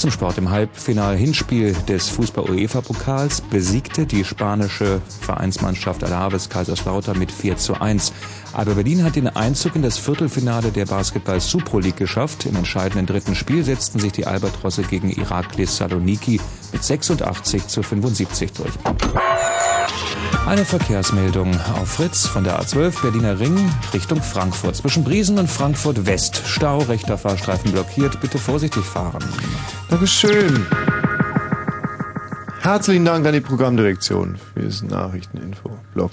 Zum 0.00 0.10
Sport 0.10 0.38
im 0.38 0.48
Halbfinal-Hinspiel 0.48 1.74
des 1.86 2.08
Fußball-UEFA-Pokals 2.08 3.42
besiegte 3.42 4.06
die 4.06 4.24
spanische 4.24 5.02
Vereinsmannschaft 5.20 6.02
Alaves 6.02 6.48
Kaiserslautern 6.48 7.18
mit 7.18 7.30
4 7.30 7.58
zu 7.58 7.78
1. 7.78 8.14
Aber 8.54 8.76
Berlin 8.76 9.04
hat 9.04 9.16
den 9.16 9.28
Einzug 9.28 9.76
in 9.76 9.82
das 9.82 9.98
Viertelfinale 9.98 10.70
der 10.70 10.86
Basketball 10.86 11.38
Super 11.38 11.82
League 11.82 11.98
geschafft. 11.98 12.46
Im 12.46 12.56
entscheidenden 12.56 13.04
dritten 13.04 13.34
Spiel 13.34 13.62
setzten 13.62 13.98
sich 13.98 14.12
die 14.12 14.26
Albatrosse 14.26 14.84
gegen 14.84 15.10
Iraklis 15.10 15.76
Saloniki 15.76 16.40
mit 16.72 16.82
86 16.82 17.66
zu 17.66 17.82
75 17.82 18.52
durch. 18.54 18.72
Eine 20.46 20.64
Verkehrsmeldung 20.64 21.54
auf 21.80 21.88
Fritz 21.88 22.26
von 22.26 22.42
der 22.42 22.60
A12 22.60 23.02
Berliner 23.02 23.38
Ring 23.38 23.70
Richtung 23.92 24.20
Frankfurt. 24.20 24.74
Zwischen 24.74 25.04
Briesen 25.04 25.38
und 25.38 25.48
Frankfurt 25.48 26.06
West. 26.06 26.42
Stau, 26.46 26.78
rechter 26.78 27.16
Fahrstreifen 27.16 27.70
blockiert. 27.72 28.20
Bitte 28.20 28.38
vorsichtig 28.38 28.84
fahren. 28.84 29.22
Dankeschön. 29.88 30.66
Herzlichen 32.60 33.04
Dank 33.04 33.26
an 33.26 33.32
die 33.32 33.40
Programmdirektion 33.40 34.36
für 34.36 34.60
diesen 34.60 34.88
Nachrichteninfo-Blog. 34.88 36.12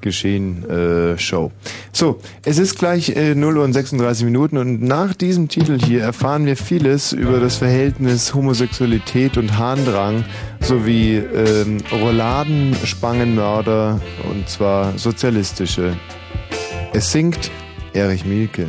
Geschehen 0.00 0.68
äh, 0.68 1.18
Show. 1.18 1.52
So, 1.92 2.20
es 2.44 2.58
ist 2.58 2.78
gleich 2.78 3.10
äh, 3.16 3.34
0 3.34 3.58
Uhr 3.58 3.64
und 3.64 3.72
36 3.72 4.24
Minuten 4.24 4.56
und 4.58 4.82
nach 4.82 5.14
diesem 5.14 5.48
Titel 5.48 5.78
hier 5.78 6.02
erfahren 6.02 6.46
wir 6.46 6.56
vieles 6.56 7.12
über 7.12 7.40
das 7.40 7.56
Verhältnis 7.56 8.34
Homosexualität 8.34 9.36
und 9.36 9.58
Harndrang 9.58 10.24
sowie 10.60 11.16
ähm, 11.16 11.78
Rouladen, 11.92 12.74
Spangenmörder 12.84 14.00
und 14.30 14.48
zwar 14.48 14.96
sozialistische. 14.98 15.96
Es 16.92 17.12
singt 17.12 17.50
Erich 17.92 18.24
Mielke. 18.24 18.68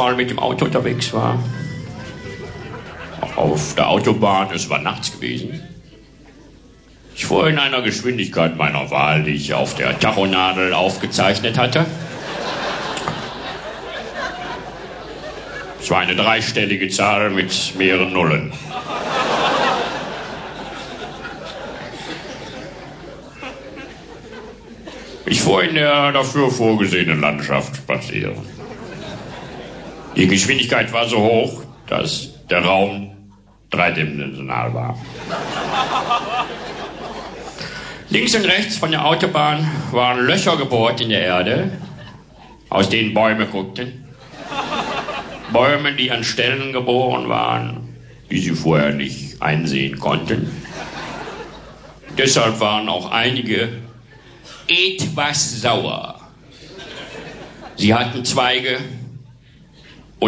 Mal 0.00 0.16
mit 0.16 0.30
dem 0.30 0.38
Auto 0.38 0.64
unterwegs 0.64 1.12
war, 1.12 1.38
auf 3.36 3.74
der 3.74 3.90
Autobahn, 3.90 4.48
es 4.54 4.70
war 4.70 4.78
nachts 4.78 5.12
gewesen, 5.12 5.60
ich 7.14 7.26
fuhr 7.26 7.46
in 7.50 7.58
einer 7.58 7.82
Geschwindigkeit 7.82 8.56
meiner 8.56 8.90
Wahl, 8.90 9.24
die 9.24 9.32
ich 9.32 9.52
auf 9.52 9.74
der 9.74 9.98
Tachonadel 9.98 10.72
aufgezeichnet 10.72 11.58
hatte. 11.58 11.84
Es 15.82 15.90
war 15.90 15.98
eine 15.98 16.16
dreistellige 16.16 16.88
Zahl 16.88 17.28
mit 17.28 17.74
mehreren 17.76 18.14
Nullen. 18.14 18.54
Ich 25.26 25.42
fuhr 25.42 25.62
in 25.62 25.74
der 25.74 26.12
dafür 26.12 26.50
vorgesehenen 26.50 27.20
Landschaft 27.20 27.76
spazieren. 27.76 28.49
Die 30.20 30.28
Geschwindigkeit 30.28 30.92
war 30.92 31.08
so 31.08 31.16
hoch, 31.16 31.62
dass 31.86 32.28
der 32.50 32.62
Raum 32.62 33.10
dreidimensional 33.70 34.74
war. 34.74 34.98
Links 38.10 38.34
und 38.34 38.44
rechts 38.44 38.76
von 38.76 38.90
der 38.90 39.06
Autobahn 39.06 39.66
waren 39.92 40.26
Löcher 40.26 40.58
gebohrt 40.58 41.00
in 41.00 41.08
der 41.08 41.22
Erde, 41.22 41.72
aus 42.68 42.90
denen 42.90 43.14
Bäume 43.14 43.46
guckten. 43.46 44.04
Bäume, 45.54 45.94
die 45.94 46.10
an 46.10 46.22
Stellen 46.22 46.74
geboren 46.74 47.30
waren, 47.30 47.88
die 48.30 48.40
sie 48.40 48.50
vorher 48.50 48.92
nicht 48.92 49.40
einsehen 49.40 49.98
konnten. 49.98 50.50
Deshalb 52.18 52.60
waren 52.60 52.90
auch 52.90 53.10
einige 53.10 53.70
etwas 54.68 55.62
sauer. 55.62 56.20
Sie 57.76 57.94
hatten 57.94 58.22
Zweige 58.26 58.80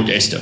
und 0.02 0.08
Äste. 0.08 0.40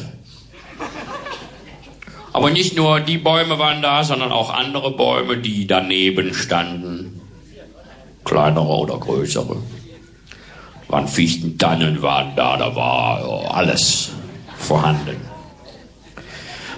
Aber 2.33 2.51
nicht 2.51 2.77
nur 2.77 3.01
die 3.01 3.19
Bäume 3.19 3.59
waren 3.59 3.83
da, 3.83 4.05
sondern 4.05 4.33
auch 4.33 4.51
andere 4.51 4.93
Bäume, 4.93 5.37
die 5.37 5.67
daneben 5.67 6.33
standen. 6.33 7.21
Kleinere 8.25 8.69
oder 8.69 8.99
größere. 8.99 9.57
Waren 10.89 11.09
Fichten, 11.09 11.59
Tannen 11.59 12.03
waren 12.03 12.35
da, 12.37 12.57
da 12.57 12.75
war 12.75 13.55
alles 13.55 14.13
vorhanden. 14.57 15.17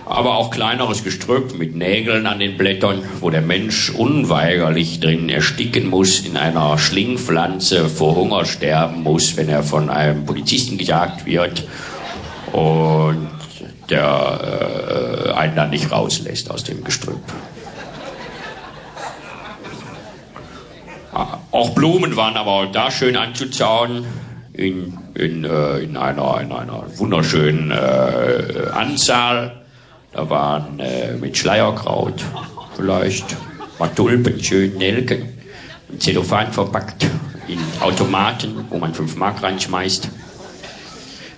Aber 0.05 0.36
auch 0.36 0.51
kleineres 0.51 1.05
Gestrüpp 1.05 1.57
mit 1.57 1.77
Nägeln 1.77 2.27
an 2.27 2.41
den 2.41 2.57
Blättern, 2.57 3.02
wo 3.20 3.31
der 3.31 3.41
Mensch 3.41 3.91
unweigerlich 3.91 5.01
drin 5.01 5.28
ersticken 5.28 5.89
muss, 5.89 6.20
in 6.20 6.36
einer 6.36 6.77
Schlingpflanze 6.78 7.89
vor 7.89 8.17
Hunger 8.17 8.44
sterben 8.44 9.02
muss, 9.02 9.36
wenn 9.36 9.49
er 9.49 9.62
von 9.62 9.89
einem 9.89 10.27
Polizisten 10.27 10.77
gejagt 10.77 11.25
wird 11.25 11.65
und 12.52 13.28
der 13.89 15.26
äh, 15.26 15.32
einen 15.32 15.56
dann 15.56 15.70
nicht 15.70 15.90
rauslässt 15.90 16.50
aus 16.50 16.64
dem 16.64 16.84
Gestrüpp. 16.84 17.20
Ah, 21.14 21.39
Auch 21.50 21.70
Blumen 21.70 22.16
waren 22.16 22.36
aber 22.36 22.66
da 22.72 22.90
schön 22.90 23.16
anzuzauen 23.16 24.06
in, 24.55 24.98
in, 25.14 25.44
äh, 25.44 25.78
in, 25.78 25.97
einer, 25.97 26.40
in 26.40 26.52
einer 26.52 26.84
wunderschönen 26.97 27.70
äh, 27.70 28.68
Anzahl. 28.72 29.62
Da 30.12 30.28
waren 30.31 30.78
äh, 30.78 31.12
mit 31.14 31.36
Schleierkraut 31.36 32.22
vielleicht 32.76 33.36
mal 33.78 33.89
Tulpen, 33.89 34.42
schön 34.42 34.76
Nelken, 34.78 35.39
in 35.90 36.00
Zellophan 36.00 36.52
verpackt, 36.52 37.06
in 37.48 37.58
Automaten, 37.81 38.66
wo 38.70 38.78
man 38.78 38.94
5 38.94 39.16
Mark 39.16 39.42
reinschmeißt. 39.42 40.08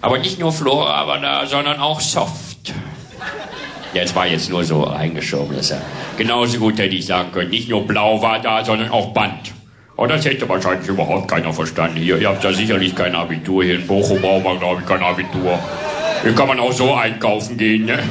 Aber 0.04 0.18
nicht 0.18 0.38
nur 0.38 0.52
Flora 0.52 1.06
war 1.06 1.18
da, 1.18 1.46
sondern 1.46 1.80
auch 1.80 1.98
Soft. 1.98 2.74
Es 3.94 4.14
war 4.14 4.26
jetzt 4.26 4.50
nur 4.50 4.62
so 4.62 4.86
eingeschoben. 4.86 5.56
Das 5.56 5.70
ja 5.70 5.78
genauso 6.18 6.58
gut 6.58 6.78
hätte 6.78 6.94
ich 6.94 7.06
sagen 7.06 7.32
können, 7.32 7.48
nicht 7.48 7.70
nur 7.70 7.86
Blau 7.86 8.20
war 8.20 8.38
da, 8.38 8.62
sondern 8.62 8.90
auch 8.90 9.14
Band. 9.14 9.54
Aber 9.96 10.08
das 10.08 10.26
hätte 10.26 10.46
wahrscheinlich 10.46 10.86
überhaupt 10.88 11.28
keiner 11.28 11.54
verstanden. 11.54 11.96
Hier, 11.96 12.18
ihr 12.18 12.28
habt 12.28 12.44
ja 12.44 12.52
sicherlich 12.52 12.94
kein 12.94 13.14
Abitur. 13.14 13.64
Hier 13.64 13.76
in 13.76 13.86
Bochum 13.86 14.20
braucht 14.20 14.44
man, 14.44 14.58
glaube 14.58 14.82
ich, 14.82 14.86
kein 14.86 15.02
Abitur. 15.02 15.58
Hier 16.22 16.34
kann 16.34 16.48
man 16.48 16.60
auch 16.60 16.72
so 16.72 16.92
einkaufen 16.92 17.56
gehen, 17.56 17.86
ne? 17.86 18.02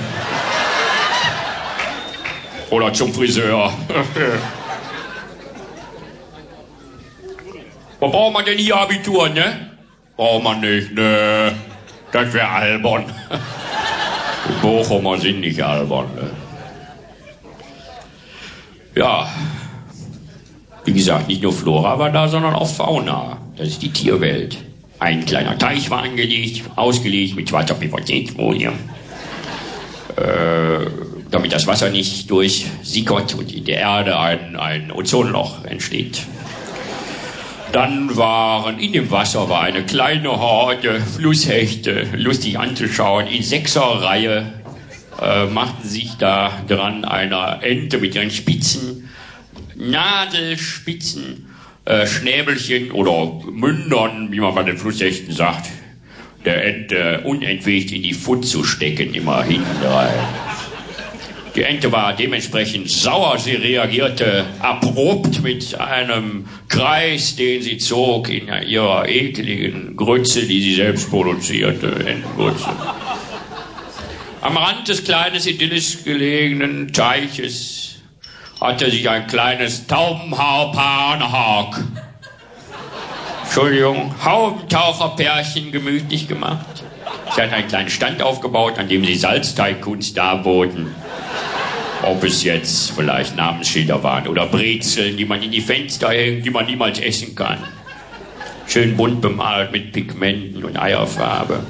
Oder 2.72 2.92
zum 2.92 3.14
Friseur. 3.14 3.72
Was 8.00 8.12
braucht 8.12 8.34
man 8.34 8.46
denn 8.46 8.58
hier 8.58 8.78
Abitur, 8.78 9.30
ne? 9.30 9.78
Braucht 10.18 10.44
man 10.44 10.60
nicht, 10.60 10.92
ne? 10.92 11.54
Das 12.14 12.32
wäre 12.34 12.48
albern. 12.48 13.06
Die 14.48 14.62
Bochumer 14.62 15.18
sind 15.18 15.42
nicht 15.42 15.62
albern, 15.62 16.06
ne? 16.16 16.30
Ja, 18.96 19.28
wie 20.86 20.94
gesagt, 20.94 21.28
nicht 21.28 21.42
nur 21.42 21.52
Flora 21.52 21.98
war 21.98 22.12
da, 22.12 22.28
sondern 22.28 22.54
auch 22.54 22.68
Fauna. 22.68 23.38
Das 23.58 23.68
ist 23.68 23.82
die 23.82 23.92
Tierwelt. 23.92 24.58
Ein 25.00 25.26
kleiner 25.26 25.58
Teich 25.58 25.90
war 25.90 26.04
angelegt, 26.04 26.64
ausgelegt 26.76 27.36
mit 27.36 27.50
schwarzer 27.50 27.74
PVC-Folie. 27.74 28.72
Äh, 30.16 30.86
damit 31.32 31.52
das 31.52 31.66
Wasser 31.66 31.90
nicht 31.90 32.30
durchsickert 32.30 33.34
und 33.34 33.52
in 33.52 33.66
der 33.66 33.80
Erde 33.80 34.20
ein, 34.20 34.56
ein 34.56 34.92
Ozonloch 34.92 35.66
entsteht. 35.66 36.22
Dann 37.74 38.16
waren 38.16 38.78
in 38.78 38.94
dem 38.94 39.10
Wasser 39.10 39.50
war 39.50 39.62
eine 39.62 39.84
kleine 39.84 40.30
Horde 40.30 41.02
Flusshechte, 41.02 42.08
lustig 42.16 42.60
anzuschauen. 42.60 43.26
In 43.26 43.42
sechser 43.42 43.82
Reihe 43.82 44.54
äh, 45.20 45.48
machten 45.48 45.88
sich 45.88 46.12
da 46.20 46.52
dran 46.68 47.04
einer 47.04 47.64
Ente 47.64 47.98
mit 47.98 48.14
ihren 48.14 48.30
Spitzen, 48.30 49.10
Nadelspitzen, 49.76 51.48
äh, 51.86 52.06
Schnäbelchen 52.06 52.92
oder 52.92 53.42
Mündern, 53.52 54.32
wie 54.32 54.40
man 54.40 54.54
bei 54.54 54.62
den 54.62 54.78
Flusshechten 54.78 55.34
sagt, 55.34 55.72
der 56.46 56.64
Ente 56.64 57.22
unentwegt 57.26 57.92
in 57.92 58.04
die 58.04 58.14
Pfund 58.14 58.46
zu 58.46 58.64
stecken, 58.64 59.16
immer 59.16 59.42
hinten 59.44 59.84
rein. 59.84 60.14
Die 61.56 61.62
Ente 61.62 61.92
war 61.92 62.14
dementsprechend 62.14 62.90
sauer. 62.90 63.38
Sie 63.38 63.54
reagierte 63.54 64.44
abrupt 64.60 65.44
mit 65.44 65.80
einem 65.80 66.48
Kreis, 66.68 67.36
den 67.36 67.62
sie 67.62 67.78
zog 67.78 68.30
in 68.30 68.48
ihrer 68.48 69.08
ekligen 69.08 69.96
Grütze, 69.96 70.48
die 70.48 70.62
sie 70.62 70.76
selbst 70.76 71.12
produzierte, 71.12 71.88
Entengrütze. 71.88 72.70
Am 74.42 74.58
Rand 74.58 74.88
des 74.88 75.04
kleinen 75.04 75.36
idyllisch 75.36 76.04
gelegenen 76.04 76.92
Teiches 76.92 77.98
hatte 78.60 78.90
sich 78.90 79.08
ein 79.08 79.28
kleines 79.28 79.86
Taubenhaarpanhag, 79.86 81.84
Entschuldigung, 83.44 84.16
Haubentaucherpärchen 84.26 85.72
gemütlich 85.72 86.28
gemacht. 86.28 86.84
Sie 87.36 87.42
hat 87.42 87.54
einen 87.54 87.68
kleinen 87.68 87.90
Stand 87.90 88.24
aufgebaut, 88.24 88.80
an 88.80 88.88
dem 88.88 89.06
sie 89.06 89.16
Salzteigkunst 89.16 90.18
darboten 90.18 90.96
ob 92.04 92.24
es 92.24 92.44
jetzt 92.44 92.92
vielleicht 92.92 93.36
Namensschilder 93.36 94.04
waren 94.04 94.28
oder 94.28 94.46
Brezeln, 94.46 95.18
die 95.18 95.26
man 95.26 95.42
in 95.42 95.52
die 95.52 95.62
Fenster 95.62 96.10
hängt, 96.10 96.46
die 96.46 96.50
man 96.50 96.66
niemals 96.66 97.00
essen 97.00 97.36
kann. 97.36 97.58
Schön 98.68 98.96
bunt 98.96 99.22
bemalt 99.22 99.72
mit 99.72 99.92
Pigmenten 99.92 100.64
und 100.64 100.78
Eierfarbe. 100.78 101.66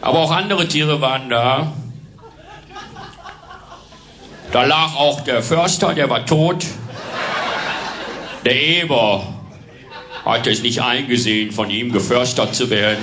Aber 0.00 0.18
auch 0.18 0.30
andere 0.30 0.68
Tiere 0.68 1.00
waren 1.00 1.28
da. 1.30 1.72
Da 4.52 4.64
lag 4.64 4.94
auch 4.96 5.20
der 5.20 5.42
Förster, 5.42 5.94
der 5.94 6.08
war 6.10 6.24
tot. 6.26 6.64
Der 8.44 8.62
Eber 8.62 9.26
hatte 10.24 10.50
es 10.50 10.62
nicht 10.62 10.82
eingesehen, 10.82 11.50
von 11.52 11.70
ihm 11.70 11.92
geförstert 11.92 12.54
zu 12.54 12.70
werden. 12.70 13.02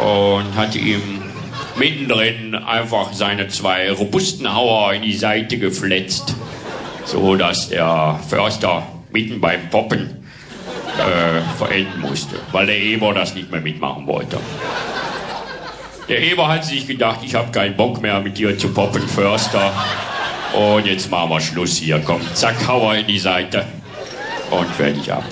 Und 0.00 0.56
hatte 0.56 0.78
ihm 0.78 1.25
mittendrin 1.78 2.54
einfach 2.54 3.12
seine 3.12 3.48
zwei 3.48 3.90
robusten 3.90 4.52
Hauer 4.52 4.94
in 4.94 5.02
die 5.02 5.16
Seite 5.16 5.58
gefletzt, 5.58 6.34
so 7.04 7.36
dass 7.36 7.68
der 7.68 8.18
Förster 8.28 8.86
mitten 9.10 9.40
beim 9.40 9.68
Poppen 9.70 10.26
äh, 10.98 11.58
verenden 11.58 12.00
musste, 12.00 12.36
weil 12.52 12.66
der 12.66 12.78
Eber 12.78 13.14
das 13.14 13.34
nicht 13.34 13.50
mehr 13.50 13.60
mitmachen 13.60 14.06
wollte. 14.06 14.38
Der 16.08 16.22
Eber 16.22 16.48
hat 16.48 16.64
sich 16.64 16.86
gedacht, 16.86 17.20
ich 17.24 17.34
habe 17.34 17.50
keinen 17.50 17.76
Bock 17.76 18.00
mehr 18.00 18.20
mit 18.20 18.38
dir 18.38 18.56
zu 18.56 18.68
poppen, 18.68 19.06
Förster. 19.08 19.72
Und 20.54 20.86
jetzt 20.86 21.10
machen 21.10 21.30
wir 21.30 21.40
Schluss 21.40 21.76
hier. 21.78 22.00
Komm, 22.04 22.20
zack, 22.34 22.54
Hauer 22.66 22.94
in 22.94 23.06
die 23.06 23.18
Seite 23.18 23.64
und 24.50 24.68
fertig 24.68 25.12
ab. 25.12 25.24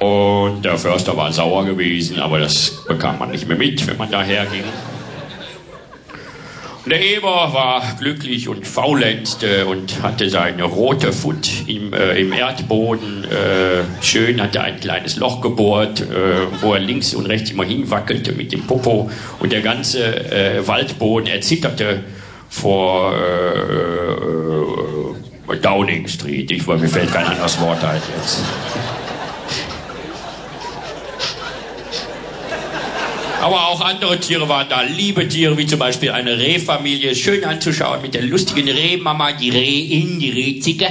Und 0.00 0.64
der 0.64 0.78
Förster 0.78 1.16
war 1.16 1.30
sauer 1.32 1.66
gewesen, 1.66 2.18
aber 2.20 2.38
das 2.40 2.84
bekam 2.88 3.18
man 3.18 3.30
nicht 3.30 3.46
mehr 3.46 3.58
mit, 3.58 3.86
wenn 3.86 3.98
man 3.98 4.10
daher 4.10 4.46
ging. 4.46 4.64
Der 6.86 7.02
Eber 7.02 7.52
war 7.52 7.82
glücklich 7.98 8.48
und 8.48 8.66
faulenzte 8.66 9.66
und 9.66 10.02
hatte 10.02 10.30
seine 10.30 10.64
rote 10.64 11.12
Foot 11.12 11.48
im, 11.66 11.92
äh, 11.92 12.18
im 12.18 12.32
Erdboden. 12.32 13.24
Äh, 13.24 13.82
schön 14.02 14.40
hatte 14.40 14.62
ein 14.62 14.80
kleines 14.80 15.16
Loch 15.16 15.42
gebohrt, 15.42 16.00
äh, 16.00 16.04
wo 16.62 16.72
er 16.72 16.80
links 16.80 17.12
und 17.14 17.26
rechts 17.26 17.50
immer 17.50 17.64
hinwackelte 17.64 18.32
mit 18.32 18.52
dem 18.52 18.66
Popo. 18.66 19.10
Und 19.38 19.52
der 19.52 19.60
ganze 19.60 20.32
äh, 20.32 20.66
Waldboden 20.66 21.28
erzitterte 21.28 22.02
vor 22.48 23.12
äh, 23.14 23.52
äh, 25.52 25.56
Downing 25.60 26.08
Street. 26.08 26.50
Ich, 26.50 26.66
mir 26.66 26.78
fällt 26.88 27.12
kein 27.12 27.26
anderes 27.26 27.60
Wort 27.60 27.84
ein 27.84 28.00
jetzt. 28.16 28.42
Aber 33.40 33.68
auch 33.68 33.80
andere 33.80 34.20
Tiere 34.20 34.50
waren 34.50 34.68
da. 34.68 34.82
Liebe 34.82 35.26
Tiere, 35.26 35.56
wie 35.56 35.66
zum 35.66 35.78
Beispiel 35.78 36.10
eine 36.10 36.38
Rehfamilie. 36.38 37.14
Schön 37.14 37.42
anzuschauen 37.42 38.02
mit 38.02 38.12
der 38.12 38.22
lustigen 38.22 38.68
Rehmama, 38.68 39.32
die 39.32 39.48
Rehin, 39.48 40.20
die 40.20 40.28
Rehzicke. 40.28 40.88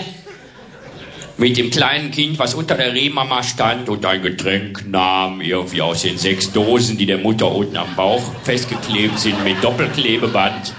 Mit 1.38 1.58
dem 1.58 1.70
kleinen 1.70 2.10
Kind, 2.10 2.40
was 2.40 2.56
unter 2.56 2.76
der 2.76 2.94
Rehmama 2.94 3.44
stand 3.44 3.88
und 3.88 4.04
ein 4.04 4.24
Getränk 4.24 4.84
nahm, 4.88 5.42
irgendwie 5.42 5.82
aus 5.82 6.02
den 6.02 6.18
sechs 6.18 6.52
Dosen, 6.52 6.98
die 6.98 7.06
der 7.06 7.20
Mutter 7.20 7.50
unten 7.52 7.78
am 7.78 7.96
Bauch 7.96 8.24
festgeklebt 8.44 9.20
sind 9.20 9.42
mit 9.44 9.64
Doppelklebeband. 9.64 10.74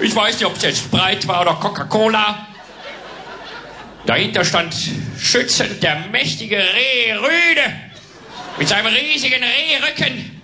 Ich 0.00 0.14
weiß 0.14 0.38
nicht, 0.38 0.46
ob 0.46 0.56
es 0.56 0.62
jetzt 0.62 0.78
Sprite 0.80 1.26
war 1.28 1.40
oder 1.40 1.54
Coca-Cola. 1.54 2.46
Dahinter 4.04 4.44
stand 4.44 4.76
schützend 5.18 5.82
der 5.82 6.04
mächtige 6.12 6.58
Rehrüde 6.58 7.72
mit 8.58 8.68
seinem 8.68 8.86
riesigen 8.94 9.42
Rehrücken 9.42 10.35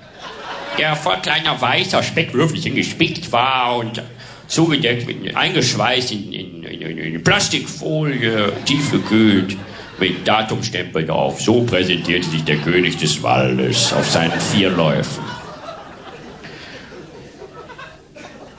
der 0.78 0.96
voll 0.96 1.18
kleiner 1.22 1.60
weißer 1.60 2.02
Speckwürfelchen 2.02 2.74
gespickt 2.74 3.32
war 3.32 3.76
und 3.76 4.02
zugedeckt, 4.46 5.06
mit, 5.06 5.36
eingeschweißt 5.36 6.12
in, 6.12 6.32
in, 6.32 6.62
in, 6.64 6.98
in 6.98 7.24
Plastikfolie, 7.24 8.52
tiefgekühlt, 8.64 9.56
mit 9.98 10.26
Datumstempel 10.26 11.06
drauf. 11.06 11.40
So 11.40 11.62
präsentierte 11.62 12.28
sich 12.28 12.44
der 12.44 12.56
König 12.56 12.96
des 12.98 13.22
Waldes 13.22 13.92
auf 13.92 14.08
seinen 14.08 14.40
vier 14.40 14.70
Läufen. 14.70 15.22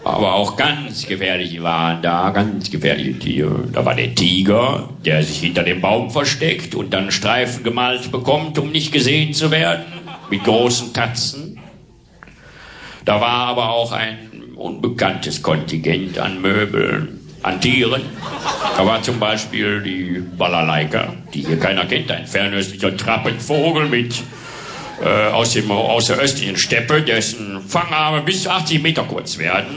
Aber 0.06 0.33
auch 0.33 0.58
ganz 0.58 1.08
gefährliche 1.08 1.64
waren 1.64 2.01
da, 2.01 2.30
ganz 2.32 2.69
gefährliche 2.69 3.17
Tiere. 3.19 3.67
Da 3.72 3.85
war 3.85 3.95
der 3.95 4.14
Tiger, 4.14 4.90
der 5.06 5.24
sich 5.24 5.40
hinter 5.40 5.64
dem 5.64 5.80
Baum 5.80 6.11
versteckt 6.11 6.75
und 6.75 6.93
dann 6.93 7.09
Streifen 7.09 7.64
gemalt 7.64 8.11
bekommt, 8.11 8.59
um 8.59 8.72
nicht 8.72 8.92
gesehen 8.92 9.33
zu 9.33 9.50
werden, 9.50 9.85
mit 10.30 10.43
großen 10.43 10.92
Katzen. 10.92 11.52
Da 13.06 13.19
war 13.19 13.48
aber 13.48 13.69
auch 13.69 13.91
ein 13.91 14.53
unbekanntes 14.56 15.41
Kontingent 15.41 16.17
an 16.19 16.41
Möbeln, 16.41 17.19
an 17.41 17.59
Tieren. 17.59 18.01
Da 18.77 18.85
war 18.85 19.01
zum 19.01 19.19
Beispiel 19.19 19.82
die 19.82 20.23
Balalaika, 20.38 21.14
die 21.33 21.41
hier 21.41 21.59
keiner 21.59 21.85
kennt, 21.85 22.09
ein 22.11 22.25
fernöstlicher 22.25 22.95
Trappenvogel 22.95 23.88
mit 23.90 24.15
äh, 25.03 25.32
aus, 25.32 25.53
dem, 25.53 25.69
aus 25.72 26.06
der 26.06 26.17
östlichen 26.17 26.56
Steppe, 26.56 27.01
dessen 27.01 27.61
Fangarme 27.61 28.22
bis 28.22 28.48
80 28.48 28.82
Meter 28.82 29.03
kurz 29.03 29.38
werden. 29.38 29.75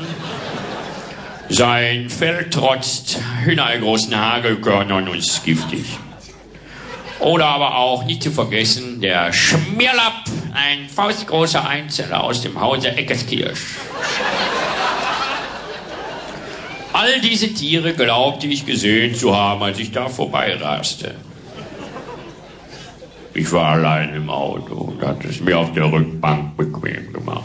Sein 1.49 2.11
Fell 2.11 2.49
trotzt 2.51 3.21
hühnergroßen 3.45 4.15
Hagelkörnern 4.17 5.09
und 5.09 5.19
ist 5.19 5.45
giftig. 5.45 5.85
Oder 7.20 7.47
aber 7.47 7.77
auch, 7.77 8.05
nicht 8.05 8.23
zu 8.23 8.31
vergessen, 8.31 9.01
der 9.01 9.33
Schmierlapp, 9.33 10.25
ein 10.53 10.89
faustgroßer 10.89 11.67
Einzeller 11.67 12.23
aus 12.23 12.43
dem 12.43 12.61
Hause 12.61 12.89
Eckerskirch. 12.89 13.59
All 16.93 17.20
diese 17.20 17.53
Tiere 17.53 17.93
glaubte 17.93 18.47
ich 18.47 18.65
gesehen 18.65 19.15
zu 19.15 19.36
haben, 19.36 19.62
als 19.62 19.78
ich 19.78 19.93
da 19.93 20.09
vorbeiraste. 20.09 21.15
Ich 23.35 23.53
war 23.53 23.73
allein 23.73 24.15
im 24.15 24.31
Auto 24.31 24.75
und 24.75 25.07
hat 25.07 25.23
es 25.27 25.41
mir 25.41 25.59
auf 25.59 25.73
der 25.73 25.93
Rückbank 25.93 26.57
bequem 26.57 27.12
gemacht. 27.12 27.45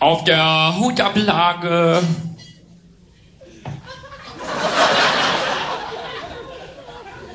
Auf 0.00 0.24
der 0.24 0.74
Hutablage 0.78 2.02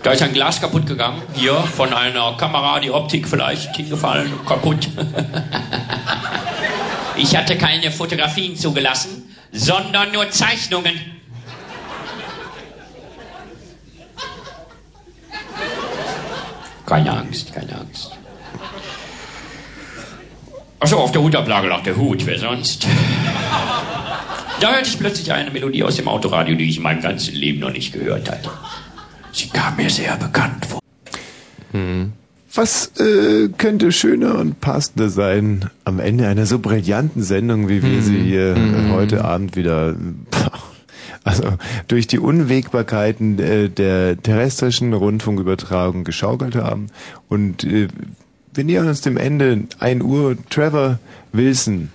Da 0.03 0.11
ist 0.11 0.21
ein 0.21 0.33
Glas 0.33 0.59
kaputt 0.59 0.85
gegangen. 0.85 1.21
Hier 1.33 1.53
von 1.53 1.93
einer 1.93 2.33
Kamera, 2.33 2.81
die 2.81 2.91
Optik 2.91 3.25
vielleicht 3.25 3.73
hingefallen, 3.73 4.33
kaputt. 4.45 4.89
ich 7.15 7.37
hatte 7.37 7.57
keine 7.57 7.89
Fotografien 7.89 8.57
zugelassen, 8.57 9.33
sondern 9.53 10.11
nur 10.11 10.29
Zeichnungen. 10.29 10.99
Keine 16.85 17.11
Angst, 17.17 17.53
keine 17.53 17.73
Angst. 17.79 18.11
Achso, 20.81 20.97
auf 20.97 21.13
der 21.13 21.21
Hutablage 21.21 21.69
lag 21.69 21.81
der 21.83 21.95
Hut, 21.95 22.25
wer 22.25 22.37
sonst? 22.37 22.85
Da 24.59 24.73
hörte 24.73 24.89
ich 24.89 24.99
plötzlich 24.99 25.31
eine 25.31 25.49
Melodie 25.49 25.85
aus 25.85 25.95
dem 25.95 26.09
Autoradio, 26.09 26.55
die 26.55 26.69
ich 26.69 26.77
in 26.77 26.83
meinem 26.83 27.01
ganzen 27.01 27.35
Leben 27.35 27.61
noch 27.61 27.71
nicht 27.71 27.93
gehört 27.93 28.29
hatte. 28.29 28.49
Sie 29.33 29.49
kam 29.49 29.75
mir 29.75 29.89
sehr 29.89 30.15
bekannt 30.15 30.65
vor. 30.65 30.79
Was 32.53 32.91
äh, 32.99 33.49
könnte 33.57 33.91
schöner 33.91 34.37
und 34.37 34.61
passender 34.61 35.09
sein 35.09 35.69
am 35.85 35.99
Ende 35.99 36.27
einer 36.27 36.45
so 36.45 36.59
brillanten 36.59 37.23
Sendung, 37.23 37.67
wie 37.67 37.81
wir 37.81 38.03
sie 38.03 38.19
hier 38.19 38.55
äh, 38.55 38.91
heute 38.91 39.25
Abend 39.25 39.55
wieder 39.55 39.95
also 41.23 41.53
durch 41.87 42.05
die 42.05 42.19
Unwägbarkeiten 42.19 43.39
äh, 43.39 43.69
der 43.69 44.21
terrestrischen 44.21 44.93
Rundfunkübertragung 44.93 46.03
geschaukelt 46.03 46.55
haben. 46.55 46.87
Und 47.27 47.63
äh, 47.63 47.87
wir 48.53 48.63
nähern 48.63 48.87
uns 48.87 49.01
dem 49.01 49.17
Ende 49.17 49.63
1 49.79 50.03
Uhr. 50.03 50.37
Trevor 50.49 50.99
Wilson. 51.31 51.89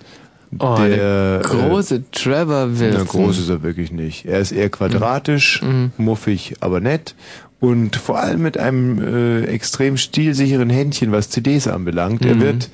Oh, 0.57 0.75
der 0.79 1.41
große 1.43 2.09
Trevor 2.11 2.71
Wilson. 2.79 2.93
Na, 2.93 3.03
groß 3.03 3.37
ist 3.37 3.49
er 3.49 3.61
wirklich 3.61 3.91
nicht. 3.91 4.25
Er 4.25 4.39
ist 4.39 4.51
eher 4.51 4.69
quadratisch, 4.69 5.61
muffig, 5.97 6.55
aber 6.59 6.79
nett. 6.79 7.13
Und 7.59 7.95
vor 7.97 8.17
allem 8.19 8.41
mit 8.41 8.57
einem 8.57 8.99
äh, 9.01 9.43
extrem 9.45 9.97
stilsicheren 9.97 10.69
Händchen, 10.69 11.11
was 11.11 11.29
CDs 11.29 11.67
anbelangt. 11.67 12.25
Er 12.25 12.35
Mhm. 12.35 12.39
wird 12.41 12.69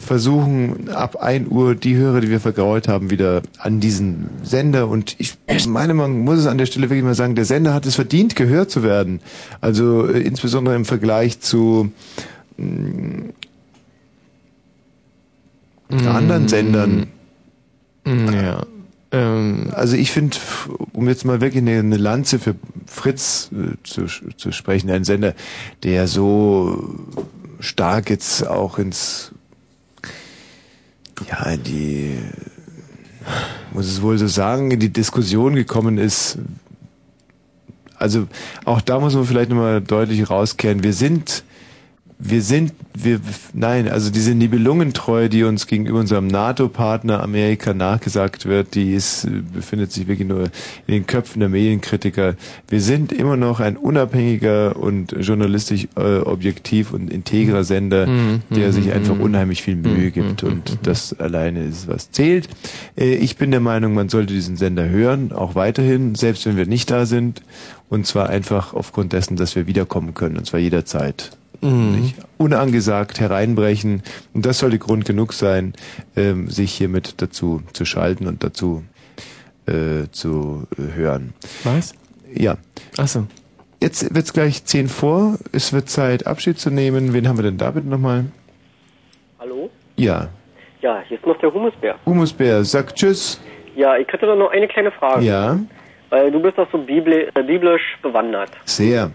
versuchen, 0.00 0.88
ab 0.88 1.16
1 1.16 1.48
Uhr 1.48 1.74
die 1.74 1.96
Hörer, 1.96 2.22
die 2.22 2.30
wir 2.30 2.40
vergrault 2.40 2.88
haben, 2.88 3.10
wieder 3.10 3.42
an 3.58 3.78
diesen 3.78 4.30
Sender. 4.42 4.88
Und 4.88 5.16
ich 5.18 5.34
meine, 5.68 5.92
man 5.92 6.20
muss 6.20 6.38
es 6.38 6.46
an 6.46 6.56
der 6.56 6.64
Stelle 6.66 6.88
wirklich 6.88 7.04
mal 7.04 7.14
sagen, 7.14 7.34
der 7.34 7.44
Sender 7.44 7.74
hat 7.74 7.84
es 7.84 7.94
verdient, 7.96 8.34
gehört 8.34 8.70
zu 8.70 8.82
werden. 8.82 9.20
Also 9.60 10.06
äh, 10.08 10.20
insbesondere 10.22 10.74
im 10.76 10.86
Vergleich 10.86 11.40
zu 11.40 11.92
mh, 12.56 13.24
anderen 15.92 16.48
Sendern. 16.48 17.06
Ja. 18.06 18.66
Ähm, 19.12 19.68
Also 19.72 19.96
ich 19.96 20.10
finde, 20.10 20.36
um 20.92 21.08
jetzt 21.08 21.24
mal 21.24 21.40
wirklich 21.40 21.62
eine, 21.62 21.78
eine 21.78 21.96
Lanze 21.96 22.38
für 22.38 22.54
Fritz 22.86 23.50
äh, 23.52 23.76
zu, 23.84 24.06
zu 24.06 24.52
sprechen, 24.52 24.90
ein 24.90 25.04
Sender, 25.04 25.34
der 25.82 26.08
so 26.08 26.98
stark 27.60 28.10
jetzt 28.10 28.46
auch 28.46 28.78
ins, 28.78 29.32
ja, 31.28 31.44
in 31.50 31.62
die, 31.62 32.18
muss 33.72 33.86
es 33.86 34.02
wohl 34.02 34.18
so 34.18 34.26
sagen, 34.26 34.70
in 34.70 34.80
die 34.80 34.92
Diskussion 34.92 35.54
gekommen 35.54 35.98
ist. 35.98 36.38
Also 37.96 38.26
auch 38.64 38.80
da 38.80 38.98
muss 38.98 39.14
man 39.14 39.26
vielleicht 39.26 39.50
nochmal 39.50 39.80
deutlich 39.80 40.28
rauskehren. 40.28 40.82
Wir 40.82 40.92
sind 40.92 41.44
wir 42.24 42.40
sind, 42.42 42.72
wir, 42.94 43.20
nein, 43.52 43.88
also 43.88 44.10
diese 44.10 44.34
Nibelungentreue, 44.34 45.28
die 45.28 45.42
uns 45.42 45.66
gegenüber 45.66 45.98
unserem 45.98 46.28
NATO-Partner 46.28 47.20
Amerika 47.20 47.74
nachgesagt 47.74 48.46
wird, 48.46 48.76
die 48.76 48.92
ist, 48.94 49.26
befindet 49.52 49.90
sich 49.90 50.06
wirklich 50.06 50.28
nur 50.28 50.44
in 50.86 50.94
den 50.94 51.06
Köpfen 51.06 51.40
der 51.40 51.48
Medienkritiker. 51.48 52.36
Wir 52.68 52.80
sind 52.80 53.10
immer 53.12 53.36
noch 53.36 53.58
ein 53.58 53.76
unabhängiger 53.76 54.76
und 54.76 55.16
journalistisch 55.18 55.88
äh, 55.96 56.18
objektiv 56.18 56.92
und 56.92 57.10
integrer 57.12 57.64
Sender, 57.64 58.06
Mhm. 58.06 58.42
der 58.50 58.72
sich 58.72 58.86
Mhm. 58.86 58.92
einfach 58.92 59.18
unheimlich 59.18 59.62
viel 59.62 59.74
Mühe 59.76 60.08
Mhm. 60.08 60.12
gibt 60.12 60.44
und 60.44 60.78
das 60.84 61.18
alleine 61.18 61.64
ist, 61.64 61.88
was 61.88 62.12
zählt. 62.12 62.48
Äh, 62.96 63.14
ich 63.16 63.36
bin 63.36 63.50
der 63.50 63.60
Meinung, 63.60 63.94
man 63.94 64.08
sollte 64.08 64.32
diesen 64.32 64.56
Sender 64.56 64.88
hören, 64.88 65.32
auch 65.32 65.56
weiterhin, 65.56 66.14
selbst 66.14 66.46
wenn 66.46 66.56
wir 66.56 66.66
nicht 66.66 66.88
da 66.90 67.04
sind, 67.04 67.42
und 67.88 68.06
zwar 68.06 68.28
einfach 68.28 68.74
aufgrund 68.74 69.12
dessen, 69.12 69.36
dass 69.36 69.56
wir 69.56 69.66
wiederkommen 69.66 70.14
können, 70.14 70.36
und 70.36 70.46
zwar 70.46 70.60
jederzeit 70.60 71.32
nicht 71.62 72.16
unangesagt 72.38 73.20
hereinbrechen. 73.20 74.02
Und 74.34 74.44
das 74.46 74.58
sollte 74.58 74.78
Grund 74.78 75.04
genug 75.04 75.32
sein, 75.32 75.74
ähm, 76.16 76.50
sich 76.50 76.72
hiermit 76.72 77.22
dazu 77.22 77.62
zu 77.72 77.84
schalten 77.84 78.26
und 78.26 78.42
dazu 78.44 78.82
äh, 79.66 80.08
zu 80.10 80.66
hören. 80.96 81.34
Was? 81.64 81.94
Ja. 82.34 82.56
Achso. 82.98 83.26
Jetzt 83.80 84.14
wird's 84.14 84.32
gleich 84.32 84.64
zehn 84.64 84.88
vor. 84.88 85.38
Es 85.52 85.72
wird 85.72 85.88
Zeit, 85.88 86.26
Abschied 86.26 86.58
zu 86.58 86.70
nehmen. 86.70 87.14
Wen 87.14 87.26
haben 87.28 87.38
wir 87.38 87.42
denn 87.44 87.58
da 87.58 87.70
bitte 87.70 87.88
nochmal? 87.88 88.26
Ja. 89.96 90.28
Ja, 90.80 91.00
hier 91.06 91.16
ist 91.16 91.26
noch 91.26 91.38
der 91.38 91.52
Humusbär. 91.52 91.96
Humusbär, 92.06 92.64
sag 92.64 92.94
Tschüss. 92.96 93.40
Ja, 93.76 93.96
ich 93.96 94.08
hätte 94.08 94.26
doch 94.26 94.36
noch 94.36 94.50
eine 94.50 94.66
kleine 94.68 94.90
Frage. 94.90 95.24
Ja, 95.24 95.58
Weil 96.10 96.30
du 96.30 96.40
bist 96.42 96.58
doch 96.58 96.68
so 96.72 96.78
äh, 96.78 97.42
biblisch 97.42 97.98
bewandert. 98.02 98.50
sehr. 98.64 99.10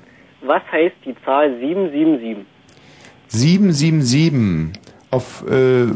Was 0.47 0.61
heißt 0.71 0.95
die 1.05 1.15
Zahl 1.25 1.57
777? 1.59 2.45
777. 3.27 4.81
Auf, 5.11 5.43
äh, 5.49 5.87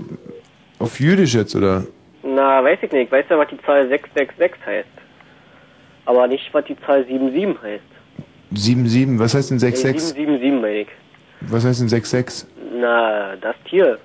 auf 0.80 1.00
Jüdisch 1.00 1.34
jetzt, 1.36 1.56
oder? 1.56 1.86
Na, 2.24 2.64
weiß 2.64 2.80
ich 2.82 2.92
nicht. 2.92 3.06
Ich 3.06 3.12
weiß 3.12 3.26
ja, 3.30 3.38
was 3.38 3.48
die 3.50 3.62
Zahl 3.66 3.88
666 3.88 4.66
heißt. 4.66 4.88
Aber 6.06 6.28
nicht, 6.28 6.44
was 6.54 6.66
die 6.66 6.78
Zahl 6.86 7.06
77 7.06 7.58
heißt. 7.62 7.84
77, 8.54 9.20
was 9.20 9.34
heißt 9.34 9.52
denn 9.52 9.58
Nee, 9.58 9.72
66? 9.72 10.02
777 10.10 10.62
meine 10.62 10.80
ich. 10.82 10.88
Was 11.42 11.66
heißt 11.66 11.82
denn 11.82 11.90
66? 11.90 12.48
Na, 12.80 13.36
das 13.38 13.56
Tier. 13.70 13.98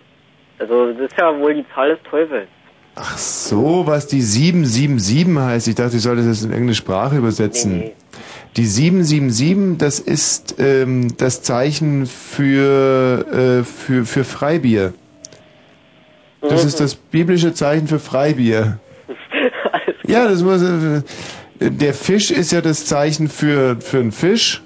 Also, 0.59 0.93
das 0.93 1.11
ist 1.11 1.19
ja 1.19 1.39
wohl 1.39 1.55
die 1.55 1.67
Zahl 1.75 1.91
des 1.91 1.99
Teufels. 2.09 2.49
Ach 2.95 3.19
so, 3.19 3.87
was 3.87 4.07
die 4.07 4.23
777 4.23 5.37
heißt. 5.39 5.69
Ich 5.69 5.75
dachte, 5.75 5.97
ich 5.97 6.03
soll 6.03 6.17
das 6.17 6.27
jetzt 6.27 6.45
in 6.45 6.51
irgendeine 6.51 6.75
Sprache 6.75 7.17
übersetzen. 7.17 7.91
Die 8.57 8.65
777, 8.65 9.77
das 9.79 9.99
ist 9.99 10.57
ähm, 10.59 11.17
das 11.19 11.43
Zeichen 11.43 12.07
für, 12.07 13.61
äh, 13.61 13.65
für, 13.65 14.07
für 14.07 14.25
Freibier. 14.25 14.95
Das 16.41 16.65
ist 16.65 16.81
das 16.81 16.95
biblische 16.95 17.53
Zeichen 17.53 17.87
für 17.87 17.99
Freibier. 17.99 18.79
Ja, 20.05 20.29
das 20.29 20.43
muss. 20.43 20.63
Äh, 20.63 21.03
der 21.61 21.95
Fisch 21.95 22.31
ist 22.31 22.53
ja 22.53 22.61
das 22.61 22.87
Zeichen 22.87 23.29
für, 23.29 23.77
für 23.81 23.99
einen 23.99 24.13
Fisch. 24.13 24.63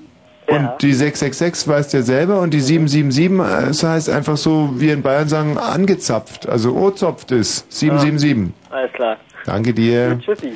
Und 0.48 0.68
die 0.82 0.92
666 0.92 1.68
weißt 1.68 1.92
ja 1.92 2.02
selber 2.02 2.40
und 2.40 2.52
die 2.52 2.60
777, 2.60 3.38
äh, 3.40 3.66
das 3.68 3.82
heißt 3.84 4.10
einfach 4.10 4.36
so, 4.36 4.70
wie 4.76 4.90
in 4.90 5.02
Bayern 5.02 5.28
sagen, 5.28 5.56
angezapft. 5.58 6.48
Also 6.48 6.74
O-Zopft 6.74 7.30
ist 7.30 7.70
777. 7.72 8.52
Alles 8.70 8.92
klar. 8.92 9.16
Danke 9.46 9.72
dir. 9.72 10.18
Tschüssi. 10.20 10.52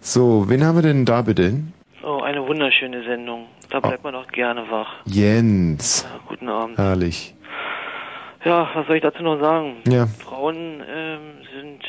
So, 0.00 0.44
wen 0.48 0.64
haben 0.64 0.76
wir 0.76 0.82
denn 0.82 1.04
da 1.04 1.22
bitte? 1.22 1.54
So, 2.06 2.22
eine 2.22 2.46
wunderschöne 2.46 3.02
Sendung. 3.02 3.48
Da 3.68 3.80
bleibt 3.80 4.04
man 4.04 4.12
doch 4.12 4.28
gerne 4.28 4.70
wach. 4.70 4.86
Jens. 5.06 6.06
Guten 6.28 6.48
Abend. 6.48 6.78
Herrlich. 6.78 7.34
Ja, 8.44 8.70
was 8.74 8.86
soll 8.86 8.94
ich 8.94 9.02
dazu 9.02 9.24
noch 9.24 9.40
sagen? 9.40 9.78
Ja. 9.88 10.06
Frauen 10.06 10.84
ähm, 10.88 11.20
sind 11.52 11.82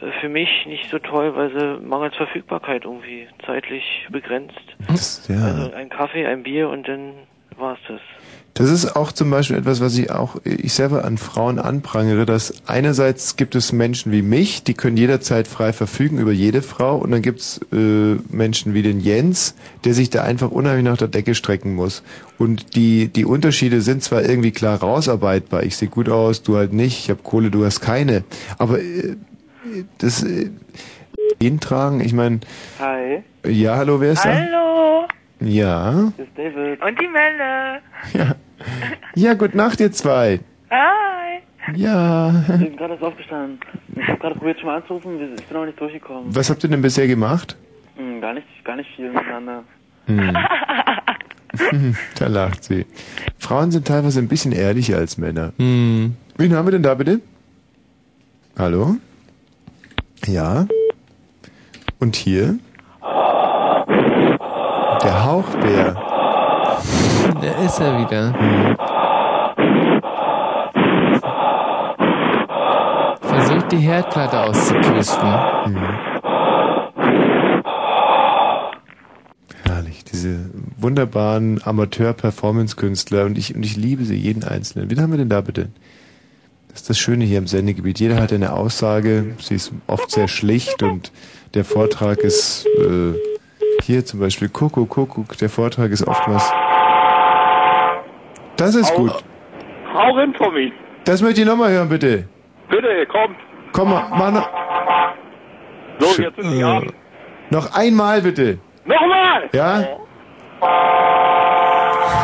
äh, 0.00 0.10
für 0.22 0.30
mich 0.30 0.48
nicht 0.64 0.90
so 0.90 0.98
toll, 0.98 1.36
weil 1.36 1.50
sie 1.50 1.86
mangels 1.86 2.16
Verfügbarkeit 2.16 2.86
irgendwie 2.86 3.28
zeitlich 3.44 3.84
begrenzt. 4.08 4.58
Ja. 5.28 5.36
Also 5.36 5.72
ein 5.74 5.90
Kaffee, 5.90 6.24
ein 6.24 6.42
Bier 6.42 6.70
und 6.70 6.88
dann 6.88 7.12
war's 7.58 7.80
das. 7.86 8.00
Das 8.54 8.70
ist 8.70 8.94
auch 8.94 9.10
zum 9.10 9.30
Beispiel 9.30 9.56
etwas, 9.56 9.80
was 9.80 9.98
ich 9.98 10.12
auch, 10.12 10.36
ich 10.44 10.74
selber 10.74 11.04
an 11.04 11.18
Frauen 11.18 11.58
anprangere, 11.58 12.24
dass 12.24 12.54
einerseits 12.66 13.34
gibt 13.34 13.56
es 13.56 13.72
Menschen 13.72 14.12
wie 14.12 14.22
mich, 14.22 14.62
die 14.62 14.74
können 14.74 14.96
jederzeit 14.96 15.48
frei 15.48 15.72
verfügen 15.72 16.18
über 16.18 16.30
jede 16.30 16.62
Frau 16.62 16.96
und 16.96 17.10
dann 17.10 17.20
gibt's 17.20 17.60
äh, 17.72 18.14
Menschen 18.30 18.72
wie 18.72 18.82
den 18.82 19.00
Jens, 19.00 19.56
der 19.84 19.92
sich 19.92 20.08
da 20.08 20.22
einfach 20.22 20.52
unheimlich 20.52 20.84
nach 20.84 20.96
der 20.96 21.08
Decke 21.08 21.34
strecken 21.34 21.74
muss. 21.74 22.04
Und 22.38 22.76
die, 22.76 23.08
die 23.08 23.24
Unterschiede 23.24 23.80
sind 23.80 24.04
zwar 24.04 24.22
irgendwie 24.22 24.52
klar 24.52 24.78
rausarbeitbar, 24.78 25.64
ich 25.64 25.76
sehe 25.76 25.88
gut 25.88 26.08
aus, 26.08 26.44
du 26.44 26.56
halt 26.56 26.72
nicht, 26.72 27.00
ich 27.00 27.10
habe 27.10 27.22
Kohle, 27.24 27.50
du 27.50 27.64
hast 27.64 27.80
keine, 27.80 28.22
aber 28.58 28.78
äh, 28.78 29.16
das 29.98 30.22
äh, 30.22 30.50
hintragen, 31.42 32.00
ich 32.00 32.12
meine, 32.12 32.38
Hi. 32.78 33.24
ja, 33.50 33.76
hallo, 33.76 34.00
wer 34.00 34.12
ist 34.12 34.24
da? 34.24 34.32
Hallo, 34.32 35.08
Ja, 35.44 36.12
hier 36.16 36.24
ist 36.24 36.36
David. 36.36 36.82
Und 36.82 37.00
die 37.00 37.08
Melle. 37.08 37.80
ja. 38.14 38.34
Ja, 39.14 39.34
gute 39.34 39.56
Nacht, 39.56 39.78
ihr 39.80 39.92
zwei. 39.92 40.40
Hi. 40.70 41.40
Ja. 41.76 42.44
Ich 42.48 42.64
bin 42.64 42.76
gerade 42.76 42.94
erst 42.94 43.04
aufgestanden. 43.04 43.60
Ich 43.94 44.08
habe 44.08 44.18
gerade 44.18 44.34
probiert 44.36 44.58
schon 44.58 44.68
mal 44.68 44.76
anzurufen, 44.76 45.34
ich 45.38 45.44
bin 45.44 45.56
auch 45.56 45.66
nicht 45.66 45.80
durchgekommen. 45.80 46.34
Was 46.34 46.50
habt 46.50 46.64
ihr 46.64 46.70
denn 46.70 46.82
bisher 46.82 47.06
gemacht? 47.06 47.56
Hm, 47.96 48.20
gar 48.20 48.34
nicht, 48.34 48.46
gar 48.64 48.76
nicht 48.76 48.90
viel 48.96 49.10
miteinander. 49.10 49.64
Hm. 50.06 50.34
da 52.18 52.26
lacht 52.26 52.64
sie. 52.64 52.86
Frauen 53.38 53.70
sind 53.70 53.86
teilweise 53.86 54.20
ein 54.20 54.28
bisschen 54.28 54.52
ehrlicher 54.52 54.96
als 54.96 55.18
Männer. 55.18 55.52
Wen 55.58 56.16
haben 56.54 56.66
wir 56.66 56.72
denn 56.72 56.82
da 56.82 56.94
bitte? 56.94 57.20
Hallo? 58.58 58.96
Ja? 60.26 60.66
Und 62.00 62.16
hier? 62.16 62.58
Der 65.04 65.24
Hauchbär. 65.24 65.94
Da 67.40 67.64
ist 67.64 67.78
er 67.78 67.98
wieder. 67.98 68.32
Versucht 73.20 73.72
die 73.72 73.76
Herdplatte 73.76 74.40
auszupusten. 74.40 75.34
Herrlich, 79.64 80.04
diese 80.04 80.50
wunderbaren 80.78 81.60
Amateur-Performance-Künstler 81.62 83.26
und 83.26 83.36
ich, 83.36 83.54
und 83.54 83.62
ich 83.62 83.76
liebe 83.76 84.04
sie, 84.04 84.16
jeden 84.16 84.42
einzelnen. 84.44 84.90
Wen 84.90 85.02
haben 85.02 85.10
wir 85.10 85.18
denn 85.18 85.28
da 85.28 85.42
bitte? 85.42 85.68
Das 86.68 86.80
ist 86.80 86.90
das 86.90 86.98
Schöne 86.98 87.24
hier 87.24 87.38
im 87.38 87.46
Sendegebiet. 87.46 88.00
Jeder 88.00 88.20
hat 88.20 88.32
eine 88.32 88.54
Aussage, 88.54 89.34
sie 89.38 89.56
ist 89.56 89.72
oft 89.86 90.10
sehr 90.10 90.28
schlicht 90.28 90.82
und 90.82 91.12
der 91.52 91.64
Vortrag 91.64 92.18
ist 92.20 92.66
äh, 92.78 93.12
hier 93.84 94.04
zum 94.04 94.20
Beispiel 94.20 94.48
Kuckuck, 94.48 94.88
Kuckuck, 94.88 95.36
der 95.38 95.48
Vortrag 95.48 95.90
ist 95.90 96.06
oftmals. 96.06 96.52
Das 98.56 98.74
ist 98.74 98.94
gut. 98.94 99.12
Hau 99.92 100.12
rein, 100.16 100.32
Tommy. 100.34 100.72
Das 101.04 101.20
möchte 101.22 101.40
ich 101.42 101.46
nochmal 101.46 101.70
hören, 101.72 101.88
bitte. 101.88 102.28
Bitte, 102.70 103.06
komm. 103.10 103.34
Komm 103.72 103.90
mal, 103.90 104.06
mach 104.10 104.32
noch, 104.32 104.48
So, 105.98 106.22
jetzt 106.22 106.36
sind 106.40 106.58
wir 106.58 106.66
an. 106.66 106.92
noch 107.50 107.74
einmal 107.74 108.22
bitte. 108.22 108.58
Nochmal! 108.84 109.48
Ja? 109.52 109.84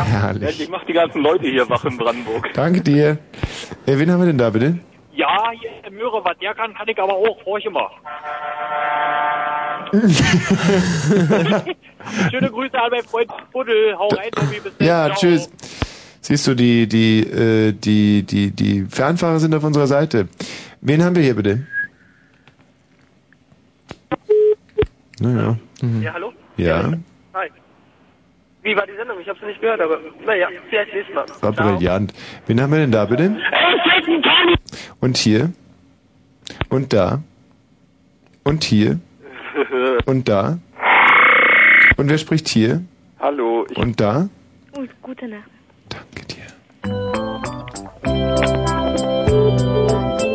Herrlich. 0.05 0.41
Mensch, 0.41 0.59
ich 0.61 0.69
mach 0.69 0.83
die 0.85 0.93
ganzen 0.93 1.21
Leute 1.21 1.47
hier 1.47 1.69
wach 1.69 1.83
in 1.85 1.97
Brandenburg. 1.97 2.49
Danke 2.53 2.81
dir. 2.81 3.17
Äh, 3.85 3.97
wen 3.99 4.11
haben 4.11 4.19
wir 4.19 4.27
denn 4.27 4.37
da 4.37 4.49
bitte? 4.49 4.79
Ja, 5.13 5.51
hier 5.59 5.75
ist 5.75 5.83
der 5.83 5.91
Möhre, 5.91 6.23
was 6.23 6.37
der 6.39 6.53
kann, 6.53 6.73
kann 6.73 6.87
ich 6.87 6.97
aber 6.99 7.13
auch. 7.13 7.45
Horch 7.45 7.65
immer. 7.65 7.91
Schöne 12.31 12.49
Grüße 12.49 12.79
an 12.79 12.91
meinen 12.91 13.03
Freund 13.03 13.29
Buddel. 13.51 13.97
Hau 13.97 14.07
rein, 14.07 14.31
Tommy. 14.31 14.59
Bis 14.61 14.77
dann. 14.77 14.87
Ja, 14.87 15.05
Ciao. 15.07 15.17
tschüss. 15.17 15.49
Siehst 16.21 16.47
du, 16.47 16.53
die, 16.53 16.87
die, 16.87 17.21
äh, 17.21 17.73
die, 17.73 18.23
die, 18.23 18.51
die 18.51 18.85
Fernfahrer 18.85 19.39
sind 19.39 19.53
auf 19.55 19.63
unserer 19.63 19.87
Seite. 19.87 20.29
Wen 20.79 21.03
haben 21.03 21.15
wir 21.15 21.23
hier 21.23 21.35
bitte? 21.35 21.65
Naja. 25.19 25.57
Mhm. 25.81 26.01
Ja, 26.01 26.13
hallo? 26.13 26.33
Ja, 26.57 26.93
Hi. 27.33 27.49
Wie 28.63 28.75
war 28.75 28.85
die 28.85 28.95
Sendung? 28.95 29.19
Ich 29.19 29.27
hab's 29.27 29.41
nicht 29.41 29.59
gehört, 29.59 29.81
aber 29.81 29.99
naja, 30.25 30.47
vielleicht 30.69 30.93
nächstes 30.93 31.15
Mal. 31.15 31.25
war 31.41 31.51
brillant. 31.51 32.13
Wen 32.45 32.61
haben 32.61 32.71
wir 32.71 32.79
denn 32.79 32.91
da 32.91 33.05
bitte? 33.05 33.37
Und 34.99 35.17
hier? 35.17 35.51
Und 36.69 36.93
da? 36.93 37.23
Und 38.43 38.63
hier? 38.63 38.99
Und 40.05 40.29
da? 40.29 40.59
Und 41.97 42.09
wer 42.09 42.17
spricht 42.17 42.47
hier? 42.47 42.83
Hallo. 43.19 43.65
Ich 43.69 43.77
Und 43.77 43.99
da? 43.99 44.29
Und 44.73 45.01
gute 45.01 45.27
Nacht. 45.27 45.49
woman 49.31 50.30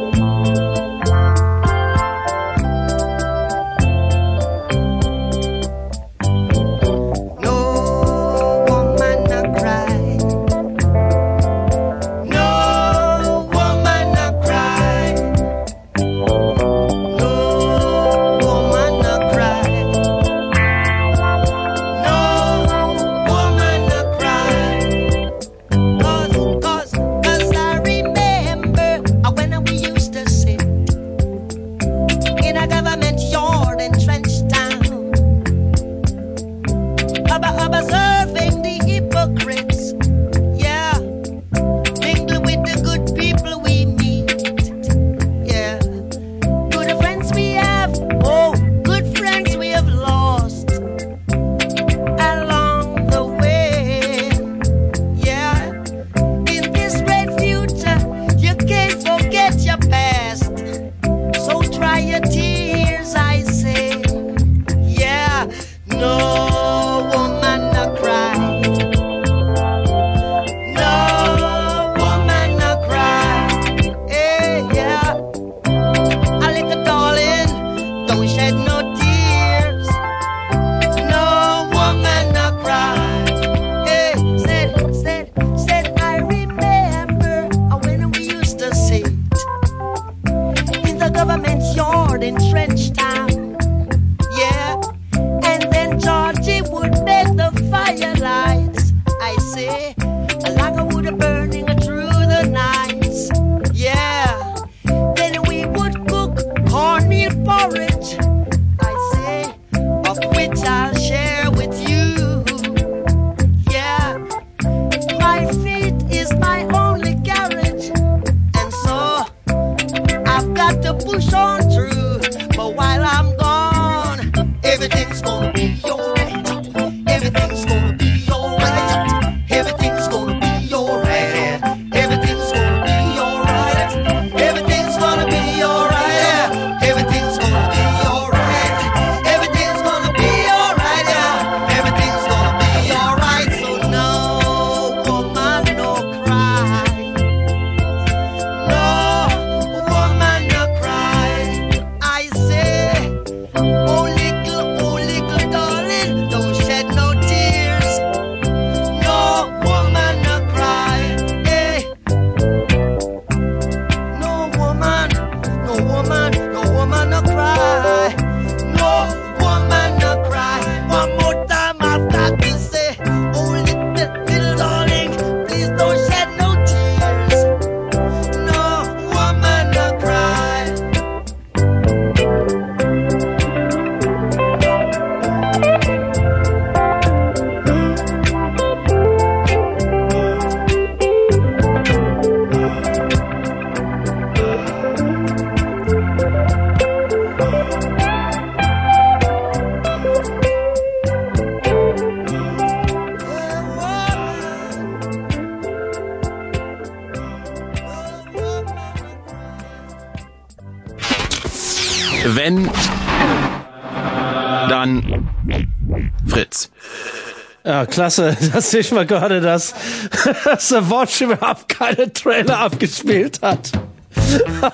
klasse, 217.97 218.36
dass 218.52 218.75
ich 218.75 218.92
mal 218.92 219.07
gerade 219.07 219.41
das, 219.41 219.75
dass 220.44 220.68
der 220.68 220.91
Watch 220.91 221.23
überhaupt 221.23 221.68
keine 221.70 222.12
Trailer 222.12 222.58
abgespielt 222.60 223.41
hat. 223.42 223.73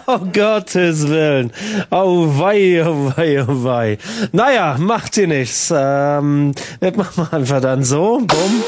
Oh 0.07 0.21
Gottes 0.33 1.09
Willen. 1.09 1.53
Oh 1.91 2.39
wei, 2.39 2.83
oh 2.87 3.13
wei, 3.17 3.43
oh 3.43 3.65
wei. 3.65 3.99
Naja, 4.31 4.77
macht 4.79 5.17
ihr 5.17 5.27
nichts. 5.27 5.73
Ähm, 5.75 6.55
das 6.81 6.97
machen 6.97 7.25
wir 7.25 7.33
einfach 7.37 7.61
dann 7.61 7.83
so. 7.83 8.19
Bumm. 8.19 8.65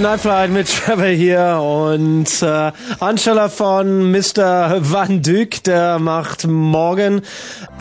Nightflight 0.00 0.50
mit 0.50 0.68
Trevor 0.68 1.06
hier 1.06 1.60
und 1.60 2.42
äh, 2.42 2.72
anstelle 3.00 3.48
von 3.48 4.12
Mr. 4.12 4.76
Van 4.80 5.22
Dyck, 5.22 5.64
der 5.64 5.98
macht 5.98 6.46
morgen 6.46 7.22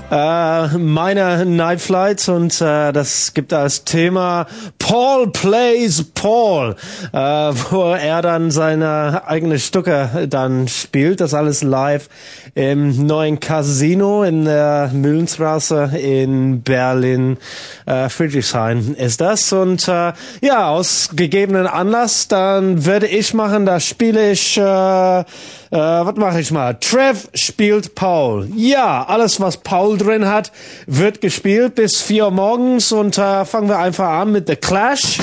äh, 0.09 0.67
meine 0.77 1.45
Night 1.45 1.81
Flights 1.81 2.29
und 2.29 2.59
äh, 2.61 2.91
das 2.91 3.33
gibt 3.33 3.53
als 3.53 3.83
Thema 3.83 4.47
Paul 4.79 5.31
Plays 5.31 6.03
Paul, 6.13 6.75
äh, 7.11 7.17
wo 7.17 7.93
er 7.93 8.21
dann 8.21 8.51
seine 8.51 9.27
eigene 9.27 9.59
Stücke 9.59 10.27
dann 10.29 10.67
spielt, 10.67 11.19
das 11.21 11.33
alles 11.33 11.61
live 11.61 12.09
im 12.55 13.05
neuen 13.05 13.39
Casino 13.39 14.23
in 14.23 14.45
der 14.45 14.89
Mühlenstraße 14.93 15.91
in 16.01 16.61
Berlin, 16.61 17.37
äh, 17.88 18.09
Friedrichshain 18.09 18.95
ist 18.95 19.22
das 19.22 19.51
und 19.51 19.88
äh, 19.88 20.14
ja, 20.41 20.67
aus 20.67 21.09
gegebenen 21.16 21.66
Anlass, 21.66 22.27
dann 22.27 22.85
werde 22.85 23.07
ich 23.07 23.33
machen, 23.33 23.66
da 23.66 23.80
spiele 23.80 24.32
ich 24.32 24.57
äh, 24.57 24.61
äh, 25.19 25.25
was 25.72 26.16
mache 26.16 26.40
ich 26.40 26.51
mal? 26.51 26.75
Trev 26.75 27.27
spielt 27.33 27.95
Paul. 27.95 28.48
Ja, 28.56 29.06
alles 29.07 29.41
was 29.41 29.57
Paul 29.57 29.98
drin 29.98 30.27
hat, 30.27 30.51
wird 30.85 31.22
gespielt 31.22 31.75
bis 31.75 32.01
vier 32.01 32.25
Uhr 32.25 32.32
morgens 32.32 32.91
und 32.91 33.17
äh, 33.17 33.45
fangen 33.45 33.69
wir 33.69 33.80
einfach 33.80 34.09
an 34.09 34.32
mit 34.32 34.48
The 34.48 34.56
Clash. 34.56 35.19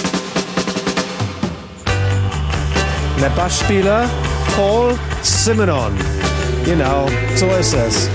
Der 3.20 3.30
Bassspieler 3.30 4.08
Paul 4.56 4.98
Simonon. 5.22 5.92
Genau, 6.64 7.06
so 7.36 7.46
ist 7.58 7.74
es. 7.74 8.08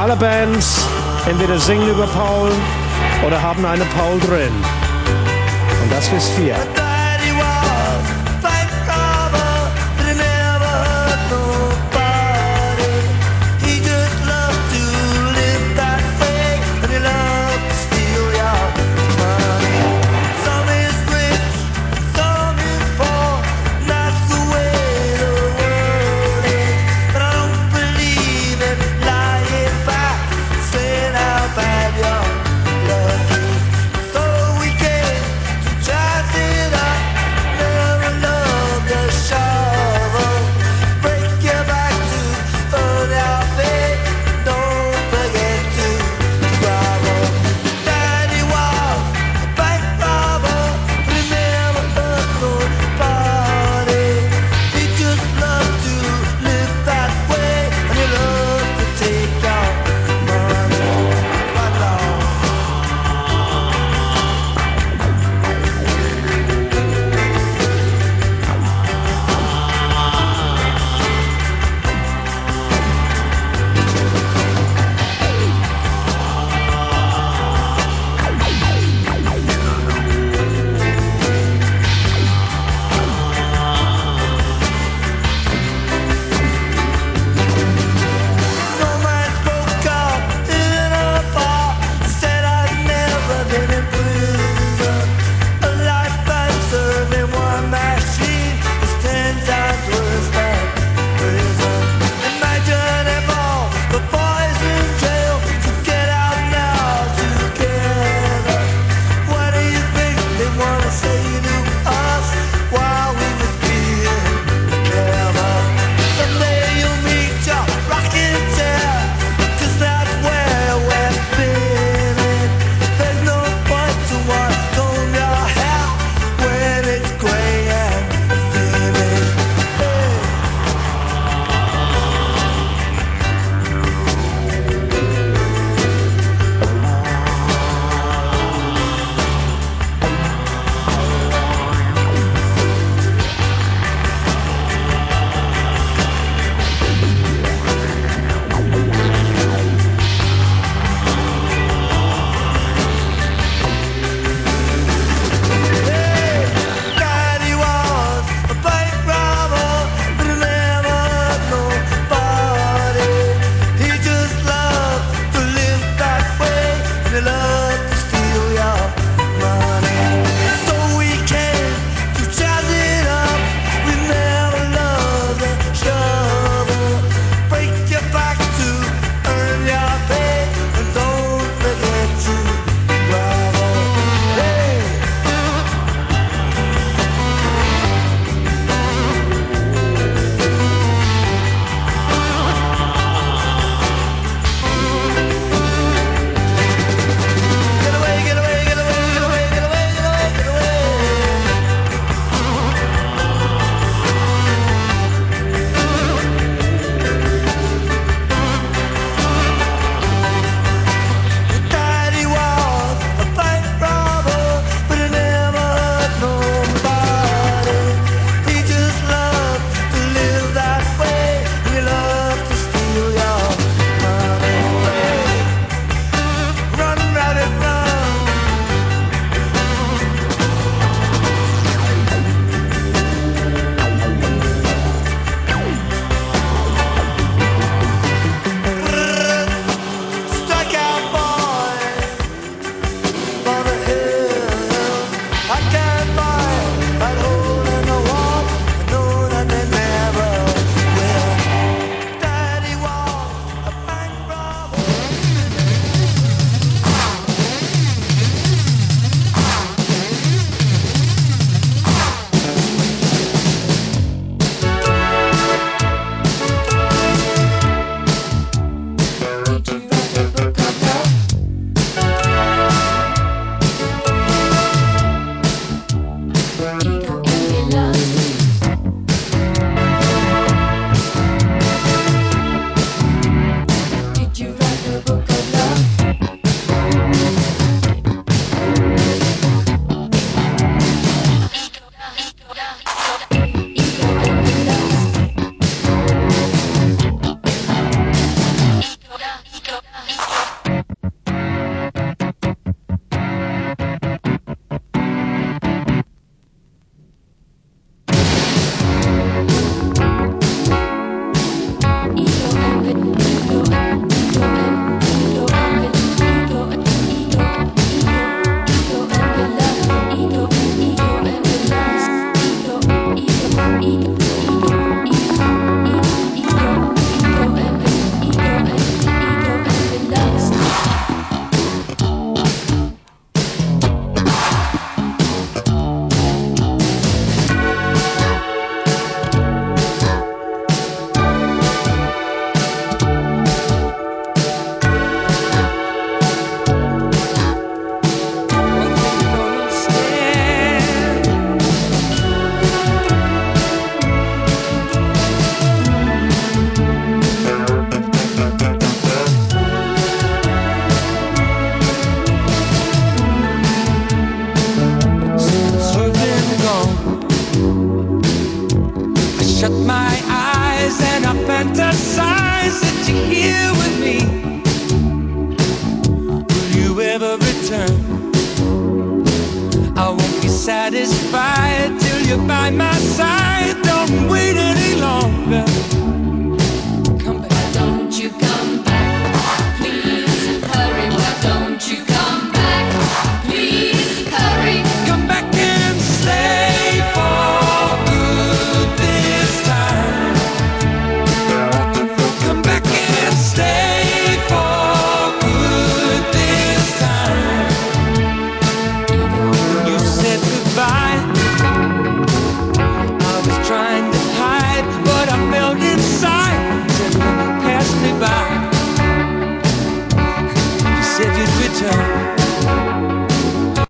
Alle 0.00 0.16
Bands 0.16 0.86
entweder 1.28 1.58
singen 1.58 1.88
über 1.88 2.06
Paul 2.06 2.50
oder 3.26 3.40
haben 3.40 3.64
eine 3.64 3.84
Paul 3.96 4.18
drin. 4.20 4.52
Und 5.82 5.92
das 5.92 6.08
bis 6.08 6.28
vier. 6.30 6.81